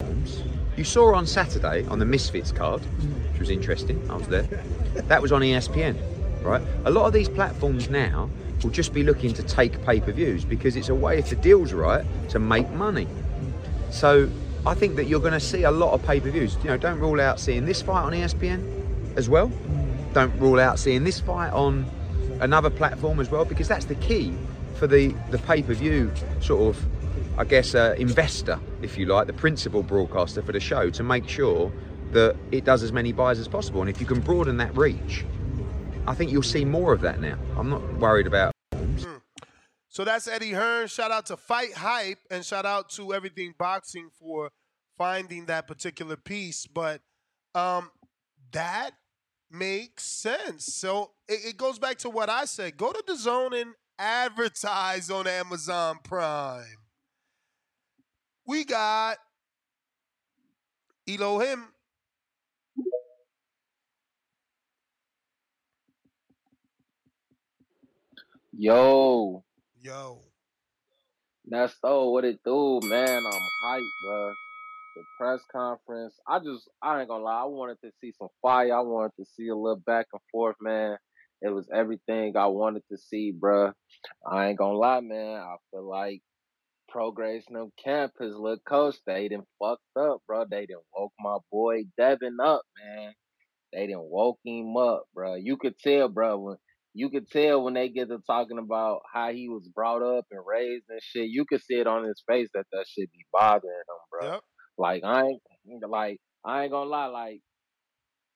You 0.77 0.83
saw 0.83 1.15
on 1.15 1.27
Saturday 1.27 1.87
on 1.87 2.01
the 2.01 2.05
Misfits 2.05 2.51
card, 2.51 2.81
which 3.31 3.39
was 3.39 3.51
interesting. 3.51 4.11
I 4.11 4.17
was 4.17 4.27
there. 4.27 4.43
That 4.95 5.23
was 5.23 5.31
on 5.31 5.41
ESPN, 5.41 5.97
right? 6.43 6.63
A 6.85 6.91
lot 6.91 7.07
of 7.07 7.13
these 7.13 7.29
platforms 7.29 7.89
now 7.89 8.29
will 8.63 8.71
just 8.71 8.93
be 8.93 9.05
looking 9.05 9.33
to 9.35 9.43
take 9.45 9.85
pay 9.85 10.01
per 10.01 10.11
views 10.11 10.45
because 10.45 10.75
it's 10.75 10.89
a 10.89 10.95
way, 10.95 11.19
if 11.19 11.31
the 11.31 11.37
deal's 11.37 11.73
right, 11.73 12.05
to 12.31 12.41
make 12.41 12.69
money. 12.71 13.07
So 13.91 14.29
I 14.67 14.75
think 14.75 14.97
that 14.97 15.05
you're 15.05 15.21
going 15.21 15.33
to 15.33 15.41
see 15.41 15.63
a 15.63 15.71
lot 15.71 15.93
of 15.93 16.03
pay 16.05 16.19
per 16.19 16.31
views. 16.31 16.57
You 16.65 16.71
know, 16.71 16.77
don't 16.77 16.99
rule 16.99 17.21
out 17.21 17.39
seeing 17.39 17.67
this 17.67 17.81
fight 17.81 18.03
on 18.03 18.13
ESPN 18.13 19.17
as 19.17 19.29
well. 19.29 19.53
Don't 20.13 20.37
rule 20.41 20.59
out 20.59 20.81
seeing 20.81 21.05
this 21.05 21.21
fight 21.21 21.53
on 21.53 21.89
another 22.41 22.71
platform 22.71 23.21
as 23.21 23.31
well 23.31 23.45
because 23.45 23.69
that's 23.69 23.85
the 23.85 23.95
key 23.97 24.35
for 24.75 24.89
the, 24.89 25.15
the 25.31 25.39
pay 25.39 25.63
per 25.63 25.75
view 25.75 26.11
sort 26.41 26.75
of 26.75 26.85
I 27.37 27.45
guess, 27.45 27.75
uh, 27.75 27.95
investor, 27.99 28.61
if 28.81 28.97
you 28.97 29.07
like, 29.07 29.27
the 29.27 29.33
principal 29.33 29.83
broadcaster 29.83 30.41
for 30.43 30.53
the 30.53 30.61
show 30.61 30.91
to 30.91 31.03
make 31.03 31.29
sure 31.29 31.73
that 32.13 32.37
it 32.53 32.65
does 32.65 32.83
as 32.83 32.93
many 32.93 33.13
buys 33.13 33.41
as 33.41 33.49
possible. 33.49 33.81
And 33.81 33.91
if 33.91 34.01
you 34.01 34.07
can 34.07 34.21
broaden 34.21 34.57
that 34.59 34.77
reach, 34.77 35.25
I 36.07 36.15
think 36.15 36.31
you'll 36.31 36.43
see 36.43 36.65
more 36.65 36.93
of 36.93 37.01
that 37.01 37.21
now. 37.21 37.37
I'm 37.57 37.71
not 37.71 37.83
worried 37.95 38.27
about. 38.27 38.53
So 39.89 40.05
that's 40.05 40.27
Eddie 40.27 40.51
Hearn. 40.51 40.89
Shout 40.89 41.11
out 41.11 41.27
to 41.27 41.37
FightHype 41.37 42.17
and 42.31 42.45
shout 42.45 42.67
out 42.67 42.91
to 42.91 43.15
Everything 43.15 43.55
Boxing 43.57 44.11
for 44.19 44.51
finding 44.99 45.47
that 45.47 45.67
particular 45.69 46.17
piece. 46.17 46.67
But 46.67 47.01
um, 47.55 47.91
that 48.53 48.93
makes 49.51 50.05
sense. 50.05 50.67
So 50.67 51.13
it, 51.29 51.47
it 51.47 51.57
goes 51.57 51.79
back 51.79 51.99
to 51.99 52.11
what 52.11 52.29
I 52.29 52.45
said. 52.45 52.77
Go 52.77 52.93
to 52.93 53.05
the 53.07 53.17
zone 53.17 53.55
and 53.55 53.75
advertise 53.99 55.11
on 55.11 55.27
Amazon 55.27 55.99
Prime. 56.03 56.84
We 58.47 58.65
got 58.65 59.19
Elohim. 61.09 61.65
Yo, 68.53 69.45
Yo. 69.81 70.21
that's 71.47 71.77
oh 71.83 72.11
what 72.11 72.25
it 72.25 72.41
do, 72.45 72.81
man. 72.83 73.27
I'm 73.27 73.49
hyped, 73.63 73.93
bro. 74.01 74.35
The 74.97 75.05
press 75.17 75.45
conference. 75.51 76.19
I 76.29 76.41
just 76.41 76.69
I 76.83 77.01
ain't 77.01 77.09
gonna 77.09 77.25
lie. 77.25 77.43
I 77.43 77.47
wanted 77.47 77.79
to 77.85 77.93
see 78.01 78.13
some 78.19 78.29
fire. 78.43 78.77
I 78.77 78.81
wanted 78.81 79.13
to 79.19 79.25
see 79.27 79.49
a 79.49 79.57
little 79.57 79.83
back 79.87 80.07
and 80.13 80.23
forth, 80.33 80.57
man. 80.61 80.99
It 81.43 81.51
was 81.51 81.69
everything 81.75 82.37
I 82.37 82.47
wanted 82.47 82.83
to 82.91 82.99
see, 82.99 83.33
bro. 83.33 83.73
I 84.27 84.49
ain't 84.49 84.59
gonna 84.59 84.79
lie, 84.79 85.01
man. 85.01 85.41
I 85.41 85.57
feel 85.71 85.89
like 85.89 86.23
progression 86.95 87.57
of 87.57 87.71
camp, 87.83 88.13
his 88.21 88.37
little 88.37 88.57
coach, 88.69 88.95
they 89.05 89.27
done 89.27 89.43
fucked 89.61 89.83
up, 89.99 90.19
bro. 90.29 90.45
They 90.49 90.67
done 90.67 90.79
woke 90.97 91.13
my 91.19 91.39
boy 91.51 91.83
Devin 91.99 92.37
up, 92.41 92.63
man. 92.79 93.13
They 93.73 93.89
done 93.89 94.05
woke 94.05 94.39
him 94.45 94.77
up, 94.77 95.03
bro. 95.13 95.35
You 95.35 95.57
could 95.57 95.77
tell, 95.77 96.09
bro, 96.09 96.39
when 96.39 96.57
you 96.95 97.11
could 97.11 97.29
tell 97.29 97.65
when 97.65 97.75
they 97.75 97.89
get 97.89 98.09
to 98.11 98.19
talking 98.25 98.59
about 98.59 99.01
how 99.13 99.33
he 99.33 99.49
was 99.49 99.69
brought 99.75 100.03
up 100.03 100.27
and 100.31 100.41
raised 100.47 100.85
and 100.89 101.01
shit. 101.03 101.29
You 101.29 101.45
could 101.45 101.61
see 101.61 101.75
it 101.75 101.89
on 101.89 102.05
his 102.05 102.23
face 102.29 102.49
that 102.55 102.67
that 102.71 102.87
shit 102.87 103.11
be 103.11 103.27
bothering 103.33 103.73
him, 103.73 103.97
bro. 104.13 104.33
Yep. 104.35 104.41
Like 104.79 105.03
I 105.05 105.25
ain't 105.27 105.43
like 105.89 106.21
I 106.45 106.63
ain't 106.63 106.71
gonna 106.71 106.89
lie, 106.89 107.07
like 107.07 107.41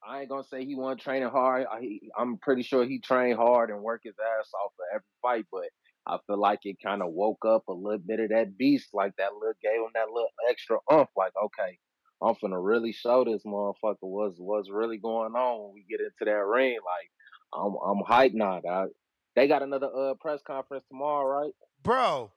I 0.05 0.19
ain't 0.19 0.29
gonna 0.29 0.43
say 0.43 0.65
he 0.65 0.75
wasn't 0.75 0.99
training 0.99 1.29
hard. 1.29 1.65
I, 1.71 1.79
he, 1.79 2.11
I'm 2.17 2.37
pretty 2.41 2.63
sure 2.63 2.83
he 2.85 2.99
trained 2.99 3.37
hard 3.37 3.69
and 3.69 3.81
worked 3.81 4.05
his 4.05 4.15
ass 4.19 4.49
off 4.53 4.73
for 4.75 4.85
every 4.93 5.05
fight, 5.21 5.45
but 5.49 5.69
I 6.09 6.17
feel 6.25 6.39
like 6.39 6.61
it 6.63 6.77
kind 6.83 7.03
of 7.03 7.11
woke 7.11 7.45
up 7.45 7.67
a 7.67 7.73
little 7.73 7.99
bit 7.99 8.19
of 8.19 8.29
that 8.29 8.57
beast, 8.57 8.89
like 8.93 9.15
that 9.17 9.33
little 9.33 9.53
gave 9.61 9.75
him 9.75 9.91
that 9.93 10.07
little 10.07 10.29
extra 10.49 10.77
umph. 10.91 11.09
Like, 11.15 11.33
okay, 11.45 11.77
I'm 12.21 12.33
finna 12.35 12.63
really 12.63 12.91
show 12.91 13.23
this 13.23 13.43
motherfucker 13.45 13.97
what's 14.01 14.37
what's 14.39 14.71
really 14.71 14.97
going 14.97 15.35
on 15.35 15.61
when 15.61 15.73
we 15.73 15.85
get 15.89 15.99
into 15.99 16.25
that 16.25 16.45
ring. 16.45 16.77
Like, 16.83 17.11
I'm 17.53 17.75
I'm 17.75 18.03
hyped 18.03 18.33
now. 18.33 18.59
Dog. 18.59 18.89
They 19.35 19.47
got 19.47 19.61
another 19.61 19.89
uh 19.95 20.15
press 20.15 20.41
conference 20.45 20.83
tomorrow, 20.89 21.43
right? 21.43 21.53
Bro, 21.83 22.31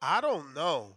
I 0.00 0.20
don't 0.22 0.54
know. 0.54 0.96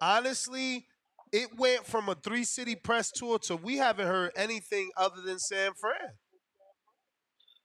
Honestly, 0.00 0.86
it 1.32 1.56
went 1.56 1.86
from 1.86 2.08
a 2.10 2.14
three 2.14 2.44
city 2.44 2.74
press 2.74 3.10
tour 3.10 3.38
to 3.40 3.56
we 3.56 3.78
haven't 3.78 4.06
heard 4.06 4.32
anything 4.36 4.90
other 4.96 5.22
than 5.22 5.38
San 5.38 5.72
Fran. 5.80 6.12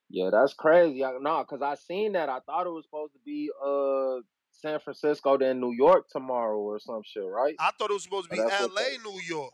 Yeah, 0.09 0.29
that's 0.31 0.53
crazy. 0.53 1.03
I, 1.03 1.17
nah, 1.19 1.43
cause 1.43 1.61
I 1.61 1.75
seen 1.75 2.13
that. 2.13 2.29
I 2.29 2.39
thought 2.45 2.67
it 2.67 2.71
was 2.71 2.85
supposed 2.85 3.13
to 3.13 3.19
be 3.25 3.49
uh 3.65 4.21
San 4.51 4.79
Francisco 4.79 5.38
then 5.38 5.59
New 5.59 5.73
York 5.73 6.07
tomorrow 6.09 6.57
or 6.59 6.79
some 6.79 7.01
shit, 7.05 7.23
right? 7.25 7.55
I 7.59 7.71
thought 7.77 7.89
it 7.89 7.93
was 7.93 8.03
supposed 8.03 8.25
to 8.25 8.31
be 8.31 8.38
that's 8.38 8.59
what 8.59 8.71
LA, 8.71 8.97
New 9.03 9.19
York. 9.21 9.53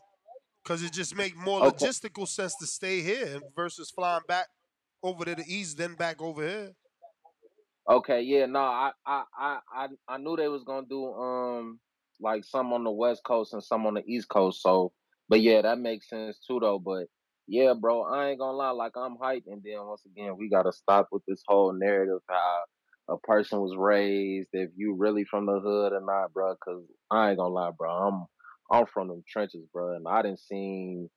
Because 0.62 0.82
it 0.82 0.92
just 0.92 1.16
make 1.16 1.36
more 1.36 1.60
Okay. 1.60 1.86
logistical 1.86 2.26
sense 2.26 2.56
to 2.56 2.66
stay 2.66 3.02
here 3.02 3.40
versus 3.54 3.90
flying 3.90 4.22
back 4.26 4.46
over 5.02 5.24
to 5.24 5.34
the 5.34 5.44
east, 5.46 5.76
then 5.76 5.94
back 5.94 6.22
over 6.22 6.46
here. 6.46 6.72
Okay, 7.88 8.22
yeah, 8.22 8.46
no, 8.46 8.60
I, 8.60 8.92
I, 9.04 9.24
I, 9.36 9.58
I, 9.70 9.88
I 10.08 10.16
knew 10.16 10.36
they 10.36 10.48
was 10.48 10.64
gonna 10.64 10.86
do 10.88 11.04
um 11.12 11.80
like 12.20 12.44
some 12.44 12.72
on 12.72 12.82
the 12.84 12.90
West 12.90 13.22
Coast 13.24 13.52
and 13.52 13.62
some 13.62 13.84
on 13.86 13.94
the 13.94 14.04
East 14.06 14.28
Coast. 14.30 14.62
So, 14.62 14.92
but 15.28 15.40
yeah, 15.42 15.60
that 15.62 15.78
makes 15.78 16.08
sense 16.08 16.38
too, 16.46 16.60
though. 16.60 16.78
But 16.78 17.08
yeah, 17.46 17.74
bro, 17.78 18.02
I 18.04 18.30
ain't 18.30 18.38
gonna 18.38 18.56
lie, 18.56 18.70
like 18.70 18.92
I'm 18.96 19.16
hyped. 19.16 19.46
And 19.46 19.62
then 19.64 19.86
once 19.86 20.02
again, 20.06 20.36
we 20.38 20.48
gotta 20.48 20.72
stop 20.72 21.08
with 21.12 21.22
this 21.26 21.42
whole 21.46 21.72
narrative 21.72 22.20
how 22.28 22.62
a 23.08 23.18
person 23.18 23.60
was 23.60 23.76
raised, 23.76 24.48
if 24.52 24.70
you 24.76 24.94
really 24.94 25.24
from 25.24 25.46
the 25.46 25.60
hood 25.60 25.92
or 25.92 26.00
not, 26.00 26.32
bro. 26.32 26.54
Cause 26.64 26.82
I 27.10 27.30
ain't 27.30 27.38
gonna 27.38 27.52
lie, 27.52 27.70
bro, 27.76 27.90
I'm 27.90 28.26
I'm 28.70 28.86
from 28.86 29.08
them 29.08 29.22
trenches, 29.28 29.66
bro, 29.72 29.96
and 29.96 30.06
I 30.08 30.22
didn't 30.22 30.40
seen 30.40 31.10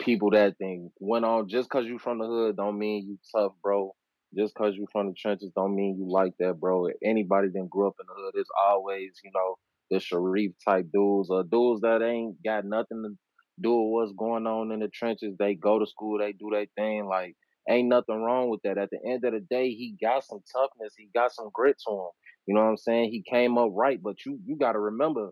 people 0.00 0.30
that 0.30 0.56
thing 0.58 0.90
went 0.98 1.24
on 1.24 1.48
just 1.48 1.68
cause 1.68 1.84
you 1.86 1.98
from 1.98 2.18
the 2.18 2.26
hood 2.26 2.56
don't 2.56 2.78
mean 2.78 3.06
you 3.06 3.18
tough, 3.34 3.52
bro. 3.62 3.94
Just 4.36 4.54
cause 4.54 4.74
you 4.76 4.86
from 4.92 5.08
the 5.08 5.14
trenches 5.14 5.50
don't 5.56 5.74
mean 5.74 5.96
you 5.98 6.10
like 6.10 6.34
that, 6.38 6.60
bro. 6.60 6.88
Anybody 7.04 7.48
that 7.52 7.68
grew 7.68 7.88
up 7.88 7.96
in 8.00 8.06
the 8.06 8.14
hood 8.16 8.40
is 8.40 8.48
always, 8.66 9.20
you 9.24 9.30
know, 9.34 9.56
the 9.90 10.00
Sharif 10.00 10.52
type 10.64 10.86
dudes 10.92 11.30
or 11.30 11.42
dudes 11.42 11.82
that 11.82 12.02
ain't 12.02 12.42
got 12.44 12.64
nothing 12.64 13.02
to 13.04 13.16
do 13.60 13.74
what's 13.74 14.12
going 14.12 14.46
on 14.46 14.72
in 14.72 14.80
the 14.80 14.88
trenches. 14.88 15.36
They 15.38 15.54
go 15.54 15.78
to 15.78 15.86
school, 15.86 16.18
they 16.18 16.32
do 16.32 16.50
their 16.50 16.66
thing. 16.76 17.06
Like, 17.06 17.36
ain't 17.68 17.88
nothing 17.88 18.22
wrong 18.22 18.48
with 18.48 18.60
that. 18.62 18.78
At 18.78 18.90
the 18.90 18.98
end 19.06 19.24
of 19.24 19.32
the 19.32 19.40
day, 19.40 19.70
he 19.70 19.96
got 20.00 20.24
some 20.24 20.40
toughness, 20.52 20.94
he 20.96 21.08
got 21.14 21.32
some 21.32 21.50
grit 21.52 21.76
to 21.86 21.92
him. 21.92 22.10
You 22.46 22.54
know 22.54 22.62
what 22.62 22.70
I'm 22.70 22.76
saying? 22.76 23.10
He 23.10 23.22
came 23.22 23.58
up 23.58 23.70
right, 23.72 24.02
but 24.02 24.16
you 24.24 24.38
you 24.44 24.56
gotta 24.56 24.80
remember, 24.80 25.30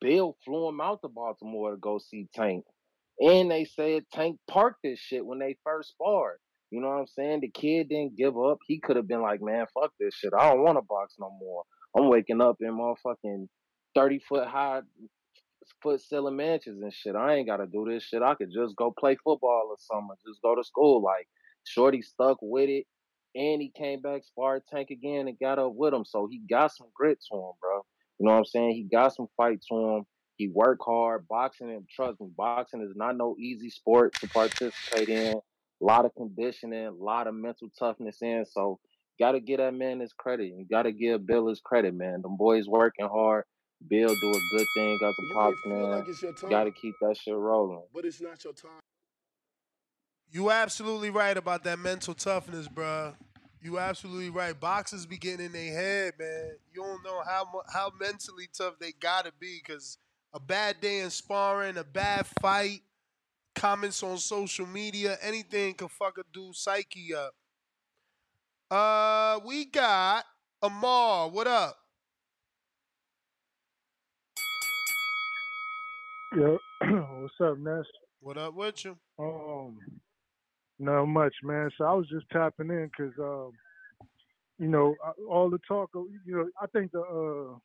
Bill 0.00 0.36
flew 0.44 0.68
him 0.68 0.80
out 0.80 1.00
to 1.02 1.08
Baltimore 1.08 1.72
to 1.72 1.76
go 1.76 1.98
see 1.98 2.28
Tank. 2.34 2.64
And 3.20 3.50
they 3.50 3.64
said 3.64 4.04
Tank 4.12 4.38
parked 4.48 4.80
this 4.84 4.98
shit 4.98 5.24
when 5.24 5.38
they 5.38 5.56
first 5.64 5.90
sparred. 5.90 6.38
You 6.70 6.80
know 6.80 6.88
what 6.88 6.98
I'm 6.98 7.06
saying? 7.06 7.40
The 7.40 7.50
kid 7.50 7.88
didn't 7.88 8.16
give 8.16 8.36
up. 8.38 8.58
He 8.66 8.80
could 8.80 8.96
have 8.96 9.08
been 9.08 9.22
like, 9.22 9.40
man, 9.40 9.66
fuck 9.72 9.92
this 9.98 10.14
shit. 10.14 10.32
I 10.38 10.50
don't 10.50 10.62
want 10.62 10.76
to 10.78 10.82
box 10.82 11.14
no 11.18 11.30
more. 11.40 11.62
I'm 11.96 12.08
waking 12.08 12.40
up 12.40 12.56
in 12.60 12.72
motherfucking 12.72 13.46
30 13.94 14.18
foot 14.28 14.46
high 14.46 14.80
foot 15.82 16.00
selling 16.00 16.36
mansions 16.36 16.82
and 16.82 16.92
shit. 16.92 17.14
I 17.14 17.34
ain't 17.34 17.48
gotta 17.48 17.66
do 17.66 17.86
this 17.88 18.04
shit. 18.04 18.22
I 18.22 18.34
could 18.34 18.50
just 18.52 18.76
go 18.76 18.94
play 18.98 19.16
football 19.16 19.68
or 19.70 19.76
something. 19.78 20.16
Just 20.26 20.42
go 20.42 20.54
to 20.54 20.64
school. 20.64 21.02
Like 21.02 21.28
Shorty 21.64 22.02
stuck 22.02 22.38
with 22.40 22.68
it. 22.68 22.86
And 23.34 23.60
he 23.60 23.70
came 23.76 24.00
back, 24.00 24.24
sparred 24.24 24.62
Tank 24.66 24.90
again, 24.90 25.28
and 25.28 25.38
got 25.38 25.58
up 25.58 25.72
with 25.74 25.92
him. 25.92 26.06
So 26.06 26.26
he 26.30 26.40
got 26.48 26.74
some 26.74 26.86
grit 26.94 27.18
to 27.30 27.36
him, 27.36 27.52
bro. 27.60 27.84
You 28.18 28.26
know 28.26 28.32
what 28.32 28.38
I'm 28.38 28.44
saying? 28.46 28.72
He 28.72 28.84
got 28.84 29.14
some 29.14 29.28
fight 29.36 29.60
to 29.68 29.76
him. 29.76 30.04
He 30.36 30.48
worked 30.48 30.82
hard. 30.84 31.28
Boxing, 31.28 31.70
and 31.70 31.86
trust 31.88 32.20
me, 32.20 32.28
boxing 32.36 32.82
is 32.82 32.96
not 32.96 33.16
no 33.16 33.36
easy 33.38 33.68
sport 33.68 34.14
to 34.20 34.28
participate 34.28 35.08
in. 35.08 35.34
A 35.34 35.84
lot 35.84 36.06
of 36.06 36.14
conditioning, 36.14 36.86
a 36.86 36.92
lot 36.92 37.26
of 37.26 37.34
mental 37.34 37.68
toughness 37.78 38.22
in. 38.22 38.46
So 38.50 38.78
gotta 39.18 39.40
give 39.40 39.58
that 39.58 39.74
man 39.74 40.00
his 40.00 40.12
credit. 40.14 40.46
You 40.46 40.66
gotta 40.70 40.92
give 40.92 41.26
Bill 41.26 41.48
his 41.48 41.60
credit, 41.60 41.94
man. 41.94 42.22
Them 42.22 42.36
boys 42.38 42.66
working 42.66 43.06
hard. 43.06 43.44
Bill 43.88 44.08
do 44.14 44.30
a 44.30 44.40
good 44.56 44.66
thing 44.74 44.98
as 45.02 45.14
a 45.18 45.22
You 45.22 45.28
may 45.28 45.34
pops 45.34 45.56
feel 45.62 45.72
man. 45.72 45.90
like 45.90 46.08
it's 46.08 46.22
your 46.22 46.32
time, 46.32 46.50
Gotta 46.50 46.70
keep 46.70 46.94
that 47.02 47.16
shit 47.16 47.34
rolling. 47.34 47.82
but 47.94 48.04
it's 48.04 48.20
not 48.20 48.42
your 48.42 48.52
time. 48.52 48.80
You 50.28 50.50
absolutely 50.50 51.10
right 51.10 51.36
about 51.36 51.62
that 51.64 51.78
mental 51.78 52.14
toughness, 52.14 52.66
bruh. 52.68 53.14
You 53.62 53.78
absolutely 53.78 54.30
right. 54.30 54.58
Boxers 54.58 55.06
be 55.06 55.16
getting 55.16 55.46
in 55.46 55.52
their 55.52 55.72
head, 55.72 56.14
man. 56.18 56.50
You 56.74 56.82
don't 56.82 57.02
know 57.04 57.22
how 57.24 57.48
mu- 57.52 57.72
how 57.72 57.90
mentally 57.98 58.48
tough 58.52 58.74
they 58.80 58.92
gotta 58.92 59.32
be, 59.38 59.60
cause 59.66 59.98
a 60.32 60.40
bad 60.40 60.80
day 60.80 61.00
in 61.00 61.10
sparring, 61.10 61.76
a 61.76 61.84
bad 61.84 62.26
fight, 62.40 62.80
comments 63.54 64.02
on 64.02 64.18
social 64.18 64.66
media, 64.66 65.16
anything 65.22 65.74
can 65.74 65.88
fuck 65.88 66.18
a 66.18 66.22
dude's 66.32 66.58
psyche 66.58 67.14
up. 67.14 67.34
Uh, 68.70 69.38
we 69.46 69.64
got 69.64 70.24
Amar. 70.60 71.30
What 71.30 71.46
up? 71.46 71.78
Yo, 76.36 76.58
what's 76.82 77.32
up, 77.42 77.56
Ness? 77.58 77.86
What 78.20 78.36
up 78.36 78.52
with 78.52 78.84
you? 78.84 78.98
Um, 79.18 79.78
not 80.78 81.06
much, 81.06 81.34
man. 81.42 81.70
So 81.78 81.84
I 81.84 81.94
was 81.94 82.06
just 82.10 82.28
tapping 82.30 82.68
in 82.68 82.90
because, 82.90 83.14
um, 83.18 83.52
you 84.58 84.68
know, 84.68 84.94
all 85.30 85.48
the 85.48 85.58
talk. 85.66 85.90
You 85.94 86.10
know, 86.26 86.50
I 86.60 86.66
think 86.66 86.92
the, 86.92 87.00
uh, 87.00 87.56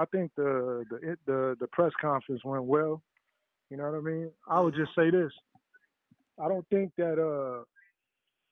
I 0.00 0.06
think 0.06 0.30
the 0.36 0.84
the 0.88 0.96
it- 1.12 1.18
the 1.26 1.54
the 1.60 1.66
press 1.66 1.92
conference 2.00 2.42
went 2.44 2.64
well. 2.64 3.02
You 3.68 3.76
know 3.76 3.90
what 3.90 3.98
I 3.98 4.00
mean? 4.00 4.30
I 4.48 4.60
would 4.60 4.74
just 4.74 4.94
say 4.96 5.10
this. 5.10 5.32
I 6.42 6.48
don't 6.48 6.66
think 6.70 6.92
that 6.96 7.18
uh 7.22 7.64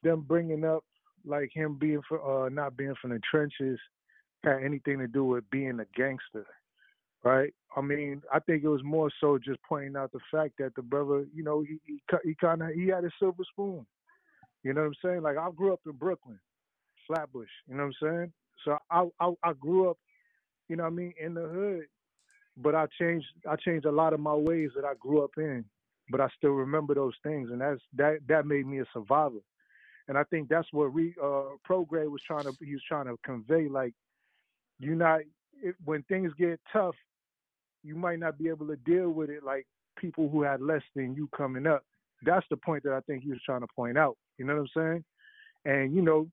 them 0.03 0.21
bringing 0.21 0.63
up 0.63 0.83
like 1.25 1.49
him 1.51 1.77
being 1.79 2.01
for 2.07 2.45
uh 2.45 2.49
not 2.49 2.77
being 2.77 2.93
from 3.01 3.09
the 3.09 3.19
trenches 3.31 3.79
had 4.43 4.63
anything 4.63 4.99
to 4.99 5.07
do 5.07 5.23
with 5.25 5.49
being 5.49 5.79
a 5.79 5.85
gangster, 5.95 6.45
right? 7.23 7.53
I 7.75 7.81
mean, 7.81 8.21
I 8.33 8.39
think 8.39 8.63
it 8.63 8.67
was 8.67 8.83
more 8.83 9.09
so 9.19 9.37
just 9.37 9.59
pointing 9.67 9.95
out 9.95 10.11
the 10.11 10.19
fact 10.31 10.53
that 10.59 10.75
the 10.75 10.81
brother, 10.81 11.25
you 11.33 11.43
know, 11.43 11.61
he 11.61 11.79
he, 11.85 12.01
he 12.23 12.35
kind 12.35 12.61
of 12.61 12.69
he 12.69 12.87
had 12.87 13.05
a 13.05 13.11
silver 13.19 13.43
spoon. 13.51 13.85
You 14.63 14.73
know 14.73 14.81
what 14.81 14.87
I'm 14.87 14.93
saying? 15.03 15.21
Like 15.21 15.37
I 15.37 15.49
grew 15.55 15.73
up 15.73 15.81
in 15.85 15.93
Brooklyn, 15.93 16.39
Flatbush. 17.07 17.49
You 17.67 17.75
know 17.75 17.83
what 17.87 18.09
I'm 18.09 18.09
saying? 18.09 18.33
So 18.65 18.77
I 18.89 19.07
I, 19.19 19.31
I 19.43 19.53
grew 19.53 19.89
up, 19.89 19.97
you 20.69 20.75
know 20.75 20.83
what 20.83 20.93
I 20.93 20.95
mean, 20.95 21.13
in 21.19 21.33
the 21.33 21.47
hood, 21.47 21.85
but 22.57 22.75
I 22.75 22.87
changed 22.99 23.27
I 23.49 23.55
changed 23.55 23.85
a 23.85 23.91
lot 23.91 24.13
of 24.13 24.19
my 24.19 24.35
ways 24.35 24.71
that 24.75 24.85
I 24.85 24.93
grew 24.99 25.23
up 25.23 25.31
in, 25.37 25.65
but 26.09 26.21
I 26.21 26.27
still 26.37 26.51
remember 26.51 26.93
those 26.93 27.15
things, 27.23 27.49
and 27.51 27.61
that's 27.61 27.81
that 27.95 28.19
that 28.27 28.45
made 28.45 28.67
me 28.67 28.79
a 28.79 28.85
survivor. 28.93 29.39
And 30.07 30.17
I 30.17 30.23
think 30.25 30.49
that's 30.49 30.67
what 30.71 30.93
re 30.93 31.15
uh 31.21 31.55
Prograis 31.67 32.09
was 32.09 32.21
trying 32.25 32.43
to 32.43 32.53
he 32.59 32.73
was 32.73 32.83
trying 32.87 33.05
to 33.05 33.17
convey 33.23 33.67
like 33.69 33.93
you're 34.79 34.95
not 34.95 35.21
when 35.85 36.03
things 36.03 36.31
get 36.37 36.59
tough, 36.73 36.95
you 37.83 37.95
might 37.95 38.19
not 38.19 38.37
be 38.37 38.47
able 38.47 38.67
to 38.67 38.75
deal 38.77 39.09
with 39.09 39.29
it 39.29 39.43
like 39.43 39.65
people 39.97 40.29
who 40.29 40.43
had 40.43 40.61
less 40.61 40.81
than 40.95 41.15
you 41.15 41.29
coming 41.35 41.67
up. 41.67 41.83
That's 42.23 42.45
the 42.49 42.57
point 42.57 42.83
that 42.83 42.93
I 42.93 43.01
think 43.01 43.23
he 43.23 43.29
was 43.29 43.41
trying 43.45 43.61
to 43.61 43.67
point 43.75 43.97
out. 43.97 44.17
You 44.37 44.45
know 44.45 44.55
what 44.55 44.61
I'm 44.61 44.69
saying? 44.75 45.03
And 45.65 45.95
you 45.95 46.01
know, 46.01 46.27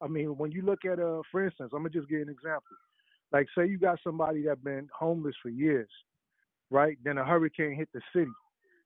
I 0.00 0.08
mean, 0.08 0.36
when 0.38 0.50
you 0.50 0.62
look 0.62 0.84
at 0.84 0.98
uh, 0.98 1.22
for 1.30 1.44
instance, 1.44 1.70
I'm 1.72 1.80
gonna 1.80 1.90
just 1.90 2.08
give 2.08 2.22
an 2.22 2.28
example. 2.28 2.76
Like, 3.32 3.46
say 3.56 3.66
you 3.66 3.78
got 3.78 3.98
somebody 4.02 4.42
that 4.44 4.64
been 4.64 4.88
homeless 4.96 5.36
for 5.42 5.50
years, 5.50 5.88
right? 6.70 6.98
Then 7.04 7.18
a 7.18 7.24
hurricane 7.24 7.74
hit 7.74 7.88
the 7.94 8.00
city. 8.14 8.30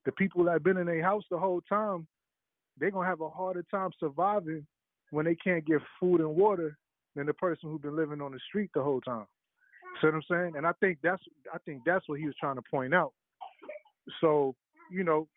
The 0.04 0.12
people 0.12 0.44
that 0.44 0.62
been 0.62 0.76
in 0.76 0.86
their 0.86 1.02
house 1.02 1.24
the 1.30 1.38
whole 1.38 1.62
time, 1.62 2.06
they're 2.78 2.90
gonna 2.90 3.08
have 3.08 3.22
a 3.22 3.30
harder 3.30 3.64
time 3.70 3.90
surviving 3.98 4.66
when 5.10 5.24
they 5.24 5.36
can't 5.36 5.64
get 5.64 5.80
food 6.00 6.20
and 6.20 6.36
water 6.36 6.76
than 7.14 7.26
the 7.26 7.34
person 7.34 7.70
who's 7.70 7.80
been 7.80 7.96
living 7.96 8.20
on 8.20 8.32
the 8.32 8.40
street 8.48 8.70
the 8.74 8.82
whole 8.82 9.00
time. 9.00 9.26
See 10.00 10.06
what 10.08 10.14
I'm 10.14 10.22
saying? 10.30 10.52
And 10.56 10.66
I 10.66 10.72
think 10.80 10.98
that's 11.02 11.22
I 11.52 11.58
think 11.58 11.82
that's 11.86 12.08
what 12.08 12.18
he 12.18 12.26
was 12.26 12.34
trying 12.38 12.56
to 12.56 12.62
point 12.70 12.94
out. 12.94 13.12
So, 14.20 14.54
you 14.90 15.04
know, 15.04 15.28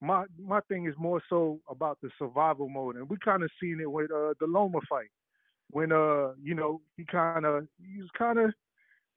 my 0.00 0.24
my 0.38 0.60
thing 0.68 0.86
is 0.86 0.94
more 0.98 1.22
so 1.28 1.60
about 1.68 1.98
the 2.02 2.10
survival 2.18 2.68
mode, 2.68 2.96
and 2.96 3.08
we 3.08 3.16
kind 3.24 3.42
of 3.42 3.50
seen 3.60 3.78
it 3.80 3.90
with 3.90 4.10
uh, 4.10 4.34
the 4.40 4.46
Loma 4.46 4.80
fight 4.88 5.10
when 5.72 5.92
uh 5.92 6.32
you 6.42 6.54
know 6.54 6.80
he 6.96 7.04
kind 7.04 7.46
of 7.46 7.66
he 7.78 8.00
was 8.00 8.10
kind 8.18 8.38
of 8.38 8.52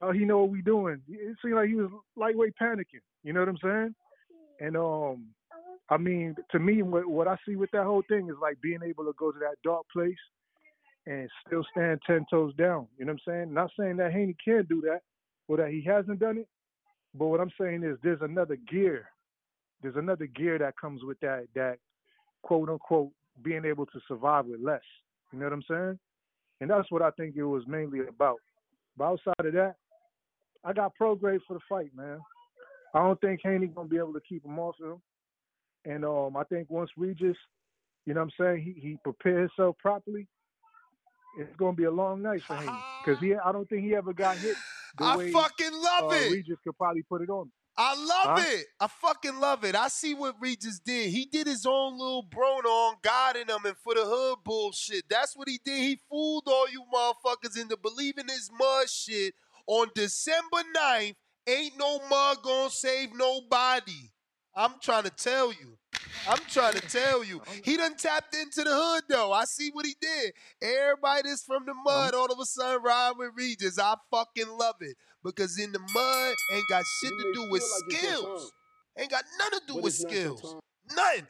uh, 0.01 0.11
he 0.11 0.25
know 0.25 0.39
what 0.39 0.49
we 0.49 0.61
doing. 0.61 1.01
It 1.07 1.37
seemed 1.41 1.55
like 1.55 1.69
he 1.69 1.75
was 1.75 1.89
lightweight 2.15 2.53
panicking. 2.61 3.01
You 3.23 3.33
know 3.33 3.39
what 3.39 3.49
I'm 3.49 3.57
saying? 3.63 3.95
And 4.59 4.77
um, 4.77 5.27
I 5.89 5.97
mean, 5.97 6.35
to 6.51 6.59
me, 6.59 6.81
what, 6.81 7.07
what 7.07 7.27
I 7.27 7.37
see 7.47 7.55
with 7.55 7.71
that 7.71 7.85
whole 7.85 8.03
thing 8.07 8.27
is 8.29 8.35
like 8.41 8.59
being 8.61 8.79
able 8.85 9.05
to 9.05 9.13
go 9.17 9.31
to 9.31 9.39
that 9.39 9.55
dark 9.63 9.83
place 9.91 10.17
and 11.05 11.29
still 11.45 11.65
stand 11.71 12.01
ten 12.05 12.25
toes 12.29 12.53
down. 12.55 12.87
You 12.97 13.05
know 13.05 13.13
what 13.13 13.21
I'm 13.27 13.33
saying? 13.33 13.53
Not 13.53 13.71
saying 13.77 13.97
that 13.97 14.13
Haney 14.13 14.35
can't 14.43 14.67
do 14.67 14.81
that 14.81 15.01
or 15.47 15.57
that 15.57 15.69
he 15.69 15.81
hasn't 15.81 16.19
done 16.19 16.37
it, 16.37 16.47
but 17.13 17.27
what 17.27 17.39
I'm 17.39 17.51
saying 17.59 17.83
is 17.83 17.97
there's 18.03 18.21
another 18.21 18.57
gear. 18.69 19.09
There's 19.81 19.95
another 19.95 20.27
gear 20.27 20.57
that 20.59 20.77
comes 20.79 21.03
with 21.03 21.19
that 21.19 21.47
that 21.55 21.77
quote 22.41 22.69
unquote 22.69 23.11
being 23.41 23.65
able 23.65 23.85
to 23.87 23.99
survive 24.07 24.45
with 24.45 24.61
less. 24.61 24.81
You 25.31 25.39
know 25.39 25.45
what 25.45 25.53
I'm 25.53 25.63
saying? 25.69 25.99
And 26.61 26.69
that's 26.69 26.89
what 26.91 27.01
I 27.01 27.11
think 27.11 27.35
it 27.35 27.43
was 27.43 27.63
mainly 27.67 27.99
about. 28.07 28.37
But 28.95 29.05
outside 29.05 29.45
of 29.45 29.53
that, 29.53 29.75
I 30.63 30.71
got 30.71 30.93
Prograis 30.99 31.39
for 31.47 31.55
the 31.55 31.59
fight, 31.67 31.91
man. 31.95 32.19
I 32.93 32.99
don't 32.99 33.19
think 33.19 33.41
Haney 33.43 33.67
gonna 33.67 33.87
be 33.87 33.97
able 33.97 34.13
to 34.13 34.21
keep 34.21 34.45
him 34.45 34.59
off 34.59 34.75
of 34.81 34.91
him. 34.91 35.01
And 35.85 36.05
um, 36.05 36.37
I 36.37 36.43
think 36.45 36.69
once 36.69 36.91
Regis, 36.95 37.35
you 38.05 38.13
know 38.13 38.21
what 38.21 38.31
I'm 38.39 38.45
saying, 38.45 38.63
he 38.63 38.79
he 38.79 38.97
prepare 39.03 39.41
himself 39.41 39.77
properly, 39.79 40.27
it's 41.37 41.55
gonna 41.55 41.73
be 41.73 41.85
a 41.85 41.91
long 41.91 42.21
night 42.21 42.41
for 42.47 42.55
him 42.57 42.83
because 43.03 43.19
he 43.21 43.33
I 43.35 43.51
don't 43.51 43.67
think 43.69 43.83
he 43.83 43.95
ever 43.95 44.13
got 44.13 44.37
hit 44.37 44.55
the 44.97 45.05
I 45.05 45.17
way 45.17 45.31
fucking 45.31 45.73
love 45.73 46.11
uh, 46.11 46.15
it. 46.15 46.31
Regis 46.31 46.57
could 46.63 46.77
probably 46.77 47.03
put 47.03 47.21
it 47.21 47.29
on. 47.29 47.51
I 47.75 47.95
love 47.95 48.37
Huh? 48.37 48.43
it. 48.49 48.65
I 48.79 48.87
fucking 48.87 49.39
love 49.39 49.63
it. 49.63 49.75
I 49.75 49.87
see 49.87 50.13
what 50.13 50.35
Regis 50.39 50.79
did. 50.79 51.09
He 51.09 51.25
did 51.25 51.47
his 51.47 51.65
own 51.65 51.97
little 51.97 52.23
Broner 52.23 52.65
on 52.65 52.97
God 53.01 53.35
in 53.35 53.49
him 53.49 53.65
and 53.65 53.75
for 53.77 53.95
the 53.95 54.05
hood 54.05 54.39
bullshit. 54.45 55.05
That's 55.09 55.35
what 55.35 55.49
he 55.49 55.59
did. 55.65 55.79
He 55.79 55.99
fooled 56.07 56.43
all 56.45 56.69
you 56.69 56.83
motherfuckers 56.93 57.59
into 57.59 57.75
believing 57.77 58.27
his 58.27 58.51
mud 58.55 58.87
shit 58.89 59.33
on 59.65 59.87
December 59.95 60.57
9th. 60.77 61.15
Ain't 61.47 61.77
no 61.79 61.99
mud 62.07 62.37
gonna 62.43 62.69
save 62.69 63.09
nobody. 63.15 64.11
I'm 64.55 64.73
trying 64.79 65.03
to 65.05 65.09
tell 65.09 65.51
you. 65.51 65.79
I'm 66.27 66.39
trying 66.49 66.73
to 66.73 66.81
tell 66.81 67.23
you. 67.23 67.41
He 67.63 67.77
done 67.77 67.95
tapped 67.95 68.35
into 68.35 68.63
the 68.63 68.73
hood 68.73 69.03
though. 69.09 69.31
I 69.31 69.45
see 69.45 69.69
what 69.71 69.85
he 69.85 69.95
did. 69.99 70.33
Everybody 70.61 71.29
that's 71.29 71.43
from 71.43 71.65
the 71.65 71.73
mud 71.73 72.13
mm-hmm. 72.13 72.19
all 72.19 72.31
of 72.31 72.39
a 72.39 72.45
sudden 72.45 72.81
ride 72.81 73.13
with 73.17 73.31
Regis. 73.35 73.79
I 73.79 73.95
fucking 74.11 74.49
love 74.49 74.75
it. 74.81 74.95
Because 75.23 75.59
in 75.59 75.71
the 75.71 75.79
mud 75.79 76.35
ain't 76.53 76.67
got 76.69 76.83
shit 77.01 77.11
to 77.11 77.33
do 77.33 77.49
with 77.49 77.63
like 77.63 77.99
skills. 77.99 78.51
Ain't 78.97 79.09
got 79.09 79.23
nothing 79.39 79.59
to 79.59 79.65
do 79.67 79.73
but 79.75 79.83
with 79.83 79.93
it's 79.93 80.03
not 80.03 80.13
your 80.13 80.37
skills. 80.37 80.55
Nothing. 80.95 81.27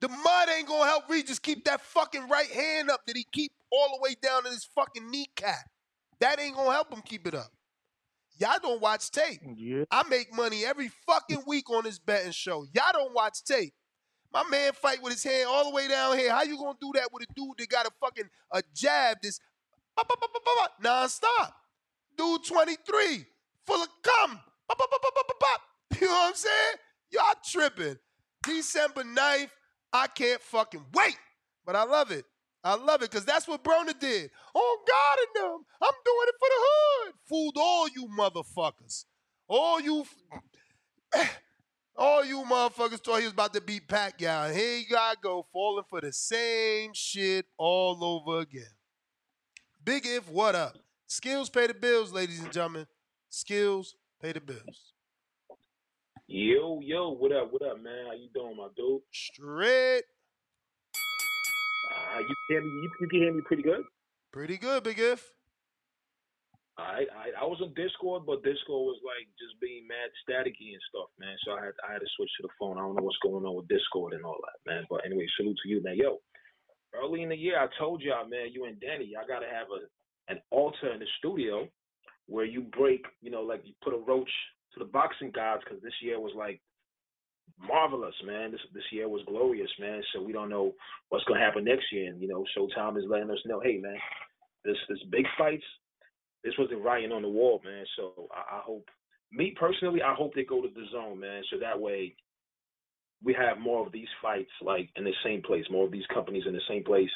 The 0.00 0.08
mud 0.08 0.48
ain't 0.56 0.66
gonna 0.66 0.86
help 0.86 1.08
Regis 1.08 1.38
keep 1.38 1.64
that 1.64 1.80
fucking 1.80 2.28
right 2.28 2.50
hand 2.50 2.90
up 2.90 3.00
that 3.06 3.16
he 3.16 3.26
keep 3.32 3.52
all 3.70 3.96
the 3.96 4.02
way 4.02 4.16
down 4.22 4.46
in 4.46 4.52
his 4.52 4.64
fucking 4.74 5.10
kneecap. 5.10 5.68
That 6.20 6.40
ain't 6.40 6.56
gonna 6.56 6.72
help 6.72 6.92
him 6.92 7.02
keep 7.04 7.26
it 7.26 7.34
up. 7.34 7.50
Y'all 8.38 8.58
don't 8.62 8.80
watch 8.80 9.10
tape. 9.10 9.40
Yeah. 9.54 9.84
I 9.90 10.02
make 10.08 10.34
money 10.34 10.64
every 10.64 10.90
fucking 11.06 11.42
week 11.46 11.68
on 11.68 11.84
this 11.84 11.98
betting 11.98 12.32
show. 12.32 12.64
Y'all 12.72 12.92
don't 12.92 13.14
watch 13.14 13.44
tape. 13.44 13.74
My 14.32 14.44
man 14.48 14.72
fight 14.72 15.02
with 15.02 15.12
his 15.12 15.24
hand 15.24 15.46
all 15.48 15.64
the 15.64 15.74
way 15.74 15.88
down 15.88 16.16
here. 16.16 16.30
How 16.30 16.42
you 16.42 16.56
gonna 16.56 16.78
do 16.80 16.92
that 16.94 17.08
with 17.12 17.24
a 17.24 17.26
dude 17.34 17.58
that 17.58 17.68
got 17.68 17.86
a 17.86 17.90
fucking 18.00 18.28
a 18.52 18.62
jab 18.74 19.18
that's 19.22 19.40
non-stop? 20.82 21.54
Dude 22.16 22.44
23, 22.44 23.24
full 23.66 23.82
of 23.82 23.88
cum. 24.02 24.40
You 26.00 26.06
know 26.06 26.12
what 26.12 26.28
I'm 26.28 26.34
saying? 26.34 26.76
Y'all 27.10 27.34
tripping. 27.44 27.98
December 28.44 29.02
9th, 29.02 29.50
I 29.92 30.06
can't 30.06 30.40
fucking 30.40 30.84
wait. 30.94 31.16
But 31.66 31.76
I 31.76 31.84
love 31.84 32.10
it. 32.10 32.24
I 32.62 32.74
love 32.74 33.02
it 33.02 33.10
because 33.10 33.24
that's 33.24 33.48
what 33.48 33.64
Broner 33.64 33.98
did. 33.98 34.30
Oh, 34.54 34.78
God 34.86 35.42
in 35.42 35.42
them. 35.42 35.64
I'm 35.82 35.94
doing 36.04 36.26
it 36.28 36.34
for 36.38 36.48
the 36.48 36.60
hood. 36.62 37.14
Fooled 37.28 37.56
all 37.58 37.88
you 37.88 38.08
motherfuckers. 38.16 39.04
All 39.48 39.80
you, 39.80 40.04
all 41.96 42.24
you 42.24 42.42
motherfuckers 42.42 43.00
thought 43.00 43.18
he 43.18 43.24
was 43.24 43.32
about 43.32 43.52
to 43.54 43.60
beat 43.60 43.86
Pacquiao. 43.88 44.54
Here 44.54 44.78
you 44.78 44.86
gotta 44.88 45.18
go, 45.22 45.46
falling 45.52 45.84
for 45.88 46.00
the 46.00 46.12
same 46.12 46.92
shit 46.94 47.46
all 47.58 48.02
over 48.02 48.40
again. 48.40 48.74
Big 49.84 50.06
if, 50.06 50.28
what 50.30 50.54
up? 50.54 50.76
Skills 51.06 51.50
pay 51.50 51.66
the 51.66 51.74
bills, 51.74 52.12
ladies 52.12 52.40
and 52.40 52.52
gentlemen. 52.52 52.86
Skills 53.28 53.96
pay 54.22 54.32
the 54.32 54.40
bills. 54.40 54.92
Yo, 56.26 56.80
yo, 56.82 57.10
what 57.10 57.32
up, 57.32 57.52
what 57.52 57.62
up, 57.62 57.82
man? 57.82 58.06
How 58.06 58.12
you 58.12 58.28
doing, 58.32 58.56
my 58.56 58.68
dude? 58.76 59.00
Straight. 59.12 60.04
Uh, 61.90 62.20
you 62.20 62.26
can 62.26 62.36
hear 62.48 62.62
me, 62.62 62.68
you, 62.68 62.90
you 63.00 63.08
can 63.08 63.20
hear 63.20 63.32
me 63.32 63.40
pretty 63.44 63.62
good. 63.62 63.82
Pretty 64.32 64.56
good, 64.56 64.84
Big 64.84 64.98
if. 64.98 65.32
I, 66.80 67.04
I 67.12 67.26
I 67.42 67.44
was 67.44 67.60
on 67.60 67.74
Discord, 67.74 68.24
but 68.26 68.42
Discord 68.42 68.88
was 68.88 69.00
like 69.04 69.28
just 69.36 69.60
being 69.60 69.86
mad 69.86 70.10
staticky 70.24 70.72
and 70.72 70.84
stuff, 70.88 71.08
man. 71.18 71.36
So 71.44 71.52
I 71.52 71.64
had 71.64 71.76
I 71.86 71.92
had 71.94 72.02
to 72.02 72.10
switch 72.16 72.30
to 72.40 72.48
the 72.48 72.56
phone. 72.58 72.78
I 72.78 72.82
don't 72.82 72.96
know 72.96 73.04
what's 73.04 73.24
going 73.24 73.44
on 73.44 73.56
with 73.56 73.68
Discord 73.68 74.14
and 74.14 74.24
all 74.24 74.40
that, 74.40 74.58
man. 74.64 74.86
But 74.90 75.04
anyway, 75.04 75.26
salute 75.36 75.58
to 75.62 75.68
you, 75.68 75.82
man. 75.82 75.96
Yo, 75.96 76.18
early 76.94 77.22
in 77.22 77.28
the 77.28 77.36
year, 77.36 77.60
I 77.60 77.68
told 77.78 78.02
y'all, 78.02 78.28
man, 78.28 78.52
you 78.52 78.64
and 78.64 78.80
Danny, 78.80 79.12
I 79.16 79.26
gotta 79.26 79.48
have 79.48 79.68
a 79.68 79.86
an 80.32 80.40
altar 80.50 80.92
in 80.92 81.00
the 81.00 81.10
studio 81.18 81.66
where 82.26 82.44
you 82.44 82.62
break, 82.62 83.04
you 83.20 83.30
know, 83.30 83.42
like 83.42 83.62
you 83.64 83.74
put 83.82 83.94
a 83.94 83.98
roach 83.98 84.30
to 84.72 84.78
the 84.78 84.86
boxing 84.86 85.32
gods 85.34 85.62
because 85.64 85.82
this 85.82 85.98
year 86.00 86.20
was 86.20 86.32
like 86.36 86.60
marvelous, 87.58 88.14
man. 88.24 88.52
This 88.52 88.60
this 88.72 88.86
year 88.92 89.08
was 89.08 89.22
glorious, 89.26 89.70
man. 89.78 90.02
So 90.14 90.22
we 90.22 90.32
don't 90.32 90.48
know 90.48 90.72
what's 91.08 91.24
gonna 91.24 91.40
happen 91.40 91.64
next 91.64 91.92
year, 91.92 92.10
and 92.10 92.20
you 92.20 92.28
know, 92.28 92.44
Showtime 92.56 92.96
is 92.98 93.04
letting 93.08 93.30
us 93.30 93.42
know, 93.46 93.60
hey, 93.60 93.78
man, 93.78 93.98
this 94.64 94.76
this 94.88 95.02
big 95.10 95.26
fights, 95.36 95.64
this 96.44 96.54
was 96.58 96.68
the 96.70 96.76
writing 96.76 97.12
on 97.12 97.22
the 97.22 97.28
wall, 97.28 97.60
man. 97.64 97.84
So 97.96 98.28
I, 98.32 98.56
I 98.56 98.60
hope, 98.64 98.88
me 99.32 99.54
personally, 99.58 100.02
I 100.02 100.14
hope 100.14 100.34
they 100.34 100.44
go 100.44 100.62
to 100.62 100.68
the 100.68 100.86
zone, 100.92 101.20
man. 101.20 101.42
So 101.50 101.58
that 101.58 101.78
way, 101.78 102.14
we 103.22 103.34
have 103.34 103.58
more 103.58 103.86
of 103.86 103.92
these 103.92 104.08
fights 104.22 104.50
like 104.62 104.88
in 104.96 105.04
the 105.04 105.12
same 105.24 105.42
place, 105.42 105.64
more 105.70 105.84
of 105.84 105.92
these 105.92 106.06
companies 106.12 106.44
in 106.46 106.54
the 106.54 106.60
same 106.68 106.84
place. 106.84 107.10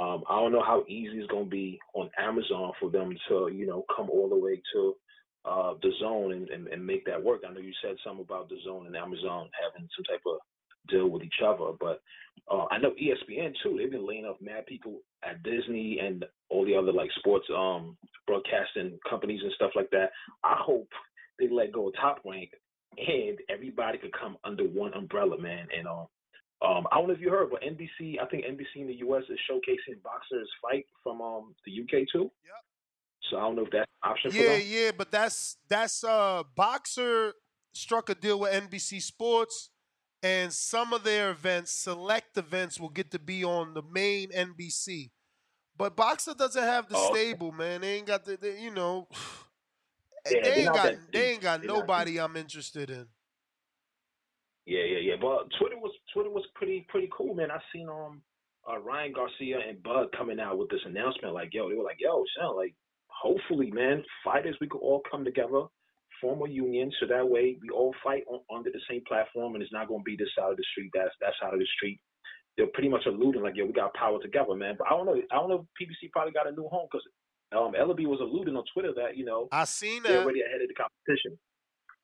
Um, 0.00 0.24
I 0.28 0.40
don't 0.40 0.52
know 0.52 0.64
how 0.64 0.84
easy 0.88 1.18
it's 1.18 1.30
gonna 1.30 1.44
be 1.44 1.78
on 1.94 2.10
Amazon 2.18 2.72
for 2.80 2.90
them 2.90 3.14
to, 3.28 3.50
you 3.52 3.66
know, 3.66 3.84
come 3.94 4.10
all 4.10 4.28
the 4.28 4.36
way 4.36 4.60
to 4.74 4.94
uh, 5.44 5.74
the 5.82 5.90
zone 6.00 6.32
and, 6.32 6.48
and, 6.48 6.66
and 6.68 6.84
make 6.84 7.04
that 7.04 7.22
work. 7.22 7.42
I 7.46 7.52
know 7.52 7.60
you 7.60 7.74
said 7.82 7.96
something 8.02 8.24
about 8.24 8.48
the 8.48 8.56
zone 8.64 8.86
and 8.86 8.96
Amazon 8.96 9.50
having 9.62 9.88
some 9.94 10.04
type 10.04 10.22
of 10.26 10.38
deal 10.88 11.08
with 11.08 11.22
each 11.22 11.40
other, 11.44 11.72
but 11.80 12.00
uh, 12.50 12.66
I 12.70 12.78
know 12.78 12.90
ESPN 12.90 13.54
too. 13.62 13.76
They've 13.78 13.90
been 13.90 14.06
laying 14.06 14.24
off 14.24 14.36
mad 14.40 14.66
people 14.66 15.00
at 15.28 15.42
Disney 15.42 15.98
and 16.00 16.24
all 16.50 16.64
the 16.64 16.74
other 16.76 16.92
like 16.92 17.10
sports 17.18 17.46
um 17.56 17.96
broadcasting 18.26 18.98
companies 19.08 19.40
and 19.42 19.52
stuff 19.54 19.70
like 19.74 19.90
that. 19.90 20.10
I 20.42 20.56
hope 20.58 20.88
they 21.38 21.48
let 21.48 21.72
go 21.72 21.88
of 21.88 21.94
Top 21.94 22.20
Rank 22.24 22.50
and 22.96 23.38
everybody 23.48 23.98
could 23.98 24.12
come 24.18 24.36
under 24.44 24.64
one 24.64 24.94
umbrella, 24.94 25.38
man. 25.40 25.66
And 25.76 25.86
um, 25.88 26.06
um, 26.62 26.86
I 26.92 26.96
don't 26.96 27.08
know 27.08 27.14
if 27.14 27.20
you 27.20 27.30
heard, 27.30 27.50
but 27.50 27.62
NBC, 27.62 28.20
I 28.22 28.26
think 28.26 28.44
NBC 28.44 28.80
in 28.82 28.86
the 28.86 28.94
U.S. 28.96 29.22
is 29.28 29.38
showcasing 29.50 30.02
boxers 30.02 30.48
fight 30.62 30.86
from 31.02 31.20
um 31.20 31.54
the 31.66 31.72
UK 31.82 32.06
too. 32.12 32.30
Yep. 32.44 32.54
So 33.30 33.36
I 33.38 33.40
don't 33.40 33.56
know 33.56 33.62
if 33.64 33.70
that's 33.72 33.90
an 34.02 34.10
option 34.10 34.30
for 34.30 34.36
Yeah, 34.36 34.58
them. 34.58 34.62
yeah, 34.66 34.90
but 34.96 35.10
that's 35.10 35.56
that's 35.68 36.04
uh 36.04 36.42
Boxxer 36.56 37.32
struck 37.72 38.08
a 38.10 38.14
deal 38.14 38.38
with 38.40 38.52
NBC 38.52 39.02
Sports 39.02 39.70
and 40.24 40.50
some 40.52 40.94
of 40.94 41.04
their 41.04 41.30
events, 41.30 41.70
select 41.70 42.38
events 42.38 42.80
will 42.80 42.88
get 42.88 43.10
to 43.10 43.18
be 43.18 43.44
on 43.44 43.74
the 43.74 43.82
main 43.82 44.30
NBC. 44.30 45.10
But 45.76 45.96
Boxxer 45.96 46.36
doesn't 46.36 46.62
have 46.62 46.88
the 46.88 46.96
Oh, 46.96 47.12
stable, 47.12 47.52
man. 47.52 47.82
They 47.82 47.96
ain't 47.96 48.06
got 48.06 48.24
the, 48.24 48.38
they, 48.38 48.60
you 48.60 48.70
know, 48.70 49.06
Yeah, 50.30 50.40
they 50.42 50.54
ain't 50.62 50.74
got 50.74 50.84
that 50.84 51.12
they 51.12 51.30
ain't 51.32 51.42
got 51.42 51.62
not 51.62 51.76
nobody 51.80 52.18
I'm 52.18 52.34
interested 52.36 52.88
in. 52.88 53.06
Yeah, 54.64 54.84
yeah, 54.84 54.98
yeah. 55.02 55.16
But 55.20 55.50
Twitter 55.58 55.76
was 55.76 55.92
Twitter 56.14 56.30
was 56.30 56.44
pretty 56.54 56.86
pretty 56.88 57.10
cool, 57.14 57.34
man. 57.34 57.50
I 57.50 57.58
seen 57.74 57.90
um 57.90 58.22
uh, 58.66 58.78
Ryan 58.78 59.12
Garcia 59.12 59.58
and 59.68 59.82
Bud 59.82 60.06
coming 60.16 60.40
out 60.40 60.56
with 60.56 60.70
this 60.70 60.80
announcement, 60.86 61.34
like, 61.34 61.50
yo, 61.52 61.68
they 61.68 61.74
were 61.74 61.84
like, 61.84 61.98
yo, 62.00 62.24
son, 62.40 62.56
like, 62.56 62.74
hopefully, 63.08 63.70
man, 63.70 64.02
fighters 64.24 64.56
we 64.58 64.66
could 64.66 64.80
all 64.80 65.02
come 65.10 65.22
together, 65.22 65.64
form 66.20 66.42
a 66.42 66.48
union, 66.48 66.90
so 67.00 67.06
that 67.06 67.28
way 67.28 67.56
we 67.60 67.68
all 67.70 67.94
fight 68.02 68.24
on, 68.28 68.40
under 68.54 68.70
the 68.70 68.80
same 68.88 69.02
platform, 69.06 69.54
and 69.54 69.62
it's 69.62 69.72
not 69.72 69.88
gonna 69.88 70.02
be 70.04 70.16
this 70.16 70.28
side 70.36 70.50
of 70.50 70.56
the 70.56 70.64
street, 70.72 70.90
that's 70.94 71.14
that 71.20 71.32
side 71.40 71.52
of 71.54 71.60
the 71.60 71.66
street. 71.76 72.00
They're 72.56 72.68
pretty 72.68 72.88
much 72.88 73.02
alluding 73.06 73.42
like, 73.42 73.56
yo, 73.56 73.66
we 73.66 73.72
got 73.72 73.94
power 73.94 74.20
together, 74.22 74.54
man. 74.54 74.76
But 74.78 74.86
I 74.86 74.90
don't 74.90 75.06
know, 75.06 75.20
I 75.32 75.34
don't 75.34 75.48
know 75.48 75.66
if 75.80 75.88
PBC 75.88 76.10
probably 76.12 76.32
got 76.32 76.46
a 76.48 76.52
new 76.52 76.68
home 76.68 76.86
because 76.90 77.04
um, 77.52 77.72
Ellerbe 77.74 78.06
was 78.06 78.20
alluding 78.20 78.56
on 78.56 78.64
Twitter 78.72 78.92
that 78.96 79.16
you 79.16 79.24
know 79.24 79.48
I 79.52 79.64
seen 79.64 80.02
they're 80.02 80.18
that. 80.18 80.22
already 80.24 80.40
ahead 80.42 80.62
of 80.62 80.68
the 80.68 80.74
competition. 80.74 81.38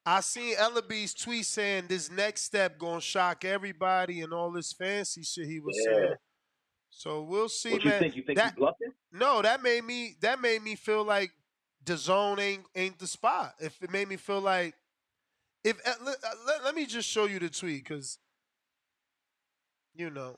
I 0.06 0.20
seen 0.20 0.56
Ellerbe's 0.56 1.14
tweet 1.14 1.44
saying 1.44 1.84
this 1.88 2.10
next 2.10 2.42
step 2.42 2.78
gonna 2.78 3.00
shock 3.00 3.44
everybody 3.44 4.22
and 4.22 4.32
all 4.32 4.50
this 4.50 4.72
fancy 4.72 5.22
shit 5.22 5.46
he 5.46 5.60
was 5.60 5.76
Yeah. 5.86 5.94
saying. 5.94 6.14
So 6.90 7.22
we'll 7.22 7.48
see, 7.48 7.72
What 7.72 7.84
you 7.84 7.90
man. 7.90 8.00
think? 8.00 8.16
You 8.16 8.22
think 8.22 8.36
that, 8.38 8.46
he's 8.46 8.56
bluffing? 8.56 8.92
No, 9.12 9.42
that 9.42 9.62
made 9.62 9.84
me 9.84 10.16
that 10.20 10.40
made 10.40 10.62
me 10.62 10.74
feel 10.74 11.04
like 11.04 11.30
the 11.90 11.96
zone 11.96 12.38
ain't 12.38 12.62
ain't 12.76 13.00
the 13.00 13.06
spot. 13.06 13.54
If 13.58 13.82
it 13.82 13.90
made 13.90 14.06
me 14.06 14.16
feel 14.16 14.40
like 14.40 14.74
if 15.64 15.76
uh, 15.84 15.90
let, 16.04 16.16
uh, 16.22 16.28
let, 16.46 16.64
let 16.64 16.74
me 16.76 16.86
just 16.86 17.08
show 17.08 17.24
you 17.24 17.40
the 17.40 17.48
tweet 17.48 17.82
because 17.82 18.20
you 19.96 20.08
know 20.08 20.36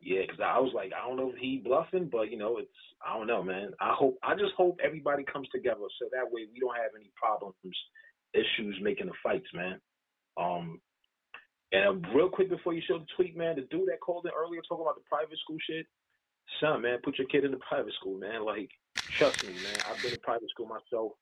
Yeah, 0.00 0.20
because 0.20 0.38
I 0.40 0.60
was 0.60 0.70
like, 0.72 0.92
I 0.94 1.04
don't 1.04 1.16
know 1.16 1.30
if 1.30 1.36
he 1.36 1.58
bluffing, 1.58 2.08
but 2.12 2.30
you 2.30 2.38
know, 2.38 2.58
it's 2.58 2.70
I 3.04 3.18
don't 3.18 3.26
know, 3.26 3.42
man. 3.42 3.72
I 3.80 3.92
hope 3.98 4.18
I 4.22 4.34
just 4.34 4.54
hope 4.56 4.78
everybody 4.84 5.24
comes 5.24 5.48
together 5.48 5.90
so 5.98 6.06
that 6.12 6.30
way 6.30 6.46
we 6.52 6.60
don't 6.60 6.76
have 6.76 6.94
any 6.94 7.10
problems, 7.16 7.56
issues 8.34 8.78
making 8.80 9.06
the 9.06 9.18
fights, 9.20 9.50
man. 9.52 9.80
Um, 10.40 10.80
and 11.72 12.06
uh, 12.06 12.08
real 12.14 12.28
quick 12.28 12.50
before 12.50 12.72
you 12.72 12.82
show 12.86 12.98
the 13.00 13.06
tweet, 13.16 13.36
man, 13.36 13.56
the 13.56 13.62
dude 13.62 13.88
that 13.88 13.98
called 14.00 14.26
in 14.26 14.30
earlier 14.30 14.60
talking 14.62 14.84
about 14.84 14.94
the 14.94 15.08
private 15.10 15.38
school 15.42 15.58
shit, 15.68 15.86
son, 16.60 16.82
man, 16.82 16.98
put 17.02 17.18
your 17.18 17.26
kid 17.26 17.44
in 17.44 17.50
the 17.50 17.60
private 17.68 17.94
school, 17.98 18.16
man. 18.16 18.44
Like, 18.44 18.70
trust 19.10 19.44
me, 19.46 19.52
man. 19.54 19.78
I've 19.90 20.00
been 20.02 20.12
in 20.12 20.20
private 20.20 20.50
school 20.50 20.66
myself. 20.66 21.12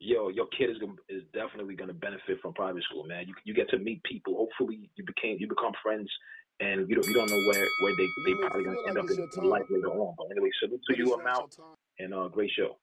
Yo, 0.00 0.28
your 0.28 0.46
kid 0.48 0.70
is 0.70 0.78
gonna, 0.78 0.94
is 1.08 1.22
definitely 1.32 1.74
gonna 1.76 1.94
benefit 1.94 2.40
from 2.42 2.52
private 2.54 2.82
school, 2.84 3.04
man. 3.04 3.26
You 3.28 3.34
you 3.44 3.54
get 3.54 3.68
to 3.70 3.78
meet 3.78 4.02
people. 4.04 4.36
Hopefully, 4.36 4.90
you 4.96 5.04
became 5.04 5.36
you 5.40 5.48
become 5.48 5.72
friends, 5.82 6.10
and 6.60 6.88
you 6.88 6.96
don't 6.96 7.06
you 7.06 7.14
don't 7.14 7.30
know 7.30 7.40
where 7.40 7.66
where 7.78 7.94
they 7.96 8.06
they 8.26 8.34
probably 8.40 8.64
gonna 8.64 8.78
end 8.88 8.98
up 8.98 9.10
in, 9.10 9.28
in 9.38 9.44
life 9.48 9.64
later 9.70 9.88
on. 9.88 10.14
But 10.18 10.26
anyway, 10.32 10.50
salute 10.60 10.80
to 10.90 10.96
you, 10.98 11.14
amount, 11.14 11.56
and 11.98 12.12
uh, 12.14 12.28
great 12.28 12.50
show. 12.50 12.78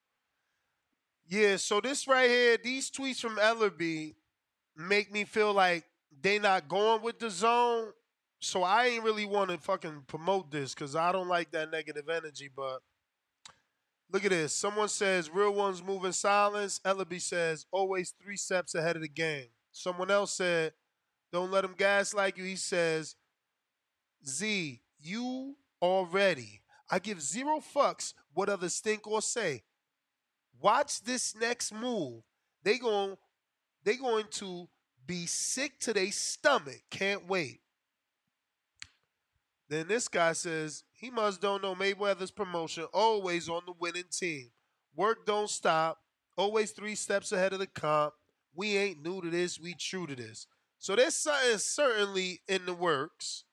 yeah. 1.28 1.58
So 1.58 1.82
this 1.82 2.08
right 2.08 2.30
here, 2.30 2.58
these 2.64 2.90
tweets 2.92 3.20
from 3.20 3.38
Ellerbe 3.38 4.16
make 4.76 5.12
me 5.12 5.26
feel 5.26 5.54
like 5.54 5.86
they 6.22 6.40
not 6.40 6.68
going 6.68 7.02
with 7.02 7.20
the 7.20 7.30
zone. 7.30 7.92
So 8.40 8.64
I 8.64 8.88
ain't 8.88 9.04
really 9.04 9.26
want 9.26 9.52
to 9.52 9.58
fucking 9.58 10.04
promote 10.08 10.52
this 10.52 10.74
because 10.74 10.96
I 10.96 11.12
don't 11.12 11.28
like 11.28 11.52
that 11.52 11.72
negative 11.72 12.10
energy. 12.10 12.50
But 12.56 12.80
look 14.12 14.26
at 14.26 14.32
this. 14.32 14.54
Someone 14.54 14.90
says 14.90 15.30
real 15.30 15.54
ones 15.54 15.84
move 15.84 16.06
in 16.06 16.14
silence. 16.14 16.80
Ellerbe 16.86 17.22
says 17.22 17.66
always 17.72 18.14
three 18.22 18.38
steps 18.38 18.76
ahead 18.76 18.96
of 18.96 19.02
the 19.02 19.10
game. 19.10 19.48
Someone 19.72 20.12
else 20.12 20.34
said 20.34 20.74
don't 21.32 21.52
let 21.52 21.62
them 21.62 21.76
gaslight 21.78 22.38
you. 22.38 22.44
He 22.44 22.58
says 22.58 23.16
Z, 24.28 24.82
you 25.00 25.56
already. 25.82 26.62
I 26.90 27.00
give 27.00 27.22
zero 27.22 27.60
fucks 27.60 28.14
what 28.34 28.50
others 28.50 28.80
think 28.80 29.08
or 29.08 29.22
say. 29.22 29.64
Watch 30.60 31.02
this 31.04 31.36
next 31.36 31.74
move. 31.74 32.22
They 32.64 32.78
going 32.78 33.18
they 33.84 33.96
going 33.96 34.26
to 34.32 34.68
be 35.08 35.26
sick 35.26 35.80
to 35.80 35.94
their 35.94 36.12
stomach. 36.12 36.82
Can't 36.92 37.28
wait. 37.28 37.61
Then 39.72 39.88
this 39.88 40.10
guy 40.10 40.34
says 40.34 40.84
he 40.92 41.10
must 41.10 41.40
don't 41.40 41.64
know 41.64 41.74
Mayweather's 41.74 42.30
promotion. 42.30 42.84
Always 42.94 43.48
on 43.48 43.62
the 43.66 43.72
winning 43.80 44.04
team. 44.12 44.50
Work 44.98 45.26
don't 45.26 45.50
stop. 45.50 46.00
Always 46.38 46.72
three 46.72 46.94
steps 46.94 47.32
ahead 47.32 47.54
of 47.54 47.60
the 47.60 47.68
comp. 47.68 48.14
We 48.54 48.76
ain't 48.76 49.02
new 49.02 49.22
to 49.22 49.30
this. 49.30 49.62
We 49.62 49.74
true 49.74 50.08
to 50.08 50.16
this. 50.16 50.46
So 50.78 50.98
there's 50.98 51.16
something 51.16 51.58
certainly 51.58 52.42
in 52.50 52.66
the 52.66 52.74
works. 52.74 53.46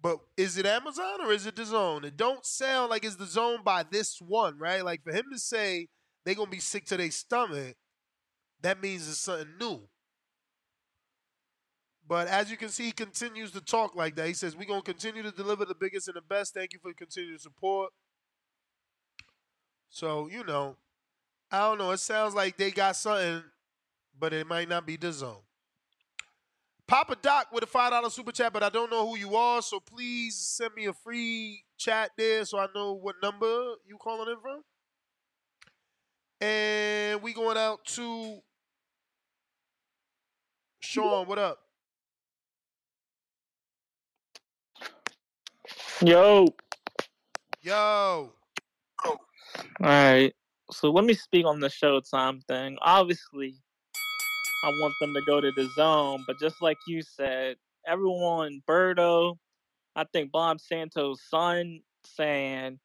But 0.00 0.20
is 0.38 0.56
it 0.56 0.64
Amazon 0.64 1.20
or 1.20 1.30
is 1.30 1.44
it 1.44 1.56
the 1.56 1.66
zone? 1.66 2.06
It 2.06 2.16
don't 2.16 2.46
sound 2.46 2.88
like 2.88 3.04
it's 3.04 3.16
the 3.16 3.26
zone 3.26 3.58
by 3.62 3.82
this 3.82 4.18
one, 4.18 4.58
right? 4.58 4.82
Like 4.82 5.04
for 5.04 5.12
him 5.12 5.26
to 5.30 5.38
say 5.38 5.88
they 6.24 6.34
gonna 6.34 6.48
be 6.48 6.58
sick 6.58 6.86
to 6.86 6.96
their 6.96 7.10
stomach, 7.10 7.76
that 8.62 8.80
means 8.80 9.06
it's 9.10 9.18
something 9.18 9.58
new. 9.60 9.82
But 12.08 12.28
as 12.28 12.50
you 12.50 12.56
can 12.56 12.68
see, 12.68 12.84
he 12.84 12.92
continues 12.92 13.50
to 13.52 13.60
talk 13.60 13.96
like 13.96 14.14
that. 14.16 14.28
He 14.28 14.34
says, 14.34 14.56
We're 14.56 14.66
gonna 14.66 14.82
continue 14.82 15.22
to 15.22 15.32
deliver 15.32 15.64
the 15.64 15.74
biggest 15.74 16.08
and 16.08 16.16
the 16.16 16.20
best. 16.20 16.54
Thank 16.54 16.72
you 16.72 16.78
for 16.78 16.92
continued 16.92 17.40
support. 17.40 17.92
So, 19.88 20.28
you 20.28 20.44
know, 20.44 20.76
I 21.50 21.60
don't 21.60 21.78
know. 21.78 21.90
It 21.90 21.98
sounds 21.98 22.34
like 22.34 22.56
they 22.56 22.70
got 22.70 22.96
something, 22.96 23.42
but 24.18 24.32
it 24.32 24.46
might 24.46 24.68
not 24.68 24.86
be 24.86 24.96
the 24.96 25.12
zone. 25.12 25.40
Papa 26.86 27.16
Doc 27.20 27.48
with 27.52 27.64
a 27.64 27.66
five 27.66 27.90
dollar 27.90 28.10
super 28.10 28.30
chat, 28.30 28.52
but 28.52 28.62
I 28.62 28.68
don't 28.68 28.90
know 28.90 29.08
who 29.08 29.16
you 29.16 29.34
are, 29.34 29.60
so 29.60 29.80
please 29.80 30.36
send 30.36 30.74
me 30.74 30.86
a 30.86 30.92
free 30.92 31.64
chat 31.76 32.12
there 32.16 32.44
so 32.44 32.58
I 32.58 32.68
know 32.74 32.92
what 32.92 33.16
number 33.20 33.74
you 33.84 33.96
calling 34.00 34.30
in 34.30 34.40
from. 34.40 34.62
And 36.40 37.22
we 37.22 37.32
going 37.32 37.56
out 37.56 37.84
to 37.86 38.38
Sean. 40.80 41.26
What 41.26 41.38
up? 41.38 41.65
Yo. 46.02 46.46
Yo. 47.62 48.32
All 49.04 49.16
right. 49.80 50.34
So 50.70 50.90
let 50.90 51.06
me 51.06 51.14
speak 51.14 51.46
on 51.46 51.60
the 51.60 51.68
Showtime 51.68 52.44
thing. 52.44 52.76
Obviously, 52.82 53.56
I 54.62 54.68
want 54.68 54.98
them 54.98 55.14
to 55.14 55.22
go 55.22 55.40
to 55.40 55.52
the 55.52 55.68
zone, 55.68 56.24
but 56.26 56.38
just 56.38 56.60
like 56.60 56.78
you 56.86 57.00
said, 57.00 57.56
everyone, 57.86 58.62
Birdo, 58.68 59.38
I 59.94 60.04
think 60.04 60.32
Bob 60.32 60.60
Santos' 60.60 61.22
son, 61.30 61.80
saying, 62.04 62.78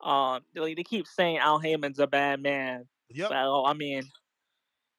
um, 0.00 0.42
they 0.54 0.74
they 0.74 0.84
keep 0.84 1.08
saying 1.08 1.38
Al 1.38 1.58
Haymon's 1.58 1.98
a 1.98 2.06
bad 2.06 2.40
man. 2.40 2.86
Yep. 3.10 3.30
So 3.30 3.64
I 3.66 3.72
mean, 3.72 4.04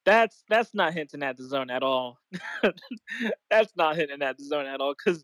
that's 0.04 0.44
that's 0.50 0.74
not 0.74 0.94
hinting 0.94 1.24
at 1.24 1.38
the 1.38 1.46
zone 1.46 1.70
at 1.70 1.84
all. 1.84 2.18
that's 3.50 3.74
not 3.78 3.96
hinting 3.96 4.22
at 4.22 4.38
the 4.38 4.44
zone 4.44 4.66
at 4.66 4.82
all. 4.82 4.94
Because 4.94 5.24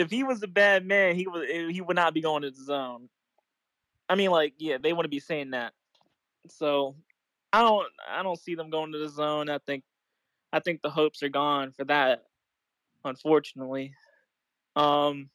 if 0.00 0.10
he 0.10 0.24
was 0.24 0.42
a 0.42 0.48
bad 0.48 0.86
man, 0.86 1.14
he 1.14 1.26
would 1.26 1.48
he 1.48 1.80
would 1.80 1.96
not 1.96 2.14
be 2.14 2.20
going 2.20 2.42
to 2.42 2.50
the 2.50 2.64
zone. 2.64 3.08
I 4.08 4.16
mean, 4.16 4.30
like, 4.30 4.54
yeah, 4.58 4.78
they 4.78 4.92
wouldn't 4.92 5.12
be 5.12 5.20
saying 5.20 5.50
that. 5.50 5.72
So 6.48 6.96
I 7.52 7.62
don't 7.62 7.86
I 8.08 8.22
don't 8.22 8.38
see 8.38 8.54
them 8.54 8.70
going 8.70 8.92
to 8.92 8.98
the 8.98 9.08
zone. 9.08 9.48
I 9.48 9.58
think 9.58 9.84
I 10.52 10.60
think 10.60 10.82
the 10.82 10.90
hopes 10.90 11.22
are 11.22 11.28
gone 11.28 11.72
for 11.72 11.84
that, 11.84 12.24
unfortunately. 13.04 13.94
Um 14.76 15.30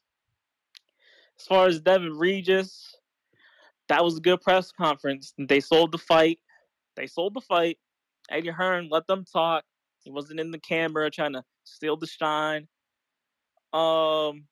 as 1.38 1.46
far 1.46 1.66
as 1.66 1.80
Devin 1.80 2.16
Regis, 2.16 2.96
that 3.88 4.02
was 4.02 4.16
a 4.16 4.20
good 4.20 4.40
press 4.40 4.72
conference. 4.72 5.34
They 5.38 5.60
sold 5.60 5.92
the 5.92 5.98
fight. 5.98 6.38
They 6.96 7.06
sold 7.06 7.34
the 7.34 7.42
fight. 7.42 7.78
Eddie 8.30 8.48
Hearn 8.48 8.88
let 8.90 9.06
them 9.06 9.24
talk. 9.30 9.64
He 10.02 10.10
wasn't 10.10 10.40
in 10.40 10.50
the 10.50 10.58
camera 10.58 11.10
trying 11.10 11.34
to 11.34 11.44
steal 11.64 11.96
the 11.96 12.06
shine. 12.06 12.66
Um 13.72 14.44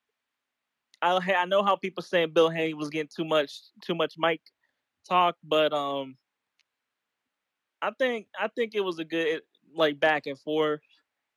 I 1.04 1.34
I 1.34 1.44
know 1.44 1.62
how 1.62 1.76
people 1.76 2.02
saying 2.02 2.32
Bill 2.32 2.48
Haney 2.48 2.74
was 2.74 2.88
getting 2.88 3.10
too 3.14 3.24
much 3.24 3.60
too 3.82 3.94
much 3.94 4.14
mic 4.16 4.40
talk, 5.08 5.36
but 5.44 5.72
um, 5.72 6.16
I 7.82 7.90
think 7.98 8.26
I 8.38 8.48
think 8.48 8.74
it 8.74 8.80
was 8.80 8.98
a 8.98 9.04
good 9.04 9.42
like 9.74 10.00
back 10.00 10.26
and 10.26 10.38
forth. 10.38 10.80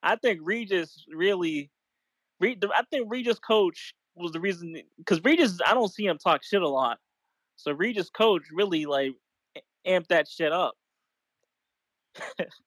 I 0.02 0.16
think 0.16 0.40
Regis 0.44 1.04
really, 1.14 1.70
Re- 2.40 2.58
I 2.74 2.84
think 2.90 3.12
Regis 3.12 3.40
coach 3.40 3.94
was 4.16 4.32
the 4.32 4.40
reason 4.40 4.78
because 4.98 5.24
Regis 5.24 5.60
I 5.66 5.74
don't 5.74 5.92
see 5.92 6.06
him 6.06 6.18
talk 6.18 6.44
shit 6.44 6.62
a 6.62 6.68
lot, 6.68 7.00
so 7.58 7.72
Regis 7.74 8.10
coach 8.10 8.44
really 8.52 8.86
like 8.86 9.16
amped 9.86 10.08
that 10.08 10.30
shit 10.30 10.54
up. 10.54 10.76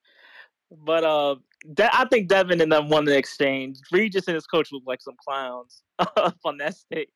but 0.70 1.04
uh, 1.04 1.36
I 1.78 2.04
think 2.06 2.28
Devin 2.28 2.60
and 2.60 2.72
them 2.72 2.88
won 2.88 3.04
the 3.04 3.16
exchange. 3.16 3.78
Regis 3.92 4.28
and 4.28 4.34
his 4.34 4.46
coach 4.46 4.72
looked 4.72 4.86
like 4.86 5.02
some 5.02 5.16
clowns 5.24 5.82
up 5.98 6.38
on 6.44 6.58
that 6.58 6.76
stage. 6.76 7.08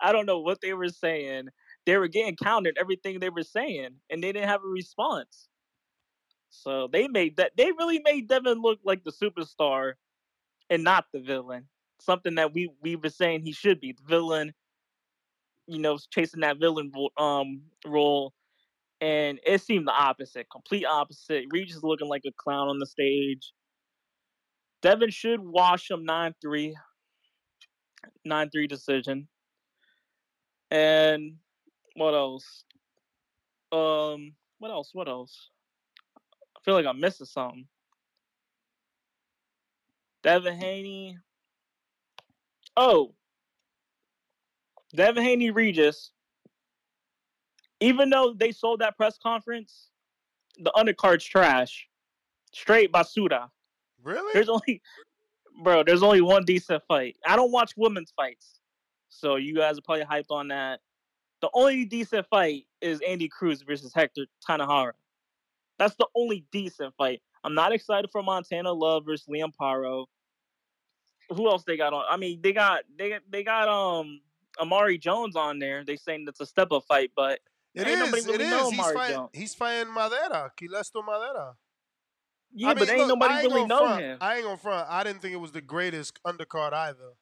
I 0.00 0.12
don't 0.12 0.26
know 0.26 0.40
what 0.40 0.60
they 0.60 0.74
were 0.74 0.88
saying. 0.88 1.48
They 1.86 1.96
were 1.96 2.08
getting 2.08 2.36
countered 2.36 2.76
everything 2.78 3.20
they 3.20 3.30
were 3.30 3.42
saying, 3.42 3.90
and 4.10 4.22
they 4.22 4.32
didn't 4.32 4.48
have 4.48 4.64
a 4.64 4.68
response. 4.68 5.48
So 6.50 6.88
they 6.90 7.08
made 7.08 7.36
that. 7.36 7.52
They 7.56 7.72
really 7.72 8.00
made 8.04 8.28
Devin 8.28 8.60
look 8.60 8.80
like 8.84 9.04
the 9.04 9.12
superstar, 9.12 9.94
and 10.70 10.82
not 10.82 11.06
the 11.12 11.20
villain. 11.20 11.64
Something 12.00 12.36
that 12.36 12.54
we 12.54 12.70
we 12.82 12.96
were 12.96 13.10
saying 13.10 13.42
he 13.42 13.52
should 13.52 13.80
be 13.80 13.92
the 13.92 14.02
villain. 14.06 14.54
You 15.66 15.78
know, 15.78 15.98
chasing 16.10 16.40
that 16.40 16.58
villain 16.58 16.90
um 17.18 17.62
role, 17.86 18.32
and 19.00 19.38
it 19.46 19.62
seemed 19.62 19.86
the 19.86 19.92
opposite, 19.92 20.46
complete 20.50 20.84
opposite. 20.84 21.44
Regis 21.50 21.82
looking 21.82 22.08
like 22.08 22.22
a 22.26 22.32
clown 22.36 22.68
on 22.68 22.78
the 22.78 22.86
stage. 22.86 23.52
Devin 24.82 25.10
should 25.10 25.40
wash 25.40 25.90
him 25.90 26.04
9 26.04 26.34
3. 26.40 26.76
9 28.24 28.50
3 28.50 28.66
decision. 28.66 29.28
And 30.70 31.36
what 31.94 32.14
else? 32.14 32.64
Um, 33.72 34.34
what 34.58 34.70
else? 34.70 34.90
What 34.92 35.08
else? 35.08 35.50
I 36.56 36.60
feel 36.64 36.74
like 36.74 36.86
I'm 36.86 37.00
missing 37.00 37.26
something. 37.26 37.66
Devin 40.22 40.56
Haney. 40.56 41.18
Oh, 42.76 43.14
Devin 44.94 45.22
Haney 45.22 45.50
Regis. 45.50 46.12
Even 47.80 48.10
though 48.10 48.34
they 48.36 48.52
sold 48.52 48.80
that 48.80 48.96
press 48.96 49.18
conference, 49.18 49.88
the 50.58 50.72
undercard's 50.76 51.24
trash. 51.24 51.88
Straight 52.52 52.92
basura. 52.92 53.50
Really? 54.02 54.30
There's 54.32 54.48
only, 54.48 54.82
bro. 55.62 55.84
There's 55.84 56.02
only 56.02 56.20
one 56.20 56.44
decent 56.44 56.82
fight. 56.88 57.16
I 57.26 57.36
don't 57.36 57.52
watch 57.52 57.72
women's 57.76 58.12
fights, 58.16 58.60
so 59.08 59.36
you 59.36 59.54
guys 59.54 59.78
are 59.78 59.82
probably 59.82 60.04
hyped 60.04 60.30
on 60.30 60.48
that. 60.48 60.80
The 61.40 61.50
only 61.54 61.84
decent 61.84 62.26
fight 62.28 62.66
is 62.80 63.00
Andy 63.06 63.28
Cruz 63.28 63.62
versus 63.62 63.92
Hector 63.94 64.26
Tanajara. 64.48 64.92
That's 65.78 65.94
the 65.96 66.06
only 66.16 66.44
decent 66.50 66.94
fight. 66.96 67.22
I'm 67.44 67.54
not 67.54 67.72
excited 67.72 68.10
for 68.10 68.22
Montana 68.22 68.72
Love 68.72 69.04
versus 69.06 69.26
Liam 69.28 69.52
Paro. 69.60 70.06
Who 71.30 71.48
else 71.48 71.62
they 71.64 71.76
got 71.76 71.92
on? 71.92 72.04
I 72.10 72.16
mean, 72.16 72.40
they 72.42 72.52
got 72.52 72.82
they 72.96 73.18
they 73.30 73.44
got 73.44 73.68
um 73.68 74.20
Amari 74.60 74.98
Jones 74.98 75.36
on 75.36 75.58
there. 75.58 75.84
They 75.84 75.96
saying 75.96 76.24
it's 76.26 76.40
a 76.40 76.46
step 76.46 76.72
up 76.72 76.84
fight, 76.88 77.12
but 77.14 77.38
It 77.74 77.86
ain't 77.86 77.98
nobody 77.98 78.18
is. 78.18 78.26
really 78.26 78.44
It 78.44 78.50
know 78.50 78.66
is. 78.66 78.70
He's 78.70 78.78
Amari 78.80 78.94
fighting. 78.94 79.16
Jones. 79.16 79.30
He's 79.32 79.54
fighting 79.54 79.92
Madera. 79.94 80.50
Quilisto 80.60 81.04
Madera. 81.04 81.54
Yeah, 82.54 82.68
I 82.70 82.74
but 82.74 82.88
mean, 82.88 82.90
ain't 82.90 82.98
look, 83.00 83.08
nobody 83.08 83.34
I 83.34 83.40
ain't 83.42 83.52
really 83.52 83.66
know 83.66 83.78
front. 83.78 84.00
him. 84.02 84.18
I 84.20 84.34
ain't 84.36 84.44
gonna 84.44 84.56
front. 84.56 84.86
I 84.90 85.04
didn't 85.04 85.20
think 85.22 85.34
it 85.34 85.38
was 85.38 85.52
the 85.52 85.60
greatest 85.60 86.18
undercard 86.24 86.72
either. 86.72 87.12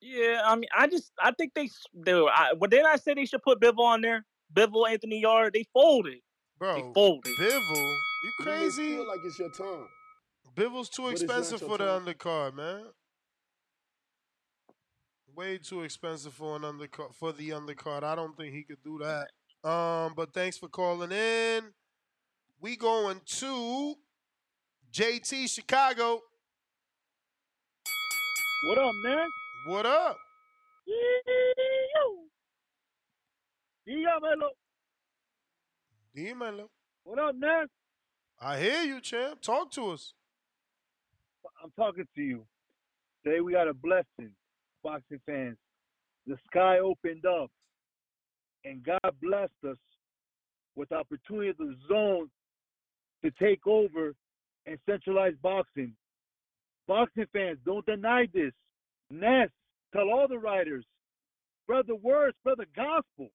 Yeah, 0.00 0.42
I 0.44 0.56
mean, 0.56 0.68
I 0.76 0.88
just 0.88 1.12
I 1.18 1.30
think 1.32 1.54
they 1.54 1.70
they 1.94 2.14
were. 2.14 2.28
I, 2.30 2.52
well, 2.58 2.68
didn't 2.68 2.86
I 2.86 2.96
said 2.96 3.16
they 3.16 3.24
should 3.24 3.42
put 3.42 3.60
Bivol 3.60 3.78
on 3.78 4.00
there? 4.00 4.24
Bivol, 4.52 4.90
Anthony 4.90 5.20
Yarde, 5.20 5.52
they 5.54 5.64
folded. 5.72 6.18
Bro, 6.58 6.74
They 6.74 6.92
folded. 6.92 7.32
Bivol, 7.40 7.76
you 7.76 8.32
You 8.38 8.44
crazy? 8.44 8.88
feel 8.96 9.06
like 9.08 9.20
it's 9.24 9.38
your 9.38 9.50
time. 9.52 9.86
Bivol's 10.56 10.88
too 10.88 11.02
But 11.02 11.12
expensive 11.12 11.60
your 11.60 11.70
for 11.70 11.78
the 11.78 11.86
time. 11.98 12.06
undercard, 12.06 12.54
man. 12.54 12.84
Way 15.34 15.58
too 15.58 15.82
expensive 15.82 16.34
for 16.34 16.56
an 16.56 16.62
undercard 16.62 17.14
for 17.14 17.32
the 17.32 17.50
undercard. 17.50 18.02
I 18.02 18.14
don't 18.14 18.36
think 18.36 18.54
he 18.54 18.64
could 18.64 18.82
do 18.84 18.98
that. 18.98 19.68
Um, 19.68 20.12
but 20.14 20.34
thanks 20.34 20.58
for 20.58 20.68
calling 20.68 21.10
in. 21.12 21.64
We 22.60 22.76
going 22.76 23.20
to 23.24 23.94
JT 24.92 25.48
Chicago. 25.48 26.20
What 28.66 28.78
up, 28.78 28.92
man? 29.04 29.26
What 29.68 29.86
up? 29.86 30.16
Dígamelo. 33.88 34.50
Dímelo. 36.16 36.68
What 37.04 37.18
up, 37.18 37.34
man? 37.36 37.66
I 38.40 38.58
hear 38.60 38.82
you, 38.82 39.00
champ. 39.00 39.40
Talk 39.40 39.72
to 39.72 39.90
us. 39.92 40.14
I'm 41.62 41.70
talking 41.76 42.04
to 42.14 42.22
you. 42.22 42.44
Today 43.24 43.40
we 43.40 43.52
got 43.52 43.68
a 43.68 43.74
blessing, 43.74 44.34
boxing 44.82 45.20
fans. 45.26 45.56
The 46.26 46.36
sky 46.46 46.78
opened 46.78 47.24
up, 47.26 47.50
and 48.64 48.84
God 48.84 49.14
blessed 49.20 49.52
us 49.68 49.76
with 50.76 50.92
opportunity 50.92 51.50
of 51.50 51.56
the 51.58 51.74
zone 51.88 52.30
to 53.24 53.30
take 53.32 53.66
over 53.66 54.14
and 54.66 54.78
centralize 54.88 55.34
boxing. 55.42 55.94
Boxing 56.86 57.26
fans, 57.32 57.58
don't 57.64 57.86
deny 57.86 58.26
this. 58.32 58.52
Ness, 59.10 59.48
tell 59.92 60.10
all 60.10 60.26
the 60.28 60.38
writers, 60.38 60.84
spread 61.64 61.86
the 61.86 61.96
word, 61.96 62.34
spread 62.40 62.58
the 62.58 62.66
gospel. 62.74 63.30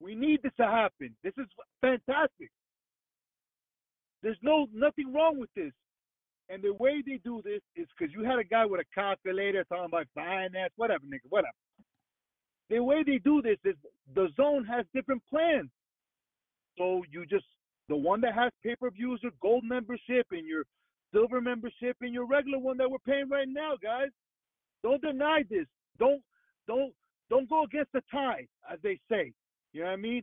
We 0.00 0.14
need 0.14 0.42
this 0.42 0.52
to 0.58 0.66
happen. 0.66 1.14
This 1.22 1.34
is 1.38 1.46
fantastic. 1.80 2.50
There's 4.22 4.38
no 4.42 4.66
nothing 4.72 5.12
wrong 5.12 5.38
with 5.38 5.50
this. 5.54 5.72
And 6.48 6.62
the 6.62 6.74
way 6.74 7.02
they 7.04 7.20
do 7.24 7.40
this 7.42 7.60
is 7.74 7.86
because 7.96 8.12
you 8.14 8.24
had 8.24 8.38
a 8.38 8.44
guy 8.44 8.66
with 8.66 8.80
a 8.80 8.94
calculator 8.94 9.64
talking 9.64 9.86
about 9.86 10.06
finance, 10.14 10.72
whatever, 10.76 11.04
nigga, 11.04 11.28
whatever. 11.30 11.54
The 12.70 12.80
way 12.80 13.02
they 13.04 13.18
do 13.18 13.40
this 13.42 13.58
is 13.64 13.76
the 14.14 14.28
zone 14.36 14.64
has 14.64 14.84
different 14.94 15.22
plans. 15.30 15.70
So 16.78 17.02
you 17.10 17.24
just 17.26 17.44
the 17.88 17.96
one 17.96 18.20
that 18.22 18.34
has 18.34 18.50
pay 18.62 18.74
per 18.76 18.90
views, 18.90 19.20
your 19.22 19.32
gold 19.40 19.64
membership, 19.64 20.26
and 20.30 20.46
your 20.46 20.64
silver 21.12 21.40
membership, 21.40 21.96
and 22.00 22.12
your 22.12 22.26
regular 22.26 22.58
one 22.58 22.76
that 22.78 22.90
we're 22.90 22.98
paying 23.06 23.28
right 23.28 23.48
now, 23.48 23.74
guys. 23.82 24.08
Don't 24.82 25.00
deny 25.02 25.44
this. 25.48 25.66
Don't 25.98 26.22
don't 26.66 26.92
don't 27.30 27.48
go 27.48 27.64
against 27.64 27.92
the 27.92 28.02
tide, 28.10 28.48
as 28.70 28.78
they 28.82 28.98
say. 29.10 29.32
You 29.72 29.80
know 29.82 29.86
what 29.88 29.94
I 29.94 29.96
mean? 29.96 30.22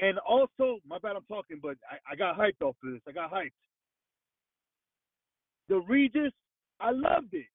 And 0.00 0.18
also, 0.18 0.78
my 0.86 0.98
bad, 0.98 1.16
I'm 1.16 1.24
talking, 1.24 1.58
but 1.60 1.76
I, 1.90 2.12
I 2.12 2.16
got 2.16 2.38
hyped 2.38 2.62
off 2.62 2.76
of 2.84 2.92
this. 2.92 3.00
I 3.08 3.12
got 3.12 3.32
hyped. 3.32 3.52
The 5.68 5.80
Regis, 5.88 6.32
I 6.80 6.90
loved 6.90 7.32
it. 7.32 7.46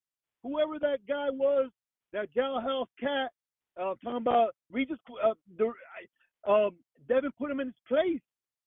Whoever 0.43 0.79
that 0.79 0.99
guy 1.07 1.29
was, 1.29 1.69
that 2.11 2.33
jailhouse 2.35 2.87
cat, 2.99 3.31
uh, 3.79 3.95
talking 4.03 4.17
about 4.17 4.51
Regis, 4.71 4.97
uh, 5.23 5.33
the, 5.57 5.71
um, 6.49 6.71
Devin 7.07 7.31
put 7.39 7.51
him 7.51 7.59
in 7.59 7.67
his 7.67 7.75
place. 7.87 8.21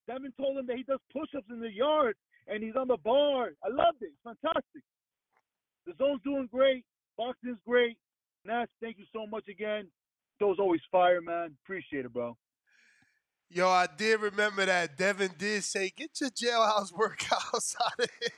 Devin 0.06 0.32
told 0.36 0.58
him 0.58 0.66
that 0.66 0.76
he 0.76 0.82
does 0.82 1.00
push-ups 1.12 1.46
in 1.50 1.60
the 1.60 1.72
yard 1.72 2.16
and 2.48 2.62
he's 2.62 2.76
on 2.76 2.88
the 2.88 2.96
bar. 2.98 3.50
I 3.64 3.68
loved 3.68 4.02
it. 4.02 4.10
It's 4.12 4.22
fantastic. 4.24 4.82
The 5.86 5.92
zone's 5.98 6.22
doing 6.22 6.48
great. 6.52 6.84
Boxing's 7.16 7.58
great. 7.66 7.96
Ness, 8.44 8.68
thank 8.80 8.98
you 8.98 9.04
so 9.12 9.26
much 9.26 9.48
again. 9.48 9.88
Show's 10.38 10.58
always 10.58 10.80
fire, 10.90 11.20
man. 11.20 11.56
Appreciate 11.64 12.04
it, 12.04 12.12
bro. 12.12 12.36
Yo, 13.48 13.68
I 13.68 13.86
did 13.96 14.20
remember 14.20 14.66
that. 14.66 14.98
Devin 14.98 15.30
did 15.38 15.62
say, 15.62 15.92
get 15.96 16.10
your 16.20 16.30
jailhouse 16.30 16.92
workouts 16.98 17.76
out 17.84 18.00
of 18.00 18.08
here. 18.20 18.30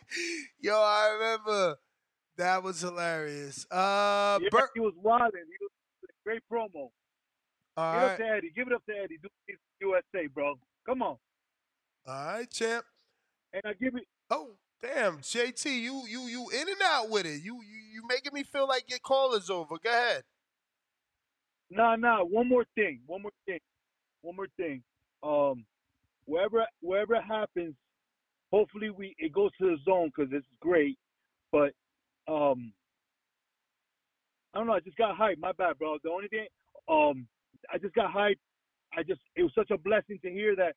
Yo, 0.60 0.74
I 0.74 1.10
remember. 1.18 1.76
That 2.36 2.62
was 2.62 2.80
hilarious. 2.80 3.66
Uh, 3.68 4.38
yeah, 4.40 4.48
Bert, 4.52 4.70
he 4.72 4.80
was 4.80 4.94
wilding. 5.02 5.42
He 5.44 5.56
was 5.60 5.70
great 6.24 6.42
promo. 6.50 6.90
all 7.76 7.92
Give 7.94 8.02
it 8.02 8.04
up 8.04 8.10
right. 8.10 8.18
to 8.18 8.24
Eddie. 8.36 8.52
Give 8.54 8.66
it 8.68 8.72
up 8.74 8.84
to 8.86 8.92
Eddie. 8.92 9.18
Do 9.20 9.28
it 9.48 9.58
USA, 9.80 10.28
bro. 10.28 10.54
Come 10.86 11.02
on. 11.02 11.16
All 12.06 12.24
right, 12.26 12.48
champ. 12.50 12.84
And 13.52 13.62
I 13.64 13.72
give 13.72 13.96
it. 13.96 14.04
Oh, 14.30 14.50
damn, 14.80 15.18
JT, 15.18 15.66
you 15.80 16.04
you 16.06 16.20
you 16.22 16.48
in 16.50 16.68
and 16.68 16.82
out 16.84 17.10
with 17.10 17.26
it. 17.26 17.42
You 17.42 17.56
you 17.56 17.78
you 17.94 18.02
making 18.08 18.32
me 18.32 18.44
feel 18.44 18.68
like 18.68 18.84
your 18.88 18.98
call 19.00 19.34
is 19.34 19.50
over. 19.50 19.74
Go 19.82 19.90
ahead. 19.90 20.22
Nah, 21.70 21.96
nah. 21.96 22.22
One 22.22 22.48
more 22.48 22.64
thing. 22.74 23.00
One 23.06 23.22
more 23.22 23.32
thing. 23.46 23.58
One 24.22 24.36
more 24.36 24.48
thing. 24.56 24.82
Um, 25.22 25.66
wherever 26.26 26.66
wherever 26.82 27.16
it 27.16 27.24
happens, 27.24 27.74
hopefully 28.52 28.90
we 28.90 29.14
it 29.18 29.32
goes 29.32 29.50
to 29.60 29.66
the 29.66 29.78
zone 29.84 30.10
because 30.16 30.32
it's 30.32 30.46
great. 30.60 30.98
But 31.52 31.72
um, 32.28 32.72
I 34.54 34.58
don't 34.58 34.66
know. 34.68 34.74
I 34.74 34.80
just 34.80 34.96
got 34.98 35.18
hyped. 35.18 35.38
My 35.38 35.52
bad, 35.52 35.78
bro. 35.78 35.98
The 36.04 36.10
only 36.10 36.28
thing, 36.28 36.46
um, 36.88 37.26
I 37.72 37.78
just 37.78 37.94
got 37.94 38.12
hyped. 38.14 38.38
I 38.96 39.02
just 39.04 39.20
it 39.36 39.42
was 39.44 39.52
such 39.54 39.70
a 39.70 39.78
blessing 39.78 40.18
to 40.24 40.30
hear 40.30 40.56
that 40.56 40.74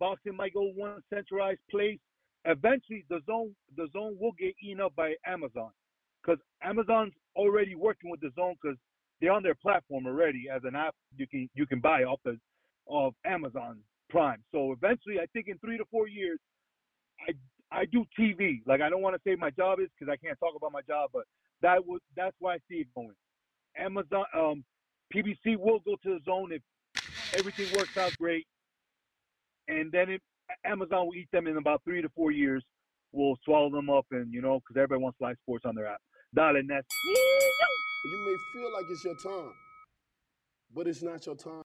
boxing 0.00 0.36
might 0.36 0.54
go 0.54 0.72
one 0.76 1.02
centralized 1.12 1.60
place. 1.70 1.98
Eventually, 2.46 3.04
the 3.10 3.20
zone 3.26 3.54
the 3.76 3.88
zone 3.92 4.16
will 4.20 4.32
get 4.32 4.54
eaten 4.62 4.80
up 4.82 4.94
by 4.96 5.14
Amazon. 5.26 5.70
because 6.22 6.40
Amazon's 6.62 7.14
already 7.36 7.74
working 7.76 8.10
with 8.10 8.20
the 8.20 8.30
zone 8.36 8.54
because 8.62 8.78
they're 9.20 9.32
on 9.32 9.42
their 9.42 9.54
platform 9.56 10.06
already 10.06 10.46
as 10.54 10.62
an 10.64 10.76
app 10.76 10.94
you 11.16 11.26
can 11.28 11.48
you 11.54 11.66
can 11.66 11.80
buy 11.80 12.04
off 12.04 12.20
the 12.24 12.38
of 12.88 13.14
Amazon 13.24 13.78
Prime. 14.10 14.42
So 14.52 14.72
eventually, 14.72 15.20
I 15.20 15.26
think 15.32 15.48
in 15.48 15.58
three 15.58 15.78
to 15.78 15.84
four 15.90 16.08
years, 16.08 16.38
I 17.28 17.32
I 17.72 17.84
do 17.86 18.04
TV. 18.18 18.60
Like 18.66 18.80
I 18.80 18.90
don't 18.90 19.02
want 19.02 19.16
to 19.16 19.22
say 19.26 19.36
my 19.36 19.50
job 19.50 19.80
is 19.80 19.88
because 19.98 20.12
I 20.12 20.16
can't 20.24 20.38
talk 20.38 20.54
about 20.56 20.72
my 20.72 20.82
job, 20.82 21.10
but 21.12 21.24
that 21.62 21.86
would 21.86 22.00
that's 22.16 22.36
why 22.38 22.54
I 22.54 22.58
see 22.68 22.76
it 22.76 22.88
going. 22.94 23.14
Amazon, 23.76 24.24
um, 24.36 24.64
PBC 25.14 25.56
will 25.58 25.80
go 25.80 25.96
to 26.02 26.18
the 26.18 26.20
zone 26.24 26.52
if 26.52 26.62
everything 27.34 27.66
works 27.76 27.96
out 27.96 28.12
great, 28.18 28.46
and 29.68 29.90
then 29.90 30.10
it, 30.10 30.22
Amazon 30.64 31.06
will 31.06 31.14
eat 31.14 31.28
them 31.32 31.46
in 31.46 31.56
about 31.56 31.82
three 31.84 32.02
to 32.02 32.08
four 32.10 32.30
years. 32.30 32.64
We'll 33.12 33.36
swallow 33.44 33.70
them 33.70 33.90
up, 33.90 34.06
and 34.10 34.32
you 34.32 34.42
know, 34.42 34.60
because 34.60 34.76
everybody 34.76 35.02
wants 35.02 35.18
live 35.20 35.36
sports 35.42 35.64
on 35.66 35.74
their 35.74 35.86
app. 35.86 36.00
Dale, 36.34 36.62
Ness. 36.62 36.84
You 38.04 38.18
may 38.26 38.60
feel 38.60 38.72
like 38.72 38.84
it's 38.90 39.04
your 39.04 39.16
time, 39.22 39.52
but 40.74 40.86
it's 40.86 41.02
not 41.02 41.24
your 41.26 41.36
time. 41.36 41.61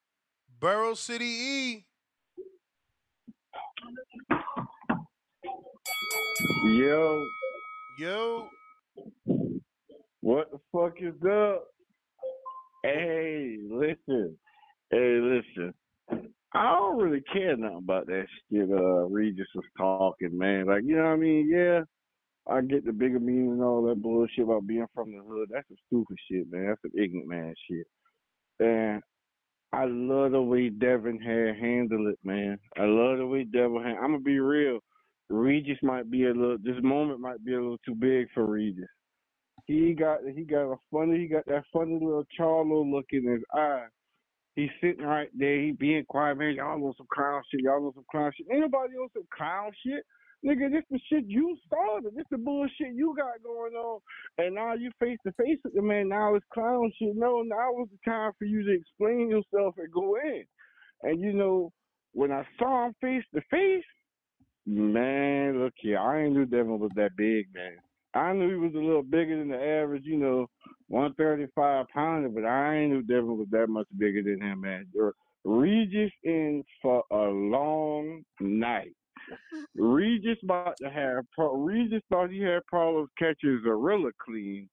Burrow 0.60 0.96
City 0.96 1.26
E. 1.26 1.86
Yo, 6.66 7.24
Yo. 8.00 8.50
what 10.22 10.52
the 10.52 10.60
fuck 10.72 10.98
is 11.00 11.14
up? 11.30 11.68
Hey, 12.84 13.58
listen. 13.70 14.38
Hey, 14.90 15.20
listen. 15.22 15.74
I 16.54 16.72
don't 16.72 16.98
really 16.98 17.22
care 17.32 17.56
nothing 17.56 17.78
about 17.78 18.08
that 18.08 18.26
shit 18.52 18.70
uh 18.72 19.06
Regis 19.06 19.48
was 19.54 19.66
talking, 19.78 20.36
man. 20.36 20.66
Like, 20.66 20.84
you 20.86 20.96
know 20.96 21.04
what 21.04 21.10
I 21.10 21.18
mean? 21.18 21.50
Yeah, 21.52 21.82
I 22.50 22.62
get 22.62 22.86
the 22.86 22.94
bigger 22.94 23.20
meaning 23.20 23.52
and 23.52 23.64
all 23.64 23.84
that 23.84 24.02
bullshit 24.02 24.46
about 24.46 24.66
being 24.66 24.88
from 24.96 25.12
the 25.12 25.22
hood. 25.22 25.50
That's 25.52 25.68
some 25.68 25.78
stupid 25.88 26.18
shit, 26.30 26.52
man. 26.52 26.68
That's 26.68 26.82
some 26.82 27.00
ignorant 27.00 27.28
man 27.28 27.54
shit. 27.70 27.86
And 28.60 29.04
I 29.74 29.86
love 29.86 30.32
the 30.32 30.42
way 30.42 30.70
Devin 30.70 31.20
had 31.20 31.58
handled 31.62 32.08
it, 32.08 32.20
man. 32.24 32.58
I 32.78 32.84
love 32.84 33.18
the 33.18 33.28
way 33.28 33.44
Devin 33.44 33.84
had 33.84 33.98
I'm 33.98 34.12
gonna 34.12 34.20
be 34.20 34.40
real. 34.40 34.80
Regis 35.30 35.78
might 35.84 36.10
be 36.10 36.26
a 36.26 36.34
little 36.34 36.58
this 36.62 36.82
moment 36.82 37.20
might 37.20 37.44
be 37.44 37.54
a 37.54 37.62
little 37.62 37.80
too 37.86 37.96
big 37.96 38.28
for 38.34 38.46
Regis. 38.46 38.86
He 39.66 39.94
got 39.94 40.20
he 40.36 40.44
got 40.44 40.72
a 40.72 40.76
funny 40.92 41.20
he 41.20 41.28
got 41.28 41.46
that 41.48 41.64
funny 41.74 41.94
little 41.94 42.26
Charlo 42.40 42.90
look 42.90 43.06
in 43.12 43.28
his 43.28 43.42
eye. 43.54 43.88
He's 44.56 44.70
sitting 44.82 45.06
right 45.06 45.30
there, 45.38 45.62
he 45.62 45.72
being 45.72 46.06
quiet, 46.06 46.38
man. 46.38 46.56
Y'all 46.56 46.80
know 46.80 46.94
some 46.98 47.08
clown 47.14 47.44
shit, 47.52 47.62
y'all 47.62 47.82
know 47.82 47.92
some 47.94 48.06
clown 48.10 48.32
shit. 48.36 48.48
Ain't 48.52 48.62
nobody 48.62 48.94
some 49.14 49.28
clown 49.36 49.72
shit. 49.86 50.04
Nigga, 50.46 50.72
this 50.72 50.84
the 50.92 51.00
shit 51.12 51.26
you 51.26 51.58
started. 51.66 52.16
This 52.16 52.26
the 52.30 52.38
bullshit 52.38 52.94
you 52.94 53.16
got 53.18 53.44
going 53.44 53.74
on. 53.74 54.00
And 54.38 54.56
now 54.56 54.76
you 54.76 54.92
face 55.00 55.18
to 55.26 55.34
face 55.34 55.58
with 55.64 55.74
the 55.74 55.82
man. 55.82 56.10
Now 56.10 56.36
it's 56.36 56.46
clown 56.54 56.92
shit. 57.00 57.16
No, 57.16 57.42
now 57.42 57.72
was 57.72 57.88
the 57.92 58.10
time 58.10 58.32
for 58.38 58.46
you 58.46 58.64
to 58.64 58.72
explain 58.72 59.30
yourself 59.30 59.76
and 59.78 59.92
go 59.92 60.16
in. 60.16 60.44
And 61.04 61.20
you 61.20 61.34
know, 61.34 61.72
when 62.14 62.32
I 62.32 62.44
saw 62.60 62.88
him 62.88 62.96
face 63.02 63.24
to 63.34 63.42
face, 63.50 63.84
man, 64.66 65.60
look 65.60 65.74
here, 65.78 66.00
I 66.00 66.24
ain't 66.24 66.34
knew 66.34 66.46
Devin 66.46 66.80
was 66.80 66.92
that 66.96 67.16
big, 67.18 67.48
man. 67.54 67.78
I 68.14 68.34
knew 68.34 68.50
he 68.50 68.56
was 68.56 68.74
a 68.74 68.86
little 68.86 69.04
bigger 69.04 69.38
than 69.38 69.50
the 69.50 69.56
average, 69.56 70.04
you 70.06 70.18
know, 70.18 70.48
135 70.88 71.86
pounder, 71.94 72.30
but 72.30 72.46
I 72.46 72.76
ain't 72.76 72.92
knew 72.92 73.04
Devin 73.04 73.38
was 73.38 73.48
that 73.52 73.68
much 73.70 73.88
bigger 73.98 74.24
than 74.24 74.42
him, 74.42 74.62
man. 74.62 74.88
Regis 75.44 76.12
in 76.24 76.64
for 76.82 77.04
a 77.12 77.16
long 77.16 78.24
night. 78.40 78.97
Regis 79.76 80.38
about 80.44 80.78
to 80.82 80.90
have 80.90 81.26
pro- 81.32 81.56
Regis 81.56 82.02
thought 82.10 82.30
he 82.30 82.42
had 82.42 82.66
problems 82.68 83.10
catching 83.18 83.62
Zorrilla 83.66 84.12
clean. 84.24 84.70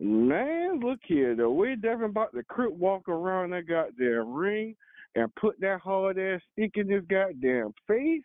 Man, 0.00 0.80
look 0.80 1.00
here, 1.06 1.34
the 1.34 1.50
way 1.50 1.74
Devin 1.74 2.10
about 2.10 2.32
to 2.34 2.42
crip 2.44 2.72
walk 2.72 3.08
around 3.08 3.50
that 3.50 3.66
goddamn 3.66 4.32
ring 4.32 4.76
and 5.14 5.34
put 5.34 5.60
that 5.60 5.80
hard 5.80 6.18
ass 6.18 6.40
stick 6.52 6.72
in 6.76 6.88
his 6.88 7.02
goddamn 7.10 7.72
face. 7.88 8.22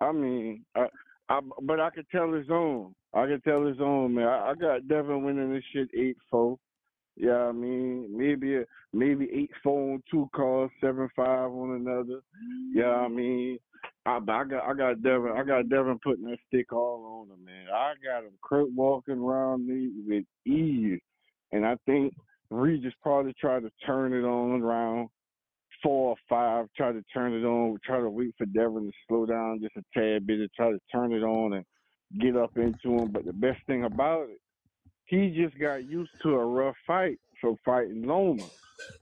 I 0.00 0.12
mean, 0.12 0.64
I, 0.74 0.86
I 1.28 1.40
but 1.62 1.80
I 1.80 1.90
could 1.90 2.06
tell 2.10 2.32
his 2.32 2.48
own. 2.50 2.94
I 3.12 3.26
could 3.26 3.44
tell 3.44 3.66
his 3.66 3.80
own, 3.80 4.14
man. 4.14 4.26
I, 4.26 4.50
I 4.50 4.54
got 4.54 4.88
Devin 4.88 5.22
winning 5.22 5.52
this 5.52 5.64
shit 5.72 5.88
eight 5.94 6.16
four. 6.30 6.56
Yeah, 7.16 7.48
I 7.48 7.52
mean, 7.52 8.08
maybe 8.16 8.56
a, 8.56 8.64
maybe 8.94 9.28
eight 9.34 9.50
on 9.66 10.02
two 10.10 10.30
calls, 10.34 10.70
seven 10.80 11.08
five 11.14 11.50
on 11.50 11.74
another. 11.74 12.20
Yeah, 12.72 12.92
I 12.92 13.08
mean, 13.08 13.58
I, 14.06 14.16
I 14.16 14.44
got 14.44 14.64
I 14.64 14.74
got 14.74 15.02
Devin 15.02 15.32
I 15.36 15.44
got 15.44 15.68
Devin 15.68 15.98
putting 16.02 16.24
that 16.24 16.38
stick 16.48 16.72
all 16.72 17.26
on 17.28 17.36
him, 17.36 17.44
man. 17.44 17.66
I 17.72 17.92
got 18.04 18.24
him 18.24 18.32
crip 18.40 18.68
walking 18.74 19.18
around 19.18 19.66
me 19.66 19.90
with 20.06 20.24
ease, 20.46 21.00
and 21.52 21.66
I 21.66 21.76
think 21.86 22.14
Regis 22.50 22.94
probably 23.02 23.34
tried 23.40 23.62
to 23.62 23.70
turn 23.86 24.12
it 24.12 24.24
on 24.24 24.62
around 24.62 25.08
four 25.82 26.10
or 26.10 26.16
five, 26.28 26.66
try 26.76 26.92
to 26.92 27.02
turn 27.12 27.32
it 27.32 27.44
on, 27.44 27.78
try 27.84 28.00
to 28.00 28.10
wait 28.10 28.34
for 28.36 28.46
Devin 28.46 28.86
to 28.86 28.92
slow 29.08 29.26
down 29.26 29.60
just 29.60 29.76
a 29.76 29.98
tad 29.98 30.26
bit, 30.26 30.40
and 30.40 30.50
try 30.56 30.70
to 30.70 30.80
turn 30.92 31.12
it 31.12 31.22
on 31.22 31.54
and 31.54 31.64
get 32.20 32.36
up 32.36 32.56
into 32.56 32.98
him. 32.98 33.10
But 33.12 33.24
the 33.24 33.32
best 33.32 33.60
thing 33.66 33.84
about 33.84 34.28
it, 34.30 34.40
he 35.06 35.30
just 35.30 35.58
got 35.58 35.88
used 35.88 36.10
to 36.22 36.34
a 36.34 36.44
rough 36.44 36.76
fight 36.86 37.18
from 37.40 37.56
fighting 37.64 38.02
Loma. 38.02 38.44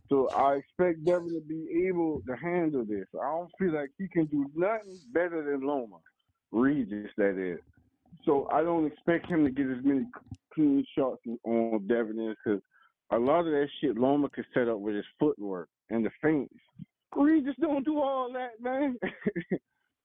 So 0.09 0.29
I 0.31 0.55
expect 0.55 1.05
Devin 1.05 1.29
to 1.29 1.43
be 1.47 1.87
able 1.89 2.23
to 2.27 2.37
handle 2.37 2.85
this. 2.85 3.07
I 3.15 3.25
don't 3.25 3.51
feel 3.59 3.75
like 3.75 3.91
he 3.99 4.09
can 4.09 4.27
do 4.27 4.47
nothing 4.55 4.99
better 5.13 5.43
than 5.45 5.67
Loma. 5.67 5.97
Regis, 6.51 7.11
that 7.17 7.39
is. 7.39 7.61
So 8.25 8.49
I 8.51 8.63
don't 8.63 8.87
expect 8.87 9.27
him 9.27 9.45
to 9.45 9.51
get 9.51 9.67
as 9.67 9.85
many 9.85 10.07
clean 10.55 10.85
shots 10.97 11.21
on 11.45 11.87
Devin 11.87 12.35
because 12.45 12.61
a 13.13 13.19
lot 13.19 13.41
of 13.41 13.47
that 13.47 13.69
shit 13.81 13.97
Loma 13.97 14.29
could 14.31 14.47
set 14.55 14.69
up 14.69 14.79
with 14.79 14.95
his 14.95 15.05
footwork 15.19 15.69
and 15.91 16.05
the 16.05 16.11
feints. 16.23 16.55
Regis 17.17 17.55
don't 17.61 17.85
do 17.85 17.99
all 17.99 18.33
that, 18.33 18.61
man. 18.61 18.97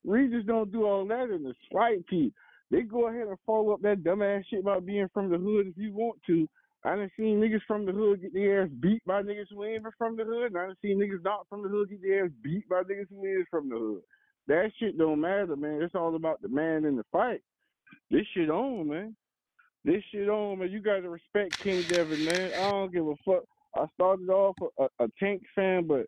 Regis 0.06 0.46
don't 0.46 0.72
do 0.72 0.86
all 0.86 1.06
that 1.08 1.30
in 1.30 1.44
the 1.44 1.54
slight 1.72 2.06
piece. 2.08 2.34
They 2.72 2.82
go 2.82 3.08
ahead 3.08 3.28
and 3.28 3.38
follow 3.46 3.74
up 3.74 3.82
that 3.82 4.04
dumbass 4.04 4.44
shit 4.50 4.62
about 4.62 4.86
being 4.86 5.08
from 5.14 5.30
the 5.30 5.38
hood 5.38 5.68
if 5.68 5.78
you 5.78 5.94
want 5.94 6.20
to. 6.28 6.48
I 6.86 6.96
done 6.96 7.12
seen 7.18 7.40
niggas 7.40 7.62
from 7.66 7.86
the 7.86 7.94
hood 7.94 8.22
get 8.22 8.34
their 8.34 8.64
ass 8.64 8.70
beat 8.80 9.04
by 9.06 9.22
niggas 9.22 9.46
who 9.50 9.64
ain't 9.64 9.84
from 9.98 10.18
the 10.18 10.26
hood, 10.26 10.48
and 10.48 10.58
I 10.58 10.68
done 10.68 10.76
seen 10.82 11.00
niggas 11.00 11.24
not 11.24 11.48
from 11.50 11.64
the 11.64 11.70
hood 11.70 11.90
get 11.90 12.02
their 12.02 12.26
ass 12.26 12.32
beat 12.44 12.68
by 12.68 12.84
niggas 12.84 13.08
who 13.10 13.24
is 13.24 13.46
from 13.50 13.70
the 13.70 13.78
hood. 13.78 14.02
That 14.48 14.72
shit 14.78 14.98
don't 14.98 15.22
matter, 15.22 15.56
man. 15.56 15.82
It's 15.82 15.96
all 15.96 16.16
about 16.16 16.42
the 16.42 16.50
man 16.50 16.84
in 16.84 16.98
the 16.98 17.06
fight. 17.12 17.42
This 18.12 18.26
shit 18.34 18.50
on, 18.50 18.90
man. 18.90 19.16
This 19.86 20.04
shit 20.12 20.28
on, 20.28 20.60
man. 20.60 20.72
You 20.72 20.82
gotta 20.82 21.10
respect 21.10 21.58
King 21.60 21.84
Devin, 21.88 22.26
man. 22.26 22.52
I 22.54 22.72
don't 22.72 22.92
give 22.92 23.08
a 23.08 23.16
fuck. 23.26 23.44
I 23.76 23.86
started 23.96 24.30
off 24.30 24.56
a, 24.78 24.88
a, 25.04 25.08
Tank 25.20 25.44
fan, 25.56 25.88
but 25.88 26.06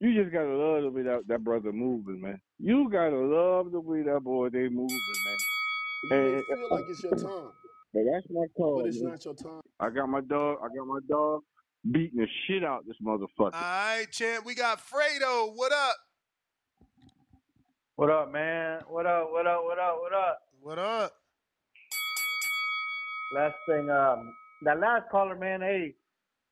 you 0.00 0.20
just 0.20 0.32
gotta 0.32 0.54
love 0.54 0.82
the 0.82 0.90
way 0.90 1.02
that, 1.02 1.22
that 1.28 1.44
brother 1.44 1.72
moving, 1.72 2.20
man. 2.20 2.40
You 2.58 2.88
gotta 2.90 3.16
love 3.16 3.70
the 3.70 3.80
way 3.80 4.02
that 4.02 4.20
boy 4.24 4.50
they 4.50 4.68
moving, 4.68 4.88
man. 5.24 5.36
You 6.02 6.16
And, 6.16 6.44
feel 6.44 6.68
like 6.70 6.84
it's 6.88 7.02
your 7.02 7.14
time, 7.14 7.52
but 7.92 8.02
that's 8.10 8.26
my 8.30 8.46
call, 8.56 8.80
but 8.80 8.88
it's 8.88 9.00
man. 9.00 9.10
not 9.12 9.24
your 9.24 9.34
time. 9.34 9.60
I 9.80 9.90
got 9.90 10.08
my 10.08 10.20
dog. 10.20 10.58
I 10.62 10.68
got 10.74 10.86
my 10.86 11.00
dog 11.08 11.42
beating 11.90 12.20
the 12.20 12.26
shit 12.46 12.64
out 12.64 12.84
this 12.86 12.96
motherfucker. 13.04 13.28
All 13.38 13.50
right, 13.52 14.06
champ. 14.10 14.44
We 14.44 14.54
got 14.54 14.80
Fredo. 14.80 15.54
What 15.54 15.72
up? 15.72 15.96
What 17.96 18.10
up, 18.10 18.30
man? 18.30 18.80
What 18.88 19.06
up? 19.06 19.28
What 19.30 19.46
up? 19.46 19.62
What 19.64 19.78
up? 19.78 19.98
What 20.00 20.12
up? 20.12 20.38
What 20.60 20.78
up? 20.78 21.12
Last 23.34 23.54
thing, 23.68 23.90
um, 23.90 24.32
that 24.62 24.78
last 24.78 25.08
caller, 25.10 25.34
man. 25.34 25.60
Hey, 25.60 25.94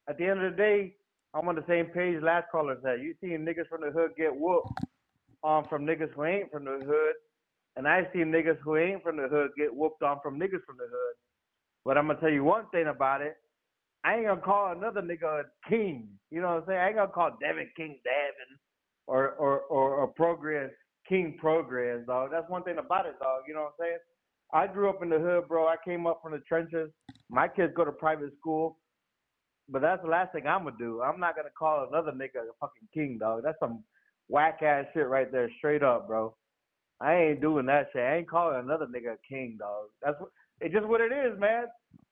at 0.09 0.19
the 0.19 0.25
end 0.25 0.43
of 0.43 0.53
the 0.53 0.57
day, 0.57 0.95
I'm 1.35 1.49
on 1.49 1.55
the 1.55 1.65
same 1.69 1.87
page. 1.87 2.23
Last 2.23 2.47
caller 2.51 2.79
said, 2.83 3.01
you 3.01 3.15
seen 3.21 3.45
niggas 3.45 3.69
from 3.69 3.83
the 3.83 3.91
hood 3.91 4.11
get 4.17 4.35
whooped, 4.35 4.81
um, 5.43 5.65
from 5.69 5.85
niggas 5.85 6.13
who 6.15 6.25
ain't 6.25 6.51
from 6.51 6.65
the 6.65 6.81
hood, 6.85 7.15
and 7.77 7.87
I 7.87 8.09
see 8.13 8.21
niggas 8.21 8.59
who 8.63 8.77
ain't 8.77 9.03
from 9.03 9.17
the 9.17 9.29
hood 9.29 9.51
get 9.57 9.75
whooped 9.75 10.03
on 10.03 10.19
from 10.23 10.39
niggas 10.39 10.65
from 10.67 10.79
the 10.79 10.89
hood. 10.91 11.15
But 11.85 11.99
I'm 11.99 12.07
gonna 12.07 12.21
tell 12.21 12.31
you 12.31 12.45
one 12.45 12.67
thing 12.73 12.87
about 12.87 13.23
it. 13.23 13.37
I 14.05 14.17
ain't 14.17 14.27
gonna 14.27 14.41
call 14.41 14.73
another 14.73 15.03
nigga 15.03 15.41
a 15.41 15.69
king. 15.69 16.09
You 16.31 16.41
know 16.41 16.49
what 16.49 16.63
I'm 16.63 16.65
saying? 16.67 16.79
I 16.81 16.87
ain't 16.89 16.97
gonna 16.97 17.13
call 17.13 17.37
Devin 17.41 17.71
King 17.77 17.99
Devin 18.05 18.59
or 19.07 19.31
or 19.33 19.61
or, 19.63 19.95
or 19.95 20.15
Prograis 20.15 20.71
King 21.09 21.39
Prograis, 21.43 22.07
dog. 22.07 22.31
That's 22.31 22.49
one 22.49 22.63
thing 22.63 22.79
about 22.79 23.07
it, 23.07 23.19
dog. 23.21 23.43
You 23.47 23.55
know 23.55 23.63
what 23.63 23.75
I'm 23.81 23.87
saying? 23.87 23.99
I 24.53 24.67
grew 24.67 24.89
up 24.89 25.03
in 25.03 25.09
the 25.09 25.19
hood, 25.19 25.49
bro. 25.49 25.67
I 25.67 25.77
came 25.85 26.07
up 26.07 26.21
from 26.23 26.33
the 26.33 26.41
trenches. 26.41 26.91
My 27.31 27.49
kids 27.49 27.73
go 27.75 27.85
to 27.85 27.93
private 27.93 28.33
school. 28.39 28.79
But 29.69 29.81
that's 29.81 30.03
the 30.03 30.09
last 30.09 30.33
thing 30.33 30.47
I'm 30.47 30.65
gonna 30.65 30.77
do. 30.79 31.03
I'm 31.03 31.19
not 31.19 31.37
gonna 31.37 31.49
call 31.59 31.89
another 31.89 32.13
nigga 32.13 32.43
a 32.43 32.53
fucking 32.61 32.89
king, 32.93 33.19
dog. 33.19 33.43
That's 33.43 33.59
some 33.61 33.83
whack 34.29 34.63
ass 34.63 34.85
shit 34.93 35.09
right 35.09 35.31
there, 35.31 35.51
straight 35.59 35.83
up, 35.83 36.07
bro. 36.07 36.35
I 37.01 37.15
ain't 37.15 37.41
doing 37.41 37.67
that 37.67 37.89
shit. 37.93 38.03
I 38.03 38.17
ain't 38.17 38.29
calling 38.29 38.61
another 38.61 38.87
nigga 38.87 39.15
a 39.15 39.19
king, 39.29 39.57
dog. 39.59 39.89
That's 40.03 40.21
what 40.21 40.31
it's 40.61 40.75
just 40.75 40.87
what 40.87 41.01
it 41.01 41.13
is, 41.13 41.39
man. 41.39 41.65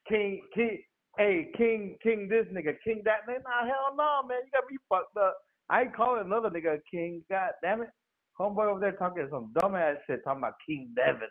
King, 0.08 0.42
king, 0.54 0.78
hey, 1.18 1.50
king, 1.56 1.96
king, 2.02 2.28
this 2.28 2.46
nigga, 2.52 2.74
king, 2.84 3.02
that 3.04 3.26
nigga. 3.28 3.44
Nah, 3.44 3.66
hell 3.66 3.94
no, 3.96 4.26
man. 4.28 4.38
You 4.44 4.50
got 4.52 4.70
me 4.70 4.78
fucked 4.88 5.16
up. 5.16 5.36
I 5.70 5.82
ain't 5.82 5.96
calling 5.96 6.24
another 6.26 6.50
nigga 6.50 6.78
king. 6.90 7.22
God 7.30 7.50
damn 7.62 7.82
it, 7.82 7.90
homeboy 8.38 8.70
over 8.70 8.80
there 8.80 8.92
talking 8.92 9.28
some 9.30 9.52
dumbass 9.54 9.96
shit, 10.06 10.24
talking 10.24 10.42
about 10.42 10.54
King 10.66 10.90
Devin. 10.96 11.28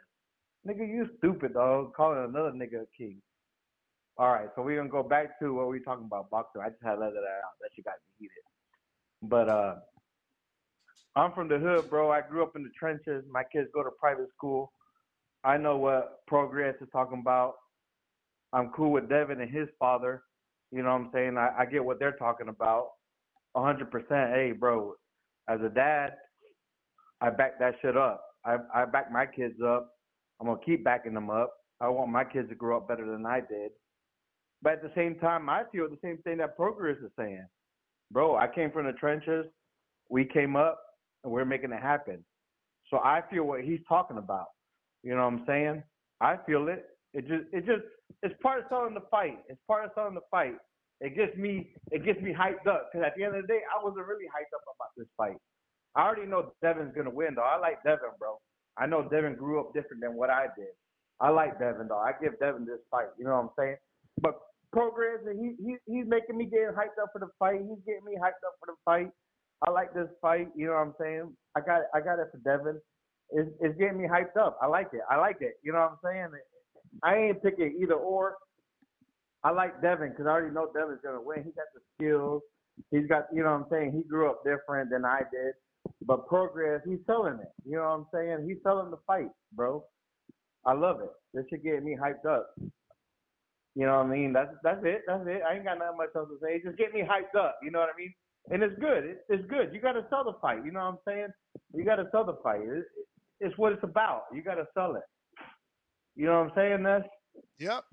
Nigga, 0.67 0.87
you 0.87 1.09
stupid, 1.17 1.53
dog. 1.53 1.93
Calling 1.93 2.23
another 2.23 2.51
nigga 2.51 2.85
king. 2.97 3.21
All 4.17 4.31
right, 4.31 4.49
so 4.55 4.61
we're 4.61 4.77
gonna 4.77 4.89
go 4.89 5.03
back 5.03 5.39
to 5.39 5.53
what 5.53 5.67
we 5.67 5.79
were 5.79 5.85
talking 5.85 6.05
about 6.05 6.29
boxer. 6.29 6.61
I 6.61 6.69
just 6.69 6.83
had 6.83 6.95
to 6.95 7.01
let 7.01 7.13
that 7.13 7.19
out. 7.19 7.57
That 7.61 7.69
shit 7.75 7.85
got 7.85 7.95
me 8.05 8.13
heated. 8.19 8.43
But 9.23 9.49
uh, 9.49 9.75
I'm 11.15 11.33
from 11.33 11.47
the 11.47 11.57
hood, 11.57 11.89
bro. 11.89 12.11
I 12.11 12.21
grew 12.21 12.43
up 12.43 12.55
in 12.55 12.63
the 12.63 12.69
trenches. 12.77 13.23
My 13.31 13.43
kids 13.51 13.69
go 13.73 13.83
to 13.83 13.89
private 13.99 14.27
school. 14.35 14.71
I 15.43 15.57
know 15.57 15.77
what 15.77 16.19
Prograis 16.29 16.81
is 16.81 16.87
talking 16.91 17.19
about. 17.19 17.55
I'm 18.53 18.69
cool 18.69 18.91
with 18.91 19.09
Devin 19.09 19.41
and 19.41 19.49
his 19.49 19.67
father. 19.79 20.23
You 20.71 20.83
know 20.83 20.89
what 20.89 21.01
I'm 21.01 21.09
saying? 21.13 21.37
I, 21.37 21.49
I 21.59 21.65
get 21.65 21.83
what 21.83 21.99
they're 21.99 22.11
talking 22.13 22.47
about. 22.47 22.89
100%. 23.55 23.83
Hey, 24.09 24.51
bro, 24.51 24.93
as 25.49 25.59
a 25.61 25.69
dad, 25.69 26.11
I 27.19 27.29
back 27.29 27.59
that 27.59 27.75
shit 27.81 27.97
up. 27.97 28.23
I, 28.45 28.57
I 28.73 28.85
back 28.85 29.11
my 29.11 29.25
kids 29.25 29.55
up. 29.65 29.89
I'm 30.39 30.47
going 30.47 30.59
to 30.59 30.65
keep 30.65 30.83
backing 30.83 31.13
them 31.13 31.29
up. 31.29 31.53
I 31.79 31.89
want 31.89 32.11
my 32.11 32.23
kids 32.23 32.49
to 32.49 32.55
grow 32.55 32.77
up 32.77 32.87
better 32.87 33.09
than 33.09 33.25
I 33.25 33.39
did. 33.39 33.71
But 34.61 34.73
at 34.73 34.81
the 34.83 34.91
same 34.95 35.15
time, 35.15 35.49
I 35.49 35.63
feel 35.71 35.89
the 35.89 35.97
same 36.03 36.17
thing 36.19 36.37
that 36.37 36.57
Prograis 36.57 37.03
is 37.03 37.11
saying. 37.17 37.45
Bro, 38.11 38.37
I 38.37 38.47
came 38.47 38.71
from 38.71 38.85
the 38.85 38.93
trenches. 38.93 39.45
We 40.09 40.25
came 40.25 40.55
up 40.55 40.79
and 41.23 41.31
we're 41.31 41.45
making 41.45 41.71
it 41.71 41.81
happen. 41.81 42.23
So 42.89 42.97
I 42.97 43.21
feel 43.31 43.43
what 43.43 43.61
he's 43.61 43.79
talking 43.87 44.17
about. 44.17 44.47
You 45.03 45.15
know 45.15 45.25
what 45.25 45.33
I'm 45.33 45.43
saying? 45.47 45.83
I 46.21 46.37
feel 46.45 46.67
it. 46.67 46.85
It 47.13 47.27
just 47.27 47.45
it 47.51 47.65
just 47.65 47.83
it's 48.23 48.35
part 48.41 48.59
of 48.59 48.65
selling 48.69 48.93
the 48.93 49.05
fight. 49.11 49.39
It's 49.49 49.59
part 49.67 49.85
of 49.85 49.91
selling 49.95 50.15
the 50.15 50.27
fight. 50.29 50.55
It 51.01 51.15
gets 51.15 51.35
me 51.37 51.73
it 51.91 52.05
gets 52.05 52.21
me 52.21 52.31
hyped 52.33 52.67
up 52.67 52.89
because 52.91 53.05
at 53.05 53.13
the 53.17 53.23
end 53.23 53.35
of 53.35 53.41
the 53.41 53.47
day, 53.47 53.61
I 53.65 53.83
wasn't 53.83 54.05
really 54.05 54.25
hyped 54.29 54.53
up 54.55 54.63
about 54.63 54.93
this 54.95 55.07
fight. 55.17 55.37
I 55.95 56.05
already 56.05 56.27
know 56.29 56.53
Devin's 56.61 56.93
gonna 56.95 57.09
win 57.09 57.35
though. 57.35 57.43
I 57.47 57.57
like 57.57 57.83
Devin, 57.83 58.15
bro. 58.19 58.37
I 58.77 58.85
know 58.85 59.09
Devin 59.09 59.35
grew 59.35 59.59
up 59.59 59.73
different 59.73 60.01
than 60.01 60.15
what 60.15 60.29
I 60.29 60.47
did. 60.55 60.71
I 61.19 61.29
like 61.29 61.59
Devin 61.59 61.87
though. 61.89 61.99
I 61.99 62.13
give 62.21 62.39
Devin 62.39 62.65
this 62.65 62.79
fight. 62.89 63.09
You 63.17 63.25
know 63.25 63.31
what 63.31 63.51
I'm 63.51 63.55
saying? 63.57 63.77
But 64.21 64.39
Prograis 64.73 65.27
and 65.27 65.37
he, 65.37 65.55
he 65.61 65.75
he's 65.85 66.07
making 66.07 66.37
me 66.37 66.45
get 66.45 66.71
hyped 66.77 67.01
up 67.01 67.09
for 67.11 67.19
the 67.19 67.29
fight. 67.39 67.59
He's 67.59 67.83
getting 67.85 68.05
me 68.05 68.15
hyped 68.15 68.45
up 68.47 68.55
for 68.59 68.67
the 68.67 68.77
fight. 68.85 69.09
I 69.67 69.71
like 69.71 69.93
this 69.93 70.07
fight. 70.21 70.47
You 70.55 70.67
know 70.67 70.73
what 70.73 70.87
I'm 70.87 70.95
saying? 70.99 71.33
I 71.57 71.59
got 71.59 71.81
I 71.93 71.99
got 71.99 72.19
it 72.19 72.29
for 72.31 72.39
Devin. 72.45 72.79
It's, 73.31 73.49
it's 73.61 73.77
getting 73.77 73.97
me 74.01 74.07
hyped 74.07 74.37
up. 74.39 74.57
I 74.61 74.67
like 74.67 74.89
it. 74.93 75.01
I 75.09 75.17
like 75.17 75.37
it. 75.41 75.53
You 75.63 75.73
know 75.73 75.79
what 75.79 75.91
I'm 75.91 75.97
saying? 76.03 76.27
I 77.03 77.15
ain't 77.15 77.43
picking 77.43 77.77
either 77.81 77.95
or. 77.95 78.35
I 79.43 79.51
like 79.51 79.81
Devin 79.81 80.09
because 80.09 80.27
I 80.27 80.29
already 80.29 80.53
know 80.53 80.69
Devin's 80.73 80.99
gonna 81.03 81.21
win. 81.21 81.39
He 81.43 81.51
got 81.51 81.65
the 81.73 81.81
skills. 81.95 82.43
He's 82.91 83.07
got, 83.07 83.25
you 83.33 83.43
know 83.43 83.51
what 83.51 83.61
I'm 83.61 83.65
saying? 83.71 83.91
He 83.93 84.07
grew 84.07 84.29
up 84.29 84.43
different 84.43 84.89
than 84.91 85.05
I 85.05 85.21
did. 85.31 85.53
But 86.05 86.27
Prograis, 86.27 86.81
he's 86.85 86.99
selling 87.05 87.35
it. 87.35 87.51
You 87.65 87.77
know 87.77 87.83
what 87.83 87.89
I'm 87.89 88.07
saying? 88.13 88.47
He's 88.47 88.57
selling 88.63 88.91
the 88.91 88.97
fight, 89.07 89.29
bro. 89.53 89.83
I 90.65 90.73
love 90.73 91.01
it. 91.01 91.09
This 91.33 91.45
should 91.49 91.63
get 91.63 91.83
me 91.83 91.97
hyped 91.99 92.25
up. 92.29 92.53
You 93.75 93.85
know 93.85 93.97
what 93.97 94.07
I 94.07 94.09
mean? 94.09 94.33
That's 94.33 94.51
that's 94.63 94.81
it. 94.83 95.03
That's 95.07 95.23
it. 95.27 95.41
I 95.47 95.55
ain't 95.55 95.63
got 95.63 95.79
nothing 95.79 95.97
much 95.97 96.09
else 96.15 96.29
to 96.29 96.37
say. 96.43 96.61
Just 96.63 96.77
get 96.77 96.93
me 96.93 97.01
hyped 97.01 97.39
up. 97.39 97.57
You 97.63 97.71
know 97.71 97.79
what 97.79 97.89
I 97.93 97.97
mean? 97.97 98.13
And 98.51 98.63
it's 98.63 98.77
good. 98.79 99.05
It, 99.05 99.25
it's 99.29 99.45
good. 99.49 99.73
You 99.73 99.79
got 99.79 99.93
to 99.93 100.05
sell 100.09 100.23
the 100.23 100.33
fight. 100.41 100.65
You 100.65 100.71
know 100.71 100.79
what 100.81 100.93
I'm 100.93 100.97
saying? 101.07 101.27
You 101.73 101.85
got 101.85 101.95
to 101.97 102.07
sell 102.11 102.25
the 102.25 102.37
fight. 102.43 102.61
It's 103.41 103.57
what 103.57 103.73
it's 103.73 103.83
about. 103.83 104.23
You 104.33 104.41
got 104.43 104.55
to 104.55 104.65
sell 104.73 104.95
it. 104.95 105.03
You 106.15 106.27
know 106.27 106.43
what 106.43 106.51
I'm 106.51 106.55
saying, 106.55 106.83
Ness? 106.83 107.01
Yep. 107.59 107.83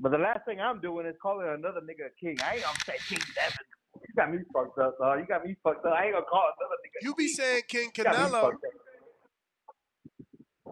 But 0.00 0.12
the 0.12 0.18
last 0.18 0.40
thing 0.46 0.60
I'm 0.60 0.80
doing 0.80 1.06
is 1.06 1.14
calling 1.22 1.46
another 1.46 1.80
nigga 1.80 2.06
a 2.08 2.14
king. 2.18 2.36
I 2.42 2.54
ain't 2.54 2.64
gonna 2.64 2.78
say 2.84 2.96
King 3.08 3.20
Devin. 3.36 3.66
You 4.00 4.14
got 4.16 4.32
me 4.32 4.38
fucked 4.52 4.78
up, 4.78 4.98
dog. 4.98 5.20
You 5.20 5.26
got 5.26 5.44
me 5.44 5.54
fucked 5.62 5.86
up. 5.86 5.92
I 5.92 6.06
ain't 6.06 6.14
gonna 6.14 6.24
call 6.24 6.50
another 6.58 6.74
nigga. 6.82 7.04
You 7.04 7.14
be 7.14 7.28
saying 7.28 7.62
King 7.68 7.90
You 7.96 8.04
got 8.04 8.18
me 8.18 8.36
Canelo. 8.36 8.52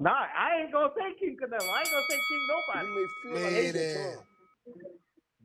Nah, 0.01 0.11
I 0.11 0.63
ain't 0.63 0.73
gonna 0.73 0.91
say 0.97 1.15
King 1.21 1.37
Canelo. 1.41 1.61
I 1.61 1.81
ain't 1.81 1.91
gonna 1.91 2.07
say 2.09 2.19
King 2.29 2.47
nobody. 2.49 2.89
You 2.89 2.95
may 2.95 3.07
feel 3.23 3.43
like 3.45 3.53
it's 3.53 3.95
your 3.95 4.15
time, 4.15 4.25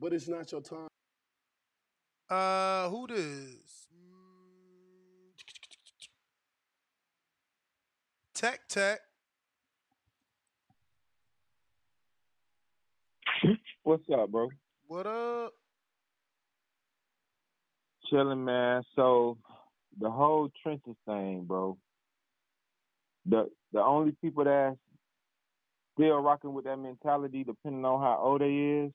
but 0.00 0.12
it's 0.12 0.28
not 0.28 0.52
your 0.52 0.62
time. 0.62 0.88
Uh, 2.28 2.88
who 2.88 3.06
this? 3.06 3.85
Tech 8.36 8.60
Tech. 8.68 9.00
What's 13.82 14.02
up, 14.12 14.30
bro? 14.30 14.50
What 14.88 15.06
up? 15.06 15.52
Chilling, 18.10 18.44
man. 18.44 18.82
So 18.94 19.38
the 19.98 20.10
whole 20.10 20.50
trenches 20.62 20.96
thing, 21.06 21.44
bro. 21.46 21.78
The 23.24 23.48
the 23.72 23.80
only 23.80 24.14
people 24.20 24.44
that's 24.44 24.76
still 25.94 26.18
rocking 26.18 26.52
with 26.52 26.66
that 26.66 26.76
mentality, 26.76 27.42
depending 27.42 27.86
on 27.86 28.02
how 28.02 28.20
old 28.22 28.42
they 28.42 28.84
is, 28.84 28.92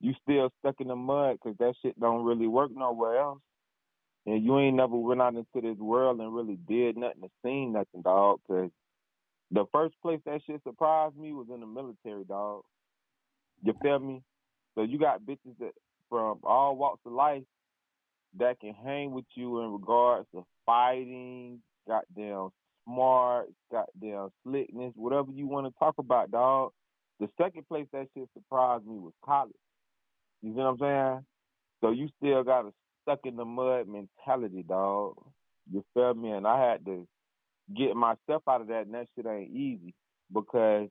you 0.00 0.14
still 0.20 0.50
stuck 0.58 0.80
in 0.80 0.88
the 0.88 0.96
mud 0.96 1.36
because 1.40 1.56
that 1.58 1.74
shit 1.80 1.98
don't 2.00 2.24
really 2.24 2.48
work 2.48 2.72
nowhere 2.74 3.20
else. 3.20 3.38
And 4.26 4.42
you 4.42 4.58
ain't 4.58 4.76
never 4.76 4.96
went 4.96 5.20
out 5.20 5.34
into 5.34 5.60
this 5.60 5.78
world 5.78 6.20
and 6.20 6.34
really 6.34 6.56
did 6.56 6.96
nothing 6.96 7.22
or 7.22 7.30
seen 7.42 7.72
nothing, 7.72 8.02
dog. 8.02 8.40
'Cause 8.46 8.70
the 9.50 9.66
first 9.66 10.00
place 10.00 10.20
that 10.24 10.42
shit 10.42 10.62
surprised 10.62 11.16
me 11.16 11.32
was 11.32 11.48
in 11.50 11.60
the 11.60 11.66
military, 11.66 12.24
dog. 12.24 12.64
You 13.62 13.74
feel 13.82 13.98
me? 13.98 14.22
So 14.74 14.82
you 14.82 14.98
got 14.98 15.22
bitches 15.22 15.56
that 15.58 15.74
from 16.08 16.40
all 16.42 16.76
walks 16.76 17.04
of 17.06 17.12
life 17.12 17.44
that 18.34 18.58
can 18.60 18.74
hang 18.74 19.12
with 19.12 19.26
you 19.34 19.60
in 19.60 19.72
regards 19.72 20.26
to 20.34 20.44
fighting, 20.66 21.62
goddamn 21.86 22.50
smart, 22.84 23.48
goddamn 23.70 24.30
slickness, 24.42 24.92
whatever 24.96 25.30
you 25.30 25.46
want 25.46 25.66
to 25.66 25.78
talk 25.78 25.98
about, 25.98 26.30
dog. 26.30 26.72
The 27.20 27.28
second 27.36 27.66
place 27.68 27.86
that 27.92 28.08
shit 28.14 28.28
surprised 28.34 28.86
me 28.86 28.98
was 28.98 29.12
college. 29.24 29.54
You 30.42 30.50
know 30.50 30.72
what 30.72 30.72
I'm 30.72 30.78
saying? 30.78 31.26
So 31.80 31.90
you 31.90 32.08
still 32.18 32.42
got 32.42 32.66
a 32.66 32.72
stuck 33.04 33.20
in 33.24 33.36
the 33.36 33.44
mud 33.44 33.86
mentality, 33.88 34.64
dog. 34.66 35.14
You 35.70 35.84
feel 35.94 36.14
me? 36.14 36.30
And 36.30 36.46
I 36.46 36.70
had 36.70 36.84
to 36.86 37.06
get 37.76 37.96
myself 37.96 38.42
out 38.48 38.60
of 38.60 38.68
that, 38.68 38.86
and 38.86 38.94
that 38.94 39.06
shit 39.14 39.26
ain't 39.26 39.50
easy 39.50 39.94
because 40.32 40.88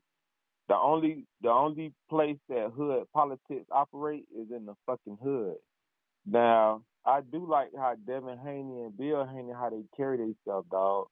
the 0.69 0.75
only 0.75 1.25
the 1.41 1.49
only 1.49 1.93
place 2.09 2.37
that 2.49 2.71
hood 2.75 3.03
politics 3.13 3.65
operate 3.71 4.25
is 4.35 4.47
in 4.55 4.65
the 4.65 4.73
fucking 4.85 5.17
hood. 5.21 5.55
Now, 6.25 6.83
I 7.05 7.21
do 7.21 7.45
like 7.49 7.69
how 7.77 7.95
Devin 8.07 8.39
Haney 8.43 8.83
and 8.83 8.97
Bill 8.97 9.25
Haney 9.25 9.51
how 9.53 9.69
they 9.69 9.83
carry 9.95 10.17
themselves, 10.17 10.67
dog. 10.71 11.07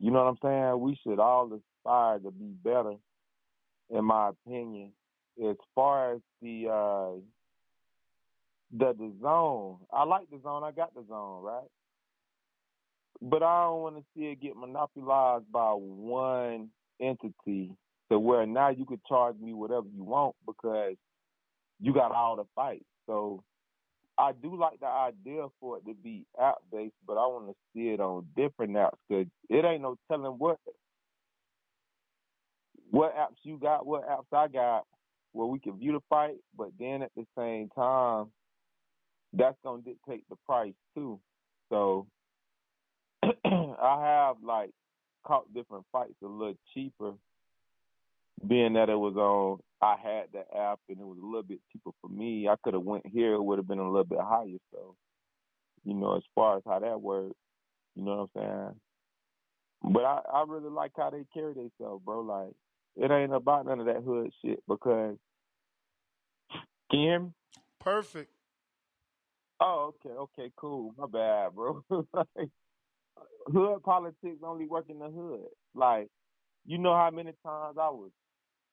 You 0.00 0.10
know 0.10 0.24
what 0.24 0.30
I'm 0.30 0.38
saying? 0.42 0.80
We 0.80 0.98
should 1.02 1.18
all 1.18 1.52
aspire 1.52 2.18
to 2.20 2.30
be 2.30 2.52
better, 2.64 2.94
in 3.90 4.04
my 4.04 4.30
opinion. 4.30 4.92
As 5.44 5.56
far 5.74 6.14
as 6.14 6.20
the 6.40 6.68
uh 6.68 7.20
the 8.72 8.92
the 8.98 9.12
zone, 9.22 9.78
I 9.92 10.04
like 10.04 10.28
DAZN. 10.30 10.62
I 10.62 10.72
got 10.72 10.94
DAZN, 10.94 11.42
right? 11.42 11.68
But 13.20 13.42
I 13.42 13.64
don't 13.64 13.82
want 13.82 13.96
to 13.96 14.04
see 14.14 14.26
it 14.26 14.40
get 14.40 14.56
monopolized 14.56 15.50
by 15.50 15.70
one 15.72 16.70
entity 17.00 17.72
to 18.10 18.18
where 18.18 18.46
now 18.46 18.70
you 18.70 18.84
could 18.84 19.04
charge 19.06 19.36
me 19.40 19.52
whatever 19.52 19.86
you 19.94 20.04
want 20.04 20.36
because 20.46 20.94
you 21.80 21.92
got 21.92 22.12
all 22.12 22.36
the 22.36 22.44
fights. 22.54 22.84
So 23.06 23.42
I 24.18 24.32
do 24.32 24.58
like 24.58 24.80
the 24.80 24.86
idea 24.86 25.46
for 25.60 25.78
it 25.78 25.86
to 25.86 25.94
be 25.94 26.26
app 26.40 26.56
based, 26.72 26.94
but 27.06 27.14
I 27.14 27.26
want 27.26 27.48
to 27.48 27.54
see 27.74 27.88
it 27.90 28.00
on 28.00 28.26
different 28.36 28.74
apps 28.74 28.98
because 29.08 29.26
it 29.48 29.64
ain't 29.64 29.82
no 29.82 29.96
telling 30.10 30.32
what 30.32 30.58
what 32.90 33.14
apps 33.16 33.36
you 33.42 33.58
got, 33.58 33.86
what 33.86 34.08
apps 34.08 34.32
I 34.32 34.48
got, 34.48 34.84
where 35.32 35.46
we 35.46 35.58
can 35.58 35.78
view 35.78 35.92
the 35.92 36.00
fight, 36.08 36.36
but 36.56 36.68
then 36.78 37.02
at 37.02 37.10
the 37.16 37.24
same 37.36 37.68
time, 37.76 38.26
that's 39.32 39.56
gonna 39.64 39.82
dictate 39.82 40.24
the 40.28 40.36
price 40.46 40.74
too. 40.94 41.20
So 41.70 42.06
I 43.22 44.02
have 44.02 44.36
like 44.42 44.70
caught 45.24 45.52
different 45.52 45.84
fights 45.92 46.14
a 46.22 46.26
little 46.26 46.56
cheaper, 46.74 47.12
being 48.46 48.74
that 48.74 48.88
it 48.88 48.98
was 48.98 49.16
on. 49.16 49.60
I 49.80 49.94
had 50.02 50.26
the 50.32 50.40
app 50.58 50.80
and 50.88 50.98
it 50.98 51.06
was 51.06 51.18
a 51.22 51.26
little 51.26 51.42
bit 51.42 51.60
cheaper 51.72 51.90
for 52.00 52.08
me. 52.08 52.48
I 52.48 52.56
could 52.62 52.74
have 52.74 52.82
went 52.82 53.06
here; 53.06 53.34
it 53.34 53.42
would 53.42 53.58
have 53.58 53.68
been 53.68 53.78
a 53.78 53.90
little 53.90 54.04
bit 54.04 54.20
higher. 54.20 54.58
So, 54.72 54.96
you 55.84 55.94
know, 55.94 56.16
as 56.16 56.22
far 56.34 56.56
as 56.56 56.62
how 56.66 56.78
that 56.78 57.00
works, 57.00 57.36
you 57.94 58.04
know 58.04 58.28
what 58.32 58.42
I'm 58.42 58.74
saying. 59.82 59.94
But 59.94 60.04
I, 60.04 60.20
I 60.34 60.44
really 60.48 60.70
like 60.70 60.92
how 60.96 61.10
they 61.10 61.24
carry 61.32 61.54
themselves, 61.54 62.02
bro. 62.04 62.20
Like 62.20 62.54
it 62.96 63.10
ain't 63.10 63.34
about 63.34 63.66
none 63.66 63.80
of 63.80 63.86
that 63.86 64.02
hood 64.02 64.32
shit 64.44 64.62
because. 64.66 65.16
Can 66.90 67.00
you 67.00 67.08
hear 67.10 67.20
me? 67.20 67.28
Perfect. 67.80 68.32
Oh, 69.60 69.94
okay, 70.04 70.14
okay, 70.14 70.52
cool. 70.56 70.94
My 70.96 71.06
bad, 71.06 71.54
bro. 71.54 71.82
like, 72.12 72.48
hood 73.52 73.82
politics 73.82 74.38
only 74.44 74.66
work 74.66 74.86
in 74.88 74.98
the 74.98 75.08
hood. 75.08 75.48
Like, 75.74 76.08
you 76.66 76.78
know 76.78 76.94
how 76.94 77.10
many 77.10 77.32
times 77.44 77.76
I 77.80 77.90
was 77.90 78.10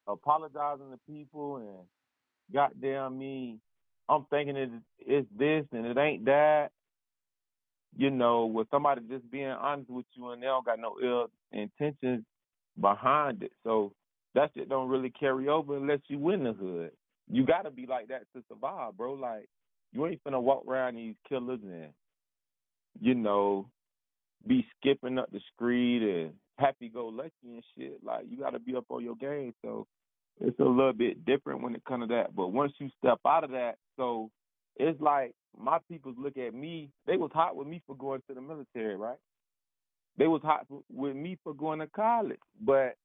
apologizing 0.08 0.92
to 0.92 1.00
people 1.08 1.58
and 1.58 1.88
goddamn 2.54 3.18
me, 3.18 3.58
I'm 4.10 4.26
thinking 4.30 4.56
it, 4.56 4.70
it's 5.00 5.28
this 5.38 5.66
and 5.72 5.86
it 5.86 5.98
ain't 5.98 6.26
that. 6.26 6.70
You 7.98 8.12
know, 8.12 8.46
with 8.46 8.68
somebody 8.70 9.02
just 9.10 9.30
being 9.32 9.48
honest 9.48 9.90
with 9.90 10.06
you 10.14 10.30
and 10.32 10.42
they 10.42 10.48
don't 10.48 10.66
got 10.66 10.80
no 10.80 10.98
ill 11.02 11.28
intentions 11.54 12.26
behind 12.80 13.42
it. 13.42 13.54
So 13.64 13.94
that 14.36 14.52
shit 14.54 14.68
don't 14.68 14.90
really 14.90 15.10
carry 15.10 15.48
over 15.48 15.78
unless 15.78 16.02
you 16.10 16.20
win 16.20 16.44
the 16.44 16.54
hood. 16.54 16.92
you 17.32 17.46
gotta 17.46 17.72
be 17.72 17.86
like 17.86 18.10
that 18.10 18.24
to 18.36 18.44
survive, 18.50 18.98
bro. 18.98 19.14
Like 19.14 19.48
you 19.96 20.06
ain't 20.06 20.24
finna 20.24 20.42
walk 20.42 20.64
around 20.68 20.96
these 20.96 21.16
killers 21.28 21.60
and 21.64 21.88
you 23.00 23.16
know 23.16 23.68
be 24.46 24.66
skipping 24.78 25.18
up 25.18 25.32
the 25.32 25.40
street 25.54 26.04
and 26.04 26.34
happy 26.58 26.90
go 26.90 27.08
lucky 27.08 27.32
and 27.44 27.64
shit. 27.78 28.00
Like 28.04 28.26
you 28.30 28.38
gotta 28.38 28.60
be 28.60 28.76
up 28.76 28.86
on 28.90 29.04
your 29.04 29.16
game. 29.16 29.54
So 29.64 29.88
it's 30.40 30.60
a 30.60 30.64
little 30.64 30.94
bit 30.94 31.26
different 31.26 31.62
when 31.62 31.76
it 31.76 31.86
comes 31.86 32.04
to 32.04 32.16
that. 32.16 32.36
But 32.36 32.50
once 32.50 32.74
you 32.80 32.90
step 33.00 33.20
out 33.26 33.44
of 33.46 33.52
that, 33.52 33.76
so 33.96 34.30
it's 34.76 35.00
like 35.00 35.34
my 35.58 35.78
people 35.90 36.14
look 36.18 36.38
at 36.38 36.54
me. 36.54 36.90
They 37.08 37.16
was 37.16 37.32
hot 37.34 37.56
with 37.56 37.68
me 37.68 37.82
for 37.88 37.96
going 37.96 38.22
to 38.28 38.34
the 38.34 38.42
military, 38.42 38.98
right? 38.98 39.18
They 40.18 40.28
was 40.28 40.42
hot 40.44 40.66
with 40.94 41.16
me 41.16 41.38
for 41.44 41.54
going 41.54 41.80
to 41.80 41.88
college. 41.88 42.40
But 42.62 42.96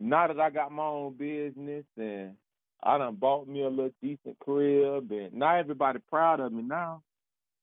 now 0.00 0.26
that 0.26 0.40
I 0.40 0.50
got 0.50 0.72
my 0.72 0.84
own 0.84 1.14
business 1.16 1.84
and 1.96 2.34
I 2.82 2.98
done 2.98 3.16
bought 3.16 3.48
me 3.48 3.62
a 3.62 3.68
little 3.68 3.90
decent 4.02 4.38
crib 4.38 5.10
and 5.10 5.34
not 5.34 5.58
everybody 5.58 5.98
proud 6.08 6.40
of 6.40 6.52
me 6.52 6.62
now. 6.62 7.02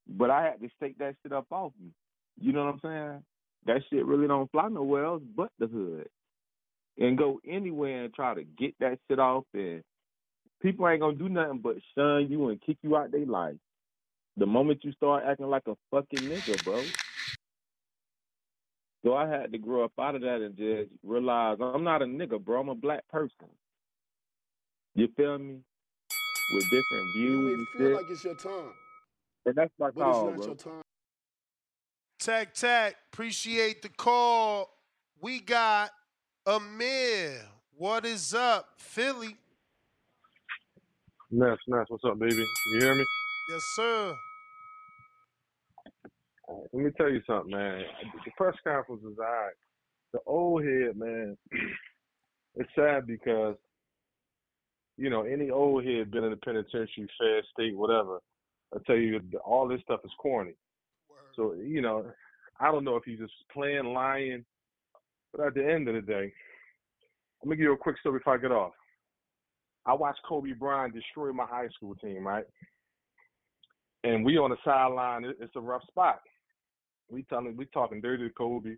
But 0.07 0.29
I 0.29 0.43
had 0.43 0.61
to 0.61 0.69
shake 0.79 0.97
that 0.99 1.15
shit 1.23 1.31
up 1.31 1.47
off 1.51 1.71
me. 1.81 1.89
You 2.39 2.51
know 2.51 2.65
what 2.65 2.75
I'm 2.75 2.79
saying? 2.83 3.23
That 3.65 3.81
shit 3.89 4.05
really 4.05 4.27
don't 4.27 4.51
fly 4.51 4.67
nowhere 4.69 5.05
else 5.05 5.23
but 5.35 5.49
the 5.57 5.67
hood. 5.67 6.09
And 6.97 7.17
go 7.17 7.39
anywhere 7.47 8.05
and 8.05 8.13
try 8.13 8.35
to 8.35 8.43
get 8.43 8.75
that 8.79 8.99
shit 9.07 9.19
off 9.19 9.45
and 9.53 9.83
people 10.61 10.87
ain't 10.87 11.01
gonna 11.01 11.15
do 11.15 11.29
nothing 11.29 11.59
but 11.59 11.75
shun 11.95 12.27
you 12.29 12.49
and 12.49 12.61
kick 12.61 12.77
you 12.81 12.95
out 12.95 13.11
their 13.11 13.25
life. 13.25 13.55
The 14.37 14.45
moment 14.45 14.83
you 14.83 14.91
start 14.91 15.23
acting 15.25 15.49
like 15.49 15.67
a 15.67 15.75
fucking 15.91 16.29
nigga, 16.29 16.63
bro. 16.63 16.83
So 19.03 19.13
I 19.13 19.27
had 19.27 19.51
to 19.51 19.57
grow 19.57 19.85
up 19.85 19.91
out 19.99 20.15
of 20.15 20.21
that 20.21 20.41
and 20.41 20.57
just 20.57 20.89
realize 21.03 21.57
I'm 21.61 21.83
not 21.83 22.01
a 22.01 22.05
nigga, 22.05 22.43
bro. 22.43 22.61
I'm 22.61 22.69
a 22.69 22.75
black 22.75 23.07
person. 23.07 23.47
You 24.95 25.09
feel 25.17 25.37
me? 25.37 25.57
With 26.53 26.63
different 26.63 27.15
You 27.15 27.27
views 27.27 27.45
may 27.47 27.53
and 27.53 27.67
feel 27.77 27.87
shit. 27.87 27.95
like 27.97 28.05
it's 28.11 28.23
your 28.23 28.35
time, 28.35 28.73
And 29.45 29.55
that's 29.55 29.73
my 29.79 29.87
but 29.87 30.07
it's 30.07 30.17
call, 30.17 30.25
not 30.27 30.35
bro. 30.37 30.45
your 30.45 30.55
time. 30.55 30.81
Tack 32.19 32.53
Tack, 32.53 32.95
appreciate 33.11 33.81
the 33.81 33.89
call. 33.89 34.69
We 35.21 35.39
got 35.41 35.91
Amir. 36.45 37.41
What 37.77 38.05
is 38.05 38.33
up, 38.33 38.69
Philly? 38.77 39.35
Ness, 41.31 41.57
Ness, 41.67 41.85
what's 41.89 42.03
up, 42.05 42.17
baby? 42.19 42.45
You 42.73 42.79
hear 42.79 42.95
me? 42.95 43.05
Yes, 43.51 43.63
sir. 43.75 44.15
Let 46.71 46.73
me 46.85 46.91
tell 46.95 47.09
you 47.09 47.21
something, 47.27 47.51
man. 47.51 47.83
The 48.23 48.31
press 48.37 48.55
conference 48.63 49.01
was 49.03 49.15
all 49.19 49.25
right. 49.25 49.53
The 50.13 50.19
old 50.25 50.63
head, 50.63 50.95
man, 50.95 51.35
it's 52.55 52.69
sad 52.75 53.07
because, 53.07 53.55
you 54.97 55.09
know, 55.09 55.23
any 55.23 55.49
old 55.49 55.85
head 55.85 56.11
been 56.11 56.23
in 56.23 56.31
the 56.31 56.37
penitentiary, 56.37 57.07
fair 57.19 57.41
state, 57.53 57.75
whatever, 57.75 58.19
I 58.73 58.79
tell 58.85 58.95
you, 58.95 59.19
all 59.43 59.67
this 59.67 59.81
stuff 59.81 60.01
is 60.03 60.11
corny. 60.19 60.53
So, 61.35 61.53
you 61.53 61.81
know, 61.81 62.05
I 62.59 62.71
don't 62.71 62.83
know 62.83 62.95
if 62.95 63.03
he's 63.03 63.19
just 63.19 63.33
playing, 63.53 63.85
lying, 63.85 64.45
but 65.33 65.47
at 65.47 65.53
the 65.53 65.65
end 65.65 65.87
of 65.87 65.95
the 65.95 66.01
day, 66.01 66.31
let 67.43 67.49
me 67.49 67.55
give 67.57 67.63
you 67.63 67.73
a 67.73 67.77
quick 67.77 67.99
story 67.99 68.19
before 68.19 68.35
I 68.35 68.37
get 68.37 68.51
off. 68.51 68.71
I 69.85 69.93
watched 69.93 70.21
Kobe 70.27 70.53
Bryant 70.53 70.95
destroy 70.95 71.31
my 71.31 71.45
high 71.45 71.67
school 71.75 71.95
team, 71.95 72.25
right? 72.25 72.45
And 74.03 74.23
we 74.23 74.37
on 74.37 74.51
the 74.51 74.57
sideline. 74.63 75.25
It's 75.39 75.55
a 75.55 75.59
rough 75.59 75.83
spot. 75.87 76.21
We 77.09 77.23
telling, 77.23 77.55
we 77.55 77.65
talking 77.65 78.01
dirty 78.01 78.27
to 78.27 78.33
Kobe. 78.33 78.77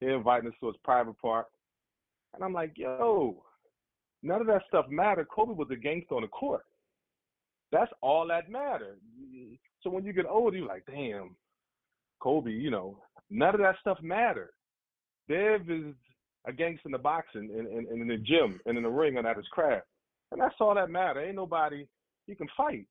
He 0.00 0.06
inviting 0.06 0.48
us 0.48 0.56
to 0.60 0.68
his 0.68 0.76
private 0.82 1.20
part, 1.20 1.46
and 2.34 2.42
I'm 2.42 2.54
like, 2.54 2.72
yo, 2.76 3.42
none 4.22 4.40
of 4.40 4.46
that 4.46 4.62
stuff 4.68 4.86
mattered. 4.88 5.28
Kobe 5.28 5.52
was 5.52 5.68
a 5.70 5.76
gangster 5.76 6.14
on 6.14 6.22
the 6.22 6.28
court. 6.28 6.62
That's 7.72 7.92
all 8.00 8.26
that 8.28 8.50
mattered. 8.50 8.98
So 9.82 9.90
when 9.90 10.04
you 10.04 10.12
get 10.12 10.26
older, 10.26 10.56
you're 10.56 10.66
like, 10.66 10.84
damn, 10.86 11.36
Kobe. 12.20 12.50
You 12.50 12.70
know, 12.70 12.98
none 13.30 13.54
of 13.54 13.60
that 13.60 13.76
stuff 13.80 13.98
mattered. 14.02 14.50
Dev 15.28 15.70
is 15.70 15.94
a 16.46 16.52
gangster 16.52 16.88
in 16.88 16.92
the 16.92 16.98
boxing 16.98 17.50
and, 17.56 17.66
and, 17.66 17.86
and 17.88 18.02
in 18.02 18.08
the 18.08 18.16
gym 18.16 18.60
and 18.66 18.76
in 18.76 18.82
the 18.82 18.90
ring 18.90 19.18
and 19.18 19.26
at 19.26 19.36
his 19.36 19.46
craft. 19.48 19.86
And 20.32 20.40
that's 20.40 20.54
all 20.60 20.74
that 20.74 20.90
matters. 20.90 21.24
Ain't 21.26 21.36
nobody 21.36 21.86
he 22.26 22.34
can 22.34 22.48
fight. 22.56 22.86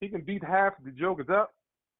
He 0.00 0.08
can 0.08 0.22
beat 0.22 0.44
half 0.44 0.74
the 0.84 0.90
jokers 0.92 1.28
up. 1.30 1.52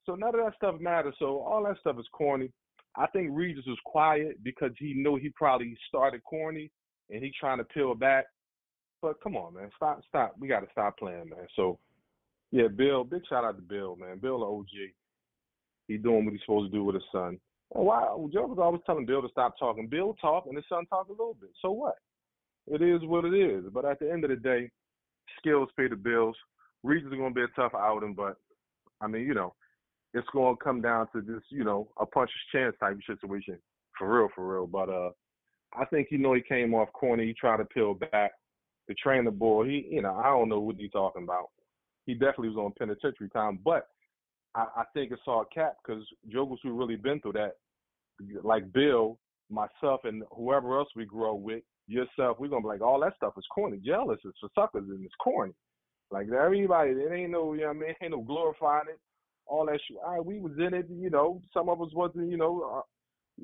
So 0.05 0.15
none 0.15 0.29
of 0.29 0.41
that 0.43 0.55
stuff 0.55 0.79
matters. 0.79 1.15
So 1.19 1.39
all 1.39 1.63
that 1.65 1.77
stuff 1.79 1.97
is 1.99 2.07
corny. 2.11 2.51
I 2.95 3.07
think 3.07 3.29
Regis 3.31 3.65
was 3.67 3.77
quiet 3.85 4.43
because 4.43 4.71
he 4.79 4.93
knew 4.93 5.17
he 5.17 5.29
probably 5.29 5.77
started 5.87 6.23
corny 6.23 6.71
and 7.09 7.23
he 7.23 7.31
trying 7.39 7.59
to 7.59 7.63
peel 7.65 7.93
back. 7.93 8.25
But 9.01 9.21
come 9.21 9.37
on, 9.37 9.53
man, 9.53 9.69
stop, 9.75 10.01
stop. 10.07 10.35
We 10.39 10.47
got 10.47 10.61
to 10.61 10.67
stop 10.71 10.97
playing, 10.97 11.29
man. 11.29 11.47
So 11.55 11.79
yeah, 12.51 12.67
Bill, 12.67 13.03
big 13.03 13.21
shout 13.29 13.45
out 13.45 13.55
to 13.55 13.61
Bill, 13.61 13.95
man. 13.95 14.19
Bill, 14.19 14.39
the 14.39 14.45
OG, 14.45 14.91
he 15.87 15.97
doing 15.97 16.25
what 16.25 16.31
he's 16.31 16.41
supposed 16.41 16.71
to 16.71 16.77
do 16.77 16.83
with 16.83 16.95
his 16.95 17.03
son. 17.11 17.39
And 17.75 17.85
why 17.85 18.03
Joe 18.33 18.47
was 18.47 18.57
always 18.59 18.81
telling 18.85 19.05
Bill 19.05 19.21
to 19.21 19.29
stop 19.29 19.57
talking. 19.59 19.87
Bill 19.87 20.15
talk 20.19 20.45
and 20.47 20.55
his 20.55 20.65
son 20.67 20.85
talk 20.87 21.07
a 21.07 21.11
little 21.11 21.37
bit. 21.39 21.51
So 21.61 21.71
what? 21.71 21.95
It 22.67 22.81
is 22.81 23.01
what 23.03 23.25
it 23.25 23.33
is. 23.33 23.65
But 23.71 23.85
at 23.85 23.99
the 23.99 24.11
end 24.11 24.23
of 24.23 24.29
the 24.29 24.35
day, 24.35 24.69
skills 25.37 25.69
pay 25.77 25.87
the 25.87 25.95
bills. 25.95 26.35
Regis 26.83 27.11
is 27.11 27.17
gonna 27.17 27.33
be 27.33 27.41
a 27.41 27.47
tough 27.55 27.73
outing, 27.75 28.13
but 28.13 28.37
I 29.01 29.07
mean, 29.07 29.23
you 29.23 29.33
know, 29.33 29.53
it's 30.13 30.27
gonna 30.33 30.55
come 30.57 30.81
down 30.81 31.07
to 31.13 31.21
this, 31.21 31.41
you 31.49 31.63
know, 31.63 31.89
a 31.99 32.05
puncher's 32.05 32.33
chance 32.51 32.75
type 32.79 32.97
situation. 33.05 33.57
For 33.97 34.19
real, 34.19 34.29
for 34.33 34.51
real. 34.51 34.67
But 34.67 34.89
uh 34.89 35.09
I 35.73 35.85
think 35.85 36.07
you 36.09 36.17
know 36.17 36.33
he 36.33 36.41
came 36.41 36.73
off 36.73 36.91
corny, 36.93 37.27
he 37.27 37.33
tried 37.33 37.57
to 37.57 37.65
peel 37.65 37.93
back. 37.93 38.31
Train 38.95 39.25
the 39.25 39.31
boy, 39.31 39.65
he 39.65 39.87
you 39.89 40.01
know, 40.01 40.15
I 40.15 40.29
don't 40.29 40.49
know 40.49 40.59
what 40.59 40.77
he's 40.77 40.91
talking 40.91 41.23
about. 41.23 41.49
He 42.05 42.13
definitely 42.13 42.49
was 42.49 42.57
on 42.57 42.73
penitentiary 42.77 43.29
time, 43.29 43.59
but 43.63 43.87
I, 44.55 44.65
I 44.77 44.83
think 44.93 45.11
it's 45.11 45.21
all 45.27 45.45
cap 45.53 45.75
because 45.85 46.03
jokers 46.31 46.59
who 46.63 46.71
really 46.71 46.95
been 46.95 47.19
through 47.19 47.33
that, 47.33 47.53
like 48.43 48.71
Bill, 48.73 49.19
myself, 49.49 50.01
and 50.03 50.23
whoever 50.35 50.77
else 50.77 50.89
we 50.95 51.05
grow 51.05 51.35
with, 51.35 51.63
yourself, 51.89 52.37
we're 52.39 52.47
gonna 52.47 52.61
be 52.61 52.67
like, 52.67 52.81
all 52.81 52.99
that 52.99 53.15
stuff 53.15 53.33
is 53.37 53.45
corny. 53.53 53.79
Jealous 53.83 54.19
is 54.23 54.33
for 54.39 54.49
suckers 54.55 54.87
and 54.87 55.03
it's 55.03 55.13
corny. 55.21 55.53
Like 56.11 56.27
everybody, 56.31 56.91
it 56.91 57.11
ain't 57.11 57.31
no, 57.31 57.53
you 57.53 57.61
know 57.61 57.67
what 57.67 57.75
I 57.75 57.79
mean, 57.79 57.95
ain't 58.01 58.11
no 58.11 58.21
glorifying 58.21 58.87
it. 58.89 58.99
All 59.45 59.65
that 59.65 59.79
shit. 59.87 59.97
All 60.05 60.13
right, 60.13 60.25
we 60.25 60.39
was 60.39 60.53
in 60.59 60.73
it, 60.73 60.87
you 60.89 61.09
know. 61.09 61.41
Some 61.53 61.69
of 61.69 61.81
us 61.81 61.89
wasn't, 61.93 62.29
you 62.29 62.37
know, 62.37 62.77
uh, 62.77 62.81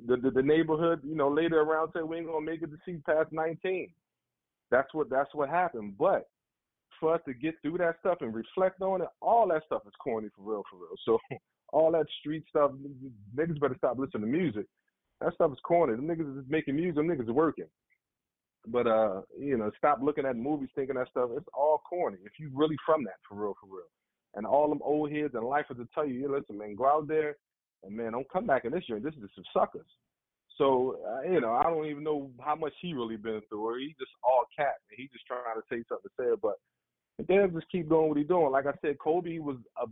the, 0.08 0.18
the 0.18 0.32
the 0.32 0.44
neighborhood, 0.44 1.02
you 1.04 1.16
know, 1.16 1.30
later 1.30 1.62
around 1.62 1.90
said 1.94 2.04
we 2.04 2.18
ain't 2.18 2.28
gonna 2.28 2.46
make 2.46 2.62
it 2.62 2.70
to 2.70 2.78
see 2.86 2.98
past 3.06 3.32
19. 3.32 3.90
That's 4.76 4.94
what 4.94 5.10
that's 5.10 5.34
what 5.34 5.48
happened. 5.48 5.98
But 5.98 6.28
for 7.00 7.16
us 7.16 7.22
to 7.28 7.34
get 7.34 7.56
through 7.62 7.78
that 7.78 7.96
stuff 8.02 8.18
and 8.20 8.34
reflect 8.34 8.82
on 8.82 9.02
it, 9.02 9.08
all 9.22 9.48
that 9.48 9.64
stuff 9.66 9.84
is 9.86 9.94
corny 10.04 10.28
for 10.36 10.44
real, 10.44 10.64
for 10.70 10.78
real. 10.78 10.96
So 11.06 11.18
all 11.74 11.92
that 11.94 12.08
street 12.20 12.44
stuff, 12.50 12.72
niggas 13.36 13.60
better 13.60 13.76
stop 13.78 13.98
listening 13.98 14.24
to 14.24 14.38
music. 14.38 14.66
That 15.22 15.34
stuff 15.34 15.52
is 15.54 15.60
corny. 15.64 15.96
The 15.96 16.02
niggas 16.02 16.40
is 16.40 16.46
making 16.50 16.76
music, 16.76 16.96
them 16.96 17.08
niggas 17.08 17.24
is 17.24 17.30
working. 17.30 17.70
But 18.68 18.88
uh, 18.88 19.22
you 19.40 19.58
know, 19.58 19.72
stop 19.78 20.00
looking 20.02 20.26
at 20.26 20.36
movies 20.36 20.70
thinking 20.76 20.96
that 20.96 21.08
stuff. 21.10 21.30
It's 21.38 21.48
all 21.54 21.82
corny. 21.90 22.18
If 22.26 22.34
you 22.38 22.50
really 22.54 22.78
from 22.86 23.06
that, 23.06 23.20
for 23.30 23.36
real, 23.36 23.56
for 23.62 23.68
real. 23.68 23.88
And 24.34 24.46
all 24.46 24.68
them 24.68 24.82
old 24.84 25.10
heads 25.10 25.36
and 25.36 25.46
lifers 25.46 25.78
will 25.78 25.86
tell 25.94 26.06
you, 26.06 26.16
you 26.16 26.30
listen, 26.30 26.58
man, 26.58 26.76
go 26.76 26.86
out 26.86 27.08
there 27.08 27.38
and 27.84 27.96
man, 27.96 28.12
don't 28.12 28.30
come 28.30 28.46
back 28.46 28.66
in 28.66 28.74
this 28.74 28.84
year. 28.90 29.00
This 29.00 29.14
is 29.14 29.22
just 29.22 29.36
some 29.36 29.46
suckers. 29.54 29.88
So 30.58 30.98
uh, 31.08 31.30
you 31.30 31.42
know, 31.42 31.54
I 31.54 31.64
don't 31.64 31.86
even 31.86 32.04
know 32.04 32.32
how 32.40 32.56
much 32.56 32.74
he 32.82 32.94
really 32.94 33.18
been 33.18 33.42
through, 33.50 33.68
or 33.68 33.78
he 33.78 33.96
just 34.00 34.12
all 34.24 34.46
cat. 34.58 34.76
And 34.90 34.98
he 34.98 35.10
just 35.12 35.26
trying 35.26 35.42
to 35.56 35.62
say 35.70 35.84
something 35.90 36.10
to 36.10 36.24
say 36.24 36.32
it. 36.34 36.40
But 36.42 36.56
Dev 37.28 37.54
just 37.54 37.72
keep 37.72 37.90
doing 37.90 38.10
what 38.10 38.18
he 38.18 38.24
doing. 38.24 38.52
Like 38.52 38.66
I 38.66 38.74
said, 38.82 38.98
Kobe 39.00 39.40
was 39.40 39.58
a 39.82 39.88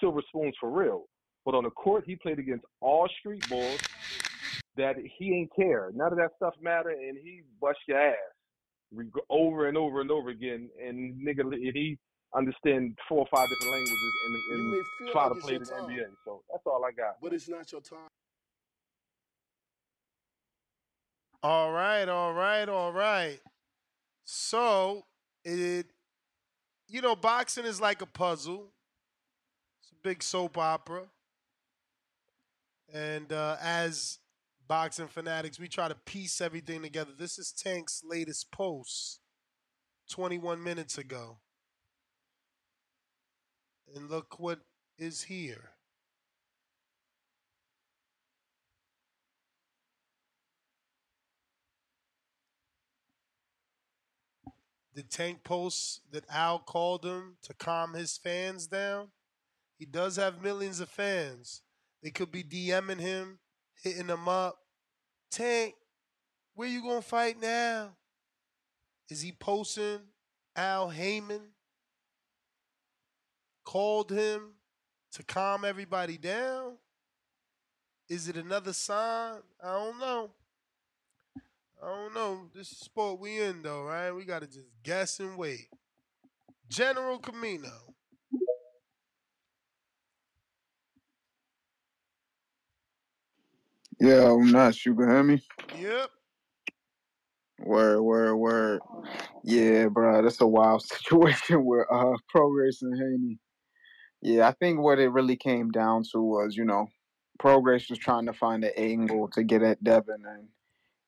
silver 0.00 0.22
spoons 0.28 0.54
for 0.60 0.70
real. 0.70 1.04
But 1.44 1.54
on 1.54 1.64
the 1.64 1.70
court, 1.70 2.04
he 2.06 2.16
played 2.16 2.38
against 2.40 2.64
all 2.80 3.08
street 3.20 3.48
bulls 3.48 3.80
that 4.76 4.96
he 5.18 5.32
ain't 5.32 5.54
care. 5.54 5.90
None 5.94 6.12
of 6.12 6.18
that 6.18 6.30
stuff 6.36 6.54
matter, 6.60 6.90
and 6.90 7.16
he 7.22 7.42
bust 7.60 7.78
your 7.86 8.00
ass 8.00 8.14
over 9.30 9.68
and 9.68 9.76
over 9.76 10.00
and 10.00 10.10
over 10.10 10.30
again. 10.30 10.68
And 10.84 11.14
nigga, 11.24 11.52
he 11.52 11.98
understand 12.34 12.98
four 13.08 13.20
or 13.20 13.26
five 13.30 13.48
different 13.48 13.72
languages 13.72 14.14
and, 14.26 14.60
and 14.60 14.84
try 15.12 15.26
like 15.26 15.34
to 15.34 15.40
play 15.40 15.58
the 15.58 15.64
time, 15.64 15.84
NBA. 15.84 16.06
So 16.24 16.42
that's 16.50 16.62
all 16.66 16.84
I 16.84 16.92
got. 16.92 17.16
but 17.22 17.32
it's 17.32 17.48
not 17.48 17.70
your 17.70 17.80
time. 17.80 18.08
All 21.48 21.70
right, 21.70 22.08
all 22.08 22.32
right, 22.32 22.68
all 22.68 22.92
right. 22.92 23.38
So 24.24 25.04
it, 25.44 25.86
you 26.88 27.00
know, 27.00 27.14
boxing 27.14 27.66
is 27.66 27.80
like 27.80 28.02
a 28.02 28.06
puzzle. 28.06 28.72
It's 29.80 29.92
a 29.92 30.02
big 30.02 30.24
soap 30.24 30.58
opera, 30.58 31.04
and 32.92 33.32
uh, 33.32 33.58
as 33.62 34.18
boxing 34.66 35.06
fanatics, 35.06 35.60
we 35.60 35.68
try 35.68 35.86
to 35.86 35.94
piece 35.94 36.40
everything 36.40 36.82
together. 36.82 37.12
This 37.16 37.38
is 37.38 37.52
Tank's 37.52 38.02
latest 38.04 38.50
post, 38.50 39.20
21 40.10 40.60
minutes 40.60 40.98
ago, 40.98 41.38
and 43.94 44.10
look 44.10 44.40
what 44.40 44.62
is 44.98 45.22
here. 45.22 45.75
The 54.96 55.02
tank 55.02 55.44
posts 55.44 56.00
that 56.10 56.24
Al 56.30 56.58
called 56.58 57.04
him 57.04 57.36
to 57.42 57.52
calm 57.52 57.92
his 57.92 58.16
fans 58.16 58.66
down? 58.66 59.08
He 59.78 59.84
does 59.84 60.16
have 60.16 60.42
millions 60.42 60.80
of 60.80 60.88
fans. 60.88 61.60
They 62.02 62.08
could 62.08 62.32
be 62.32 62.42
DMing 62.42 63.00
him, 63.00 63.38
hitting 63.82 64.08
him 64.08 64.26
up. 64.26 64.56
Tank, 65.30 65.74
where 66.54 66.66
you 66.66 66.80
gonna 66.80 67.02
fight 67.02 67.38
now? 67.38 67.90
Is 69.10 69.20
he 69.20 69.32
posting 69.32 70.00
Al 70.56 70.88
Haymon? 70.88 71.42
Called 73.66 74.10
him 74.10 74.52
to 75.12 75.22
calm 75.22 75.66
everybody 75.66 76.16
down? 76.16 76.78
Is 78.08 78.28
it 78.28 78.36
another 78.36 78.72
sign? 78.72 79.40
I 79.62 79.72
don't 79.72 79.98
know. 79.98 80.30
I 81.86 81.88
don't 81.88 82.14
know. 82.14 82.40
This 82.52 82.72
is 82.72 82.78
sport 82.78 83.20
we 83.20 83.40
in 83.40 83.62
though, 83.62 83.84
right? 83.84 84.10
We 84.10 84.24
gotta 84.24 84.48
just 84.48 84.66
guess 84.82 85.20
and 85.20 85.38
wait. 85.38 85.68
General 86.68 87.20
Camino. 87.20 87.70
Yeah, 94.00 94.32
I'm 94.32 94.50
not. 94.50 94.84
You 94.84 94.96
can 94.96 95.08
hear 95.08 95.22
me? 95.22 95.42
Yep. 95.78 96.10
Word, 97.60 98.02
word, 98.02 98.36
word. 98.36 98.80
Yeah, 99.44 99.86
bro, 99.86 100.22
that's 100.22 100.40
a 100.40 100.46
wild 100.46 100.82
situation 100.86 101.64
with 101.64 101.86
uh 101.88 102.16
Prograis 102.34 102.82
and 102.82 102.98
Haney. 102.98 103.38
Yeah, 104.22 104.48
I 104.48 104.52
think 104.52 104.80
what 104.80 104.98
it 104.98 105.10
really 105.10 105.36
came 105.36 105.70
down 105.70 106.02
to 106.12 106.20
was, 106.20 106.56
you 106.56 106.64
know, 106.64 106.88
Prograis 107.40 107.88
was 107.88 108.00
trying 108.00 108.26
to 108.26 108.32
find 108.32 108.64
an 108.64 108.72
angle 108.76 109.28
to 109.34 109.44
get 109.44 109.62
at 109.62 109.84
Devin, 109.84 110.24
and 110.26 110.48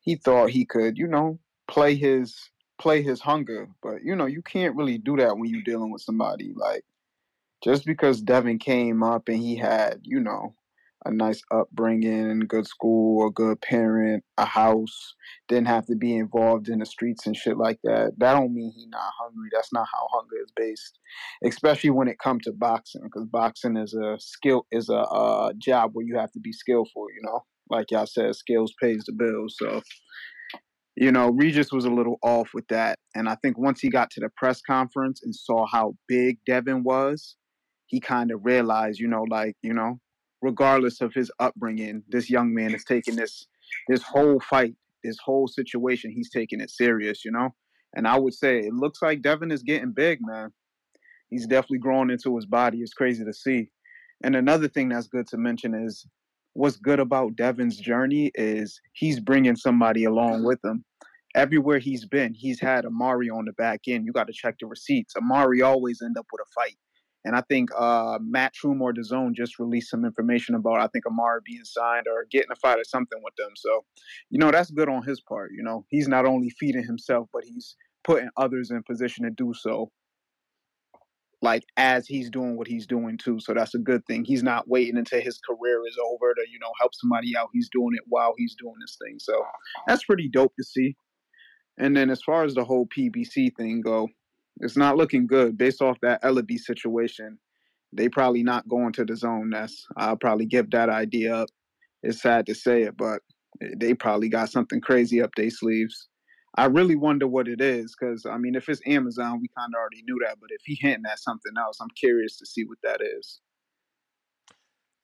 he 0.08 0.14
thought 0.14 0.48
he 0.48 0.64
could, 0.64 0.96
you 0.96 1.06
know, 1.06 1.38
play 1.66 1.94
his 1.94 2.48
play 2.80 3.02
his 3.02 3.20
hunger. 3.20 3.68
But 3.82 4.02
you 4.02 4.16
know, 4.16 4.24
you 4.24 4.40
can't 4.40 4.74
really 4.74 4.96
do 4.96 5.18
that 5.18 5.36
when 5.36 5.50
you're 5.50 5.60
dealing 5.60 5.90
with 5.90 6.00
somebody 6.00 6.54
like 6.56 6.82
just 7.62 7.84
because 7.84 8.22
Devin 8.22 8.58
came 8.58 9.02
up 9.02 9.28
and 9.28 9.36
he 9.36 9.54
had, 9.54 10.00
you 10.04 10.20
know, 10.20 10.54
a 11.04 11.10
nice 11.10 11.42
upbringing, 11.50 12.40
good 12.40 12.66
school, 12.66 13.26
a 13.26 13.30
good 13.30 13.60
parent, 13.60 14.24
a 14.38 14.46
house, 14.46 15.14
didn't 15.46 15.68
have 15.68 15.84
to 15.86 15.94
be 15.94 16.16
involved 16.16 16.70
in 16.70 16.78
the 16.78 16.86
streets 16.86 17.26
and 17.26 17.36
shit 17.36 17.58
like 17.58 17.78
that. 17.84 18.12
That 18.16 18.32
don't 18.32 18.54
mean 18.54 18.72
he 18.74 18.86
not 18.86 19.12
hungry. 19.20 19.50
That's 19.52 19.74
not 19.74 19.88
how 19.92 20.08
hunger 20.10 20.36
is 20.42 20.50
based, 20.56 21.00
especially 21.44 21.90
when 21.90 22.08
it 22.08 22.18
comes 22.18 22.44
to 22.44 22.52
boxing, 22.52 23.02
because 23.04 23.26
boxing 23.26 23.76
is 23.76 23.92
a 23.92 24.16
skill 24.18 24.66
is 24.72 24.88
a 24.88 25.00
uh, 25.00 25.52
job 25.58 25.90
where 25.92 26.06
you 26.06 26.16
have 26.16 26.32
to 26.32 26.40
be 26.40 26.52
skillful. 26.52 27.08
You 27.14 27.20
know, 27.24 27.44
like 27.70 27.90
y'all 27.90 28.06
said, 28.06 28.34
skills 28.34 28.72
pays 28.80 29.04
the 29.06 29.12
bills. 29.12 29.56
So 29.58 29.82
you 31.00 31.12
know, 31.12 31.30
Regis 31.30 31.70
was 31.70 31.84
a 31.84 31.90
little 31.90 32.18
off 32.22 32.50
with 32.52 32.66
that. 32.68 32.98
And 33.14 33.28
I 33.28 33.36
think 33.36 33.56
once 33.56 33.78
he 33.78 33.88
got 33.88 34.10
to 34.10 34.20
the 34.20 34.30
press 34.36 34.60
conference 34.60 35.22
and 35.22 35.32
saw 35.32 35.64
how 35.64 35.94
big 36.08 36.38
Devin 36.44 36.82
was, 36.82 37.36
he 37.86 38.00
kind 38.00 38.32
of 38.32 38.44
realized, 38.44 38.98
you 38.98 39.06
know, 39.06 39.22
like, 39.22 39.54
you 39.62 39.72
know, 39.72 40.00
regardless 40.42 41.00
of 41.00 41.14
his 41.14 41.30
upbringing, 41.38 42.02
this 42.08 42.28
young 42.28 42.52
man 42.52 42.74
is 42.74 42.84
taking 42.84 43.14
this 43.14 43.46
this 43.86 44.02
whole 44.02 44.40
fight, 44.40 44.74
this 45.04 45.18
whole 45.24 45.46
situation, 45.46 46.10
he's 46.10 46.30
taking 46.30 46.60
it 46.60 46.70
serious, 46.70 47.24
you 47.24 47.30
know? 47.30 47.50
And 47.94 48.08
I 48.08 48.18
would 48.18 48.34
say 48.34 48.58
it 48.58 48.74
looks 48.74 49.00
like 49.00 49.22
Devin 49.22 49.52
is 49.52 49.62
getting 49.62 49.92
big, 49.92 50.18
man. 50.20 50.52
He's 51.30 51.46
definitely 51.46 51.78
growing 51.78 52.10
into 52.10 52.34
his 52.34 52.46
body. 52.46 52.78
It's 52.78 52.92
crazy 52.92 53.24
to 53.24 53.32
see. 53.32 53.70
And 54.24 54.34
another 54.34 54.66
thing 54.66 54.88
that's 54.88 55.06
good 55.06 55.28
to 55.28 55.36
mention 55.36 55.74
is 55.74 56.04
what's 56.58 56.76
good 56.76 56.98
about 56.98 57.36
Devin's 57.36 57.76
journey 57.76 58.32
is 58.34 58.80
he's 58.92 59.20
bringing 59.20 59.54
somebody 59.54 60.02
along 60.02 60.42
with 60.42 60.58
him. 60.64 60.84
Everywhere 61.36 61.78
he's 61.78 62.04
been, 62.04 62.34
he's 62.34 62.58
had 62.58 62.84
Amari 62.84 63.30
on 63.30 63.44
the 63.44 63.52
back 63.52 63.82
end. 63.86 64.04
You 64.04 64.12
got 64.12 64.26
to 64.26 64.32
check 64.32 64.56
the 64.58 64.66
receipts. 64.66 65.14
Amari 65.14 65.62
always 65.62 66.02
end 66.02 66.18
up 66.18 66.26
with 66.32 66.40
a 66.40 66.50
fight. 66.52 66.76
And 67.24 67.36
I 67.36 67.42
think 67.42 67.70
uh, 67.76 68.18
Matchroom, 68.18 68.80
the 68.96 69.04
Zone, 69.04 69.34
just 69.36 69.60
released 69.60 69.90
some 69.90 70.04
information 70.04 70.56
about 70.56 70.80
I 70.80 70.88
think 70.88 71.06
Amari 71.06 71.40
being 71.44 71.64
signed 71.64 72.06
or 72.08 72.26
getting 72.28 72.50
a 72.50 72.56
fight 72.56 72.78
or 72.78 72.84
something 72.84 73.20
with 73.22 73.34
them. 73.36 73.52
So, 73.54 73.84
you 74.30 74.40
know, 74.40 74.50
that's 74.50 74.72
good 74.72 74.88
on 74.88 75.04
his 75.04 75.20
part. 75.20 75.52
You 75.56 75.62
know, 75.62 75.84
he's 75.90 76.08
not 76.08 76.26
only 76.26 76.50
feeding 76.50 76.82
himself, 76.82 77.28
but 77.32 77.44
he's 77.44 77.76
putting 78.02 78.30
others 78.36 78.72
in 78.72 78.82
position 78.82 79.24
to 79.24 79.30
do 79.30 79.52
so. 79.54 79.92
Like 81.40 81.62
as 81.76 82.06
he's 82.06 82.30
doing 82.30 82.56
what 82.56 82.66
he's 82.66 82.86
doing 82.86 83.16
too, 83.16 83.38
so 83.38 83.54
that's 83.54 83.74
a 83.74 83.78
good 83.78 84.04
thing. 84.06 84.24
He's 84.24 84.42
not 84.42 84.68
waiting 84.68 84.96
until 84.96 85.20
his 85.20 85.38
career 85.38 85.80
is 85.86 85.96
over 86.04 86.34
to 86.34 86.42
you 86.50 86.58
know 86.58 86.72
help 86.80 86.92
somebody 86.94 87.36
out. 87.36 87.50
He's 87.52 87.68
doing 87.72 87.94
it 87.94 88.02
while 88.08 88.34
he's 88.36 88.56
doing 88.60 88.74
this 88.80 88.96
thing, 89.00 89.18
so 89.20 89.44
that's 89.86 90.04
pretty 90.04 90.28
dope 90.28 90.52
to 90.56 90.64
see. 90.64 90.96
And 91.78 91.96
then 91.96 92.10
as 92.10 92.22
far 92.22 92.44
as 92.44 92.54
the 92.54 92.64
whole 92.64 92.86
PBC 92.86 93.54
thing 93.56 93.80
go, 93.80 94.08
it's 94.60 94.76
not 94.76 94.96
looking 94.96 95.26
good 95.26 95.56
based 95.56 95.80
off 95.80 95.98
that 96.02 96.22
Ellerbe 96.22 96.58
situation. 96.58 97.38
They 97.92 98.08
probably 98.08 98.42
not 98.42 98.68
going 98.68 98.92
to 98.94 99.06
DAZN. 99.06 99.52
That's 99.52 99.86
I'll 99.96 100.16
probably 100.16 100.46
give 100.46 100.70
that 100.72 100.88
idea 100.88 101.34
up. 101.34 101.48
It's 102.02 102.20
sad 102.20 102.46
to 102.46 102.54
say 102.54 102.82
it, 102.82 102.96
but 102.96 103.22
eh, 103.62 103.74
they 103.76 103.94
probably 103.94 104.28
got 104.28 104.50
something 104.50 104.80
crazy 104.80 105.22
up 105.22 105.30
their 105.36 105.50
sleeves. 105.50 106.08
I 106.58 106.64
really 106.64 106.96
wonder 106.96 107.28
what 107.28 107.46
it 107.46 107.60
is 107.60 107.94
because 107.94 108.26
I 108.26 108.36
mean, 108.36 108.56
if 108.56 108.68
it's 108.68 108.80
Amazon, 108.84 109.40
we 109.40 109.46
kind 109.56 109.72
of 109.72 109.78
already 109.78 110.02
knew 110.02 110.18
that. 110.26 110.38
But 110.40 110.50
if 110.50 110.60
he 110.64 110.74
hinting 110.74 111.04
at 111.08 111.20
something 111.20 111.52
else, 111.56 111.78
I'm 111.80 111.90
curious 111.90 112.36
to 112.38 112.46
see 112.46 112.64
what 112.64 112.78
that 112.82 113.00
is. 113.00 113.38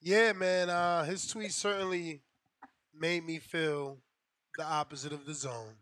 Yeah, 0.01 0.33
man. 0.33 0.69
Uh, 0.69 1.05
his 1.05 1.25
tweet 1.29 1.53
certainly 1.53 2.23
made 2.93 3.25
me 3.25 3.39
feel 3.39 3.99
the 4.59 4.65
opposite 4.65 5.13
of 5.13 5.25
DAZN. 5.25 5.77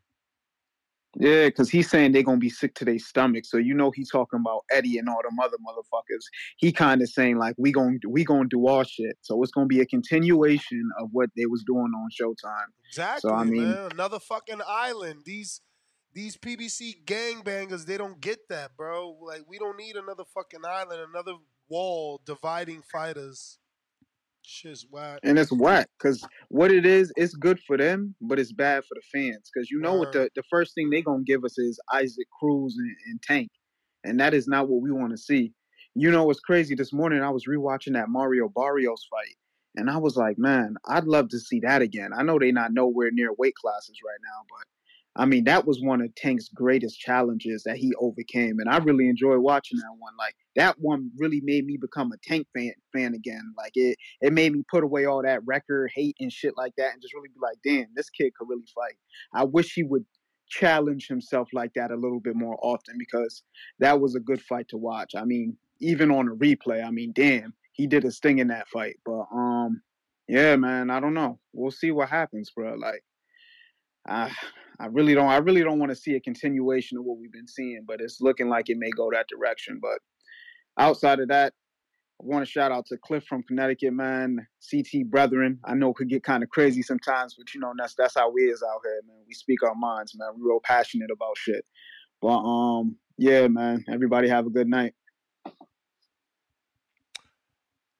Yeah, 1.16 1.46
because 1.46 1.68
he's 1.68 1.90
saying 1.90 2.12
they're 2.12 2.22
gonna 2.22 2.38
be 2.38 2.48
sick 2.48 2.74
to 2.76 2.84
their 2.84 2.98
stomach. 2.98 3.44
So 3.44 3.58
you 3.58 3.74
know 3.74 3.90
he's 3.90 4.10
talking 4.10 4.40
about 4.40 4.64
Eddie 4.70 4.98
and 4.98 5.08
all 5.08 5.20
them 5.22 5.38
other 5.40 5.58
motherfuckers. 5.58 6.24
He 6.56 6.72
kind 6.72 7.02
of 7.02 7.08
saying 7.08 7.38
like 7.38 7.54
we 7.58 7.70
gonna 7.70 7.98
we 8.08 8.24
gonna 8.24 8.48
do 8.48 8.66
our 8.66 8.84
shit. 8.84 9.18
So 9.20 9.42
it's 9.42 9.52
gonna 9.52 9.66
be 9.66 9.80
a 9.80 9.86
continuation 9.86 10.88
of 10.98 11.10
what 11.12 11.30
they 11.36 11.46
was 11.46 11.62
doing 11.64 11.92
on 11.94 12.08
Showtime. 12.10 12.68
Exactly, 12.88 13.28
So 13.28 13.34
I 13.34 13.44
mean, 13.44 13.70
man. 13.70 13.90
Another 13.92 14.18
fucking 14.18 14.60
island. 14.66 15.22
These 15.24 15.60
these 16.14 16.36
PBC 16.36 17.04
gangbangers, 17.04 17.86
they 17.86 17.96
don't 17.96 18.20
get 18.20 18.48
that, 18.48 18.76
bro. 18.76 19.16
Like 19.20 19.42
we 19.46 19.58
don't 19.58 19.76
need 19.76 19.96
another 19.96 20.24
fucking 20.34 20.60
island, 20.66 21.00
another 21.08 21.32
wall 21.68 22.20
dividing 22.24 22.82
fighters. 22.82 23.58
Shit's 24.44 24.86
whack. 24.90 25.20
and 25.22 25.38
it's 25.38 25.52
whack 25.52 25.88
because 25.98 26.24
what 26.48 26.70
it 26.70 26.84
is, 26.84 27.12
it's 27.16 27.34
good 27.34 27.60
for 27.60 27.76
them, 27.76 28.14
but 28.20 28.38
it's 28.38 28.52
bad 28.52 28.84
for 28.84 28.94
the 28.94 29.02
fans 29.12 29.50
because 29.52 29.70
you 29.70 29.80
know 29.80 29.94
what 29.94 30.12
the 30.12 30.28
the 30.34 30.42
first 30.44 30.74
thing 30.74 30.90
they're 30.90 31.02
gonna 31.02 31.22
give 31.24 31.44
us 31.44 31.58
is 31.58 31.80
Isaac 31.92 32.26
Cruz 32.38 32.76
and, 32.78 32.96
and 33.06 33.22
Tank, 33.22 33.50
and 34.04 34.18
that 34.20 34.34
is 34.34 34.48
not 34.48 34.68
what 34.68 34.82
we 34.82 34.90
want 34.90 35.12
to 35.12 35.18
see. 35.18 35.52
You 35.94 36.10
know 36.10 36.24
what's 36.24 36.40
crazy? 36.40 36.74
This 36.74 36.92
morning 36.92 37.22
I 37.22 37.30
was 37.30 37.46
rewatching 37.46 37.92
that 37.94 38.08
Mario 38.08 38.48
Barrios 38.48 39.06
fight, 39.10 39.36
and 39.76 39.90
I 39.90 39.96
was 39.98 40.16
like, 40.16 40.38
man, 40.38 40.76
I'd 40.88 41.04
love 41.04 41.28
to 41.30 41.38
see 41.38 41.60
that 41.60 41.82
again. 41.82 42.10
I 42.16 42.22
know 42.22 42.38
they 42.38 42.52
not 42.52 42.72
nowhere 42.72 43.10
near 43.10 43.32
weight 43.34 43.54
classes 43.54 43.96
right 44.04 44.20
now, 44.22 44.44
but 44.48 44.66
I 45.14 45.26
mean 45.26 45.44
that 45.44 45.66
was 45.66 45.80
one 45.82 46.00
of 46.00 46.14
Tank's 46.14 46.48
greatest 46.48 46.98
challenges 46.98 47.64
that 47.64 47.76
he 47.76 47.92
overcame, 48.00 48.58
and 48.58 48.68
I 48.68 48.78
really 48.78 49.08
enjoyed 49.08 49.40
watching 49.40 49.78
that 49.78 49.96
one. 49.98 50.14
Like 50.18 50.34
that 50.56 50.76
one 50.78 51.10
really 51.18 51.40
made 51.42 51.66
me 51.66 51.76
become 51.80 52.12
a 52.12 52.16
Tank 52.22 52.46
fan 52.56 52.72
fan 52.94 53.14
again. 53.14 53.52
Like 53.56 53.72
it 53.74 53.98
it 54.20 54.32
made 54.32 54.52
me 54.52 54.62
put 54.70 54.84
away 54.84 55.04
all 55.04 55.22
that 55.22 55.44
record 55.44 55.90
hate 55.94 56.16
and 56.20 56.32
shit 56.32 56.54
like 56.56 56.72
that, 56.78 56.94
and 56.94 57.02
just 57.02 57.14
really 57.14 57.28
be 57.28 57.40
like, 57.42 57.58
damn, 57.64 57.88
this 57.94 58.10
kid 58.10 58.32
could 58.34 58.48
really 58.48 58.68
fight. 58.74 58.96
I 59.34 59.44
wish 59.44 59.74
he 59.74 59.82
would 59.82 60.04
challenge 60.48 61.08
himself 61.08 61.48
like 61.52 61.72
that 61.74 61.90
a 61.90 61.96
little 61.96 62.20
bit 62.20 62.36
more 62.36 62.58
often 62.62 62.96
because 62.98 63.42
that 63.80 64.00
was 64.00 64.14
a 64.14 64.20
good 64.20 64.40
fight 64.40 64.68
to 64.68 64.76
watch. 64.76 65.12
I 65.16 65.24
mean, 65.24 65.56
even 65.80 66.10
on 66.10 66.28
a 66.28 66.34
replay, 66.34 66.84
I 66.84 66.90
mean, 66.90 67.12
damn, 67.14 67.54
he 67.72 67.86
did 67.86 68.02
his 68.02 68.18
thing 68.18 68.38
in 68.38 68.48
that 68.48 68.68
fight. 68.68 68.96
But 69.04 69.26
um, 69.34 69.82
yeah, 70.28 70.56
man, 70.56 70.90
I 70.90 71.00
don't 71.00 71.14
know. 71.14 71.38
We'll 71.52 71.70
see 71.70 71.90
what 71.90 72.08
happens, 72.08 72.50
bro. 72.54 72.74
Like, 72.74 73.02
I 74.06 74.30
I 74.80 74.86
really 74.86 75.14
don't 75.14 75.28
I 75.28 75.38
really 75.38 75.62
don't 75.62 75.78
want 75.78 75.90
to 75.90 75.96
see 75.96 76.14
a 76.14 76.20
continuation 76.20 76.98
of 76.98 77.04
what 77.04 77.18
we've 77.18 77.32
been 77.32 77.48
seeing, 77.48 77.84
but 77.86 78.00
it's 78.00 78.20
looking 78.20 78.48
like 78.48 78.68
it 78.68 78.78
may 78.78 78.90
go 78.90 79.10
that 79.12 79.28
direction. 79.28 79.78
But 79.80 79.98
outside 80.78 81.20
of 81.20 81.28
that, 81.28 81.52
I 82.20 82.24
want 82.24 82.44
to 82.44 82.50
shout 82.50 82.70
out 82.70 82.86
to 82.86 82.96
Cliff 82.98 83.24
from 83.24 83.42
Connecticut, 83.42 83.92
man. 83.92 84.46
CT 84.70 85.10
brethren. 85.10 85.58
I 85.64 85.74
know 85.74 85.90
it 85.90 85.96
could 85.96 86.08
get 86.08 86.22
kind 86.22 86.42
of 86.42 86.50
crazy 86.50 86.82
sometimes, 86.82 87.34
but 87.36 87.52
you 87.54 87.60
know 87.60 87.72
that's 87.76 87.94
that's 87.96 88.14
how 88.14 88.30
we 88.30 88.42
is 88.42 88.62
out 88.62 88.80
here, 88.84 89.00
man. 89.06 89.24
We 89.26 89.34
speak 89.34 89.62
our 89.62 89.74
minds, 89.74 90.14
man. 90.16 90.28
We 90.36 90.42
real 90.42 90.60
passionate 90.62 91.10
about 91.10 91.36
shit. 91.36 91.64
But 92.20 92.38
um, 92.38 92.96
yeah, 93.18 93.48
man. 93.48 93.84
Everybody 93.88 94.28
have 94.28 94.46
a 94.46 94.50
good 94.50 94.68
night. 94.68 94.94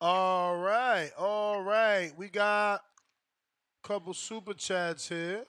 All 0.01 0.57
right, 0.57 1.11
all 1.19 1.63
right. 1.63 2.13
We 2.17 2.29
got 2.29 2.83
a 3.85 3.89
couple 3.89 4.15
super 4.15 4.55
chats 4.55 5.09
here. 5.09 5.47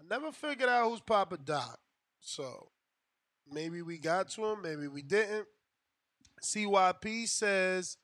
I 0.00 0.02
never 0.08 0.32
figured 0.32 0.68
out 0.68 0.88
who's 0.88 1.00
Papa 1.00 1.36
Doc. 1.36 1.78
So 2.20 2.70
maybe 3.50 3.82
we 3.82 3.98
got 3.98 4.30
to 4.30 4.46
him, 4.46 4.62
maybe 4.62 4.88
we 4.88 5.02
didn't. 5.02 5.46
CYP 6.42 7.28
says 7.28 7.98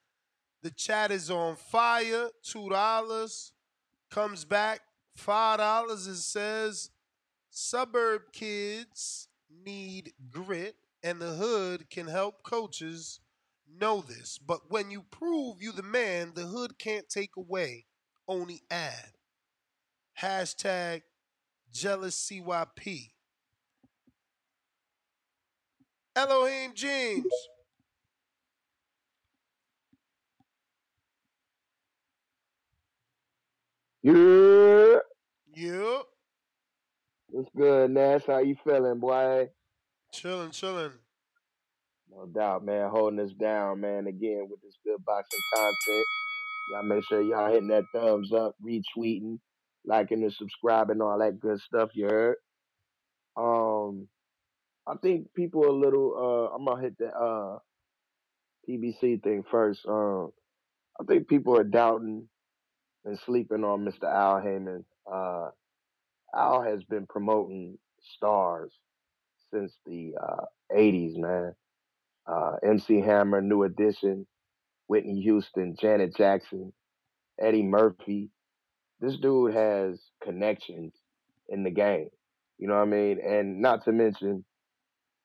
the 0.63 0.71
chat 0.71 1.11
is 1.11 1.31
on 1.31 1.57
fire. 1.57 2.29
Two 2.43 2.69
dollars. 2.69 3.53
Comes 4.11 4.45
back 4.45 4.81
five 5.17 5.59
dollars 5.59 6.07
and 6.07 6.17
says 6.17 6.91
suburb 7.51 8.23
kids 8.33 9.29
need 9.65 10.13
grit, 10.31 10.77
and 11.03 11.21
the 11.21 11.33
hood 11.33 11.89
can 11.89 12.07
help 12.07 12.43
coaches 12.43 13.21
know 13.81 14.03
this. 14.03 14.39
But 14.39 14.71
when 14.71 14.91
you 14.91 15.03
prove 15.11 15.63
you 15.63 15.73
the 15.73 15.83
man, 15.83 16.33
the 16.35 16.43
hood 16.43 16.79
can't 16.79 17.09
take 17.09 17.37
away, 17.37 17.87
only 18.29 18.63
add. 18.71 19.13
Hashtag 20.21 21.03
jealous 21.77 22.17
CYP. 22.17 23.11
Elohim 26.15 26.73
James. 26.75 27.25
Yeah. 34.03 34.97
Yep. 35.55 36.03
What's 37.29 37.51
good, 37.55 37.91
Nash? 37.91 38.23
How 38.27 38.39
you 38.39 38.57
feeling, 38.65 38.99
boy? 38.99 39.49
Chilling, 40.13 40.53
chilling. 40.53 40.93
No 42.11 42.25
doubt, 42.27 42.65
man. 42.65 42.89
Holding 42.89 43.21
us 43.21 43.33
down, 43.33 43.81
man. 43.81 44.07
Again 44.07 44.47
with 44.49 44.63
this 44.63 44.79
good 44.85 45.05
boxing 45.05 45.41
content. 45.55 46.07
Y'all 46.71 46.83
make 46.85 47.05
sure 47.05 47.21
y'all 47.21 47.53
hitting 47.53 47.69
that 47.69 47.85
thumbs 47.93 48.33
up, 48.33 48.55
retweeting, 48.65 49.39
liking 49.87 50.23
and 50.23 50.33
subscribing, 50.33 51.01
all 51.01 51.19
that 51.19 51.41
good 51.41 51.61
stuff 51.61 51.91
you 51.95 52.07
heard. 52.07 52.37
Um, 53.37 54.09
I 54.87 54.95
think 55.03 55.33
people 55.35 55.69
a 55.69 55.73
little. 55.73 56.15
Uh, 56.17 56.55
I'm 56.55 56.65
gonna 56.65 56.83
hit 56.83 56.99
the 56.99 57.09
uh 57.09 57.59
PBC 58.69 59.23
thing 59.23 59.45
first. 59.51 59.81
Um, 59.89 60.31
I 61.01 61.05
think 61.05 61.29
people 61.29 61.57
are 61.59 61.65
doubting 61.65 62.29
and 63.05 63.19
sleeping 63.25 63.65
on 63.65 63.85
Mr. 63.85 64.05
Al 64.05 64.41
Haymon. 64.41 64.85
Uh, 65.11 65.51
Al 66.35 66.63
has 66.63 66.83
been 66.85 67.07
promoting 67.07 67.79
stars 68.17 68.73
since 69.53 69.73
the 69.87 70.15
uh, 70.21 70.45
80s, 70.75 71.17
man. 71.17 71.55
Uh, 72.27 72.55
MC 72.65 73.01
Hammer, 73.01 73.41
New 73.41 73.63
Edition, 73.63 74.27
Whitney 74.89 75.23
Houston, 75.23 75.77
Janet 75.81 76.17
Jackson, 76.17 76.73
Eddie 77.41 77.63
Murphy. 77.63 78.31
This 79.01 79.17
dude 79.17 79.55
has 79.55 80.01
connections 80.23 80.95
in 81.49 81.63
the 81.63 81.71
game. 81.71 82.09
You 82.59 82.69
know 82.69 82.75
what 82.75 82.83
I 82.83 82.87
mean? 82.87 83.21
And 83.21 83.61
not 83.61 83.85
to 83.85 83.93
mention, 83.93 84.45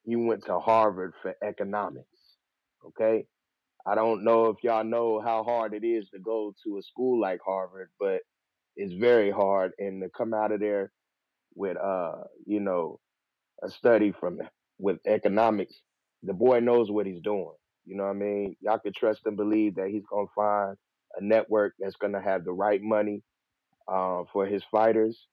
he 0.03 0.15
went 0.15 0.45
to 0.45 0.59
Harvard 0.59 1.13
for 1.21 1.35
economics. 1.41 2.07
Okay? 2.85 3.25
I 3.85 3.95
don't 3.95 4.23
know 4.23 4.47
if 4.47 4.57
y'all 4.63 4.83
know 4.83 5.21
how 5.21 5.43
hard 5.43 5.73
it 5.73 5.85
is 5.85 6.09
to 6.09 6.19
go 6.19 6.53
to 6.63 6.77
a 6.77 6.83
school 6.83 7.19
like 7.19 7.39
Harvard, 7.45 7.89
but 7.99 8.21
it's 8.75 8.93
very 8.93 9.31
hard. 9.31 9.71
And 9.79 10.01
to 10.01 10.09
come 10.09 10.33
out 10.33 10.51
of 10.51 10.59
there 10.59 10.91
with, 11.55 11.77
uh, 11.77 12.23
you 12.45 12.59
know, 12.59 12.99
a 13.63 13.69
study 13.69 14.11
from 14.11 14.39
with 14.77 14.97
economics, 15.07 15.81
the 16.23 16.33
boy 16.33 16.59
knows 16.59 16.91
what 16.91 17.05
he's 17.05 17.21
doing. 17.21 17.53
You 17.85 17.95
know 17.95 18.03
what 18.03 18.11
I 18.11 18.19
mean? 18.19 18.55
Y'all 18.61 18.79
can 18.79 18.93
trust 18.93 19.21
and 19.25 19.37
believe 19.37 19.75
that 19.75 19.89
he's 19.89 20.05
gonna 20.09 20.27
find 20.35 20.77
a 21.17 21.23
network 21.23 21.73
that's 21.79 21.95
gonna 21.95 22.21
have 22.21 22.43
the 22.43 22.51
right 22.51 22.81
money 22.81 23.23
uh, 23.91 24.23
for 24.31 24.45
his 24.45 24.63
fighters, 24.71 25.27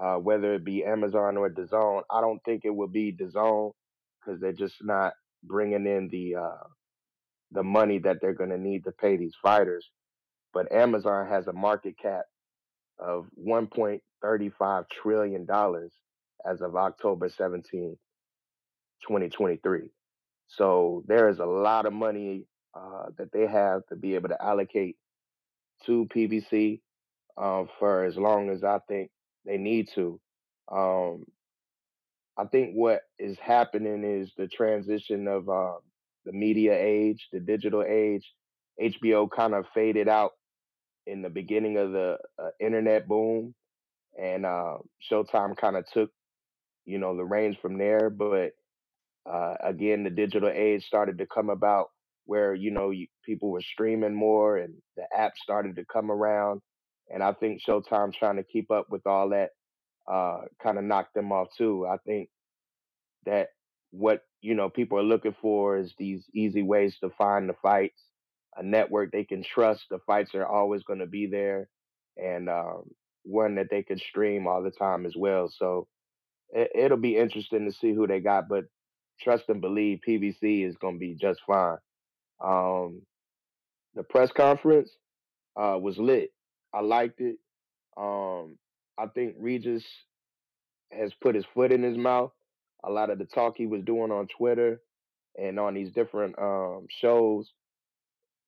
uh, 0.00 0.16
whether 0.16 0.54
it 0.54 0.64
be 0.64 0.84
Amazon 0.84 1.36
or 1.36 1.48
DAZN. 1.48 2.02
I 2.10 2.20
don't 2.20 2.40
think 2.44 2.62
it 2.64 2.74
will 2.74 2.88
be 2.88 3.12
DAZN 3.12 3.72
because 4.20 4.40
they're 4.40 4.52
just 4.52 4.76
not 4.82 5.12
bringing 5.44 5.86
in 5.86 6.08
the 6.10 6.36
uh, 6.36 6.66
the 7.52 7.62
money 7.62 7.98
that 8.00 8.16
they're 8.20 8.34
gonna 8.34 8.58
need 8.58 8.84
to 8.84 8.92
pay 8.92 9.16
these 9.16 9.34
fighters. 9.42 9.88
But 10.52 10.72
Amazon 10.72 11.28
has 11.28 11.46
a 11.46 11.52
market 11.52 11.96
cap 12.02 12.24
of 12.98 13.26
1.35 13.38 14.84
trillion 14.90 15.46
dollars 15.46 15.92
as 16.48 16.60
of 16.62 16.74
October 16.74 17.28
17, 17.28 17.96
2023. 19.02 19.90
So 20.48 21.04
there 21.06 21.28
is 21.28 21.38
a 21.38 21.46
lot 21.46 21.86
of 21.86 21.92
money 21.92 22.46
uh, 22.74 23.06
that 23.18 23.30
they 23.32 23.46
have 23.46 23.86
to 23.88 23.96
be 23.96 24.14
able 24.14 24.30
to 24.30 24.42
allocate 24.42 24.96
to 25.86 26.08
PBC 26.14 26.80
um, 27.38 27.68
for 27.78 28.04
as 28.04 28.16
long 28.16 28.50
as 28.50 28.64
I 28.64 28.78
think 28.88 29.10
they 29.46 29.56
need 29.56 29.88
to. 29.94 30.20
Um, 30.70 31.24
I 32.36 32.44
think 32.44 32.74
what 32.74 33.02
is 33.18 33.36
happening 33.38 34.04
is 34.04 34.32
the 34.36 34.48
transition 34.48 35.26
of 35.26 35.48
uh, 35.48 35.74
the 36.24 36.32
media 36.32 36.74
age, 36.78 37.28
the 37.32 37.40
digital 37.40 37.82
age. 37.82 38.24
HBO 38.80 39.28
kind 39.28 39.54
of 39.54 39.66
faded 39.74 40.08
out 40.08 40.32
in 41.06 41.22
the 41.22 41.30
beginning 41.30 41.78
of 41.78 41.90
the 41.90 42.18
uh, 42.40 42.50
internet 42.60 43.08
boom, 43.08 43.54
and 44.20 44.46
uh, 44.46 44.76
Showtime 45.10 45.56
kind 45.56 45.76
of 45.76 45.84
took, 45.92 46.10
you 46.84 46.98
know, 46.98 47.16
the 47.16 47.24
reins 47.24 47.56
from 47.60 47.76
there. 47.78 48.08
But 48.10 48.52
uh, 49.28 49.54
again, 49.64 50.04
the 50.04 50.10
digital 50.10 50.50
age 50.52 50.84
started 50.84 51.18
to 51.18 51.26
come 51.26 51.50
about 51.50 51.88
where 52.26 52.54
you 52.54 52.70
know 52.70 52.90
you, 52.90 53.08
people 53.24 53.50
were 53.50 53.62
streaming 53.62 54.14
more, 54.14 54.58
and 54.58 54.74
the 54.96 55.04
apps 55.18 55.38
started 55.42 55.74
to 55.76 55.84
come 55.92 56.10
around. 56.10 56.60
And 57.10 57.22
I 57.22 57.32
think 57.32 57.60
Showtime 57.66 58.12
trying 58.12 58.36
to 58.36 58.42
keep 58.42 58.70
up 58.70 58.86
with 58.90 59.06
all 59.06 59.30
that 59.30 59.50
uh, 60.10 60.42
kind 60.62 60.78
of 60.78 60.84
knocked 60.84 61.14
them 61.14 61.32
off 61.32 61.48
too. 61.56 61.86
I 61.86 61.96
think 61.98 62.28
that 63.26 63.48
what 63.90 64.22
you 64.40 64.54
know 64.54 64.68
people 64.68 64.98
are 64.98 65.02
looking 65.02 65.34
for 65.40 65.78
is 65.78 65.92
these 65.98 66.24
easy 66.34 66.62
ways 66.62 66.96
to 67.00 67.10
find 67.10 67.48
the 67.48 67.54
fights, 67.62 68.02
a 68.56 68.62
network 68.62 69.12
they 69.12 69.24
can 69.24 69.42
trust. 69.42 69.84
The 69.90 69.98
fights 70.06 70.34
are 70.34 70.46
always 70.46 70.82
going 70.82 71.00
to 71.00 71.06
be 71.06 71.26
there, 71.26 71.68
and 72.16 72.48
um, 72.48 72.84
one 73.24 73.56
that 73.56 73.68
they 73.70 73.82
can 73.82 73.98
stream 73.98 74.46
all 74.46 74.62
the 74.62 74.70
time 74.70 75.06
as 75.06 75.14
well. 75.16 75.52
So 75.54 75.86
it, 76.50 76.70
it'll 76.74 76.96
be 76.96 77.16
interesting 77.16 77.66
to 77.66 77.76
see 77.76 77.92
who 77.92 78.06
they 78.06 78.20
got, 78.20 78.48
but 78.48 78.64
trust 79.20 79.44
and 79.48 79.60
believe 79.60 80.00
PBC 80.06 80.66
is 80.66 80.76
going 80.76 80.94
to 80.94 81.00
be 81.00 81.14
just 81.14 81.40
fine. 81.46 81.76
Um, 82.42 83.02
the 83.94 84.02
press 84.04 84.30
conference 84.30 84.90
uh, 85.56 85.78
was 85.80 85.98
lit. 85.98 86.30
I 86.74 86.80
liked 86.80 87.20
it. 87.20 87.36
Um, 87.96 88.58
I 88.98 89.06
think 89.06 89.36
Regis 89.38 89.84
has 90.92 91.12
put 91.20 91.34
his 91.34 91.44
foot 91.54 91.72
in 91.72 91.82
his 91.82 91.96
mouth. 91.96 92.32
A 92.84 92.90
lot 92.90 93.10
of 93.10 93.18
the 93.18 93.24
talk 93.24 93.54
he 93.56 93.66
was 93.66 93.82
doing 93.82 94.10
on 94.12 94.28
Twitter 94.36 94.80
and 95.36 95.58
on 95.58 95.74
these 95.74 95.92
different 95.92 96.38
um, 96.38 96.86
shows, 97.00 97.50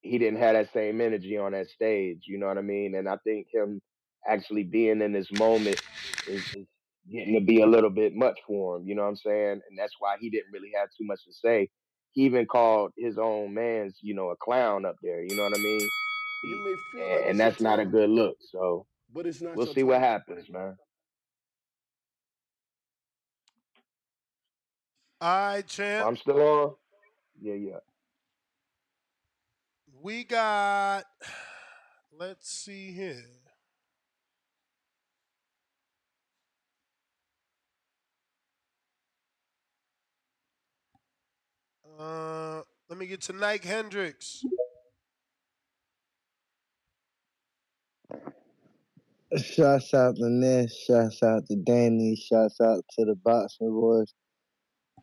he 0.02 0.18
didn't 0.18 0.40
have 0.40 0.54
that 0.54 0.72
same 0.72 1.00
energy 1.00 1.36
on 1.36 1.52
that 1.52 1.68
stage. 1.68 2.22
You 2.26 2.38
know 2.38 2.46
what 2.46 2.58
I 2.58 2.62
mean? 2.62 2.94
And 2.94 3.08
I 3.08 3.16
think 3.24 3.48
him 3.52 3.80
actually 4.26 4.64
being 4.64 5.00
in 5.02 5.12
this 5.12 5.28
moment 5.38 5.80
is, 6.28 6.42
is 6.54 6.66
getting 7.10 7.34
to 7.34 7.44
be 7.44 7.62
a 7.62 7.66
little 7.66 7.90
bit 7.90 8.14
much 8.14 8.38
for 8.46 8.76
him. 8.76 8.86
You 8.86 8.94
know 8.94 9.02
what 9.02 9.08
I'm 9.08 9.16
saying? 9.16 9.60
And 9.68 9.78
that's 9.78 9.94
why 9.98 10.16
he 10.20 10.30
didn't 10.30 10.52
really 10.52 10.70
have 10.78 10.88
too 10.96 11.06
much 11.06 11.20
to 11.24 11.32
say. 11.32 11.68
He 12.12 12.22
even 12.22 12.46
called 12.46 12.92
his 12.96 13.18
own 13.18 13.54
man's, 13.54 13.96
you 14.00 14.14
know, 14.14 14.30
a 14.30 14.36
clown 14.36 14.84
up 14.84 14.96
there. 15.02 15.22
You 15.22 15.36
know 15.36 15.44
what 15.44 15.58
I 15.58 15.62
mean? 15.62 15.88
You 16.42 16.56
may 16.58 16.76
feel 16.76 17.08
And, 17.08 17.20
like 17.20 17.26
and 17.30 17.40
it's 17.40 17.40
that's 17.40 17.60
your 17.60 17.60
not 17.60 17.80
a 17.80 17.84
time, 17.84 17.86
good 17.86 18.10
look. 18.10 18.36
So 18.52 18.86
but 19.12 19.26
it's 19.26 19.40
not 19.42 19.56
we'll 19.56 19.66
your 19.66 19.74
see 19.74 19.82
what 19.82 20.00
time. 20.00 20.00
happens, 20.00 20.48
man. 20.50 20.76
All 25.20 25.28
right, 25.54 25.66
champ. 25.66 26.08
I'm 26.08 26.16
still 26.16 26.40
on. 26.40 26.74
Yeah, 27.40 27.54
yeah. 27.54 27.78
We 30.02 30.24
got. 30.24 31.04
Let's 32.12 32.50
see 32.50 32.92
here. 32.92 33.24
Uh, 41.98 42.62
let 42.88 42.98
me 42.98 43.06
get 43.06 43.20
to 43.22 43.32
Nike 43.32 43.68
Hendricks. 43.68 44.46
Shouts 49.36 49.94
out 49.94 50.16
to 50.16 50.28
Ness, 50.28 50.74
shouts 50.74 51.22
out 51.22 51.46
to 51.46 51.56
Danny, 51.56 52.16
shouts 52.16 52.60
out 52.60 52.84
to 52.98 53.04
the 53.04 53.14
boxing 53.14 53.70
boys. 53.70 54.12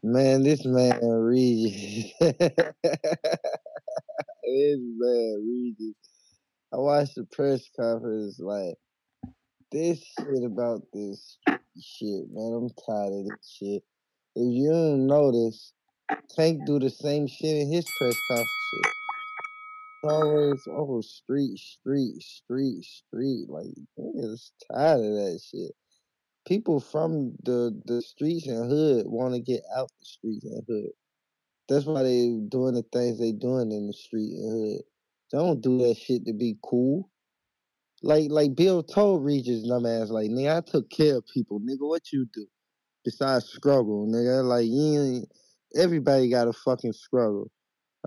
Man, 0.04 0.44
this 0.44 0.66
man 0.66 1.00
Regis. 1.02 2.12
this 2.20 2.38
man 4.44 5.46
Regis. 5.48 5.96
I 6.74 6.78
watched 6.78 7.16
the 7.16 7.26
press 7.32 7.70
conference 7.80 8.40
like 8.40 8.76
this 9.72 10.00
shit 10.00 10.44
about 10.46 10.82
this 10.94 11.38
shit, 11.82 12.26
man. 12.32 12.54
I'm 12.54 12.70
tired 12.86 13.14
of 13.14 13.26
this 13.26 13.58
shit. 13.58 13.84
If 14.36 14.54
you 14.54 14.70
don't 14.72 15.08
notice, 15.08 15.74
Tank 16.36 16.66
do 16.66 16.80
the 16.80 16.90
same 16.90 17.28
shit 17.28 17.56
in 17.58 17.72
his 17.72 17.86
press 17.98 18.16
conferences. 18.30 19.07
Always, 20.04 20.68
oh, 20.70 21.02
street, 21.02 21.58
street, 21.58 22.22
street, 22.22 22.84
street. 22.84 23.46
Like, 23.50 23.68
niggas 24.00 24.52
tired 24.72 25.00
of 25.00 25.14
that 25.14 25.40
shit. 25.44 25.72
People 26.48 26.80
from 26.80 27.34
the 27.44 27.80
the 27.86 28.02
streets 28.02 28.48
and 28.48 28.70
hood 28.70 29.06
want 29.08 29.34
to 29.34 29.42
get 29.42 29.62
out 29.76 29.92
the 30.00 30.06
streets 30.06 30.46
and 30.46 30.64
hood. 30.68 30.92
That's 31.68 31.86
why 31.86 32.04
they 32.04 32.38
doing 32.48 32.76
the 32.76 32.86
things 32.94 33.20
they 33.20 33.34
doing 33.34 33.72
in 33.72 33.88
the 33.88 33.94
street 33.94 34.32
and 34.32 34.52
hood. 34.52 34.82
Don't 35.32 35.62
do 35.62 35.78
that 35.80 35.98
shit 35.98 36.26
to 36.26 36.34
be 36.34 36.56
cool. 36.64 37.10
Like 38.02 38.32
like 38.32 38.56
Bill 38.56 38.84
told 38.84 39.26
Regis 39.26 39.68
dumb 39.68 39.86
ass, 39.86 40.10
like, 40.10 40.30
nigga, 40.30 40.58
I 40.58 40.62
took 40.62 40.90
care 40.90 41.18
of 41.18 41.26
people, 41.34 41.60
nigga. 41.60 41.88
What 41.88 42.14
you 42.14 42.28
do? 42.34 42.48
besides 43.08 43.46
struggle, 43.46 44.06
nigga. 44.06 44.44
Like 44.44 44.66
you 44.68 45.26
everybody 45.82 46.30
got 46.30 46.50
a 46.50 46.54
fucking 46.54 46.92
struggle. 46.92 47.50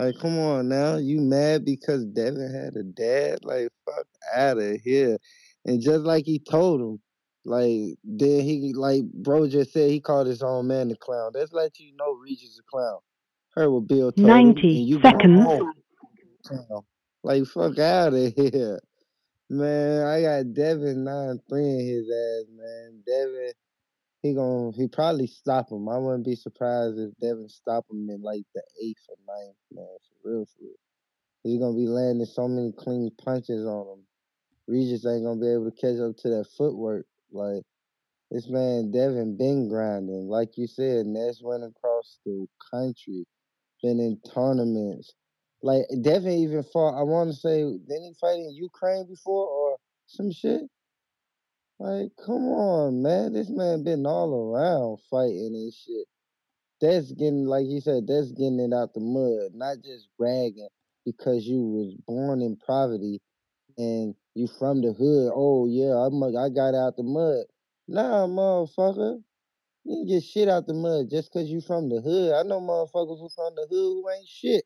Like, 0.00 0.18
come 0.18 0.38
on 0.38 0.68
now, 0.68 0.96
you 0.96 1.20
mad 1.20 1.66
because 1.66 2.06
Devin 2.06 2.54
had 2.54 2.74
a 2.74 2.82
dad? 2.82 3.40
Like, 3.44 3.68
fuck 3.84 4.06
out 4.34 4.56
of 4.56 4.80
here. 4.80 5.18
And 5.66 5.82
just 5.82 6.04
like 6.04 6.24
he 6.24 6.38
told 6.38 6.80
him, 6.80 7.00
like 7.44 7.98
then 8.02 8.40
he 8.40 8.72
like 8.74 9.02
bro 9.12 9.46
just 9.46 9.72
said 9.72 9.90
he 9.90 10.00
called 10.00 10.26
his 10.26 10.42
own 10.42 10.68
man 10.68 10.88
the 10.88 10.96
clown. 10.96 11.32
That's 11.34 11.52
let 11.52 11.78
you 11.78 11.94
know 11.96 12.12
Regis 12.12 12.58
a 12.58 12.62
clown. 12.70 12.98
Heard 13.54 13.70
what 13.70 13.88
Bill 13.88 14.10
told 14.12 14.26
him, 14.26 14.54
90 14.54 14.68
you 14.68 15.00
seconds. 15.02 15.38
Like 17.22 17.44
fuck 17.44 17.78
out 17.78 18.14
of 18.14 18.32
here. 18.34 18.80
Man, 19.50 20.06
I 20.06 20.22
got 20.22 20.54
Devin 20.54 21.04
nine 21.04 21.40
three 21.48 21.64
in 21.64 21.86
his 21.86 22.10
ass, 22.10 22.46
man. 22.56 23.02
Devin, 23.06 23.52
he 24.22 24.34
gon' 24.34 24.72
he 24.74 24.86
probably 24.88 25.26
stop 25.26 25.70
him. 25.70 25.88
I 25.88 25.96
wouldn't 25.98 26.26
be 26.26 26.36
surprised 26.36 26.98
if 26.98 27.10
Devin 27.20 27.48
stop 27.48 27.86
him 27.90 28.08
in 28.10 28.22
like 28.22 28.44
the 28.54 28.62
eighth 28.82 29.04
or 29.08 29.16
ninth, 29.26 29.56
man. 29.72 29.86
For 30.08 30.30
real, 30.30 30.46
for 30.46 30.62
real. 30.62 30.74
He's 31.42 31.58
gonna 31.58 31.76
be 31.76 31.86
landing 31.86 32.26
so 32.26 32.46
many 32.46 32.72
clean 32.72 33.10
punches 33.24 33.64
on 33.64 33.86
him. 33.98 34.04
Regis 34.68 35.06
ain't 35.06 35.24
gonna 35.24 35.40
be 35.40 35.52
able 35.52 35.70
to 35.70 35.76
catch 35.76 35.98
up 36.00 36.16
to 36.18 36.28
that 36.30 36.46
footwork. 36.56 37.06
Like 37.32 37.62
this 38.30 38.48
man 38.48 38.90
Devin 38.92 39.38
been 39.38 39.68
grinding. 39.68 40.28
Like 40.28 40.58
you 40.58 40.66
said, 40.66 41.06
Ness 41.06 41.40
went 41.42 41.64
across 41.64 42.18
the 42.26 42.46
country, 42.70 43.24
been 43.82 44.00
in 44.00 44.20
tournaments. 44.34 45.14
Like 45.62 45.84
Devin 46.02 46.32
even 46.32 46.62
fought. 46.64 46.98
I 46.98 47.02
want 47.04 47.30
to 47.30 47.36
say, 47.36 47.62
didn't 47.62 48.04
he 48.04 48.14
fight 48.20 48.36
in 48.36 48.54
Ukraine 48.54 49.06
before 49.08 49.46
or 49.46 49.76
some 50.06 50.30
shit? 50.30 50.62
Like, 51.80 52.12
come 52.26 52.44
on, 52.48 53.02
man. 53.02 53.34
This 53.34 53.50
man 53.50 53.84
been 53.84 54.06
all 54.06 54.34
around 54.34 54.98
fighting 55.10 55.54
and 55.54 55.74
shit. 55.74 56.08
That's 56.80 57.12
getting, 57.12 57.46
like 57.46 57.66
you 57.68 57.80
said, 57.80 58.06
that's 58.06 58.32
getting 58.32 58.60
it 58.60 58.74
out 58.74 58.94
the 58.94 59.00
mud, 59.00 59.52
not 59.54 59.78
just 59.84 60.08
bragging 60.18 60.68
because 61.06 61.46
you 61.46 61.60
was 61.62 61.94
born 62.06 62.42
in 62.42 62.56
poverty 62.56 63.20
and 63.78 64.14
you 64.34 64.48
from 64.58 64.82
the 64.82 64.92
hood. 64.92 65.32
Oh 65.34 65.66
yeah, 65.66 65.94
I'm 65.94 66.22
a, 66.22 66.28
I 66.38 66.50
got 66.50 66.74
out 66.74 66.96
the 66.96 67.04
mud. 67.04 67.44
Nah, 67.88 68.26
motherfucker, 68.26 69.22
you 69.84 70.06
get 70.08 70.24
shit 70.24 70.48
out 70.48 70.66
the 70.66 70.74
mud 70.74 71.10
just 71.10 71.32
cause 71.32 71.48
you 71.48 71.60
from 71.60 71.88
the 71.88 72.00
hood. 72.00 72.34
I 72.34 72.42
know 72.44 72.60
motherfuckers 72.60 73.20
who 73.20 73.28
from 73.34 73.54
the 73.56 73.66
hood 73.70 73.70
who 73.70 74.10
ain't 74.10 74.28
shit. 74.28 74.64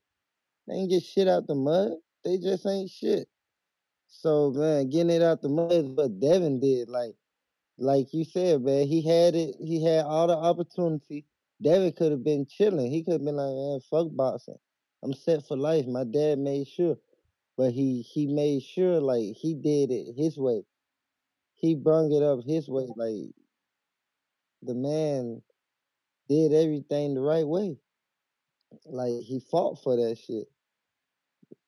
They 0.68 0.74
ain't 0.74 0.90
get 0.90 1.02
shit 1.04 1.28
out 1.28 1.46
the 1.46 1.56
mud. 1.56 1.92
They 2.24 2.38
just 2.38 2.66
ain't 2.66 2.90
shit. 2.90 3.28
So 4.20 4.52
man, 4.52 4.90
getting 4.90 5.10
it 5.10 5.22
out 5.22 5.42
the 5.42 5.48
mud 5.48 5.96
what 5.96 6.20
Devin 6.20 6.60
did. 6.60 6.88
Like 6.88 7.14
like 7.78 8.14
you 8.14 8.24
said, 8.24 8.62
man, 8.62 8.86
he 8.86 9.02
had 9.02 9.34
it. 9.34 9.56
He 9.60 9.82
had 9.82 10.04
all 10.04 10.28
the 10.28 10.36
opportunity. 10.36 11.26
Devin 11.60 11.92
could 11.92 12.12
have 12.12 12.22
been 12.24 12.46
chilling. 12.46 12.90
He 12.90 13.02
could 13.02 13.14
have 13.14 13.24
been 13.24 13.36
like, 13.36 13.54
man, 13.54 13.80
fuck 13.90 14.14
boxing. 14.14 14.58
I'm 15.02 15.12
set 15.12 15.46
for 15.46 15.56
life. 15.56 15.86
My 15.86 16.04
dad 16.04 16.38
made 16.38 16.68
sure, 16.68 16.96
but 17.56 17.72
he 17.72 18.02
he 18.02 18.26
made 18.26 18.62
sure 18.62 19.00
like 19.00 19.34
he 19.36 19.54
did 19.54 19.90
it 19.90 20.14
his 20.16 20.38
way. 20.38 20.62
He 21.54 21.74
brung 21.74 22.12
it 22.12 22.22
up 22.22 22.44
his 22.44 22.68
way. 22.68 22.86
Like 22.96 23.34
the 24.62 24.74
man 24.74 25.42
did 26.28 26.52
everything 26.52 27.14
the 27.14 27.20
right 27.20 27.46
way. 27.46 27.76
Like 28.86 29.20
he 29.22 29.40
fought 29.50 29.82
for 29.82 29.96
that 29.96 30.16
shit. 30.18 30.46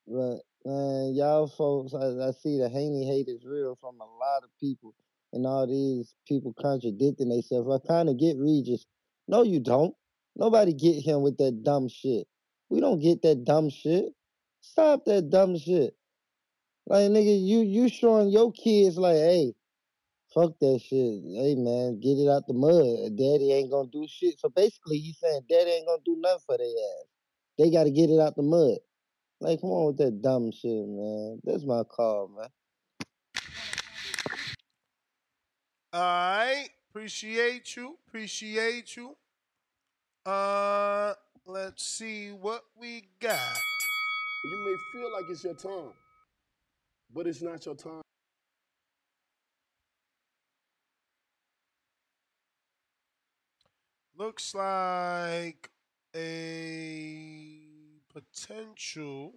But 0.07 0.41
man, 0.67 1.15
y'all 1.15 1.47
folks, 1.47 1.95
I, 1.95 2.28
I 2.28 2.33
see 2.33 2.59
the 2.59 2.69
Haney 2.69 3.07
hate 3.07 3.28
is 3.28 3.45
real 3.45 3.78
from 3.81 4.01
a 4.01 4.05
lot 4.05 4.43
of 4.43 4.51
people, 4.59 4.95
and 5.33 5.47
all 5.47 5.67
these 5.67 6.15
people 6.27 6.55
contradicting 6.61 7.28
themselves. 7.28 7.69
I 7.70 7.86
kind 7.86 8.09
of 8.09 8.19
get 8.19 8.36
Regis. 8.36 8.85
No, 9.28 9.43
you 9.45 9.61
don't. 9.61 9.95
Nobody 10.35 10.73
get 10.75 11.03
him 11.05 11.23
with 11.23 11.39
that 11.39 11.62
dumb 11.62 11.89
shit. 11.89 12.27
We 12.69 12.81
don't 12.81 13.01
get 13.01 13.23
that 13.23 13.45
dumb 13.45 13.70
shit. 13.70 14.07
Stop 14.61 15.05
that 15.07 15.31
dumb 15.31 15.57
shit. 15.57 15.95
Like 16.86 17.11
nigga, 17.11 17.41
you 17.41 17.61
you 17.61 17.89
showing 17.89 18.31
your 18.31 18.51
kids 18.53 18.99
like, 18.99 19.17
hey, 19.17 19.55
fuck 20.35 20.59
that 20.61 20.81
shit. 20.83 21.23
Hey 21.25 21.55
man, 21.55 22.01
get 22.01 22.19
it 22.19 22.28
out 22.28 22.47
the 22.49 22.55
mud. 22.55 23.17
Daddy 23.17 23.53
ain't 23.53 23.70
gonna 23.70 23.89
do 23.89 24.07
shit. 24.09 24.39
So 24.41 24.49
basically, 24.49 24.99
you 24.99 25.12
saying 25.12 25.43
daddy 25.49 25.70
ain't 25.70 25.86
gonna 25.86 26.03
do 26.05 26.17
nothing 26.19 26.41
for 26.45 26.59
their 26.59 26.67
ass. 26.67 27.07
They 27.59 27.70
got 27.70 27.85
to 27.85 27.91
get 27.91 28.11
it 28.11 28.20
out 28.20 28.36
the 28.36 28.43
mud. 28.43 28.78
Like, 29.40 29.60
come 29.60 29.70
on 29.70 29.86
with 29.89 29.98
that 29.98 30.23
dumb 30.23 30.50
shit, 30.50 30.86
man. 30.89 31.40
That's 31.44 31.65
my 31.65 31.82
call, 31.84 32.28
man. 32.28 32.48
All 35.92 36.00
right. 36.00 36.68
Appreciate 36.90 37.76
you. 37.76 37.98
Appreciate 38.08 38.97
you. 38.97 39.15
Uh, 40.24 41.12
let's 41.44 41.84
see 41.84 42.31
what 42.31 42.65
we 42.81 43.05
got. 43.20 43.39
You 44.44 44.65
may 44.65 44.76
feel 44.92 45.12
like 45.12 45.24
it's 45.28 45.44
your 45.44 45.55
time, 45.55 45.92
but 47.15 47.26
it's 47.26 47.42
not 47.42 47.65
your 47.66 47.74
time. 47.74 48.02
Looks 54.16 54.55
like 54.55 55.68
a 56.15 57.66
potential 58.17 59.35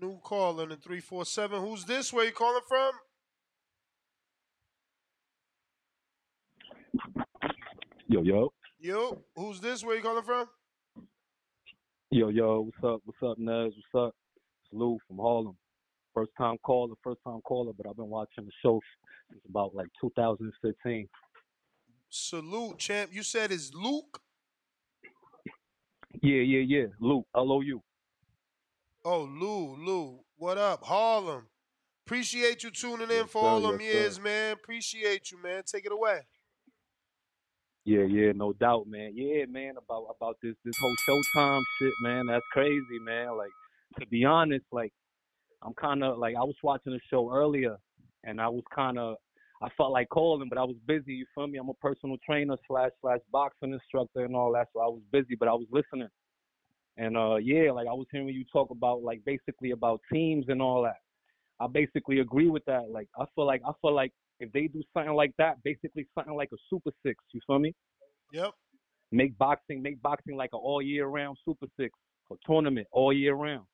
new 0.00 0.18
caller 0.22 0.62
in 0.64 0.68
the 0.68 0.76
347. 0.76 1.60
Who's 1.60 1.84
this? 1.84 2.12
Where 2.12 2.24
you 2.24 2.32
calling 2.32 2.60
from? 2.68 2.92
Yo, 8.06 8.22
yo. 8.22 8.52
Yo, 8.78 9.18
who's 9.34 9.60
this? 9.60 9.84
Where 9.84 9.96
you 9.96 10.02
calling 10.02 10.22
from? 10.22 10.48
Yo, 12.10 12.28
yo, 12.28 12.60
what's 12.60 12.84
up? 12.84 13.00
What's 13.04 13.22
up, 13.22 13.38
Nez? 13.38 13.72
What's 13.92 14.08
up? 14.08 14.14
It's 14.64 14.72
Lou 14.72 14.98
from 15.06 15.18
Harlem. 15.18 15.56
First 16.14 16.30
time 16.38 16.58
caller, 16.62 16.94
first 17.02 17.20
time 17.24 17.40
caller, 17.42 17.72
but 17.76 17.88
I've 17.88 17.96
been 17.96 18.08
watching 18.08 18.44
the 18.44 18.52
show 18.62 18.80
since 19.30 19.42
about 19.48 19.74
like 19.74 19.88
2015. 20.00 21.08
Salute, 22.08 22.78
champ. 22.78 23.10
You 23.12 23.22
said 23.22 23.52
it's 23.52 23.72
Luke? 23.74 24.20
Yeah, 26.22 26.42
yeah, 26.42 26.60
yeah. 26.60 26.86
Lou, 27.00 27.24
L 27.34 27.52
O 27.52 27.60
U. 27.60 27.82
Oh, 29.04 29.22
Lou, 29.22 29.76
Lou. 29.76 30.20
What 30.36 30.58
up? 30.58 30.84
Harlem. 30.84 31.46
Appreciate 32.06 32.62
you 32.64 32.70
tuning 32.70 33.10
in 33.10 33.26
Yes, 33.26 33.28
for 33.28 33.42
sir, 33.42 33.46
all 33.48 33.60
them 33.62 33.80
yes, 33.80 33.82
sir. 33.92 33.98
years, 34.00 34.20
man. 34.20 34.52
Appreciate 34.52 35.30
you, 35.30 35.42
man. 35.42 35.62
Take 35.64 35.86
it 35.86 35.92
away. 35.92 36.20
Yeah, 37.84 38.04
yeah, 38.04 38.32
no 38.34 38.52
doubt, 38.52 38.86
man. 38.86 39.12
Yeah, 39.14 39.46
man, 39.48 39.74
about 39.78 40.06
about 40.16 40.36
this 40.42 40.54
this 40.64 40.74
whole 40.80 40.96
Showtime 41.08 41.62
shit, 41.78 41.94
man. 42.02 42.26
That's 42.26 42.44
crazy, 42.52 42.98
man. 43.02 43.36
Like 43.36 43.50
to 44.00 44.06
be 44.06 44.24
honest, 44.24 44.64
like 44.72 44.92
I'm 45.62 45.74
kind 45.74 46.04
of 46.04 46.18
like 46.18 46.36
I 46.36 46.44
was 46.44 46.56
watching 46.62 46.92
a 46.94 47.00
show 47.10 47.32
earlier, 47.34 47.76
and 48.24 48.40
I 48.40 48.48
was 48.48 48.64
kind 48.74 48.98
of 48.98 49.16
I 49.62 49.68
felt 49.76 49.92
like 49.92 50.08
calling, 50.08 50.48
but 50.48 50.58
I 50.58 50.64
was 50.64 50.76
busy. 50.86 51.12
You 51.12 51.26
feel 51.34 51.46
me? 51.46 51.58
I'm 51.58 51.68
a 51.68 51.74
personal 51.74 52.16
trainer 52.24 52.56
slash 52.66 52.90
slash 53.00 53.18
boxing 53.30 53.72
instructor 53.72 54.24
and 54.24 54.34
all 54.34 54.52
that, 54.52 54.68
so 54.72 54.80
I 54.80 54.86
was 54.86 55.02
busy, 55.12 55.36
but 55.38 55.48
I 55.48 55.52
was 55.52 55.66
listening. 55.70 56.08
And 56.96 57.16
uh, 57.16 57.36
yeah, 57.36 57.70
like 57.70 57.86
I 57.86 57.92
was 57.92 58.06
hearing 58.10 58.28
you 58.28 58.44
talk 58.52 58.70
about 58.70 59.02
like 59.02 59.22
basically 59.24 59.72
about 59.72 60.00
teams 60.12 60.46
and 60.48 60.62
all 60.62 60.82
that. 60.82 60.96
I 61.60 61.66
basically 61.66 62.20
agree 62.20 62.48
with 62.48 62.64
that. 62.66 62.90
Like 62.90 63.08
I 63.18 63.24
feel 63.34 63.46
like 63.46 63.62
I 63.66 63.72
feel 63.82 63.94
like 63.94 64.12
if 64.40 64.50
they 64.52 64.66
do 64.66 64.82
something 64.94 65.12
like 65.12 65.32
that, 65.38 65.62
basically 65.62 66.06
something 66.14 66.34
like 66.34 66.50
a 66.52 66.56
Super 66.70 66.90
Six, 67.04 67.22
you 67.32 67.40
feel 67.46 67.58
me? 67.58 67.74
Yep. 68.32 68.52
Make 69.12 69.36
boxing, 69.36 69.82
make 69.82 70.00
boxing 70.00 70.36
like 70.36 70.50
an 70.52 70.60
all 70.62 70.80
year 70.80 71.06
round 71.06 71.36
Super 71.44 71.66
Six 71.78 71.92
or 72.30 72.38
tournament 72.46 72.86
all 72.92 73.12
year 73.12 73.34
round. 73.34 73.66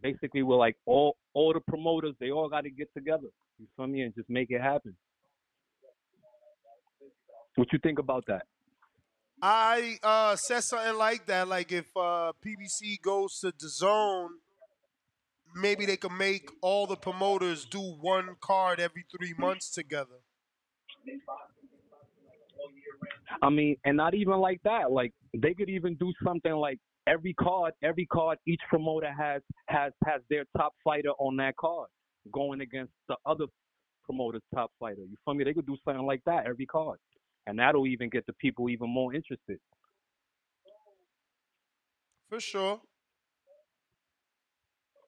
Basically, 0.00 0.42
we're 0.42 0.56
like 0.56 0.76
all 0.86 1.16
all 1.32 1.52
the 1.52 1.60
promoters, 1.60 2.14
they 2.20 2.30
all 2.30 2.48
got 2.48 2.62
to 2.62 2.70
get 2.70 2.92
together. 2.94 3.28
You 3.58 3.66
feel 3.76 3.86
me? 3.86 4.02
And 4.02 4.14
just 4.14 4.28
make 4.28 4.50
it 4.50 4.60
happen. 4.60 4.96
What 7.56 7.72
you 7.72 7.78
think 7.82 7.98
about 7.98 8.24
that? 8.26 8.46
I 9.40 9.98
uh 10.02 10.36
said 10.36 10.60
something 10.60 10.96
like 10.96 11.26
that. 11.26 11.48
Like 11.48 11.72
if 11.72 11.86
uh 11.96 12.32
PBC 12.44 13.00
goes 13.02 13.38
to 13.40 13.52
DAZN, 13.52 14.28
maybe 15.54 15.86
they 15.86 15.96
could 15.96 16.12
make 16.12 16.50
all 16.60 16.86
the 16.86 16.96
promoters 16.96 17.64
do 17.64 17.80
one 17.80 18.36
card 18.40 18.80
every 18.80 19.04
three 19.16 19.34
months 19.38 19.70
together. 19.70 20.20
I 23.42 23.50
mean, 23.50 23.76
and 23.84 23.96
not 23.96 24.14
even 24.14 24.34
like 24.34 24.62
that. 24.64 24.90
Like 24.90 25.12
they 25.36 25.54
could 25.54 25.68
even 25.68 25.94
do 25.96 26.12
something 26.24 26.52
like 26.52 26.78
every 27.06 27.34
card, 27.34 27.74
every 27.82 28.06
card, 28.06 28.38
each 28.46 28.60
promoter 28.68 29.12
has 29.12 29.42
has 29.68 29.92
has 30.06 30.22
their 30.30 30.44
top 30.56 30.74
fighter 30.84 31.10
on 31.18 31.36
that 31.38 31.56
card 31.56 31.88
going 32.32 32.60
against 32.62 32.92
the 33.08 33.16
other 33.26 33.46
promoter's 34.04 34.42
top 34.54 34.72
fighter. 34.80 35.02
You 35.02 35.16
feel 35.24 35.34
me? 35.34 35.44
They 35.44 35.54
could 35.54 35.66
do 35.66 35.76
something 35.84 36.06
like 36.06 36.22
that 36.26 36.46
every 36.46 36.66
card, 36.66 36.98
and 37.46 37.58
that'll 37.58 37.86
even 37.86 38.10
get 38.10 38.26
the 38.26 38.34
people 38.34 38.70
even 38.70 38.90
more 38.90 39.14
interested. 39.14 39.58
For 42.28 42.40
sure. 42.40 42.82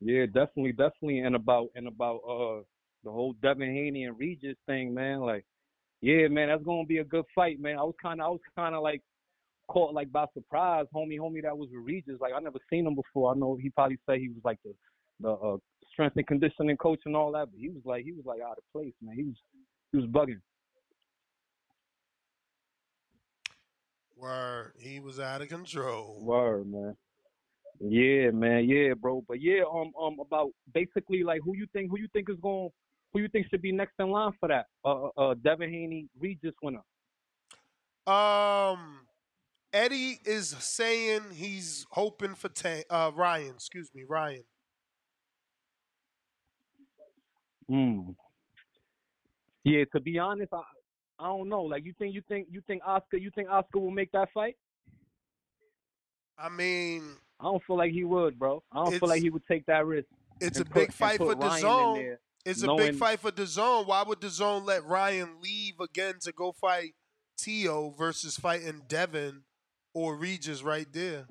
Yeah, 0.01 0.27
definitely, 0.27 0.73
definitely, 0.73 1.21
and 1.21 1.37
about 1.37 1.71
and 1.75 1.89
about 1.89 2.19
uh 2.19 2.63
the 3.05 3.11
whole 3.13 3.35
Devin 3.35 3.73
Haney 3.73 4.05
and 4.05 4.19
Regis 4.19 4.57
thing, 4.67 4.95
man. 4.95 5.21
Like 5.21 5.45
Yeah, 6.03 6.29
man, 6.29 6.49
that's 6.51 6.65
gonna 6.65 6.87
be 6.87 6.99
a 7.01 7.05
good 7.05 7.27
fight, 7.35 7.61
man. 7.61 7.79
I 7.79 7.85
was 7.85 7.97
kind 8.03 8.23
of, 8.23 8.27
I 8.27 8.31
was 8.31 8.41
kind 8.57 8.77
of 8.77 8.85
like 8.85 9.03
caught 9.69 9.95
like 9.95 10.11
by 10.13 10.27
surprise, 10.35 10.87
homie, 10.95 11.19
homie. 11.19 11.43
That 11.43 11.57
was 11.57 11.69
with 11.73 11.85
Regis. 11.85 12.21
Like 12.21 12.33
I 12.37 12.41
never 12.41 12.59
seen 12.71 12.87
him 12.87 12.95
before. 12.95 13.33
I 13.33 13.39
know 13.39 13.57
he 13.61 13.71
probably 13.71 13.99
said 14.07 14.19
he 14.19 14.29
was 14.29 14.43
like 14.45 14.59
the 14.65 14.75
the 15.21 15.31
uh, 15.31 15.57
strength 15.93 16.17
and 16.17 16.27
conditioning 16.27 16.77
coach 16.77 17.01
and 17.07 17.17
all 17.17 17.33
that, 17.33 17.51
but 17.51 17.61
he 17.61 17.69
was 17.69 17.83
like 17.85 18.05
he 18.05 18.13
was 18.13 18.25
like 18.25 18.41
out 18.41 18.59
of 18.59 18.65
place, 18.73 18.95
man. 19.03 19.17
He 19.17 19.25
was 19.25 19.37
he 19.93 19.99
was 19.99 20.07
bugging. 20.07 20.41
Word, 24.17 24.73
he 24.79 25.01
was 25.01 25.21
out 25.21 25.43
of 25.43 25.49
control. 25.49 26.19
Word, 26.21 26.67
man. 26.71 26.97
Yeah, 27.81 28.31
man. 28.31 28.67
Yeah, 28.67 28.95
bro. 28.95 29.23
But 29.29 29.43
yeah, 29.43 29.63
um, 29.71 29.93
um, 30.01 30.17
about 30.21 30.51
basically 30.73 31.23
like 31.23 31.41
who 31.45 31.55
you 31.55 31.67
think 31.73 31.91
who 31.91 31.99
you 31.99 32.09
think 32.13 32.31
is 32.31 32.37
going 32.41 32.71
who 33.13 33.21
you 33.21 33.29
think 33.29 33.47
should 33.51 33.63
be 33.63 33.73
next 33.73 33.95
in 33.99 34.11
line 34.11 34.33
for 34.39 34.49
that? 34.49 34.67
Uh, 34.85 35.05
uh, 35.05 35.11
uh 35.17 35.35
Devin 35.43 35.71
Haney 35.71 36.07
Regis 36.19 36.55
winner. 36.63 36.83
Um, 38.07 39.01
Eddie 39.77 40.19
is 40.25 40.57
saying 40.59 41.21
he's 41.35 41.85
hoping 41.91 42.35
for 42.35 42.49
Tan- 42.49 42.85
uh, 42.89 43.11
Ryan. 43.15 43.51
Excuse 43.57 43.91
me, 43.95 44.05
Ryan. 44.09 44.43
Hmm. 47.69 48.01
Yeah, 49.65 49.85
to 49.93 50.01
be 50.01 50.19
honest, 50.19 50.51
I 50.55 50.63
I 51.19 51.27
don't 51.27 51.51
know. 51.51 51.63
Like 51.65 51.85
you 51.85 51.93
think 51.99 52.15
you 52.15 52.23
think 52.27 52.49
you 52.51 52.63
think 52.67 52.81
Oscar 52.87 53.19
you 53.19 53.31
think 53.35 53.51
Oscar 53.51 53.79
will 53.81 53.91
make 53.91 54.11
that 54.13 54.29
fight? 54.33 54.57
I 56.39 56.49
mean, 56.49 57.03
I 57.39 57.45
don't 57.45 57.63
feel 57.67 57.77
like 57.77 57.93
he 57.93 58.05
would, 58.05 58.39
bro. 58.39 58.63
I 58.73 58.85
don't 58.85 58.99
feel 58.99 59.09
like 59.11 59.21
he 59.21 59.29
would 59.29 59.47
take 59.47 59.67
that 59.67 59.85
risk. 59.85 60.09
it's 60.41 60.59
a 60.59 60.65
put- 60.65 60.75
big 60.75 60.93
fight 60.93 61.19
for 61.19 61.35
Ryan 61.35 61.63
DAZN. 61.63 61.95
there, 61.97 62.21
It's 62.47 62.63
a 62.63 62.75
big 62.75 62.95
fight 62.95 63.21
for 63.21 63.31
DAZN. 63.31 63.87
Why 63.87 64.05
would 64.07 64.21
DAZN 64.21 64.65
let 64.65 64.85
Ryan 64.85 65.37
leave 65.43 65.81
again 65.81 66.15
to 66.23 66.33
go 66.33 66.53
fight 66.53 66.95
Tio 67.37 67.91
versus 67.91 68.37
fighting 68.37 68.83
Devin 68.89 69.43
or 69.97 70.15
Regis 70.15 70.63
right 70.63 70.87
there? 70.93 71.27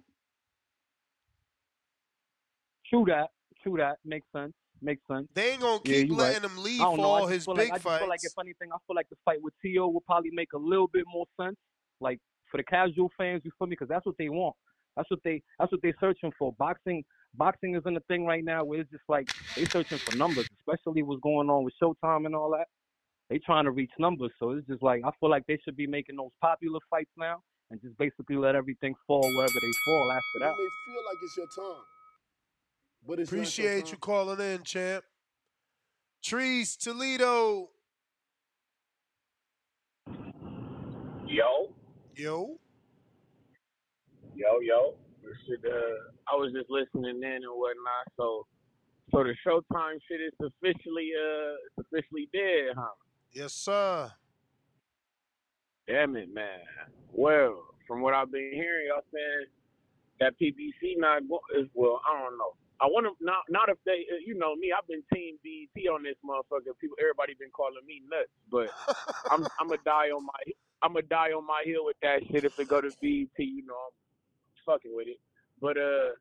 True 2.90 3.06
that. 3.08 3.30
True 3.61 3.77
that. 3.77 3.98
Makes 4.03 4.26
sense. 4.35 4.53
Makes 4.82 5.03
sense. 5.08 5.27
They 5.35 5.52
ain't 5.52 5.61
gonna 5.61 5.82
Yeah, 5.84 6.00
keep 6.00 6.08
you 6.10 6.16
letting 6.16 6.42
right. 6.42 6.52
him 6.52 6.64
leave 6.64 6.82
for 6.82 6.98
know. 6.98 7.03
All 7.03 7.27
his 7.27 7.45
big 7.45 7.58
like, 7.58 7.72
I 7.74 7.77
just 7.77 8.00
feel 8.00 8.10
like 8.10 8.19
if 8.24 8.34
anything, 8.40 8.69
I 8.74 8.77
feel 8.88 8.95
like 8.95 9.08
the 9.10 9.18
fight 9.24 9.42
with 9.42 9.53
Tio 9.61 9.88
will 9.90 10.02
probably 10.02 10.32
make 10.32 10.53
a 10.53 10.58
little 10.58 10.88
bit 10.88 11.06
more 11.08 11.26
sense. 11.40 11.58
Like 12.02 12.19
for 12.50 12.58
the 12.58 12.64
casual 12.64 13.11
fans, 13.16 13.44
you 13.45 13.52
feel 13.60 13.68
me? 13.68 13.74
Because 13.74 13.88
that's 13.88 14.06
what 14.06 14.16
they 14.18 14.30
want. 14.30 14.56
That's 14.98 15.10
what 15.11 15.19
they. 15.24 15.44
That's 15.60 15.72
what 15.72 15.82
they're 15.84 15.95
searching 16.00 16.32
for. 16.40 16.53
Boxing. 16.53 17.03
Boxing 17.35 17.76
is 17.76 17.84
in 17.85 17.95
a 17.98 18.02
thing 18.02 18.26
right 18.26 18.44
now 18.44 18.64
where 18.64 18.80
it's 18.82 18.90
just 18.90 19.03
like 19.08 19.30
they 19.56 19.66
searching 19.66 20.00
for 20.00 20.16
numbers, 20.16 20.48
especially 20.60 21.03
what's 21.03 21.22
going 21.22 21.50
on 21.52 21.66
with 21.66 21.74
Showtime 21.82 22.26
and 22.26 22.34
all 22.35 22.50
that. 22.52 22.68
They 23.30 23.40
trying 23.40 23.66
to 23.66 23.72
reach 23.72 23.92
numbers, 24.00 24.32
so 24.40 24.52
it's 24.52 24.68
just 24.68 24.82
like 24.82 25.02
I 25.06 25.11
feel 25.19 25.30
like 25.30 25.44
they 25.48 25.60
should 25.64 25.76
be 25.76 25.85
making 25.85 26.16
those 26.16 26.32
popular 26.42 26.80
fights 26.90 27.11
now 27.16 27.42
and 27.72 27.82
just 27.82 27.98
basically 27.98 28.35
let 28.38 28.56
everything 28.56 28.95
fall 29.08 29.34
wherever 29.35 29.60
they 29.60 29.74
fall 29.85 30.11
after 30.11 30.26
You 30.35 30.40
that. 30.42 30.56
may 30.58 30.69
feel 30.85 31.03
like 31.06 31.18
it's 31.22 31.38
your 31.38 31.48
time, 31.48 31.84
but 33.08 33.19
it's 33.19 33.32
Appreciate 33.32 33.85
time. 33.85 33.92
you 33.94 33.98
calling 33.98 34.40
in, 34.40 34.64
champ. 34.64 35.03
Trees 36.24 36.76
Toledo. 36.76 37.69
Yo, 41.27 41.74
Yo. 42.16 42.58
yo, 44.35 44.60
yo. 44.61 44.94
Should, 45.48 45.66
uh, 45.66 46.32
I 46.32 46.35
was 46.35 46.53
just 46.53 46.69
listening 46.69 47.18
in 47.18 47.24
and 47.24 47.44
whatnot. 47.50 48.06
So, 48.16 48.45
so 49.11 49.24
the 49.24 49.34
Showtime 49.45 49.98
shit 50.08 50.22
is 50.22 50.34
officially, 50.40 51.10
uh, 51.18 51.56
it's 51.66 51.88
officially 51.92 52.30
dead, 52.32 52.76
huh? 52.77 52.90
Yes, 53.34 53.53
sir. 53.53 54.11
Damn 55.88 56.16
it, 56.16 56.34
man. 56.34 56.62
Well, 57.14 57.64
from 57.88 58.02
what 58.02 58.14
I've 58.14 58.32
been 58.32 58.52
hearing, 58.54 58.88
y'all 58.90 59.06
saying 59.14 59.48
that 60.20 60.34
PBC 60.40 60.98
not 60.98 61.28
going. 61.28 61.42
is 61.60 61.70
well. 61.74 62.02
I 62.08 62.22
don't 62.22 62.38
know. 62.38 62.56
I 62.82 62.88
want 62.92 63.08
to 63.08 63.14
not 63.24 63.46
not 63.50 63.70
if 63.70 63.78
they, 63.86 64.04
uh, 64.12 64.20
you 64.26 64.36
know 64.36 64.56
me. 64.56 64.74
I've 64.76 64.88
been 64.88 65.04
Team 65.14 65.38
BET 65.46 65.78
on 65.88 66.04
this 66.04 66.18
motherfucker. 66.26 66.76
People, 66.82 66.98
everybody 67.00 67.36
been 67.40 67.54
calling 67.54 67.86
me 67.88 68.02
nuts, 68.10 68.34
but 68.52 68.68
I'm 69.32 69.48
I'm 69.60 69.72
a 69.72 69.78
die 69.86 70.12
on 70.12 70.26
my 70.26 70.42
I'm 70.84 70.96
a 70.98 71.04
die 71.04 71.32
on 71.32 71.46
my 71.48 71.64
heel 71.64 71.86
with 71.86 71.98
that 72.02 72.26
shit. 72.32 72.44
If 72.44 72.60
it 72.60 72.68
go 72.68 72.82
to 72.82 72.90
BET, 73.02 73.38
you 73.40 73.64
know 73.64 73.78
I'm 73.78 73.96
fucking 74.66 74.92
with 74.92 75.08
it. 75.08 75.22
But 75.62 75.78
uh, 75.78 76.18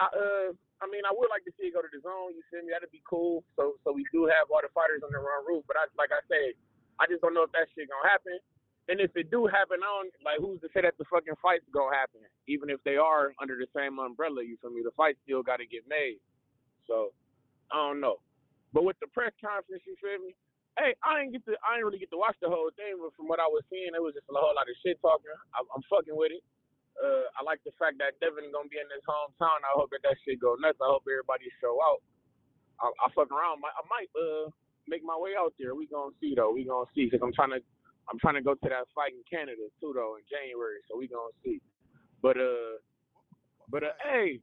I 0.00 0.06
uh, 0.10 0.48
I 0.82 0.86
mean, 0.90 1.02
I 1.06 1.12
would 1.14 1.30
like 1.30 1.44
to 1.46 1.52
see 1.58 1.70
it 1.70 1.74
go 1.74 1.82
to 1.82 1.90
DAZN. 1.90 2.34
You 2.34 2.42
feel 2.50 2.62
me? 2.66 2.72
That'd 2.74 2.90
be 2.90 3.02
cool. 3.06 3.44
So 3.54 3.78
so 3.84 3.92
we 3.92 4.06
do 4.10 4.26
have 4.26 4.50
all 4.50 4.62
the 4.62 4.72
fighters 4.74 5.02
on 5.06 5.10
the 5.14 5.22
run 5.22 5.46
roof. 5.46 5.62
But 5.68 5.78
I 5.78 5.86
like 5.98 6.10
I 6.10 6.22
said, 6.26 6.58
I 6.98 7.06
just 7.06 7.22
don't 7.22 7.34
know 7.34 7.46
if 7.46 7.52
that 7.54 7.70
shit 7.74 7.88
gonna 7.88 8.08
happen. 8.10 8.38
And 8.88 9.04
if 9.04 9.12
it 9.20 9.28
do 9.28 9.44
happen, 9.44 9.84
I 9.84 9.90
don't 10.00 10.12
like 10.24 10.40
who's 10.40 10.60
to 10.64 10.68
say 10.72 10.80
that 10.80 10.96
the 10.96 11.04
fucking 11.12 11.36
fight's 11.44 11.68
gonna 11.70 11.92
happen, 11.92 12.24
even 12.48 12.72
if 12.72 12.80
they 12.88 12.96
are 12.96 13.36
under 13.36 13.54
the 13.60 13.68
same 13.76 14.00
umbrella. 14.00 14.40
You 14.40 14.56
feel 14.64 14.72
me? 14.72 14.80
The 14.80 14.96
fight 14.96 15.20
still 15.28 15.44
got 15.44 15.60
to 15.60 15.68
get 15.68 15.84
made. 15.84 16.18
So 16.88 17.12
I 17.68 17.76
don't 17.76 18.00
know. 18.00 18.24
But 18.72 18.88
with 18.88 18.96
the 19.04 19.08
press 19.12 19.32
conference, 19.44 19.84
you 19.84 19.96
feel 20.00 20.20
me? 20.24 20.32
Hey, 20.80 20.94
I 21.04 21.26
ain't 21.26 21.34
get 21.34 21.42
to, 21.50 21.58
I 21.66 21.76
ain't 21.76 21.84
really 21.84 21.98
get 21.98 22.08
to 22.14 22.20
watch 22.20 22.38
the 22.40 22.48
whole 22.48 22.70
thing, 22.78 22.96
but 23.02 23.10
from 23.18 23.26
what 23.26 23.42
I 23.42 23.50
was 23.50 23.66
seeing, 23.66 23.90
it 23.92 24.00
was 24.00 24.14
just 24.14 24.30
a 24.30 24.38
whole 24.38 24.54
lot 24.54 24.70
of 24.70 24.76
shit 24.80 24.94
talking. 25.02 25.34
I, 25.52 25.60
I'm 25.74 25.82
fucking 25.90 26.14
with 26.14 26.30
it. 26.32 26.44
Uh, 26.98 27.26
I 27.34 27.42
like 27.42 27.62
the 27.66 27.74
fact 27.78 27.98
that 28.02 28.18
Devin 28.18 28.50
gonna 28.50 28.70
be 28.70 28.78
in 28.78 28.88
his 28.90 29.04
hometown. 29.06 29.58
I 29.62 29.74
hope 29.74 29.90
that 29.94 30.02
that 30.06 30.18
shit 30.24 30.40
go 30.42 30.56
nuts. 30.58 30.80
I 30.82 30.88
hope 30.88 31.06
everybody 31.06 31.46
show 31.62 31.78
out. 31.78 32.02
I, 32.80 32.90
I 32.90 33.06
fuck 33.14 33.30
around. 33.30 33.62
I 33.62 33.84
might 33.86 34.10
uh 34.14 34.50
make 34.88 35.04
my 35.04 35.16
way 35.16 35.32
out 35.38 35.54
there. 35.58 35.74
We 35.74 35.86
gonna 35.86 36.16
see 36.20 36.34
though. 36.34 36.52
We 36.52 36.64
gonna 36.64 36.88
see 36.94 37.06
because 37.06 37.20
I'm 37.22 37.32
trying 37.32 37.50
to 37.50 37.60
I'm 38.10 38.18
trying 38.18 38.34
to 38.40 38.42
go 38.42 38.54
to 38.54 38.68
that 38.68 38.88
fight 38.94 39.12
in 39.12 39.22
Canada 39.28 39.68
too 39.80 39.92
though 39.94 40.16
in 40.16 40.24
January. 40.26 40.80
So 40.88 40.96
we 40.96 41.08
gonna 41.08 41.34
see. 41.44 41.60
But 42.22 42.36
uh, 42.36 42.80
but 43.70 43.84
uh, 43.84 43.96
hey, 44.02 44.40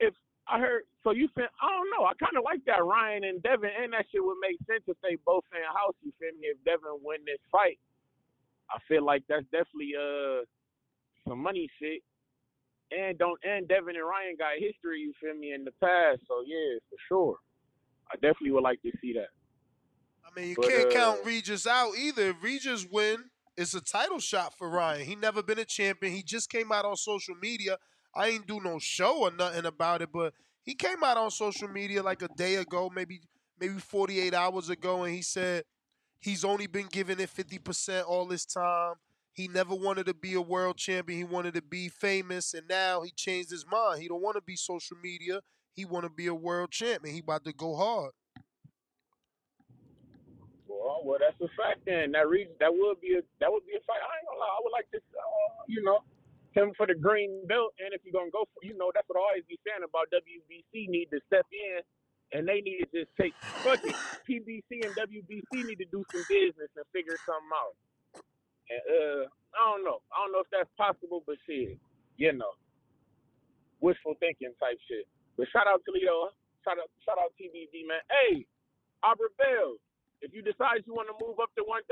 if 0.00 0.14
I 0.48 0.58
heard 0.58 0.84
so 1.04 1.12
you 1.12 1.28
said 1.34 1.48
I 1.60 1.68
don't 1.68 1.90
know. 1.92 2.08
I 2.08 2.16
kind 2.16 2.36
of 2.36 2.44
like 2.44 2.64
that 2.66 2.84
Ryan 2.84 3.24
and 3.24 3.42
Devin, 3.42 3.70
and 3.70 3.92
that 3.92 4.06
shit 4.10 4.24
would 4.24 4.40
make 4.40 4.58
sense 4.66 4.84
if 4.88 4.96
they 5.04 5.16
both 5.24 5.44
in 5.52 5.62
house. 5.68 5.96
You 6.02 6.12
feel 6.18 6.32
me? 6.40 6.48
If 6.52 6.58
Devin 6.64 7.04
win 7.04 7.20
this 7.24 7.40
fight, 7.52 7.78
I 8.72 8.80
feel 8.88 9.04
like 9.04 9.22
that's 9.28 9.46
definitely 9.52 9.96
uh 9.96 10.44
some 11.28 11.40
money 11.40 11.68
shit. 11.80 12.02
And 12.92 13.18
don't 13.18 13.40
and 13.44 13.68
Devin 13.68 13.96
and 13.96 14.04
Ryan 14.08 14.36
got 14.38 14.60
history. 14.60 15.00
You 15.00 15.12
feel 15.20 15.36
me 15.36 15.52
in 15.52 15.64
the 15.64 15.76
past? 15.80 16.20
So 16.28 16.44
yeah, 16.46 16.80
for 16.88 16.98
sure. 17.08 17.36
I 18.12 18.16
definitely 18.16 18.52
would 18.52 18.62
like 18.62 18.82
to 18.82 18.92
see 19.00 19.12
that. 19.14 19.32
Mean, 20.36 20.48
you 20.48 20.56
But, 20.56 20.68
can't 20.68 20.88
uh, 20.88 20.92
count 20.92 21.20
Regis 21.24 21.66
out 21.66 21.92
either. 21.96 22.30
If 22.30 22.42
Regis 22.42 22.86
win, 22.90 23.24
it's 23.56 23.74
a 23.74 23.80
title 23.80 24.18
shot 24.18 24.56
for 24.56 24.68
Ryan. 24.68 25.06
He 25.06 25.14
never 25.16 25.42
been 25.42 25.58
a 25.58 25.64
champion. 25.64 26.12
He 26.12 26.22
just 26.22 26.50
came 26.50 26.72
out 26.72 26.84
on 26.84 26.96
social 26.96 27.34
media. 27.40 27.78
I 28.14 28.28
ain't 28.28 28.46
do 28.46 28.60
no 28.60 28.78
show 28.78 29.20
or 29.22 29.30
nothing 29.30 29.66
about 29.66 30.02
it, 30.02 30.10
but 30.12 30.34
he 30.62 30.74
came 30.74 31.02
out 31.04 31.16
on 31.16 31.30
social 31.30 31.68
media 31.68 32.02
like 32.02 32.22
a 32.22 32.28
day 32.28 32.56
ago, 32.56 32.90
maybe 32.94 33.20
maybe 33.60 33.74
48 33.74 34.34
hours 34.34 34.68
ago, 34.70 35.04
and 35.04 35.14
he 35.14 35.22
said 35.22 35.64
he's 36.20 36.44
only 36.44 36.66
been 36.66 36.86
giving 36.90 37.20
it 37.20 37.30
50% 37.30 38.04
all 38.06 38.26
this 38.26 38.44
time. 38.44 38.94
He 39.32 39.48
never 39.48 39.74
wanted 39.74 40.06
to 40.06 40.14
be 40.14 40.34
a 40.34 40.40
world 40.40 40.76
champion. 40.76 41.18
He 41.18 41.24
wanted 41.24 41.54
to 41.54 41.62
be 41.62 41.88
famous, 41.88 42.54
and 42.54 42.68
now 42.68 43.02
he 43.02 43.10
changed 43.10 43.50
his 43.50 43.66
mind. 43.70 44.00
He 44.00 44.08
don't 44.08 44.22
want 44.22 44.36
to 44.36 44.42
be 44.42 44.56
social 44.56 44.96
media. 45.02 45.40
He 45.72 45.84
want 45.84 46.04
to 46.04 46.10
be 46.10 46.28
a 46.28 46.34
world 46.34 46.70
champion. 46.70 47.14
He 47.14 47.20
about 47.20 47.44
to 47.44 47.52
go 47.52 47.74
hard. 47.74 48.12
Well, 50.84 51.00
well, 51.00 51.16
that's 51.16 51.40
a 51.40 51.48
fact. 51.56 51.88
Then 51.88 52.12
that 52.12 52.28
reason 52.28 52.52
that 52.60 52.68
would 52.68 53.00
be 53.00 53.16
a 53.16 53.24
that 53.40 53.48
would 53.48 53.64
be 53.64 53.72
a 53.72 53.80
fight. 53.88 54.04
I 54.04 54.20
ain't 54.20 54.28
gonna 54.28 54.36
lie. 54.44 54.52
I 54.52 54.60
would 54.60 54.76
like 54.76 54.84
to, 54.92 55.00
uh, 55.00 55.64
you 55.64 55.80
know, 55.80 56.04
him 56.52 56.76
for 56.76 56.84
the 56.84 56.92
green 56.92 57.48
belt. 57.48 57.72
And 57.80 57.96
if 57.96 58.04
you're 58.04 58.12
gonna 58.12 58.28
go 58.28 58.44
for, 58.52 58.60
you 58.60 58.76
know, 58.76 58.92
that's 58.92 59.08
what 59.08 59.16
I 59.16 59.24
always 59.32 59.48
be 59.48 59.56
saying 59.64 59.80
about 59.80 60.12
WBC 60.12 60.92
need 60.92 61.08
to 61.08 61.24
step 61.32 61.48
in, 61.48 61.80
and 62.36 62.44
they 62.44 62.60
need 62.60 62.84
to 62.84 62.88
just 62.92 63.08
take 63.16 63.32
fuck 63.64 63.80
it. 63.80 63.96
PBC 64.28 64.84
and 64.84 64.92
WBC 64.92 65.64
need 65.64 65.80
to 65.80 65.88
do 65.88 66.04
some 66.12 66.24
business 66.28 66.68
and 66.76 66.84
figure 66.92 67.16
something 67.24 67.56
out. 67.56 67.74
And 68.68 68.84
uh, 68.84 69.22
I 69.56 69.60
don't 69.72 69.88
know. 69.88 70.04
I 70.12 70.20
don't 70.20 70.36
know 70.36 70.44
if 70.44 70.52
that's 70.52 70.68
possible, 70.76 71.24
but 71.24 71.40
shit, 71.48 71.80
you 72.20 72.32
know, 72.36 72.52
wishful 73.80 74.20
thinking 74.20 74.52
type 74.60 74.76
shit. 74.84 75.08
But 75.40 75.48
shout 75.48 75.64
out 75.64 75.80
Toledo. 75.88 76.28
Shout 76.60 76.76
out, 76.76 76.92
shout 77.08 77.16
out 77.16 77.32
TBV 77.40 77.88
man. 77.88 78.04
Hey, 78.12 78.44
Aubrey 79.00 79.32
Bell. 79.40 79.80
If 80.24 80.32
you 80.32 80.40
decide 80.40 80.80
you 80.88 80.96
want 80.96 81.12
to 81.12 81.16
move 81.20 81.36
up 81.36 81.52
to 81.60 81.62
135, 81.68 81.84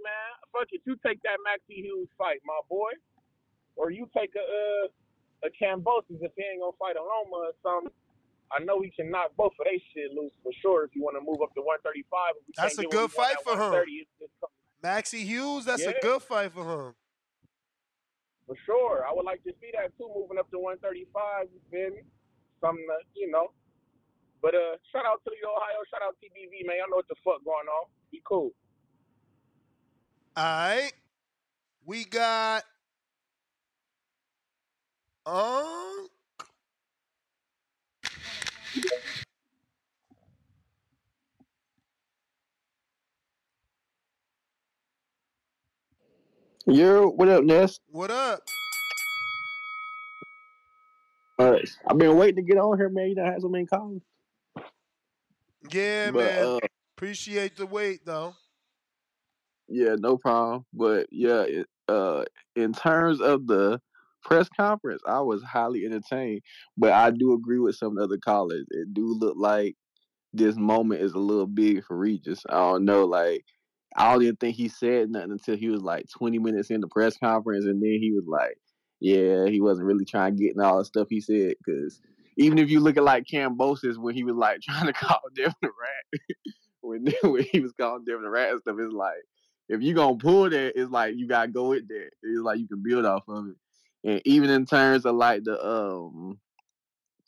man, 0.00 0.32
fuck 0.56 0.72
it. 0.72 0.80
You 0.88 0.96
take 1.04 1.20
that 1.28 1.36
Maxie 1.44 1.84
Hughes 1.84 2.08
fight, 2.16 2.40
my 2.48 2.56
boy, 2.64 2.96
or 3.76 3.92
you 3.92 4.08
take 4.16 4.32
a 4.32 4.40
uh, 4.40 4.88
a 5.44 5.52
Kambosos 5.52 6.16
if 6.24 6.32
he 6.32 6.42
ain't 6.48 6.64
gonna 6.64 6.72
fight 6.80 6.96
a 6.96 7.04
Loma 7.04 7.52
or 7.52 7.56
something. 7.60 7.92
I 8.48 8.64
know 8.64 8.80
he 8.80 8.88
can 8.88 9.12
knock 9.12 9.36
both 9.36 9.52
of 9.60 9.68
they 9.68 9.76
shit 9.92 10.16
loose 10.16 10.32
for 10.42 10.50
sure 10.64 10.88
if 10.88 10.96
you 10.96 11.04
want 11.04 11.20
to 11.20 11.24
move 11.24 11.44
up 11.44 11.52
to 11.54 11.60
135. 11.60 12.40
We 12.48 12.56
That's 12.56 12.80
a 12.80 12.88
good 12.88 12.88
what 12.88 12.96
we 12.96 12.98
want 13.04 13.12
fight 13.12 13.36
for 13.44 13.52
him. 13.52 13.76
130, 13.76 13.92
it's 14.00 14.10
just 14.16 14.32
something- 14.40 14.56
Maxie 14.80 15.24
Hughes, 15.28 15.68
that's 15.68 15.84
a 15.84 15.94
good 16.00 16.22
fight 16.22 16.56
for 16.56 16.64
him. 16.64 16.94
For 18.48 18.56
sure. 18.64 19.04
I 19.04 19.12
would 19.12 19.28
like 19.28 19.44
to 19.44 19.52
see 19.60 19.68
that 19.76 19.92
too, 20.00 20.08
moving 20.08 20.40
up 20.40 20.48
to 20.50 20.58
135. 20.58 21.52
You 21.52 21.60
feel 21.68 21.90
me? 21.92 22.02
Something, 22.64 22.86
that, 22.88 23.04
you 23.12 23.30
know. 23.30 23.52
But 24.40 24.54
uh, 24.54 24.76
shout 24.92 25.04
out 25.04 25.20
to 25.24 25.30
the 25.30 25.48
Ohio. 25.48 25.82
Shout 25.90 26.02
out 26.02 26.16
TBV, 26.22 26.66
man. 26.66 26.76
Y'all 26.78 26.90
know 26.90 26.96
what 26.96 27.08
the 27.08 27.16
fuck 27.24 27.44
going 27.44 27.66
on. 27.66 27.88
Be 28.12 28.22
cool. 28.24 28.52
All 30.36 30.44
right. 30.44 30.92
We 31.84 32.04
got 32.04 32.64
um 35.26 36.08
Yo, 46.66 47.08
what 47.08 47.28
up, 47.28 47.44
Ness? 47.44 47.80
what 47.90 48.10
up? 48.10 48.40
Uh, 51.38 51.56
I've 51.86 51.96
been 51.96 52.16
waiting 52.16 52.36
to 52.36 52.42
get 52.42 52.58
on 52.58 52.76
here, 52.76 52.90
man. 52.90 53.08
You 53.08 53.14
know, 53.14 53.24
I 53.24 53.32
had 53.32 53.40
so 53.40 53.48
many 53.48 53.64
calls. 53.64 54.02
Yeah, 55.70 56.10
But 56.10 56.12
man. 56.12 56.42
uh, 56.42 56.58
Appreciate 56.96 57.56
the 57.56 57.66
wait 57.66 58.04
though. 58.04 58.34
yeah, 59.68 59.96
no 59.98 60.16
problem. 60.16 60.64
But 60.72 61.08
yeah, 61.10 61.42
it, 61.42 61.66
uh, 61.88 62.24
in 62.56 62.72
terms 62.72 63.20
of 63.20 63.46
the 63.46 63.80
press 64.22 64.48
conference, 64.48 65.02
I 65.06 65.20
was 65.20 65.42
highly 65.42 65.84
entertained. 65.84 66.42
But 66.76 66.92
I 66.92 67.10
do 67.10 67.32
agree 67.34 67.58
with 67.58 67.76
some 67.76 67.90
of 67.90 67.96
the 67.96 68.04
other 68.04 68.18
callers. 68.18 68.66
It 68.70 68.92
do 68.94 69.06
look 69.14 69.36
like 69.36 69.76
this 70.32 70.56
moment 70.56 71.02
is 71.02 71.12
a 71.14 71.18
little 71.18 71.46
big 71.46 71.84
for 71.84 71.96
Regis. 71.96 72.44
I 72.48 72.54
don't 72.56 72.84
know, 72.84 73.04
like 73.06 73.44
I 73.96 74.12
don't 74.12 74.22
even 74.22 74.36
think 74.36 74.56
he 74.56 74.68
said 74.68 75.10
nothing 75.10 75.32
until 75.32 75.56
he 75.56 75.68
was 75.70 75.82
like 75.82 76.06
20 76.10 76.38
minutes 76.38 76.70
in 76.70 76.80
the 76.80 76.88
press 76.88 77.16
conference, 77.18 77.64
and 77.66 77.82
then 77.82 77.98
he 78.00 78.12
was 78.12 78.26
like, 78.26 78.58
"Yeah, 79.00 79.46
he 79.48 79.60
wasn't 79.60 79.86
really 79.88 80.04
trying 80.04 80.36
to 80.36 80.42
get 80.44 80.54
in 80.56 80.60
all 80.62 80.78
the 80.78 80.84
stuff 80.84 81.08
he 81.10 81.20
said." 81.20 81.54
Because 81.64 82.00
even 82.38 82.58
if 82.58 82.70
you 82.70 82.78
look 82.80 82.96
at 82.96 83.02
like 83.02 83.24
Kambosos 83.24 83.98
when 83.98 84.14
he 84.14 84.24
was 84.24 84.36
like 84.36 84.60
trying 84.62 84.86
to 84.86 84.92
call 84.92 85.20
Devin 85.34 85.52
the 85.60 85.68
rat, 85.68 86.20
when 86.80 87.06
when 87.32 87.42
he 87.42 87.60
was 87.60 87.72
calling 87.78 88.04
Devin 88.04 88.22
the 88.22 88.30
rat 88.30 88.52
and 88.52 88.60
stuff, 88.60 88.76
it's 88.78 88.94
like 88.94 89.18
if 89.68 89.82
you 89.82 89.92
gonna 89.92 90.16
pull 90.16 90.48
that, 90.48 90.72
it's 90.80 90.90
like 90.90 91.16
you 91.16 91.28
gotta 91.28 91.48
go 91.48 91.70
with 91.70 91.86
that. 91.88 92.10
It's 92.22 92.40
like 92.40 92.58
you 92.58 92.68
can 92.68 92.82
build 92.82 93.04
off 93.04 93.24
of 93.28 93.48
it. 93.48 93.56
And 94.04 94.22
even 94.24 94.48
in 94.48 94.64
terms 94.64 95.04
of 95.04 95.16
like 95.16 95.44
the 95.44 95.62
um 95.62 96.38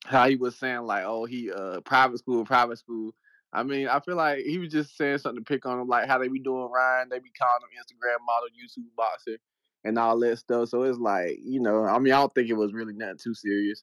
how 0.07 0.29
he 0.29 0.37
was 0.37 0.57
saying 0.57 0.83
like, 0.83 1.05
oh, 1.05 1.27
he 1.27 1.53
uh 1.53 1.81
private 1.81 2.19
school, 2.19 2.45
private 2.45 2.79
school. 2.79 3.15
I 3.53 3.65
mean, 3.65 3.89
I 3.89 3.99
feel 3.99 4.15
like 4.15 4.45
he 4.45 4.59
was 4.59 4.71
just 4.71 4.97
saying 4.97 5.19
something 5.19 5.45
to 5.45 5.49
pick 5.49 5.67
on 5.67 5.81
him, 5.81 5.89
like 5.89 6.07
how 6.07 6.19
they 6.19 6.29
be 6.29 6.39
doing 6.39 6.71
Ryan, 6.73 7.09
they 7.11 7.19
be 7.19 7.33
calling 7.37 7.63
him 7.63 7.83
Instagram 7.83 8.25
model, 8.25 8.49
YouTube 8.49 8.95
boxer, 8.97 9.39
and 9.83 9.99
all 9.99 10.21
that 10.21 10.39
stuff. 10.39 10.69
So 10.69 10.85
it's 10.85 10.99
like, 10.99 11.37
you 11.43 11.61
know, 11.61 11.85
I 11.85 11.99
mean, 11.99 12.13
I 12.13 12.21
don't 12.21 12.33
think 12.33 12.49
it 12.49 12.57
was 12.57 12.73
really 12.73 12.93
nothing 12.93 13.19
too 13.21 13.35
serious, 13.35 13.83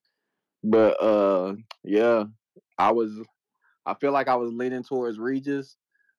but 0.70 1.02
uh, 1.02 1.56
yeah, 1.84 2.26
I 2.78 2.92
was, 2.92 3.12
I 3.86 3.94
feel 3.96 4.12
like 4.12 4.28
I 4.28 4.36
was 4.36 4.52
leaning 4.52 4.84
towards 4.84 5.18
Regis, 5.18 5.78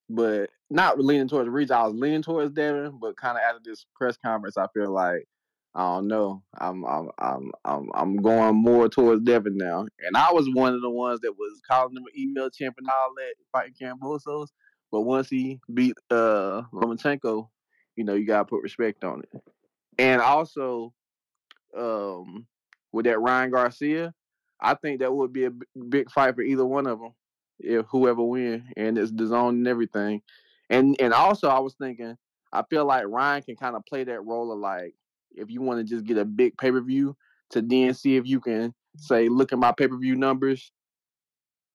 but 0.08 0.50
not 0.70 0.98
leaning 0.98 1.28
towards 1.28 1.48
Regis. 1.50 1.70
I 1.70 1.84
was 1.84 1.94
leaning 1.94 2.22
towards 2.22 2.54
Devin, 2.54 2.98
but 3.00 3.16
kind 3.16 3.36
of 3.36 3.42
after 3.42 3.60
this 3.62 3.84
press 3.94 4.16
conference, 4.16 4.56
I 4.56 4.66
feel 4.74 4.90
like 4.90 5.26
I 5.74 5.82
don't 5.94 6.08
know. 6.08 6.42
I'm 6.58 6.84
I'm 6.86 7.10
I'm 7.18 7.52
I'm 7.64 7.90
I'm 7.94 8.16
going 8.16 8.56
more 8.56 8.88
towards 8.88 9.22
Devin 9.22 9.58
now. 9.58 9.86
And 10.00 10.16
I 10.16 10.32
was 10.32 10.48
one 10.52 10.74
of 10.74 10.80
the 10.80 10.90
ones 10.90 11.20
that 11.20 11.32
was 11.38 11.60
calling 11.70 11.94
him 11.94 12.04
an 12.04 12.18
email 12.18 12.48
champ 12.48 12.76
and 12.78 12.88
all 12.88 13.12
that, 13.16 13.34
fighting 13.52 13.74
Kambosos. 13.80 14.48
But 14.90 15.02
once 15.02 15.28
he 15.28 15.60
beat 15.72 15.94
uh 16.10 16.62
Lomachenko, 16.72 17.48
you 17.96 18.04
know, 18.04 18.14
you 18.14 18.26
gotta 18.26 18.46
put 18.46 18.62
respect 18.62 19.04
on 19.04 19.20
it. 19.20 19.42
And 19.98 20.22
also, 20.22 20.94
um, 21.76 22.46
with 22.92 23.04
that 23.04 23.20
Ryan 23.20 23.50
Garcia, 23.50 24.14
I 24.60 24.74
think 24.74 25.00
that 25.00 25.14
would 25.14 25.32
be 25.32 25.44
a 25.44 25.52
big 25.88 26.10
fight 26.10 26.34
for 26.34 26.42
either 26.42 26.66
one 26.66 26.86
of 26.86 27.00
them, 27.00 27.12
if 27.60 27.86
whoever 27.86 28.22
win, 28.22 28.64
and 28.76 28.98
it's 28.98 29.12
DAZN 29.12 29.50
and 29.50 29.68
everything. 29.68 30.22
And 30.70 30.96
and 31.00 31.12
also, 31.14 31.48
I 31.48 31.60
was 31.60 31.74
thinking, 31.74 32.16
I 32.52 32.62
feel 32.68 32.84
like 32.84 33.04
Ryan 33.06 33.42
can 33.42 33.56
kind 33.56 33.76
of 33.76 33.86
play 33.86 34.04
that 34.04 34.24
role 34.24 34.52
of 34.52 34.58
like, 34.58 34.94
if 35.32 35.50
you 35.50 35.62
want 35.62 35.78
to 35.80 35.84
just 35.84 36.04
get 36.04 36.18
a 36.18 36.24
big 36.24 36.56
pay 36.58 36.70
per 36.70 36.80
view, 36.80 37.16
to 37.50 37.62
then 37.62 37.94
see 37.94 38.16
if 38.16 38.26
you 38.26 38.40
can 38.40 38.74
say, 38.96 39.28
look 39.28 39.52
at 39.52 39.58
my 39.58 39.72
pay 39.72 39.88
per 39.88 39.96
view 39.96 40.16
numbers. 40.16 40.72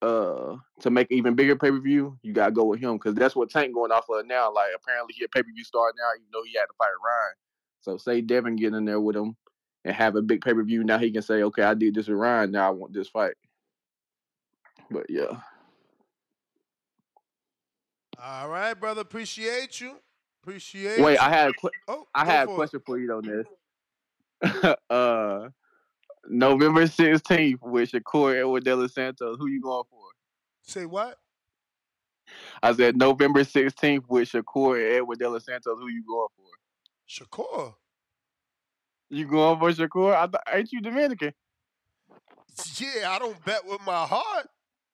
Uh, 0.02 0.58
to 0.82 0.90
make 0.90 1.08
even 1.12 1.34
bigger 1.34 1.56
pay 1.56 1.72
per 1.72 1.80
view, 1.80 2.20
you 2.24 2.34
gotta 2.34 2.52
go 2.52 2.66
with 2.66 2.82
him 2.82 2.98
because 2.98 3.16
that's 3.16 3.38
what 3.38 3.50
Tank 3.50 3.74
going 3.74 3.92
off 3.92 4.10
of 4.10 4.26
now. 4.28 4.54
Like 4.54 4.72
apparently 4.76 5.14
he 5.18 5.24
a 5.24 5.30
pay 5.30 5.42
per 5.42 5.50
view 5.56 5.64
star 5.64 5.94
now, 5.98 6.10
even 6.14 6.28
though 6.34 6.44
he 6.44 6.58
had 6.58 6.66
to 6.66 6.74
fight 6.78 6.88
Ryan. 6.88 7.36
So 7.80 7.96
say 7.96 8.20
Devin 8.20 8.58
get 8.58 8.74
in 8.74 8.84
there 8.84 9.00
with 9.00 9.16
him 9.16 9.38
and 9.86 9.96
have 9.96 10.16
a 10.16 10.22
big 10.22 10.42
pay 10.42 10.54
per 10.54 10.64
view. 10.64 10.84
Now 10.84 10.98
he 10.98 11.12
can 11.12 11.22
say, 11.22 11.44
okay, 11.44 11.64
I 11.64 11.74
did 11.74 11.96
this 11.96 12.08
with 12.08 12.18
Ryan. 12.18 12.52
Now 12.52 12.68
I 12.68 12.72
want 12.72 12.94
this 12.94 13.08
fight. 13.08 13.36
But 14.90 15.10
yeah, 15.10 15.42
All 18.22 18.50
right, 18.50 18.74
brother. 18.74 19.02
Appreciate 19.02 19.82
you. 19.82 19.96
Appreciate 20.42 21.02
wait, 21.02 21.14
you. 21.14 21.20
I 21.20 21.30
had 21.30 21.50
a 21.50 21.54
qu- 21.54 21.70
Oh, 21.88 22.08
I 22.14 22.26
had 22.26 22.44
a 22.44 22.46
for 22.46 22.52
it. 22.52 22.56
question 22.56 22.82
for 22.86 22.98
you 22.98 23.08
though, 23.08 23.22
Ness. 24.42 24.76
uh, 24.90 25.50
November 26.28 26.88
sixteenth 26.88 27.62
with 27.62 27.92
Shakur 27.92 28.40
Edward 28.40 28.64
De 28.64 28.76
Los 28.76 28.94
Santos. 28.94 29.38
Who 29.40 29.48
you 29.48 29.62
going 29.62 29.84
for? 29.90 30.00
Say 30.62 30.86
what? 30.86 31.18
I 32.62 32.74
said 32.74 32.98
November 32.98 33.44
sixteenth 33.44 34.06
with 34.08 34.30
Shakur 34.30 34.76
and 34.76 34.96
Edward 34.98 35.20
De 35.20 35.30
Los 35.30 35.46
Santos. 35.46 35.78
Who 35.80 35.90
you 35.90 36.04
going 36.06 36.30
for? 36.38 36.46
Shakur. 37.10 37.76
You 39.14 39.28
going 39.28 39.60
for 39.60 39.72
Shakur? 39.72 40.16
I 40.16 40.26
th- 40.26 40.44
ain't 40.52 40.72
you 40.72 40.82
Dominican? 40.82 41.34
Yeah, 42.78 43.12
I 43.12 43.20
don't 43.20 43.44
bet 43.46 43.66
with 43.66 43.86
my 43.86 44.06
heart. 44.06 44.48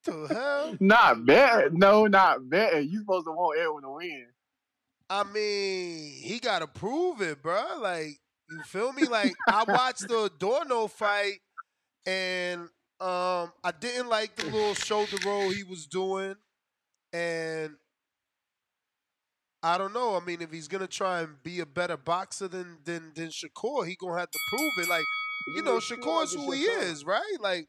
To 0.06 0.26
hell. 0.28 0.78
Not 0.80 1.26
bet. 1.26 1.74
No, 1.74 2.06
not 2.06 2.50
bet. 2.50 2.86
You 2.86 3.00
supposed 3.00 3.26
to 3.28 3.32
want 3.32 3.60
Edward 3.60 3.82
to 3.82 3.92
win. 3.92 4.26
I 5.10 5.24
mean, 5.24 6.12
he 6.22 6.40
got 6.40 6.60
to 6.60 6.68
prove 6.68 7.22
it, 7.22 7.42
bro. 7.42 7.64
Like, 7.82 8.20
you 8.50 8.62
feel 8.64 8.92
me? 8.94 9.06
Like, 9.06 9.34
I 9.48 9.64
watched 9.68 10.08
the 10.08 10.26
Adorno 10.26 10.88
fight, 10.88 11.40
and 12.06 12.62
um, 13.00 13.52
I 13.64 13.72
didn't 13.80 14.10
like 14.10 14.36
the 14.36 14.46
little 14.46 14.74
shoulder 14.74 15.18
roll 15.26 15.50
he 15.50 15.64
was 15.64 15.86
doing, 15.86 16.36
and 17.14 17.76
I 19.62 19.78
don't 19.78 19.94
know. 19.94 20.16
I 20.16 20.22
mean, 20.26 20.42
if 20.42 20.52
he's 20.52 20.68
gonna 20.68 20.88
try 20.88 21.22
and 21.22 21.42
be 21.44 21.60
a 21.60 21.66
better 21.66 21.98
boxer 21.98 22.48
than 22.48 22.80
than 22.86 23.14
than 23.16 23.30
Shakur, 23.30 23.88
he 23.88 23.96
gonna 23.96 24.20
have 24.20 24.32
to 24.32 24.40
prove 24.40 24.78
it. 24.78 24.88
Like, 24.88 25.10
you 25.46 25.54
You 25.54 25.62
know, 25.62 25.80
Shakur 25.80 25.80
feel 25.80 25.98
Shakur's 25.98 26.22
like 26.24 26.32
it's 26.34 26.46
who 26.46 26.52
he 26.52 26.66
time, 26.66 26.80
is, 26.84 27.06
right? 27.06 27.38
Like, 27.40 27.68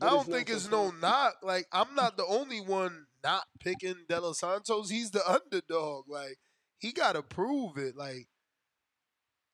I 0.00 0.10
don't 0.10 0.28
think 0.30 0.50
it's 0.50 0.68
no 0.70 0.90
time. 0.90 1.00
knock. 1.00 1.36
Like, 1.42 1.66
I'm 1.72 1.94
not 1.94 2.16
the 2.16 2.26
only 2.26 2.60
one 2.60 3.06
not 3.24 3.44
picking 3.60 4.06
De 4.08 4.20
Los 4.20 4.40
Santos. 4.40 4.90
He's 4.90 5.10
the 5.10 5.26
underdog. 5.28 6.08
Like, 6.08 6.38
he 6.78 6.92
gotta 6.92 7.22
prove 7.22 7.78
it. 7.78 7.96
Like, 7.96 8.28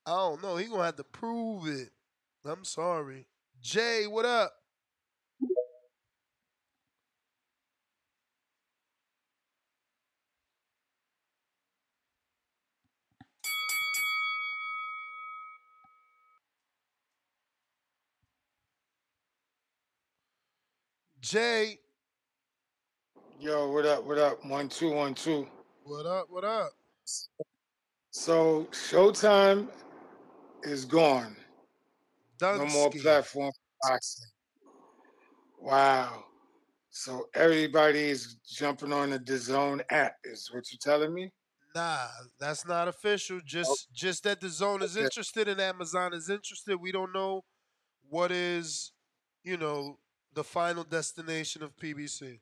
I 0.06 0.10
don't 0.16 0.42
know. 0.42 0.56
He 0.56 0.66
gonna 0.66 0.84
have 0.84 0.96
to 0.96 1.04
prove 1.04 1.66
it. 1.66 1.90
I'm 2.44 2.64
sorry. 2.64 3.26
Jay, 3.60 4.06
what 4.06 4.24
up? 4.24 4.52
Jay, 21.28 21.78
Yo, 23.38 23.70
what 23.70 23.84
up? 23.84 24.02
What 24.02 24.16
up? 24.16 24.42
One 24.46 24.66
two 24.66 24.90
one 24.90 25.12
two. 25.12 25.46
what 25.84 26.06
up? 26.06 26.24
What 26.30 26.42
up? 26.42 26.70
So 28.10 28.66
Showtime 28.70 29.68
is 30.62 30.86
gone. 30.86 31.36
No 32.40 32.64
more 32.64 32.90
platform 32.90 33.52
for 33.52 33.90
boxing. 33.90 34.26
Wow. 35.60 36.24
So 36.88 37.28
everybody 37.34 38.08
is 38.08 38.36
jumping 38.50 38.94
on 38.94 39.10
the 39.10 39.18
DAZN 39.18 39.82
app. 39.90 40.14
Is 40.24 40.48
what 40.50 40.64
you're 40.72 40.78
telling 40.80 41.12
me? 41.12 41.30
Nah, 41.74 42.06
that's 42.40 42.66
not 42.66 42.88
official. 42.88 43.40
Just 43.44 43.92
just 43.92 44.24
that 44.24 44.40
DAZN 44.40 44.82
is 44.82 44.96
interested 44.96 45.46
and 45.46 45.60
Amazon 45.60 46.14
is 46.14 46.30
interested. 46.30 46.78
We 46.78 46.90
don't 46.90 47.12
know 47.12 47.44
what 48.08 48.32
is, 48.32 48.92
you 49.44 49.58
know, 49.58 49.98
the 50.34 50.44
final 50.44 50.84
destination 50.84 51.62
of 51.62 51.76
PBC. 51.76 52.40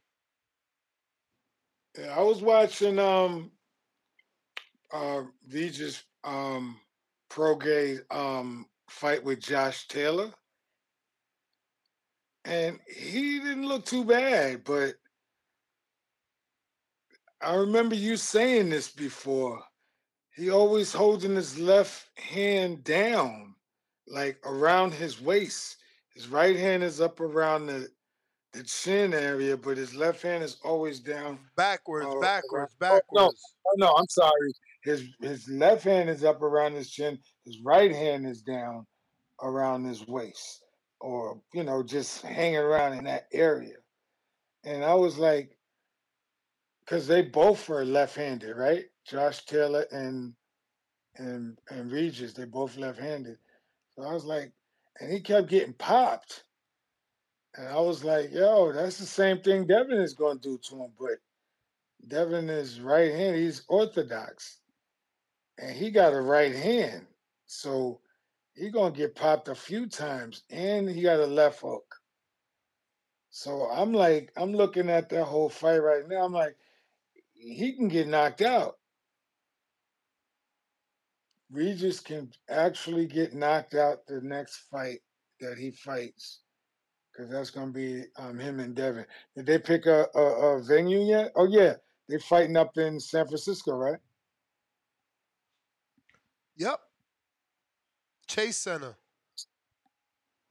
Yeah, 1.98 2.14
I 2.16 2.22
was 2.22 2.42
watching 2.42 2.98
um 2.98 3.50
uh 4.92 5.22
um 6.24 6.80
Prograis 7.30 8.00
um 8.10 8.66
fight 8.88 9.22
with 9.24 9.40
Josh 9.40 9.88
Taylor. 9.88 10.30
And 12.44 12.78
he 12.86 13.40
didn't 13.40 13.66
look 13.66 13.84
too 13.84 14.04
bad, 14.04 14.62
but 14.62 14.94
I 17.40 17.54
remember 17.54 17.96
you 17.96 18.16
saying 18.16 18.70
this 18.70 18.88
before. 18.88 19.62
He 20.34 20.50
always 20.50 20.92
holding 20.92 21.34
his 21.34 21.58
left 21.58 22.08
hand 22.18 22.84
down, 22.84 23.54
like 24.06 24.38
around 24.44 24.92
his 24.92 25.20
waist. 25.20 25.76
His 26.16 26.28
right 26.28 26.56
hand 26.56 26.82
is 26.82 27.00
up 27.00 27.20
around 27.20 27.66
the 27.66 27.88
the 28.54 28.62
chin 28.62 29.12
area, 29.12 29.54
but 29.54 29.76
his 29.76 29.94
left 29.94 30.22
hand 30.22 30.42
is 30.42 30.56
always 30.64 30.98
down. 30.98 31.38
Backwards, 31.58 32.06
uh, 32.06 32.10
around- 32.16 32.20
backwards, 32.22 32.72
Oh, 32.82 33.00
no, 33.12 33.26
oh, 33.28 33.74
no, 33.76 33.92
I'm 33.94 34.08
sorry. 34.08 34.52
his 34.82 35.04
his 35.20 35.46
left 35.50 35.84
hand 35.84 36.08
is 36.08 36.24
up 36.24 36.40
around 36.40 36.72
his 36.72 36.90
chin, 36.90 37.18
his 37.44 37.60
right 37.62 37.92
hand 37.94 38.26
is 38.26 38.40
down 38.40 38.86
around 39.42 39.84
his 39.84 40.06
waist, 40.06 40.64
or 41.00 41.42
you 41.52 41.64
know, 41.64 41.82
just 41.82 42.22
hanging 42.22 42.56
around 42.56 42.94
in 42.94 43.04
that 43.04 43.26
area. 43.30 43.76
And 44.64 44.82
I 44.82 44.94
was 44.94 45.18
like, 45.18 45.58
because 46.86 47.06
they 47.06 47.20
both 47.20 47.68
were 47.68 47.84
left-handed, 47.84 48.56
right? 48.56 48.86
Josh 49.04 49.44
Taylor 49.44 49.82
and 49.90 50.34
and 51.16 51.58
and 51.68 51.92
Regis, 51.92 52.32
they 52.32 52.46
both 52.46 52.78
left-handed. 52.78 53.38
So 53.98 54.02
I 54.04 54.14
was 54.14 54.24
like, 54.24 54.52
and 55.00 55.12
he 55.12 55.20
kept 55.20 55.48
getting 55.48 55.74
popped. 55.74 56.44
And 57.56 57.68
I 57.68 57.80
was 57.80 58.04
like, 58.04 58.32
yo, 58.32 58.72
that's 58.72 58.98
the 58.98 59.06
same 59.06 59.40
thing 59.40 59.66
Devin 59.66 59.98
is 59.98 60.14
going 60.14 60.38
to 60.38 60.48
do 60.50 60.58
to 60.58 60.76
him. 60.76 60.90
But 60.98 61.18
Devin 62.08 62.50
is 62.50 62.80
right 62.80 63.12
hand. 63.12 63.36
He's 63.36 63.64
orthodox. 63.68 64.58
And 65.58 65.74
he 65.74 65.90
got 65.90 66.12
a 66.12 66.20
right 66.20 66.54
hand. 66.54 67.06
So 67.46 68.00
he 68.54 68.70
going 68.70 68.92
to 68.92 68.98
get 68.98 69.14
popped 69.14 69.48
a 69.48 69.54
few 69.54 69.86
times. 69.86 70.42
And 70.50 70.88
he 70.88 71.02
got 71.02 71.20
a 71.20 71.26
left 71.26 71.60
hook. 71.60 71.94
So 73.30 73.68
I'm 73.70 73.92
like, 73.92 74.32
I'm 74.36 74.52
looking 74.52 74.90
at 74.90 75.08
that 75.10 75.24
whole 75.24 75.48
fight 75.48 75.78
right 75.78 76.08
now. 76.08 76.24
I'm 76.24 76.32
like, 76.32 76.56
he 77.34 77.72
can 77.72 77.88
get 77.88 78.08
knocked 78.08 78.42
out. 78.42 78.76
Regis 81.50 82.00
can 82.00 82.30
actually 82.48 83.06
get 83.06 83.34
knocked 83.34 83.74
out 83.74 84.06
the 84.06 84.20
next 84.20 84.64
fight 84.70 84.98
that 85.40 85.56
he 85.58 85.70
fights 85.70 86.40
because 87.12 87.30
that's 87.30 87.50
going 87.50 87.68
to 87.68 87.72
be 87.72 88.04
um, 88.18 88.38
him 88.38 88.60
and 88.60 88.74
Devin. 88.74 89.06
Did 89.36 89.46
they 89.46 89.58
pick 89.58 89.86
a, 89.86 90.06
a, 90.14 90.20
a 90.20 90.62
venue 90.62 91.00
yet? 91.00 91.32
Oh 91.36 91.46
yeah, 91.46 91.74
they're 92.08 92.18
fighting 92.18 92.56
up 92.56 92.76
in 92.76 93.00
San 93.00 93.26
Francisco, 93.26 93.72
right? 93.72 93.98
Yep. 96.56 96.80
Chase 98.26 98.56
Center. 98.56 98.96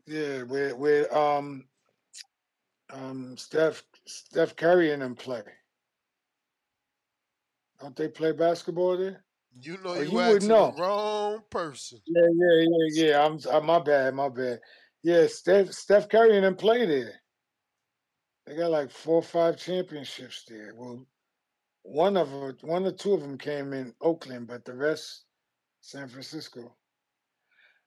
Yeah, 0.07 0.43
with 0.43 1.11
um 1.11 1.65
um 2.91 3.35
Steph 3.37 3.83
Steph 4.05 4.55
Curry 4.55 4.93
and 4.93 5.01
them 5.01 5.15
play. 5.15 5.41
Don't 7.81 7.95
they 7.95 8.07
play 8.07 8.31
basketball 8.31 8.97
there? 8.97 9.24
You 9.61 9.77
know 9.83 9.95
you, 9.95 10.19
you 10.21 10.27
would 10.33 10.43
know. 10.43 10.73
the 10.75 10.81
wrong 10.81 11.41
person. 11.49 11.99
Yeah, 12.07 12.27
yeah, 12.33 12.65
yeah, 12.67 13.05
yeah. 13.05 13.25
I'm, 13.25 13.39
uh, 13.49 13.61
my 13.61 13.79
bad, 13.79 14.13
my 14.13 14.29
bad. 14.29 14.59
Yeah, 15.03 15.27
Steph 15.27 15.71
Steph 15.71 16.09
Curry 16.09 16.35
and 16.35 16.45
them 16.45 16.55
play 16.55 16.85
there. 16.85 17.13
They 18.45 18.55
got 18.55 18.71
like 18.71 18.91
four 18.91 19.15
or 19.15 19.23
five 19.23 19.57
championships 19.57 20.43
there. 20.47 20.73
Well, 20.75 21.05
one 21.83 22.17
of 22.17 22.29
them, 22.29 22.57
one 22.61 22.85
or 22.85 22.91
two 22.91 23.13
of 23.13 23.21
them 23.21 23.37
came 23.37 23.71
in 23.73 23.93
Oakland, 24.01 24.47
but 24.47 24.65
the 24.65 24.73
rest 24.73 25.23
San 25.81 26.07
Francisco. 26.09 26.75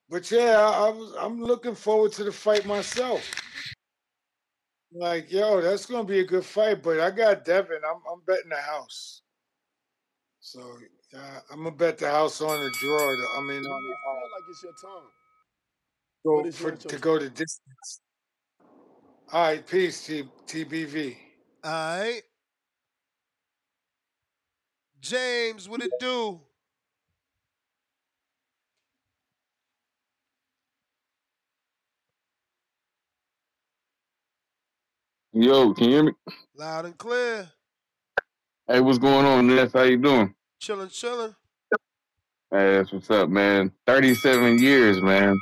But 0.09 0.31
yeah, 0.31 0.59
I, 0.59 0.87
I 0.87 0.91
was 0.91 1.15
I'm 1.19 1.41
looking 1.43 1.75
forward 1.75 2.13
to 2.13 2.25
the 2.25 2.33
fight 2.33 2.65
myself. 2.65 3.23
Like, 4.93 5.31
yo, 5.31 5.61
that's 5.61 5.85
gonna 5.85 6.05
be 6.05 6.21
a 6.21 6.25
good 6.25 6.47
fight. 6.47 6.83
But 6.83 7.01
I 7.01 7.11
got 7.11 7.45
Devin. 7.45 7.81
I'm 7.87 8.01
I'm 8.11 8.23
betting 8.27 8.51
the 8.51 8.57
house. 8.57 9.21
So 10.41 10.61
uh, 11.15 11.41
I'm 11.51 11.65
gonna 11.65 11.71
bet 11.77 11.99
the 11.99 12.11
house 12.11 12.41
on 12.41 12.49
the 12.65 12.71
draw. 12.71 13.39
I 13.39 13.41
mean, 13.43 13.63
You 13.63 13.71
on 13.71 13.83
the, 13.83 13.97
feel 14.05 14.31
like 14.33 14.45
it's 14.51 14.63
your 14.63 14.73
time, 14.73 15.11
go 16.27 16.51
for 16.53 16.69
your 16.69 16.77
to 16.77 16.99
go 16.99 17.19
time. 17.19 17.25
the 17.25 17.31
distance. 17.31 18.01
All 19.33 19.43
right, 19.43 19.67
peace, 19.67 20.07
T, 20.07 20.25
TBV. 20.47 21.17
All 21.65 21.71
right. 21.73 22.23
James, 25.01 25.69
what 25.69 25.83
it 25.83 25.99
do? 25.99 26.41
Yo, 35.33 35.75
can 35.75 35.85
you 35.85 35.91
hear 35.91 36.03
me? 36.05 36.13
Loud 36.57 36.87
and 36.87 36.99
clear. 36.99 37.49
Hey, 38.69 38.81
what's 38.81 38.99
going 38.99 39.27
on, 39.27 39.47
Ness? 39.47 39.73
How 39.73 39.83
you 39.83 39.99
doing? 39.99 40.35
Chilling, 40.61 40.89
chilling. 40.89 41.35
Hey, 42.51 42.77
that's 42.77 42.93
what's 42.93 43.11
up, 43.11 43.29
man. 43.29 43.71
Thirty-seven 43.87 44.59
years, 44.59 45.01
man. 45.01 45.37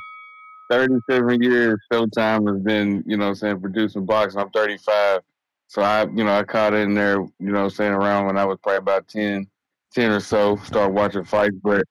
Thirty-seven 0.69 1.41
years. 1.41 1.79
Showtime 1.91 2.47
has 2.53 2.61
been, 2.61 3.03
you 3.07 3.17
know, 3.17 3.29
I'm 3.29 3.35
saying 3.35 3.59
producing 3.59 4.05
boxing. 4.05 4.39
I'm 4.39 4.51
35, 4.51 5.21
so 5.67 5.81
I, 5.81 6.03
you 6.03 6.23
know, 6.23 6.37
I 6.37 6.43
caught 6.43 6.73
in 6.73 6.93
there, 6.93 7.15
you 7.15 7.51
know, 7.51 7.63
I'm 7.63 7.69
saying 7.71 7.93
around 7.93 8.27
when 8.27 8.37
I 8.37 8.45
was 8.45 8.59
probably 8.61 8.77
about 8.77 9.07
10, 9.07 9.47
10 9.93 10.11
or 10.11 10.19
so. 10.19 10.57
Start 10.57 10.93
watching 10.93 11.23
fights, 11.23 11.55
but 11.63 11.85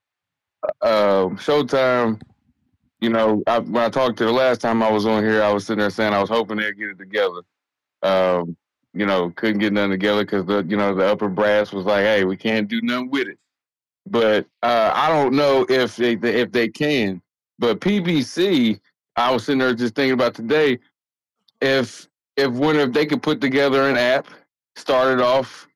uh, 0.82 1.26
Showtime. 1.30 2.20
You 3.00 3.10
know, 3.10 3.42
I, 3.46 3.58
when 3.58 3.82
I 3.82 3.90
talked 3.90 4.16
to 4.18 4.24
the 4.24 4.32
last 4.32 4.60
time 4.60 4.82
I 4.82 4.90
was 4.90 5.04
on 5.04 5.22
here, 5.22 5.42
I 5.42 5.52
was 5.52 5.66
sitting 5.66 5.80
there 5.80 5.90
saying 5.90 6.14
I 6.14 6.20
was 6.20 6.30
hoping 6.30 6.56
they'd 6.56 6.78
get 6.78 6.88
it 6.88 6.98
together. 6.98 7.42
Um, 8.02 8.56
you 8.96 9.04
know, 9.04 9.30
couldn't 9.36 9.58
get 9.58 9.74
nothing 9.74 9.90
together 9.90 10.24
because 10.24 10.46
the, 10.46 10.64
you 10.64 10.76
know, 10.76 10.94
the 10.94 11.04
upper 11.04 11.28
brass 11.28 11.70
was 11.72 11.84
like, 11.84 12.04
"Hey, 12.04 12.24
we 12.24 12.36
can't 12.36 12.66
do 12.66 12.80
nothing 12.80 13.10
with 13.10 13.28
it." 13.28 13.38
But 14.06 14.46
uh, 14.62 14.92
I 14.94 15.08
don't 15.08 15.34
know 15.34 15.66
if 15.68 15.96
they 15.96 16.14
if 16.14 16.50
they 16.50 16.68
can. 16.68 17.20
But 17.58 17.80
PBC, 17.80 18.80
I 19.16 19.30
was 19.30 19.44
sitting 19.44 19.58
there 19.58 19.74
just 19.74 19.94
thinking 19.94 20.14
about 20.14 20.34
today. 20.34 20.78
If 21.60 22.08
if 22.36 22.50
one 22.52 22.76
if 22.76 22.92
they 22.92 23.04
could 23.04 23.22
put 23.22 23.40
together 23.40 23.88
an 23.88 23.98
app, 23.98 24.28
started 24.76 25.22
off, 25.22 25.68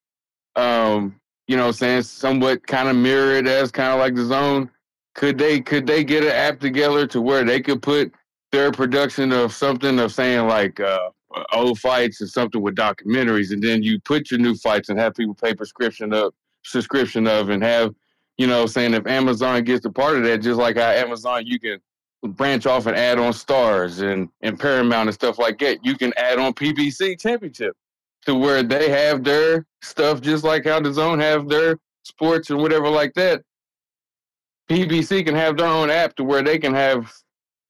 um, 0.56 1.14
you 1.46 1.56
know, 1.56 1.72
saying 1.72 2.02
somewhat 2.02 2.66
kind 2.66 2.88
of 2.88 2.96
mirror 2.96 3.34
it 3.34 3.46
as 3.46 3.70
kind 3.70 3.92
of 3.92 3.98
like 3.98 4.14
DAZN. 4.14 4.70
Could 5.14 5.36
they 5.36 5.60
could 5.60 5.86
they 5.86 6.04
get 6.04 6.24
an 6.24 6.30
app 6.30 6.58
together 6.58 7.06
to 7.08 7.20
where 7.20 7.44
they 7.44 7.60
could 7.60 7.82
put 7.82 8.14
their 8.52 8.72
production 8.72 9.32
of 9.32 9.52
something 9.52 9.98
of 9.98 10.12
saying 10.12 10.46
like 10.46 10.80
uh, 10.80 11.10
old 11.52 11.78
fights 11.78 12.20
and 12.20 12.30
something 12.30 12.60
with 12.60 12.74
documentaries, 12.74 13.52
and 13.52 13.62
then 13.62 13.82
you 13.82 14.00
put 14.00 14.30
your 14.30 14.40
new 14.40 14.54
fights 14.54 14.88
and 14.88 14.98
have 14.98 15.14
people 15.14 15.34
pay 15.34 15.54
prescription 15.54 16.12
of 16.12 16.32
subscription 16.64 17.26
of 17.26 17.48
and 17.48 17.62
have 17.62 17.94
you 18.36 18.46
know 18.46 18.66
saying 18.66 18.94
if 18.94 19.06
Amazon 19.06 19.62
gets 19.64 19.84
a 19.84 19.90
part 19.90 20.16
of 20.16 20.24
that, 20.24 20.38
just 20.38 20.58
like 20.58 20.76
how 20.76 20.90
Amazon 20.90 21.46
you 21.46 21.58
can 21.58 21.78
branch 22.22 22.66
off 22.66 22.86
and 22.86 22.96
add 22.96 23.18
on 23.18 23.32
stars 23.32 24.00
and 24.00 24.28
and 24.42 24.58
Paramount 24.58 25.08
and 25.08 25.14
stuff 25.14 25.38
like 25.38 25.58
that, 25.60 25.84
you 25.84 25.96
can 25.96 26.12
add 26.16 26.38
on 26.38 26.52
PBC 26.52 27.18
Championship 27.18 27.76
to 28.26 28.34
where 28.34 28.62
they 28.62 28.90
have 28.90 29.24
their 29.24 29.66
stuff 29.82 30.20
just 30.20 30.44
like 30.44 30.64
how 30.64 30.80
DAZN 30.80 31.20
have 31.20 31.48
their 31.48 31.78
sports 32.02 32.50
and 32.50 32.60
whatever 32.60 32.88
like 32.88 33.14
that. 33.14 33.42
PBC 34.68 35.24
can 35.24 35.34
have 35.34 35.56
their 35.56 35.66
own 35.66 35.90
app 35.90 36.14
to 36.16 36.24
where 36.24 36.42
they 36.42 36.58
can 36.58 36.74
have 36.74 37.12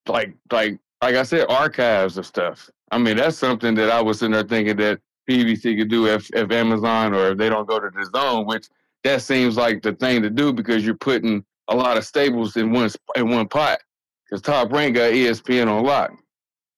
like 0.06 0.34
like 0.50 0.78
like 1.02 1.14
I 1.14 1.22
said, 1.22 1.46
archives 1.48 2.18
of 2.18 2.26
stuff. 2.26 2.68
I 2.90 2.98
mean, 2.98 3.16
that's 3.16 3.38
something 3.38 3.74
that 3.76 3.90
I 3.90 4.00
was 4.00 4.18
sitting 4.18 4.32
there 4.32 4.42
thinking 4.42 4.76
that 4.76 5.00
PBC 5.28 5.78
could 5.78 5.88
do 5.88 6.06
if, 6.06 6.28
if 6.34 6.50
Amazon 6.50 7.14
or 7.14 7.30
if 7.30 7.38
they 7.38 7.48
don't 7.48 7.68
go 7.68 7.78
to 7.78 7.88
DAZN, 7.88 8.46
which 8.46 8.68
that 9.04 9.22
seems 9.22 9.56
like 9.56 9.82
the 9.82 9.92
thing 9.92 10.22
to 10.22 10.30
do 10.30 10.52
because 10.52 10.84
you're 10.84 10.96
putting 10.96 11.44
a 11.68 11.76
lot 11.76 11.96
of 11.96 12.04
staples 12.04 12.56
in 12.56 12.72
one 12.72 12.90
in 13.16 13.28
one 13.28 13.48
pot. 13.48 13.78
Because 14.24 14.42
Top 14.42 14.72
Rank 14.72 14.96
got 14.96 15.12
ESPN 15.12 15.68
on 15.68 15.84
lock. 15.84 16.12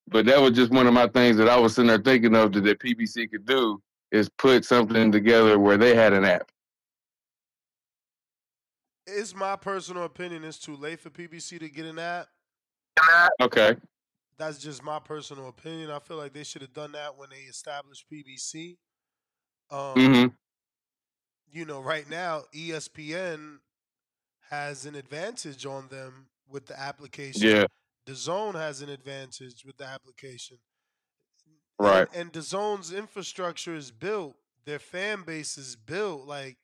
But 0.08 0.26
that 0.26 0.40
was 0.40 0.52
just 0.52 0.70
one 0.70 0.86
of 0.86 0.94
my 0.94 1.06
things 1.08 1.36
that 1.36 1.48
I 1.48 1.58
was 1.58 1.74
sitting 1.74 1.88
there 1.88 1.98
thinking 1.98 2.34
of 2.34 2.52
that, 2.52 2.64
that 2.64 2.80
PBC 2.80 3.30
could 3.30 3.46
do 3.46 3.80
is 4.10 4.28
put 4.28 4.64
something 4.64 5.10
together 5.10 5.58
where 5.58 5.78
they 5.78 5.94
had 5.94 6.12
an 6.12 6.24
app. 6.24 6.50
It's 9.06 9.34
my 9.34 9.56
personal 9.56 10.04
opinion. 10.04 10.44
It's 10.44 10.58
too 10.58 10.76
late 10.76 11.00
for 11.00 11.10
PBC 11.10 11.60
to 11.60 11.68
get 11.68 11.86
an 11.86 11.98
app. 11.98 12.28
Okay. 13.40 13.76
That's 14.38 14.58
just 14.58 14.82
my 14.82 14.98
personal 14.98 15.48
opinion. 15.48 15.90
I 15.90 15.98
feel 15.98 16.16
like 16.16 16.32
they 16.32 16.44
should 16.44 16.62
have 16.62 16.72
done 16.72 16.92
that 16.92 17.16
when 17.16 17.30
they 17.30 17.42
established 17.48 18.06
PBC. 18.10 18.76
Um, 19.70 19.94
hmm 19.94 20.26
you 21.52 21.64
know, 21.66 21.80
right 21.80 22.08
now 22.08 22.44
ESPN 22.54 23.58
has 24.50 24.86
an 24.86 24.94
advantage 24.94 25.66
on 25.66 25.88
them 25.88 26.28
with 26.48 26.66
the 26.66 26.78
application. 26.78 27.48
Yeah. 27.48 27.64
DAZN 28.08 28.54
has 28.54 28.82
an 28.82 28.88
advantage 28.88 29.64
with 29.64 29.76
the 29.76 29.84
application. 29.84 30.58
Right. 31.78 32.08
And, 32.12 32.22
and 32.22 32.32
DAZN's 32.32 32.92
infrastructure 32.92 33.74
is 33.74 33.90
built. 33.90 34.36
Their 34.64 34.78
fan 34.78 35.22
base 35.22 35.58
is 35.58 35.76
built. 35.76 36.26
Like, 36.26 36.56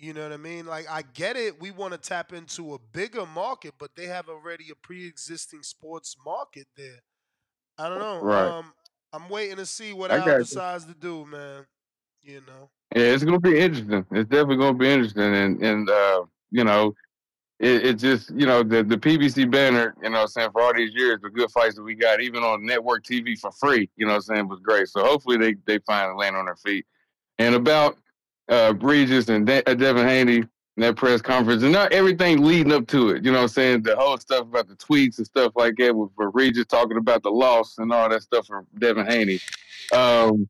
you 0.00 0.14
know 0.14 0.22
what 0.22 0.32
I 0.32 0.38
mean? 0.38 0.66
Like, 0.66 0.86
I 0.90 1.02
get 1.02 1.36
it. 1.36 1.60
We 1.60 1.70
want 1.70 1.92
to 1.92 1.98
tap 1.98 2.32
into 2.32 2.74
a 2.74 2.78
bigger 2.92 3.26
market, 3.26 3.74
but 3.78 3.90
they 3.94 4.06
have 4.06 4.28
already 4.28 4.70
a 4.72 4.74
pre-existing 4.74 5.62
sports 5.62 6.16
market 6.24 6.66
there. 6.76 7.00
I 7.76 7.88
don't 7.88 7.98
know. 7.98 8.20
Right. 8.20 8.46
Um, 8.46 8.72
I'm 9.12 9.28
waiting 9.28 9.56
to 9.56 9.66
see 9.66 9.92
what 9.92 10.10
I 10.10 10.18
Al 10.18 10.26
got 10.26 10.38
you. 10.38 10.44
to 10.86 10.94
do, 10.98 11.26
man. 11.26 11.66
You 12.22 12.42
know. 12.46 12.70
Yeah, 12.94 13.12
it's 13.12 13.24
gonna 13.24 13.40
be 13.40 13.58
interesting. 13.58 14.04
It's 14.10 14.28
definitely 14.28 14.56
gonna 14.56 14.76
be 14.76 14.88
interesting, 14.88 15.34
and 15.34 15.62
and 15.62 15.88
uh, 15.88 16.24
you 16.50 16.64
know, 16.64 16.94
it, 17.58 17.86
it 17.86 17.94
just 17.94 18.30
you 18.30 18.46
know 18.46 18.62
the 18.62 18.82
the 18.82 18.96
PBC 18.96 19.50
banner, 19.50 19.94
you 20.02 20.10
know, 20.10 20.22
I'm 20.22 20.28
saying 20.28 20.50
for 20.52 20.62
all 20.62 20.74
these 20.74 20.94
years, 20.94 21.20
the 21.22 21.30
good 21.30 21.50
fights 21.50 21.76
that 21.76 21.82
we 21.82 21.94
got, 21.94 22.20
even 22.20 22.42
on 22.42 22.64
network 22.64 23.04
TV 23.04 23.38
for 23.38 23.52
free, 23.52 23.88
you 23.96 24.06
know, 24.06 24.12
what 24.12 24.16
I'm 24.28 24.36
saying 24.36 24.48
was 24.48 24.60
great. 24.60 24.88
So 24.88 25.04
hopefully 25.04 25.36
they 25.36 25.54
they 25.66 25.78
finally 25.86 26.16
land 26.16 26.36
on 26.36 26.46
their 26.46 26.56
feet. 26.56 26.84
And 27.38 27.54
about 27.54 27.96
uh, 28.50 28.74
Regis 28.80 29.28
and 29.28 29.46
De- 29.46 29.68
uh, 29.68 29.74
Devin 29.74 30.06
Haney, 30.06 30.36
in 30.36 30.48
that 30.76 30.96
press 30.96 31.20
conference, 31.20 31.62
and 31.62 31.72
not 31.72 31.92
everything 31.92 32.44
leading 32.44 32.72
up 32.72 32.86
to 32.88 33.10
it. 33.10 33.24
You 33.24 33.32
know 33.32 33.38
what 33.38 33.44
I'm 33.44 33.48
saying? 33.48 33.82
The 33.82 33.96
whole 33.96 34.16
stuff 34.18 34.42
about 34.42 34.68
the 34.68 34.76
tweets 34.76 35.18
and 35.18 35.26
stuff 35.26 35.52
like 35.56 35.74
that 35.78 35.94
with 35.94 36.10
Regis 36.16 36.66
talking 36.66 36.96
about 36.96 37.22
the 37.22 37.30
loss 37.30 37.78
and 37.78 37.92
all 37.92 38.08
that 38.08 38.22
stuff 38.22 38.46
from 38.46 38.66
Devin 38.78 39.06
Haney. 39.06 39.40
Um, 39.92 40.48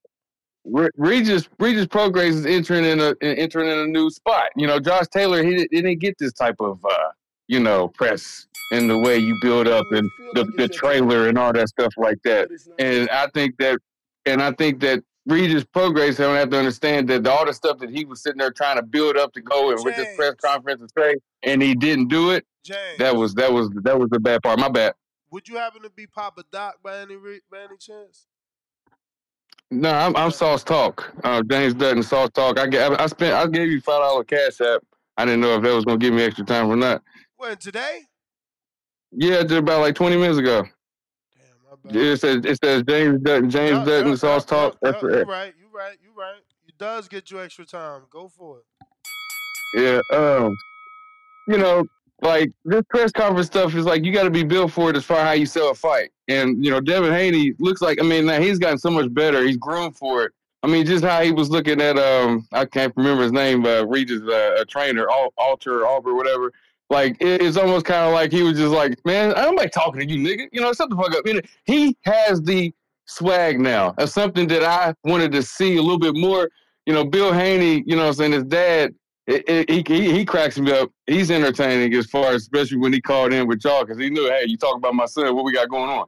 Regis 0.65 1.49
Regis 1.59 1.87
Prograis 1.87 2.31
is 2.31 2.47
entering 2.47 2.85
in 2.85 3.01
a 3.01 3.15
entering 3.23 3.71
in 3.71 3.79
a 3.79 3.87
new 3.87 4.11
spot. 4.11 4.51
You 4.57 4.67
know, 4.67 4.79
Josh 4.79 5.07
Taylor 5.09 5.43
he, 5.43 5.67
he 5.71 5.83
didn't 5.83 6.01
get 6.01 6.19
this 6.19 6.33
type 6.33 6.57
of 6.61 6.85
uh, 6.85 7.09
you 7.49 7.61
know 7.61 7.89
press 7.89 8.47
in 8.73 8.87
the 8.87 8.99
way 8.99 9.17
you 9.17 9.37
build 9.41 9.67
up 9.67 9.87
and 9.91 10.09
the, 10.35 10.45
the 10.57 10.69
trailer 10.69 11.29
and 11.29 11.39
all 11.39 11.53
that 11.53 11.69
stuff 11.69 11.93
like 11.97 12.23
that. 12.23 12.49
And 12.79 13.09
I 13.11 13.27
think 13.35 13.57
that 13.59 13.79
and 14.27 14.43
I 14.43 14.53
think 14.53 14.81
that 14.81 15.03
Regis 15.31 15.65
Prograis 15.65 16.17
don't 16.17 16.37
have 16.37 16.51
to 16.51 16.59
understand 16.59 17.09
that 17.09 17.27
all 17.27 17.47
the 17.47 17.55
stuff 17.55 17.79
that 17.79 17.91
he 17.91 18.05
was 18.05 18.23
sitting 18.23 18.39
there 18.39 18.51
trying 18.51 18.77
to 18.77 18.83
build 18.83 19.17
up 19.17 19.33
to 19.35 19.41
go 19.41 19.71
and 19.71 19.83
with 19.85 19.97
this 19.97 20.17
press 20.17 20.35
conference 20.35 20.81
and 20.81 20.91
say, 20.97 21.15
and 21.43 21.63
he 21.63 21.75
didn't 21.75 22.09
do 22.09 22.31
it. 22.33 22.45
James. 22.65 22.99
That 22.99 23.17
was 23.17 23.35
that 23.35 23.53
was 23.53 23.71
that 23.83 23.99
was 23.99 24.11
the 24.11 24.21
bad 24.21 24.43
part. 24.43 24.59
My 24.59 24.69
bad. 24.69 24.95
Would 25.31 25.49
you 25.49 25.57
happen 25.57 25.83
to 25.83 25.91
be 25.91 26.07
Papa 26.07 26.45
Doc 26.53 26.77
by 26.83 26.99
any 26.99 27.17
by 27.51 27.61
any 27.61 27.77
chance? 27.79 28.27
No, 29.71 29.91
I'm 29.91 30.17
I'm 30.17 30.31
Sauce 30.31 30.65
Talk. 30.65 31.13
Uh, 31.23 31.43
James 31.49 31.75
Dutton, 31.75 32.03
Sauce 32.03 32.31
Talk. 32.35 32.59
I 32.59 32.67
get, 32.67 33.01
I 33.01 33.07
spent 33.07 33.35
I 33.35 33.47
gave 33.47 33.71
you 33.71 33.81
five 33.81 34.01
dollar 34.01 34.25
cash 34.25 34.61
app. 34.61 34.83
I 35.17 35.25
didn't 35.25 35.41
know 35.41 35.55
if 35.55 35.63
that 35.63 35.75
was 35.75 35.85
gonna 35.85 35.99
give 35.99 36.13
me 36.13 36.23
extra 36.23 36.45
time 36.45 36.69
or 36.69 36.77
not. 36.77 37.03
When 37.37 37.57
today? 37.57 38.01
Yeah, 39.13 39.43
just 39.43 39.55
about 39.55 39.81
like 39.81 39.95
twenty 39.95 40.17
minutes 40.17 40.39
ago. 40.39 40.65
It 41.89 42.21
says 42.21 42.45
it 42.45 42.59
says 42.63 42.83
James 42.83 43.21
Dutton, 43.23 43.51
James 43.51 43.71
Yup, 43.71 43.87
Dutton, 43.87 44.09
yup, 44.11 44.19
Sauce 44.19 44.43
yup, 44.43 44.49
Talk. 44.49 44.73
yup, 44.73 44.79
That's 44.83 44.95
yup, 44.95 45.01
for 45.01 45.19
you 45.19 45.25
right, 45.25 45.55
you 45.59 45.67
right, 45.73 45.97
you 46.03 46.11
right. 46.17 46.41
It 46.67 46.77
does 46.79 47.09
get 47.09 47.31
you 47.31 47.41
extra 47.41 47.65
time. 47.65 48.03
Go 48.11 48.29
for 48.29 48.59
it. 48.59 48.65
Yeah, 49.75 50.01
um, 50.17 50.57
you 51.49 51.59
know, 51.59 51.85
like 52.23 52.51
this 52.65 52.83
press 52.91 53.13
conference 53.13 53.47
stuff 53.47 53.75
is 53.75 53.85
like 53.87 54.05
you 54.05 54.13
got 54.13 54.25
to 54.25 54.31
be 54.31 54.45
built 54.45 54.73
for 54.73 54.91
it 54.91 54.97
as 54.97 55.05
far 55.05 55.19
as 55.19 55.27
how 55.27 55.33
you 55.33 55.47
sell 55.47 55.71
a 55.71 55.75
fight. 55.75 56.11
And 56.29 56.65
you 56.65 56.71
know, 56.71 56.81
Devin 56.81 57.13
Haney 57.13 57.55
looks 57.59 57.81
like 57.81 58.01
I 58.01 58.05
mean, 58.05 58.27
now 58.27 58.41
he's 58.41 58.59
gotten 58.59 58.79
so 58.79 58.91
much 58.91 59.13
better. 59.13 59.47
He's 59.47 59.57
grown 59.57 59.93
for 59.93 60.25
it. 60.25 60.33
I 60.63 60.67
mean, 60.67 60.85
just 60.85 61.03
how 61.03 61.23
he 61.23 61.33
was 61.33 61.49
looking 61.49 61.81
at 61.81 61.99
um, 61.99 62.47
I 62.53 62.67
can't 62.67 62.93
remember 62.95 63.23
his 63.23 63.33
name, 63.33 63.65
uh, 63.65 63.85
Regis, 63.85 64.21
uh, 64.21 64.57
a 64.61 64.65
trainer, 64.67 65.09
Al- 65.11 65.33
Alter, 65.39 65.87
Albert, 65.87 66.15
whatever. 66.15 66.53
Like 66.91 67.17
it- 67.21 67.43
it's 67.43 67.57
almost 67.57 67.87
kind 67.87 68.07
of 68.07 68.13
like 68.13 68.33
he 68.33 68.43
was 68.43 68.59
just 68.59 68.73
like, 68.73 68.99
man, 69.07 69.33
I'm 69.37 69.55
like 69.57 69.73
talking 69.73 70.07
to 70.07 70.15
you, 70.15 70.19
nigga. 70.27 70.49
You 70.53 70.61
know, 70.61 70.73
shut 70.73 70.91
the 70.91 70.97
fuck 70.97 71.15
up. 71.15 71.27
You 71.27 71.35
know, 71.35 71.41
he 71.65 71.97
has 72.05 72.43
the 72.43 72.73
swag 73.07 73.61
now. 73.61 73.95
That's 73.97 74.13
something 74.13 74.49
that 74.49 74.65
I 74.65 74.95
wanted 75.05 75.33
to 75.33 75.43
see 75.43 75.77
a 75.77 75.83
little 75.83 75.99
bit 75.99 76.17
more. 76.17 76.51
You 76.87 76.95
know, 76.95 77.05
Bill 77.05 77.33
Haney, 77.33 77.85
you 77.87 77.97
know, 77.97 78.09
I'm 78.09 78.15
saying 78.15 78.33
his 78.33 78.45
dad, 78.45 78.95
it, 79.27 79.45
it, 79.49 79.89
he, 79.89 80.11
he 80.13 80.25
cracks 80.25 80.59
me 80.59 80.73
up. 80.73 80.91
He's 81.07 81.31
entertaining 81.31 81.95
as 81.95 82.07
far 82.07 82.33
as 82.33 82.43
especially 82.43 82.79
when 82.79 82.93
he 82.93 83.01
called 83.01 83.33
in 83.33 83.47
with 83.47 83.65
y'all 83.65 83.85
because 83.85 83.99
he 83.99 84.11
knew, 84.11 84.29
hey, 84.29 84.45
you 84.47 84.57
talk 84.57 84.77
about 84.77 84.95
my 84.95 85.07
son, 85.07 85.35
what 85.37 85.45
we 85.45 85.53
got 85.53 85.69
going 85.69 85.89
on. 85.91 86.07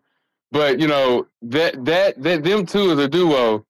But 0.50 0.80
you 0.80 0.86
know 0.86 1.26
that 1.42 1.84
that 1.84 2.22
that 2.22 2.44
them 2.44 2.66
two 2.66 2.92
as 2.92 2.98
a 2.98 3.08
duo, 3.08 3.64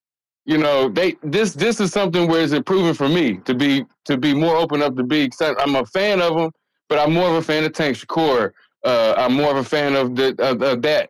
you 0.47 0.59
know 0.59 0.89
they 0.89 1.17
this 1.23 1.55
this 1.55 1.81
is 1.81 1.93
something 1.93 2.29
where 2.29 2.43
it's 2.43 2.53
improving 2.53 2.95
for 2.95 3.09
me 3.09 3.37
to 3.45 3.55
be 3.55 3.85
to 4.07 4.17
be 4.17 4.35
more 4.35 4.57
open 4.57 4.83
up 4.83 4.97
to 4.97 5.05
be. 5.05 5.31
I'm 5.41 5.77
a 5.77 5.87
fan 5.87 6.21
of 6.21 6.37
them, 6.37 6.51
but 6.93 6.99
I'm 6.99 7.15
more 7.15 7.27
of 7.27 7.37
a 7.37 7.43
fan 7.43 7.65
of 7.65 7.73
Tank 7.73 7.97
Shakur. 7.97 8.53
Uh, 8.85 9.15
I'm 9.17 9.33
more 9.33 9.51
of 9.51 9.57
a 9.57 9.65
fan 9.65 9.97
of 9.97 10.15
the 10.15 10.37
of, 10.39 10.61
of 10.61 10.83
that. 10.83 11.09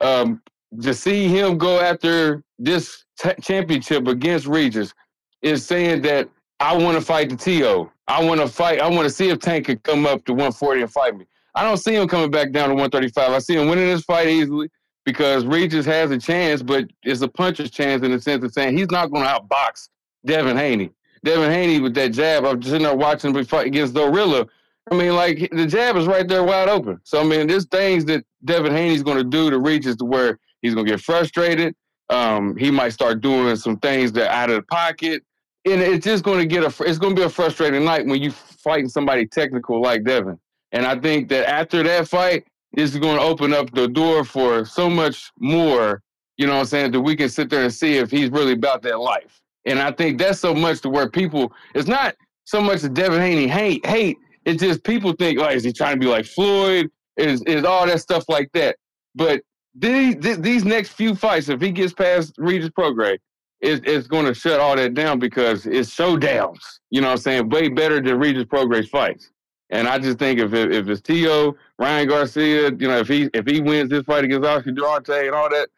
Um, 0.00 0.40
to 0.80 0.94
see 0.94 1.28
him 1.28 1.58
go 1.58 1.80
after 1.80 2.42
this 2.58 3.04
t- 3.20 3.34
championship 3.42 4.06
against 4.06 4.46
Regis 4.46 4.94
is 5.42 5.66
saying 5.66 6.00
that 6.00 6.30
I 6.60 6.74
want 6.74 6.96
to 6.96 7.02
fight 7.02 7.28
the 7.28 7.36
TO. 7.36 7.90
I 8.06 8.24
want 8.24 8.40
to 8.40 8.48
fight. 8.48 8.80
I 8.80 8.88
want 8.88 9.02
to 9.02 9.10
see 9.10 9.28
if 9.28 9.38
Tank 9.38 9.66
could 9.66 9.82
come 9.82 10.06
up 10.06 10.24
to 10.24 10.32
140 10.32 10.80
and 10.80 10.90
fight 10.90 11.14
me. 11.14 11.26
I 11.54 11.62
don't 11.62 11.76
see 11.76 11.94
him 11.94 12.08
coming 12.08 12.30
back 12.30 12.50
down 12.50 12.70
to 12.70 12.74
135. 12.74 13.30
I 13.30 13.38
see 13.38 13.56
him 13.56 13.68
winning 13.68 13.86
this 13.86 14.04
fight 14.04 14.28
easily 14.28 14.70
because 15.04 15.44
Regis 15.44 15.84
has 15.84 16.10
a 16.10 16.16
chance, 16.16 16.62
but 16.62 16.88
it's 17.02 17.20
a 17.20 17.28
puncher's 17.28 17.70
chance 17.70 18.02
in 18.02 18.12
the 18.12 18.20
sense 18.22 18.42
of 18.42 18.52
saying 18.54 18.78
he's 18.78 18.90
not 18.90 19.10
going 19.10 19.24
to 19.24 19.28
outbox 19.28 19.90
Devin 20.24 20.56
Haney. 20.56 20.90
Devin 21.22 21.50
Haney 21.50 21.80
with 21.80 21.92
that 21.96 22.12
jab, 22.12 22.46
I'm 22.46 22.62
sitting 22.62 22.84
there 22.84 22.96
watching 22.96 23.36
him 23.36 23.44
fight 23.44 23.66
against 23.66 23.92
Zorrilla. 23.92 24.48
I 24.90 24.94
mean, 24.94 25.14
like 25.14 25.50
the 25.52 25.66
jab 25.66 25.96
is 25.96 26.06
right 26.06 26.26
there 26.26 26.44
wide 26.44 26.68
open. 26.68 27.00
So 27.04 27.20
I 27.20 27.24
mean, 27.24 27.46
there's 27.46 27.66
things 27.66 28.04
that 28.06 28.24
Devin 28.44 28.72
Haney's 28.72 29.02
going 29.02 29.18
to 29.18 29.24
do 29.24 29.50
to 29.50 29.58
Regis 29.58 29.96
to 29.96 30.04
where 30.04 30.38
he's 30.62 30.74
going 30.74 30.86
to 30.86 30.92
get 30.92 31.00
frustrated. 31.00 31.74
Um, 32.10 32.56
he 32.56 32.70
might 32.70 32.90
start 32.90 33.20
doing 33.20 33.54
some 33.56 33.78
things 33.78 34.12
that 34.12 34.30
out 34.30 34.50
of 34.50 34.56
the 34.56 34.62
pocket, 34.62 35.22
and 35.66 35.80
it's 35.80 36.04
just 36.04 36.24
going 36.24 36.38
to 36.38 36.46
get 36.46 36.64
a. 36.64 36.84
It's 36.84 36.98
going 36.98 37.14
to 37.14 37.20
be 37.20 37.26
a 37.26 37.30
frustrating 37.30 37.84
night 37.84 38.06
when 38.06 38.22
you 38.22 38.30
fighting 38.30 38.88
somebody 38.88 39.26
technical 39.26 39.80
like 39.82 40.04
Devin. 40.04 40.38
And 40.72 40.86
I 40.86 40.98
think 40.98 41.28
that 41.30 41.48
after 41.48 41.82
that 41.82 42.08
fight, 42.08 42.46
this 42.72 42.92
is 42.92 42.98
going 42.98 43.16
to 43.16 43.22
open 43.22 43.52
up 43.52 43.70
the 43.72 43.88
door 43.88 44.24
for 44.24 44.64
so 44.64 44.88
much 44.88 45.30
more. 45.38 46.02
You 46.36 46.46
know 46.46 46.54
what 46.54 46.60
I'm 46.60 46.66
saying? 46.66 46.92
That 46.92 47.00
we 47.00 47.16
can 47.16 47.28
sit 47.28 47.50
there 47.50 47.62
and 47.64 47.72
see 47.72 47.96
if 47.96 48.10
he's 48.10 48.30
really 48.30 48.52
about 48.52 48.82
that 48.82 49.00
life. 49.00 49.40
And 49.64 49.78
I 49.78 49.90
think 49.92 50.18
that's 50.18 50.40
so 50.40 50.54
much 50.54 50.80
to 50.82 50.88
where 50.88 51.08
people. 51.08 51.52
It's 51.74 51.88
not 51.88 52.14
so 52.44 52.60
much 52.62 52.80
that 52.82 52.94
Devin 52.94 53.20
Haney 53.20 53.48
hate 53.48 53.84
hate. 53.84 54.16
It's 54.48 54.62
just 54.62 54.82
people 54.82 55.12
think, 55.12 55.38
like, 55.38 55.56
is 55.56 55.64
he 55.64 55.74
trying 55.74 55.96
to 55.96 56.00
be 56.00 56.06
like 56.06 56.24
Floyd? 56.24 56.90
Is 57.18 57.42
is 57.42 57.64
all 57.64 57.86
that 57.86 58.00
stuff 58.00 58.24
like 58.30 58.50
that? 58.54 58.76
But 59.14 59.42
these 59.74 60.16
these- 60.20 60.64
next 60.64 60.92
few 60.92 61.14
fights, 61.14 61.50
if 61.50 61.60
he 61.60 61.70
gets 61.70 61.92
past 61.92 62.32
Regis 62.38 62.70
Prograis, 62.70 63.18
it's, 63.60 63.82
it's 63.84 64.06
going 64.06 64.24
to 64.24 64.32
shut 64.32 64.58
all 64.58 64.74
that 64.74 64.94
down 64.94 65.18
because 65.18 65.66
it's 65.66 65.94
showdowns. 65.94 66.60
You 66.88 67.02
know 67.02 67.08
what 67.08 67.12
I'm 67.12 67.18
saying? 67.18 67.48
Way 67.50 67.68
better 67.68 68.00
than 68.00 68.18
Regis 68.18 68.44
Prograis 68.44 68.88
fights. 68.88 69.30
And 69.68 69.86
I 69.86 69.98
just 69.98 70.18
think 70.18 70.40
if 70.40 70.54
if 70.54 70.88
it's 70.88 71.02
T.O., 71.02 71.54
Ryan 71.78 72.08
Garcia, 72.08 72.70
you 72.70 72.88
know, 72.88 72.98
if 73.00 73.08
he 73.08 73.28
if 73.34 73.46
he 73.46 73.60
wins 73.60 73.90
this 73.90 74.04
fight 74.04 74.24
against 74.24 74.48
Oscar 74.48 74.70
Duarte 74.72 75.26
and 75.26 75.34
all 75.34 75.50
that, 75.50 75.68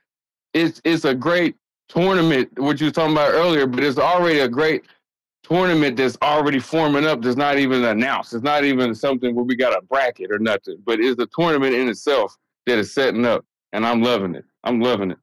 it's 0.54 0.80
it's 0.84 1.04
a 1.04 1.14
great 1.14 1.56
tournament, 1.88 2.56
what 2.56 2.78
you 2.80 2.86
was 2.86 2.92
talking 2.92 3.16
about 3.16 3.34
earlier, 3.34 3.66
but 3.66 3.82
it's 3.82 3.98
already 3.98 4.38
a 4.38 4.48
great 4.48 4.84
tournament 5.42 5.96
that's 5.96 6.16
already 6.22 6.58
forming 6.58 7.04
up 7.04 7.22
that's 7.22 7.36
not 7.36 7.58
even 7.58 7.84
announced. 7.84 8.34
It's 8.34 8.44
not 8.44 8.64
even 8.64 8.94
something 8.94 9.34
where 9.34 9.44
we 9.44 9.56
got 9.56 9.76
a 9.76 9.82
bracket 9.82 10.30
or 10.30 10.38
nothing, 10.38 10.78
but 10.84 11.00
it's 11.00 11.20
a 11.20 11.28
tournament 11.38 11.74
in 11.74 11.88
itself 11.88 12.36
that 12.66 12.78
is 12.78 12.92
setting 12.92 13.24
up. 13.24 13.44
And 13.72 13.86
I'm 13.86 14.02
loving 14.02 14.34
it. 14.34 14.44
I'm 14.64 14.80
loving 14.80 15.12
it. 15.12 15.18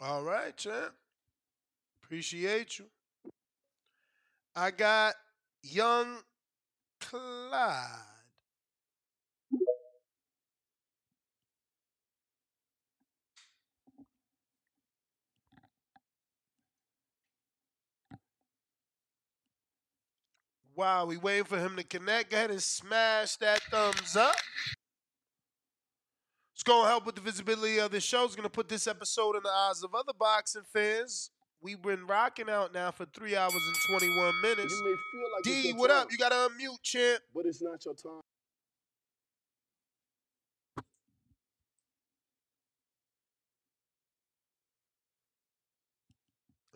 All 0.00 0.22
right, 0.22 0.56
champ. 0.56 0.92
Appreciate 2.02 2.78
you. 2.78 2.86
I 4.56 4.70
got 4.70 5.14
young 5.62 6.18
Clyde. 7.00 8.09
Wow, 20.80 21.04
we 21.04 21.18
waiting 21.18 21.44
for 21.44 21.58
him 21.58 21.76
to 21.76 21.84
connect. 21.84 22.30
Go 22.30 22.38
ahead 22.38 22.50
and 22.50 22.62
smash 22.62 23.36
that 23.36 23.60
thumbs 23.64 24.16
up. 24.16 24.34
It's 26.54 26.62
going 26.62 26.84
to 26.84 26.88
help 26.88 27.04
with 27.04 27.16
the 27.16 27.20
visibility 27.20 27.78
of 27.78 27.90
the 27.90 28.00
show. 28.00 28.24
It's 28.24 28.34
going 28.34 28.44
to 28.44 28.48
put 28.48 28.70
this 28.70 28.86
episode 28.86 29.36
in 29.36 29.42
the 29.42 29.50
eyes 29.50 29.82
of 29.82 29.94
other 29.94 30.14
boxing 30.18 30.62
fans. 30.72 31.32
We've 31.60 31.82
been 31.82 32.06
rocking 32.06 32.48
out 32.48 32.72
now 32.72 32.92
for 32.92 33.04
three 33.04 33.36
hours 33.36 33.52
and 33.52 34.00
21 34.00 34.40
minutes. 34.40 34.72
You 34.72 34.84
may 34.86 34.96
feel 35.12 35.28
like 35.34 35.42
D, 35.64 35.72
what 35.74 35.88
time, 35.88 35.98
up? 35.98 36.08
You 36.12 36.16
got 36.16 36.30
to 36.30 36.48
unmute, 36.48 36.82
champ. 36.82 37.24
but 37.34 37.44
it's 37.44 37.60
not 37.60 37.84
your 37.84 37.92
time. 37.92 38.22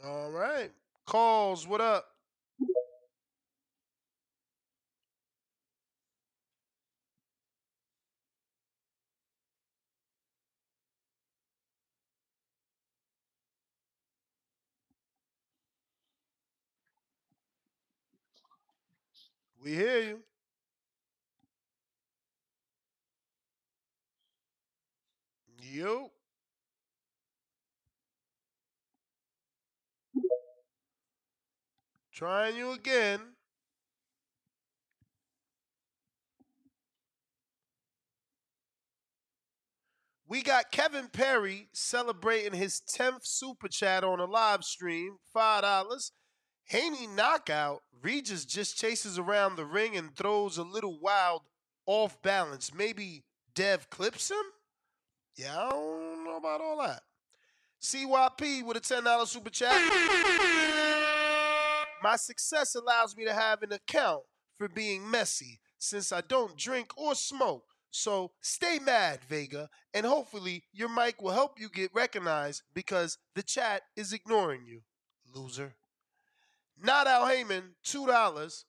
All 0.04 0.30
right. 0.30 0.70
Calls, 1.06 1.66
what 1.66 1.80
up? 1.80 2.13
We 19.64 19.72
hear 19.72 19.98
you. 20.00 20.18
Yo. 25.62 26.10
Trying 32.12 32.56
you 32.56 32.72
again. 32.72 33.20
We 40.28 40.42
got 40.42 40.70
Kevin 40.70 41.08
Perry 41.08 41.68
celebrating 41.72 42.52
his 42.52 42.82
10th 42.82 43.24
super 43.24 43.68
chat 43.68 44.04
on 44.04 44.20
a 44.20 44.26
live 44.26 44.62
stream, 44.62 45.16
$5. 45.34 46.10
Haney 46.66 47.06
knockout, 47.06 47.82
Regis 48.02 48.44
just 48.44 48.76
chases 48.76 49.18
around 49.18 49.56
the 49.56 49.64
ring 49.64 49.96
and 49.96 50.14
throws 50.14 50.58
a 50.58 50.62
little 50.62 50.98
wild 51.00 51.42
off 51.86 52.20
balance. 52.22 52.72
Maybe 52.74 53.24
Dev 53.54 53.88
clips 53.90 54.30
him? 54.30 54.44
Yeah, 55.36 55.58
I 55.58 55.70
don't 55.70 56.24
know 56.24 56.36
about 56.36 56.60
all 56.60 56.78
that. 56.78 57.02
CYP 57.82 58.64
with 58.64 58.76
a 58.76 58.80
$10 58.80 59.26
super 59.26 59.50
chat. 59.50 59.74
My 62.02 62.16
success 62.16 62.74
allows 62.74 63.16
me 63.16 63.24
to 63.24 63.32
have 63.32 63.62
an 63.62 63.72
account 63.72 64.22
for 64.56 64.68
being 64.68 65.10
messy 65.10 65.60
since 65.78 66.12
I 66.12 66.22
don't 66.22 66.56
drink 66.56 66.96
or 66.96 67.14
smoke. 67.14 67.64
So 67.90 68.32
stay 68.40 68.78
mad, 68.78 69.20
Vega, 69.28 69.68
and 69.92 70.04
hopefully 70.04 70.64
your 70.72 70.88
mic 70.88 71.22
will 71.22 71.32
help 71.32 71.60
you 71.60 71.68
get 71.68 71.94
recognized 71.94 72.62
because 72.72 73.18
the 73.34 73.42
chat 73.42 73.82
is 73.96 74.12
ignoring 74.12 74.64
you, 74.66 74.80
loser. 75.32 75.74
Not 76.82 77.06
Al 77.06 77.26
Haymon, 77.26 77.74
$2. 77.84 78.64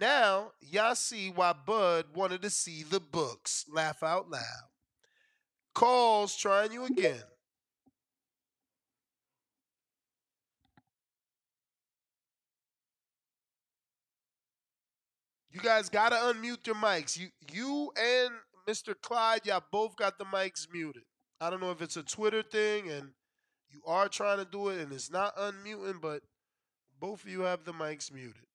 Now, 0.00 0.52
y'all 0.60 0.94
see 0.94 1.30
why 1.30 1.52
Bud 1.52 2.06
wanted 2.14 2.42
to 2.42 2.50
see 2.50 2.84
the 2.84 3.00
books. 3.00 3.64
Laugh 3.68 4.02
out 4.02 4.30
loud. 4.30 4.68
Calls 5.74 6.36
trying 6.36 6.72
you 6.72 6.84
again. 6.84 7.22
You 15.50 15.60
guys 15.60 15.88
gotta 15.88 16.14
unmute 16.14 16.66
your 16.66 16.76
mics. 16.76 17.18
You 17.18 17.30
you 17.52 17.90
and 17.96 18.30
Mr. 18.68 18.94
Clyde, 19.00 19.46
y'all 19.46 19.64
both 19.72 19.96
got 19.96 20.18
the 20.18 20.24
mics 20.24 20.66
muted. 20.72 21.02
I 21.40 21.50
don't 21.50 21.60
know 21.60 21.72
if 21.72 21.82
it's 21.82 21.96
a 21.96 22.02
Twitter 22.02 22.42
thing 22.42 22.88
and 22.88 23.10
you 23.70 23.80
are 23.86 24.08
trying 24.08 24.38
to 24.38 24.44
do 24.44 24.68
it 24.68 24.80
and 24.80 24.92
it's 24.92 25.10
not 25.10 25.36
unmuting, 25.36 26.00
but 26.00 26.22
both 27.00 27.24
of 27.24 27.30
you 27.30 27.40
have 27.42 27.64
the 27.64 27.72
mics 27.72 28.12
muted. 28.12 28.46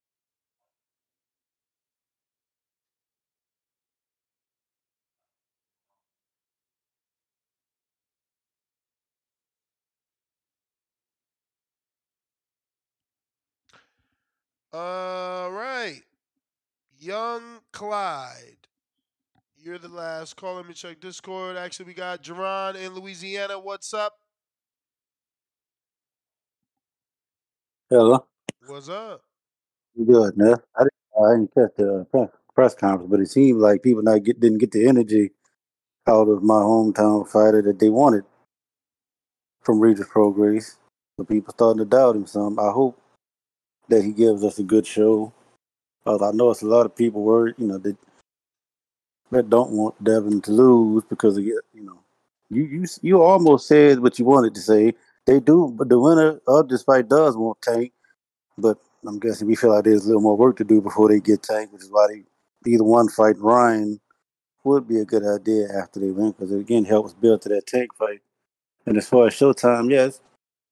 All 14.74 15.52
right. 15.52 16.02
Young 16.98 17.60
Clyde. 17.72 18.68
You're 19.56 19.78
the 19.78 19.88
last 19.88 20.36
call. 20.36 20.56
Let 20.56 20.68
me 20.68 20.74
check 20.74 21.00
Discord. 21.00 21.56
Actually, 21.58 21.86
we 21.86 21.94
got 21.94 22.24
Jerron 22.24 22.76
in 22.76 22.94
Louisiana. 22.96 23.60
What's 23.60 23.94
up? 23.94 24.14
Hello. 27.90 28.28
What's 28.68 28.90
up? 28.90 29.22
Good, 29.98 30.38
man. 30.38 30.56
I 30.78 30.84
didn't, 30.84 30.94
I 31.20 31.32
didn't 31.34 31.54
catch 31.54 31.72
the 31.78 32.08
uh, 32.14 32.28
press 32.56 32.76
conference, 32.76 33.12
but 33.12 33.20
it 33.20 33.30
seemed 33.30 33.60
like 33.60 33.84
people 33.84 34.04
not 34.04 34.24
get 34.24 34.40
didn't 34.40 34.60
get 34.60 34.72
the 34.72 34.88
energy 34.88 35.32
out 36.08 36.30
of 36.30 36.44
my 36.44 36.56
hometown 36.56 37.28
fighter 37.28 37.62
that 37.64 37.80
they 37.80 37.90
wanted 37.90 38.24
from 39.64 39.80
Regis 39.80 40.08
Prograis. 40.08 40.76
So 41.18 41.26
people 41.26 41.54
starting 41.54 41.80
to 41.80 41.86
doubt 41.86 42.16
him 42.16 42.28
some. 42.28 42.60
I 42.60 42.72
hope 42.72 43.02
that 43.90 44.04
he 44.04 44.12
gives 44.14 44.44
us 44.44 44.60
a 44.60 44.64
good 44.64 44.88
show. 44.88 45.34
Cause 46.06 46.22
I 46.22 46.32
know 46.32 46.52
it's 46.52 46.64
a 46.64 46.68
lot 46.68 46.86
of 46.86 46.96
people 46.96 47.24
worried, 47.24 47.56
you 47.58 47.68
know, 47.68 47.78
that 47.80 47.98
that 49.32 49.50
don't 49.50 49.72
want 49.72 50.04
Devin 50.04 50.42
to 50.42 50.52
lose 50.52 51.04
because 51.10 51.38
of 51.38 51.44
you 51.44 51.62
know, 51.74 52.00
you 52.50 52.64
you 52.66 52.86
you 53.02 53.22
almost 53.22 53.68
said 53.68 54.00
what 54.00 54.20
you 54.20 54.26
wanted 54.26 54.56
to 54.56 54.62
say. 54.62 54.94
They 55.26 55.40
do, 55.40 55.74
but 55.78 55.90
the 55.90 56.00
winner 56.00 56.40
of 56.48 56.70
this 56.70 56.84
fight 56.84 57.10
does 57.10 57.38
want 57.38 57.62
Tank. 57.62 57.94
But 58.58 58.78
I'm 59.06 59.20
guessing 59.20 59.48
we 59.48 59.56
feel 59.56 59.74
like 59.74 59.86
there's 59.86 60.06
a 60.06 60.08
little 60.08 60.22
more 60.22 60.38
work 60.38 60.58
to 60.58 60.64
do 60.64 60.82
before 60.82 61.10
they 61.10 61.20
get 61.20 61.44
Tank, 61.44 61.72
which 61.72 61.84
is 61.84 61.92
why 61.92 62.08
they 62.08 62.72
either 62.72 62.84
one 62.84 63.10
fight 63.10 63.38
Ryan 63.40 64.00
would 64.64 64.88
be 64.88 65.00
a 65.00 65.06
good 65.06 65.24
idea 65.26 65.68
after 65.78 66.00
they 66.00 66.12
win 66.12 66.32
because 66.32 66.52
it 66.52 66.60
again 66.60 66.86
helps 66.86 67.14
build 67.14 67.42
to 67.42 67.50
that 67.50 67.68
Tank 67.68 67.94
fight. 67.96 68.22
And 68.86 68.98
as 68.98 69.08
far 69.08 69.28
as 69.28 69.34
Showtime, 69.34 69.92
yes, 69.92 70.22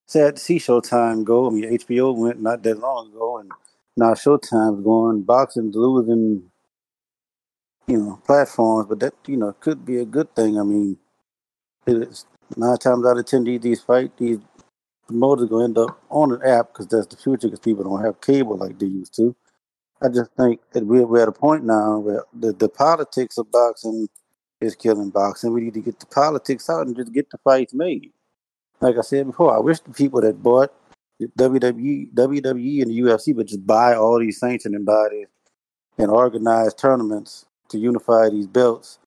sad 0.08 0.36
to 0.36 0.42
see 0.42 0.58
Showtime 0.58 1.24
go. 1.24 1.48
I 1.48 1.50
mean, 1.50 1.78
HBO 1.78 2.16
went 2.16 2.42
not 2.42 2.64
that 2.64 2.80
long 2.80 3.10
ago, 3.10 3.38
and 3.40 3.52
now 3.98 4.14
Showtime's 4.14 4.84
going. 4.84 5.24
Boxing's 5.24 5.76
losing, 5.76 6.44
you 7.88 7.98
know, 7.98 8.22
platforms, 8.26 8.88
but 8.88 9.00
that 9.00 9.14
you 9.28 9.38
know 9.38 9.54
could 9.60 9.86
be 9.86 9.98
a 9.98 10.06
good 10.06 10.34
thing. 10.36 10.60
I 10.60 10.64
mean, 10.64 10.98
it's 11.88 12.26
nine 12.58 12.78
times 12.78 13.06
out 13.06 13.18
of 13.18 13.26
ten 13.26 13.44
these 13.44 13.62
these 13.62 13.82
fight 13.82 14.16
these 14.18 14.40
promoters 15.08 15.50
gonna 15.50 15.66
end 15.66 15.78
up 15.78 16.02
on 16.10 16.32
an 16.32 16.42
app 16.44 16.74
because 16.74 16.88
that's 16.88 17.08
the 17.08 17.18
future 17.18 17.48
because 17.48 17.60
people 17.60 17.84
don't 17.84 18.04
have 18.04 18.22
cable 18.22 18.58
like 18.58 18.80
they 18.80 18.86
used 18.86 19.16
to. 19.16 19.36
I 20.02 20.10
just 20.10 20.32
think 20.32 20.62
that 20.72 20.86
we're, 20.86 21.06
we're 21.06 21.22
at 21.22 21.28
a 21.28 21.32
point 21.32 21.64
now 21.64 22.00
where 22.00 22.24
the, 22.34 22.54
the 22.54 22.70
politics 22.70 23.38
of 23.38 23.52
boxing 23.52 24.08
is 24.60 24.76
killing 24.76 25.10
boxing. 25.10 25.54
We 25.54 25.62
need 25.62 25.76
to 25.76 25.82
get 25.82 26.00
the 26.00 26.08
politics 26.08 26.70
out 26.70 26.88
and 26.88 26.96
just 26.96 27.14
get 27.14 27.30
the 27.30 27.38
fights 27.44 27.74
made. 27.74 28.12
Like 28.80 28.98
I 28.98 29.02
said 29.02 29.28
before, 29.28 29.56
I 29.56 29.60
wish 29.60 29.80
the 29.80 29.92
people 29.92 30.22
that 30.22 30.42
bought 30.42 30.74
WWE, 31.22 32.12
WWE 32.14 32.82
and 32.82 32.92
the 32.92 33.00
UFC 33.00 33.36
would 33.36 33.48
just 33.48 33.66
buy 33.66 33.96
all 33.96 34.20
these 34.20 34.40
sanctioning 34.40 34.86
bodies 34.86 35.28
and 35.98 36.10
organize 36.10 36.74
tournaments 36.74 37.46
to 37.70 37.78
unify 37.78 38.30
these 38.30 38.48
belts. 38.48 38.98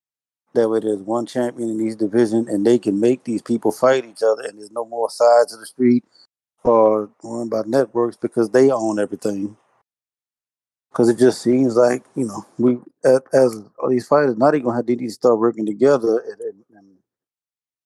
That 0.55 0.69
way, 0.69 0.79
there's 0.79 1.01
one 1.01 1.27
champion 1.27 1.69
in 1.69 1.81
each 1.81 1.99
division, 1.99 2.49
and 2.49 2.65
they 2.65 2.79
can 2.79 3.01
make 3.01 3.25
these 3.25 3.43
people 3.43 3.73
fight 3.73 4.05
each 4.05 4.23
other, 4.23 4.43
and 4.43 4.59
there's 4.59 4.71
no 4.71 4.85
more 4.85 5.11
sides 5.11 5.53
of 5.53 5.59
the 5.59 5.67
street 5.67 6.05
or 6.63 7.11
run 7.23 7.49
by 7.49 7.63
networks 7.67 8.17
because 8.17 8.51
they 8.51 8.71
own 8.71 8.99
everything. 8.99 9.57
Because 10.91 11.09
it 11.09 11.19
just 11.19 11.43
seems 11.43 11.75
like 11.77 12.05
you 12.15 12.27
know 12.27 12.47
we 12.59 12.79
as, 13.05 13.63
all 13.81 13.89
these 13.89 14.07
fighters 14.07 14.37
now 14.37 14.53
they're 14.53 14.61
gonna 14.61 14.77
have 14.77 14.87
to 14.87 15.11
start 15.11 15.41
working 15.41 15.67
together 15.67 16.21
and, 16.21 16.41
and, 16.41 16.65
and 16.77 16.87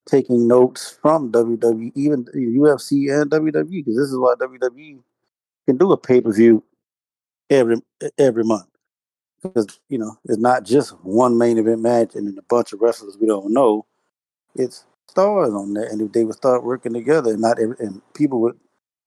taking 0.07 0.47
notes 0.47 0.97
from 1.01 1.31
WWE, 1.31 1.91
even 1.95 2.25
UFC 2.25 3.11
and 3.11 3.31
WWE, 3.31 3.71
because 3.71 3.95
this 3.95 4.09
is 4.09 4.17
why 4.17 4.35
WWE 4.39 4.99
can 5.67 5.77
do 5.77 5.91
a 5.91 5.97
pay 5.97 6.21
per 6.21 6.31
view 6.31 6.63
every 7.49 7.77
every 8.19 8.43
month. 8.43 8.67
Because 9.41 9.79
you 9.89 9.97
know 9.97 10.17
it's 10.25 10.37
not 10.37 10.65
just 10.65 10.91
one 11.03 11.37
main 11.37 11.57
event 11.57 11.81
match 11.81 12.15
and 12.15 12.27
then 12.27 12.37
a 12.37 12.43
bunch 12.49 12.73
of 12.73 12.81
wrestlers 12.81 13.17
we 13.19 13.27
don't 13.27 13.53
know. 13.53 13.85
It's 14.55 14.85
stars 15.09 15.53
on 15.53 15.73
there, 15.73 15.85
and 15.85 16.01
if 16.01 16.11
they 16.11 16.23
would 16.23 16.35
start 16.35 16.63
working 16.63 16.93
together, 16.93 17.31
and 17.31 17.41
not 17.41 17.59
every, 17.59 17.75
and 17.79 18.01
people 18.13 18.41
would 18.41 18.57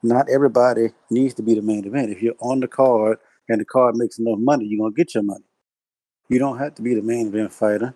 not 0.02 0.28
everybody 0.30 0.88
needs 1.10 1.34
to 1.34 1.42
be 1.42 1.54
the 1.54 1.62
main 1.62 1.86
event. 1.86 2.10
If 2.10 2.22
you're 2.22 2.34
on 2.40 2.60
the 2.60 2.68
card 2.68 3.18
and 3.48 3.60
the 3.60 3.64
card 3.64 3.96
makes 3.96 4.18
enough 4.18 4.38
money, 4.38 4.66
you're 4.66 4.84
gonna 4.84 4.94
get 4.94 5.14
your 5.14 5.24
money. 5.24 5.44
You 6.28 6.38
don't 6.38 6.58
have 6.58 6.74
to 6.76 6.82
be 6.82 6.94
the 6.94 7.02
main 7.02 7.28
event 7.28 7.52
fighter. 7.52 7.94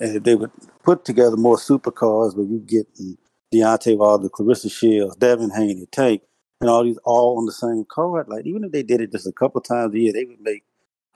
And 0.00 0.16
if 0.16 0.22
they 0.22 0.34
would 0.34 0.50
put 0.82 1.04
together 1.04 1.36
more 1.36 1.56
supercars 1.56 2.36
where 2.36 2.46
you 2.46 2.60
get 2.60 2.92
mm, 2.96 3.16
Deontay 3.54 3.96
Wilder, 3.98 4.28
Claressa 4.28 4.72
Shields, 4.72 5.16
Devin 5.16 5.50
Haney, 5.50 5.86
Tank, 5.92 6.22
and 6.60 6.70
all 6.70 6.84
these 6.84 6.98
all 7.04 7.38
on 7.38 7.46
the 7.46 7.52
same 7.52 7.84
card, 7.88 8.28
like 8.28 8.46
even 8.46 8.64
if 8.64 8.72
they 8.72 8.82
did 8.82 9.00
it 9.00 9.12
just 9.12 9.26
a 9.26 9.32
couple 9.32 9.60
times 9.60 9.94
a 9.94 9.98
year, 9.98 10.12
they 10.12 10.24
would 10.24 10.40
make 10.40 10.64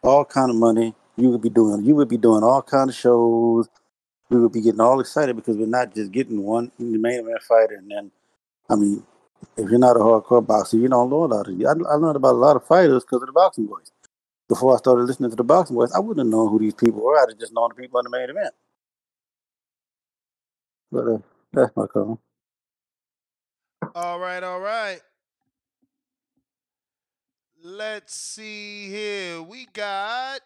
all 0.06 0.24
kind 0.26 0.50
of 0.50 0.56
money. 0.56 0.94
You 1.16 1.30
would 1.30 1.42
be 1.42 1.50
doing 1.50 1.84
you 1.84 1.96
would 1.96 2.08
be 2.08 2.18
doing 2.18 2.44
all 2.44 2.62
kind 2.62 2.90
of 2.90 2.96
shows. 2.96 3.68
We 4.30 4.40
would 4.40 4.52
be 4.52 4.62
getting 4.62 4.80
all 4.80 5.00
excited 5.00 5.36
because 5.36 5.56
we're 5.56 5.66
not 5.66 5.94
just 5.94 6.12
getting 6.12 6.42
one 6.42 6.72
main 6.78 7.20
event 7.20 7.42
fighter 7.42 7.76
and 7.76 7.90
then 7.90 8.10
I 8.70 8.76
mean, 8.76 9.04
if 9.56 9.70
you're 9.70 9.78
not 9.78 9.96
a 9.96 10.00
hardcore 10.00 10.46
boxer, 10.46 10.76
you 10.76 10.88
don't 10.88 11.10
know 11.10 11.24
a 11.24 11.26
lot 11.26 11.48
of. 11.48 11.54
I, 11.60 11.92
I 11.92 11.96
learned 11.96 12.16
about 12.16 12.34
a 12.34 12.38
lot 12.38 12.56
of 12.56 12.66
fighters 12.66 13.04
because 13.04 13.22
of 13.22 13.28
the 13.28 13.32
boxing 13.32 13.66
boys. 13.66 13.92
Before 14.48 14.74
I 14.74 14.78
started 14.78 15.04
listening 15.04 15.30
to 15.30 15.36
the 15.36 15.44
boxing 15.44 15.76
boys, 15.76 15.92
I 15.92 16.00
wouldn't 16.00 16.26
have 16.26 16.32
known 16.32 16.50
who 16.50 16.58
these 16.60 16.74
people 16.74 17.02
were. 17.02 17.18
I'd 17.18 17.30
have 17.30 17.38
just 17.38 17.54
known 17.54 17.70
the 17.70 17.82
people 17.82 18.00
in 18.00 18.04
the 18.04 18.10
main 18.10 18.30
event. 18.30 18.54
But 20.92 21.08
uh, 21.08 21.18
that's 21.52 21.76
my 21.76 21.86
call. 21.86 22.20
All 23.94 24.20
right, 24.20 24.42
all 24.42 24.60
right. 24.60 25.00
Let's 27.68 28.14
see 28.14 28.88
here. 28.90 29.42
We 29.42 29.66
got 29.72 30.38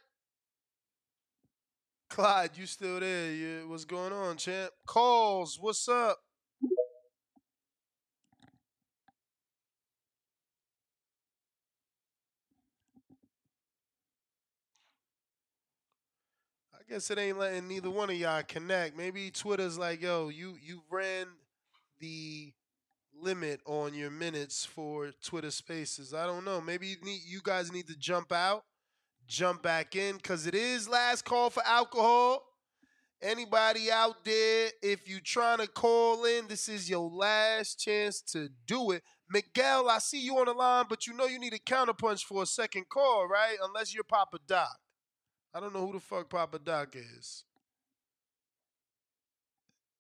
Clyde. 2.09 2.53
You 2.55 2.65
still 2.65 2.99
there? 2.99 3.31
You, 3.31 3.69
what's 3.69 3.85
going 3.85 4.15
on, 4.15 4.39
champ? 4.39 4.71
Calls. 4.87 5.59
What's 5.61 5.87
up? 5.87 6.17
I 16.73 16.79
guess 16.89 17.11
it 17.11 17.19
ain't 17.19 17.39
letting 17.39 17.69
neither 17.69 17.91
one 17.91 18.09
of 18.09 18.17
y'all 18.17 18.43
connect. 18.49 18.97
Maybe 18.97 19.31
Twitter's 19.31 19.77
like, 19.77 20.01
yo, 20.01 20.31
you 20.31 20.57
you 20.59 20.81
ran 20.91 21.27
the 21.99 22.55
limit 23.23 23.61
on 23.67 23.95
your 23.95 24.11
minutes 24.11 24.65
for 24.65 25.11
Twitter 25.23 25.51
Spaces. 25.51 26.15
I 26.15 26.27
don't 26.27 26.45
know. 26.45 26.61
Maybe 26.61 26.89
you 26.89 26.97
need 27.03 27.21
you 27.27 27.41
guys 27.43 27.73
need 27.73 27.87
to 27.89 27.97
jump 27.97 28.33
out, 28.33 28.65
jump 29.27 29.63
back 29.63 29.97
in, 29.97 30.19
cause 30.19 30.47
it 30.47 30.55
is 30.55 30.89
last 30.89 31.25
call 31.25 31.51
for 31.51 31.63
alcohol. 31.67 32.45
Anybody 33.23 33.91
out 33.91 34.25
there, 34.25 34.71
if 34.83 35.07
you 35.07 35.21
trying 35.21 35.59
to 35.59 35.67
call 35.67 36.25
in, 36.25 36.49
this 36.49 36.71
is 36.71 36.89
your 36.89 37.11
last 37.11 37.79
chance 37.79 38.23
to 38.33 38.49
do 38.67 38.93
it. 38.93 39.03
Miguel, 39.29 39.91
I 39.91 39.99
see 39.99 40.21
you 40.21 40.39
on 40.39 40.47
the 40.47 40.53
line, 40.53 40.87
but 40.89 41.07
you 41.07 41.13
know 41.13 41.27
you 41.27 41.39
need 41.39 41.53
a 41.53 41.59
counterpunch 41.59 42.25
for 42.25 42.43
a 42.43 42.47
second 42.47 42.89
call, 42.89 43.29
right? 43.29 43.57
Unless 43.63 43.95
you're 43.95 44.05
Papa 44.05 44.39
Doc. 44.47 44.75
I 45.55 45.61
don't 45.61 45.75
know 45.75 45.87
who 45.87 45.93
the 45.93 46.01
fuck 46.01 46.31
Papa 46.31 46.59
Doc 46.59 46.97
is. 46.97 47.45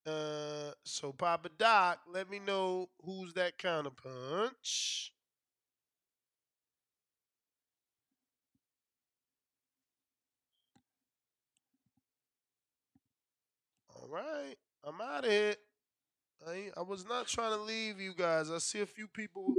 Uh, 0.07 0.73
so 0.83 1.13
Papa 1.13 1.51
Doc, 1.59 2.01
let 2.11 2.31
me 2.31 2.39
know 2.39 2.89
who's 3.05 3.35
that 3.35 3.59
counterpunch. 3.59 5.11
All 13.95 14.09
right, 14.09 14.57
I'm 14.85 15.01
out 15.01 15.25
of 15.25 15.31
here. 15.31 15.55
I 16.49 16.71
I 16.77 16.83
was 16.83 17.07
not 17.07 17.27
trying 17.27 17.53
to 17.57 17.63
leave 17.63 18.01
you 18.01 18.15
guys. 18.15 18.51
I 18.51 18.59
see 18.59 18.81
a 18.81 18.87
few 18.87 19.07
people. 19.07 19.55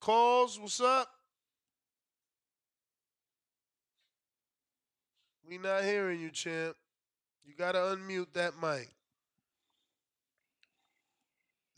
Calls, 0.00 0.58
what's 0.58 0.80
up? 0.80 1.08
We 5.48 5.58
not 5.58 5.84
hearing 5.84 6.20
you, 6.20 6.30
champ. 6.30 6.76
You 7.44 7.54
gotta 7.56 7.78
unmute 7.78 8.32
that 8.34 8.54
mic. 8.60 8.88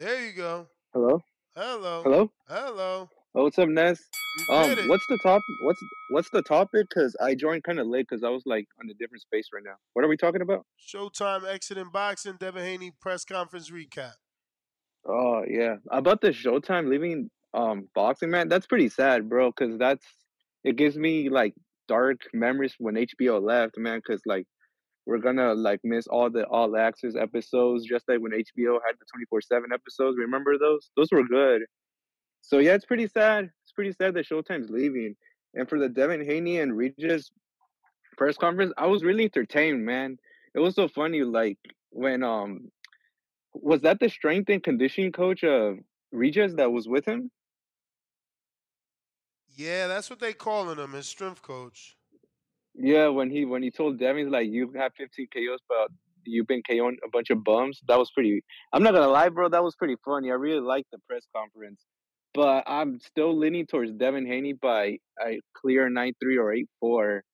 There 0.03 0.27
you 0.27 0.33
go. 0.33 0.67
Hello. 0.93 1.23
Hello. 1.55 2.03
Hello. 2.03 2.31
Hello. 2.49 3.09
Oh, 3.37 3.45
what's 3.45 3.57
up, 3.57 3.69
Ness? 3.69 4.03
You 4.49 4.53
Um, 4.53 4.89
what's 4.89 5.07
the 5.07 5.17
top? 5.19 5.41
What's 5.61 5.81
what's 6.09 6.29
the 6.31 6.43
topic? 6.43 6.89
Cause 6.93 7.15
I 7.21 7.37
joined 7.37 7.63
kind 7.63 7.79
of 7.79 7.87
late, 7.87 8.09
cause 8.09 8.25
I 8.25 8.29
was 8.29 8.43
like 8.45 8.67
on 8.81 8.91
a 8.91 8.95
different 8.95 9.23
space 9.23 9.51
right 9.55 9.63
now. 9.65 9.77
What 9.93 10.05
are 10.05 10.09
we 10.09 10.17
talking 10.17 10.43
about? 10.43 10.67
Showtime 10.93 11.37
exit 11.45 11.55
exiting 11.55 11.91
boxing. 11.93 12.37
Devin 12.41 12.65
Haney 12.65 12.91
press 13.01 13.25
conference 13.25 13.71
recap. 13.71 14.15
Oh 15.07 15.45
yeah, 15.49 15.77
about 15.93 16.21
the 16.21 16.31
Showtime 16.31 16.89
leaving 16.89 17.31
um 17.55 17.89
boxing, 17.95 18.31
man. 18.31 18.49
That's 18.49 18.67
pretty 18.67 18.89
sad, 18.89 19.29
bro. 19.29 19.53
Cause 19.53 19.79
that's 19.79 20.05
it 20.65 20.75
gives 20.75 20.97
me 20.97 21.29
like 21.29 21.55
dark 21.87 22.23
memories 22.35 22.75
when 22.79 22.97
HBO 22.97 23.41
left, 23.41 23.79
man. 23.79 24.01
Cause 24.05 24.21
like 24.27 24.49
we're 25.07 25.19
gonna 25.19 25.55
like 25.55 25.81
miss 25.85 26.07
all 26.07 26.31
the 26.31 26.45
all 26.47 26.77
access 26.77 27.15
episodes, 27.17 27.85
just 27.85 28.09
like 28.09 28.21
when 28.21 28.33
HBO 28.33 28.79
had 28.87 28.97
the 28.99 29.07
twenty 29.11 29.27
four 29.29 29.41
seven 29.41 29.71
episodes. 29.73 30.17
Remember 30.19 30.59
those? 30.59 30.91
Those 30.97 31.11
were 31.13 31.25
good. 31.25 31.63
So 32.43 32.59
yeah, 32.59 32.75
it's 32.75 32.85
pretty 32.85 33.07
sad. 33.09 33.51
It's 33.65 33.73
pretty 33.73 33.93
sad 33.93 34.15
that 34.15 34.27
Showtime's 34.29 34.71
leaving. 34.71 35.15
And 35.55 35.69
for 35.69 35.79
the 35.79 35.89
Devin 35.89 36.25
Haney 36.25 36.59
and 36.61 36.77
Regis 36.77 37.31
press 38.17 38.37
conference, 38.37 38.73
I 38.79 38.87
was 38.87 39.05
really 39.05 39.25
entertained, 39.25 39.85
man. 39.85 40.19
It 40.55 40.61
was 40.61 40.75
so 40.75 40.89
funny, 40.89 41.23
like 41.23 41.59
when 41.91 42.23
um 42.23 42.71
was 43.55 43.83
that 43.83 44.01
the 44.01 44.09
strength 44.09 44.49
and 44.49 44.63
conditioning 44.63 45.13
coach 45.13 45.45
of 45.45 45.79
Regis 46.11 46.55
that 46.55 46.73
was 46.73 46.89
with 46.89 47.07
him? 47.07 47.31
Yeah, 49.55 49.87
that's 49.87 50.09
what 50.09 50.21
they 50.21 50.33
calling 50.33 50.79
him, 50.79 50.93
his 50.93 51.07
strength 51.07 51.43
coach. 51.43 51.97
Yeah, 52.75 53.09
when 53.09 53.31
he 53.31 53.44
when 53.44 53.62
he 53.62 53.70
told 53.70 53.99
Devin 53.99 54.31
like 54.31 54.49
you 54.49 54.73
have 54.76 54.92
15 54.97 55.28
KOs, 55.33 55.60
but 55.68 55.89
you've 56.25 56.47
been 56.47 56.62
KOing 56.62 56.97
a 57.05 57.10
bunch 57.10 57.31
of 57.31 57.44
bums. 57.44 57.81
That 57.89 57.99
was 57.99 58.10
pretty. 58.10 58.42
I'm 58.73 58.83
not 58.83 58.94
gonna 58.94 59.09
lie, 59.09 59.28
bro. 59.28 59.49
That 59.49 59.62
was 59.62 59.76
pretty 59.76 59.97
funny. 60.05 60.31
I 60.31 60.34
really 60.34 60.60
liked 60.60 60.91
the 60.91 60.99
press 61.09 61.26
conference, 61.34 61.83
but 62.34 62.65
I'm 62.67 62.99
still 63.01 63.36
leaning 63.36 63.67
towards 63.67 63.92
Devin 63.92 64.26
Haney 64.26 64.55
by 64.55 64.99
a 65.25 65.41
clear 65.55 65.91
nine 65.91 66.15
three 66.20 66.39
or 66.39 66.52
eight 66.52 66.68
four. 66.81 67.25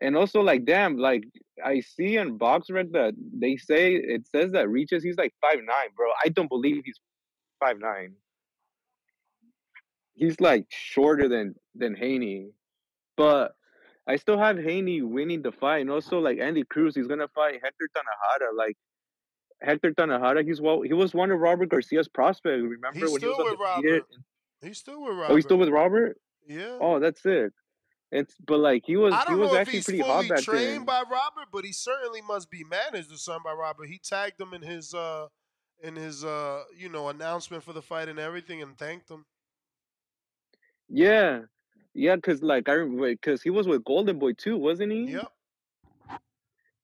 And 0.00 0.16
also, 0.16 0.40
like, 0.40 0.64
damn, 0.64 0.96
like 0.96 1.24
I 1.62 1.80
see 1.80 2.16
in 2.16 2.38
BoxRec 2.38 2.92
that 2.92 3.14
they 3.32 3.56
say 3.56 3.94
it 3.94 4.26
says 4.28 4.52
that 4.52 4.68
Regis 4.68 5.02
he's 5.02 5.18
like 5.18 5.34
five 5.40 5.56
nine, 5.56 5.90
bro. 5.96 6.06
I 6.24 6.28
don't 6.28 6.48
believe 6.48 6.82
he's 6.84 6.98
five 7.60 7.78
nine. 7.78 8.14
He's 10.14 10.40
like 10.40 10.66
shorter 10.70 11.28
than 11.28 11.54
than 11.74 11.94
Haney, 11.94 12.52
but 13.16 13.52
I 14.08 14.16
still 14.16 14.38
have 14.38 14.58
Haney 14.58 15.02
winning 15.02 15.42
the 15.42 15.52
fight, 15.52 15.82
and 15.82 15.90
also 15.90 16.18
like 16.18 16.38
Andy 16.38 16.64
Cruz, 16.64 16.94
he's 16.94 17.06
gonna 17.06 17.28
fight 17.28 17.60
Hector 17.62 17.88
Tanajara. 17.94 18.56
Like 18.56 18.76
Hector 19.60 19.92
Tanajara, 19.92 20.44
he's 20.44 20.60
well, 20.60 20.80
he 20.80 20.94
was 20.94 21.12
one 21.12 21.30
of 21.30 21.38
Robert 21.38 21.68
Garcia's 21.68 22.08
prospects. 22.08 22.62
Remember 22.62 22.88
He's 22.94 23.10
when 23.10 23.20
he 23.20 23.26
was 23.26 23.34
still 23.34 23.44
with? 23.44 23.60
Robert. 23.60 24.04
He's 24.62 24.78
still 24.78 25.02
with 25.02 25.12
Robert. 25.12 25.32
Oh, 25.32 25.36
he's 25.36 25.44
still 25.44 25.58
with 25.58 25.68
Robert. 25.68 26.16
Yeah. 26.48 26.78
Oh, 26.80 26.98
that's 26.98 27.24
it. 27.26 27.52
It's 28.10 28.34
but 28.46 28.58
like 28.58 28.84
he 28.86 28.96
was 28.96 29.14
he 29.28 29.34
was 29.34 29.54
actually 29.54 29.82
pretty 29.82 30.00
hot 30.00 30.26
back 30.28 30.40
trained 30.40 30.78
then. 30.78 30.84
by 30.84 31.02
Robert, 31.02 31.48
but 31.52 31.66
he 31.66 31.72
certainly 31.72 32.22
must 32.22 32.50
be 32.50 32.64
managed 32.64 33.12
or 33.12 33.18
something 33.18 33.42
by 33.44 33.52
Robert. 33.52 33.88
He 33.88 34.00
tagged 34.02 34.40
him 34.40 34.54
in 34.54 34.62
his 34.62 34.94
uh 34.94 35.26
in 35.82 35.94
his 35.96 36.24
uh 36.24 36.62
you 36.74 36.88
know 36.88 37.10
announcement 37.10 37.62
for 37.62 37.74
the 37.74 37.82
fight 37.82 38.08
and 38.08 38.18
everything 38.18 38.62
and 38.62 38.78
thanked 38.78 39.10
him. 39.10 39.26
Yeah, 40.88 41.40
yeah, 41.94 42.16
cause 42.16 42.42
like 42.42 42.68
I 42.68 42.72
remember, 42.72 43.14
cause 43.16 43.42
he 43.42 43.50
was 43.50 43.66
with 43.66 43.84
Golden 43.84 44.18
Boy 44.18 44.32
too, 44.32 44.56
wasn't 44.56 44.92
he? 44.92 45.12
Yep. 45.12 45.32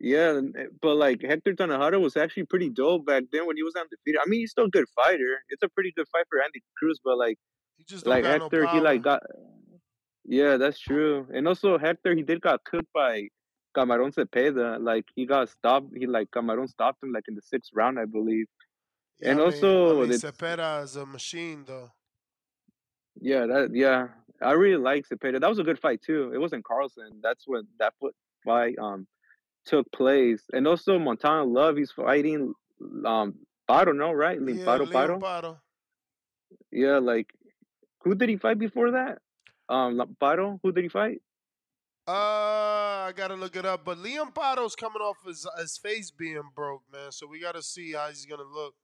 Yeah, 0.00 0.40
eh, 0.58 0.66
but 0.82 0.96
like 0.96 1.22
Hector 1.22 1.54
Tanajara 1.54 2.00
was 2.00 2.16
actually 2.16 2.44
pretty 2.44 2.68
dope 2.68 3.06
back 3.06 3.24
then 3.32 3.46
when 3.46 3.56
he 3.56 3.62
was 3.62 3.74
undefeated. 3.74 4.20
I 4.24 4.28
mean, 4.28 4.40
he's 4.40 4.50
still 4.50 4.66
a 4.66 4.70
good 4.70 4.86
fighter. 4.94 5.42
It's 5.48 5.62
a 5.62 5.68
pretty 5.68 5.92
good 5.96 6.06
fight 6.08 6.26
for 6.28 6.42
Andy 6.42 6.62
Cruz, 6.76 6.98
but 7.02 7.16
like, 7.16 7.38
He 7.78 7.84
just 7.84 8.06
like 8.06 8.24
got 8.24 8.38
no 8.38 8.44
Hector, 8.44 8.66
he 8.66 8.80
like 8.80 9.02
got. 9.02 9.22
Yeah, 10.24 10.56
that's 10.56 10.78
true. 10.78 11.26
And 11.32 11.46
also 11.46 11.78
Hector, 11.78 12.14
he 12.14 12.22
did 12.22 12.40
got 12.40 12.64
cooked 12.64 12.92
by 12.92 13.28
Camarón 13.76 14.14
Zepeda. 14.14 14.82
Like 14.82 15.04
he 15.14 15.26
got 15.26 15.48
stopped. 15.48 15.88
He 15.96 16.06
like 16.06 16.30
Camarón 16.30 16.68
stopped 16.68 17.02
him 17.02 17.12
like 17.12 17.24
in 17.28 17.34
the 17.34 17.42
sixth 17.42 17.70
round, 17.74 17.98
I 17.98 18.04
believe. 18.06 18.46
Yeah, 19.20 19.30
and 19.30 19.40
I 19.40 19.44
mean, 19.44 19.54
also, 19.54 20.02
I 20.02 20.06
mean, 20.06 20.18
Zepeda 20.18 20.82
is 20.82 20.96
a 20.96 21.06
machine 21.06 21.64
though. 21.66 21.92
Yeah, 23.20 23.46
that 23.46 23.70
yeah, 23.72 24.08
I 24.42 24.52
really 24.52 24.76
like 24.76 25.06
Zepeda. 25.08 25.40
That 25.40 25.48
was 25.48 25.58
a 25.58 25.64
good 25.64 25.78
fight 25.78 26.02
too. 26.02 26.32
It 26.34 26.38
was 26.38 26.52
in 26.52 26.62
Carlson. 26.62 27.10
That's 27.22 27.44
when 27.46 27.66
that 27.78 27.94
fight 28.44 28.78
um 28.78 29.06
took 29.64 29.90
place. 29.92 30.42
And 30.52 30.66
also 30.66 30.98
Montana 30.98 31.44
Love, 31.44 31.76
he's 31.76 31.92
fighting 31.92 32.54
um 33.04 33.34
Paro, 33.68 33.96
no, 33.96 34.12
right? 34.12 34.38
Yeah, 34.38 34.46
Limparo 34.46 34.86
Liam 34.86 34.92
Paro. 34.92 35.20
Paro. 35.20 35.58
Yeah, 36.70 36.98
like 36.98 37.32
who 38.02 38.14
did 38.14 38.28
he 38.28 38.36
fight 38.36 38.58
before 38.58 38.90
that? 38.92 39.18
Um, 39.68 39.94
Liam 39.94 40.16
Paro. 40.20 40.58
Who 40.62 40.72
did 40.72 40.84
he 40.84 40.88
fight? 40.88 41.22
Uh, 42.06 43.08
I 43.08 43.12
gotta 43.16 43.34
look 43.34 43.56
it 43.56 43.64
up. 43.64 43.84
But 43.84 43.96
Liam 43.98 44.34
Paro's 44.34 44.76
coming 44.76 45.00
off 45.00 45.16
his 45.26 45.46
his 45.58 45.78
face 45.78 46.10
being 46.10 46.42
broke, 46.54 46.82
man. 46.92 47.12
So 47.12 47.26
we 47.26 47.40
gotta 47.40 47.62
see 47.62 47.92
how 47.92 48.08
he's 48.08 48.26
gonna 48.26 48.42
look, 48.42 48.74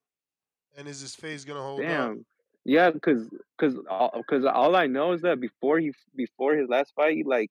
and 0.76 0.88
is 0.88 1.00
his 1.00 1.14
face 1.14 1.44
gonna 1.44 1.60
hold 1.60 1.80
up? 1.84 2.16
Damn. 2.66 2.72
Yeah, 2.74 2.90
cause, 3.00 3.28
cause, 3.58 3.74
all- 3.88 4.22
cause 4.28 4.44
all 4.44 4.76
I 4.76 4.86
know 4.86 5.12
is 5.12 5.22
that 5.22 5.40
before 5.40 5.78
he, 5.78 5.92
before 6.14 6.54
his 6.54 6.68
last 6.68 6.94
fight, 6.94 7.16
he, 7.16 7.22
like, 7.24 7.50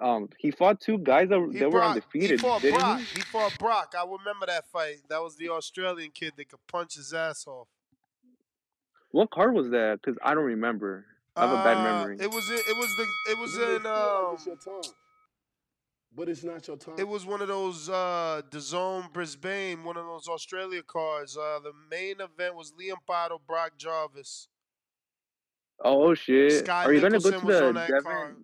um, 0.00 0.28
he 0.38 0.50
fought 0.50 0.80
two 0.80 0.98
guys 0.98 1.28
that, 1.30 1.48
He 1.52 1.58
that 1.58 1.70
were 1.70 1.78
Brock, 1.80 1.94
he 1.94 2.00
undefeated, 2.20 2.40
fought 2.40 2.60
didn't 2.62 2.78
Brock. 2.80 2.98
he? 3.00 3.04
He 3.16 3.20
fought 3.22 3.58
Brock. 3.58 3.94
I 3.98 4.02
remember 4.04 4.46
that 4.46 4.66
fight. 4.70 4.96
That 5.08 5.22
was 5.22 5.36
the 5.36 5.48
Australian 5.48 6.10
kid 6.10 6.34
that 6.36 6.48
could 6.50 6.58
punch 6.68 6.96
his 6.96 7.12
ass 7.14 7.46
off. 7.46 7.68
What 9.10 9.30
card 9.30 9.54
was 9.54 9.70
that? 9.70 10.02
Cause 10.02 10.16
I 10.22 10.34
don't 10.34 10.44
remember. 10.44 11.06
I 11.34 11.46
have 11.46 11.58
a 11.58 11.62
bad 11.62 11.78
Uh, 11.78 11.82
memory. 11.82 12.16
it 12.20 12.30
was 12.30 12.44
it 12.50 12.76
was 12.76 12.88
the 12.96 13.06
it 13.32 13.38
was 13.38 13.56
You 13.56 13.76
in 13.76 13.82
feel 13.82 13.90
um 13.92 14.34
it's 14.34 14.46
your 14.46 14.56
time, 14.56 14.92
but 16.16 16.28
it's 16.28 16.42
not 16.42 16.66
your 16.66 16.76
time. 16.76 16.94
it 16.98 17.06
was 17.06 17.26
one 17.26 17.42
of 17.42 17.48
those 17.48 17.88
uh 17.88 18.40
DAZN 18.50 19.12
Brisbane, 19.12 19.84
one 19.84 19.96
of 19.96 20.06
those 20.06 20.26
Australia 20.28 20.82
cards. 20.82 21.36
Uh, 21.36 21.60
the 21.62 21.72
main 21.90 22.14
event 22.20 22.54
was 22.54 22.72
Liam 22.72 22.96
Paro, 23.08 23.38
Brock 23.46 23.72
Jarvis. 23.76 24.48
Oh 25.84 26.14
shit! 26.14 26.64
Sky 26.64 26.84
Are 26.84 26.92
you 26.92 27.00
gonna 27.00 27.20
go 27.20 27.30
to 27.30 27.38
the 27.38 27.72
Devin? 27.86 28.02
card. 28.02 28.36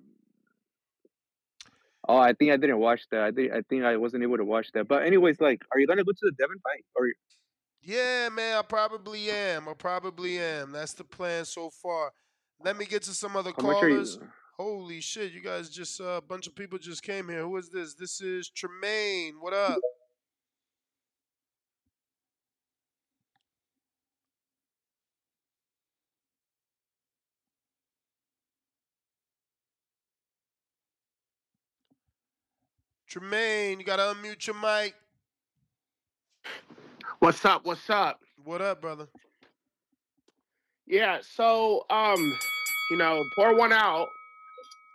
Oh, 2.08 2.18
I 2.18 2.32
think 2.32 2.52
I 2.52 2.56
didn't 2.56 2.78
watch 2.78 3.02
that. 3.10 3.22
I 3.22 3.30
think 3.30 3.52
I 3.52 3.62
think 3.62 3.84
I 3.84 3.96
wasn't 3.96 4.22
able 4.22 4.36
to 4.36 4.44
watch 4.44 4.70
that. 4.74 4.88
But 4.88 5.04
anyways, 5.04 5.40
like, 5.40 5.62
are 5.72 5.78
you 5.80 5.86
gonna 5.86 6.04
go 6.04 6.12
to 6.12 6.18
the 6.22 6.32
Devin 6.32 6.58
fight? 6.58 6.84
Or 6.94 7.08
Yeah, 7.80 8.28
man, 8.28 8.58
I 8.58 8.62
probably 8.62 9.30
am. 9.30 9.68
I 9.68 9.74
probably 9.74 10.38
am. 10.38 10.72
That's 10.72 10.92
the 10.92 11.04
plan 11.04 11.44
so 11.44 11.70
far. 11.70 12.12
Let 12.62 12.76
me 12.76 12.84
get 12.84 13.02
to 13.04 13.10
some 13.10 13.36
other 13.36 13.52
how 13.56 13.62
much 13.66 13.82
are 13.82 13.88
you? 13.88 13.94
callers. 13.94 14.18
Holy 14.58 15.00
shit, 15.00 15.32
you 15.32 15.40
guys 15.40 15.70
just 15.70 15.98
uh, 15.98 16.04
a 16.04 16.20
bunch 16.20 16.46
of 16.46 16.54
people 16.54 16.78
just 16.78 17.02
came 17.02 17.26
here. 17.26 17.40
Who 17.40 17.56
is 17.56 17.70
this? 17.70 17.94
This 17.94 18.20
is 18.20 18.50
Tremaine. 18.50 19.36
What 19.40 19.54
up? 19.54 19.78
Tremaine, 33.08 33.80
you 33.80 33.86
gotta 33.86 34.14
unmute 34.14 34.46
your 34.46 34.56
mic. 34.56 34.94
What's 37.20 37.42
up? 37.46 37.64
What's 37.64 37.88
up? 37.88 38.20
What 38.44 38.60
up, 38.60 38.82
brother? 38.82 39.08
Yeah, 40.86 41.20
so 41.22 41.86
um, 41.88 42.38
you 42.90 42.98
know, 42.98 43.22
pour 43.34 43.56
one 43.56 43.72
out 43.72 44.08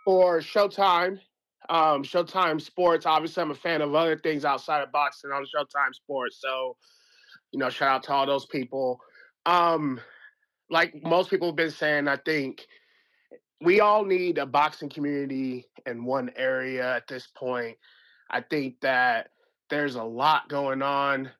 for 0.08 0.38
Showtime. 0.38 1.20
Um, 1.68 2.02
Showtime 2.02 2.62
Sports. 2.62 3.04
Obviously, 3.04 3.42
I'm 3.42 3.50
a 3.50 3.54
fan 3.54 3.82
of 3.82 3.94
other 3.94 4.16
things 4.16 4.46
outside 4.46 4.82
of 4.82 4.90
boxing 4.90 5.32
on 5.32 5.44
Showtime 5.44 5.94
Sports. 5.94 6.38
So, 6.40 6.78
you 7.52 7.58
know, 7.58 7.68
shout 7.68 7.90
out 7.90 8.02
to 8.04 8.12
all 8.14 8.24
those 8.24 8.46
people. 8.46 9.00
Um, 9.44 10.00
like 10.70 10.94
most 11.04 11.28
people 11.28 11.48
have 11.48 11.56
been 11.56 11.70
saying, 11.70 12.08
I 12.08 12.16
think 12.16 12.66
we 13.60 13.80
all 13.80 14.02
need 14.02 14.38
a 14.38 14.46
boxing 14.46 14.88
community 14.88 15.66
in 15.84 16.06
one 16.06 16.30
area 16.36 16.96
at 16.96 17.06
this 17.06 17.26
point. 17.36 17.76
I 18.30 18.40
think 18.40 18.80
that 18.80 19.28
there's 19.68 19.96
a 19.96 20.02
lot 20.02 20.48
going 20.48 20.80
on, 20.80 21.30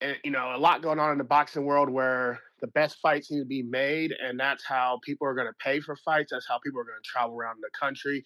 and 0.00 0.16
you 0.24 0.32
know, 0.32 0.52
a 0.52 0.58
lot 0.58 0.82
going 0.82 0.98
on 0.98 1.12
in 1.12 1.18
the 1.18 1.22
boxing 1.22 1.64
world 1.64 1.90
where 1.90 2.40
the 2.62 2.68
best 2.68 2.98
fights 3.02 3.30
need 3.30 3.40
to 3.40 3.44
be 3.44 3.62
made, 3.62 4.12
and 4.12 4.40
that's 4.40 4.64
how 4.64 5.00
people 5.04 5.26
are 5.26 5.34
going 5.34 5.48
to 5.48 5.54
pay 5.62 5.80
for 5.80 5.96
fights. 5.96 6.30
That's 6.32 6.46
how 6.48 6.58
people 6.58 6.80
are 6.80 6.84
going 6.84 7.00
to 7.02 7.08
travel 7.08 7.36
around 7.36 7.58
the 7.60 7.68
country, 7.78 8.24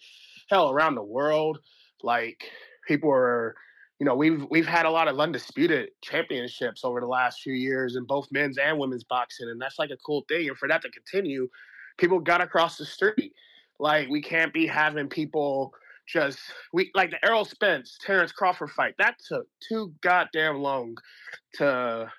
hell, 0.49 0.69
around 0.69 0.95
the 0.95 1.03
world. 1.03 1.57
Like 2.03 2.45
people 2.87 3.11
are, 3.11 3.55
you 3.99 4.05
know, 4.05 4.15
we've 4.15 4.45
we've 4.51 4.67
had 4.67 4.85
a 4.85 4.91
lot 4.91 5.07
of 5.07 5.19
undisputed 5.19 5.89
championships 6.03 6.85
over 6.85 7.01
the 7.01 7.07
last 7.07 7.41
few 7.41 7.53
years 7.53 7.95
in 7.95 8.05
both 8.05 8.27
men's 8.31 8.59
and 8.59 8.77
women's 8.77 9.03
boxing, 9.03 9.49
and 9.49 9.59
that's 9.59 9.79
like 9.79 9.89
a 9.89 9.97
cool 10.05 10.23
thing. 10.29 10.47
And 10.47 10.57
for 10.57 10.67
that 10.69 10.83
to 10.83 10.89
continue, 10.91 11.49
people 11.97 12.19
got 12.19 12.39
across 12.39 12.77
the 12.77 12.85
street. 12.85 13.33
Like 13.79 14.07
we 14.07 14.21
can't 14.21 14.53
be 14.53 14.67
having 14.67 15.09
people 15.09 15.73
just 16.07 16.39
we 16.73 16.91
like 16.93 17.09
the 17.09 17.25
Errol 17.25 17.43
Spence 17.43 17.97
Terrence 18.05 18.31
Crawford 18.31 18.69
fight. 18.69 18.93
That 18.99 19.15
took 19.27 19.47
too 19.67 19.93
goddamn 20.01 20.57
long 20.57 20.95
to 21.55 22.11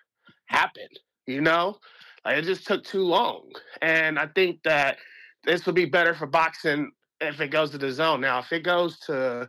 happen. 0.47 0.89
You 1.27 1.43
know, 1.43 1.77
like 2.25 2.39
it 2.39 2.43
just 2.43 2.67
took 2.67 2.85
too 2.85 3.03
long. 3.03 3.51
And 3.83 4.19
I 4.19 4.27
think 4.27 4.63
that 4.65 4.99
this 5.45 5.67
would 5.67 5.75
be 5.75 5.85
better 5.85 6.15
for 6.15 6.27
boxing 6.27 6.91
if 7.21 7.41
it 7.41 7.49
goes 7.49 7.71
to 7.71 7.79
DAZN. 7.79 8.21
Now, 8.21 8.39
if 8.39 8.53
it 8.53 8.63
goes 8.63 8.99
to 9.01 9.49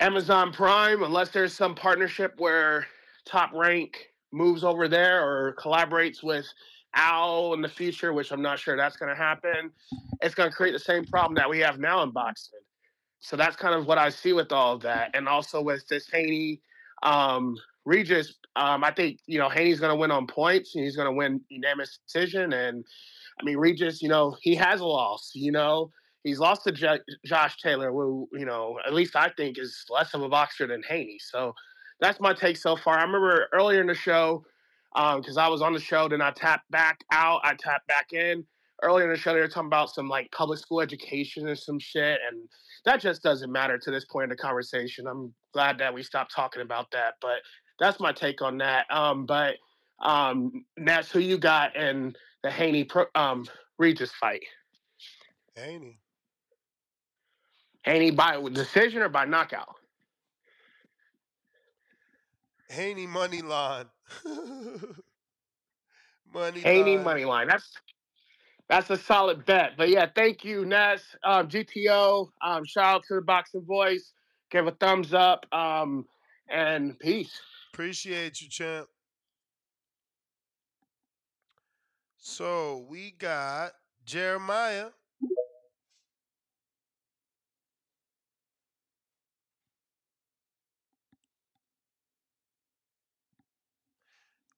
Amazon 0.00 0.52
Prime, 0.52 1.02
unless 1.02 1.30
there's 1.30 1.52
some 1.52 1.74
partnership 1.74 2.34
where 2.38 2.86
Top 3.26 3.52
Rank 3.52 4.06
moves 4.32 4.64
over 4.64 4.88
there 4.88 5.22
or 5.22 5.54
collaborates 5.58 6.22
with 6.22 6.46
Al 6.94 7.54
in 7.54 7.60
the 7.60 7.68
future, 7.68 8.12
which 8.12 8.32
I'm 8.32 8.42
not 8.42 8.58
sure 8.58 8.76
that's 8.76 8.96
going 8.96 9.10
to 9.10 9.20
happen, 9.20 9.70
it's 10.22 10.34
going 10.34 10.48
to 10.48 10.54
create 10.54 10.72
the 10.72 10.78
same 10.78 11.04
problem 11.04 11.34
that 11.34 11.48
we 11.48 11.58
have 11.60 11.78
now 11.78 12.02
in 12.02 12.10
boxing. 12.10 12.60
So 13.20 13.36
that's 13.36 13.56
kind 13.56 13.74
of 13.74 13.86
what 13.86 13.98
I 13.98 14.08
see 14.08 14.32
with 14.32 14.50
all 14.50 14.78
that, 14.78 15.10
and 15.14 15.28
also 15.28 15.60
with 15.60 15.86
this 15.88 16.08
Haney 16.10 16.62
um, 17.02 17.56
Regis. 17.84 18.34
Um, 18.56 18.84
I 18.84 18.90
think 18.90 19.20
you 19.26 19.38
know 19.38 19.48
Haney's 19.48 19.80
going 19.80 19.90
to 19.90 19.96
win 19.96 20.10
on 20.10 20.26
points, 20.26 20.74
and 20.74 20.84
he's 20.84 20.96
going 20.96 21.06
to 21.06 21.12
win 21.12 21.40
unanimous 21.48 21.98
decision. 22.06 22.52
And 22.52 22.84
I 23.40 23.44
mean 23.44 23.56
Regis, 23.56 24.02
you 24.02 24.08
know 24.08 24.36
he 24.40 24.54
has 24.56 24.80
a 24.80 24.86
loss. 24.86 25.30
You 25.34 25.52
know 25.52 25.90
he's 26.24 26.38
lost 26.38 26.64
to 26.64 26.72
J- 26.72 27.00
Josh 27.24 27.56
Taylor, 27.62 27.90
who 27.90 28.28
you 28.32 28.44
know 28.44 28.78
at 28.86 28.92
least 28.92 29.16
I 29.16 29.30
think 29.36 29.58
is 29.58 29.84
less 29.88 30.14
of 30.14 30.22
a 30.22 30.28
boxer 30.28 30.66
than 30.66 30.82
Haney. 30.88 31.18
So 31.20 31.54
that's 32.00 32.20
my 32.20 32.32
take 32.32 32.56
so 32.56 32.76
far. 32.76 32.98
I 32.98 33.02
remember 33.02 33.48
earlier 33.52 33.80
in 33.80 33.86
the 33.86 33.94
show 33.94 34.44
because 34.94 35.36
I 35.36 35.48
was 35.48 35.62
on 35.62 35.72
the 35.72 35.80
show, 35.80 36.08
then 36.08 36.20
I 36.20 36.32
tapped 36.32 36.70
back 36.70 37.04
out, 37.12 37.40
I 37.44 37.54
tapped 37.54 37.86
back 37.86 38.12
in. 38.12 38.44
Earlier 38.82 39.04
in 39.04 39.12
the 39.12 39.18
show, 39.18 39.34
they 39.34 39.40
were 39.40 39.48
talking 39.48 39.66
about 39.66 39.90
some 39.90 40.08
like 40.08 40.30
public 40.32 40.58
school 40.58 40.80
education 40.80 41.46
and 41.46 41.58
some 41.58 41.78
shit, 41.78 42.18
and 42.30 42.48
that 42.86 42.98
just 42.98 43.22
doesn't 43.22 43.52
matter 43.52 43.76
to 43.76 43.90
this 43.90 44.06
point 44.06 44.24
in 44.24 44.30
the 44.30 44.36
conversation. 44.36 45.06
I'm 45.06 45.34
glad 45.52 45.76
that 45.78 45.92
we 45.92 46.02
stopped 46.02 46.34
talking 46.34 46.62
about 46.62 46.90
that, 46.92 47.14
but 47.20 47.40
that's 47.80 47.98
my 47.98 48.12
take 48.12 48.42
on 48.42 48.58
that. 48.58 48.86
Um, 48.90 49.26
but 49.26 49.56
um, 50.00 50.64
that's 50.76 51.10
who 51.10 51.18
you 51.18 51.38
got 51.38 51.74
in 51.74 52.14
the 52.42 52.50
Haney 52.50 52.84
pro, 52.84 53.06
um, 53.14 53.46
Regis 53.78 54.12
fight. 54.12 54.44
Haney. 55.56 55.98
Haney 57.84 58.10
by 58.10 58.40
decision 58.52 59.02
or 59.02 59.08
by 59.08 59.24
knockout? 59.24 59.74
Haney 62.68 63.06
money 63.06 63.42
line. 63.42 63.86
money 66.32 66.60
Haney 66.60 66.96
line. 66.96 67.04
money 67.04 67.24
line. 67.24 67.48
That's 67.48 67.72
that's 68.68 68.90
a 68.90 68.96
solid 68.96 69.44
bet. 69.46 69.72
But 69.76 69.88
yeah, 69.88 70.06
thank 70.14 70.44
you, 70.44 70.64
Ness. 70.64 71.02
Um, 71.24 71.48
GTO. 71.48 72.28
Um, 72.42 72.64
shout 72.64 72.96
out 72.96 73.02
to 73.08 73.14
the 73.16 73.22
Boxing 73.22 73.64
Voice. 73.64 74.12
Give 74.52 74.68
a 74.68 74.72
thumbs 74.72 75.12
up. 75.12 75.46
Um, 75.52 76.06
and 76.48 76.98
peace. 76.98 77.40
Appreciate 77.72 78.40
you, 78.40 78.48
champ. 78.48 78.88
So 82.18 82.84
we 82.88 83.12
got 83.12 83.72
Jeremiah. 84.04 84.88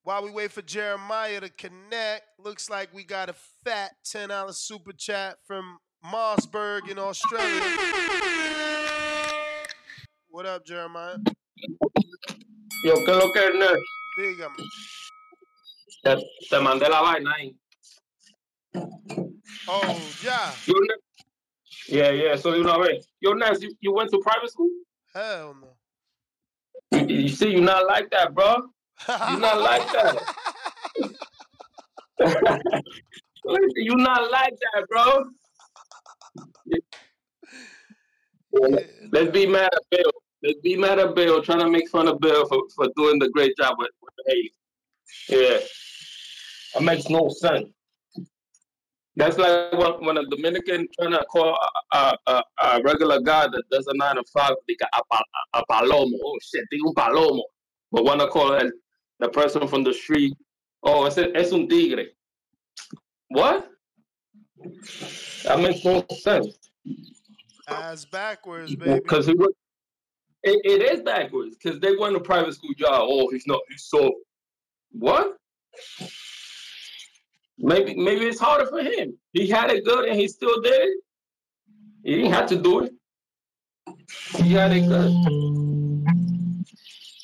While 0.05 0.24
we 0.24 0.31
wait 0.31 0.50
for 0.50 0.62
Jeremiah 0.62 1.41
to 1.41 1.49
connect, 1.49 2.23
looks 2.39 2.68
like 2.68 2.92
we 2.92 3.05
got 3.05 3.28
a 3.28 3.34
fat 3.65 3.92
$10 4.05 4.52
super 4.55 4.92
chat 4.92 5.36
from 5.47 5.78
Mossberg 6.05 6.91
in 6.91 6.99
Australia. 6.99 7.76
What 10.28 10.47
up, 10.47 10.66
Jeremiah? 10.66 11.18
Yo, 12.85 12.94
¿qué 13.05 13.11
es 13.12 13.17
lo 13.17 13.33
que 13.33 13.39
es, 13.39 13.55
Nerd? 13.55 13.78
Dígame. 14.17 14.57
Te, 16.02 16.17
te 16.51 16.59
mandé 16.61 16.89
la 16.89 17.01
vaina 17.01 17.33
ahí. 17.36 17.57
Oh, 19.69 19.99
yeah. 20.23 20.52
Yo, 20.67 20.75
yeah, 21.86 22.11
yeah, 22.11 22.36
so 22.36 22.51
de 22.51 22.61
una 22.61 22.77
vez. 22.78 23.07
Yo, 23.20 23.35
Ness, 23.35 23.61
you, 23.61 23.70
you 23.81 23.93
went 23.93 24.11
to 24.11 24.19
private 24.19 24.51
school? 24.51 24.70
Hell 25.15 25.55
no. 25.55 25.77
You, 26.91 27.07
you 27.07 27.28
see, 27.28 27.51
you're 27.52 27.61
not 27.62 27.86
like 27.86 28.11
that, 28.11 28.35
bro. 28.35 28.73
You're 29.09 29.41
not 29.41 29.61
like 29.61 29.93
that. 29.93 30.35
You're 33.75 33.97
not 33.97 34.31
like 34.31 34.55
that, 34.61 34.86
bro. 34.89 35.25
Let's 39.12 39.31
be 39.33 39.47
mad 39.47 39.70
at 39.73 39.83
Bill. 39.91 40.22
Let's 40.42 40.60
be 40.60 40.76
mad 40.76 40.98
at 40.98 41.14
Bill, 41.14 41.42
trying 41.42 41.60
to 41.60 41.70
make 41.70 41.88
fun 41.88 42.08
of 42.08 42.20
Bill 42.20 42.46
for, 42.46 42.62
for 42.74 42.88
doing 42.96 43.18
the 43.18 43.28
great 43.30 43.56
job 43.56 43.76
with, 43.78 43.90
with 44.02 44.14
Haley. 44.26 44.52
Yeah. 45.28 45.58
That 46.74 46.82
makes 46.82 47.08
no 47.08 47.28
sense. 47.28 47.68
That's 49.14 49.36
like 49.36 49.72
when, 49.72 50.06
when 50.06 50.16
a 50.16 50.26
Dominican 50.26 50.88
trying 50.98 51.12
to 51.12 51.24
call 51.30 51.56
a, 51.92 51.96
a, 51.96 52.16
a, 52.26 52.42
a 52.62 52.82
regular 52.82 53.20
guy 53.20 53.46
that 53.46 53.62
does 53.70 53.86
a 53.86 53.96
nine 53.96 54.16
to 54.16 54.24
five, 54.32 54.54
diga, 54.68 54.86
a, 54.94 55.04
pa- 55.10 55.22
a 55.54 55.62
palomo. 55.70 56.18
Oh 56.24 56.38
shit, 56.42 56.64
diga 56.72 56.88
un 56.88 56.94
palomo. 56.94 57.42
But 57.92 58.04
when 58.04 58.20
I 58.20 58.26
call 58.26 58.54
it 58.54 58.72
the 59.20 59.28
person 59.28 59.68
from 59.68 59.84
the 59.84 59.92
street, 59.92 60.32
oh, 60.82 61.04
es, 61.04 61.18
es 61.18 61.52
un 61.52 61.68
tigre. 61.68 62.06
What? 63.28 63.68
That 65.44 65.60
makes 65.60 65.84
no 65.84 66.04
sense. 66.20 66.56
Ass 67.68 68.06
backwards, 68.06 68.74
baby. 68.74 68.94
Because 68.94 69.26
he 69.26 69.34
was, 69.34 69.52
it, 70.42 70.60
it 70.64 70.82
is 70.82 71.00
backwards. 71.02 71.56
Because 71.56 71.80
they 71.80 71.96
went 71.96 72.14
to 72.14 72.20
private 72.20 72.54
school 72.54 72.74
job. 72.76 73.02
Oh, 73.04 73.28
he's 73.30 73.46
not. 73.46 73.60
He's 73.68 73.84
so. 73.84 74.12
What? 74.92 75.36
Maybe 77.58 77.94
maybe 77.94 78.26
it's 78.26 78.40
harder 78.40 78.66
for 78.66 78.82
him. 78.82 79.16
He 79.32 79.46
had 79.48 79.70
it 79.70 79.84
good 79.84 80.08
and 80.08 80.18
he 80.18 80.26
still 80.28 80.60
did 80.60 80.72
it. 80.74 80.98
He 82.04 82.16
didn't 82.16 82.32
have 82.32 82.46
to 82.48 82.56
do 82.56 82.80
it. 82.80 82.92
He 84.36 84.52
had 84.52 84.72
it 84.72 84.86
good. 84.88 85.12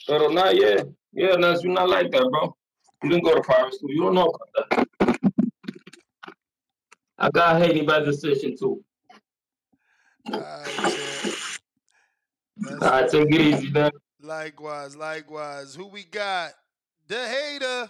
But 0.07 0.33
not 0.33 0.57
yeah. 0.57 0.83
Yeah, 1.13 1.35
no, 1.35 1.59
you're 1.61 1.73
not 1.73 1.89
like 1.89 2.11
that, 2.13 2.29
bro. 2.31 2.57
You 3.03 3.11
didn't 3.11 3.25
go 3.25 3.35
to 3.35 3.41
private 3.41 3.75
school. 3.75 3.91
You 3.91 4.03
don't 4.03 4.15
know 4.15 4.27
about 4.27 4.87
that. 5.01 5.19
I 7.19 7.31
got 7.31 7.61
Haney 7.61 7.83
by 7.83 8.01
decision 8.01 8.57
too. 8.57 8.85
All 12.67 12.77
right, 12.79 13.09
take 13.09 13.33
it 13.33 13.41
easy, 13.41 13.71
man. 13.71 13.91
Likewise, 14.21 14.97
likewise. 14.97 15.75
Who 15.75 15.87
we 15.87 16.05
got? 16.05 16.53
The 17.07 17.27
hater. 17.27 17.89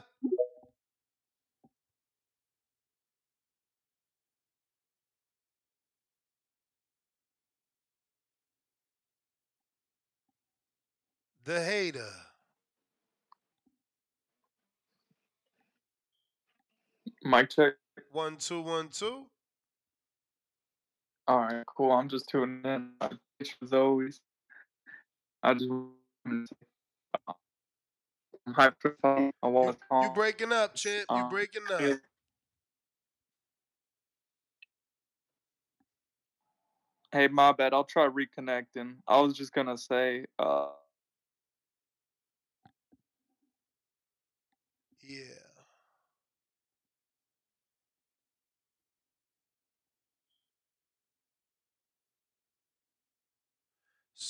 The 11.45 11.65
hater. 11.65 12.05
Mic 17.25 17.51
check. 17.51 17.75
One, 18.13 18.37
two, 18.37 18.61
one, 18.61 18.89
two. 18.91 19.25
All 21.27 21.39
right, 21.41 21.65
cool. 21.75 21.93
I'm 21.93 22.09
just 22.09 22.29
tuning 22.29 22.61
in. 22.65 22.91
As 23.63 23.73
always, 23.73 24.21
I 25.43 25.55
just 25.55 25.69
wanted 25.71 25.95
to 26.27 26.47
say, 26.47 26.57
I'm 28.47 28.55
hyped 28.55 28.75
for. 28.81 28.97
I 29.43 29.47
want 29.47 29.79
to 29.81 29.87
call. 29.89 30.03
You 30.03 30.11
breaking 30.11 30.53
up, 30.53 30.75
champ. 30.75 31.07
You 31.11 31.17
Um, 31.17 31.31
breaking 31.31 31.63
up. 31.73 31.81
yeah. 31.81 31.95
Hey, 37.13 37.29
my 37.29 37.53
bad. 37.53 37.73
I'll 37.73 37.85
try 37.85 38.07
reconnecting. 38.09 38.97
I 39.07 39.21
was 39.21 39.35
just 39.35 39.53
gonna 39.53 39.79
say, 39.79 40.27
uh, 40.39 40.69
Yeah. 45.01 45.25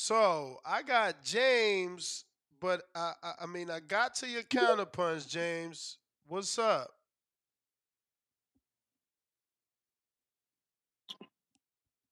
So 0.08 0.56
I 0.64 0.80
got 0.80 1.22
James, 1.22 2.24
but 2.60 2.80
I, 2.94 3.12
I, 3.22 3.32
I 3.42 3.46
mean 3.46 3.70
I 3.70 3.80
got 3.80 4.14
to 4.14 4.26
your 4.26 4.42
counterpunch, 4.42 5.28
James. 5.28 5.98
What's 6.26 6.58
up? 6.58 6.88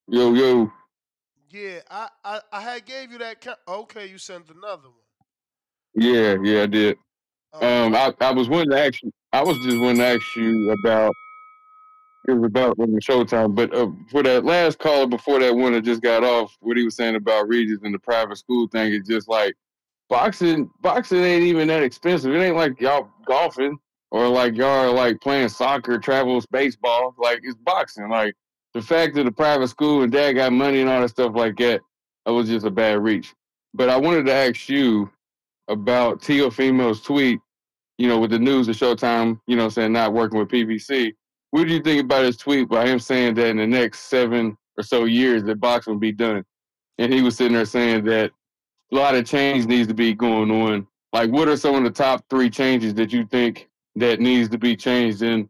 Yo, 0.08 0.34
yo. 0.34 0.70
Yeah, 1.48 1.78
I, 1.90 2.08
I, 2.22 2.40
I 2.52 2.60
had 2.60 2.84
gave 2.84 3.12
you 3.12 3.16
that. 3.16 3.40
Count- 3.40 3.60
okay, 3.66 4.06
you 4.10 4.18
sent 4.18 4.50
another 4.50 4.88
one. 4.88 5.94
Yeah, 5.94 6.36
yeah, 6.42 6.64
I 6.64 6.66
did. 6.66 6.98
Um, 7.54 7.94
I, 7.94 8.12
I 8.20 8.30
was 8.30 8.50
wanting 8.50 8.72
to 8.72 8.78
ask 8.78 9.02
you. 9.02 9.10
I 9.32 9.42
was 9.42 9.56
just 9.60 9.78
wanting 9.78 10.00
to 10.00 10.06
ask 10.06 10.36
you 10.36 10.70
about. 10.70 11.14
It 12.28 12.32
was 12.32 12.46
about 12.46 12.76
the 12.76 12.86
Showtime, 12.86 13.54
but 13.54 13.72
uh, 13.72 13.88
for 14.10 14.22
that 14.24 14.44
last 14.44 14.80
caller 14.80 15.06
before 15.06 15.38
that 15.38 15.54
one 15.54 15.72
that 15.74 15.82
just 15.82 16.02
got 16.02 16.24
off, 16.24 16.56
what 16.60 16.76
he 16.76 16.84
was 16.84 16.96
saying 16.96 17.14
about 17.14 17.46
Regis 17.48 17.78
and 17.84 17.94
the 17.94 18.00
private 18.00 18.36
school 18.36 18.66
thing 18.66 18.92
is 18.92 19.06
just 19.06 19.28
like 19.28 19.54
boxing. 20.08 20.68
Boxing 20.80 21.22
ain't 21.22 21.44
even 21.44 21.68
that 21.68 21.84
expensive. 21.84 22.34
It 22.34 22.40
ain't 22.40 22.56
like 22.56 22.80
y'all 22.80 23.08
golfing 23.26 23.78
or 24.10 24.28
like 24.28 24.56
y'all 24.56 24.88
are 24.88 24.90
like 24.90 25.20
playing 25.20 25.48
soccer, 25.48 25.98
travels, 25.98 26.46
baseball. 26.46 27.14
Like 27.16 27.40
it's 27.44 27.56
boxing. 27.56 28.08
Like 28.08 28.34
the 28.74 28.82
fact 28.82 29.14
that 29.14 29.24
the 29.24 29.32
private 29.32 29.68
school 29.68 30.02
and 30.02 30.10
dad 30.10 30.32
got 30.32 30.52
money 30.52 30.80
and 30.80 30.90
all 30.90 31.00
that 31.00 31.10
stuff 31.10 31.32
like 31.34 31.56
that, 31.58 31.80
that 32.24 32.32
was 32.32 32.48
just 32.48 32.66
a 32.66 32.70
bad 32.70 33.02
reach. 33.02 33.34
But 33.72 33.88
I 33.88 33.96
wanted 33.96 34.26
to 34.26 34.32
ask 34.32 34.68
you 34.68 35.10
about 35.68 36.22
Teofimo's 36.22 37.02
tweet, 37.02 37.40
you 37.98 38.08
know, 38.08 38.18
with 38.18 38.30
the 38.30 38.38
news 38.38 38.68
of 38.68 38.76
Showtime, 38.76 39.40
you 39.46 39.54
know, 39.54 39.68
saying 39.68 39.92
not 39.92 40.12
working 40.12 40.38
with 40.38 40.48
PBC. 40.48 41.12
What 41.50 41.66
do 41.66 41.72
you 41.72 41.80
think 41.80 42.04
about 42.04 42.24
his 42.24 42.36
tweet 42.36 42.68
by 42.68 42.86
him 42.86 42.98
saying 42.98 43.34
that 43.34 43.48
in 43.48 43.56
the 43.56 43.66
next 43.66 44.00
seven 44.00 44.56
or 44.76 44.82
so 44.82 45.04
years 45.04 45.44
that 45.44 45.60
boxing 45.60 45.94
will 45.94 46.00
be 46.00 46.12
done? 46.12 46.44
And 46.98 47.12
he 47.12 47.22
was 47.22 47.36
sitting 47.36 47.54
there 47.54 47.64
saying 47.64 48.04
that 48.06 48.32
a 48.92 48.94
lot 48.94 49.14
of 49.14 49.26
change 49.26 49.66
needs 49.66 49.88
to 49.88 49.94
be 49.94 50.14
going 50.14 50.50
on. 50.50 50.86
Like, 51.12 51.30
what 51.30 51.48
are 51.48 51.56
some 51.56 51.74
of 51.74 51.84
the 51.84 51.90
top 51.90 52.24
three 52.28 52.50
changes 52.50 52.94
that 52.94 53.12
you 53.12 53.26
think 53.26 53.68
that 53.96 54.20
needs 54.20 54.48
to 54.50 54.58
be 54.58 54.76
changed? 54.76 55.22
And 55.22 55.48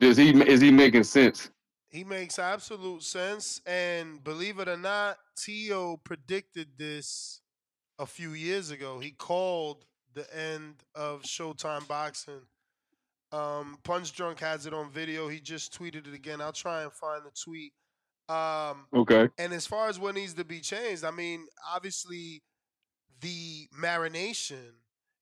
does 0.00 0.16
he 0.16 0.30
is 0.42 0.60
he 0.60 0.70
making 0.70 1.04
sense? 1.04 1.50
He 1.88 2.04
makes 2.04 2.38
absolute 2.38 3.02
sense, 3.02 3.60
and 3.66 4.24
believe 4.24 4.58
it 4.58 4.68
or 4.68 4.78
not, 4.78 5.18
Tio 5.36 5.98
predicted 5.98 6.78
this 6.78 7.42
a 7.98 8.06
few 8.06 8.30
years 8.30 8.70
ago. 8.70 8.98
He 8.98 9.10
called 9.10 9.84
the 10.14 10.26
end 10.34 10.84
of 10.94 11.22
Showtime 11.22 11.86
boxing. 11.86 12.46
Um, 13.32 13.78
Punch 13.82 14.12
Drunk 14.14 14.40
has 14.40 14.66
it 14.66 14.74
on 14.74 14.90
video. 14.90 15.28
He 15.28 15.40
just 15.40 15.76
tweeted 15.78 16.06
it 16.06 16.14
again. 16.14 16.40
I'll 16.40 16.52
try 16.52 16.82
and 16.82 16.92
find 16.92 17.22
the 17.24 17.30
tweet. 17.30 17.72
Um, 18.28 18.86
Okay. 18.94 19.28
and 19.38 19.52
as 19.52 19.66
far 19.66 19.88
as 19.88 19.98
what 19.98 20.14
needs 20.14 20.34
to 20.34 20.44
be 20.44 20.60
changed, 20.60 21.04
I 21.04 21.10
mean, 21.10 21.46
obviously 21.74 22.42
the 23.20 23.68
marination. 23.78 24.72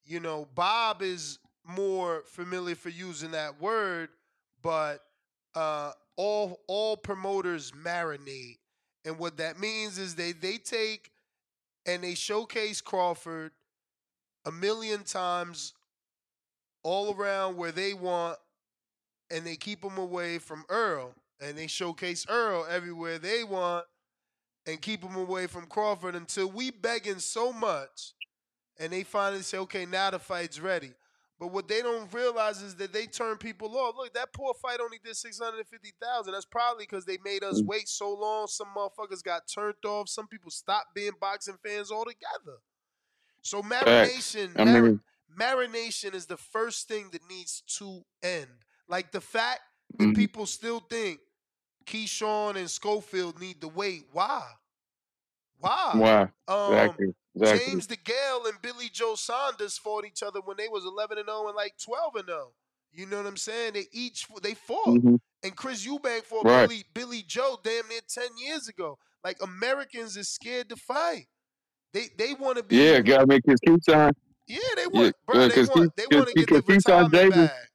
You 0.04 0.20
know, 0.20 0.46
Bob 0.54 1.02
is 1.02 1.38
more 1.64 2.22
familiar 2.26 2.74
for 2.74 2.88
using 2.88 3.30
that 3.32 3.60
word, 3.60 4.08
but 4.62 5.00
uh, 5.54 5.92
all 6.16 6.60
all 6.66 6.96
promoters 6.96 7.72
marinate, 7.72 8.58
and 9.04 9.18
what 9.18 9.36
that 9.38 9.58
means 9.58 9.98
is 9.98 10.14
they 10.14 10.32
they 10.32 10.56
take 10.56 11.10
and 11.86 12.02
they 12.02 12.14
showcase 12.14 12.80
Crawford 12.80 13.52
a 14.44 14.52
million 14.52 15.04
times 15.04 15.74
all 16.82 17.14
around 17.14 17.56
where 17.56 17.72
they 17.72 17.94
want, 17.94 18.38
and 19.30 19.46
they 19.46 19.56
keep 19.56 19.84
him 19.84 19.98
away 19.98 20.38
from 20.38 20.64
Errol, 20.70 21.14
and 21.40 21.56
they 21.56 21.66
showcase 21.66 22.26
Errol 22.28 22.66
everywhere 22.68 23.18
they 23.18 23.44
want, 23.44 23.84
and 24.66 24.80
keep 24.80 25.02
him 25.02 25.16
away 25.16 25.46
from 25.46 25.66
Crawford 25.66 26.14
until 26.14 26.50
we 26.50 26.70
begging 26.70 27.18
so 27.18 27.52
much, 27.52 28.14
and 28.78 28.92
they 28.92 29.02
finally 29.02 29.42
say, 29.42 29.58
okay, 29.58 29.86
now 29.86 30.10
the 30.10 30.18
fight's 30.18 30.60
ready. 30.60 30.92
But 31.38 31.52
what 31.52 31.68
they 31.68 31.80
don't 31.80 32.12
realize 32.12 32.60
is 32.60 32.74
that 32.76 32.92
they 32.92 33.06
turn 33.06 33.38
people 33.38 33.74
off. 33.78 33.94
Look, 33.96 34.12
that 34.12 34.30
poor 34.34 34.52
fight 34.60 34.78
only 34.78 34.98
did 35.02 35.16
six 35.16 35.38
hundred 35.38 35.60
and 35.60 35.68
fifty 35.68 35.92
thousand. 35.98 36.34
That's 36.34 36.44
probably 36.44 36.84
because 36.84 37.06
they 37.06 37.16
made 37.24 37.42
us 37.42 37.62
wait 37.62 37.88
so 37.88 38.12
long. 38.12 38.46
Some 38.46 38.68
motherfuckers 38.76 39.22
got 39.22 39.48
turned 39.48 39.82
off. 39.86 40.10
Some 40.10 40.28
people 40.28 40.50
stopped 40.50 40.94
being 40.94 41.12
boxing 41.18 41.56
fans 41.64 41.90
altogether. 41.90 42.58
So 43.40 43.62
Facts. 43.62 44.34
marination, 44.36 44.50
I 44.56 44.64
mar- 44.64 44.82
mean, 44.82 45.00
marination 45.38 46.14
is 46.14 46.26
the 46.26 46.36
first 46.36 46.88
thing 46.88 47.10
that 47.12 47.28
needs 47.28 47.62
to 47.78 48.04
end. 48.22 48.48
Like 48.88 49.12
the 49.12 49.20
fact 49.20 49.60
that 49.98 50.06
Mhm. 50.08 50.16
people 50.16 50.46
still 50.46 50.80
think 50.80 51.20
Keyshawn 51.86 52.56
and 52.56 52.70
Schofield 52.70 53.40
need 53.40 53.60
to 53.60 53.68
wait. 53.68 54.06
Why? 54.12 54.46
Why? 55.58 55.92
why? 55.94 56.22
Um, 56.48 56.72
Exactly. 56.72 57.14
Exactly. 57.36 57.72
James 57.72 57.86
DeGale 57.86 58.48
and 58.48 58.60
Billy 58.60 58.88
Joe 58.88 59.14
Saunders 59.14 59.78
fought 59.78 60.04
each 60.04 60.22
other 60.22 60.40
when 60.40 60.56
they 60.56 60.68
was 60.68 60.84
11 60.84 61.18
and 61.18 61.28
0 61.28 61.46
and 61.46 61.56
like 61.56 61.74
12 61.78 62.16
and 62.16 62.26
0. 62.26 62.54
You 62.92 63.06
know 63.06 63.18
what 63.18 63.26
I'm 63.26 63.36
saying? 63.36 63.74
They 63.74 63.86
each 63.92 64.26
they 64.42 64.54
fought. 64.54 64.88
Mhm. 64.88 65.20
And 65.42 65.56
Chris 65.56 65.86
Eubank 65.86 66.24
fought 66.24 66.44
Right. 66.44 66.68
Billy 66.68 66.84
Billy 66.92 67.22
Joe 67.22 67.58
damn 67.62 67.86
near 67.88 68.00
10 68.08 68.36
years 68.36 68.68
ago. 68.68 68.98
Like 69.22 69.40
Americans 69.42 70.16
is 70.16 70.28
scared 70.28 70.68
to 70.70 70.76
fight. 70.76 71.28
They 71.92 72.08
they 72.18 72.34
want 72.34 72.56
to 72.56 72.62
be 72.64 72.76
Yeah, 72.76 73.00
gotta 73.00 73.26
make 73.26 73.42
his 73.46 73.60
Keyshawn. 73.60 74.12
Yeah, 74.50 74.58
they 74.76 74.86
Yeah, 74.92 75.00
want 75.00 75.14
bro, 75.26 75.48
they 75.48 75.62
want 75.62 75.96
they 75.96 76.06
want 76.16 76.28
to 76.28 76.34
get 76.34 76.48
their 76.48 76.62
retirement 76.62 77.12
Davis, 77.12 77.36
back. 77.36 77.70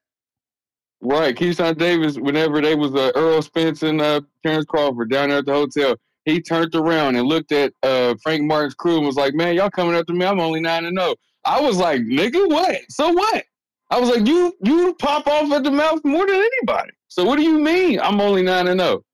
right? 1.01 1.35
Keyshawn 1.35 1.77
Davis, 1.77 2.17
whenever 2.17 2.59
they 2.61 2.75
was 2.75 2.93
uh, 2.93 3.11
Errol 3.15 3.41
Spence 3.41 3.83
and 3.83 4.01
uh, 4.01 4.19
Terrence 4.43 4.65
Crawford 4.65 5.09
down 5.09 5.29
there 5.29 5.37
at 5.37 5.45
the 5.45 5.53
hotel, 5.53 5.95
he 6.25 6.41
turned 6.41 6.75
around 6.75 7.15
and 7.15 7.27
looked 7.27 7.53
at 7.53 7.71
uh, 7.83 8.15
Frank 8.21 8.43
Martin's 8.43 8.75
crew 8.75 8.97
and 8.97 9.05
was 9.05 9.15
like, 9.15 9.33
"Man, 9.33 9.55
y'all 9.55 9.69
coming 9.69 9.95
after 9.95 10.11
me? 10.11 10.25
I'm 10.25 10.41
only 10.41 10.59
nine 10.59 10.83
and 10.83 10.99
zero." 10.99 11.15
I 11.45 11.61
was 11.61 11.77
like, 11.77 12.01
"Nigga, 12.01 12.49
what? 12.49 12.77
So 12.89 13.09
what?" 13.11 13.45
I 13.89 13.97
was 13.97 14.09
like, 14.09 14.27
"You 14.27 14.53
you 14.61 14.95
pop 14.99 15.27
off 15.27 15.49
at 15.53 15.63
the 15.63 15.71
mouth 15.71 16.01
more 16.03 16.27
than 16.27 16.35
anybody. 16.35 16.91
So 17.07 17.23
what 17.23 17.37
do 17.37 17.43
you 17.43 17.57
mean? 17.57 18.01
I'm 18.01 18.19
only 18.19 18.43
nine 18.43 18.67
and 18.67 18.81
oh?" 18.81 18.85
zero." 18.85 19.05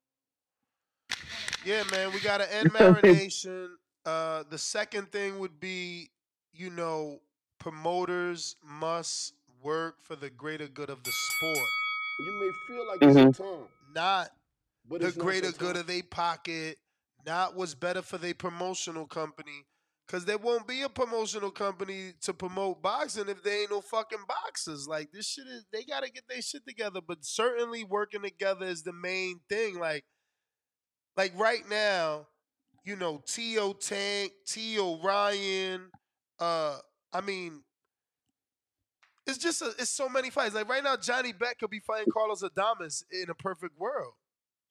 Yeah, 1.63 1.83
man, 1.91 2.11
we 2.11 2.19
got 2.21 2.39
to 2.39 2.51
end 2.55 2.69
marination. 2.69 3.67
Uh, 4.03 4.43
the 4.49 4.57
second 4.57 5.11
thing 5.11 5.37
would 5.37 5.59
be, 5.59 6.09
you 6.53 6.71
know, 6.71 7.19
promoters 7.61 8.55
must 8.65 9.33
work 9.61 10.01
for 10.01 10.15
the 10.15 10.31
greater 10.31 10.67
good 10.67 10.89
of 10.89 11.03
the 11.03 11.11
sport, 11.11 11.67
You 12.19 12.39
may 12.39 12.51
feel 12.75 12.87
like 12.87 12.97
it's 13.03 13.15
your 13.15 13.31
time, 13.33 13.67
not 13.93 14.29
but 14.89 15.01
the 15.01 15.07
it's 15.07 15.17
not 15.17 15.23
greater 15.23 15.51
good 15.51 15.77
of 15.77 15.85
their 15.85 16.01
pocket, 16.01 16.79
not 17.23 17.55
what's 17.55 17.75
better 17.75 18.01
for 18.01 18.17
their 18.17 18.33
promotional 18.33 19.05
company. 19.05 19.65
Cause 20.07 20.25
there 20.25 20.39
won't 20.39 20.67
be 20.67 20.81
a 20.81 20.89
promotional 20.89 21.51
company 21.51 22.13
to 22.23 22.33
promote 22.33 22.81
boxing 22.81 23.29
if 23.29 23.43
there 23.43 23.61
ain't 23.61 23.71
no 23.71 23.79
fucking 23.79 24.25
boxers. 24.27 24.87
Like 24.87 25.11
this 25.13 25.27
shit 25.27 25.45
is, 25.47 25.63
they 25.71 25.83
gotta 25.83 26.11
get 26.11 26.23
their 26.27 26.41
shit 26.41 26.67
together. 26.67 26.99
But 27.07 27.19
certainly 27.21 27.85
working 27.85 28.23
together 28.23 28.65
is 28.65 28.83
the 28.83 28.91
main 28.91 29.39
thing. 29.47 29.79
Like, 29.79 30.03
like 31.15 31.31
right 31.39 31.63
now, 31.69 32.27
you 32.83 32.97
know, 32.97 33.23
T.O. 33.25 33.73
Tank, 33.73 34.33
T.O. 34.47 34.99
Ryan, 35.01 35.91
uh, 36.39 36.79
I 37.13 37.21
mean, 37.21 37.63
it's 39.27 39.37
just 39.37 39.61
a, 39.61 39.67
it's 39.79 39.89
so 39.89 40.09
many 40.09 40.29
fights. 40.29 40.55
Like 40.55 40.69
right 40.69 40.83
now, 40.83 40.95
Janibek 40.95 41.59
could 41.59 41.69
be 41.69 41.79
fighting 41.79 42.11
Carlos 42.11 42.43
Adames 42.43 43.03
in 43.11 43.29
a 43.29 43.35
perfect 43.35 43.79
world. 43.79 44.13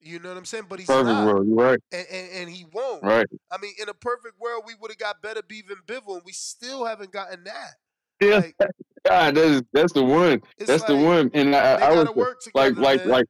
You 0.03 0.19
know 0.19 0.31
what 0.31 0.39
I'm 0.39 0.47
saying? 0.47 0.65
But 0.69 0.79
he's 0.79 0.89
Perfect 0.89 1.09
not. 1.09 1.27
world, 1.27 1.47
you're 1.47 1.57
right. 1.57 1.81
And, 1.93 2.07
and, 2.11 2.31
and 2.33 2.51
he 2.51 2.65
won't. 2.73 3.03
Right. 3.03 3.27
I 3.51 3.59
mean, 3.61 3.75
in 3.81 3.89
a 3.91 3.95
perfect 3.95 4.41
world, 4.41 4.65
we 4.67 4.75
would 4.81 4.91
have 4.91 4.99
got 4.99 5.23
Beterbiev 5.23 5.69
and 5.69 5.87
Bivol, 5.87 6.15
and 6.15 6.23
we 6.25 6.33
still 6.33 6.87
haven't 6.87 7.13
gotten 7.13 7.45
that. 7.45 7.75
Yeah, 8.21 8.47
God, 9.07 9.35
that's 9.35 9.63
that's 9.73 9.93
the 9.93 10.03
one. 10.03 10.41
That's 10.59 10.85
the 10.85 10.97
one. 10.97 11.31
And 11.35 11.55
I, 11.55 11.75
I 11.75 11.93
was 11.93 12.09
work 12.15 12.39
like, 12.55 12.71
together, 12.71 12.83
like, 12.83 13.01
man. 13.01 13.09
like, 13.09 13.27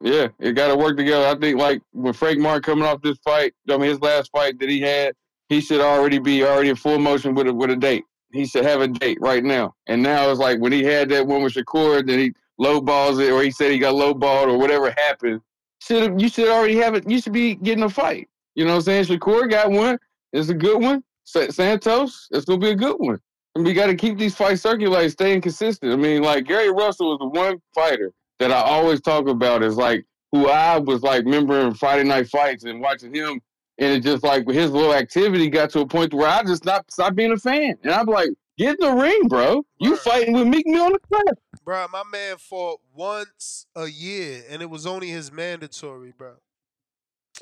yeah, 0.00 0.28
it 0.38 0.52
got 0.52 0.68
to 0.68 0.76
work 0.76 0.96
together. 0.96 1.26
I 1.26 1.34
think 1.38 1.58
like 1.58 1.82
with 1.92 2.16
Frank 2.16 2.38
Martin 2.38 2.62
coming 2.62 2.84
off 2.84 3.02
this 3.02 3.18
fight, 3.24 3.54
I 3.68 3.76
mean 3.76 3.90
his 3.90 4.00
last 4.00 4.30
fight 4.32 4.58
that 4.60 4.68
he 4.68 4.80
had, 4.80 5.14
he 5.48 5.60
should 5.60 5.80
already 5.80 6.18
be 6.18 6.44
already 6.44 6.70
in 6.70 6.76
full 6.76 6.98
motion 6.98 7.34
with 7.34 7.46
a 7.46 7.54
with 7.54 7.70
a 7.70 7.76
date. 7.76 8.04
He 8.32 8.46
should 8.46 8.64
have 8.64 8.80
a 8.80 8.88
date 8.88 9.18
right 9.20 9.44
now. 9.44 9.74
And 9.86 10.02
now 10.02 10.28
it's 10.30 10.40
like 10.40 10.58
when 10.58 10.72
he 10.72 10.82
had 10.82 11.08
that 11.10 11.26
one 11.26 11.42
with 11.42 11.54
Shakur, 11.54 12.04
then 12.06 12.18
he 12.18 12.32
low 12.58 12.80
balls 12.80 13.18
it, 13.18 13.30
or 13.30 13.42
he 13.42 13.50
said 13.50 13.70
he 13.70 13.78
got 13.78 13.94
low 13.94 14.14
balled, 14.14 14.48
or 14.48 14.58
whatever 14.58 14.90
happened. 14.96 15.40
Should 15.80 16.20
you 16.20 16.28
should 16.28 16.48
already 16.48 16.76
have 16.76 16.94
it. 16.94 17.08
You 17.08 17.20
should 17.20 17.32
be 17.32 17.54
getting 17.56 17.84
a 17.84 17.90
fight. 17.90 18.28
You 18.54 18.64
know 18.64 18.72
what 18.72 18.88
I'm 18.88 19.04
saying? 19.04 19.04
Shakur 19.04 19.48
got 19.50 19.70
one. 19.70 19.98
It's 20.32 20.48
a 20.48 20.54
good 20.54 20.82
one. 20.82 21.02
Sa- 21.24 21.50
Santos, 21.50 22.28
it's 22.30 22.44
gonna 22.44 22.58
be 22.58 22.70
a 22.70 22.74
good 22.76 22.96
one. 22.98 23.20
And 23.54 23.64
we 23.64 23.72
got 23.72 23.86
to 23.86 23.94
keep 23.94 24.18
these 24.18 24.34
fights 24.34 24.62
circulating, 24.62 25.10
staying 25.10 25.40
consistent. 25.42 25.92
I 25.92 25.96
mean, 25.96 26.22
like 26.22 26.44
Gary 26.46 26.72
Russell 26.72 27.10
was 27.10 27.18
the 27.20 27.40
one 27.40 27.60
fighter 27.74 28.12
that 28.40 28.50
I 28.50 28.60
always 28.60 29.00
talk 29.00 29.28
about 29.28 29.62
is 29.62 29.76
like 29.76 30.04
who 30.32 30.48
I 30.48 30.78
was 30.78 31.02
like 31.02 31.24
remembering 31.24 31.74
Friday 31.74 32.02
night 32.02 32.28
fights 32.28 32.64
and 32.64 32.80
watching 32.80 33.14
him, 33.14 33.40
and 33.78 33.92
it 33.92 34.02
just 34.02 34.22
like 34.22 34.48
his 34.48 34.70
little 34.70 34.94
activity 34.94 35.48
got 35.48 35.70
to 35.70 35.80
a 35.80 35.86
point 35.86 36.14
where 36.14 36.28
I 36.28 36.42
just 36.42 36.62
stopped 36.62 36.92
stopped 36.92 37.16
being 37.16 37.32
a 37.32 37.36
fan, 37.36 37.76
and 37.82 37.92
I'm 37.92 38.06
like, 38.06 38.30
get 38.58 38.78
in 38.80 38.86
the 38.86 38.94
ring, 38.94 39.28
bro. 39.28 39.64
You 39.78 39.96
fighting 39.96 40.34
with 40.34 40.46
Meek 40.46 40.66
Mill 40.66 40.84
on 40.84 40.92
the 40.92 40.98
cliff. 41.00 41.38
Bro, 41.64 41.86
my 41.92 42.02
man 42.10 42.36
fought 42.36 42.80
once 42.94 43.66
a 43.74 43.86
year, 43.86 44.42
and 44.48 44.62
it 44.62 44.68
was 44.70 44.86
only 44.86 45.08
his 45.08 45.32
mandatory, 45.32 46.12
bro. 46.16 46.34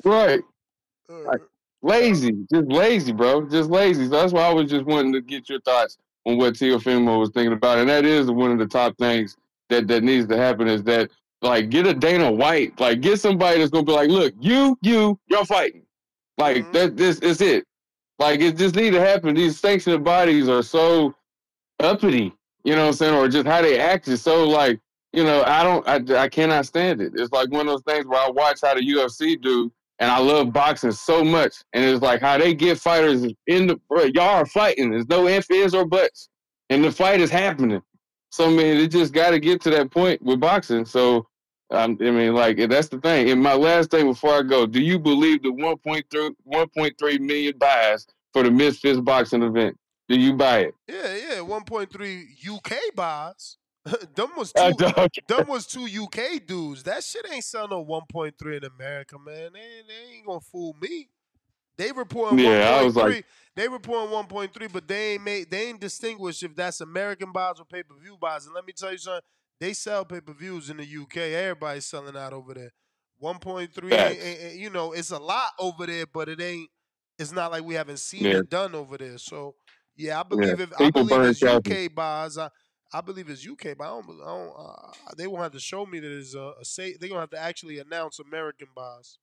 Right. 0.03 0.41
Uh, 1.09 1.37
lazy, 1.81 2.45
just 2.51 2.67
lazy, 2.67 3.11
bro, 3.11 3.47
just 3.47 3.69
lazy. 3.69 4.05
So 4.05 4.11
that's 4.11 4.33
why 4.33 4.43
I 4.43 4.53
was 4.53 4.69
just 4.69 4.85
wanting 4.85 5.13
to 5.13 5.21
get 5.21 5.49
your 5.49 5.59
thoughts 5.61 5.97
on 6.25 6.37
what 6.37 6.55
Tio 6.55 6.77
Teofimo 6.77 7.19
was 7.19 7.29
thinking 7.29 7.53
about, 7.53 7.79
and 7.79 7.89
that 7.89 8.05
is 8.05 8.31
one 8.31 8.51
of 8.51 8.57
the 8.57 8.65
top 8.65 8.97
things 8.97 9.37
that 9.69 9.87
that 9.87 10.03
needs 10.03 10.27
to 10.27 10.37
happen 10.37 10.67
is 10.67 10.83
that 10.83 11.09
like 11.41 11.69
get 11.69 11.85
a 11.85 11.93
Dana 11.93 12.31
White, 12.31 12.79
like 12.79 13.01
get 13.01 13.19
somebody 13.19 13.59
that's 13.59 13.71
gonna 13.71 13.83
be 13.83 13.91
like, 13.91 14.09
look, 14.09 14.33
you, 14.39 14.77
you, 14.81 15.19
you're 15.27 15.45
fighting, 15.45 15.83
like 16.37 16.57
mm-hmm. 16.57 16.71
that. 16.73 16.97
This 16.97 17.19
is 17.19 17.41
it. 17.41 17.65
Like 18.19 18.39
it 18.39 18.57
just 18.57 18.75
need 18.75 18.91
to 18.91 18.99
happen. 18.99 19.35
These 19.35 19.59
sanctioned 19.59 20.03
bodies 20.03 20.47
are 20.47 20.63
so 20.63 21.13
uppity, 21.79 22.33
you 22.63 22.75
know 22.75 22.83
what 22.83 22.87
I'm 22.87 22.93
saying, 22.93 23.15
or 23.15 23.27
just 23.27 23.47
how 23.47 23.61
they 23.61 23.79
act 23.79 24.07
is 24.07 24.21
so 24.21 24.47
like, 24.47 24.79
you 25.11 25.23
know, 25.23 25.43
I 25.45 25.63
don't, 25.63 25.87
I, 25.87 26.23
I 26.23 26.29
cannot 26.29 26.65
stand 26.65 27.01
it. 27.01 27.13
It's 27.15 27.31
like 27.31 27.51
one 27.51 27.67
of 27.67 27.73
those 27.73 27.83
things 27.83 28.05
where 28.05 28.19
I 28.19 28.29
watch 28.29 28.59
how 28.63 28.73
the 28.73 28.81
UFC 28.81 29.41
do, 29.41 29.71
and 29.99 30.09
I 30.09 30.19
love 30.19 30.53
boxing 30.53 30.91
so 30.91 31.23
much, 31.23 31.63
and 31.73 31.83
it's 31.83 32.01
like 32.01 32.21
how 32.21 32.37
they 32.37 32.53
get 32.53 32.79
fighters 32.79 33.23
in 33.47 33.67
the, 33.67 33.79
y'all 34.13 34.21
are 34.21 34.45
fighting. 34.45 34.91
There's 34.91 35.07
no 35.07 35.27
ifs, 35.27 35.51
ands, 35.51 35.75
or 35.75 35.85
buts, 35.85 36.29
and 36.69 36.83
the 36.83 36.91
fight 36.91 37.19
is 37.19 37.29
happening. 37.29 37.81
So 38.31 38.47
man, 38.47 38.57
mean, 38.57 38.77
it 38.77 38.87
just 38.87 39.13
got 39.13 39.29
to 39.31 39.39
get 39.39 39.61
to 39.61 39.69
that 39.71 39.91
point 39.91 40.21
with 40.23 40.39
boxing. 40.39 40.85
So 40.85 41.27
um, 41.73 41.97
I 42.01 42.11
mean, 42.11 42.33
like 42.33 42.57
that's 42.69 42.87
the 42.89 42.99
thing. 42.99 43.29
And 43.29 43.41
my 43.41 43.53
last 43.53 43.91
thing 43.91 44.05
before 44.07 44.35
I 44.35 44.41
go, 44.43 44.65
do 44.65 44.81
you 44.81 44.99
believe 44.99 45.43
the 45.43 45.49
1.3 45.49 46.03
1.3 46.47 47.19
million 47.19 47.57
buys 47.57 48.07
for 48.31 48.43
the 48.43 48.51
Misfits 48.51 48.99
boxing 48.99 49.43
event? 49.43 49.77
Do 50.09 50.17
you 50.17 50.33
buy 50.33 50.59
it? 50.59 50.75
Yeah, 50.87 51.15
yeah, 51.15 51.35
1.3 51.39 52.55
UK 52.55 52.95
buys. 52.95 53.57
them 54.15 54.29
was 54.37 54.53
two. 54.53 54.73
them 55.27 55.47
was 55.47 55.65
two 55.67 55.85
UK 56.03 56.45
dudes. 56.45 56.83
That 56.83 57.03
shit 57.03 57.25
ain't 57.31 57.43
selling 57.43 57.71
no 57.71 57.83
1.3 57.83 58.57
in 58.57 58.63
America, 58.63 59.17
man. 59.19 59.51
They, 59.53 59.59
ain't- 59.59 59.87
they 59.87 60.15
ain't 60.17 60.25
gonna 60.25 60.39
fool 60.39 60.75
me. 60.81 61.09
They 61.75 61.91
reporting 61.91 62.39
Yeah, 62.39 62.77
I 62.79 62.83
was 62.83 62.93
1.3. 62.95 63.03
like- 63.03 63.25
they 63.55 63.67
reporting 63.67 64.09
1.3, 64.11 64.71
but 64.71 64.87
they 64.87 65.13
ain't 65.13 65.23
made. 65.23 65.51
They 65.51 65.67
ain't 65.67 65.79
distinguished 65.81 66.43
if 66.43 66.55
that's 66.55 66.81
American 66.81 67.31
buys 67.31 67.59
or 67.59 67.65
pay 67.65 67.83
per 67.83 67.95
view 67.95 68.17
buys. 68.19 68.45
And 68.45 68.55
let 68.55 68.65
me 68.65 68.73
tell 68.73 68.91
you 68.91 68.97
something. 68.97 69.21
They 69.63 69.71
sell 69.71 70.03
pay 70.03 70.19
per 70.19 70.33
views 70.33 70.69
in 70.69 70.75
the 70.75 70.83
UK. 70.83 71.15
Everybody's 71.15 71.85
selling 71.85 72.17
out 72.17 72.33
over 72.33 72.53
there. 72.53 72.71
1.3. 73.23 73.61
Ain't, 73.61 73.93
eh, 73.93 73.97
Facts. 73.97 74.15
ain't- 74.21 74.39
ain't- 74.41 74.59
you 74.59 74.69
know, 74.69 74.91
it's 74.91 75.11
a 75.11 75.17
lot 75.17 75.51
over 75.57 75.85
there, 75.85 76.05
but 76.05 76.27
it 76.27 76.41
ain't. 76.41 76.69
It's 77.17 77.31
not 77.31 77.49
like 77.49 77.63
we 77.63 77.73
haven't 77.75 77.99
seen 77.99 78.25
Yeah. 78.25 78.39
it 78.39 78.49
done 78.49 78.75
over 78.75 78.97
there. 78.97 79.17
So 79.17 79.55
yeah, 79.95 80.19
I 80.19 80.23
believe 80.23 80.59
if 80.59 80.73
I 80.81 80.89
believe 80.91 81.09
burn 81.09 81.29
it's. 81.29 81.41
UK 81.41 81.87
buys. 81.87 82.37
I, 82.37 82.49
I 82.91 82.99
believe 82.99 83.29
it's 83.29 83.45
UK, 83.47 83.73
but 83.77 83.85
I 83.85 83.87
don't. 83.87 84.09
I 84.21 84.25
don't 84.25 84.53
uh, 84.59 85.13
they 85.15 85.27
won't 85.27 85.43
have 85.43 85.53
to 85.53 85.61
show 85.61 85.85
me 85.85 86.01
that 86.01 86.11
it's 86.11 86.35
a, 86.35 86.55
a 86.59 86.65
say. 86.65 86.97
They're 86.99 87.07
gonna 87.07 87.21
have 87.21 87.29
to 87.29 87.39
actually 87.39 87.79
announce 87.79 88.19
American 88.19 88.67
buys. 88.75 89.17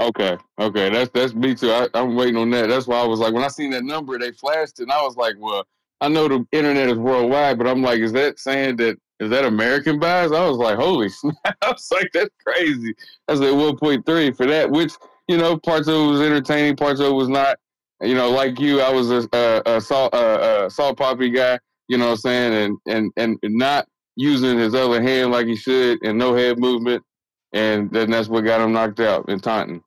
Okay, 0.00 0.38
okay, 0.58 0.88
that's 0.88 1.10
that's 1.12 1.34
me 1.34 1.54
too. 1.54 1.72
I, 1.72 1.88
I'm 1.92 2.14
waiting 2.14 2.38
on 2.38 2.48
that. 2.52 2.70
That's 2.70 2.86
why 2.86 3.00
I 3.00 3.06
was 3.06 3.20
like, 3.20 3.34
when 3.34 3.44
I 3.44 3.48
seen 3.48 3.70
that 3.72 3.84
number, 3.84 4.18
they 4.18 4.32
flashed 4.32 4.80
it, 4.80 4.84
and 4.84 4.92
I 4.92 5.02
was 5.02 5.16
like, 5.16 5.34
well, 5.38 5.66
I 6.00 6.08
know 6.08 6.26
the 6.26 6.46
internet 6.52 6.88
is 6.88 6.96
worldwide, 6.96 7.58
but 7.58 7.66
I'm 7.66 7.82
like, 7.82 7.98
is 8.00 8.12
that 8.12 8.38
saying 8.38 8.76
that 8.76 8.96
is 9.22 9.30
that 9.30 9.44
American 9.44 10.00
buys? 10.00 10.32
I 10.32 10.48
was 10.48 10.58
like, 10.58 10.76
holy 10.76 11.08
snap! 11.08 11.56
I 11.62 11.70
was 11.70 11.88
like, 11.92 12.10
that's 12.12 12.34
crazy. 12.44 12.92
That's 13.28 13.40
at 13.40 13.46
1.3 13.46 14.36
for 14.36 14.46
that, 14.46 14.68
which 14.68 14.92
you 15.28 15.36
know, 15.36 15.56
parts 15.56 15.86
of 15.86 15.94
it 15.94 16.10
was 16.10 16.20
entertaining, 16.20 16.76
parts 16.76 17.00
of 17.00 17.06
it 17.06 17.14
was 17.14 17.28
not. 17.28 17.58
You 18.00 18.16
know, 18.16 18.30
like 18.30 18.58
you, 18.58 18.80
I 18.80 18.90
was 18.90 19.12
a, 19.12 19.28
a, 19.32 19.62
a 19.76 19.80
salt 19.80 20.12
uh, 20.12 20.64
a 20.66 20.70
Salt 20.70 20.98
Papi 20.98 21.32
guy. 21.32 21.60
You 21.86 21.98
know 21.98 22.06
what 22.06 22.12
I'm 22.12 22.16
saying, 22.16 22.78
and 22.88 23.12
and 23.16 23.38
and 23.42 23.54
not 23.54 23.86
using 24.16 24.58
his 24.58 24.74
other 24.74 25.00
hand 25.00 25.30
like 25.30 25.46
he 25.46 25.54
should, 25.54 26.04
and 26.04 26.18
no 26.18 26.34
head 26.34 26.58
movement, 26.58 27.04
and 27.52 27.92
then 27.92 28.10
that's 28.10 28.28
what 28.28 28.44
got 28.44 28.60
him 28.60 28.72
knocked 28.72 28.98
out 28.98 29.28
in 29.28 29.38
Taunton. 29.38 29.84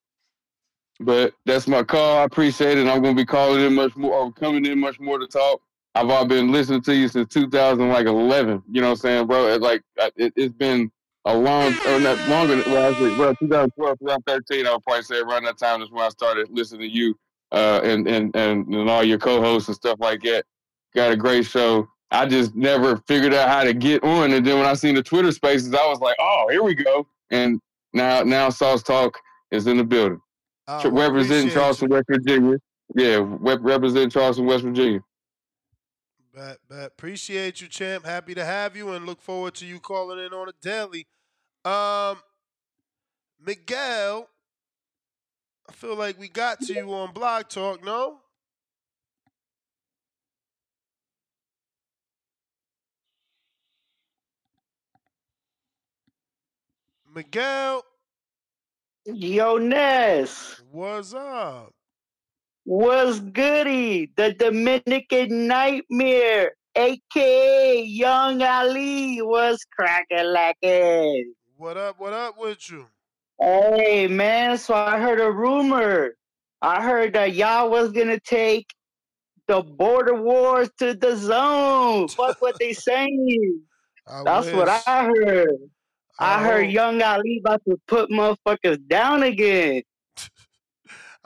But 1.01 1.33
that's 1.45 1.67
my 1.67 1.83
call. 1.83 2.19
I 2.19 2.23
appreciate 2.23 2.77
it. 2.77 2.87
I'm 2.87 3.01
gonna 3.01 3.15
be 3.15 3.25
calling 3.25 3.65
in 3.65 3.75
much 3.75 3.97
more 3.97 4.13
or 4.13 4.31
coming 4.31 4.65
in 4.65 4.79
much 4.79 4.97
more 4.97 5.19
to 5.19 5.27
talk. 5.27 5.59
I've 5.95 6.09
all 6.09 6.25
been 6.25 6.51
listening 6.51 6.81
to 6.81 6.95
you 6.95 7.07
since 7.07 7.33
2011. 7.33 8.63
You 8.69 8.81
know 8.81 8.87
what 8.87 8.91
I'm 8.91 8.97
saying, 8.97 9.27
bro? 9.27 9.47
It, 9.47 9.61
like 9.61 9.81
it, 10.17 10.33
it's 10.35 10.53
been 10.53 10.91
a 11.23 11.35
long 11.35 11.73
or 11.87 11.99
not 11.99 12.19
longer. 12.27 12.61
Well, 12.67 12.89
was 12.89 13.17
well, 13.17 13.33
2012, 13.35 13.99
2013. 13.99 14.67
I 14.67 14.73
would 14.73 14.83
probably 14.83 15.03
say 15.03 15.19
around 15.19 15.45
that 15.45 15.57
time 15.57 15.81
is 15.81 15.89
when 15.89 16.03
I 16.03 16.09
started 16.09 16.49
listening 16.51 16.81
to 16.81 16.87
you 16.87 17.17
uh, 17.53 17.79
and, 17.83 18.07
and 18.07 18.35
and 18.35 18.67
and 18.67 18.89
all 18.89 19.03
your 19.03 19.17
co-hosts 19.17 19.69
and 19.69 19.75
stuff 19.75 19.97
like 19.99 20.21
that. 20.23 20.43
Got 20.93 21.11
a 21.11 21.17
great 21.17 21.45
show. 21.45 21.87
I 22.11 22.25
just 22.25 22.55
never 22.55 22.97
figured 23.07 23.33
out 23.33 23.47
how 23.47 23.63
to 23.63 23.73
get 23.73 24.03
on, 24.03 24.33
and 24.33 24.45
then 24.45 24.57
when 24.57 24.65
I 24.65 24.73
seen 24.73 24.95
the 24.95 25.03
Twitter 25.03 25.31
Spaces, 25.31 25.73
I 25.73 25.87
was 25.87 25.99
like, 25.99 26.17
oh, 26.19 26.47
here 26.51 26.61
we 26.61 26.75
go. 26.75 27.07
And 27.31 27.59
now 27.93 28.21
now 28.23 28.49
Sauce 28.49 28.83
Talk 28.83 29.17
is 29.51 29.67
in 29.67 29.77
the 29.77 29.83
building. 29.83 30.21
Uh, 30.67 30.89
representing 30.91 31.51
Charleston, 31.51 31.89
West 31.89 32.05
Virginia. 32.09 32.57
Yeah, 32.95 33.21
rep- 33.23 33.59
representing 33.61 34.09
Charleston, 34.09 34.45
West 34.45 34.63
Virginia. 34.63 34.99
Bet, 36.35 36.57
bet. 36.69 36.87
Appreciate 36.87 37.61
you, 37.61 37.69
champ. 37.69 38.05
Happy 38.05 38.35
to 38.35 38.43
have 38.43 38.75
you, 38.75 38.91
and 38.91 39.05
look 39.05 39.21
forward 39.21 39.55
to 39.55 39.65
you 39.65 39.79
calling 39.79 40.19
in 40.19 40.33
on 40.33 40.49
a 40.49 40.53
daily. 40.61 41.07
Um, 41.63 42.17
Miguel, 43.39 44.27
I 45.69 45.73
feel 45.73 45.95
like 45.95 46.19
we 46.19 46.27
got 46.27 46.59
to 46.61 46.73
you 46.73 46.93
on 46.93 47.13
Blog 47.13 47.47
Talk. 47.47 47.85
No. 47.85 48.19
Miguel, 57.15 57.83
Yo, 59.05 59.57
Ness, 59.57 60.61
what's 60.71 61.13
up? 61.13 61.74
What's 62.65 63.19
goody? 63.19 64.11
The 64.17 64.33
Dominican 64.33 65.47
Nightmare, 65.47 66.51
aka 66.75 67.81
Young 67.83 68.41
Ali, 68.41 69.21
was 69.21 69.65
cracking 69.71 70.25
lacking. 70.25 71.33
What 71.57 71.77
up? 71.77 71.99
What 71.99 72.13
up 72.13 72.37
with 72.37 72.69
you? 72.69 72.87
Hey, 73.39 74.07
man, 74.07 74.57
so 74.57 74.73
I 74.73 74.99
heard 74.99 75.21
a 75.21 75.31
rumor. 75.31 76.15
I 76.61 76.81
heard 76.83 77.13
that 77.13 77.33
y'all 77.33 77.69
was 77.69 77.91
gonna 77.91 78.19
take 78.19 78.73
the 79.47 79.61
border 79.61 80.21
wars 80.21 80.69
to 80.79 80.93
the 80.95 81.15
zone. 81.15 82.07
Fuck 82.09 82.41
what 82.41 82.57
they 82.59 82.73
saying. 82.73 83.61
I 84.07 84.23
That's 84.23 84.51
what. 84.51 84.69
I 84.69 85.05
heard. 85.05 85.49
I, 86.19 86.35
I 86.35 86.43
heard. 86.43 86.71
Young 86.71 87.01
Ali 87.01 87.41
about 87.43 87.61
to 87.67 87.77
put 87.87 88.09
motherfuckers 88.09 88.85
down 88.87 89.23
again. 89.23 89.83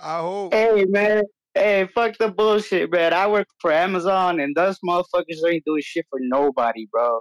I 0.01 0.19
hope. 0.19 0.53
Hey 0.53 0.85
man, 0.85 1.23
hey, 1.53 1.87
fuck 1.93 2.17
the 2.17 2.29
bullshit, 2.29 2.91
man. 2.91 3.13
I 3.13 3.27
work 3.27 3.47
for 3.59 3.71
Amazon 3.71 4.39
and 4.39 4.55
those 4.55 4.77
motherfuckers 4.87 5.43
ain't 5.47 5.65
doing 5.65 5.81
shit 5.83 6.05
for 6.09 6.19
nobody, 6.21 6.87
bro. 6.91 7.19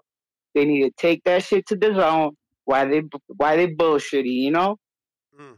They 0.55 0.65
need 0.65 0.83
to 0.83 0.91
take 0.97 1.23
that 1.25 1.43
shit 1.45 1.67
to 1.67 1.77
the 1.77 1.95
zone. 1.95 2.33
Why 2.65 2.85
they 2.85 3.03
why 3.37 3.57
they 3.57 3.69
bullshitty, 3.69 4.27
you 4.33 4.51
know? 4.51 4.77
Mm. 5.39 5.57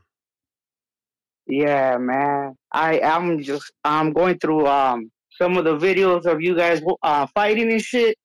Yeah, 1.47 1.99
man. 1.99 2.55
I 2.73 3.00
I'm 3.00 3.42
just 3.42 3.70
I'm 3.84 4.12
going 4.12 4.39
through 4.39 4.66
um 4.66 5.10
some 5.32 5.57
of 5.57 5.65
the 5.65 5.76
videos 5.76 6.26
of 6.26 6.40
you 6.40 6.57
guys 6.57 6.82
uh 7.02 7.26
fighting 7.34 7.70
and 7.70 7.81
shit. 7.82 8.16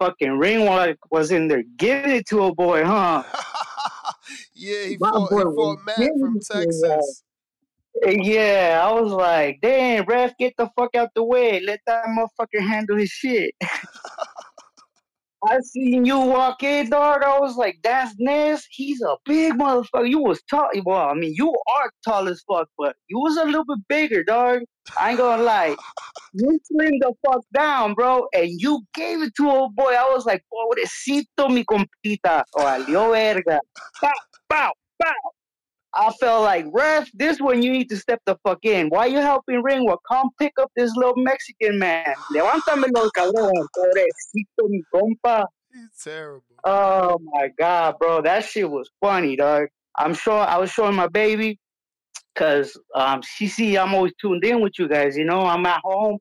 Fucking 0.00 0.30
Ringwalk 0.30 0.96
was 1.10 1.30
in 1.30 1.48
there 1.48 1.62
giving 1.76 2.10
it 2.10 2.26
to 2.28 2.44
a 2.44 2.54
boy, 2.54 2.84
huh? 2.84 3.22
Yeah, 4.54 4.84
he 4.84 4.98
My 4.98 5.10
fought. 5.10 5.30
boy 5.30 5.38
He 5.38 5.44
fought 5.54 5.78
Matt 5.86 6.10
from. 6.20 6.38
Texas. 6.40 7.22
Yeah, 8.00 8.80
I 8.82 8.92
was 8.92 9.12
like, 9.12 9.58
damn, 9.60 10.04
ref, 10.06 10.36
get 10.38 10.54
the 10.56 10.70
fuck 10.76 10.94
out 10.94 11.10
the 11.14 11.22
way. 11.22 11.60
Let 11.60 11.80
that 11.86 12.06
motherfucker 12.06 12.60
handle 12.60 12.96
his 12.96 13.10
shit. 13.10 13.54
I 15.44 15.58
seen 15.60 16.04
you 16.04 16.18
walk 16.18 16.62
in, 16.62 16.90
dog. 16.90 17.24
I 17.24 17.38
was 17.40 17.56
like, 17.56 17.78
that's 17.82 18.14
Ness. 18.18 18.64
He's 18.70 19.02
a 19.02 19.16
big 19.24 19.54
motherfucker. 19.54 20.08
You 20.08 20.20
was 20.20 20.40
tall. 20.48 20.70
Well, 20.84 21.08
I 21.08 21.14
mean, 21.14 21.34
you 21.36 21.50
are 21.50 21.90
tall 22.04 22.28
as 22.28 22.42
fuck, 22.48 22.68
but 22.78 22.94
you 23.08 23.18
was 23.18 23.36
a 23.36 23.44
little 23.44 23.64
bit 23.64 23.78
bigger, 23.88 24.22
dog. 24.22 24.60
I 24.98 25.10
ain't 25.10 25.18
gonna 25.18 25.42
lie. 25.42 25.74
You 26.32 26.60
slimmed 26.72 27.00
the 27.00 27.12
fuck 27.26 27.42
down, 27.52 27.94
bro, 27.94 28.28
and 28.32 28.50
you 28.60 28.82
gave 28.94 29.20
it 29.20 29.34
to 29.36 29.50
old 29.50 29.74
boy. 29.74 29.92
I 29.92 30.08
was 30.12 30.24
like, 30.26 30.44
pobrecito, 30.52 31.52
mi 31.52 31.64
compita. 31.64 32.44
O 32.56 32.62
valió 32.62 33.10
verga. 33.10 33.58
Pow, 34.00 34.12
pow, 34.48 34.72
pow. 35.02 35.31
I 35.94 36.10
felt 36.20 36.44
like, 36.44 36.66
ref, 36.72 37.10
this 37.12 37.38
one 37.40 37.62
you 37.62 37.70
need 37.70 37.88
to 37.90 37.96
step 37.96 38.20
the 38.24 38.36
fuck 38.44 38.64
in. 38.64 38.88
Why 38.88 39.06
you 39.06 39.18
helping 39.18 39.62
Ringwalk? 39.62 39.98
Come 40.10 40.30
pick 40.38 40.54
up 40.58 40.70
this 40.74 40.90
little 40.96 41.16
Mexican 41.16 41.78
man. 41.78 42.14
Levántamelo, 42.34 43.10
cabrón. 43.16 43.52
Pobrecito, 43.76 44.68
mi 44.68 44.82
compa. 44.92 45.44
He's 45.72 46.02
terrible. 46.02 46.42
Oh 46.64 47.18
my 47.22 47.48
god, 47.58 47.98
bro, 47.98 48.22
that 48.22 48.44
shit 48.44 48.70
was 48.70 48.90
funny, 49.00 49.36
dog. 49.36 49.68
I'm 49.98 50.14
sure 50.14 50.38
I 50.38 50.56
was 50.58 50.70
showing 50.70 50.94
my 50.94 51.08
baby, 51.08 51.58
cause 52.34 52.78
um, 52.94 53.20
she 53.22 53.46
see 53.46 53.76
I'm 53.76 53.94
always 53.94 54.12
tuned 54.20 54.44
in 54.44 54.60
with 54.60 54.78
you 54.78 54.88
guys. 54.88 55.16
You 55.16 55.24
know, 55.24 55.40
I'm 55.40 55.66
at 55.66 55.80
home 55.84 56.18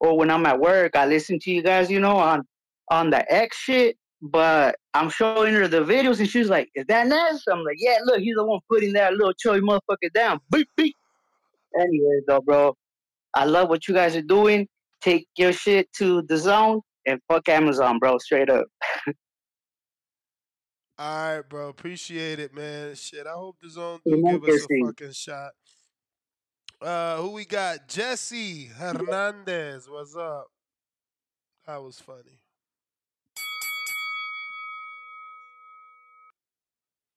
or 0.00 0.16
when 0.16 0.30
I'm 0.30 0.44
at 0.46 0.58
work, 0.58 0.96
I 0.96 1.06
listen 1.06 1.38
to 1.40 1.50
you 1.50 1.62
guys. 1.62 1.90
You 1.90 2.00
know, 2.00 2.16
on 2.16 2.42
on 2.90 3.10
the 3.10 3.30
X 3.32 3.56
shit. 3.56 3.96
But 4.26 4.76
I'm 4.94 5.10
showing 5.10 5.52
her 5.52 5.68
the 5.68 5.84
videos, 5.84 6.18
and 6.18 6.28
she's 6.28 6.48
like, 6.48 6.70
"Is 6.74 6.86
that 6.88 7.06
Ness?" 7.06 7.42
I'm 7.46 7.62
like, 7.62 7.76
"Yeah, 7.78 7.98
look, 8.04 8.20
he's 8.20 8.34
the 8.34 8.44
one 8.44 8.60
putting 8.70 8.94
that 8.94 9.12
little 9.12 9.34
chubby 9.34 9.60
motherfucker 9.60 10.10
down." 10.14 10.40
Beep 10.50 10.66
beep. 10.76 10.96
anyways, 11.78 12.22
though, 12.26 12.40
bro, 12.40 12.74
I 13.34 13.44
love 13.44 13.68
what 13.68 13.86
you 13.86 13.92
guys 13.92 14.16
are 14.16 14.22
doing. 14.22 14.66
Take 15.02 15.26
your 15.36 15.52
shit 15.52 15.92
to 15.98 16.22
the 16.22 16.38
zone 16.38 16.80
and 17.06 17.20
fuck 17.28 17.48
Amazon, 17.50 17.98
bro. 17.98 18.16
Straight 18.16 18.48
up. 18.48 18.66
All 20.98 21.36
right, 21.36 21.42
bro. 21.46 21.68
Appreciate 21.68 22.38
it, 22.38 22.54
man. 22.54 22.94
Shit, 22.94 23.26
I 23.26 23.32
hope 23.32 23.56
the 23.60 23.68
zone 23.68 24.00
do 24.06 24.22
give 24.22 24.44
us 24.44 24.64
a 24.64 24.86
fucking 24.86 25.12
shot. 25.12 25.50
Uh, 26.80 27.16
who 27.16 27.32
we 27.32 27.44
got? 27.44 27.88
Jesse 27.88 28.66
Hernandez. 28.66 29.86
What's 29.86 30.16
up? 30.16 30.46
That 31.66 31.82
was 31.82 32.00
funny. 32.00 32.43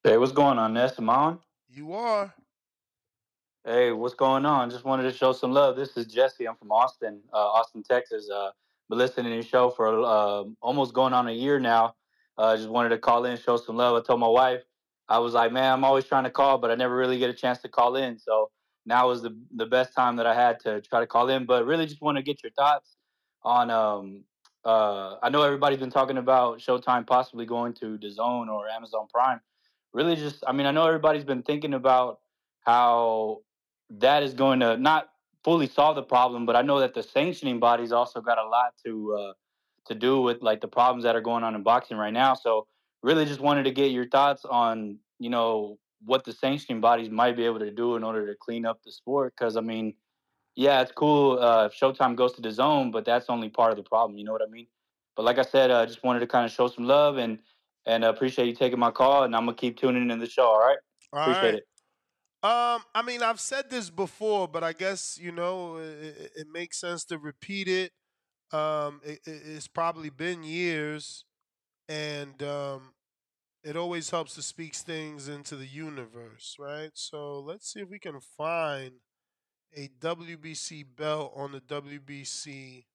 Hey, 0.03 0.17
what's 0.17 0.31
going 0.31 0.59
on, 0.59 0.77
I 0.77 1.09
on? 1.09 1.39
You 1.67 1.93
are. 1.93 2.33
Hey, 3.65 3.91
what's 3.91 4.13
going 4.13 4.45
on? 4.45 4.69
Just 4.69 4.85
wanted 4.85 5.03
to 5.03 5.11
show 5.11 5.33
some 5.33 5.51
love. 5.51 5.75
This 5.75 5.97
is 5.97 6.05
Jesse. 6.05 6.47
I'm 6.47 6.55
from 6.55 6.71
Austin, 6.71 7.19
uh, 7.33 7.37
Austin, 7.37 7.83
Texas. 7.83 8.29
Uh, 8.29 8.51
been 8.89 8.99
listening 8.99 9.25
to 9.25 9.33
your 9.33 9.43
show 9.43 9.69
for 9.71 9.99
uh, 10.05 10.43
almost 10.61 10.93
going 10.93 11.13
on 11.13 11.27
a 11.27 11.31
year 11.31 11.59
now. 11.59 11.95
Uh, 12.37 12.55
just 12.55 12.69
wanted 12.69 12.89
to 12.89 12.99
call 12.99 13.25
in, 13.25 13.37
show 13.37 13.57
some 13.57 13.75
love. 13.75 14.01
I 14.01 14.05
told 14.05 14.19
my 14.19 14.27
wife, 14.27 14.61
I 15.09 15.17
was 15.17 15.33
like, 15.33 15.51
man, 15.51 15.73
I'm 15.73 15.83
always 15.83 16.05
trying 16.05 16.25
to 16.25 16.29
call, 16.29 16.59
but 16.59 16.69
I 16.71 16.75
never 16.75 16.95
really 16.95 17.17
get 17.17 17.31
a 17.31 17.33
chance 17.33 17.59
to 17.63 17.67
call 17.67 17.95
in. 17.95 18.19
So 18.19 18.51
now 18.85 19.09
is 19.09 19.23
the 19.23 19.35
the 19.55 19.65
best 19.65 19.93
time 19.93 20.15
that 20.17 20.27
I 20.27 20.35
had 20.35 20.59
to 20.61 20.79
try 20.79 21.01
to 21.01 21.07
call 21.07 21.27
in. 21.29 21.45
But 21.45 21.65
really, 21.65 21.87
just 21.87 22.01
want 22.01 22.17
to 22.17 22.23
get 22.23 22.43
your 22.43 22.51
thoughts 22.53 22.95
on. 23.43 23.71
Um, 23.71 24.23
uh, 24.63 25.17
I 25.23 25.29
know 25.29 25.41
everybody's 25.41 25.79
been 25.79 25.91
talking 25.91 26.17
about 26.17 26.59
Showtime 26.59 27.05
possibly 27.07 27.45
going 27.45 27.73
to 27.81 27.97
the 27.97 28.11
Zone 28.11 28.47
or 28.47 28.69
Amazon 28.69 29.07
Prime. 29.11 29.41
Really, 29.93 30.15
just 30.15 30.43
I 30.47 30.51
mean, 30.51 30.65
I 30.65 30.71
know 30.71 30.85
everybody's 30.85 31.23
been 31.23 31.43
thinking 31.43 31.73
about 31.73 32.19
how 32.61 33.39
that 33.89 34.23
is 34.23 34.33
going 34.33 34.59
to 34.59 34.77
not 34.77 35.09
fully 35.43 35.67
solve 35.67 35.95
the 35.95 36.03
problem, 36.03 36.45
but 36.45 36.55
I 36.55 36.61
know 36.61 36.79
that 36.79 36.93
the 36.93 37.01
sanctioning 37.01 37.59
bodies 37.59 37.91
also 37.91 38.21
got 38.21 38.37
a 38.37 38.47
lot 38.47 38.73
to 38.85 39.17
uh, 39.19 39.33
to 39.87 39.95
do 39.95 40.21
with 40.21 40.41
like 40.41 40.61
the 40.61 40.67
problems 40.67 41.03
that 41.03 41.15
are 41.15 41.21
going 41.21 41.43
on 41.43 41.55
in 41.55 41.63
boxing 41.63 41.97
right 41.97 42.13
now. 42.13 42.33
So 42.33 42.67
really, 43.01 43.25
just 43.25 43.39
wanted 43.39 43.63
to 43.63 43.71
get 43.71 43.91
your 43.91 44.07
thoughts 44.07 44.45
on 44.45 44.99
you 45.19 45.29
know 45.29 45.77
what 46.05 46.23
the 46.25 46.33
sanctioning 46.33 46.81
bodies 46.81 47.09
might 47.09 47.35
be 47.35 47.45
able 47.45 47.59
to 47.59 47.71
do 47.71 47.95
in 47.95 48.03
order 48.03 48.27
to 48.27 48.35
clean 48.39 48.65
up 48.65 48.81
the 48.83 48.91
sport. 48.91 49.33
Because 49.37 49.57
I 49.57 49.61
mean, 49.61 49.93
yeah, 50.55 50.81
it's 50.81 50.91
cool 50.91 51.39
uh, 51.39 51.65
if 51.65 51.73
Showtime 51.73 52.15
goes 52.15 52.33
to 52.33 52.41
the 52.41 52.51
zone, 52.51 52.91
but 52.91 53.05
that's 53.05 53.27
only 53.29 53.49
part 53.49 53.71
of 53.71 53.77
the 53.77 53.83
problem. 53.83 54.17
You 54.17 54.25
know 54.25 54.33
what 54.33 54.41
I 54.41 54.49
mean? 54.51 54.67
But 55.15 55.23
like 55.23 55.39
I 55.39 55.43
said, 55.43 55.71
I 55.71 55.83
uh, 55.83 55.85
just 55.85 56.03
wanted 56.03 56.19
to 56.19 56.27
kind 56.27 56.45
of 56.45 56.51
show 56.51 56.67
some 56.67 56.85
love 56.85 57.17
and 57.17 57.39
and 57.87 58.03
uh, 58.03 58.09
appreciate 58.09 58.47
you 58.47 58.53
taking 58.55 58.77
my 58.79 58.91
call. 58.91 59.23
And 59.23 59.35
I'm 59.35 59.45
gonna 59.45 59.57
keep 59.57 59.77
tuning 59.77 60.11
in 60.11 60.19
the 60.19 60.29
show. 60.29 60.45
All 60.47 60.59
right? 60.59 60.77
All 61.13 61.21
appreciate 61.21 61.43
right. 61.43 61.53
it. 61.55 61.63
Um, 62.43 62.83
I 62.93 63.01
mean, 63.03 63.23
I've 63.23 63.39
said 63.39 63.69
this 63.69 63.89
before, 63.89 64.47
but 64.47 64.63
I 64.63 64.73
guess 64.73 65.17
you 65.19 65.31
know 65.31 65.77
it, 65.77 66.31
it 66.35 66.47
makes 66.53 66.79
sense 66.79 67.03
to 67.05 67.17
repeat 67.17 67.67
it. 67.67 67.91
Um, 68.51 69.01
it, 69.03 69.19
it- 69.25 69.41
it's 69.45 69.67
probably 69.67 70.09
been 70.09 70.43
years, 70.43 71.25
and 71.89 72.41
um, 72.43 72.93
it 73.63 73.75
always 73.75 74.09
helps 74.11 74.35
to 74.35 74.41
speak 74.41 74.75
things 74.75 75.27
into 75.27 75.55
the 75.55 75.65
universe, 75.65 76.55
right? 76.59 76.91
So 76.93 77.39
let's 77.39 77.71
see 77.73 77.81
if 77.81 77.89
we 77.89 77.99
can 77.99 78.19
find 78.19 78.91
a 79.75 79.89
WBC 79.99 80.85
belt 80.95 81.33
on 81.35 81.51
the 81.51 81.61
WBC 81.61 82.85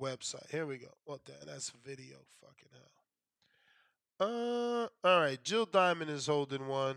website. 0.00 0.50
Here 0.50 0.64
we 0.64 0.78
go. 0.78 0.88
What 1.04 1.24
the? 1.24 1.32
That's 1.44 1.70
video. 1.84 2.16
Fucking 2.40 2.68
hell. 2.72 3.01
Uh, 4.22 4.86
all 5.02 5.20
right. 5.20 5.42
Jill 5.42 5.66
Diamond 5.66 6.08
is 6.08 6.28
holding 6.28 6.68
one. 6.68 6.96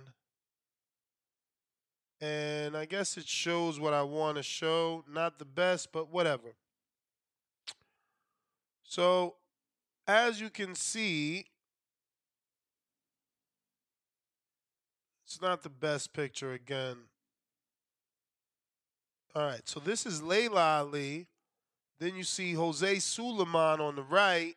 And 2.21 2.77
I 2.77 2.85
guess 2.85 3.17
it 3.17 3.27
shows 3.27 3.79
what 3.79 3.93
I 3.93 4.03
want 4.03 4.37
to 4.37 4.43
show. 4.43 5.03
Not 5.11 5.39
the 5.39 5.45
best, 5.45 5.91
but 5.91 6.13
whatever. 6.13 6.53
So, 8.83 9.35
as 10.07 10.39
you 10.39 10.51
can 10.51 10.75
see, 10.75 11.45
it's 15.25 15.41
not 15.41 15.63
the 15.63 15.69
best 15.69 16.13
picture 16.13 16.53
again. 16.53 16.97
All 19.35 19.47
right, 19.47 19.67
so 19.67 19.79
this 19.79 20.05
is 20.05 20.21
Laila 20.21 20.83
Ali. 20.83 21.25
Then 21.99 22.15
you 22.15 22.23
see 22.23 22.53
Jose 22.53 22.99
Sulaiman 22.99 23.81
on 23.81 23.95
the 23.95 24.03
right. 24.03 24.55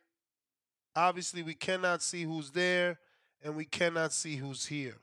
Obviously, 0.99 1.43
we 1.43 1.53
cannot 1.53 2.01
see 2.01 2.23
who's 2.23 2.51
there, 2.51 2.99
and 3.41 3.55
we 3.55 3.63
cannot 3.63 4.11
see 4.11 4.35
who's 4.35 4.65
here. 4.65 4.97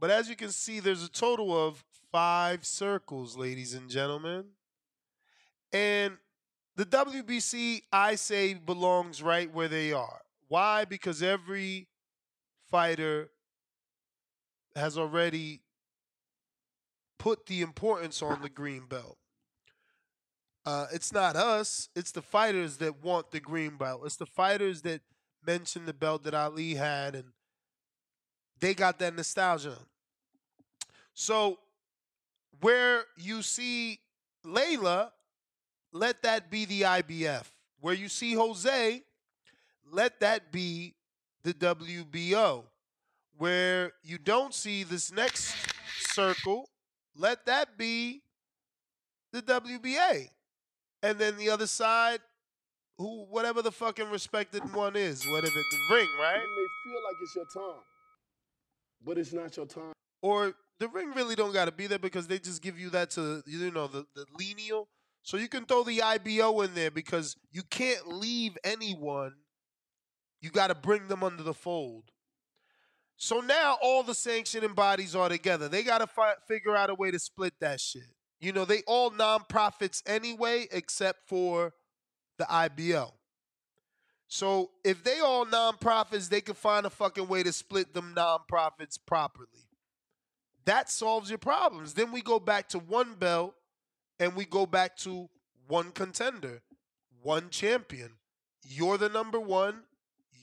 But 0.00 0.10
as 0.10 0.30
you 0.30 0.36
can 0.36 0.48
see, 0.48 0.80
there's 0.80 1.04
a 1.04 1.10
total 1.10 1.54
of 1.54 1.84
five 2.10 2.64
circles, 2.64 3.36
ladies 3.36 3.74
and 3.74 3.90
gentlemen. 3.90 4.46
And 5.70 6.16
the 6.76 6.86
WBC, 6.86 7.82
I 7.92 8.14
say, 8.14 8.54
belongs 8.54 9.22
right 9.22 9.52
where 9.52 9.68
they 9.68 9.92
are. 9.92 10.22
Why? 10.48 10.86
Because 10.86 11.22
every 11.22 11.88
fighter 12.70 13.28
has 14.74 14.96
already 14.96 15.60
put 17.18 17.44
the 17.44 17.60
importance 17.60 18.22
on 18.22 18.40
the 18.40 18.48
green 18.48 18.86
belt. 18.88 19.18
Uh, 20.66 20.86
it's 20.92 21.12
not 21.12 21.36
us, 21.36 21.88
it's 21.94 22.10
the 22.10 22.20
fighters 22.20 22.78
that 22.78 23.00
want 23.04 23.30
the 23.30 23.38
green 23.38 23.76
belt. 23.76 24.02
It's 24.04 24.16
the 24.16 24.26
fighters 24.26 24.82
that 24.82 25.00
mentioned 25.46 25.86
the 25.86 25.94
belt 25.94 26.24
that 26.24 26.34
Ali 26.34 26.74
had, 26.74 27.14
and 27.14 27.26
they 28.58 28.74
got 28.74 28.98
that 28.98 29.14
nostalgia. 29.14 29.78
So, 31.14 31.60
where 32.60 33.04
you 33.16 33.42
see 33.42 34.00
Laila, 34.44 35.12
let 35.92 36.24
that 36.24 36.50
be 36.50 36.64
the 36.64 36.82
IBF. 36.82 37.44
Where 37.80 37.94
you 37.94 38.08
see 38.08 38.34
Jose, 38.34 39.04
let 39.88 40.18
that 40.18 40.50
be 40.50 40.94
the 41.44 41.54
WBO. 41.54 42.64
Where 43.38 43.92
you 44.02 44.18
don't 44.18 44.52
see 44.52 44.82
this 44.82 45.12
next 45.12 45.54
circle, 46.00 46.68
let 47.14 47.46
that 47.46 47.78
be 47.78 48.22
the 49.32 49.42
WBA. 49.42 50.30
And 51.06 51.18
then 51.18 51.36
the 51.36 51.50
other 51.50 51.66
side, 51.68 52.18
who 52.98 53.26
whatever 53.26 53.62
the 53.62 53.70
fucking 53.70 54.10
respected 54.10 54.62
one 54.74 54.96
is, 54.96 55.24
whatever 55.24 55.54
the 55.54 55.94
ring, 55.94 56.08
right? 56.20 56.40
You 56.42 56.56
may 56.56 56.92
feel 56.92 57.00
like 57.04 57.16
it's 57.22 57.36
your 57.36 57.44
time, 57.64 57.82
but 59.04 59.18
it's 59.18 59.32
not 59.32 59.56
your 59.56 59.66
time. 59.66 59.92
or 60.22 60.54
the 60.80 60.88
ring 60.88 61.12
really 61.14 61.34
don't 61.36 61.52
got 61.52 61.66
to 61.66 61.72
be 61.72 61.86
there 61.86 61.98
because 61.98 62.26
they 62.26 62.38
just 62.38 62.60
give 62.60 62.78
you 62.78 62.90
that 62.90 63.10
to 63.10 63.42
you 63.46 63.70
know 63.70 63.86
the 63.86 64.04
the 64.14 64.24
lineal. 64.38 64.88
So 65.22 65.36
you 65.36 65.48
can 65.48 65.64
throw 65.64 65.82
the 65.84 66.02
IBO 66.02 66.60
in 66.62 66.74
there 66.74 66.90
because 66.90 67.36
you 67.50 67.62
can't 67.62 68.08
leave 68.08 68.56
anyone. 68.64 69.34
You 70.40 70.50
got 70.50 70.68
to 70.68 70.74
bring 70.74 71.08
them 71.08 71.22
under 71.24 71.42
the 71.42 71.54
fold. 71.54 72.04
So 73.16 73.40
now 73.40 73.76
all 73.82 74.02
the 74.02 74.14
sanctioning 74.14 74.74
bodies 74.74 75.16
are 75.16 75.28
together. 75.28 75.68
They 75.68 75.82
got 75.82 75.98
to 75.98 76.06
fi- 76.06 76.34
figure 76.46 76.76
out 76.76 76.90
a 76.90 76.94
way 76.94 77.10
to 77.10 77.18
split 77.18 77.54
that 77.60 77.80
shit. 77.80 78.15
You 78.40 78.52
know, 78.52 78.64
they 78.64 78.82
all 78.86 79.10
nonprofits 79.10 80.02
anyway, 80.06 80.66
except 80.70 81.26
for 81.26 81.72
the 82.38 82.46
IBO. 82.52 83.14
So 84.28 84.70
if 84.84 85.04
they 85.04 85.20
all 85.20 85.46
nonprofits, 85.46 86.28
they 86.28 86.40
can 86.40 86.54
find 86.54 86.84
a 86.84 86.90
fucking 86.90 87.28
way 87.28 87.42
to 87.42 87.52
split 87.52 87.94
them 87.94 88.14
nonprofits 88.16 88.98
properly. 89.04 89.48
That 90.64 90.90
solves 90.90 91.30
your 91.30 91.38
problems. 91.38 91.94
Then 91.94 92.10
we 92.10 92.20
go 92.20 92.40
back 92.40 92.68
to 92.70 92.78
one 92.78 93.14
belt 93.14 93.54
and 94.18 94.34
we 94.34 94.44
go 94.44 94.66
back 94.66 94.96
to 94.98 95.28
one 95.68 95.92
contender, 95.92 96.62
one 97.22 97.50
champion. 97.50 98.12
You're 98.64 98.98
the 98.98 99.08
number 99.08 99.38
one. 99.38 99.82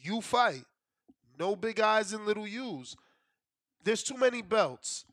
You 0.01 0.21
fight. 0.21 0.65
No 1.37 1.55
big 1.55 1.79
eyes 1.79 2.13
and 2.13 2.25
little 2.25 2.47
U's. 2.47 2.95
There's 3.83 4.03
too 4.03 4.17
many 4.17 4.41
belts. 4.41 5.05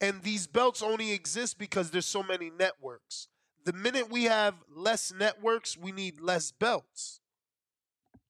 And 0.00 0.22
these 0.22 0.46
belts 0.46 0.82
only 0.82 1.12
exist 1.12 1.58
because 1.58 1.90
there's 1.90 2.06
so 2.06 2.22
many 2.22 2.50
networks. 2.50 3.28
The 3.64 3.72
minute 3.72 4.10
we 4.10 4.24
have 4.24 4.54
less 4.74 5.12
networks, 5.12 5.76
we 5.76 5.92
need 5.92 6.20
less 6.20 6.52
belts. 6.52 7.20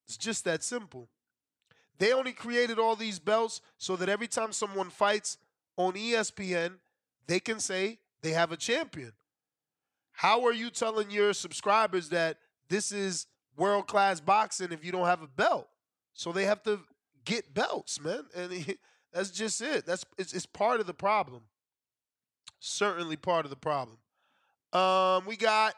It's 0.07 0.17
just 0.17 0.45
that 0.45 0.63
simple. 0.63 1.09
They 1.99 2.13
only 2.13 2.33
created 2.33 2.79
all 2.79 2.97
these 2.97 3.19
belts 3.19 3.61
so 3.77 3.97
that 3.97 4.09
every 4.09 4.29
time 4.29 4.53
someone 4.53 4.89
fights 4.89 5.37
on 5.77 5.93
ESPN, 5.93 6.75
they 7.27 7.41
can 7.41 7.61
say 7.61 7.99
they 8.23 8.31
have 8.31 8.53
a 8.53 8.57
champion. 8.57 9.13
How 10.13 10.45
are 10.47 10.53
you 10.53 10.71
telling 10.71 11.11
your 11.11 11.33
subscribers 11.33 12.09
that 12.09 12.39
this 12.69 12.91
is 12.91 13.27
world 13.57 13.87
class 13.87 14.21
boxing 14.21 14.73
if 14.73 14.85
you 14.85 14.91
don't 14.91 15.07
have 15.07 15.23
a 15.23 15.29
belt? 15.29 15.69
So 16.15 16.33
they 16.33 16.47
have 16.47 16.63
to 16.65 16.81
get 17.25 17.55
belts, 17.55 18.01
man, 18.01 18.25
and 18.35 18.77
that's 19.13 19.31
just 19.31 19.61
it. 19.61 19.87
That's 19.87 20.05
it's, 20.17 20.33
it's 20.33 20.47
part 20.47 20.81
of 20.81 20.87
the 20.87 20.95
problem. 20.95 21.43
Certainly 22.61 23.17
part 23.17 23.45
of 23.47 23.51
the 23.51 23.57
problem. 23.57 23.99
Um, 24.73 25.25
we 25.27 25.37
got 25.37 25.75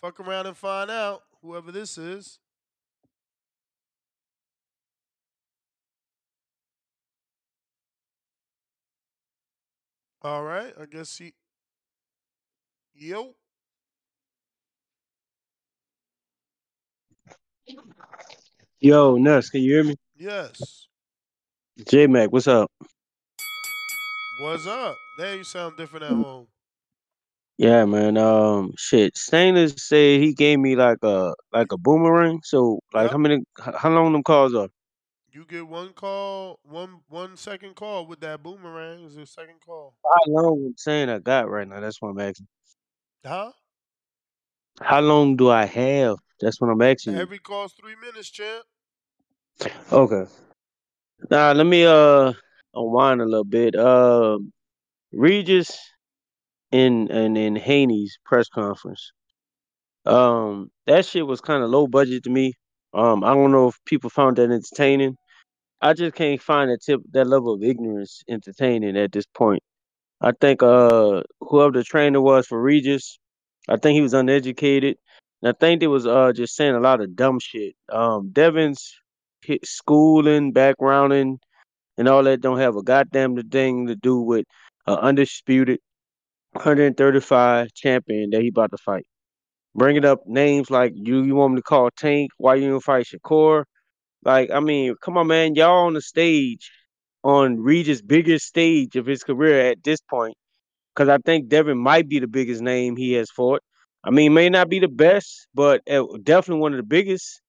fuck 0.00 0.20
around 0.20 0.46
and 0.46 0.56
find 0.56 0.90
out 0.90 1.22
whoever 1.42 1.72
this 1.72 1.96
is. 1.96 2.38
All 10.22 10.42
right, 10.42 10.72
I 10.80 10.86
guess 10.86 11.18
he. 11.18 11.34
Yo. 12.94 13.34
Yo, 18.80 19.16
Nuss, 19.16 19.50
can 19.50 19.62
you 19.62 19.72
hear 19.74 19.84
me? 19.84 19.96
Yes. 20.16 20.86
J 21.88 22.06
Mac, 22.06 22.30
what's 22.32 22.48
up? 22.48 22.70
What's 24.36 24.66
up? 24.66 25.00
Damn, 25.16 25.38
you 25.38 25.44
sound 25.44 25.76
different 25.76 26.04
at 26.04 26.12
home. 26.14 26.48
Yeah, 27.56 27.84
man. 27.84 28.16
Um, 28.18 28.72
shit. 28.76 29.16
Stainless 29.16 29.74
said 29.76 30.20
he 30.20 30.34
gave 30.34 30.58
me 30.58 30.74
like 30.76 30.98
a 31.02 31.34
like 31.52 31.72
a 31.72 31.78
boomerang. 31.78 32.40
So 32.44 32.80
like, 32.92 33.04
Yep. 33.04 33.12
how 33.12 33.18
many? 33.18 33.44
How 33.58 33.90
long 33.90 34.12
them 34.12 34.22
calls 34.24 34.54
are? 34.54 34.68
You 35.32 35.44
get 35.44 35.66
one 35.68 35.92
call, 35.92 36.60
one 36.62 37.02
one 37.08 37.36
second 37.36 37.74
call 37.76 38.06
with 38.06 38.20
that 38.20 38.42
boomerang 38.42 39.04
is 39.04 39.16
a 39.16 39.26
second 39.26 39.60
call. 39.60 39.96
How 40.04 40.20
long 40.32 40.64
I'm 40.66 40.74
saying 40.78 41.10
I 41.10 41.18
got 41.18 41.50
right 41.50 41.68
now? 41.68 41.80
That's 41.80 42.00
what 42.00 42.08
I'm 42.10 42.20
asking. 42.20 42.46
Huh? 43.24 43.52
How 44.80 45.00
long 45.00 45.36
do 45.36 45.50
I 45.50 45.64
have? 45.64 46.18
That's 46.40 46.60
what 46.60 46.70
I'm 46.70 46.80
asking. 46.82 47.16
Every 47.16 47.38
call's 47.38 47.72
three 47.72 47.96
minutes, 47.96 48.30
champ. 48.30 48.64
Okay. 49.92 50.26
Now 51.30 51.52
let 51.52 51.66
me 51.66 51.84
uh 51.84 52.32
unwind 52.74 53.20
a 53.20 53.26
little 53.26 53.44
bit. 53.44 53.76
Um, 53.76 54.52
Regis 55.12 55.78
in 56.72 57.10
and 57.10 57.38
in 57.38 57.56
Haney's 57.56 58.18
press 58.24 58.48
conference. 58.48 59.12
Um, 60.06 60.70
that 60.86 61.06
shit 61.06 61.26
was 61.26 61.40
kind 61.40 61.62
of 61.62 61.70
low 61.70 61.86
budget 61.86 62.24
to 62.24 62.30
me. 62.30 62.54
Um, 62.92 63.24
I 63.24 63.34
don't 63.34 63.52
know 63.52 63.68
if 63.68 63.76
people 63.86 64.10
found 64.10 64.36
that 64.36 64.50
entertaining. 64.50 65.16
I 65.80 65.92
just 65.92 66.14
can't 66.14 66.40
find 66.40 66.70
that 66.70 66.82
tip 66.82 67.00
that 67.12 67.26
level 67.26 67.54
of 67.54 67.62
ignorance 67.62 68.22
entertaining 68.28 68.96
at 68.96 69.12
this 69.12 69.26
point. 69.26 69.62
I 70.20 70.32
think 70.40 70.62
uh 70.62 71.22
whoever 71.40 71.72
the 71.72 71.84
trainer 71.84 72.20
was 72.20 72.46
for 72.46 72.60
Regis, 72.60 73.18
I 73.68 73.76
think 73.76 73.94
he 73.94 74.00
was 74.00 74.14
uneducated. 74.14 74.96
And 75.42 75.50
I 75.50 75.54
think 75.58 75.80
they 75.80 75.86
was 75.86 76.06
uh 76.06 76.32
just 76.32 76.56
saying 76.56 76.74
a 76.74 76.80
lot 76.80 77.02
of 77.02 77.14
dumb 77.14 77.38
shit. 77.40 77.74
Um 77.92 78.30
Devin's 78.32 78.94
schooling, 79.64 80.54
backgrounding, 80.54 81.36
and 81.98 82.08
all 82.08 82.22
that 82.24 82.40
don't 82.40 82.58
have 82.58 82.76
a 82.76 82.82
goddamn 82.82 83.36
thing 83.50 83.86
to 83.88 83.96
do 83.96 84.20
with 84.20 84.46
an 84.86 84.96
undisputed 84.98 85.80
135 86.52 87.72
champion 87.74 88.30
that 88.30 88.42
he 88.42 88.48
about 88.48 88.70
to 88.72 88.78
fight. 88.78 89.06
Bringing 89.74 90.04
up 90.04 90.20
names 90.26 90.70
like 90.70 90.92
you 90.94 91.22
you 91.22 91.34
want 91.34 91.54
me 91.54 91.58
to 91.58 91.62
call 91.62 91.90
Tank, 91.96 92.30
why 92.38 92.56
you 92.56 92.70
don't 92.70 92.80
fight 92.80 93.06
Shakur? 93.06 93.64
Like, 94.24 94.50
I 94.50 94.60
mean, 94.60 94.94
come 95.02 95.18
on, 95.18 95.26
man, 95.28 95.54
y'all 95.54 95.86
on 95.86 95.94
the 95.94 96.02
stage 96.02 96.70
on 97.24 97.58
Regis' 97.60 98.02
biggest 98.02 98.46
stage 98.46 98.96
of 98.96 99.06
his 99.06 99.22
career 99.24 99.70
at 99.70 99.82
this 99.84 100.00
point. 100.02 100.36
Because 100.94 101.08
I 101.08 101.18
think 101.18 101.48
Devin 101.48 101.78
might 101.78 102.08
be 102.08 102.20
the 102.20 102.28
biggest 102.28 102.62
name 102.62 102.96
he 102.96 103.14
has 103.14 103.30
fought. 103.30 103.62
I 104.04 104.10
mean, 104.10 104.34
may 104.34 104.48
not 104.50 104.68
be 104.68 104.80
the 104.80 104.88
best, 104.88 105.48
but 105.54 105.82
uh, 105.90 106.04
definitely 106.22 106.60
one 106.62 106.74
of 106.74 106.78
the 106.78 106.84
biggest. 106.84 107.40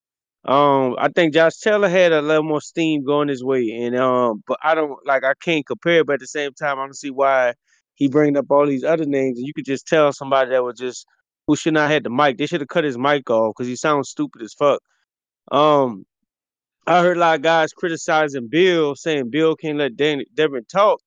Um, 0.45 0.95
I 0.99 1.09
think 1.09 1.33
Josh 1.33 1.57
Taylor 1.57 1.89
had 1.89 2.13
a 2.13 2.21
little 2.21 2.43
more 2.43 2.61
steam 2.61 3.03
going 3.03 3.29
his 3.29 3.43
way, 3.43 3.67
and 3.81 3.95
um, 3.95 4.43
but 4.47 4.59
I 4.63 4.75
don't 4.75 4.95
like 5.05 5.23
I 5.23 5.33
can't 5.41 5.65
compare, 5.65 6.03
but 6.03 6.13
at 6.15 6.19
the 6.19 6.27
same 6.27 6.53
time, 6.53 6.77
I 6.77 6.83
don't 6.83 6.95
see 6.95 7.09
why 7.09 7.55
he 7.95 8.07
bringing 8.09 8.37
up 8.37 8.45
all 8.51 8.67
these 8.67 8.83
other 8.83 9.05
names, 9.05 9.39
and 9.39 9.47
you 9.47 9.53
could 9.55 9.65
just 9.65 9.87
tell 9.87 10.13
somebody 10.13 10.51
that 10.51 10.63
was 10.63 10.77
just 10.77 11.07
who 11.47 11.55
should 11.55 11.73
not 11.73 11.89
have 11.89 12.03
the 12.03 12.11
mic. 12.11 12.37
They 12.37 12.45
should 12.45 12.61
have 12.61 12.67
cut 12.67 12.83
his 12.83 12.97
mic 12.97 13.27
off 13.29 13.55
because 13.55 13.67
he 13.67 13.75
sounds 13.75 14.09
stupid 14.09 14.43
as 14.43 14.53
fuck. 14.53 14.81
Um, 15.51 16.05
I 16.85 17.01
heard 17.01 17.17
a 17.17 17.19
lot 17.19 17.35
of 17.37 17.41
guys 17.41 17.73
criticizing 17.73 18.47
Bill, 18.47 18.95
saying 18.95 19.31
Bill 19.31 19.55
can't 19.55 19.79
let 19.79 19.95
Dan- 19.97 20.25
Devin 20.35 20.65
talk. 20.65 20.99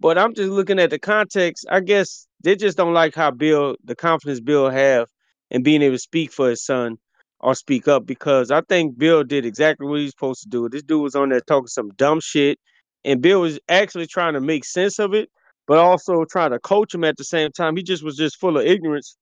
But 0.00 0.18
I'm 0.18 0.34
just 0.34 0.50
looking 0.50 0.78
at 0.78 0.90
the 0.90 1.00
context. 1.00 1.66
I 1.68 1.80
guess 1.80 2.28
they 2.44 2.54
just 2.54 2.76
don't 2.76 2.94
like 2.94 3.16
how 3.16 3.32
Bill, 3.32 3.76
the 3.82 3.96
confidence 3.96 4.40
Bill 4.40 4.70
have 4.70 5.08
in 5.50 5.64
being 5.64 5.82
able 5.82 5.96
to 5.96 6.00
speak 6.00 6.32
for 6.32 6.50
his 6.50 6.64
son 6.64 6.98
or 7.40 7.54
speak 7.54 7.88
up 7.88 8.06
because 8.06 8.50
I 8.50 8.60
think 8.62 8.98
Bill 8.98 9.24
did 9.24 9.44
exactly 9.44 9.86
what 9.86 10.00
he's 10.00 10.10
supposed 10.10 10.42
to 10.42 10.48
do. 10.48 10.68
This 10.68 10.82
dude 10.82 11.02
was 11.02 11.14
on 11.14 11.28
there 11.28 11.40
talking 11.40 11.68
some 11.68 11.90
dumb 11.90 12.20
shit, 12.20 12.58
and 13.04 13.22
Bill 13.22 13.40
was 13.40 13.58
actually 13.68 14.06
trying 14.06 14.34
to 14.34 14.40
make 14.40 14.64
sense 14.64 14.98
of 14.98 15.14
it, 15.14 15.30
but 15.66 15.78
also 15.78 16.24
trying 16.24 16.50
to 16.50 16.58
coach 16.58 16.94
him 16.94 17.04
at 17.04 17.16
the 17.16 17.24
same 17.24 17.52
time. 17.52 17.76
He 17.76 17.82
just 17.82 18.02
was 18.02 18.16
just 18.16 18.40
full 18.40 18.58
of 18.58 18.66
ignorance 18.66 19.16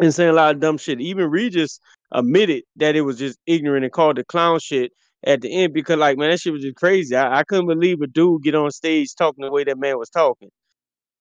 and 0.00 0.14
saying 0.14 0.30
a 0.30 0.34
lot 0.34 0.54
of 0.54 0.60
dumb 0.60 0.78
shit. 0.78 1.00
Even 1.00 1.30
Regis 1.30 1.80
admitted 2.12 2.64
that 2.76 2.96
it 2.96 3.02
was 3.02 3.18
just 3.18 3.38
ignorant 3.46 3.84
and 3.84 3.92
called 3.92 4.18
it 4.18 4.28
clown 4.28 4.58
shit 4.60 4.92
at 5.24 5.40
the 5.40 5.52
end 5.52 5.72
because, 5.74 5.98
like, 5.98 6.18
man, 6.18 6.30
that 6.30 6.40
shit 6.40 6.52
was 6.52 6.62
just 6.62 6.76
crazy. 6.76 7.16
I, 7.16 7.40
I 7.40 7.44
couldn't 7.44 7.66
believe 7.66 8.00
a 8.00 8.06
dude 8.06 8.42
get 8.42 8.54
on 8.54 8.70
stage 8.70 9.14
talking 9.14 9.44
the 9.44 9.50
way 9.50 9.64
that 9.64 9.78
man 9.78 9.98
was 9.98 10.10
talking. 10.10 10.50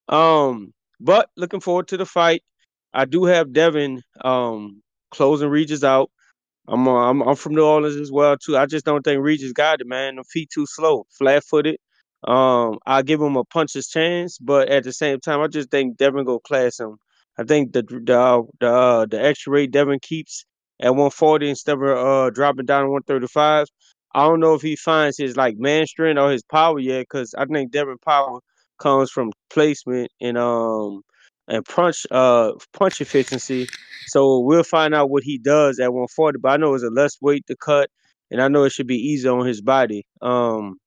Um, 0.09 0.73
but 0.99 1.29
looking 1.35 1.59
forward 1.59 1.87
to 1.89 1.97
the 1.97 2.05
fight. 2.05 2.43
I 2.93 3.03
do 3.03 3.25
have 3.25 3.51
Devin 3.51 4.01
um 4.23 4.81
closing 5.15 5.49
Regis 5.49 5.83
out. 5.83 6.11
I'm, 6.67 6.87
uh, 6.87 7.09
I'm 7.09 7.21
I'm 7.21 7.35
from 7.35 7.55
New 7.55 7.65
Orleans 7.65 7.97
as 7.97 8.11
well 8.11 8.37
too. 8.37 8.57
I 8.57 8.65
just 8.67 8.85
don't 8.85 9.03
think 9.03 9.21
Regis 9.23 9.53
got 9.53 9.81
it, 9.81 9.87
man. 9.87 10.15
The 10.17 10.23
feet 10.25 10.49
too 10.53 10.65
slow, 10.67 11.05
flat 11.17 11.43
footed. 11.43 11.77
Um, 12.25 12.79
I 12.87 13.03
give 13.03 13.21
him 13.21 13.37
a 13.37 13.45
puncher's 13.45 13.87
chance, 13.87 14.39
but 14.39 14.69
at 14.69 14.83
the 14.83 14.93
same 14.93 15.19
time, 15.19 15.41
I 15.41 15.47
just 15.47 15.71
think 15.71 15.97
Devin 15.97 16.25
go 16.25 16.39
class 16.39 16.79
him. 16.79 16.97
I 17.37 17.43
think 17.43 17.73
the 17.73 17.83
the 17.83 18.19
uh, 18.19 18.41
the 18.61 18.69
uh, 18.71 19.05
the 19.07 19.23
extra 19.23 19.53
rate 19.53 19.71
Devin 19.71 19.99
keeps 20.01 20.45
at 20.81 20.89
140 20.91 21.49
instead 21.49 21.77
of 21.77 21.83
uh 21.83 22.31
dropping 22.31 22.65
down 22.65 22.85
to 22.85 22.89
135. 22.91 23.67
I 24.15 24.23
don't 24.27 24.39
know 24.39 24.55
if 24.55 24.61
he 24.63 24.75
finds 24.77 25.17
his 25.17 25.37
like 25.37 25.57
man 25.57 25.87
strength 25.87 26.19
or 26.19 26.31
his 26.31 26.43
power 26.43 26.79
yet, 26.79 27.01
because 27.01 27.35
I 27.37 27.45
think 27.45 27.71
Devin 27.71 27.99
power 28.05 28.39
comes 28.79 29.11
from 29.11 29.31
placement 29.51 30.11
and 30.21 30.37
um 30.37 31.01
and 31.47 31.65
punch 31.65 32.05
uh 32.11 32.51
punch 32.73 33.01
efficiency. 33.01 33.67
So 34.07 34.39
we'll 34.39 34.63
find 34.63 34.93
out 34.93 35.09
what 35.09 35.23
he 35.23 35.37
does 35.37 35.79
at 35.79 35.93
140. 35.93 36.39
But 36.39 36.49
I 36.53 36.57
know 36.57 36.73
it's 36.73 36.83
a 36.83 36.89
less 36.89 37.17
weight 37.21 37.45
to 37.47 37.55
cut, 37.55 37.89
and 38.31 38.41
I 38.41 38.47
know 38.47 38.63
it 38.63 38.71
should 38.71 38.87
be 38.87 38.97
easy 38.97 39.27
on 39.27 39.45
his 39.45 39.61
body. 39.61 40.05
Um, 40.21 40.77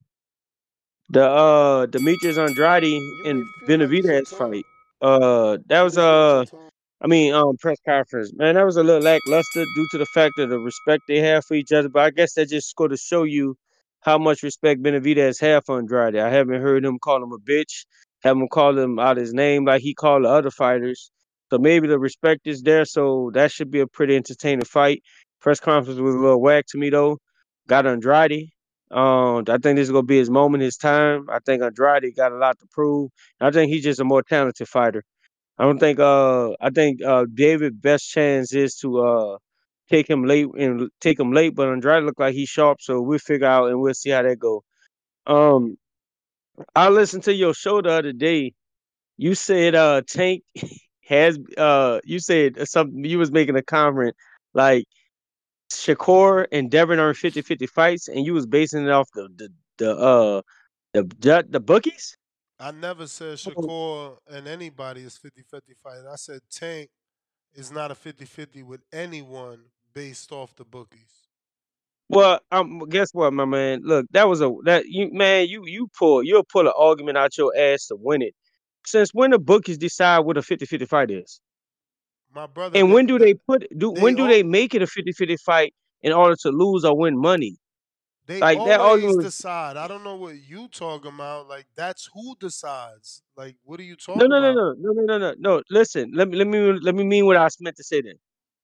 the 1.10 1.24
uh 1.24 1.86
Demetrius 1.86 2.38
Andrade 2.38 3.00
and 3.26 3.42
Benavidez 3.66 4.28
fight. 4.28 4.64
Uh, 5.00 5.58
that 5.68 5.82
was 5.82 5.96
uh, 5.96 6.44
I 7.00 7.06
mean, 7.06 7.32
um, 7.32 7.56
press 7.58 7.78
conference. 7.86 8.32
Man, 8.34 8.56
that 8.56 8.66
was 8.66 8.76
a 8.76 8.82
little 8.82 9.02
lackluster 9.02 9.64
due 9.76 9.86
to 9.92 9.98
the 9.98 10.06
fact 10.06 10.38
of 10.38 10.50
the 10.50 10.58
respect 10.58 11.04
they 11.08 11.20
have 11.20 11.44
for 11.44 11.54
each 11.54 11.72
other. 11.72 11.88
But 11.88 12.02
I 12.04 12.10
guess 12.10 12.34
that 12.34 12.48
just 12.48 12.74
go 12.76 12.88
to 12.88 12.96
show 12.96 13.22
you 13.22 13.56
how 14.00 14.18
much 14.18 14.42
respect 14.42 14.82
Benavidez 14.82 15.40
have 15.40 15.64
for 15.66 15.78
Andrade. 15.78 16.16
I 16.16 16.28
haven't 16.30 16.60
heard 16.60 16.84
him 16.84 16.98
call 16.98 17.22
him 17.22 17.32
a 17.32 17.38
bitch. 17.38 17.84
Haven't 18.22 18.50
call 18.50 18.78
him 18.78 18.98
out 18.98 19.16
his 19.16 19.32
name 19.32 19.64
like 19.64 19.82
he 19.82 19.94
called 19.94 20.24
the 20.24 20.28
other 20.28 20.50
fighters. 20.50 21.10
So 21.50 21.58
maybe 21.58 21.88
the 21.88 21.98
respect 21.98 22.46
is 22.46 22.62
there. 22.62 22.84
So 22.84 23.30
that 23.34 23.52
should 23.52 23.70
be 23.70 23.80
a 23.80 23.86
pretty 23.86 24.16
entertaining 24.16 24.64
fight. 24.64 25.02
Press 25.40 25.60
conference 25.60 26.00
was 26.00 26.14
a 26.14 26.18
little 26.18 26.40
whack 26.40 26.66
to 26.70 26.78
me 26.78 26.90
though. 26.90 27.18
Got 27.68 27.86
Andrade. 27.86 28.50
Um, 28.90 29.44
I 29.48 29.58
think 29.58 29.76
this 29.76 29.88
is 29.88 29.90
gonna 29.90 30.02
be 30.02 30.18
his 30.18 30.30
moment, 30.30 30.62
his 30.62 30.76
time. 30.76 31.26
I 31.30 31.38
think 31.44 31.62
Andrade 31.62 32.14
got 32.16 32.32
a 32.32 32.36
lot 32.36 32.58
to 32.60 32.66
prove. 32.72 33.10
I 33.40 33.50
think 33.50 33.70
he's 33.70 33.84
just 33.84 34.00
a 34.00 34.04
more 34.04 34.22
talented 34.22 34.68
fighter. 34.68 35.04
I 35.58 35.64
don't 35.64 35.78
think 35.78 36.00
uh 36.00 36.52
I 36.60 36.70
think 36.70 37.02
uh 37.02 37.26
David 37.32 37.80
best 37.82 38.08
chance 38.10 38.54
is 38.54 38.76
to 38.76 39.00
uh 39.00 39.38
take 39.90 40.08
him 40.08 40.24
late 40.24 40.46
and 40.58 40.90
take 41.00 41.18
him 41.20 41.32
late, 41.32 41.54
but 41.54 41.68
Andrade 41.68 42.04
look 42.04 42.18
like 42.18 42.34
he's 42.34 42.48
sharp, 42.48 42.80
so 42.82 43.00
we'll 43.02 43.18
figure 43.18 43.46
out 43.46 43.68
and 43.70 43.80
we'll 43.80 43.94
see 43.94 44.10
how 44.10 44.22
that 44.22 44.38
go. 44.38 44.62
Um 45.26 45.76
I 46.74 46.88
listened 46.88 47.24
to 47.24 47.34
your 47.34 47.54
show 47.54 47.80
the 47.82 47.90
other 47.90 48.12
day. 48.12 48.54
You 49.16 49.34
said 49.34 49.74
uh 49.74 50.02
Tank 50.06 50.44
has 51.04 51.38
uh 51.56 52.00
you 52.04 52.18
said 52.18 52.68
something 52.68 53.04
you 53.04 53.18
was 53.18 53.32
making 53.32 53.56
a 53.56 53.62
comment 53.62 54.14
like 54.54 54.84
Shakur 55.70 56.46
and 56.52 56.70
Devin 56.70 56.98
are 56.98 57.12
50-50 57.12 57.68
fights 57.68 58.08
and 58.08 58.24
you 58.24 58.34
was 58.34 58.46
basing 58.46 58.84
it 58.84 58.90
off 58.90 59.08
the 59.14 59.28
the, 59.36 59.52
the 59.78 59.96
uh 59.96 60.42
the 60.92 61.02
the, 61.18 61.46
the 61.48 61.60
bookies? 61.60 62.16
I 62.60 62.72
never 62.72 63.06
said 63.06 63.38
Shakur 63.38 64.16
and 64.28 64.48
anybody 64.48 65.02
is 65.02 65.16
50 65.16 65.42
50 65.42 65.74
fight. 65.82 66.00
I 66.10 66.16
said 66.16 66.40
Tank 66.50 66.90
is 67.54 67.70
not 67.72 67.90
a 67.90 67.94
50 67.94 68.24
50 68.24 68.62
with 68.62 68.80
anyone 68.92 69.60
based 69.94 70.32
off 70.32 70.54
the 70.56 70.64
bookies. 70.64 71.27
Well, 72.08 72.40
um, 72.52 72.80
guess 72.88 73.10
what, 73.12 73.32
my 73.34 73.44
man? 73.44 73.80
Look, 73.84 74.06
that 74.12 74.28
was 74.28 74.40
a 74.40 74.50
that 74.64 74.86
you 74.86 75.10
man, 75.12 75.48
you 75.48 75.64
you 75.66 75.88
pull 75.98 76.22
you'll 76.24 76.44
pull 76.44 76.66
an 76.66 76.72
argument 76.76 77.18
out 77.18 77.36
your 77.38 77.52
ass 77.56 77.86
to 77.88 77.96
win 77.98 78.22
it. 78.22 78.34
Since 78.86 79.10
when 79.12 79.30
the 79.32 79.38
bookies 79.38 79.78
decide 79.78 80.20
what 80.20 80.38
a 80.38 80.42
50-50 80.42 80.88
fight 80.88 81.10
is? 81.10 81.40
My 82.32 82.46
brother, 82.46 82.78
And 82.78 82.90
they, 82.90 82.94
when 82.94 83.06
do 83.06 83.18
they 83.18 83.34
put 83.34 83.66
do 83.78 83.90
they 83.92 84.00
when 84.00 84.14
do 84.14 84.26
al- 84.26 84.28
they 84.28 84.42
make 84.42 84.74
it 84.74 84.82
a 84.82 84.86
50-50 84.86 85.36
fight 85.40 85.74
in 86.02 86.12
order 86.12 86.36
to 86.42 86.50
lose 86.50 86.84
or 86.84 86.96
win 86.96 87.18
money? 87.20 87.56
they 88.26 88.42
Like 88.42 88.64
that 88.64 88.80
always 88.80 88.80
argument 88.80 89.16
decide. 89.16 89.76
I 89.76 89.88
don't 89.88 90.04
know 90.04 90.16
what 90.16 90.36
you 90.36 90.68
talking 90.68 91.12
about. 91.14 91.48
Like 91.48 91.66
that's 91.74 92.10
who 92.14 92.36
decides. 92.38 93.22
Like 93.36 93.56
what 93.64 93.80
are 93.80 93.84
you 93.84 93.96
talking 93.96 94.14
no 94.14 94.26
no 94.26 94.40
about? 94.40 94.52
no 94.52 94.74
no 94.74 94.92
no 94.92 95.02
no 95.06 95.18
no 95.18 95.34
no. 95.38 95.62
Listen, 95.70 96.12
let 96.14 96.28
me 96.28 96.36
let 96.36 96.46
me 96.46 96.58
let 96.82 96.94
me 96.94 97.04
mean 97.04 97.26
what 97.26 97.36
I 97.36 97.44
was 97.44 97.56
meant 97.60 97.76
to 97.76 97.84
say 97.84 98.02
then. 98.02 98.16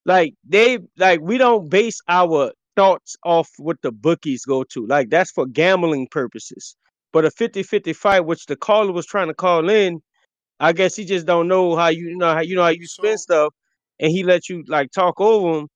Like 0.05 0.35
they 0.45 0.79
like 0.99 1.21
we 1.21 1.39
don't 1.39 1.69
base 1.71 2.01
our 2.09 2.53
thoughts 2.77 3.17
off 3.25 3.51
what 3.59 3.81
the 3.83 3.93
bookies 3.93 4.45
go 4.45 4.65
to. 4.65 4.87
Like 4.87 5.11
that's 5.11 5.31
for 5.31 5.47
gambling 5.47 6.09
purposes. 6.11 6.77
But 7.13 7.25
a 7.25 7.31
50-50 7.31 7.95
fight, 7.95 8.21
which 8.21 8.47
the 8.47 8.57
caller 8.57 8.93
was 8.93 9.07
trying 9.07 9.29
to 9.29 9.35
call 9.35 9.69
in, 9.69 10.01
I 10.61 10.73
guess 10.73 10.97
he 10.97 11.05
just 11.05 11.27
don't 11.27 11.49
know 11.49 11.77
how 11.77 11.89
you, 11.89 12.09
you 12.09 12.17
know 12.17 12.35
how 12.35 12.41
you 12.41 12.57
know 12.57 12.63
how 12.63 12.71
you 12.71 12.87
spin 12.87 13.19
stuff, 13.19 13.53
and 14.01 14.11
he 14.11 14.25
let 14.25 14.49
you 14.49 14.65
like 14.69 14.91
talk 14.93 15.21
over 15.21 15.59
him. 15.59 15.69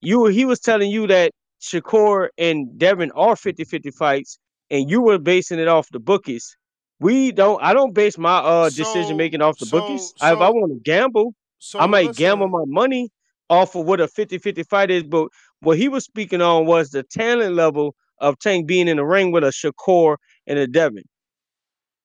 You 0.00 0.26
he 0.26 0.44
was 0.44 0.60
telling 0.60 0.90
you 0.90 1.06
that 1.08 1.32
Shakur 1.60 2.28
and 2.36 2.78
Devin 2.78 3.10
are 3.12 3.34
50-50 3.34 3.94
fights, 3.94 4.38
and 4.70 4.90
you 4.90 5.00
were 5.00 5.18
basing 5.18 5.58
it 5.58 5.68
off 5.68 5.88
the 5.90 6.00
bookies. 6.00 6.56
We 7.00 7.32
don't. 7.32 7.62
I 7.62 7.72
don't 7.74 7.94
base 7.94 8.18
my 8.18 8.38
uh 8.38 8.70
decision 8.70 9.16
making 9.16 9.42
off 9.42 9.58
the 9.58 9.66
so- 9.66 9.80
bookies. 9.80 10.12
if 10.16 10.22
I 10.22 10.50
want 10.50 10.72
to 10.72 10.80
gamble, 10.84 11.34
so 11.58 11.78
I 11.78 11.86
might 11.86 12.14
gamble 12.16 12.48
my 12.48 12.64
money 12.66 13.10
off 13.50 13.74
of 13.74 13.84
what 13.84 14.00
a 14.00 14.06
50-50 14.06 14.66
fight 14.68 14.90
is. 14.90 15.02
But 15.02 15.28
what 15.64 15.78
he 15.78 15.88
was 15.88 16.04
speaking 16.04 16.40
on 16.40 16.66
was 16.66 16.90
the 16.90 17.02
talent 17.02 17.54
level 17.54 17.94
of 18.18 18.38
Tank 18.38 18.66
being 18.66 18.88
in 18.88 18.98
the 18.98 19.04
ring 19.04 19.32
with 19.32 19.44
a 19.44 19.48
Shakur 19.48 20.16
and 20.46 20.58
a 20.58 20.66
Devin. 20.66 21.04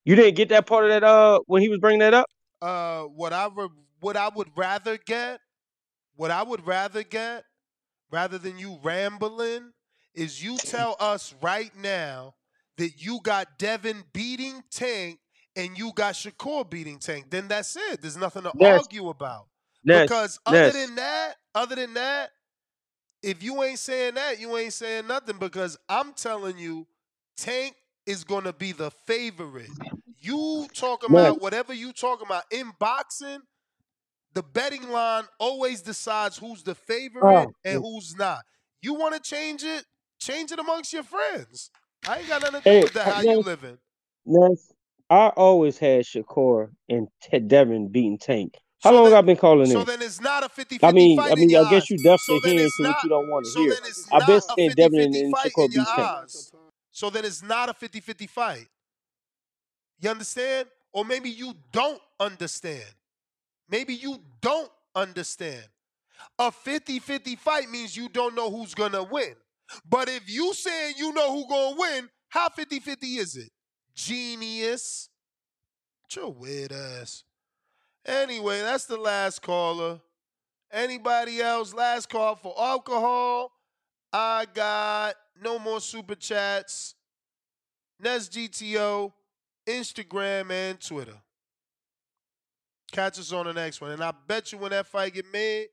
You 0.04 0.16
didn't 0.16 0.34
get 0.34 0.48
that 0.48 0.66
part 0.66 0.84
of 0.84 0.90
that 0.90 1.04
uh 1.04 1.40
when 1.46 1.62
he 1.62 1.68
was 1.68 1.78
bringing 1.78 2.00
that 2.00 2.14
up. 2.14 2.26
uh 2.62 3.02
what 3.02 3.32
I 3.32 3.48
re- 3.54 3.68
what 4.00 4.16
I 4.16 4.28
would 4.28 4.48
rather 4.56 4.96
get, 4.96 5.40
what 6.16 6.30
I 6.30 6.42
would 6.42 6.66
rather 6.66 7.02
get, 7.02 7.44
rather 8.10 8.38
than 8.38 8.58
you 8.58 8.78
rambling, 8.82 9.72
is 10.14 10.42
you 10.42 10.58
tell 10.64 10.96
us 10.98 11.34
right 11.42 11.70
now 11.76 12.34
that 12.78 13.04
you 13.04 13.20
got 13.22 13.58
Devin 13.58 14.04
beating 14.12 14.62
Tank 14.70 15.18
and 15.54 15.76
you 15.76 15.92
got 15.94 16.14
Shakur 16.14 16.68
beating 16.68 16.98
Tank. 16.98 17.26
Then 17.30 17.48
that's 17.48 17.76
it. 17.76 18.00
There's 18.00 18.16
nothing 18.16 18.42
to 18.44 18.52
Ness, 18.54 18.80
argue 18.80 19.10
about. 19.10 19.48
Ness, 19.84 20.02
because 20.02 20.40
other 20.46 20.56
Ness. 20.58 20.72
than 20.74 20.94
that, 20.96 21.34
other 21.54 21.76
than 21.76 21.94
that, 21.94 22.30
if 23.22 23.42
you 23.42 23.62
ain't 23.62 23.78
saying 23.78 24.14
that, 24.14 24.40
you 24.40 24.56
ain't 24.56 24.72
saying 24.72 25.06
nothing 25.06 25.38
because 25.38 25.78
I'm 25.88 26.12
telling 26.14 26.58
you, 26.58 26.86
Tank 27.36 27.76
is 28.06 28.24
gonna 28.24 28.52
be 28.52 28.72
the 28.72 28.90
favorite. 28.90 29.72
You 30.20 30.68
talking 30.74 31.10
about 31.10 31.40
whatever 31.40 31.72
you 31.72 31.92
talking 31.92 32.26
about 32.26 32.44
in 32.50 32.72
boxing, 32.78 33.40
the 34.34 34.42
betting 34.42 34.90
line 34.90 35.24
always 35.38 35.82
decides 35.82 36.38
who's 36.38 36.62
the 36.62 36.74
favorite 36.74 37.26
Oh, 37.26 37.52
and 37.64 37.80
who's 37.80 38.16
not. 38.16 38.40
You 38.82 38.94
want 38.94 39.14
to 39.14 39.20
change 39.20 39.62
it? 39.64 39.84
Change 40.20 40.52
it 40.52 40.58
amongst 40.58 40.92
your 40.92 41.02
friends. 41.02 41.70
I 42.06 42.18
ain't 42.18 42.28
got 42.28 42.42
nothing 42.42 42.62
to 42.62 42.66
do 42.68 42.72
Hey, 42.72 42.82
with 42.82 42.92
that. 42.94 43.06
Uh, 43.06 43.12
how 43.14 43.20
you 43.20 43.38
living? 43.38 43.78
Ness, 44.26 44.72
I 45.10 45.28
always 45.28 45.78
had 45.78 46.04
Shakur 46.04 46.70
and 46.88 47.08
Ted 47.22 47.48
Devin 47.48 47.88
beating 47.88 48.18
Tank. 48.18 48.56
How 48.82 48.90
So 48.90 48.96
long 48.96 49.10
then- 49.10 49.18
I 49.18 49.20
been 49.22 49.36
calling 49.36 49.68
it? 49.68 49.72
So 49.72 49.80
in? 49.80 49.86
then 49.86 50.02
it's 50.02 50.20
not 50.20 50.42
a 50.44 50.48
50 50.48 50.78
I 50.82 50.92
mean, 50.92 51.16
fight 51.16 51.32
I 51.32 51.34
mean, 51.34 51.54
I 51.56 51.68
guess 51.70 51.90
you 51.90 51.96
definitely 51.98 52.18
So 52.18 52.34
to 52.34 52.40
then 52.42 52.52
hearing 52.52 52.66
it's 52.66 52.76
to 52.76 52.82
what 52.84 53.04
you 53.04 53.08
don't 53.10 53.28
want 53.28 53.44
to 53.46 53.50
so 53.52 53.60
hear. 53.62 53.74
I've 54.12 54.26
been 54.26 54.40
saying 54.40 54.70
Devin 54.76 55.14
and 55.14 55.34
fight 55.36 55.52
Shakur 55.52 55.64
in 55.66 55.72
your 55.72 55.84
beat 55.84 55.96
Tank. 55.96 56.30
So 56.90 57.10
then 57.10 57.24
it's 57.24 57.42
not 57.42 57.68
a 57.68 57.74
50 57.74 58.00
50 58.00 58.26
fight. 58.26 58.66
You 60.00 60.10
understand? 60.10 60.68
Or 60.92 61.04
maybe 61.04 61.30
you 61.30 61.54
don't 61.72 62.00
understand. 62.18 62.84
Maybe 63.68 63.94
you 63.94 64.18
don't 64.40 64.70
understand. 64.94 65.64
A 66.38 66.50
50 66.50 66.98
50 66.98 67.36
fight 67.36 67.70
means 67.70 67.96
you 67.96 68.08
don't 68.08 68.34
know 68.34 68.50
who's 68.50 68.74
going 68.74 68.92
to 68.92 69.02
win. 69.04 69.34
But 69.88 70.08
if 70.08 70.28
you 70.28 70.52
saying 70.54 70.94
you 70.96 71.12
know 71.12 71.32
who 71.32 71.46
going 71.48 71.74
to 71.74 71.80
win, 71.80 72.10
how 72.28 72.48
50 72.48 72.80
50 72.80 73.06
is 73.18 73.36
it? 73.36 73.50
Genius. 73.94 75.08
Your 76.16 76.32
weird 76.32 76.72
ass. 76.72 77.22
Anyway, 78.10 78.60
that's 78.60 78.86
the 78.86 78.96
last 78.96 79.40
caller. 79.40 80.00
Anybody 80.72 81.40
else? 81.40 81.72
Last 81.72 82.08
call 82.08 82.34
for 82.34 82.52
alcohol. 82.58 83.52
I 84.12 84.46
got 84.52 85.14
no 85.40 85.60
more 85.60 85.80
super 85.80 86.16
chats. 86.16 86.96
Ness 88.00 88.28
GTO, 88.28 89.12
Instagram, 89.64 90.50
and 90.50 90.80
Twitter. 90.80 91.14
Catch 92.90 93.20
us 93.20 93.32
on 93.32 93.46
the 93.46 93.52
next 93.52 93.80
one. 93.80 93.92
And 93.92 94.02
I 94.02 94.12
bet 94.26 94.50
you 94.50 94.58
when 94.58 94.72
that 94.72 94.88
fight 94.88 95.14
get 95.14 95.32
made, 95.32 95.68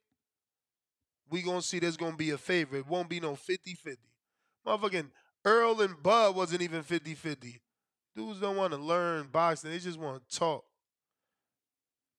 we 1.32 1.42
gonna 1.42 1.64
see 1.64 1.80
there's 1.80 1.98
gonna 1.98 2.16
be 2.16 2.30
a 2.30 2.38
favorite. 2.38 2.80
It 2.80 2.88
won't 2.88 3.10
be 3.10 3.20
no 3.20 3.34
50-50. 3.34 3.98
Motherfucking 4.66 5.10
Errol 5.44 5.82
and 5.82 6.02
Bud 6.04 6.36
wasn't 6.36 6.62
even 6.62 6.84
50-50. 6.84 7.62
Dudes 8.16 8.40
don't 8.40 8.58
want 8.58 8.74
to 8.74 8.80
learn 8.80 9.28
boxing. 9.32 9.72
They 9.72 9.80
just 9.80 9.98
want 9.98 10.22
to 10.30 10.38
talk. 10.38 10.67